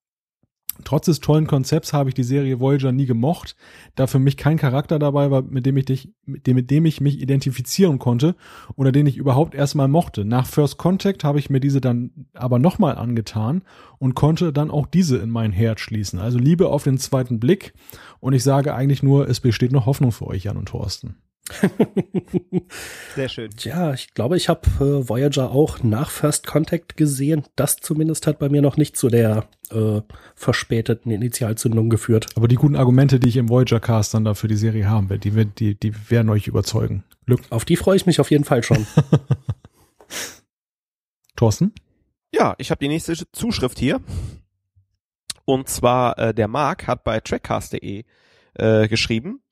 Trotz 0.84 1.06
des 1.06 1.20
tollen 1.20 1.46
Konzepts 1.46 1.92
habe 1.92 2.10
ich 2.10 2.14
die 2.14 2.24
Serie 2.24 2.60
Voyager 2.60 2.92
nie 2.92 3.06
gemocht, 3.06 3.56
da 3.94 4.06
für 4.06 4.18
mich 4.18 4.36
kein 4.36 4.56
Charakter 4.56 4.98
dabei 4.98 5.30
war, 5.30 5.42
mit 5.42 5.66
dem 5.66 5.76
ich 5.76 5.84
dich, 5.84 6.12
mit 6.24 6.46
dem, 6.46 6.56
mit 6.56 6.70
dem 6.70 6.86
ich 6.86 7.00
mich 7.00 7.20
identifizieren 7.20 7.98
konnte 7.98 8.34
oder 8.76 8.92
den 8.92 9.06
ich 9.06 9.16
überhaupt 9.16 9.54
erstmal 9.54 9.88
mochte. 9.88 10.24
Nach 10.24 10.46
First 10.46 10.78
Contact 10.78 11.24
habe 11.24 11.38
ich 11.38 11.50
mir 11.50 11.60
diese 11.60 11.80
dann 11.80 12.10
aber 12.34 12.58
nochmal 12.58 12.96
angetan 12.96 13.62
und 13.98 14.14
konnte 14.14 14.52
dann 14.52 14.70
auch 14.70 14.86
diese 14.86 15.18
in 15.18 15.30
mein 15.30 15.52
Herz 15.52 15.80
schließen. 15.80 16.18
Also 16.18 16.38
Liebe 16.38 16.68
auf 16.68 16.84
den 16.84 16.98
zweiten 16.98 17.40
Blick 17.40 17.74
und 18.20 18.32
ich 18.32 18.42
sage 18.42 18.74
eigentlich 18.74 19.02
nur, 19.02 19.28
es 19.28 19.40
besteht 19.40 19.72
noch 19.72 19.86
Hoffnung 19.86 20.12
für 20.12 20.26
euch, 20.26 20.44
Jan 20.44 20.56
und 20.56 20.68
Thorsten. 20.68 21.16
Sehr 23.14 23.28
schön. 23.28 23.50
Ja, 23.58 23.92
ich 23.92 24.14
glaube, 24.14 24.36
ich 24.36 24.48
habe 24.48 24.68
äh, 24.76 25.08
Voyager 25.08 25.50
auch 25.50 25.82
nach 25.82 26.10
First 26.10 26.46
Contact 26.46 26.96
gesehen. 26.96 27.44
Das 27.56 27.76
zumindest 27.76 28.26
hat 28.26 28.38
bei 28.38 28.48
mir 28.48 28.62
noch 28.62 28.76
nicht 28.76 28.96
zu 28.96 29.08
der 29.08 29.48
äh, 29.70 30.00
verspäteten 30.34 31.10
Initialzündung 31.10 31.90
geführt. 31.90 32.26
Aber 32.36 32.48
die 32.48 32.56
guten 32.56 32.76
Argumente, 32.76 33.18
die 33.20 33.28
ich 33.28 33.36
im 33.36 33.48
Voyager 33.48 33.80
Cast 33.80 34.14
dann 34.14 34.24
da 34.24 34.34
für 34.34 34.48
die 34.48 34.56
Serie 34.56 34.88
haben 34.88 35.10
werde, 35.10 35.30
die, 35.30 35.46
die, 35.46 35.74
die 35.74 36.10
werden 36.10 36.28
euch 36.28 36.46
überzeugen. 36.46 37.04
Glück. 37.26 37.40
Auf 37.50 37.64
die 37.64 37.76
freue 37.76 37.96
ich 37.96 38.06
mich 38.06 38.20
auf 38.20 38.30
jeden 38.30 38.44
Fall 38.44 38.62
schon. 38.62 38.86
Thorsten? 41.36 41.72
Ja, 42.34 42.54
ich 42.58 42.70
habe 42.70 42.78
die 42.78 42.88
nächste 42.88 43.14
Zuschrift 43.32 43.78
hier. 43.78 44.00
Und 45.44 45.68
zwar 45.68 46.18
äh, 46.18 46.34
der 46.34 46.48
Marc 46.48 46.86
hat 46.86 47.02
bei 47.02 47.18
trackcast.de 47.20 48.04
äh, 48.54 48.88
geschrieben. 48.88 49.42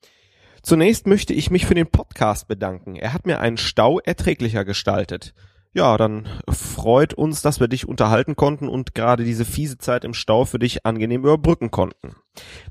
Zunächst 0.61 1.07
möchte 1.07 1.33
ich 1.33 1.51
mich 1.51 1.65
für 1.65 1.75
den 1.75 1.87
Podcast 1.87 2.47
bedanken. 2.47 2.95
Er 2.95 3.13
hat 3.13 3.25
mir 3.25 3.39
einen 3.39 3.57
Stau 3.57 3.99
erträglicher 3.99 4.65
gestaltet. 4.65 5.33
Ja, 5.71 5.97
dann 5.97 6.27
freut 6.49 7.13
uns, 7.13 7.43
dass 7.43 7.59
wir 7.59 7.67
dich 7.67 7.87
unterhalten 7.87 8.35
konnten 8.35 8.67
und 8.67 8.95
gerade 8.95 9.23
diese 9.23 9.45
fiese 9.45 9.77
Zeit 9.77 10.03
im 10.03 10.15
Stau 10.15 10.45
für 10.45 10.57
dich 10.57 10.83
angenehm 10.83 11.21
überbrücken 11.21 11.69
konnten. 11.69 12.15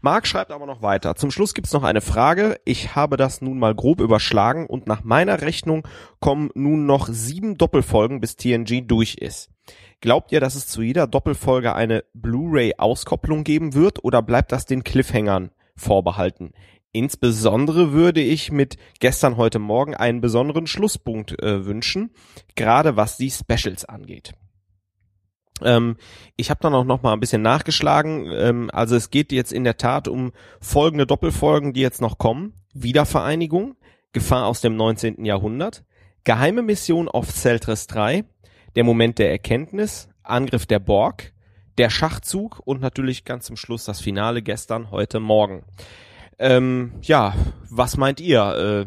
Marc 0.00 0.26
schreibt 0.26 0.50
aber 0.50 0.66
noch 0.66 0.82
weiter. 0.82 1.14
Zum 1.14 1.30
Schluss 1.30 1.54
gibt's 1.54 1.72
noch 1.72 1.84
eine 1.84 2.00
Frage. 2.00 2.60
Ich 2.64 2.96
habe 2.96 3.16
das 3.16 3.40
nun 3.40 3.60
mal 3.60 3.74
grob 3.74 4.00
überschlagen 4.00 4.66
und 4.66 4.88
nach 4.88 5.04
meiner 5.04 5.42
Rechnung 5.42 5.86
kommen 6.18 6.50
nun 6.54 6.86
noch 6.86 7.06
sieben 7.08 7.56
Doppelfolgen, 7.56 8.20
bis 8.20 8.34
TNG 8.34 8.82
durch 8.88 9.14
ist. 9.14 9.48
Glaubt 10.00 10.32
ihr, 10.32 10.40
dass 10.40 10.56
es 10.56 10.66
zu 10.66 10.82
jeder 10.82 11.06
Doppelfolge 11.06 11.74
eine 11.76 12.04
Blu-ray-Auskopplung 12.14 13.44
geben 13.44 13.74
wird 13.74 14.02
oder 14.02 14.22
bleibt 14.22 14.50
das 14.50 14.66
den 14.66 14.82
Cliffhangern 14.82 15.50
vorbehalten? 15.76 16.52
Insbesondere 16.98 17.92
würde 17.92 18.20
ich 18.20 18.50
mit 18.50 18.76
gestern 18.98 19.36
heute 19.36 19.60
Morgen 19.60 19.94
einen 19.94 20.20
besonderen 20.20 20.66
Schlusspunkt 20.66 21.40
äh, 21.40 21.64
wünschen, 21.64 22.10
gerade 22.56 22.96
was 22.96 23.16
die 23.16 23.30
Specials 23.30 23.84
angeht. 23.84 24.32
Ähm, 25.62 25.96
ich 26.34 26.50
habe 26.50 26.58
dann 26.60 26.74
auch 26.74 26.82
noch 26.82 27.02
mal 27.02 27.12
ein 27.12 27.20
bisschen 27.20 27.40
nachgeschlagen. 27.40 28.28
Ähm, 28.32 28.68
also 28.72 28.96
es 28.96 29.10
geht 29.10 29.30
jetzt 29.30 29.52
in 29.52 29.62
der 29.62 29.76
Tat 29.76 30.08
um 30.08 30.32
folgende 30.60 31.06
Doppelfolgen, 31.06 31.72
die 31.72 31.82
jetzt 31.82 32.00
noch 32.00 32.18
kommen: 32.18 32.54
Wiedervereinigung, 32.74 33.76
Gefahr 34.10 34.46
aus 34.46 34.60
dem 34.60 34.74
19. 34.74 35.24
Jahrhundert, 35.24 35.84
Geheime 36.24 36.62
Mission 36.62 37.08
auf 37.08 37.30
Celtris 37.30 37.86
3, 37.86 38.24
der 38.74 38.82
Moment 38.82 39.20
der 39.20 39.30
Erkenntnis, 39.30 40.08
Angriff 40.24 40.66
der 40.66 40.80
Borg, 40.80 41.32
der 41.78 41.90
Schachzug 41.90 42.60
und 42.64 42.80
natürlich 42.80 43.24
ganz 43.24 43.44
zum 43.44 43.56
Schluss 43.56 43.84
das 43.84 44.00
Finale 44.00 44.42
gestern, 44.42 44.90
heute 44.90 45.20
Morgen. 45.20 45.62
Ähm, 46.38 46.92
ja, 47.02 47.34
was 47.70 47.96
meint 47.96 48.20
ihr? 48.20 48.86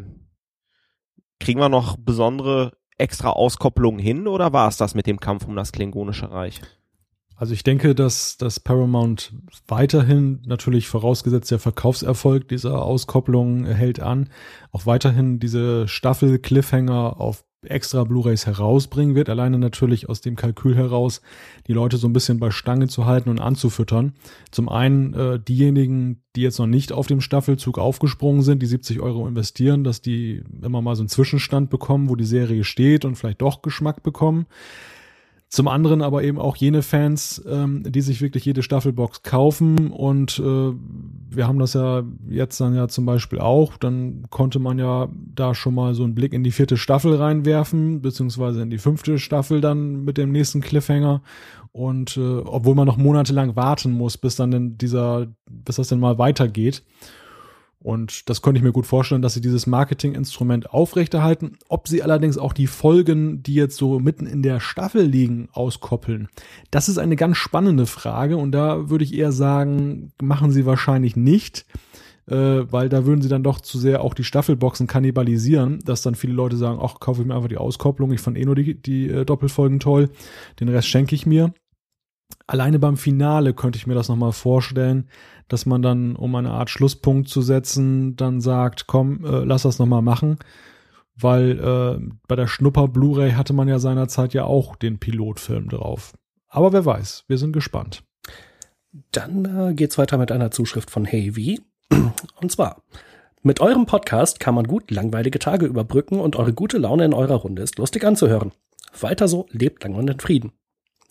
kriegen 1.38 1.60
wir 1.60 1.68
noch 1.68 1.96
besondere 1.96 2.72
extra 2.98 3.30
Auskopplungen 3.30 4.00
hin 4.00 4.26
oder 4.26 4.52
war 4.52 4.68
es 4.68 4.76
das 4.76 4.94
mit 4.94 5.06
dem 5.06 5.20
Kampf 5.20 5.46
um 5.46 5.56
das 5.56 5.72
Klingonische 5.72 6.30
Reich? 6.30 6.60
Also 7.36 7.54
ich 7.54 7.64
denke, 7.64 7.96
dass, 7.96 8.36
dass 8.36 8.60
Paramount 8.60 9.32
weiterhin, 9.66 10.42
natürlich 10.46 10.86
vorausgesetzt 10.86 11.50
der 11.50 11.58
Verkaufserfolg 11.58 12.46
dieser 12.46 12.82
Auskopplung 12.82 13.64
hält 13.64 13.98
an, 13.98 14.30
auch 14.70 14.86
weiterhin 14.86 15.40
diese 15.40 15.88
Staffel 15.88 16.38
Cliffhanger 16.38 17.20
auf 17.20 17.44
extra 17.64 18.04
Blu-rays 18.04 18.46
herausbringen 18.46 19.14
wird, 19.14 19.28
alleine 19.28 19.58
natürlich 19.58 20.08
aus 20.08 20.20
dem 20.20 20.36
Kalkül 20.36 20.76
heraus, 20.76 21.22
die 21.66 21.72
Leute 21.72 21.96
so 21.96 22.08
ein 22.08 22.12
bisschen 22.12 22.40
bei 22.40 22.50
Stange 22.50 22.88
zu 22.88 23.06
halten 23.06 23.30
und 23.30 23.40
anzufüttern. 23.40 24.14
Zum 24.50 24.68
einen 24.68 25.14
äh, 25.14 25.38
diejenigen, 25.40 26.22
die 26.34 26.42
jetzt 26.42 26.58
noch 26.58 26.66
nicht 26.66 26.92
auf 26.92 27.06
dem 27.06 27.20
Staffelzug 27.20 27.78
aufgesprungen 27.78 28.42
sind, 28.42 28.62
die 28.62 28.66
70 28.66 29.00
Euro 29.00 29.26
investieren, 29.28 29.84
dass 29.84 30.02
die 30.02 30.42
immer 30.62 30.82
mal 30.82 30.96
so 30.96 31.02
einen 31.02 31.08
Zwischenstand 31.08 31.70
bekommen, 31.70 32.08
wo 32.08 32.16
die 32.16 32.24
Serie 32.24 32.64
steht 32.64 33.04
und 33.04 33.16
vielleicht 33.16 33.42
doch 33.42 33.62
Geschmack 33.62 34.02
bekommen. 34.02 34.46
Zum 35.52 35.68
anderen 35.68 36.00
aber 36.00 36.24
eben 36.24 36.38
auch 36.38 36.56
jene 36.56 36.80
Fans, 36.80 37.44
ähm, 37.46 37.82
die 37.86 38.00
sich 38.00 38.22
wirklich 38.22 38.46
jede 38.46 38.62
Staffelbox 38.62 39.22
kaufen. 39.22 39.90
Und 39.90 40.38
äh, 40.38 40.42
wir 40.42 41.46
haben 41.46 41.58
das 41.58 41.74
ja 41.74 42.04
jetzt 42.26 42.58
dann 42.58 42.74
ja 42.74 42.88
zum 42.88 43.04
Beispiel 43.04 43.38
auch, 43.38 43.76
dann 43.76 44.24
konnte 44.30 44.58
man 44.60 44.78
ja 44.78 45.10
da 45.12 45.54
schon 45.54 45.74
mal 45.74 45.92
so 45.92 46.04
einen 46.04 46.14
Blick 46.14 46.32
in 46.32 46.42
die 46.42 46.52
vierte 46.52 46.78
Staffel 46.78 47.16
reinwerfen, 47.16 48.00
beziehungsweise 48.00 48.62
in 48.62 48.70
die 48.70 48.78
fünfte 48.78 49.18
Staffel 49.18 49.60
dann 49.60 50.04
mit 50.04 50.16
dem 50.16 50.32
nächsten 50.32 50.62
Cliffhanger. 50.62 51.20
Und 51.70 52.16
äh, 52.16 52.38
obwohl 52.38 52.74
man 52.74 52.86
noch 52.86 52.96
monatelang 52.96 53.54
warten 53.54 53.92
muss, 53.92 54.16
bis 54.16 54.36
dann 54.36 54.52
denn 54.52 54.78
dieser, 54.78 55.26
bis 55.50 55.76
das 55.76 55.88
denn 55.88 56.00
mal 56.00 56.16
weitergeht. 56.16 56.82
Und 57.82 58.28
das 58.30 58.42
könnte 58.42 58.58
ich 58.58 58.64
mir 58.64 58.72
gut 58.72 58.86
vorstellen, 58.86 59.22
dass 59.22 59.34
sie 59.34 59.40
dieses 59.40 59.66
Marketinginstrument 59.66 60.70
aufrechterhalten. 60.70 61.58
Ob 61.68 61.88
sie 61.88 62.02
allerdings 62.02 62.38
auch 62.38 62.52
die 62.52 62.68
Folgen, 62.68 63.42
die 63.42 63.54
jetzt 63.54 63.76
so 63.76 63.98
mitten 63.98 64.26
in 64.26 64.42
der 64.42 64.60
Staffel 64.60 65.04
liegen, 65.04 65.48
auskoppeln, 65.52 66.28
das 66.70 66.88
ist 66.88 66.98
eine 66.98 67.16
ganz 67.16 67.36
spannende 67.36 67.86
Frage. 67.86 68.36
Und 68.36 68.52
da 68.52 68.88
würde 68.88 69.04
ich 69.04 69.14
eher 69.14 69.32
sagen, 69.32 70.12
machen 70.22 70.52
sie 70.52 70.64
wahrscheinlich 70.64 71.16
nicht, 71.16 71.66
äh, 72.26 72.36
weil 72.70 72.88
da 72.88 73.04
würden 73.04 73.20
sie 73.20 73.28
dann 73.28 73.42
doch 73.42 73.60
zu 73.60 73.78
sehr 73.78 74.02
auch 74.02 74.14
die 74.14 74.24
Staffelboxen 74.24 74.86
kannibalisieren, 74.86 75.80
dass 75.84 76.02
dann 76.02 76.14
viele 76.14 76.34
Leute 76.34 76.56
sagen, 76.56 76.78
ach, 76.80 77.00
kaufe 77.00 77.22
ich 77.22 77.26
mir 77.26 77.34
einfach 77.34 77.48
die 77.48 77.58
Auskopplung, 77.58 78.12
ich 78.12 78.20
fand 78.20 78.38
eh 78.38 78.44
nur 78.44 78.54
die, 78.54 78.80
die 78.80 79.08
äh, 79.08 79.24
Doppelfolgen 79.24 79.80
toll, 79.80 80.10
den 80.60 80.68
Rest 80.68 80.88
schenke 80.88 81.14
ich 81.14 81.26
mir. 81.26 81.52
Alleine 82.46 82.78
beim 82.78 82.96
Finale 82.96 83.54
könnte 83.54 83.76
ich 83.76 83.86
mir 83.86 83.94
das 83.94 84.08
nochmal 84.08 84.32
vorstellen, 84.32 85.08
dass 85.52 85.66
man 85.66 85.82
dann, 85.82 86.16
um 86.16 86.34
eine 86.34 86.50
Art 86.50 86.70
Schlusspunkt 86.70 87.28
zu 87.28 87.42
setzen, 87.42 88.16
dann 88.16 88.40
sagt, 88.40 88.86
komm, 88.86 89.24
äh, 89.24 89.44
lass 89.44 89.62
das 89.62 89.78
nochmal 89.78 90.00
machen. 90.00 90.38
Weil 91.14 91.58
äh, 91.60 92.12
bei 92.26 92.36
der 92.36 92.46
Schnupper 92.46 92.88
Blu-ray 92.88 93.32
hatte 93.32 93.52
man 93.52 93.68
ja 93.68 93.78
seinerzeit 93.78 94.32
ja 94.32 94.44
auch 94.44 94.76
den 94.76 94.98
Pilotfilm 94.98 95.68
drauf. 95.68 96.14
Aber 96.48 96.72
wer 96.72 96.86
weiß, 96.86 97.24
wir 97.28 97.36
sind 97.36 97.52
gespannt. 97.52 98.02
Dann 99.10 99.44
äh, 99.44 99.74
geht's 99.74 99.98
weiter 99.98 100.16
mit 100.16 100.32
einer 100.32 100.50
Zuschrift 100.50 100.90
von 100.90 101.04
Hey 101.04 101.36
Wie. 101.36 101.60
Und 102.40 102.50
zwar, 102.50 102.82
mit 103.42 103.60
eurem 103.60 103.84
Podcast 103.84 104.40
kann 104.40 104.54
man 104.54 104.66
gut 104.66 104.90
langweilige 104.90 105.38
Tage 105.38 105.66
überbrücken 105.66 106.18
und 106.18 106.36
eure 106.36 106.54
gute 106.54 106.78
Laune 106.78 107.04
in 107.04 107.12
eurer 107.12 107.34
Runde 107.34 107.62
ist 107.62 107.76
lustig 107.76 108.04
anzuhören. 108.04 108.52
Weiter 108.98 109.28
so, 109.28 109.46
lebt 109.50 109.84
lang 109.84 109.94
und 109.94 110.08
in 110.08 110.18
Frieden. 110.18 110.52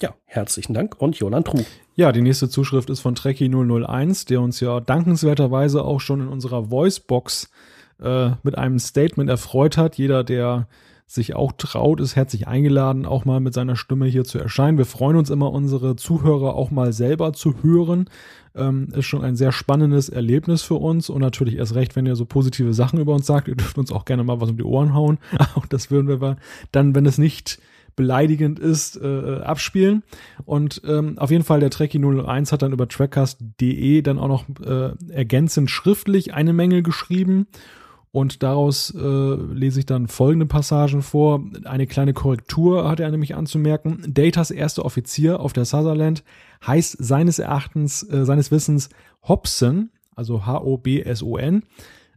Ja, 0.02 0.16
herzlichen 0.26 0.74
Dank 0.74 1.00
und 1.00 1.16
Jolan 1.18 1.44
Truh. 1.44 1.62
Ja, 1.94 2.12
die 2.12 2.22
nächste 2.22 2.50
Zuschrift 2.50 2.90
ist 2.90 3.02
von 3.02 3.16
Trekkie001, 3.16 4.28
der 4.28 4.42
uns 4.42 4.60
ja 4.60 4.80
dankenswerterweise 4.80 5.84
auch 5.84 6.02
schon 6.02 6.22
in 6.22 6.28
unserer 6.28 6.72
Voicebox 6.72 7.52
äh, 8.02 8.32
mit 8.42 8.58
einem 8.58 8.80
Statement 8.80 9.30
erfreut 9.30 9.78
hat. 9.78 10.00
Jeder, 10.00 10.24
der 10.24 10.68
sich 11.06 11.36
auch 11.36 11.52
traut, 11.52 12.00
ist 12.00 12.16
herzlich 12.16 12.48
eingeladen, 12.48 13.06
auch 13.06 13.26
mal 13.26 13.42
mit 13.42 13.54
seiner 13.54 13.76
Stimme 13.76 14.08
hier 14.08 14.24
zu 14.24 14.40
erscheinen. 14.40 14.80
Wir 14.80 14.86
freuen 14.86 15.18
uns 15.18 15.30
immer, 15.30 15.52
unsere 15.52 15.96
Zuhörer 15.96 16.56
auch 16.56 16.72
mal 16.72 16.94
selber 16.94 17.34
zu 17.34 17.62
hören. 17.62 18.10
Ähm, 18.56 18.88
ist 18.96 19.06
schon 19.06 19.24
ein 19.24 19.36
sehr 19.36 19.52
spannendes 19.52 20.10
Erlebnis 20.10 20.64
für 20.64 20.76
uns 20.76 21.12
und 21.12 21.22
natürlich 21.22 21.58
erst 21.58 21.76
recht, 21.76 21.96
wenn 21.96 22.08
ihr 22.08 22.16
so 22.16 22.26
positive 22.26 22.74
Sachen 22.74 23.00
über 23.00 23.14
uns 23.14 23.28
sagt. 23.28 23.48
Ihr 23.48 23.56
dürft 23.56 23.78
uns 23.78 23.92
auch 23.92 24.06
gerne 24.06 24.24
mal 24.24 24.42
was 24.42 24.50
um 24.50 24.58
die 24.58 24.64
Ohren 24.64 24.96
hauen. 24.96 25.20
Auch 25.56 25.68
das 25.68 25.92
würden 25.92 26.08
wir 26.08 26.38
dann, 26.72 26.96
wenn 26.96 27.06
es 27.06 27.20
nicht 27.20 27.60
beleidigend 27.96 28.60
ist, 28.60 28.98
äh, 29.02 29.42
abspielen. 29.42 30.04
Und 30.46 30.82
ähm, 30.86 31.18
auf 31.18 31.32
jeden 31.32 31.44
Fall 31.44 31.60
der 31.60 31.70
Trekkie 31.70 32.00
001 32.00 32.52
hat 32.52 32.62
dann 32.62 32.74
über 32.74 32.88
trackcast.de 32.88 34.02
dann 34.02 34.20
auch 34.20 34.28
noch 34.28 34.46
äh, 34.66 34.94
ergänzend 35.12 35.70
schriftlich 35.70 36.34
eine 36.34 36.54
Menge 36.54 36.84
geschrieben. 36.84 37.48
Und 38.14 38.44
daraus 38.44 38.94
äh, 38.94 39.00
lese 39.00 39.80
ich 39.80 39.86
dann 39.86 40.10
folgende 40.10 40.46
Passagen 40.46 41.02
vor. 41.02 41.46
Eine 41.64 41.88
kleine 41.88 42.14
Korrektur 42.14 42.90
hat 42.90 43.00
er 43.00 43.10
nämlich 43.10 43.36
anzumerken. 43.36 44.04
Datas 44.06 44.52
erster 44.52 44.84
Offizier 44.84 45.40
auf 45.40 45.54
der 45.54 45.64
Sutherland 45.64 46.24
heißt 46.66 46.98
seines 47.00 47.40
Erachtens, 47.40 48.04
äh, 48.04 48.26
seines 48.26 48.52
Wissens 48.52 48.90
Hobson, 49.24 49.92
also 50.14 50.46
H-O-B-S-O-N. 50.46 51.64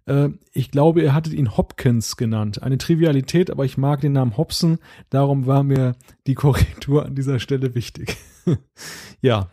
Äh, 0.06 0.30
ich 0.52 0.70
glaube, 0.70 1.02
er 1.02 1.14
hatte 1.14 1.34
ihn 1.34 1.56
Hopkins 1.56 2.16
genannt. 2.16 2.62
Eine 2.62 2.78
Trivialität, 2.78 3.50
aber 3.50 3.64
ich 3.64 3.78
mag 3.78 4.00
den 4.00 4.12
Namen 4.12 4.36
Hobson. 4.36 4.78
Darum 5.10 5.46
war 5.46 5.62
mir 5.62 5.94
die 6.26 6.34
Korrektur 6.34 7.04
an 7.04 7.14
dieser 7.14 7.38
Stelle 7.38 7.74
wichtig. 7.74 8.16
ja. 9.20 9.48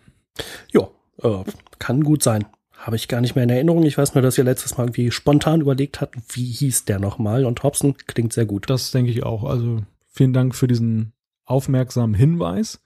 Ja, 0.72 0.88
äh, 1.22 1.44
kann 1.80 2.04
gut 2.04 2.24
sein. 2.24 2.46
Habe 2.78 2.96
ich 2.96 3.08
gar 3.08 3.22
nicht 3.22 3.36
mehr 3.36 3.44
in 3.44 3.50
Erinnerung. 3.50 3.84
Ich 3.84 3.98
weiß 3.98 4.16
nur, 4.16 4.24
dass 4.24 4.38
ihr 4.38 4.44
letztes 4.44 4.78
Mal 4.78 4.86
irgendwie 4.86 5.12
spontan 5.12 5.62
überlegt 5.62 6.02
hatten, 6.02 6.24
wie 6.30 6.46
hieß 6.46 6.86
der 6.86 7.00
nochmal. 7.00 7.46
Und 7.46 7.62
Hobson 7.62 7.96
klingt 8.08 8.34
sehr 8.34 8.46
gut. 8.46 8.70
Das 8.70 8.92
denke 8.92 9.12
ich 9.12 9.24
auch. 9.24 9.44
Also 9.44 9.84
vielen 10.08 10.34
Dank 10.34 10.56
für 10.56 10.68
diesen 10.68 11.14
aufmerksamen 11.46 12.16
Hinweis. 12.16 12.82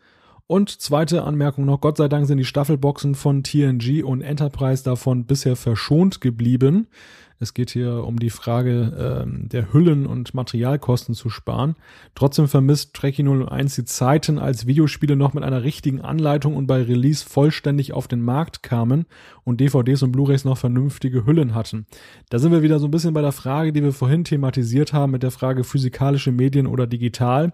Und 0.48 0.70
zweite 0.70 1.24
Anmerkung 1.24 1.66
noch, 1.66 1.82
Gott 1.82 1.98
sei 1.98 2.08
Dank 2.08 2.28
sind 2.28 2.38
die 2.38 2.46
Staffelboxen 2.46 3.16
von 3.16 3.44
TNG 3.44 4.04
und 4.04 4.22
Enterprise 4.22 4.84
davon 4.84 5.26
bisher 5.26 5.56
verschont 5.56 6.22
geblieben. 6.22 6.88
Es 7.40 7.53
geht 7.53 7.70
hier 7.70 8.06
um 8.06 8.18
die 8.18 8.30
Frage 8.30 9.24
ähm, 9.26 9.49
der 9.49 9.74
Hüllen 9.74 10.06
und 10.06 10.34
Materialkosten 10.34 11.16
zu 11.16 11.30
sparen. 11.30 11.76
Trotzdem 12.16 12.48
vermisst 12.48 12.94
Trekkie 12.94 13.28
01 13.28 13.76
die 13.76 13.86
Zeiten, 13.86 14.40
als 14.40 14.68
Videospiele 14.68 15.18
noch 15.18 15.34
mit 15.34 15.44
einer 15.44 15.64
richtigen 15.64 16.02
Anleitung 16.02 16.56
und 16.56 16.66
bei 16.66 16.82
Release 16.82 17.26
vollständig 17.28 17.91
auf 17.91 18.07
den 18.07 18.22
Markt 18.22 18.64
kamen 18.64 19.06
und 19.44 19.60
DVDs 19.60 20.02
und 20.03 20.14
Blu-rays 20.14 20.45
noch 20.45 20.57
vernünftige 20.57 21.26
Hüllen 21.26 21.56
hatten. 21.56 21.88
Da 22.30 22.40
sind 22.40 22.53
wir 22.53 22.64
wieder 22.64 22.80
so 22.80 22.88
ein 22.88 22.91
bisschen 22.91 23.14
bei 23.14 23.22
der 23.22 23.34
Frage, 23.34 23.74
die 23.74 23.84
wir 23.84 23.91
vorhin 23.91 24.24
thematisiert 24.24 24.94
haben, 24.94 25.12
mit 25.12 25.24
der 25.24 25.32
Frage 25.32 25.66
physikalische 25.66 26.32
Medien 26.32 26.68
oder 26.68 26.88
digital. 26.88 27.52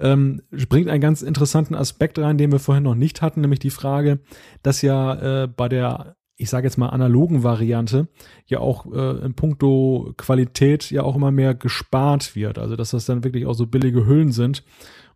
Ähm, 0.00 0.42
bringt 0.68 0.88
einen 0.88 1.00
ganz 1.00 1.22
interessanten 1.22 1.74
Aspekt 1.74 2.18
rein, 2.18 2.38
den 2.38 2.50
wir 2.50 2.58
vorhin 2.58 2.84
noch 2.84 2.94
nicht 2.96 3.22
hatten, 3.22 3.42
nämlich 3.42 3.60
die 3.60 3.70
Frage, 3.70 4.18
dass 4.62 4.82
ja 4.82 5.44
äh, 5.44 5.46
bei 5.46 5.68
der 5.68 6.16
ich 6.40 6.48
sage 6.48 6.66
jetzt 6.66 6.78
mal 6.78 6.88
analogen 6.88 7.42
Variante 7.42 8.08
ja 8.46 8.60
auch 8.60 8.90
äh, 8.92 9.24
in 9.24 9.34
puncto 9.34 10.14
Qualität 10.16 10.90
ja 10.90 11.02
auch 11.02 11.14
immer 11.14 11.30
mehr 11.30 11.54
gespart 11.54 12.34
wird. 12.34 12.58
Also 12.58 12.76
dass 12.76 12.90
das 12.90 13.04
dann 13.04 13.24
wirklich 13.24 13.46
auch 13.46 13.52
so 13.52 13.66
billige 13.66 14.06
Hüllen 14.06 14.32
sind. 14.32 14.64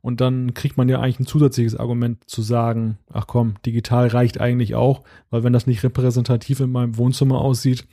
Und 0.02 0.20
dann 0.20 0.52
kriegt 0.52 0.76
man 0.76 0.90
ja 0.90 1.00
eigentlich 1.00 1.20
ein 1.20 1.26
zusätzliches 1.26 1.76
Argument 1.76 2.28
zu 2.28 2.42
sagen, 2.42 2.98
ach 3.10 3.26
komm, 3.26 3.54
digital 3.64 4.08
reicht 4.08 4.38
eigentlich 4.38 4.74
auch, 4.74 5.02
weil 5.30 5.44
wenn 5.44 5.54
das 5.54 5.66
nicht 5.66 5.82
repräsentativ 5.82 6.60
in 6.60 6.70
meinem 6.70 6.98
Wohnzimmer 6.98 7.40
aussieht, 7.40 7.86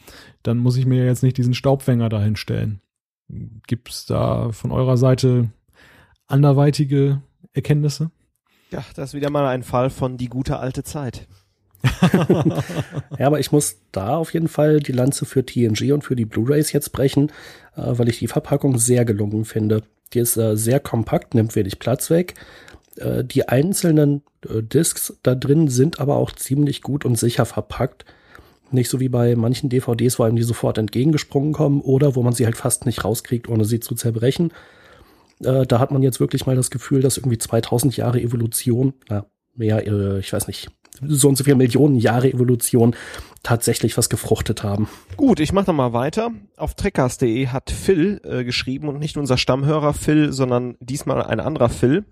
dann 0.44 0.58
muss 0.58 0.76
ich 0.76 0.86
mir 0.86 0.98
ja 0.98 1.06
jetzt 1.06 1.24
nicht 1.24 1.38
diesen 1.38 1.54
Staubfänger 1.54 2.10
dahin 2.10 2.36
stellen. 2.36 2.82
Gibt 3.66 3.90
es 3.92 4.06
da 4.06 4.52
von 4.52 4.74
eurer 4.74 4.98
Seite 4.98 5.52
anderweitige 6.28 7.22
Erkenntnisse? 7.54 8.12
Ja, 8.72 8.84
das 8.96 9.12
ist 9.12 9.14
wieder 9.14 9.30
mal 9.30 9.48
ein 9.48 9.64
Fall 9.64 9.90
von 9.90 10.18
die 10.18 10.28
gute 10.28 10.60
alte 10.60 10.84
Zeit. 10.84 11.30
ja, 13.20 13.28
aber 13.28 13.40
ich 13.40 13.52
muss 13.52 13.78
da 13.92 14.18
auf 14.18 14.34
jeden 14.34 14.48
Fall 14.48 14.80
die 14.80 14.92
Lanze 14.92 15.26
für 15.26 15.46
TNG 15.46 15.92
und 15.94 16.04
für 16.04 16.16
die 16.16 16.26
Blu-rays 16.26 16.72
jetzt 16.72 16.92
brechen, 16.92 17.32
äh, 17.76 17.82
weil 17.86 18.10
ich 18.10 18.20
die 18.20 18.28
Verpackung 18.28 18.78
sehr 18.78 19.06
gelungen 19.06 19.46
finde. 19.46 19.84
Die 20.14 20.20
ist 20.20 20.38
äh, 20.38 20.58
sehr 20.58 20.80
kompakt, 20.80 21.34
nimmt 21.34 21.56
wenig 21.56 21.80
Platz 21.80 22.10
weg. 22.10 22.36
Äh, 22.98 23.24
die 23.24 23.48
einzelnen 23.48 24.24
äh, 24.48 24.62
Discs 24.62 25.18
da 25.24 25.36
drin 25.36 25.68
sind 25.68 26.00
aber 26.00 26.18
auch 26.18 26.32
ziemlich 26.32 26.82
gut 26.82 27.06
und 27.06 27.18
sicher 27.18 27.46
verpackt. 27.46 28.06
Nicht 28.72 28.90
so 28.90 29.00
wie 29.00 29.10
bei 29.10 29.36
manchen 29.36 29.70
DVDs, 29.70 30.18
wo 30.18 30.24
einem 30.24 30.38
die 30.38 30.44
sofort 30.44 30.78
entgegengesprungen 30.78 31.54
kommen 31.54 31.82
oder 31.82 32.16
wo 32.16 32.24
man 32.24 32.34
sie 32.34 32.46
halt 32.46 32.56
fast 32.56 32.86
nicht 32.86 33.04
rauskriegt, 33.04 33.50
ohne 33.50 33.66
sie 33.66 33.80
zu 33.80 33.96
zerbrechen. 33.96 34.52
Äh, 35.44 35.66
da 35.66 35.80
hat 35.80 35.92
man 35.92 36.04
jetzt 36.04 36.20
wirklich 36.20 36.46
mal 36.46 36.56
das 36.56 36.72
Gefühl, 36.72 37.02
dass 37.02 37.18
irgendwie 37.18 37.38
2000 37.38 37.98
Jahre 37.98 38.22
Evolution, 38.22 38.94
na, 39.10 39.26
mehr, 39.56 39.86
äh, 39.86 40.20
ich 40.20 40.32
weiß 40.32 40.48
nicht, 40.48 40.70
so 41.08 41.30
und 41.30 41.38
so 41.38 41.44
viele 41.44 41.56
Millionen 41.56 41.96
Jahre 41.96 42.32
Evolution 42.32 42.96
tatsächlich 43.44 43.98
was 43.98 44.10
gefruchtet 44.10 44.64
haben. 44.64 44.88
Gut, 45.18 45.40
ich 45.40 45.54
mache 45.54 45.74
mal 45.74 45.94
weiter. 45.94 46.32
Auf 46.58 46.76
trekkers.de 46.76 47.48
hat 47.48 47.72
Phil 47.72 48.22
äh, 48.24 48.44
geschrieben 48.44 48.88
und 48.88 49.00
nicht 49.00 49.18
unser 49.18 49.38
Stammhörer 49.38 49.94
Phil, 49.94 50.32
sondern 50.32 50.76
diesmal 50.80 51.24
ein 51.24 51.40
anderer 51.40 51.70
Phil. 51.70 52.06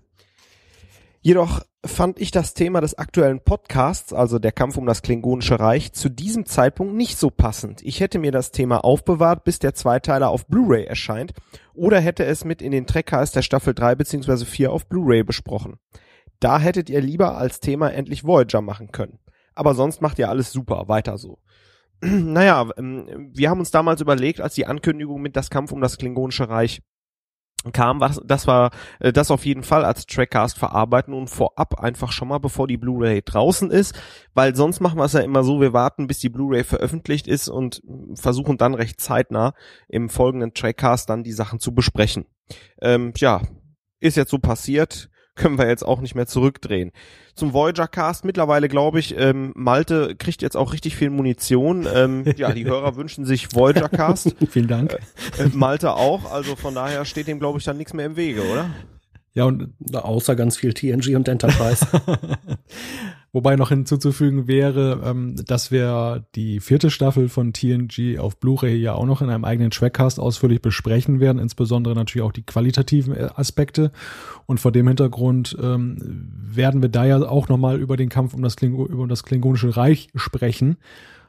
Jedoch 1.22 1.60
fand 1.84 2.18
ich 2.18 2.30
das 2.30 2.54
Thema 2.54 2.80
des 2.80 2.96
aktuellen 2.96 3.40
Podcasts, 3.40 4.12
also 4.12 4.38
der 4.38 4.52
Kampf 4.52 4.78
um 4.78 4.86
das 4.86 5.02
Klingonische 5.02 5.60
Reich, 5.60 5.92
zu 5.92 6.08
diesem 6.08 6.46
Zeitpunkt 6.46 6.94
nicht 6.94 7.18
so 7.18 7.30
passend. 7.30 7.82
Ich 7.82 8.00
hätte 8.00 8.18
mir 8.18 8.32
das 8.32 8.52
Thema 8.52 8.84
aufbewahrt, 8.84 9.44
bis 9.44 9.58
der 9.58 9.74
Zweiteiler 9.74 10.30
auf 10.30 10.46
Blu-ray 10.46 10.84
erscheint, 10.84 11.34
oder 11.74 12.00
hätte 12.00 12.24
es 12.24 12.44
mit 12.44 12.62
in 12.62 12.72
den 12.72 12.86
Trackcast 12.86 13.36
der 13.36 13.42
Staffel 13.42 13.74
3 13.74 13.96
bzw. 13.96 14.44
4 14.46 14.72
auf 14.72 14.86
Blu-ray 14.86 15.22
besprochen. 15.22 15.78
Da 16.40 16.58
hättet 16.58 16.90
ihr 16.90 17.00
lieber 17.00 17.36
als 17.36 17.60
Thema 17.60 17.92
endlich 17.92 18.24
Voyager 18.24 18.62
machen 18.62 18.92
können. 18.92 19.18
Aber 19.54 19.74
sonst 19.74 20.00
macht 20.00 20.18
ihr 20.18 20.28
alles 20.28 20.52
super, 20.52 20.88
weiter 20.88 21.18
so. 21.18 21.38
naja, 22.00 22.68
ähm, 22.76 23.30
wir 23.34 23.50
haben 23.50 23.60
uns 23.60 23.70
damals 23.70 24.00
überlegt, 24.00 24.40
als 24.40 24.54
die 24.54 24.66
Ankündigung 24.66 25.20
mit 25.20 25.36
das 25.36 25.50
Kampf 25.50 25.70
um 25.70 25.80
das 25.80 25.98
Klingonische 25.98 26.48
Reich 26.48 26.82
kam, 27.74 28.00
was, 28.00 28.20
das 28.24 28.46
war 28.46 28.70
äh, 29.00 29.12
das 29.12 29.30
auf 29.30 29.44
jeden 29.44 29.62
Fall 29.62 29.84
als 29.84 30.06
Trackcast 30.06 30.58
verarbeiten 30.58 31.12
und 31.12 31.28
vorab 31.28 31.78
einfach 31.78 32.10
schon 32.10 32.28
mal, 32.28 32.38
bevor 32.38 32.66
die 32.66 32.78
Blu-ray 32.78 33.20
draußen 33.22 33.70
ist, 33.70 33.94
weil 34.32 34.56
sonst 34.56 34.80
machen 34.80 34.98
wir 34.98 35.04
es 35.04 35.12
ja 35.12 35.20
immer 35.20 35.44
so, 35.44 35.60
wir 35.60 35.74
warten, 35.74 36.06
bis 36.06 36.20
die 36.20 36.30
Blu-ray 36.30 36.64
veröffentlicht 36.64 37.28
ist 37.28 37.48
und 37.48 37.82
versuchen 38.14 38.56
dann 38.56 38.74
recht 38.74 38.98
zeitnah 39.00 39.52
im 39.88 40.08
folgenden 40.08 40.54
Trackcast 40.54 41.10
dann 41.10 41.22
die 41.22 41.32
Sachen 41.32 41.60
zu 41.60 41.74
besprechen. 41.74 42.24
Ähm, 42.80 43.12
ja, 43.16 43.42
ist 44.00 44.16
jetzt 44.16 44.30
so 44.30 44.38
passiert 44.38 45.10
können 45.40 45.58
wir 45.58 45.66
jetzt 45.66 45.82
auch 45.84 46.00
nicht 46.00 46.14
mehr 46.14 46.26
zurückdrehen. 46.26 46.92
Zum 47.34 47.52
Voyager 47.52 47.88
Cast 47.88 48.24
mittlerweile 48.24 48.68
glaube 48.68 49.00
ich, 49.00 49.18
ähm, 49.18 49.52
Malte 49.56 50.14
kriegt 50.16 50.42
jetzt 50.42 50.56
auch 50.56 50.72
richtig 50.72 50.96
viel 50.96 51.10
Munition. 51.10 51.88
Ähm, 51.92 52.24
ja, 52.36 52.52
die 52.52 52.66
Hörer 52.66 52.96
wünschen 52.96 53.24
sich 53.24 53.54
Voyager 53.54 53.88
Cast. 53.88 54.36
Vielen 54.50 54.68
Dank. 54.68 54.98
Äh, 55.38 55.48
Malte 55.52 55.94
auch, 55.94 56.30
also 56.30 56.54
von 56.54 56.74
daher 56.74 57.04
steht 57.04 57.26
dem 57.26 57.40
glaube 57.40 57.58
ich 57.58 57.64
dann 57.64 57.78
nichts 57.78 57.94
mehr 57.94 58.06
im 58.06 58.16
Wege, 58.16 58.42
oder? 58.42 58.70
Ja, 59.32 59.44
und 59.44 59.72
außer 59.92 60.36
ganz 60.36 60.56
viel 60.56 60.74
TNG 60.74 61.16
und 61.16 61.28
Enterprise. 61.28 61.86
Wobei 63.32 63.54
noch 63.54 63.68
hinzuzufügen 63.68 64.48
wäre, 64.48 65.02
ähm, 65.04 65.36
dass 65.46 65.70
wir 65.70 66.24
die 66.34 66.58
vierte 66.58 66.90
Staffel 66.90 67.28
von 67.28 67.52
TNG 67.52 68.18
auf 68.18 68.38
Blu-ray 68.38 68.74
ja 68.74 68.94
auch 68.94 69.06
noch 69.06 69.22
in 69.22 69.30
einem 69.30 69.44
eigenen 69.44 69.70
Trackcast 69.70 70.18
ausführlich 70.18 70.60
besprechen 70.60 71.20
werden, 71.20 71.38
insbesondere 71.38 71.94
natürlich 71.94 72.26
auch 72.26 72.32
die 72.32 72.42
qualitativen 72.42 73.14
äh, 73.14 73.28
Aspekte. 73.36 73.92
Und 74.46 74.58
vor 74.58 74.72
dem 74.72 74.88
Hintergrund 74.88 75.56
ähm, 75.62 76.28
werden 76.42 76.82
wir 76.82 76.88
da 76.88 77.04
ja 77.04 77.22
auch 77.22 77.48
nochmal 77.48 77.78
über 77.78 77.96
den 77.96 78.08
Kampf 78.08 78.34
um 78.34 78.42
das, 78.42 78.56
Klingo 78.56 78.86
über 78.86 79.06
das 79.06 79.22
Klingonische 79.22 79.76
Reich 79.76 80.08
sprechen 80.16 80.76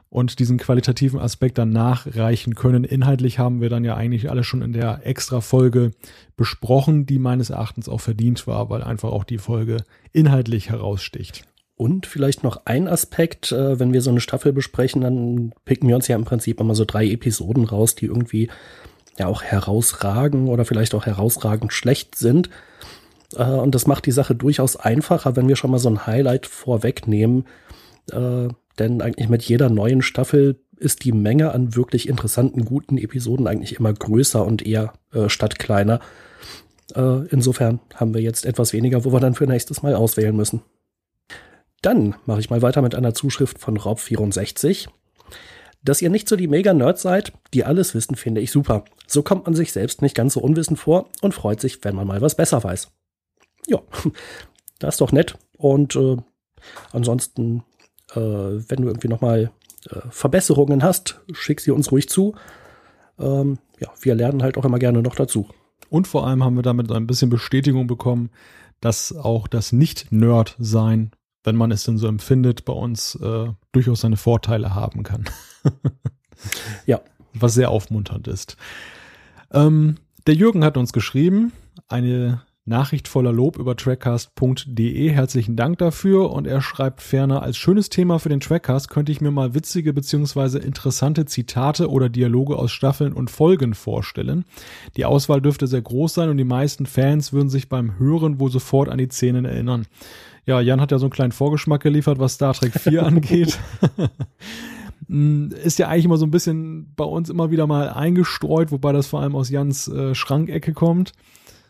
und 0.10 0.40
diesen 0.40 0.58
qualitativen 0.58 1.20
Aspekt 1.20 1.60
dann 1.60 1.70
nachreichen 1.70 2.56
können. 2.56 2.84
Inhaltlich 2.84 3.38
haben 3.38 3.62
wir 3.62 3.70
dann 3.70 3.86
ja 3.86 3.96
eigentlich 3.96 4.30
alles 4.32 4.48
schon 4.48 4.64
in 4.64 4.74
der 4.74 5.06
extra 5.06 5.40
Folge 5.40 5.92
besprochen, 6.36 7.06
die 7.06 7.20
meines 7.20 7.52
Erachtens 7.52 7.88
auch 7.88 8.02
verdient 8.02 8.48
war, 8.48 8.70
weil 8.72 8.84
einfach 8.84 9.10
auch 9.10 9.24
die 9.24 9.38
Folge 9.38 9.78
inhaltlich 10.12 10.70
heraussticht. 10.70 11.46
Und 11.82 12.06
vielleicht 12.06 12.44
noch 12.44 12.62
ein 12.66 12.88
Aspekt, 12.88 13.52
äh, 13.52 13.80
wenn 13.80 13.92
wir 13.92 14.04
so 14.04 14.12
eine 14.12 14.22
Staffel 14.22 14.54
besprechen, 14.54 15.02
dann 15.02 15.52
picken 15.66 15.90
wir 15.90 15.96
uns 15.96 16.08
ja 16.08 16.16
im 16.16 16.26
Prinzip 16.26 16.60
immer 16.60 16.76
so 16.76 16.86
drei 16.86 17.08
Episoden 17.08 17.64
raus, 17.64 17.96
die 17.96 18.06
irgendwie 18.06 18.52
ja 19.18 19.26
auch 19.26 19.42
herausragen 19.42 20.48
oder 20.48 20.64
vielleicht 20.64 20.94
auch 20.94 21.08
herausragend 21.08 21.74
schlecht 21.74 22.14
sind. 22.14 22.52
Äh, 23.36 23.46
und 23.46 23.74
das 23.74 23.88
macht 23.88 24.06
die 24.06 24.12
Sache 24.12 24.36
durchaus 24.36 24.76
einfacher, 24.76 25.36
wenn 25.36 25.48
wir 25.48 25.56
schon 25.56 25.72
mal 25.72 25.80
so 25.80 25.90
ein 25.90 26.06
Highlight 26.06 26.46
vorwegnehmen. 26.46 27.48
Äh, 28.12 28.50
denn 28.78 29.02
eigentlich 29.02 29.30
mit 29.30 29.42
jeder 29.42 29.72
neuen 29.72 30.04
Staffel 30.04 30.60
ist 30.78 31.04
die 31.04 31.14
Menge 31.14 31.52
an 31.52 31.76
wirklich 31.76 32.08
interessanten, 32.08 32.64
guten 32.64 33.00
Episoden 33.00 33.48
eigentlich 33.48 33.80
immer 33.80 33.92
größer 33.92 34.46
und 34.46 34.64
eher 34.64 34.94
äh, 35.14 35.30
statt 35.30 35.58
kleiner. 35.58 36.00
Äh, 36.94 37.26
insofern 37.30 37.80
haben 37.96 38.14
wir 38.14 38.22
jetzt 38.22 38.46
etwas 38.46 38.72
weniger, 38.72 39.04
wo 39.04 39.12
wir 39.12 39.20
dann 39.20 39.34
für 39.34 39.48
nächstes 39.48 39.82
Mal 39.82 39.96
auswählen 39.96 40.36
müssen. 40.36 40.62
Dann 41.82 42.16
mache 42.26 42.40
ich 42.40 42.50
mal 42.50 42.62
weiter 42.62 42.82
mit 42.82 42.96
einer 42.96 43.14
Zuschrift 43.14 43.60
von 43.60 43.78
Rob64. 43.78 44.88
Dass 45.84 46.02
ihr 46.02 46.12
nicht 46.12 46.30
so 46.30 46.36
die 46.36 46.48
Mega-Nerds 46.48 47.02
seid, 47.02 47.34
die 47.54 47.64
alles 47.64 47.96
wissen, 47.96 48.16
finde 48.16 48.42
ich 48.42 48.52
super. 48.52 48.86
So 49.08 49.24
kommt 49.24 49.46
man 49.46 49.56
sich 49.56 49.72
selbst 49.72 50.04
nicht 50.04 50.16
ganz 50.16 50.34
so 50.34 50.40
unwissend 50.40 50.78
vor 50.78 51.10
und 51.22 51.34
freut 51.34 51.60
sich, 51.60 51.84
wenn 51.84 51.96
man 51.96 52.06
mal 52.06 52.22
was 52.22 52.36
besser 52.36 52.64
weiß. 52.64 52.92
Ja, 53.68 53.80
das 54.80 54.96
ist 54.96 55.02
doch 55.02 55.12
nett. 55.12 55.38
Und 55.58 55.96
äh, 55.96 56.18
ansonsten, 56.92 57.64
äh, 58.12 58.20
wenn 58.20 58.82
du 58.82 58.88
irgendwie 58.88 59.08
nochmal 59.08 59.52
äh, 59.90 60.02
Verbesserungen 60.12 60.84
hast, 60.84 61.20
schick 61.32 61.62
sie 61.62 61.72
uns 61.72 61.92
ruhig 61.92 62.10
zu. 62.10 62.36
Ähm, 63.20 63.58
ja, 63.80 63.90
wir 64.02 64.14
lernen 64.14 64.44
halt 64.44 64.58
auch 64.58 64.66
immer 64.66 64.78
gerne 64.78 65.02
noch 65.02 65.16
dazu. 65.16 65.48
Und 65.90 66.08
vor 66.08 66.28
allem 66.28 66.44
haben 66.44 66.56
wir 66.56 66.64
damit 66.64 66.92
ein 66.92 67.08
bisschen 67.08 67.32
Bestätigung 67.32 67.88
bekommen, 67.88 68.30
dass 68.82 69.16
auch 69.16 69.48
das 69.48 69.72
Nicht-Nerd-Sein 69.72 71.12
wenn 71.44 71.56
man 71.56 71.72
es 71.72 71.84
denn 71.84 71.98
so 71.98 72.08
empfindet, 72.08 72.66
bei 72.66 72.74
uns 72.74 73.16
äh, 73.16 73.48
durchaus 73.72 74.02
seine 74.02 74.18
Vorteile 74.18 74.76
haben 74.76 75.04
kann. 75.04 75.26
ja. 76.86 77.02
Was 77.34 77.54
sehr 77.54 77.72
aufmunternd 77.72 78.28
ist. 78.28 78.58
Ähm, 79.52 79.96
der 80.28 80.36
Jürgen 80.36 80.66
hat 80.66 80.76
uns 80.76 80.92
geschrieben, 80.92 81.54
eine 81.88 82.42
Nachricht 82.66 83.08
voller 83.08 83.32
Lob 83.32 83.58
über 83.58 83.76
trackcast.de. 83.76 85.10
Herzlichen 85.10 85.56
Dank 85.56 85.80
dafür. 85.80 86.32
Und 86.32 86.46
er 86.46 86.62
schreibt 86.62 87.02
ferner, 87.02 87.42
als 87.42 87.58
schönes 87.58 87.90
Thema 87.90 88.20
für 88.20 88.30
den 88.30 88.40
Trackcast 88.40 88.90
könnte 88.90 89.12
ich 89.12 89.20
mir 89.20 89.32
mal 89.32 89.56
witzige 89.56 89.94
bzw. 89.94 90.60
interessante 90.60 91.26
Zitate 91.26 91.90
oder 91.90 92.08
Dialoge 92.10 92.56
aus 92.56 92.72
Staffeln 92.72 93.14
und 93.14 93.32
Folgen 93.32 93.74
vorstellen. 93.74 94.46
Die 94.96 95.06
Auswahl 95.06 95.42
dürfte 95.42 95.66
sehr 95.66 95.82
groß 95.82 96.14
sein 96.14 96.30
und 96.30 96.38
die 96.38 96.44
meisten 96.44 96.86
Fans 96.86 97.34
würden 97.34 97.50
sich 97.50 97.68
beim 97.68 97.98
Hören 97.98 98.40
wohl 98.40 98.52
sofort 98.52 98.90
an 98.90 99.00
die 99.00 99.10
Szenen 99.10 99.46
erinnern. 99.46 99.88
Ja, 100.46 100.60
Jan 100.60 100.82
hat 100.82 100.92
ja 100.92 101.00
so 101.00 101.06
einen 101.06 101.12
kleinen 101.12 101.32
Vorgeschmack 101.32 101.82
geliefert, 101.82 102.20
was 102.20 102.34
Star 102.34 102.54
Trek 102.54 102.74
4 102.74 103.04
angeht. 103.06 103.60
Mm, 105.08 105.48
ist 105.64 105.80
ja 105.80 105.88
eigentlich 105.88 106.06
immer 106.06 106.18
so 106.18 106.26
ein 106.26 106.32
bisschen 106.32 106.94
bei 106.96 107.04
uns 107.04 107.30
immer 107.30 107.52
wieder 107.52 107.68
mal 107.68 107.90
eingestreut, 107.90 108.72
wobei 108.72 108.92
das 108.92 109.08
vor 109.08 109.22
allem 109.22 109.36
aus 109.36 109.50
Jans 109.50 109.88
äh, 109.88 110.16
Schrankecke 110.16 110.74
kommt. 110.74 111.14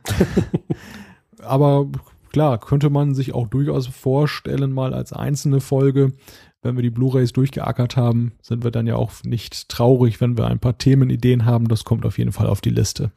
Aber 1.43 1.87
klar, 2.31 2.59
könnte 2.59 2.89
man 2.89 3.13
sich 3.13 3.33
auch 3.33 3.47
durchaus 3.47 3.87
vorstellen, 3.87 4.71
mal 4.71 4.93
als 4.93 5.11
einzelne 5.11 5.59
Folge, 5.59 6.13
wenn 6.61 6.75
wir 6.75 6.83
die 6.83 6.91
Blu-rays 6.91 7.33
durchgeackert 7.33 7.97
haben, 7.97 8.33
sind 8.41 8.63
wir 8.63 8.71
dann 8.71 8.87
ja 8.87 8.95
auch 8.95 9.11
nicht 9.23 9.67
traurig, 9.67 10.21
wenn 10.21 10.37
wir 10.37 10.47
ein 10.47 10.59
paar 10.59 10.77
Themenideen 10.77 11.45
haben. 11.45 11.67
Das 11.67 11.83
kommt 11.83 12.05
auf 12.05 12.19
jeden 12.19 12.31
Fall 12.31 12.47
auf 12.47 12.61
die 12.61 12.69
Liste. 12.69 13.11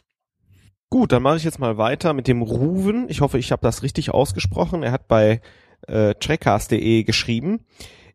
Gut, 0.95 1.11
dann 1.11 1.25
mache 1.25 1.39
ich 1.39 1.43
jetzt 1.43 1.59
mal 1.59 1.77
weiter 1.77 2.13
mit 2.13 2.29
dem 2.29 2.41
Ruven. 2.41 3.07
Ich 3.09 3.21
hoffe, 3.21 3.37
ich 3.37 3.51
habe 3.51 3.63
das 3.63 3.83
richtig 3.83 4.13
ausgesprochen. 4.15 4.85
Er 4.85 4.93
hat 4.93 5.09
bei 5.09 5.41
äh, 5.89 6.15
trackcast.de 6.15 7.03
geschrieben. 7.03 7.67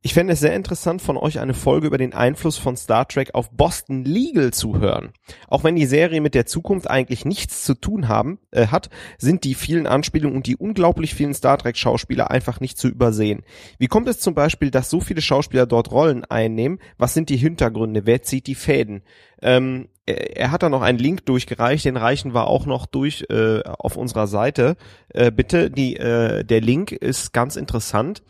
Ich 0.01 0.13
fände 0.13 0.31
es 0.31 0.39
sehr 0.39 0.55
interessant, 0.55 1.01
von 1.01 1.17
euch 1.17 1.39
eine 1.39 1.53
Folge 1.53 1.87
über 1.87 1.97
den 1.97 2.13
Einfluss 2.13 2.57
von 2.57 2.77
Star 2.77 3.05
Trek 3.05 3.35
auf 3.35 3.51
Boston 3.51 4.05
Legal 4.05 4.53
zu 4.53 4.79
hören. 4.79 5.11
Auch 5.49 5.65
wenn 5.65 5.75
die 5.75 5.85
Serie 5.85 6.21
mit 6.21 6.35
der 6.35 6.45
Zukunft 6.45 6.89
eigentlich 6.89 7.25
nichts 7.25 7.65
zu 7.65 7.73
tun 7.73 8.07
haben, 8.07 8.39
äh, 8.51 8.67
hat, 8.67 8.89
sind 9.17 9.43
die 9.43 9.55
vielen 9.55 9.85
Anspielungen 9.85 10.37
und 10.37 10.47
die 10.47 10.55
unglaublich 10.55 11.13
vielen 11.13 11.33
Star 11.33 11.57
Trek 11.57 11.75
Schauspieler 11.75 12.31
einfach 12.31 12.61
nicht 12.61 12.77
zu 12.77 12.87
übersehen. 12.87 13.43
Wie 13.77 13.87
kommt 13.87 14.07
es 14.07 14.21
zum 14.21 14.35
Beispiel, 14.35 14.71
dass 14.71 14.89
so 14.89 15.01
viele 15.01 15.21
Schauspieler 15.21 15.65
dort 15.65 15.91
Rollen 15.91 16.23
einnehmen? 16.23 16.79
Was 16.97 17.13
sind 17.13 17.27
die 17.27 17.35
Hintergründe? 17.35 18.05
Wer 18.05 18.21
zieht 18.21 18.47
die 18.47 18.55
Fäden? 18.55 19.01
Ähm, 19.41 19.89
er 20.09 20.51
hat 20.51 20.63
da 20.63 20.69
noch 20.69 20.81
einen 20.81 20.99
Link 20.99 21.25
durchgereicht, 21.25 21.85
den 21.85 21.97
reichen 21.97 22.33
wir 22.33 22.47
auch 22.47 22.65
noch 22.65 22.85
durch 22.85 23.25
äh, 23.29 23.61
auf 23.63 23.95
unserer 23.95 24.27
Seite. 24.27 24.75
Äh, 25.09 25.31
bitte, 25.31 25.69
die, 25.69 25.95
äh, 25.97 26.43
der 26.43 26.61
Link 26.61 26.91
ist 26.91 27.33
ganz 27.33 27.55
interessant. 27.55 28.23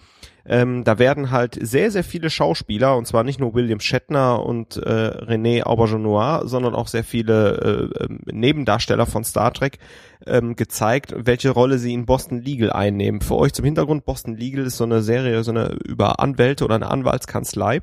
Ähm, 0.45 0.83
da 0.83 0.97
werden 0.97 1.29
halt 1.29 1.59
sehr, 1.61 1.91
sehr 1.91 2.03
viele 2.03 2.31
Schauspieler, 2.31 2.97
und 2.97 3.05
zwar 3.05 3.23
nicht 3.23 3.39
nur 3.39 3.53
William 3.53 3.79
Shatner 3.79 4.43
und 4.43 4.77
äh, 4.77 4.79
René 4.79 5.63
Aubergenois, 5.63 6.41
sondern 6.45 6.73
auch 6.73 6.87
sehr 6.87 7.03
viele 7.03 7.91
äh, 7.99 8.03
ähm, 8.03 8.21
Nebendarsteller 8.25 9.05
von 9.05 9.23
Star 9.23 9.53
Trek 9.53 9.77
ähm, 10.25 10.55
gezeigt, 10.55 11.13
welche 11.15 11.51
Rolle 11.51 11.77
sie 11.77 11.93
in 11.93 12.07
Boston 12.07 12.41
Legal 12.41 12.71
einnehmen. 12.71 13.21
Für 13.21 13.35
euch 13.35 13.53
zum 13.53 13.65
Hintergrund, 13.65 14.05
Boston 14.05 14.37
Legal 14.37 14.65
ist 14.65 14.77
so 14.77 14.85
eine 14.85 15.03
Serie, 15.03 15.43
so 15.43 15.51
eine 15.51 15.77
über 15.85 16.19
Anwälte 16.19 16.65
oder 16.65 16.75
eine 16.75 16.89
Anwaltskanzlei. 16.89 17.81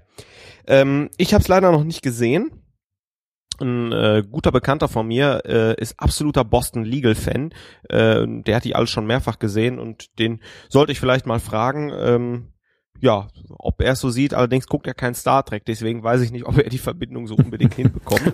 Ähm, 0.66 1.10
ich 1.18 1.34
habe 1.34 1.42
es 1.42 1.48
leider 1.48 1.70
noch 1.70 1.84
nicht 1.84 2.02
gesehen 2.02 2.50
ein 3.60 3.92
äh, 3.92 4.22
guter 4.30 4.52
Bekannter 4.52 4.88
von 4.88 5.06
mir 5.06 5.42
äh, 5.44 5.80
ist 5.80 5.98
absoluter 5.98 6.44
Boston 6.44 6.84
Legal 6.84 7.14
Fan. 7.14 7.52
Äh, 7.88 8.26
der 8.26 8.56
hat 8.56 8.64
die 8.64 8.74
alle 8.74 8.86
schon 8.86 9.06
mehrfach 9.06 9.38
gesehen 9.38 9.78
und 9.78 10.18
den 10.18 10.40
sollte 10.68 10.92
ich 10.92 11.00
vielleicht 11.00 11.26
mal 11.26 11.40
fragen. 11.40 11.92
Ähm, 11.96 12.52
ja, 13.00 13.28
ob 13.58 13.82
er 13.82 13.92
es 13.92 14.00
so 14.00 14.10
sieht, 14.10 14.34
allerdings 14.34 14.66
guckt 14.66 14.86
er 14.86 14.94
kein 14.94 15.14
Star 15.14 15.44
Trek, 15.44 15.64
deswegen 15.66 16.02
weiß 16.02 16.22
ich 16.22 16.32
nicht, 16.32 16.46
ob 16.46 16.58
er 16.58 16.70
die 16.70 16.78
Verbindung 16.78 17.26
so 17.26 17.34
unbedingt 17.34 17.74
hinbekommt. 17.76 18.32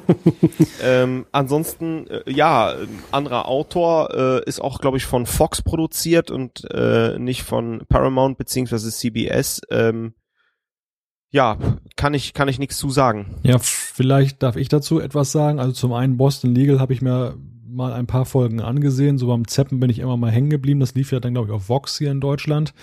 ähm, 0.82 1.26
ansonsten, 1.32 2.06
äh, 2.06 2.30
ja, 2.30 2.74
anderer 3.10 3.48
Autor 3.48 4.14
äh, 4.14 4.48
ist 4.48 4.60
auch, 4.60 4.80
glaube 4.80 4.96
ich, 4.96 5.04
von 5.04 5.26
Fox 5.26 5.62
produziert 5.62 6.30
und 6.30 6.64
äh, 6.70 7.18
nicht 7.18 7.42
von 7.42 7.84
Paramount 7.88 8.38
beziehungsweise 8.38 8.90
CBS. 8.90 9.62
Ähm, 9.70 10.14
ja, 11.32 11.56
kann 11.96 12.12
ich, 12.14 12.34
kann 12.34 12.48
ich 12.48 12.58
nichts 12.58 12.76
zu 12.76 12.90
sagen. 12.90 13.34
Ja, 13.42 13.58
vielleicht 13.58 14.42
darf 14.42 14.56
ich 14.56 14.68
dazu 14.68 15.00
etwas 15.00 15.32
sagen. 15.32 15.58
Also 15.58 15.72
zum 15.72 15.94
einen 15.94 16.18
Boston 16.18 16.54
Legal 16.54 16.78
habe 16.78 16.92
ich 16.92 17.00
mir 17.00 17.36
mal 17.66 17.94
ein 17.94 18.06
paar 18.06 18.26
Folgen 18.26 18.60
angesehen. 18.60 19.16
So 19.16 19.28
beim 19.28 19.48
Zeppen 19.48 19.80
bin 19.80 19.88
ich 19.88 19.98
immer 19.98 20.18
mal 20.18 20.30
hängen 20.30 20.50
geblieben. 20.50 20.78
Das 20.78 20.94
lief 20.94 21.10
ja 21.10 21.20
dann, 21.20 21.32
glaube 21.32 21.48
ich, 21.48 21.54
auf 21.54 21.70
Vox 21.70 21.96
hier 21.96 22.10
in 22.10 22.20
Deutschland 22.20 22.74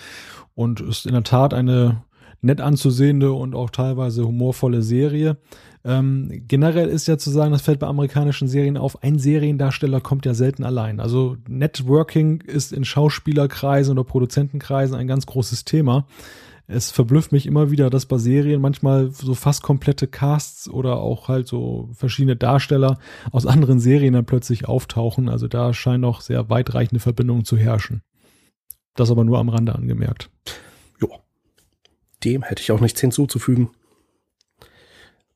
und 0.56 0.80
ist 0.80 1.06
in 1.06 1.12
der 1.12 1.22
Tat 1.22 1.54
eine 1.54 2.02
nett 2.42 2.60
anzusehende 2.60 3.32
und 3.32 3.54
auch 3.54 3.70
teilweise 3.70 4.26
humorvolle 4.26 4.82
Serie. 4.82 5.36
Ähm, 5.84 6.42
generell 6.48 6.88
ist 6.88 7.06
ja 7.06 7.18
zu 7.18 7.30
sagen, 7.30 7.52
das 7.52 7.62
fällt 7.62 7.78
bei 7.78 7.86
amerikanischen 7.86 8.48
Serien 8.48 8.76
auf, 8.76 9.02
ein 9.02 9.18
Seriendarsteller 9.18 10.00
kommt 10.00 10.26
ja 10.26 10.34
selten 10.34 10.64
allein. 10.64 10.98
Also 10.98 11.36
Networking 11.48 12.40
ist 12.40 12.72
in 12.72 12.84
Schauspielerkreisen 12.84 13.96
oder 13.96 14.04
Produzentenkreisen 14.04 14.96
ein 14.96 15.06
ganz 15.06 15.26
großes 15.26 15.64
Thema. 15.64 16.06
Es 16.72 16.92
verblüfft 16.92 17.32
mich 17.32 17.46
immer 17.46 17.72
wieder, 17.72 17.90
dass 17.90 18.06
bei 18.06 18.16
Serien 18.18 18.60
manchmal 18.60 19.10
so 19.10 19.34
fast 19.34 19.60
komplette 19.62 20.06
Casts 20.06 20.68
oder 20.68 20.98
auch 20.98 21.26
halt 21.26 21.48
so 21.48 21.88
verschiedene 21.94 22.36
Darsteller 22.36 22.98
aus 23.32 23.44
anderen 23.44 23.80
Serien 23.80 24.14
dann 24.14 24.24
plötzlich 24.24 24.68
auftauchen. 24.68 25.28
Also 25.28 25.48
da 25.48 25.74
scheinen 25.74 26.04
auch 26.04 26.20
sehr 26.20 26.48
weitreichende 26.48 27.00
Verbindungen 27.00 27.44
zu 27.44 27.56
herrschen. 27.56 28.02
Das 28.94 29.10
aber 29.10 29.24
nur 29.24 29.38
am 29.40 29.48
Rande 29.48 29.74
angemerkt. 29.74 30.30
Jo. 31.00 31.08
Dem 32.22 32.44
hätte 32.44 32.62
ich 32.62 32.70
auch 32.70 32.80
nichts 32.80 33.00
hinzuzufügen. 33.00 33.70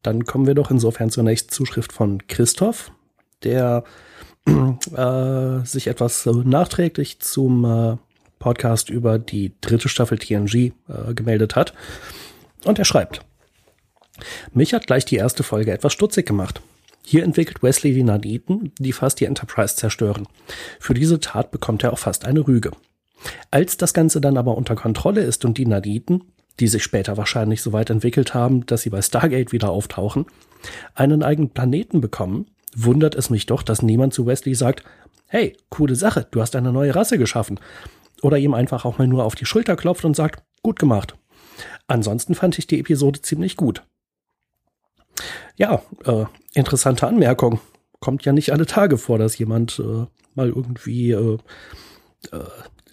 Dann 0.02 0.24
kommen 0.26 0.46
wir 0.46 0.54
doch 0.54 0.70
insofern 0.70 1.10
zur 1.10 1.24
nächsten 1.24 1.50
Zuschrift 1.50 1.92
von 1.92 2.28
Christoph, 2.28 2.92
der 3.42 3.82
äh, 4.46 5.64
sich 5.64 5.88
etwas 5.88 6.26
nachträglich 6.26 7.18
zum 7.18 7.64
äh, 7.64 7.96
Podcast 8.44 8.90
über 8.90 9.18
die 9.18 9.52
dritte 9.62 9.88
Staffel 9.88 10.18
TNG 10.18 10.54
äh, 10.54 11.14
gemeldet 11.14 11.56
hat. 11.56 11.72
Und 12.66 12.78
er 12.78 12.84
schreibt, 12.84 13.22
mich 14.52 14.74
hat 14.74 14.86
gleich 14.86 15.06
die 15.06 15.16
erste 15.16 15.42
Folge 15.42 15.72
etwas 15.72 15.94
stutzig 15.94 16.26
gemacht. 16.26 16.60
Hier 17.02 17.24
entwickelt 17.24 17.62
Wesley 17.62 17.94
die 17.94 18.02
Naniten, 18.02 18.72
die 18.78 18.92
fast 18.92 19.18
die 19.18 19.24
Enterprise 19.24 19.76
zerstören. 19.76 20.28
Für 20.78 20.92
diese 20.92 21.20
Tat 21.20 21.52
bekommt 21.52 21.84
er 21.84 21.94
auch 21.94 21.98
fast 21.98 22.26
eine 22.26 22.46
Rüge. 22.46 22.72
Als 23.50 23.78
das 23.78 23.94
Ganze 23.94 24.20
dann 24.20 24.36
aber 24.36 24.58
unter 24.58 24.74
Kontrolle 24.74 25.22
ist 25.22 25.46
und 25.46 25.56
die 25.56 25.66
Naniten, 25.66 26.24
die 26.60 26.68
sich 26.68 26.82
später 26.84 27.16
wahrscheinlich 27.16 27.62
so 27.62 27.72
weit 27.72 27.88
entwickelt 27.88 28.34
haben, 28.34 28.66
dass 28.66 28.82
sie 28.82 28.90
bei 28.90 29.00
Stargate 29.00 29.52
wieder 29.52 29.70
auftauchen, 29.70 30.26
einen 30.94 31.22
eigenen 31.22 31.48
Planeten 31.48 32.02
bekommen, 32.02 32.50
wundert 32.76 33.14
es 33.14 33.30
mich 33.30 33.46
doch, 33.46 33.62
dass 33.62 33.80
niemand 33.80 34.12
zu 34.12 34.26
Wesley 34.26 34.54
sagt, 34.54 34.84
hey, 35.28 35.56
coole 35.70 35.94
Sache, 35.94 36.26
du 36.30 36.42
hast 36.42 36.54
eine 36.56 36.72
neue 36.72 36.94
Rasse 36.94 37.16
geschaffen. 37.16 37.58
Oder 38.22 38.38
ihm 38.38 38.54
einfach 38.54 38.84
auch 38.84 38.98
mal 38.98 39.06
nur 39.06 39.24
auf 39.24 39.34
die 39.34 39.46
Schulter 39.46 39.76
klopft 39.76 40.04
und 40.04 40.14
sagt, 40.14 40.42
gut 40.62 40.78
gemacht. 40.78 41.16
Ansonsten 41.86 42.34
fand 42.34 42.58
ich 42.58 42.66
die 42.66 42.80
Episode 42.80 43.20
ziemlich 43.20 43.56
gut. 43.56 43.82
Ja, 45.56 45.82
äh, 46.04 46.24
interessante 46.54 47.06
Anmerkung. 47.06 47.60
Kommt 48.00 48.24
ja 48.24 48.32
nicht 48.32 48.50
alle 48.50 48.66
Tage 48.66 48.98
vor, 48.98 49.18
dass 49.18 49.38
jemand 49.38 49.78
äh, 49.78 50.06
mal 50.34 50.48
irgendwie 50.48 51.12
äh, 51.12 51.38
äh 52.32 52.44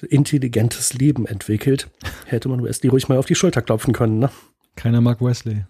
intelligentes 0.10 0.94
Leben 0.94 1.26
entwickelt, 1.26 1.90
hätte 2.26 2.50
man 2.50 2.64
Wesley 2.64 2.90
ruhig 2.90 3.08
mal 3.08 3.18
auf 3.18 3.26
die 3.26 3.36
Schulter 3.36 3.62
klopfen 3.62 3.94
können. 3.94 4.20
Ne? 4.20 4.32
Keiner 4.76 5.02
mag 5.02 5.22
Wesley. 5.22 5.66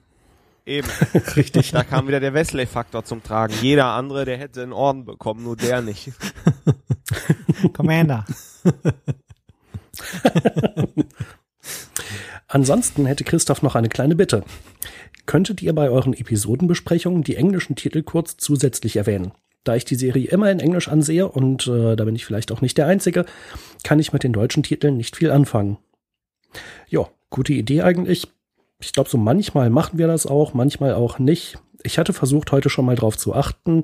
Eben. 0.66 0.88
Richtig. 1.36 1.72
Da 1.72 1.84
kam 1.84 2.08
wieder 2.08 2.20
der 2.20 2.34
Wesley-Faktor 2.34 3.04
zum 3.04 3.24
Tragen. 3.24 3.54
Jeder 3.62 3.88
andere, 3.88 4.26
der 4.26 4.38
hätte 4.38 4.62
einen 4.62 4.74
Orden 4.74 5.06
bekommen, 5.06 5.44
nur 5.44 5.58
der 5.58 5.82
nicht. 5.82 6.12
Commander. 7.74 8.26
Ansonsten 12.48 13.06
hätte 13.06 13.24
Christoph 13.24 13.62
noch 13.62 13.76
eine 13.76 13.90
kleine 13.90 14.16
Bitte. 14.16 14.44
Könntet 15.26 15.62
ihr 15.62 15.74
bei 15.74 15.90
euren 15.90 16.14
Episodenbesprechungen 16.14 17.24
die 17.24 17.36
englischen 17.36 17.76
Titel 17.76 18.04
kurz 18.04 18.38
zusätzlich 18.38 18.98
erwähnen? 18.98 19.32
Da 19.64 19.76
ich 19.76 19.86
die 19.86 19.96
Serie 19.96 20.28
immer 20.28 20.52
in 20.52 20.60
Englisch 20.60 20.88
ansehe 20.88 21.28
und 21.28 21.68
äh, 21.68 21.96
da 21.96 22.04
bin 22.04 22.16
ich 22.16 22.26
vielleicht 22.26 22.52
auch 22.52 22.62
nicht 22.62 22.78
der 22.78 22.88
Einzige, 22.88 23.26
kann 23.84 24.00
ich 24.00 24.12
mit 24.12 24.24
den 24.24 24.34
deutschen 24.34 24.64
Titeln 24.64 24.98
nicht 24.98 25.16
viel 25.16 25.32
anfangen. 25.32 25.78
Ja, 26.90 27.08
gute 27.30 27.54
Idee 27.54 27.84
eigentlich. 27.84 28.28
Ich 28.82 28.94
glaube, 28.94 29.10
so 29.10 29.18
manchmal 29.18 29.70
machen 29.70 30.00
wir 30.00 30.08
das 30.08 30.26
auch, 30.26 30.54
manchmal 30.54 30.96
auch 30.96 31.20
nicht. 31.20 31.60
Ich 31.84 32.00
hatte 32.00 32.14
versucht, 32.14 32.52
heute 32.52 32.70
schon 32.70 32.86
mal 32.86 32.96
drauf 32.96 33.18
zu 33.18 33.36
achten. 33.36 33.84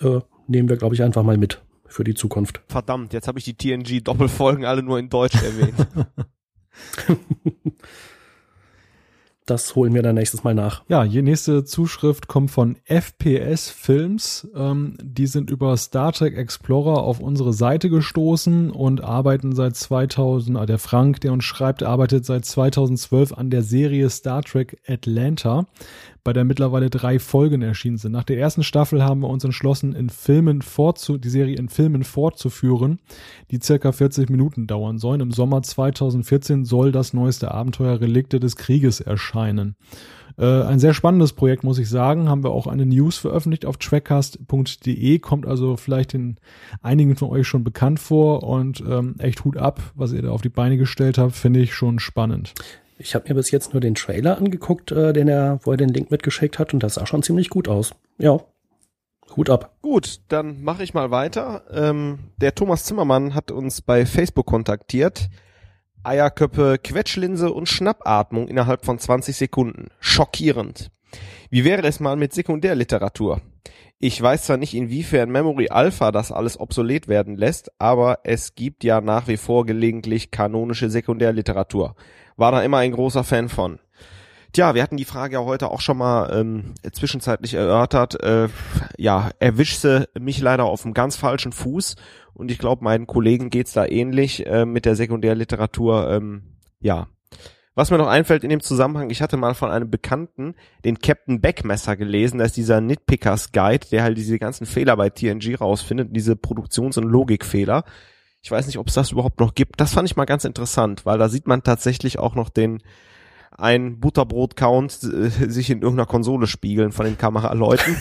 Äh, 0.00 0.20
nehmen 0.46 0.68
wir, 0.68 0.78
glaube 0.78 0.94
ich, 0.94 1.02
einfach 1.02 1.22
mal 1.22 1.36
mit 1.36 1.60
für 1.86 2.04
die 2.04 2.14
Zukunft. 2.14 2.60
Verdammt, 2.68 3.12
jetzt 3.12 3.28
habe 3.28 3.38
ich 3.38 3.44
die 3.44 3.54
TNG-Doppelfolgen 3.54 4.64
alle 4.64 4.82
nur 4.82 4.98
in 4.98 5.08
Deutsch 5.08 5.42
erwähnt. 5.42 5.86
Das 9.46 9.74
holen 9.74 9.92
wir 9.92 10.00
dann 10.00 10.14
nächstes 10.14 10.42
Mal 10.42 10.54
nach. 10.54 10.84
Ja, 10.88 11.04
die 11.04 11.20
nächste 11.20 11.64
Zuschrift 11.64 12.28
kommt 12.28 12.50
von 12.50 12.76
FPS 12.86 13.68
Films. 13.68 14.48
Ähm, 14.54 14.96
die 15.02 15.26
sind 15.26 15.50
über 15.50 15.76
Star 15.76 16.12
Trek 16.12 16.34
Explorer 16.34 17.02
auf 17.02 17.20
unsere 17.20 17.52
Seite 17.52 17.90
gestoßen 17.90 18.70
und 18.70 19.04
arbeiten 19.04 19.54
seit 19.54 19.76
2000, 19.76 20.56
äh, 20.56 20.64
der 20.64 20.78
Frank, 20.78 21.20
der 21.20 21.34
uns 21.34 21.44
schreibt, 21.44 21.82
arbeitet 21.82 22.24
seit 22.24 22.46
2012 22.46 23.34
an 23.34 23.50
der 23.50 23.62
Serie 23.62 24.08
Star 24.08 24.42
Trek 24.42 24.80
Atlanta 24.88 25.66
bei 26.24 26.32
der 26.32 26.44
mittlerweile 26.44 26.88
drei 26.88 27.18
Folgen 27.18 27.60
erschienen 27.60 27.98
sind. 27.98 28.12
Nach 28.12 28.24
der 28.24 28.38
ersten 28.38 28.62
Staffel 28.62 29.04
haben 29.04 29.20
wir 29.20 29.28
uns 29.28 29.44
entschlossen, 29.44 29.94
in 29.94 30.08
Filmen 30.08 30.62
fortzu 30.62 31.18
die 31.18 31.28
Serie 31.28 31.56
in 31.56 31.68
Filmen 31.68 32.02
fortzuführen, 32.02 32.98
die 33.50 33.60
circa 33.62 33.92
40 33.92 34.30
Minuten 34.30 34.66
dauern 34.66 34.98
sollen. 34.98 35.20
Im 35.20 35.30
Sommer 35.30 35.62
2014 35.62 36.64
soll 36.64 36.92
das 36.92 37.12
neueste 37.12 37.52
Abenteuer 37.52 38.00
Relikte 38.00 38.40
des 38.40 38.56
Krieges 38.56 39.00
erscheinen. 39.00 39.76
Äh, 40.36 40.62
ein 40.62 40.78
sehr 40.78 40.94
spannendes 40.94 41.34
Projekt, 41.34 41.62
muss 41.62 41.78
ich 41.78 41.88
sagen. 41.88 42.28
Haben 42.28 42.42
wir 42.42 42.50
auch 42.50 42.66
eine 42.66 42.86
News 42.86 43.18
veröffentlicht 43.18 43.66
auf 43.66 43.76
trackcast.de, 43.76 45.18
kommt 45.18 45.46
also 45.46 45.76
vielleicht 45.76 46.14
den 46.14 46.38
einigen 46.82 47.16
von 47.16 47.28
euch 47.28 47.46
schon 47.46 47.64
bekannt 47.64 48.00
vor 48.00 48.42
und 48.42 48.82
ähm, 48.88 49.16
echt 49.18 49.44
Hut 49.44 49.56
ab, 49.56 49.92
was 49.94 50.12
ihr 50.12 50.22
da 50.22 50.30
auf 50.30 50.42
die 50.42 50.48
Beine 50.48 50.76
gestellt 50.76 51.18
habt, 51.18 51.36
finde 51.36 51.60
ich 51.60 51.74
schon 51.74 51.98
spannend. 51.98 52.54
Ich 52.96 53.14
habe 53.14 53.28
mir 53.28 53.34
bis 53.34 53.50
jetzt 53.50 53.72
nur 53.72 53.80
den 53.80 53.94
Trailer 53.94 54.38
angeguckt, 54.38 54.92
äh, 54.92 55.12
den 55.12 55.28
er, 55.28 55.58
wo 55.62 55.72
er 55.72 55.76
den 55.76 55.88
Link 55.88 56.10
mitgeschickt 56.10 56.58
hat, 56.58 56.72
und 56.74 56.82
das 56.82 56.94
sah 56.94 57.06
schon 57.06 57.22
ziemlich 57.22 57.50
gut 57.50 57.68
aus. 57.68 57.94
Ja. 58.18 58.40
Hut 59.36 59.50
ab. 59.50 59.76
Gut, 59.82 60.20
dann 60.28 60.62
mache 60.62 60.84
ich 60.84 60.94
mal 60.94 61.10
weiter. 61.10 61.64
Ähm, 61.72 62.30
der 62.36 62.54
Thomas 62.54 62.84
Zimmermann 62.84 63.34
hat 63.34 63.50
uns 63.50 63.82
bei 63.82 64.06
Facebook 64.06 64.46
kontaktiert. 64.46 65.28
Eierköppe, 66.04 66.78
Quetschlinse 66.82 67.50
und 67.50 67.68
Schnappatmung 67.68 68.46
innerhalb 68.46 68.84
von 68.84 68.98
20 68.98 69.36
Sekunden. 69.36 69.88
Schockierend. 69.98 70.90
Wie 71.50 71.64
wäre 71.64 71.86
es 71.86 72.00
mal 72.00 72.16
mit 72.16 72.32
Sekundärliteratur? 72.32 73.40
Ich 73.98 74.20
weiß 74.20 74.44
zwar 74.44 74.58
nicht, 74.58 74.74
inwiefern 74.74 75.30
Memory 75.30 75.68
Alpha 75.70 76.12
das 76.12 76.30
alles 76.30 76.60
obsolet 76.60 77.08
werden 77.08 77.36
lässt, 77.36 77.70
aber 77.78 78.18
es 78.24 78.54
gibt 78.54 78.84
ja 78.84 79.00
nach 79.00 79.28
wie 79.28 79.38
vor 79.38 79.64
gelegentlich 79.64 80.30
kanonische 80.30 80.90
Sekundärliteratur 80.90 81.94
war 82.36 82.52
da 82.52 82.62
immer 82.62 82.78
ein 82.78 82.92
großer 82.92 83.24
Fan 83.24 83.48
von. 83.48 83.78
Tja, 84.52 84.74
wir 84.76 84.82
hatten 84.84 84.96
die 84.96 85.04
Frage 85.04 85.34
ja 85.34 85.44
heute 85.44 85.70
auch 85.70 85.80
schon 85.80 85.98
mal 85.98 86.32
ähm, 86.32 86.74
zwischenzeitlich 86.92 87.54
erörtert. 87.54 88.22
Äh, 88.22 88.48
ja, 88.96 89.30
erwischte 89.40 90.08
mich 90.18 90.40
leider 90.40 90.64
auf 90.64 90.84
einem 90.84 90.94
ganz 90.94 91.16
falschen 91.16 91.50
Fuß 91.50 91.96
und 92.34 92.52
ich 92.52 92.58
glaube, 92.58 92.84
meinen 92.84 93.08
Kollegen 93.08 93.50
geht's 93.50 93.72
da 93.72 93.84
ähnlich 93.84 94.46
äh, 94.46 94.64
mit 94.64 94.84
der 94.84 94.94
Sekundärliteratur. 94.94 96.08
Ähm, 96.08 96.58
ja, 96.80 97.08
was 97.74 97.90
mir 97.90 97.98
noch 97.98 98.06
einfällt 98.06 98.44
in 98.44 98.50
dem 98.50 98.60
Zusammenhang, 98.60 99.10
ich 99.10 99.20
hatte 99.20 99.36
mal 99.36 99.54
von 99.54 99.70
einem 99.72 99.90
Bekannten 99.90 100.54
den 100.84 101.00
Captain 101.00 101.40
Beckmesser 101.40 101.96
gelesen, 101.96 102.38
das 102.38 102.48
ist 102.48 102.56
dieser 102.56 102.80
Nitpickers 102.80 103.50
Guide, 103.50 103.88
der 103.90 104.04
halt 104.04 104.16
diese 104.16 104.38
ganzen 104.38 104.66
Fehler 104.66 104.96
bei 104.96 105.10
TNG 105.10 105.56
rausfindet, 105.60 106.14
diese 106.14 106.36
Produktions- 106.36 106.96
und 106.96 107.04
Logikfehler. 107.04 107.82
Ich 108.44 108.50
weiß 108.50 108.66
nicht, 108.66 108.76
ob 108.76 108.88
es 108.88 108.94
das 108.94 109.10
überhaupt 109.10 109.40
noch 109.40 109.54
gibt. 109.54 109.80
Das 109.80 109.94
fand 109.94 110.06
ich 110.06 110.16
mal 110.16 110.26
ganz 110.26 110.44
interessant, 110.44 111.06
weil 111.06 111.16
da 111.16 111.30
sieht 111.30 111.46
man 111.46 111.62
tatsächlich 111.62 112.18
auch 112.18 112.34
noch 112.34 112.50
den 112.50 112.82
ein 113.56 114.00
Butterbrot-Count 114.00 115.02
äh, 115.02 115.28
sich 115.48 115.70
in 115.70 115.80
irgendeiner 115.80 116.06
Konsole 116.06 116.46
spiegeln 116.46 116.92
von 116.92 117.06
den 117.06 117.16
Kameraleuten. 117.16 117.96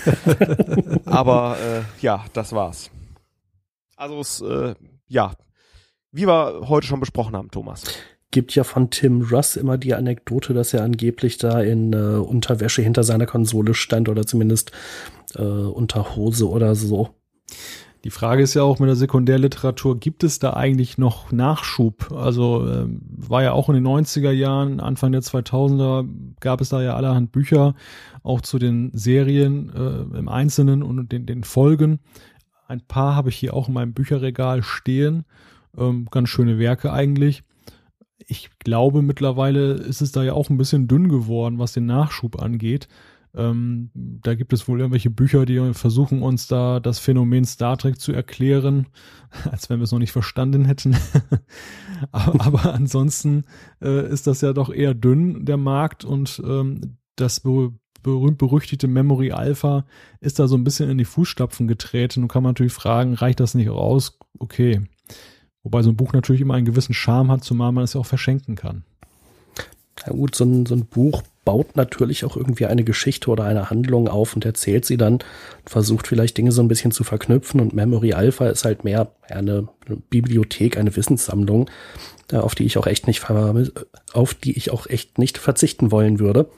Aber 1.06 1.58
äh, 1.60 2.04
ja, 2.04 2.26
das 2.34 2.52
war's. 2.52 2.92
Also 3.96 4.20
es, 4.20 4.42
äh, 4.42 4.76
ja, 5.08 5.32
wie 6.12 6.28
wir 6.28 6.68
heute 6.68 6.88
schon 6.88 7.00
besprochen 7.00 7.38
haben, 7.38 7.50
Thomas. 7.50 7.84
Gibt 8.32 8.54
ja 8.54 8.66
von 8.66 8.90
Tim 8.90 9.22
Russ 9.22 9.56
immer 9.56 9.78
die 9.78 9.94
Anekdote, 9.94 10.54
dass 10.54 10.74
er 10.74 10.84
angeblich 10.84 11.38
da 11.38 11.62
in 11.62 11.94
äh, 11.94 12.18
Unterwäsche 12.18 12.82
hinter 12.82 13.04
seiner 13.04 13.28
Konsole 13.28 13.76
stand 13.76 14.10
oder 14.10 14.26
zumindest 14.26 14.74
äh, 15.36 15.42
unter 15.42 16.18
Hose 16.18 16.50
oder 16.50 16.76
so. 16.76 17.16
Die 18.04 18.10
Frage 18.10 18.44
ist 18.44 18.54
ja 18.54 18.64
auch 18.64 18.80
mit 18.80 18.90
der 18.90 18.98
Sekundärliteratur, 18.98 19.98
gibt 19.98 20.26
es 20.26 20.38
da 20.38 20.54
eigentlich 20.54 20.98
noch 20.98 21.32
Nachschub? 21.32 22.12
Also 22.12 22.68
äh, 22.68 22.86
war 23.00 23.44
ja 23.44 23.54
auch 23.54 23.70
in 23.70 23.76
den 23.76 23.88
90er 23.88 24.32
Jahren, 24.32 24.82
Anfang 24.82 25.14
der 25.14 25.22
2000er 25.22 26.06
gab 26.42 26.60
es 26.60 26.70
da 26.70 26.82
ja 26.82 26.96
allerhand 26.96 27.32
Bücher, 27.32 27.76
auch 28.22 28.42
zu 28.42 28.60
den 28.60 28.92
Serien 28.94 29.72
äh, 29.74 30.18
im 30.18 30.28
Einzelnen 30.28 30.84
und 30.84 31.14
den, 31.14 31.26
den 31.26 31.46
Folgen. 31.46 32.00
Ein 32.68 32.82
paar 32.82 33.16
habe 33.16 33.30
ich 33.30 33.38
hier 33.38 33.54
auch 33.54 33.70
in 33.70 33.74
meinem 33.74 33.94
Bücherregal 33.94 34.64
stehen. 34.64 35.24
Ähm, 35.78 36.08
ganz 36.12 36.28
schöne 36.28 36.60
Werke 36.60 36.92
eigentlich. 36.92 37.44
Ich 38.18 38.50
glaube, 38.60 39.02
mittlerweile 39.02 39.74
ist 39.74 40.02
es 40.02 40.12
da 40.12 40.24
ja 40.24 40.34
auch 40.34 40.50
ein 40.50 40.58
bisschen 40.58 40.90
dünn 40.90 41.08
geworden, 41.08 41.58
was 41.58 41.72
den 41.72 41.86
Nachschub 41.86 42.42
angeht. 42.42 42.90
Ähm, 43.36 43.90
da 43.96 44.36
gibt 44.36 44.54
es 44.54 44.68
wohl 44.68 44.80
irgendwelche 44.80 45.10
Bücher, 45.10 45.46
die 45.46 45.74
versuchen 45.74 46.22
uns 46.22 46.48
da 46.48 46.80
das 46.80 47.00
Phänomen 47.00 47.46
Star 47.46 47.78
Trek 47.78 48.00
zu 48.00 48.12
erklären, 48.12 48.88
als 49.52 49.70
wenn 49.70 49.80
wir 49.80 49.86
es 49.86 49.92
noch 49.92 50.00
nicht 50.00 50.12
verstanden 50.12 50.66
hätten. 50.66 50.96
aber, 52.12 52.46
aber, 52.46 52.74
ansonsten 52.74 53.46
äh, 53.82 54.08
ist 54.08 54.28
das 54.28 54.42
ja 54.42 54.54
doch 54.54 54.72
eher 54.72 54.94
dünn, 54.94 55.46
der 55.46 55.58
Markt, 55.58 56.06
und 56.06 56.42
ähm, 56.46 56.98
das 57.16 57.40
be 57.40 57.72
berühmt-berüchtigte 58.04 58.90
Memory 58.90 59.32
Alpha 59.32 59.86
ist 60.20 60.38
da 60.38 60.50
so 60.50 60.58
ein 60.58 60.66
bisschen 60.66 60.90
in 60.90 60.98
die 60.98 61.06
Fußstapfen 61.06 61.70
getreten 61.70 62.22
und 62.22 62.28
kann 62.28 62.44
man 62.44 62.50
natürlich 62.50 62.74
fragen, 62.74 63.14
reicht 63.14 63.40
das 63.40 63.56
nicht 63.56 63.70
raus? 63.70 64.20
Okay. 64.40 64.82
Wobei 65.64 65.82
so 65.84 65.90
ein 65.90 65.96
Buch 65.96 66.12
natürlich 66.12 66.42
immer 66.42 66.56
einen 66.56 66.66
gewissen 66.66 66.94
Charme 66.94 67.32
hat, 67.32 67.46
zumal 67.46 67.72
man 67.72 67.86
es 67.86 67.94
ja 67.94 68.02
auch 68.02 68.06
verschenken 68.06 68.58
kann. 68.58 68.84
Ja 70.06 70.12
gut, 70.12 70.36
so 70.36 70.44
ein, 70.44 70.66
so 70.66 70.76
ein 70.76 70.86
Buch 70.86 71.24
baut 71.46 71.76
natürlich 71.76 72.24
auch 72.26 72.38
irgendwie 72.38 72.66
eine 72.66 72.84
Geschichte 72.84 73.30
oder 73.30 73.44
eine 73.44 73.70
Handlung 73.70 74.08
auf 74.08 74.36
und 74.36 74.46
erzählt 74.46 74.86
sie 74.86 74.98
dann, 74.98 75.20
versucht 75.66 76.08
vielleicht 76.08 76.38
Dinge 76.38 76.52
so 76.52 76.62
ein 76.62 76.68
bisschen 76.68 76.92
zu 76.92 77.04
verknüpfen 77.04 77.60
und 77.60 77.74
Memory 77.74 78.14
Alpha 78.14 78.48
ist 78.48 78.66
halt 78.66 78.84
mehr 78.84 79.12
eine, 79.30 79.68
Bibliothek, 80.10 80.78
eine 80.78 80.96
Wissenssammlung, 80.96 81.70
äh, 82.32 82.38
auf 82.38 82.56
die 82.56 82.66
ich 82.66 82.78
auch 82.78 82.88
echt 82.88 83.08
nicht 83.08 83.24
auf 84.14 84.34
die 84.34 84.58
ich 84.58 84.72
auch 84.72 84.88
echt 84.88 85.18
nicht 85.18 85.38
verzichten 85.38 85.92
wollen 85.92 86.20
würde. 86.20 86.50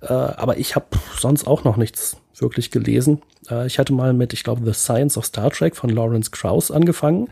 Äh, 0.00 0.12
aber 0.12 0.58
ich 0.58 0.74
habe 0.74 0.86
sonst 1.18 1.46
auch 1.46 1.64
noch 1.64 1.76
nichts 1.76 2.16
wirklich 2.36 2.70
gelesen. 2.70 3.22
Äh, 3.48 3.66
ich 3.66 3.78
hatte 3.78 3.92
mal 3.92 4.12
mit, 4.12 4.32
ich 4.32 4.42
glaube, 4.42 4.62
The 4.64 4.74
Science 4.74 5.16
of 5.16 5.26
Star 5.26 5.50
Trek 5.50 5.76
von 5.76 5.90
Lawrence 5.90 6.30
Krauss 6.30 6.70
angefangen. 6.70 7.28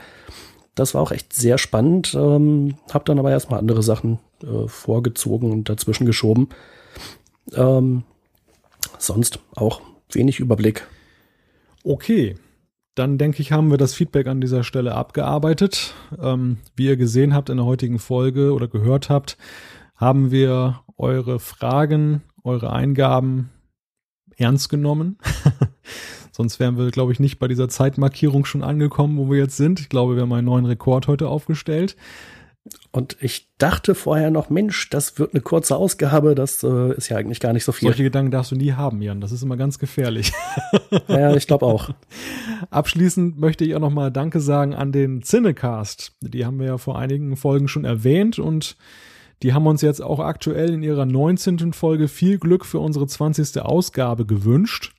Das 0.77 0.95
war 0.95 1.03
auch 1.03 1.11
echt 1.11 1.33
sehr 1.33 1.59
spannend. 1.59 2.15
Ähm, 2.15 2.77
hab 2.93 3.05
dann 3.05 3.19
aber 3.19 3.31
erstmal 3.31 3.59
andere 3.59 3.83
Sachen 3.83 4.21
äh, 4.45 4.69
vorgezogen 4.69 5.51
und 5.51 5.69
dazwischen 5.69 6.07
geschoben. 6.07 6.49
Ähm, 7.55 8.05
sonst 8.99 9.41
auch 9.55 9.81
wenig 10.11 10.41
Überblick. 10.41 10.87
Okay, 11.85 12.37
dann 12.95 13.19
denke 13.19 13.41
ich, 13.41 13.53
haben 13.53 13.71
wir 13.71 13.79
das 13.79 13.95
Feedback 13.95 14.27
an 14.27 14.41
dieser 14.41 14.65
Stelle 14.65 14.95
abgearbeitet. 14.95 15.95
Ähm, 16.21 16.59
wie 16.77 16.87
ihr 16.87 16.97
gesehen 16.97 17.35
habt 17.35 17.49
in 17.49 17.57
der 17.57 17.67
heutigen 17.67 17.99
Folge 17.99 18.53
oder 18.53 18.69
gehört 18.69 19.09
habt, 19.09 19.39
haben 19.97 20.31
wir 20.31 20.81
eure 20.97 21.39
Fragen, 21.39 22.23
eure 22.43 22.73
Eingaben 22.73 23.51
ernst 24.37 24.69
genommen. 24.69 25.19
Sonst 26.33 26.59
wären 26.59 26.79
wir, 26.79 26.91
glaube 26.91 27.13
ich, 27.13 27.21
nicht 27.21 27.39
bei 27.39 27.49
dieser 27.49 27.69
Zeitmarkierung 27.69 28.45
schon 28.45 28.63
angekommen, 28.63 29.19
wo 29.19 29.31
wir 29.31 29.39
jetzt 29.39 29.57
sind. 29.57 29.81
Ich 29.81 29.89
glaube, 29.89 30.15
wir 30.17 30.23
haben 30.23 30.33
einen 30.33 30.47
neuen 30.47 30.67
Rekord 30.67 31.07
heute 31.07 31.29
aufgestellt. 31.29 31.97
Und 32.93 33.17
ich 33.21 33.49
dachte 33.59 33.95
vorher 33.95 34.33
noch, 34.33 34.51
Mensch, 34.51 34.91
das 34.91 35.17
wird 35.19 35.33
eine 35.33 35.43
kurze 35.43 35.77
Ausgabe, 35.77 36.35
das 36.35 36.65
äh, 36.65 36.93
ist 36.95 37.09
ja 37.09 37.19
eigentlich 37.19 37.39
gar 37.39 37.53
nicht 37.53 37.65
so 37.65 37.71
viel. 37.71 37.89
Solche 37.89 38.03
Gedanken 38.03 38.33
darfst 38.33 38.51
du 38.51 38.57
nie 38.57 38.73
haben, 38.73 39.01
Jan. 39.01 39.21
Das 39.21 39.31
ist 39.31 39.43
immer 39.43 39.57
ganz 39.57 39.79
gefährlich. 39.79 40.33
ja, 41.09 41.35
ich 41.37 41.47
glaube 41.47 41.67
auch. 41.67 41.91
Abschließend 42.71 43.39
möchte 43.39 43.65
ich 43.65 43.77
auch 43.77 43.81
nochmal 43.81 44.11
Danke 44.11 44.41
sagen 44.41 44.75
an 44.75 44.91
den 44.91 45.23
Cinecast. 45.23 46.17
Die 46.21 46.45
haben 46.45 46.59
wir 46.59 46.67
ja 46.67 46.79
vor 46.79 46.99
einigen 46.99 47.37
Folgen 47.37 47.69
schon 47.69 47.85
erwähnt 47.85 48.41
und 48.41 48.77
die 49.45 49.55
haben 49.55 49.69
uns 49.69 49.83
jetzt 49.83 50.03
auch 50.03 50.19
aktuell 50.19 50.75
in 50.75 50.83
ihrer 50.83 51.07
19. 51.07 51.73
Folge 51.73 52.09
viel 52.09 52.39
Glück 52.39 52.67
für 52.67 52.81
unsere 52.81 53.07
20. 53.07 53.63
Ausgabe 53.63 54.27
gewünscht. 54.27 54.95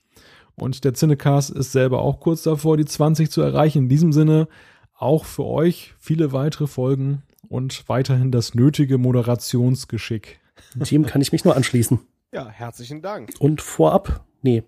Und 0.55 0.85
der 0.85 0.93
Cinecast 0.93 1.49
ist 1.49 1.73
selber 1.73 2.01
auch 2.01 2.21
kurz 2.21 2.43
davor, 2.43 2.77
die 2.77 2.85
20 2.85 3.29
zu 3.29 3.41
erreichen. 3.41 3.83
In 3.83 3.89
diesem 3.89 4.13
Sinne 4.13 4.47
auch 4.95 5.25
für 5.25 5.45
euch 5.45 5.93
viele 5.99 6.31
weitere 6.31 6.67
Folgen 6.67 7.23
und 7.51 7.87
weiterhin 7.89 8.31
das 8.31 8.55
nötige 8.55 8.97
Moderationsgeschick. 8.97 10.39
Team 10.85 11.05
kann 11.05 11.21
ich 11.21 11.33
mich 11.33 11.43
nur 11.43 11.55
anschließen. 11.55 11.99
Ja, 12.31 12.47
herzlichen 12.47 13.01
Dank. 13.01 13.33
Und 13.39 13.61
vorab, 13.61 14.23
nee, 14.41 14.63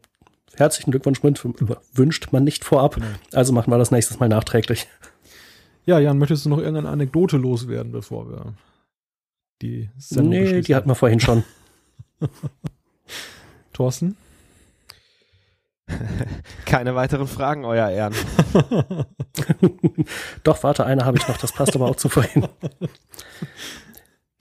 herzlichen 0.55 0.91
Glückwunsch 0.91 1.23
wünscht 1.23 2.27
man 2.33 2.43
nicht 2.43 2.65
vorab. 2.65 2.97
Nee. 2.97 3.05
Also 3.31 3.53
machen 3.53 3.71
wir 3.71 3.77
das 3.77 3.91
nächstes 3.91 4.19
Mal 4.19 4.27
nachträglich. 4.27 4.87
Ja, 5.85 5.97
Jan, 5.99 6.17
möchtest 6.17 6.45
du 6.45 6.49
noch 6.49 6.57
irgendeine 6.57 6.89
Anekdote 6.89 7.37
loswerden, 7.37 7.93
bevor 7.93 8.29
wir 8.29 8.53
die 9.61 9.89
Sendung 9.97 10.29
Nee, 10.29 10.61
die 10.61 10.75
hatten 10.75 10.89
wir 10.89 10.95
vorhin 10.95 11.21
schon. 11.21 11.45
Thorsten? 13.73 14.17
Keine 16.65 16.95
weiteren 16.95 17.27
Fragen, 17.27 17.65
euer 17.65 17.89
Ehren. 17.89 18.13
Doch, 20.43 20.63
warte, 20.63 20.85
eine 20.85 21.05
habe 21.05 21.17
ich 21.17 21.27
noch, 21.27 21.37
das 21.37 21.51
passt 21.51 21.75
aber 21.75 21.87
auch 21.87 21.95
zu 21.95 22.09
vorhin. 22.09 22.47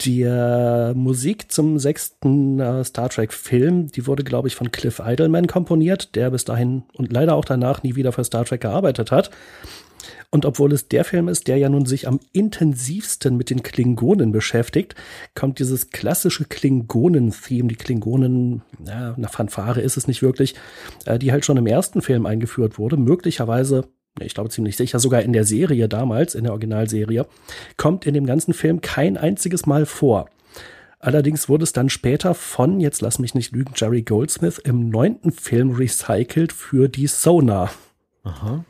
Die 0.04 0.22
äh, 0.22 0.94
Musik 0.94 1.52
zum 1.52 1.78
sechsten 1.78 2.58
äh, 2.58 2.82
Star 2.82 3.08
Trek-Film, 3.08 3.86
die 3.88 4.06
wurde, 4.08 4.24
glaube 4.24 4.48
ich, 4.48 4.56
von 4.56 4.72
Cliff 4.72 5.00
Idleman 5.04 5.46
komponiert, 5.46 6.16
der 6.16 6.30
bis 6.30 6.44
dahin 6.44 6.82
und 6.96 7.12
leider 7.12 7.36
auch 7.36 7.44
danach 7.44 7.84
nie 7.84 7.94
wieder 7.94 8.10
für 8.10 8.24
Star 8.24 8.44
Trek 8.44 8.62
gearbeitet 8.62 9.12
hat. 9.12 9.30
Und 10.30 10.44
obwohl 10.44 10.72
es 10.72 10.88
der 10.88 11.04
Film 11.04 11.28
ist, 11.28 11.46
der 11.46 11.58
ja 11.58 11.68
nun 11.68 11.86
sich 11.86 12.08
am 12.08 12.18
intensivsten 12.32 13.36
mit 13.36 13.50
den 13.50 13.62
Klingonen 13.62 14.32
beschäftigt, 14.32 14.96
kommt 15.34 15.60
dieses 15.60 15.90
klassische 15.90 16.46
Klingonen-Theme, 16.46 17.68
die 17.68 17.76
Klingonen, 17.76 18.62
ja, 18.84 19.14
eine 19.14 19.28
Fanfare 19.28 19.80
ist 19.80 19.96
es 19.96 20.08
nicht 20.08 20.22
wirklich, 20.22 20.56
äh, 21.04 21.18
die 21.18 21.30
halt 21.30 21.44
schon 21.44 21.58
im 21.58 21.66
ersten 21.66 22.02
Film 22.02 22.26
eingeführt 22.26 22.78
wurde, 22.78 22.96
möglicherweise 22.96 23.84
ich 24.20 24.34
glaube 24.34 24.50
ziemlich 24.50 24.76
sicher, 24.76 24.98
sogar 24.98 25.22
in 25.22 25.32
der 25.32 25.44
Serie 25.44 25.88
damals, 25.88 26.34
in 26.34 26.44
der 26.44 26.52
Originalserie, 26.52 27.26
kommt 27.76 28.06
in 28.06 28.14
dem 28.14 28.26
ganzen 28.26 28.52
Film 28.52 28.80
kein 28.80 29.16
einziges 29.16 29.66
Mal 29.66 29.86
vor. 29.86 30.28
Allerdings 30.98 31.48
wurde 31.48 31.64
es 31.64 31.72
dann 31.72 31.88
später 31.88 32.34
von, 32.34 32.78
jetzt 32.78 33.00
lass 33.00 33.18
mich 33.18 33.34
nicht 33.34 33.52
lügen, 33.52 33.72
Jerry 33.74 34.02
Goldsmith 34.02 34.58
im 34.58 34.88
neunten 34.88 35.32
Film 35.32 35.72
recycelt 35.72 36.52
für 36.52 36.88
die 36.88 37.08
Sonar. 37.08 37.72
Aha. 38.22 38.64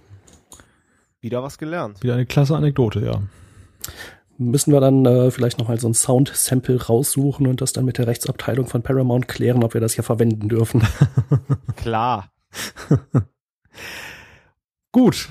Wieder 1.20 1.42
was 1.42 1.58
gelernt. 1.58 2.02
Wieder 2.02 2.14
eine 2.14 2.24
klasse 2.24 2.56
Anekdote, 2.56 3.00
ja. 3.00 3.22
Müssen 4.38 4.72
wir 4.72 4.80
dann 4.80 5.04
äh, 5.04 5.30
vielleicht 5.30 5.58
noch 5.58 5.68
mal 5.68 5.78
so 5.78 5.88
ein 5.88 5.94
Sound-Sample 5.94 6.86
raussuchen 6.86 7.46
und 7.46 7.60
das 7.60 7.74
dann 7.74 7.84
mit 7.84 7.98
der 7.98 8.06
Rechtsabteilung 8.06 8.66
von 8.66 8.82
Paramount 8.82 9.28
klären, 9.28 9.62
ob 9.62 9.74
wir 9.74 9.80
das 9.80 9.92
hier 9.92 10.04
verwenden 10.04 10.48
dürfen. 10.48 10.82
Klar. 11.76 12.32
Gut, 14.92 15.30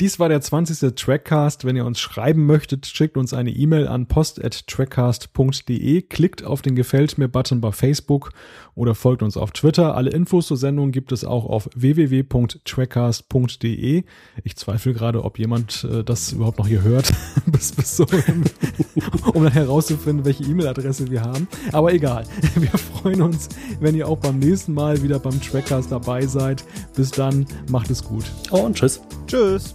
dies 0.00 0.18
war 0.18 0.28
der 0.30 0.40
20. 0.40 0.94
Trackcast. 0.94 1.66
Wenn 1.66 1.76
ihr 1.76 1.84
uns 1.84 2.00
schreiben 2.00 2.46
möchtet, 2.46 2.86
schickt 2.86 3.18
uns 3.18 3.34
eine 3.34 3.50
E-Mail 3.50 3.86
an 3.86 4.06
post.trackcast.de, 4.06 6.00
klickt 6.02 6.42
auf 6.42 6.62
den 6.62 6.74
Gefällt 6.74 7.18
mir-Button 7.18 7.60
bei 7.60 7.70
Facebook 7.70 8.32
oder 8.74 8.94
folgt 8.94 9.22
uns 9.22 9.36
auf 9.36 9.50
Twitter. 9.50 9.94
Alle 9.94 10.08
Infos 10.10 10.46
zur 10.46 10.56
Sendung 10.56 10.90
gibt 10.90 11.12
es 11.12 11.22
auch 11.24 11.44
auf 11.44 11.68
www.trackcast.de. 11.74 14.04
Ich 14.42 14.56
zweifle 14.56 14.94
gerade, 14.94 15.22
ob 15.22 15.38
jemand 15.38 15.84
äh, 15.84 16.02
das 16.02 16.32
überhaupt 16.32 16.56
noch 16.58 16.66
hier 16.66 16.80
hört, 16.82 17.12
bis, 17.46 17.72
bis 17.72 17.98
so, 17.98 18.06
um 19.34 19.44
dann 19.44 19.52
herauszufinden, 19.52 20.24
welche 20.24 20.44
E-Mail-Adresse 20.44 21.10
wir 21.10 21.20
haben. 21.20 21.46
Aber 21.72 21.92
egal. 21.92 22.24
Wir 22.54 22.70
freuen 22.70 23.20
uns, 23.22 23.48
wenn 23.80 23.94
ihr 23.94 24.08
auch 24.08 24.18
beim 24.18 24.38
nächsten 24.38 24.72
Mal 24.72 25.02
wieder 25.02 25.18
beim 25.18 25.38
Trackcast 25.40 25.92
dabei 25.92 26.24
seid. 26.26 26.64
Bis 26.94 27.10
dann, 27.10 27.44
macht 27.70 27.90
es 27.90 28.02
gut. 28.02 28.24
Oh, 28.50 28.60
und 28.60 28.76
tschüss. 28.76 29.00
Tschüss. 29.26 29.74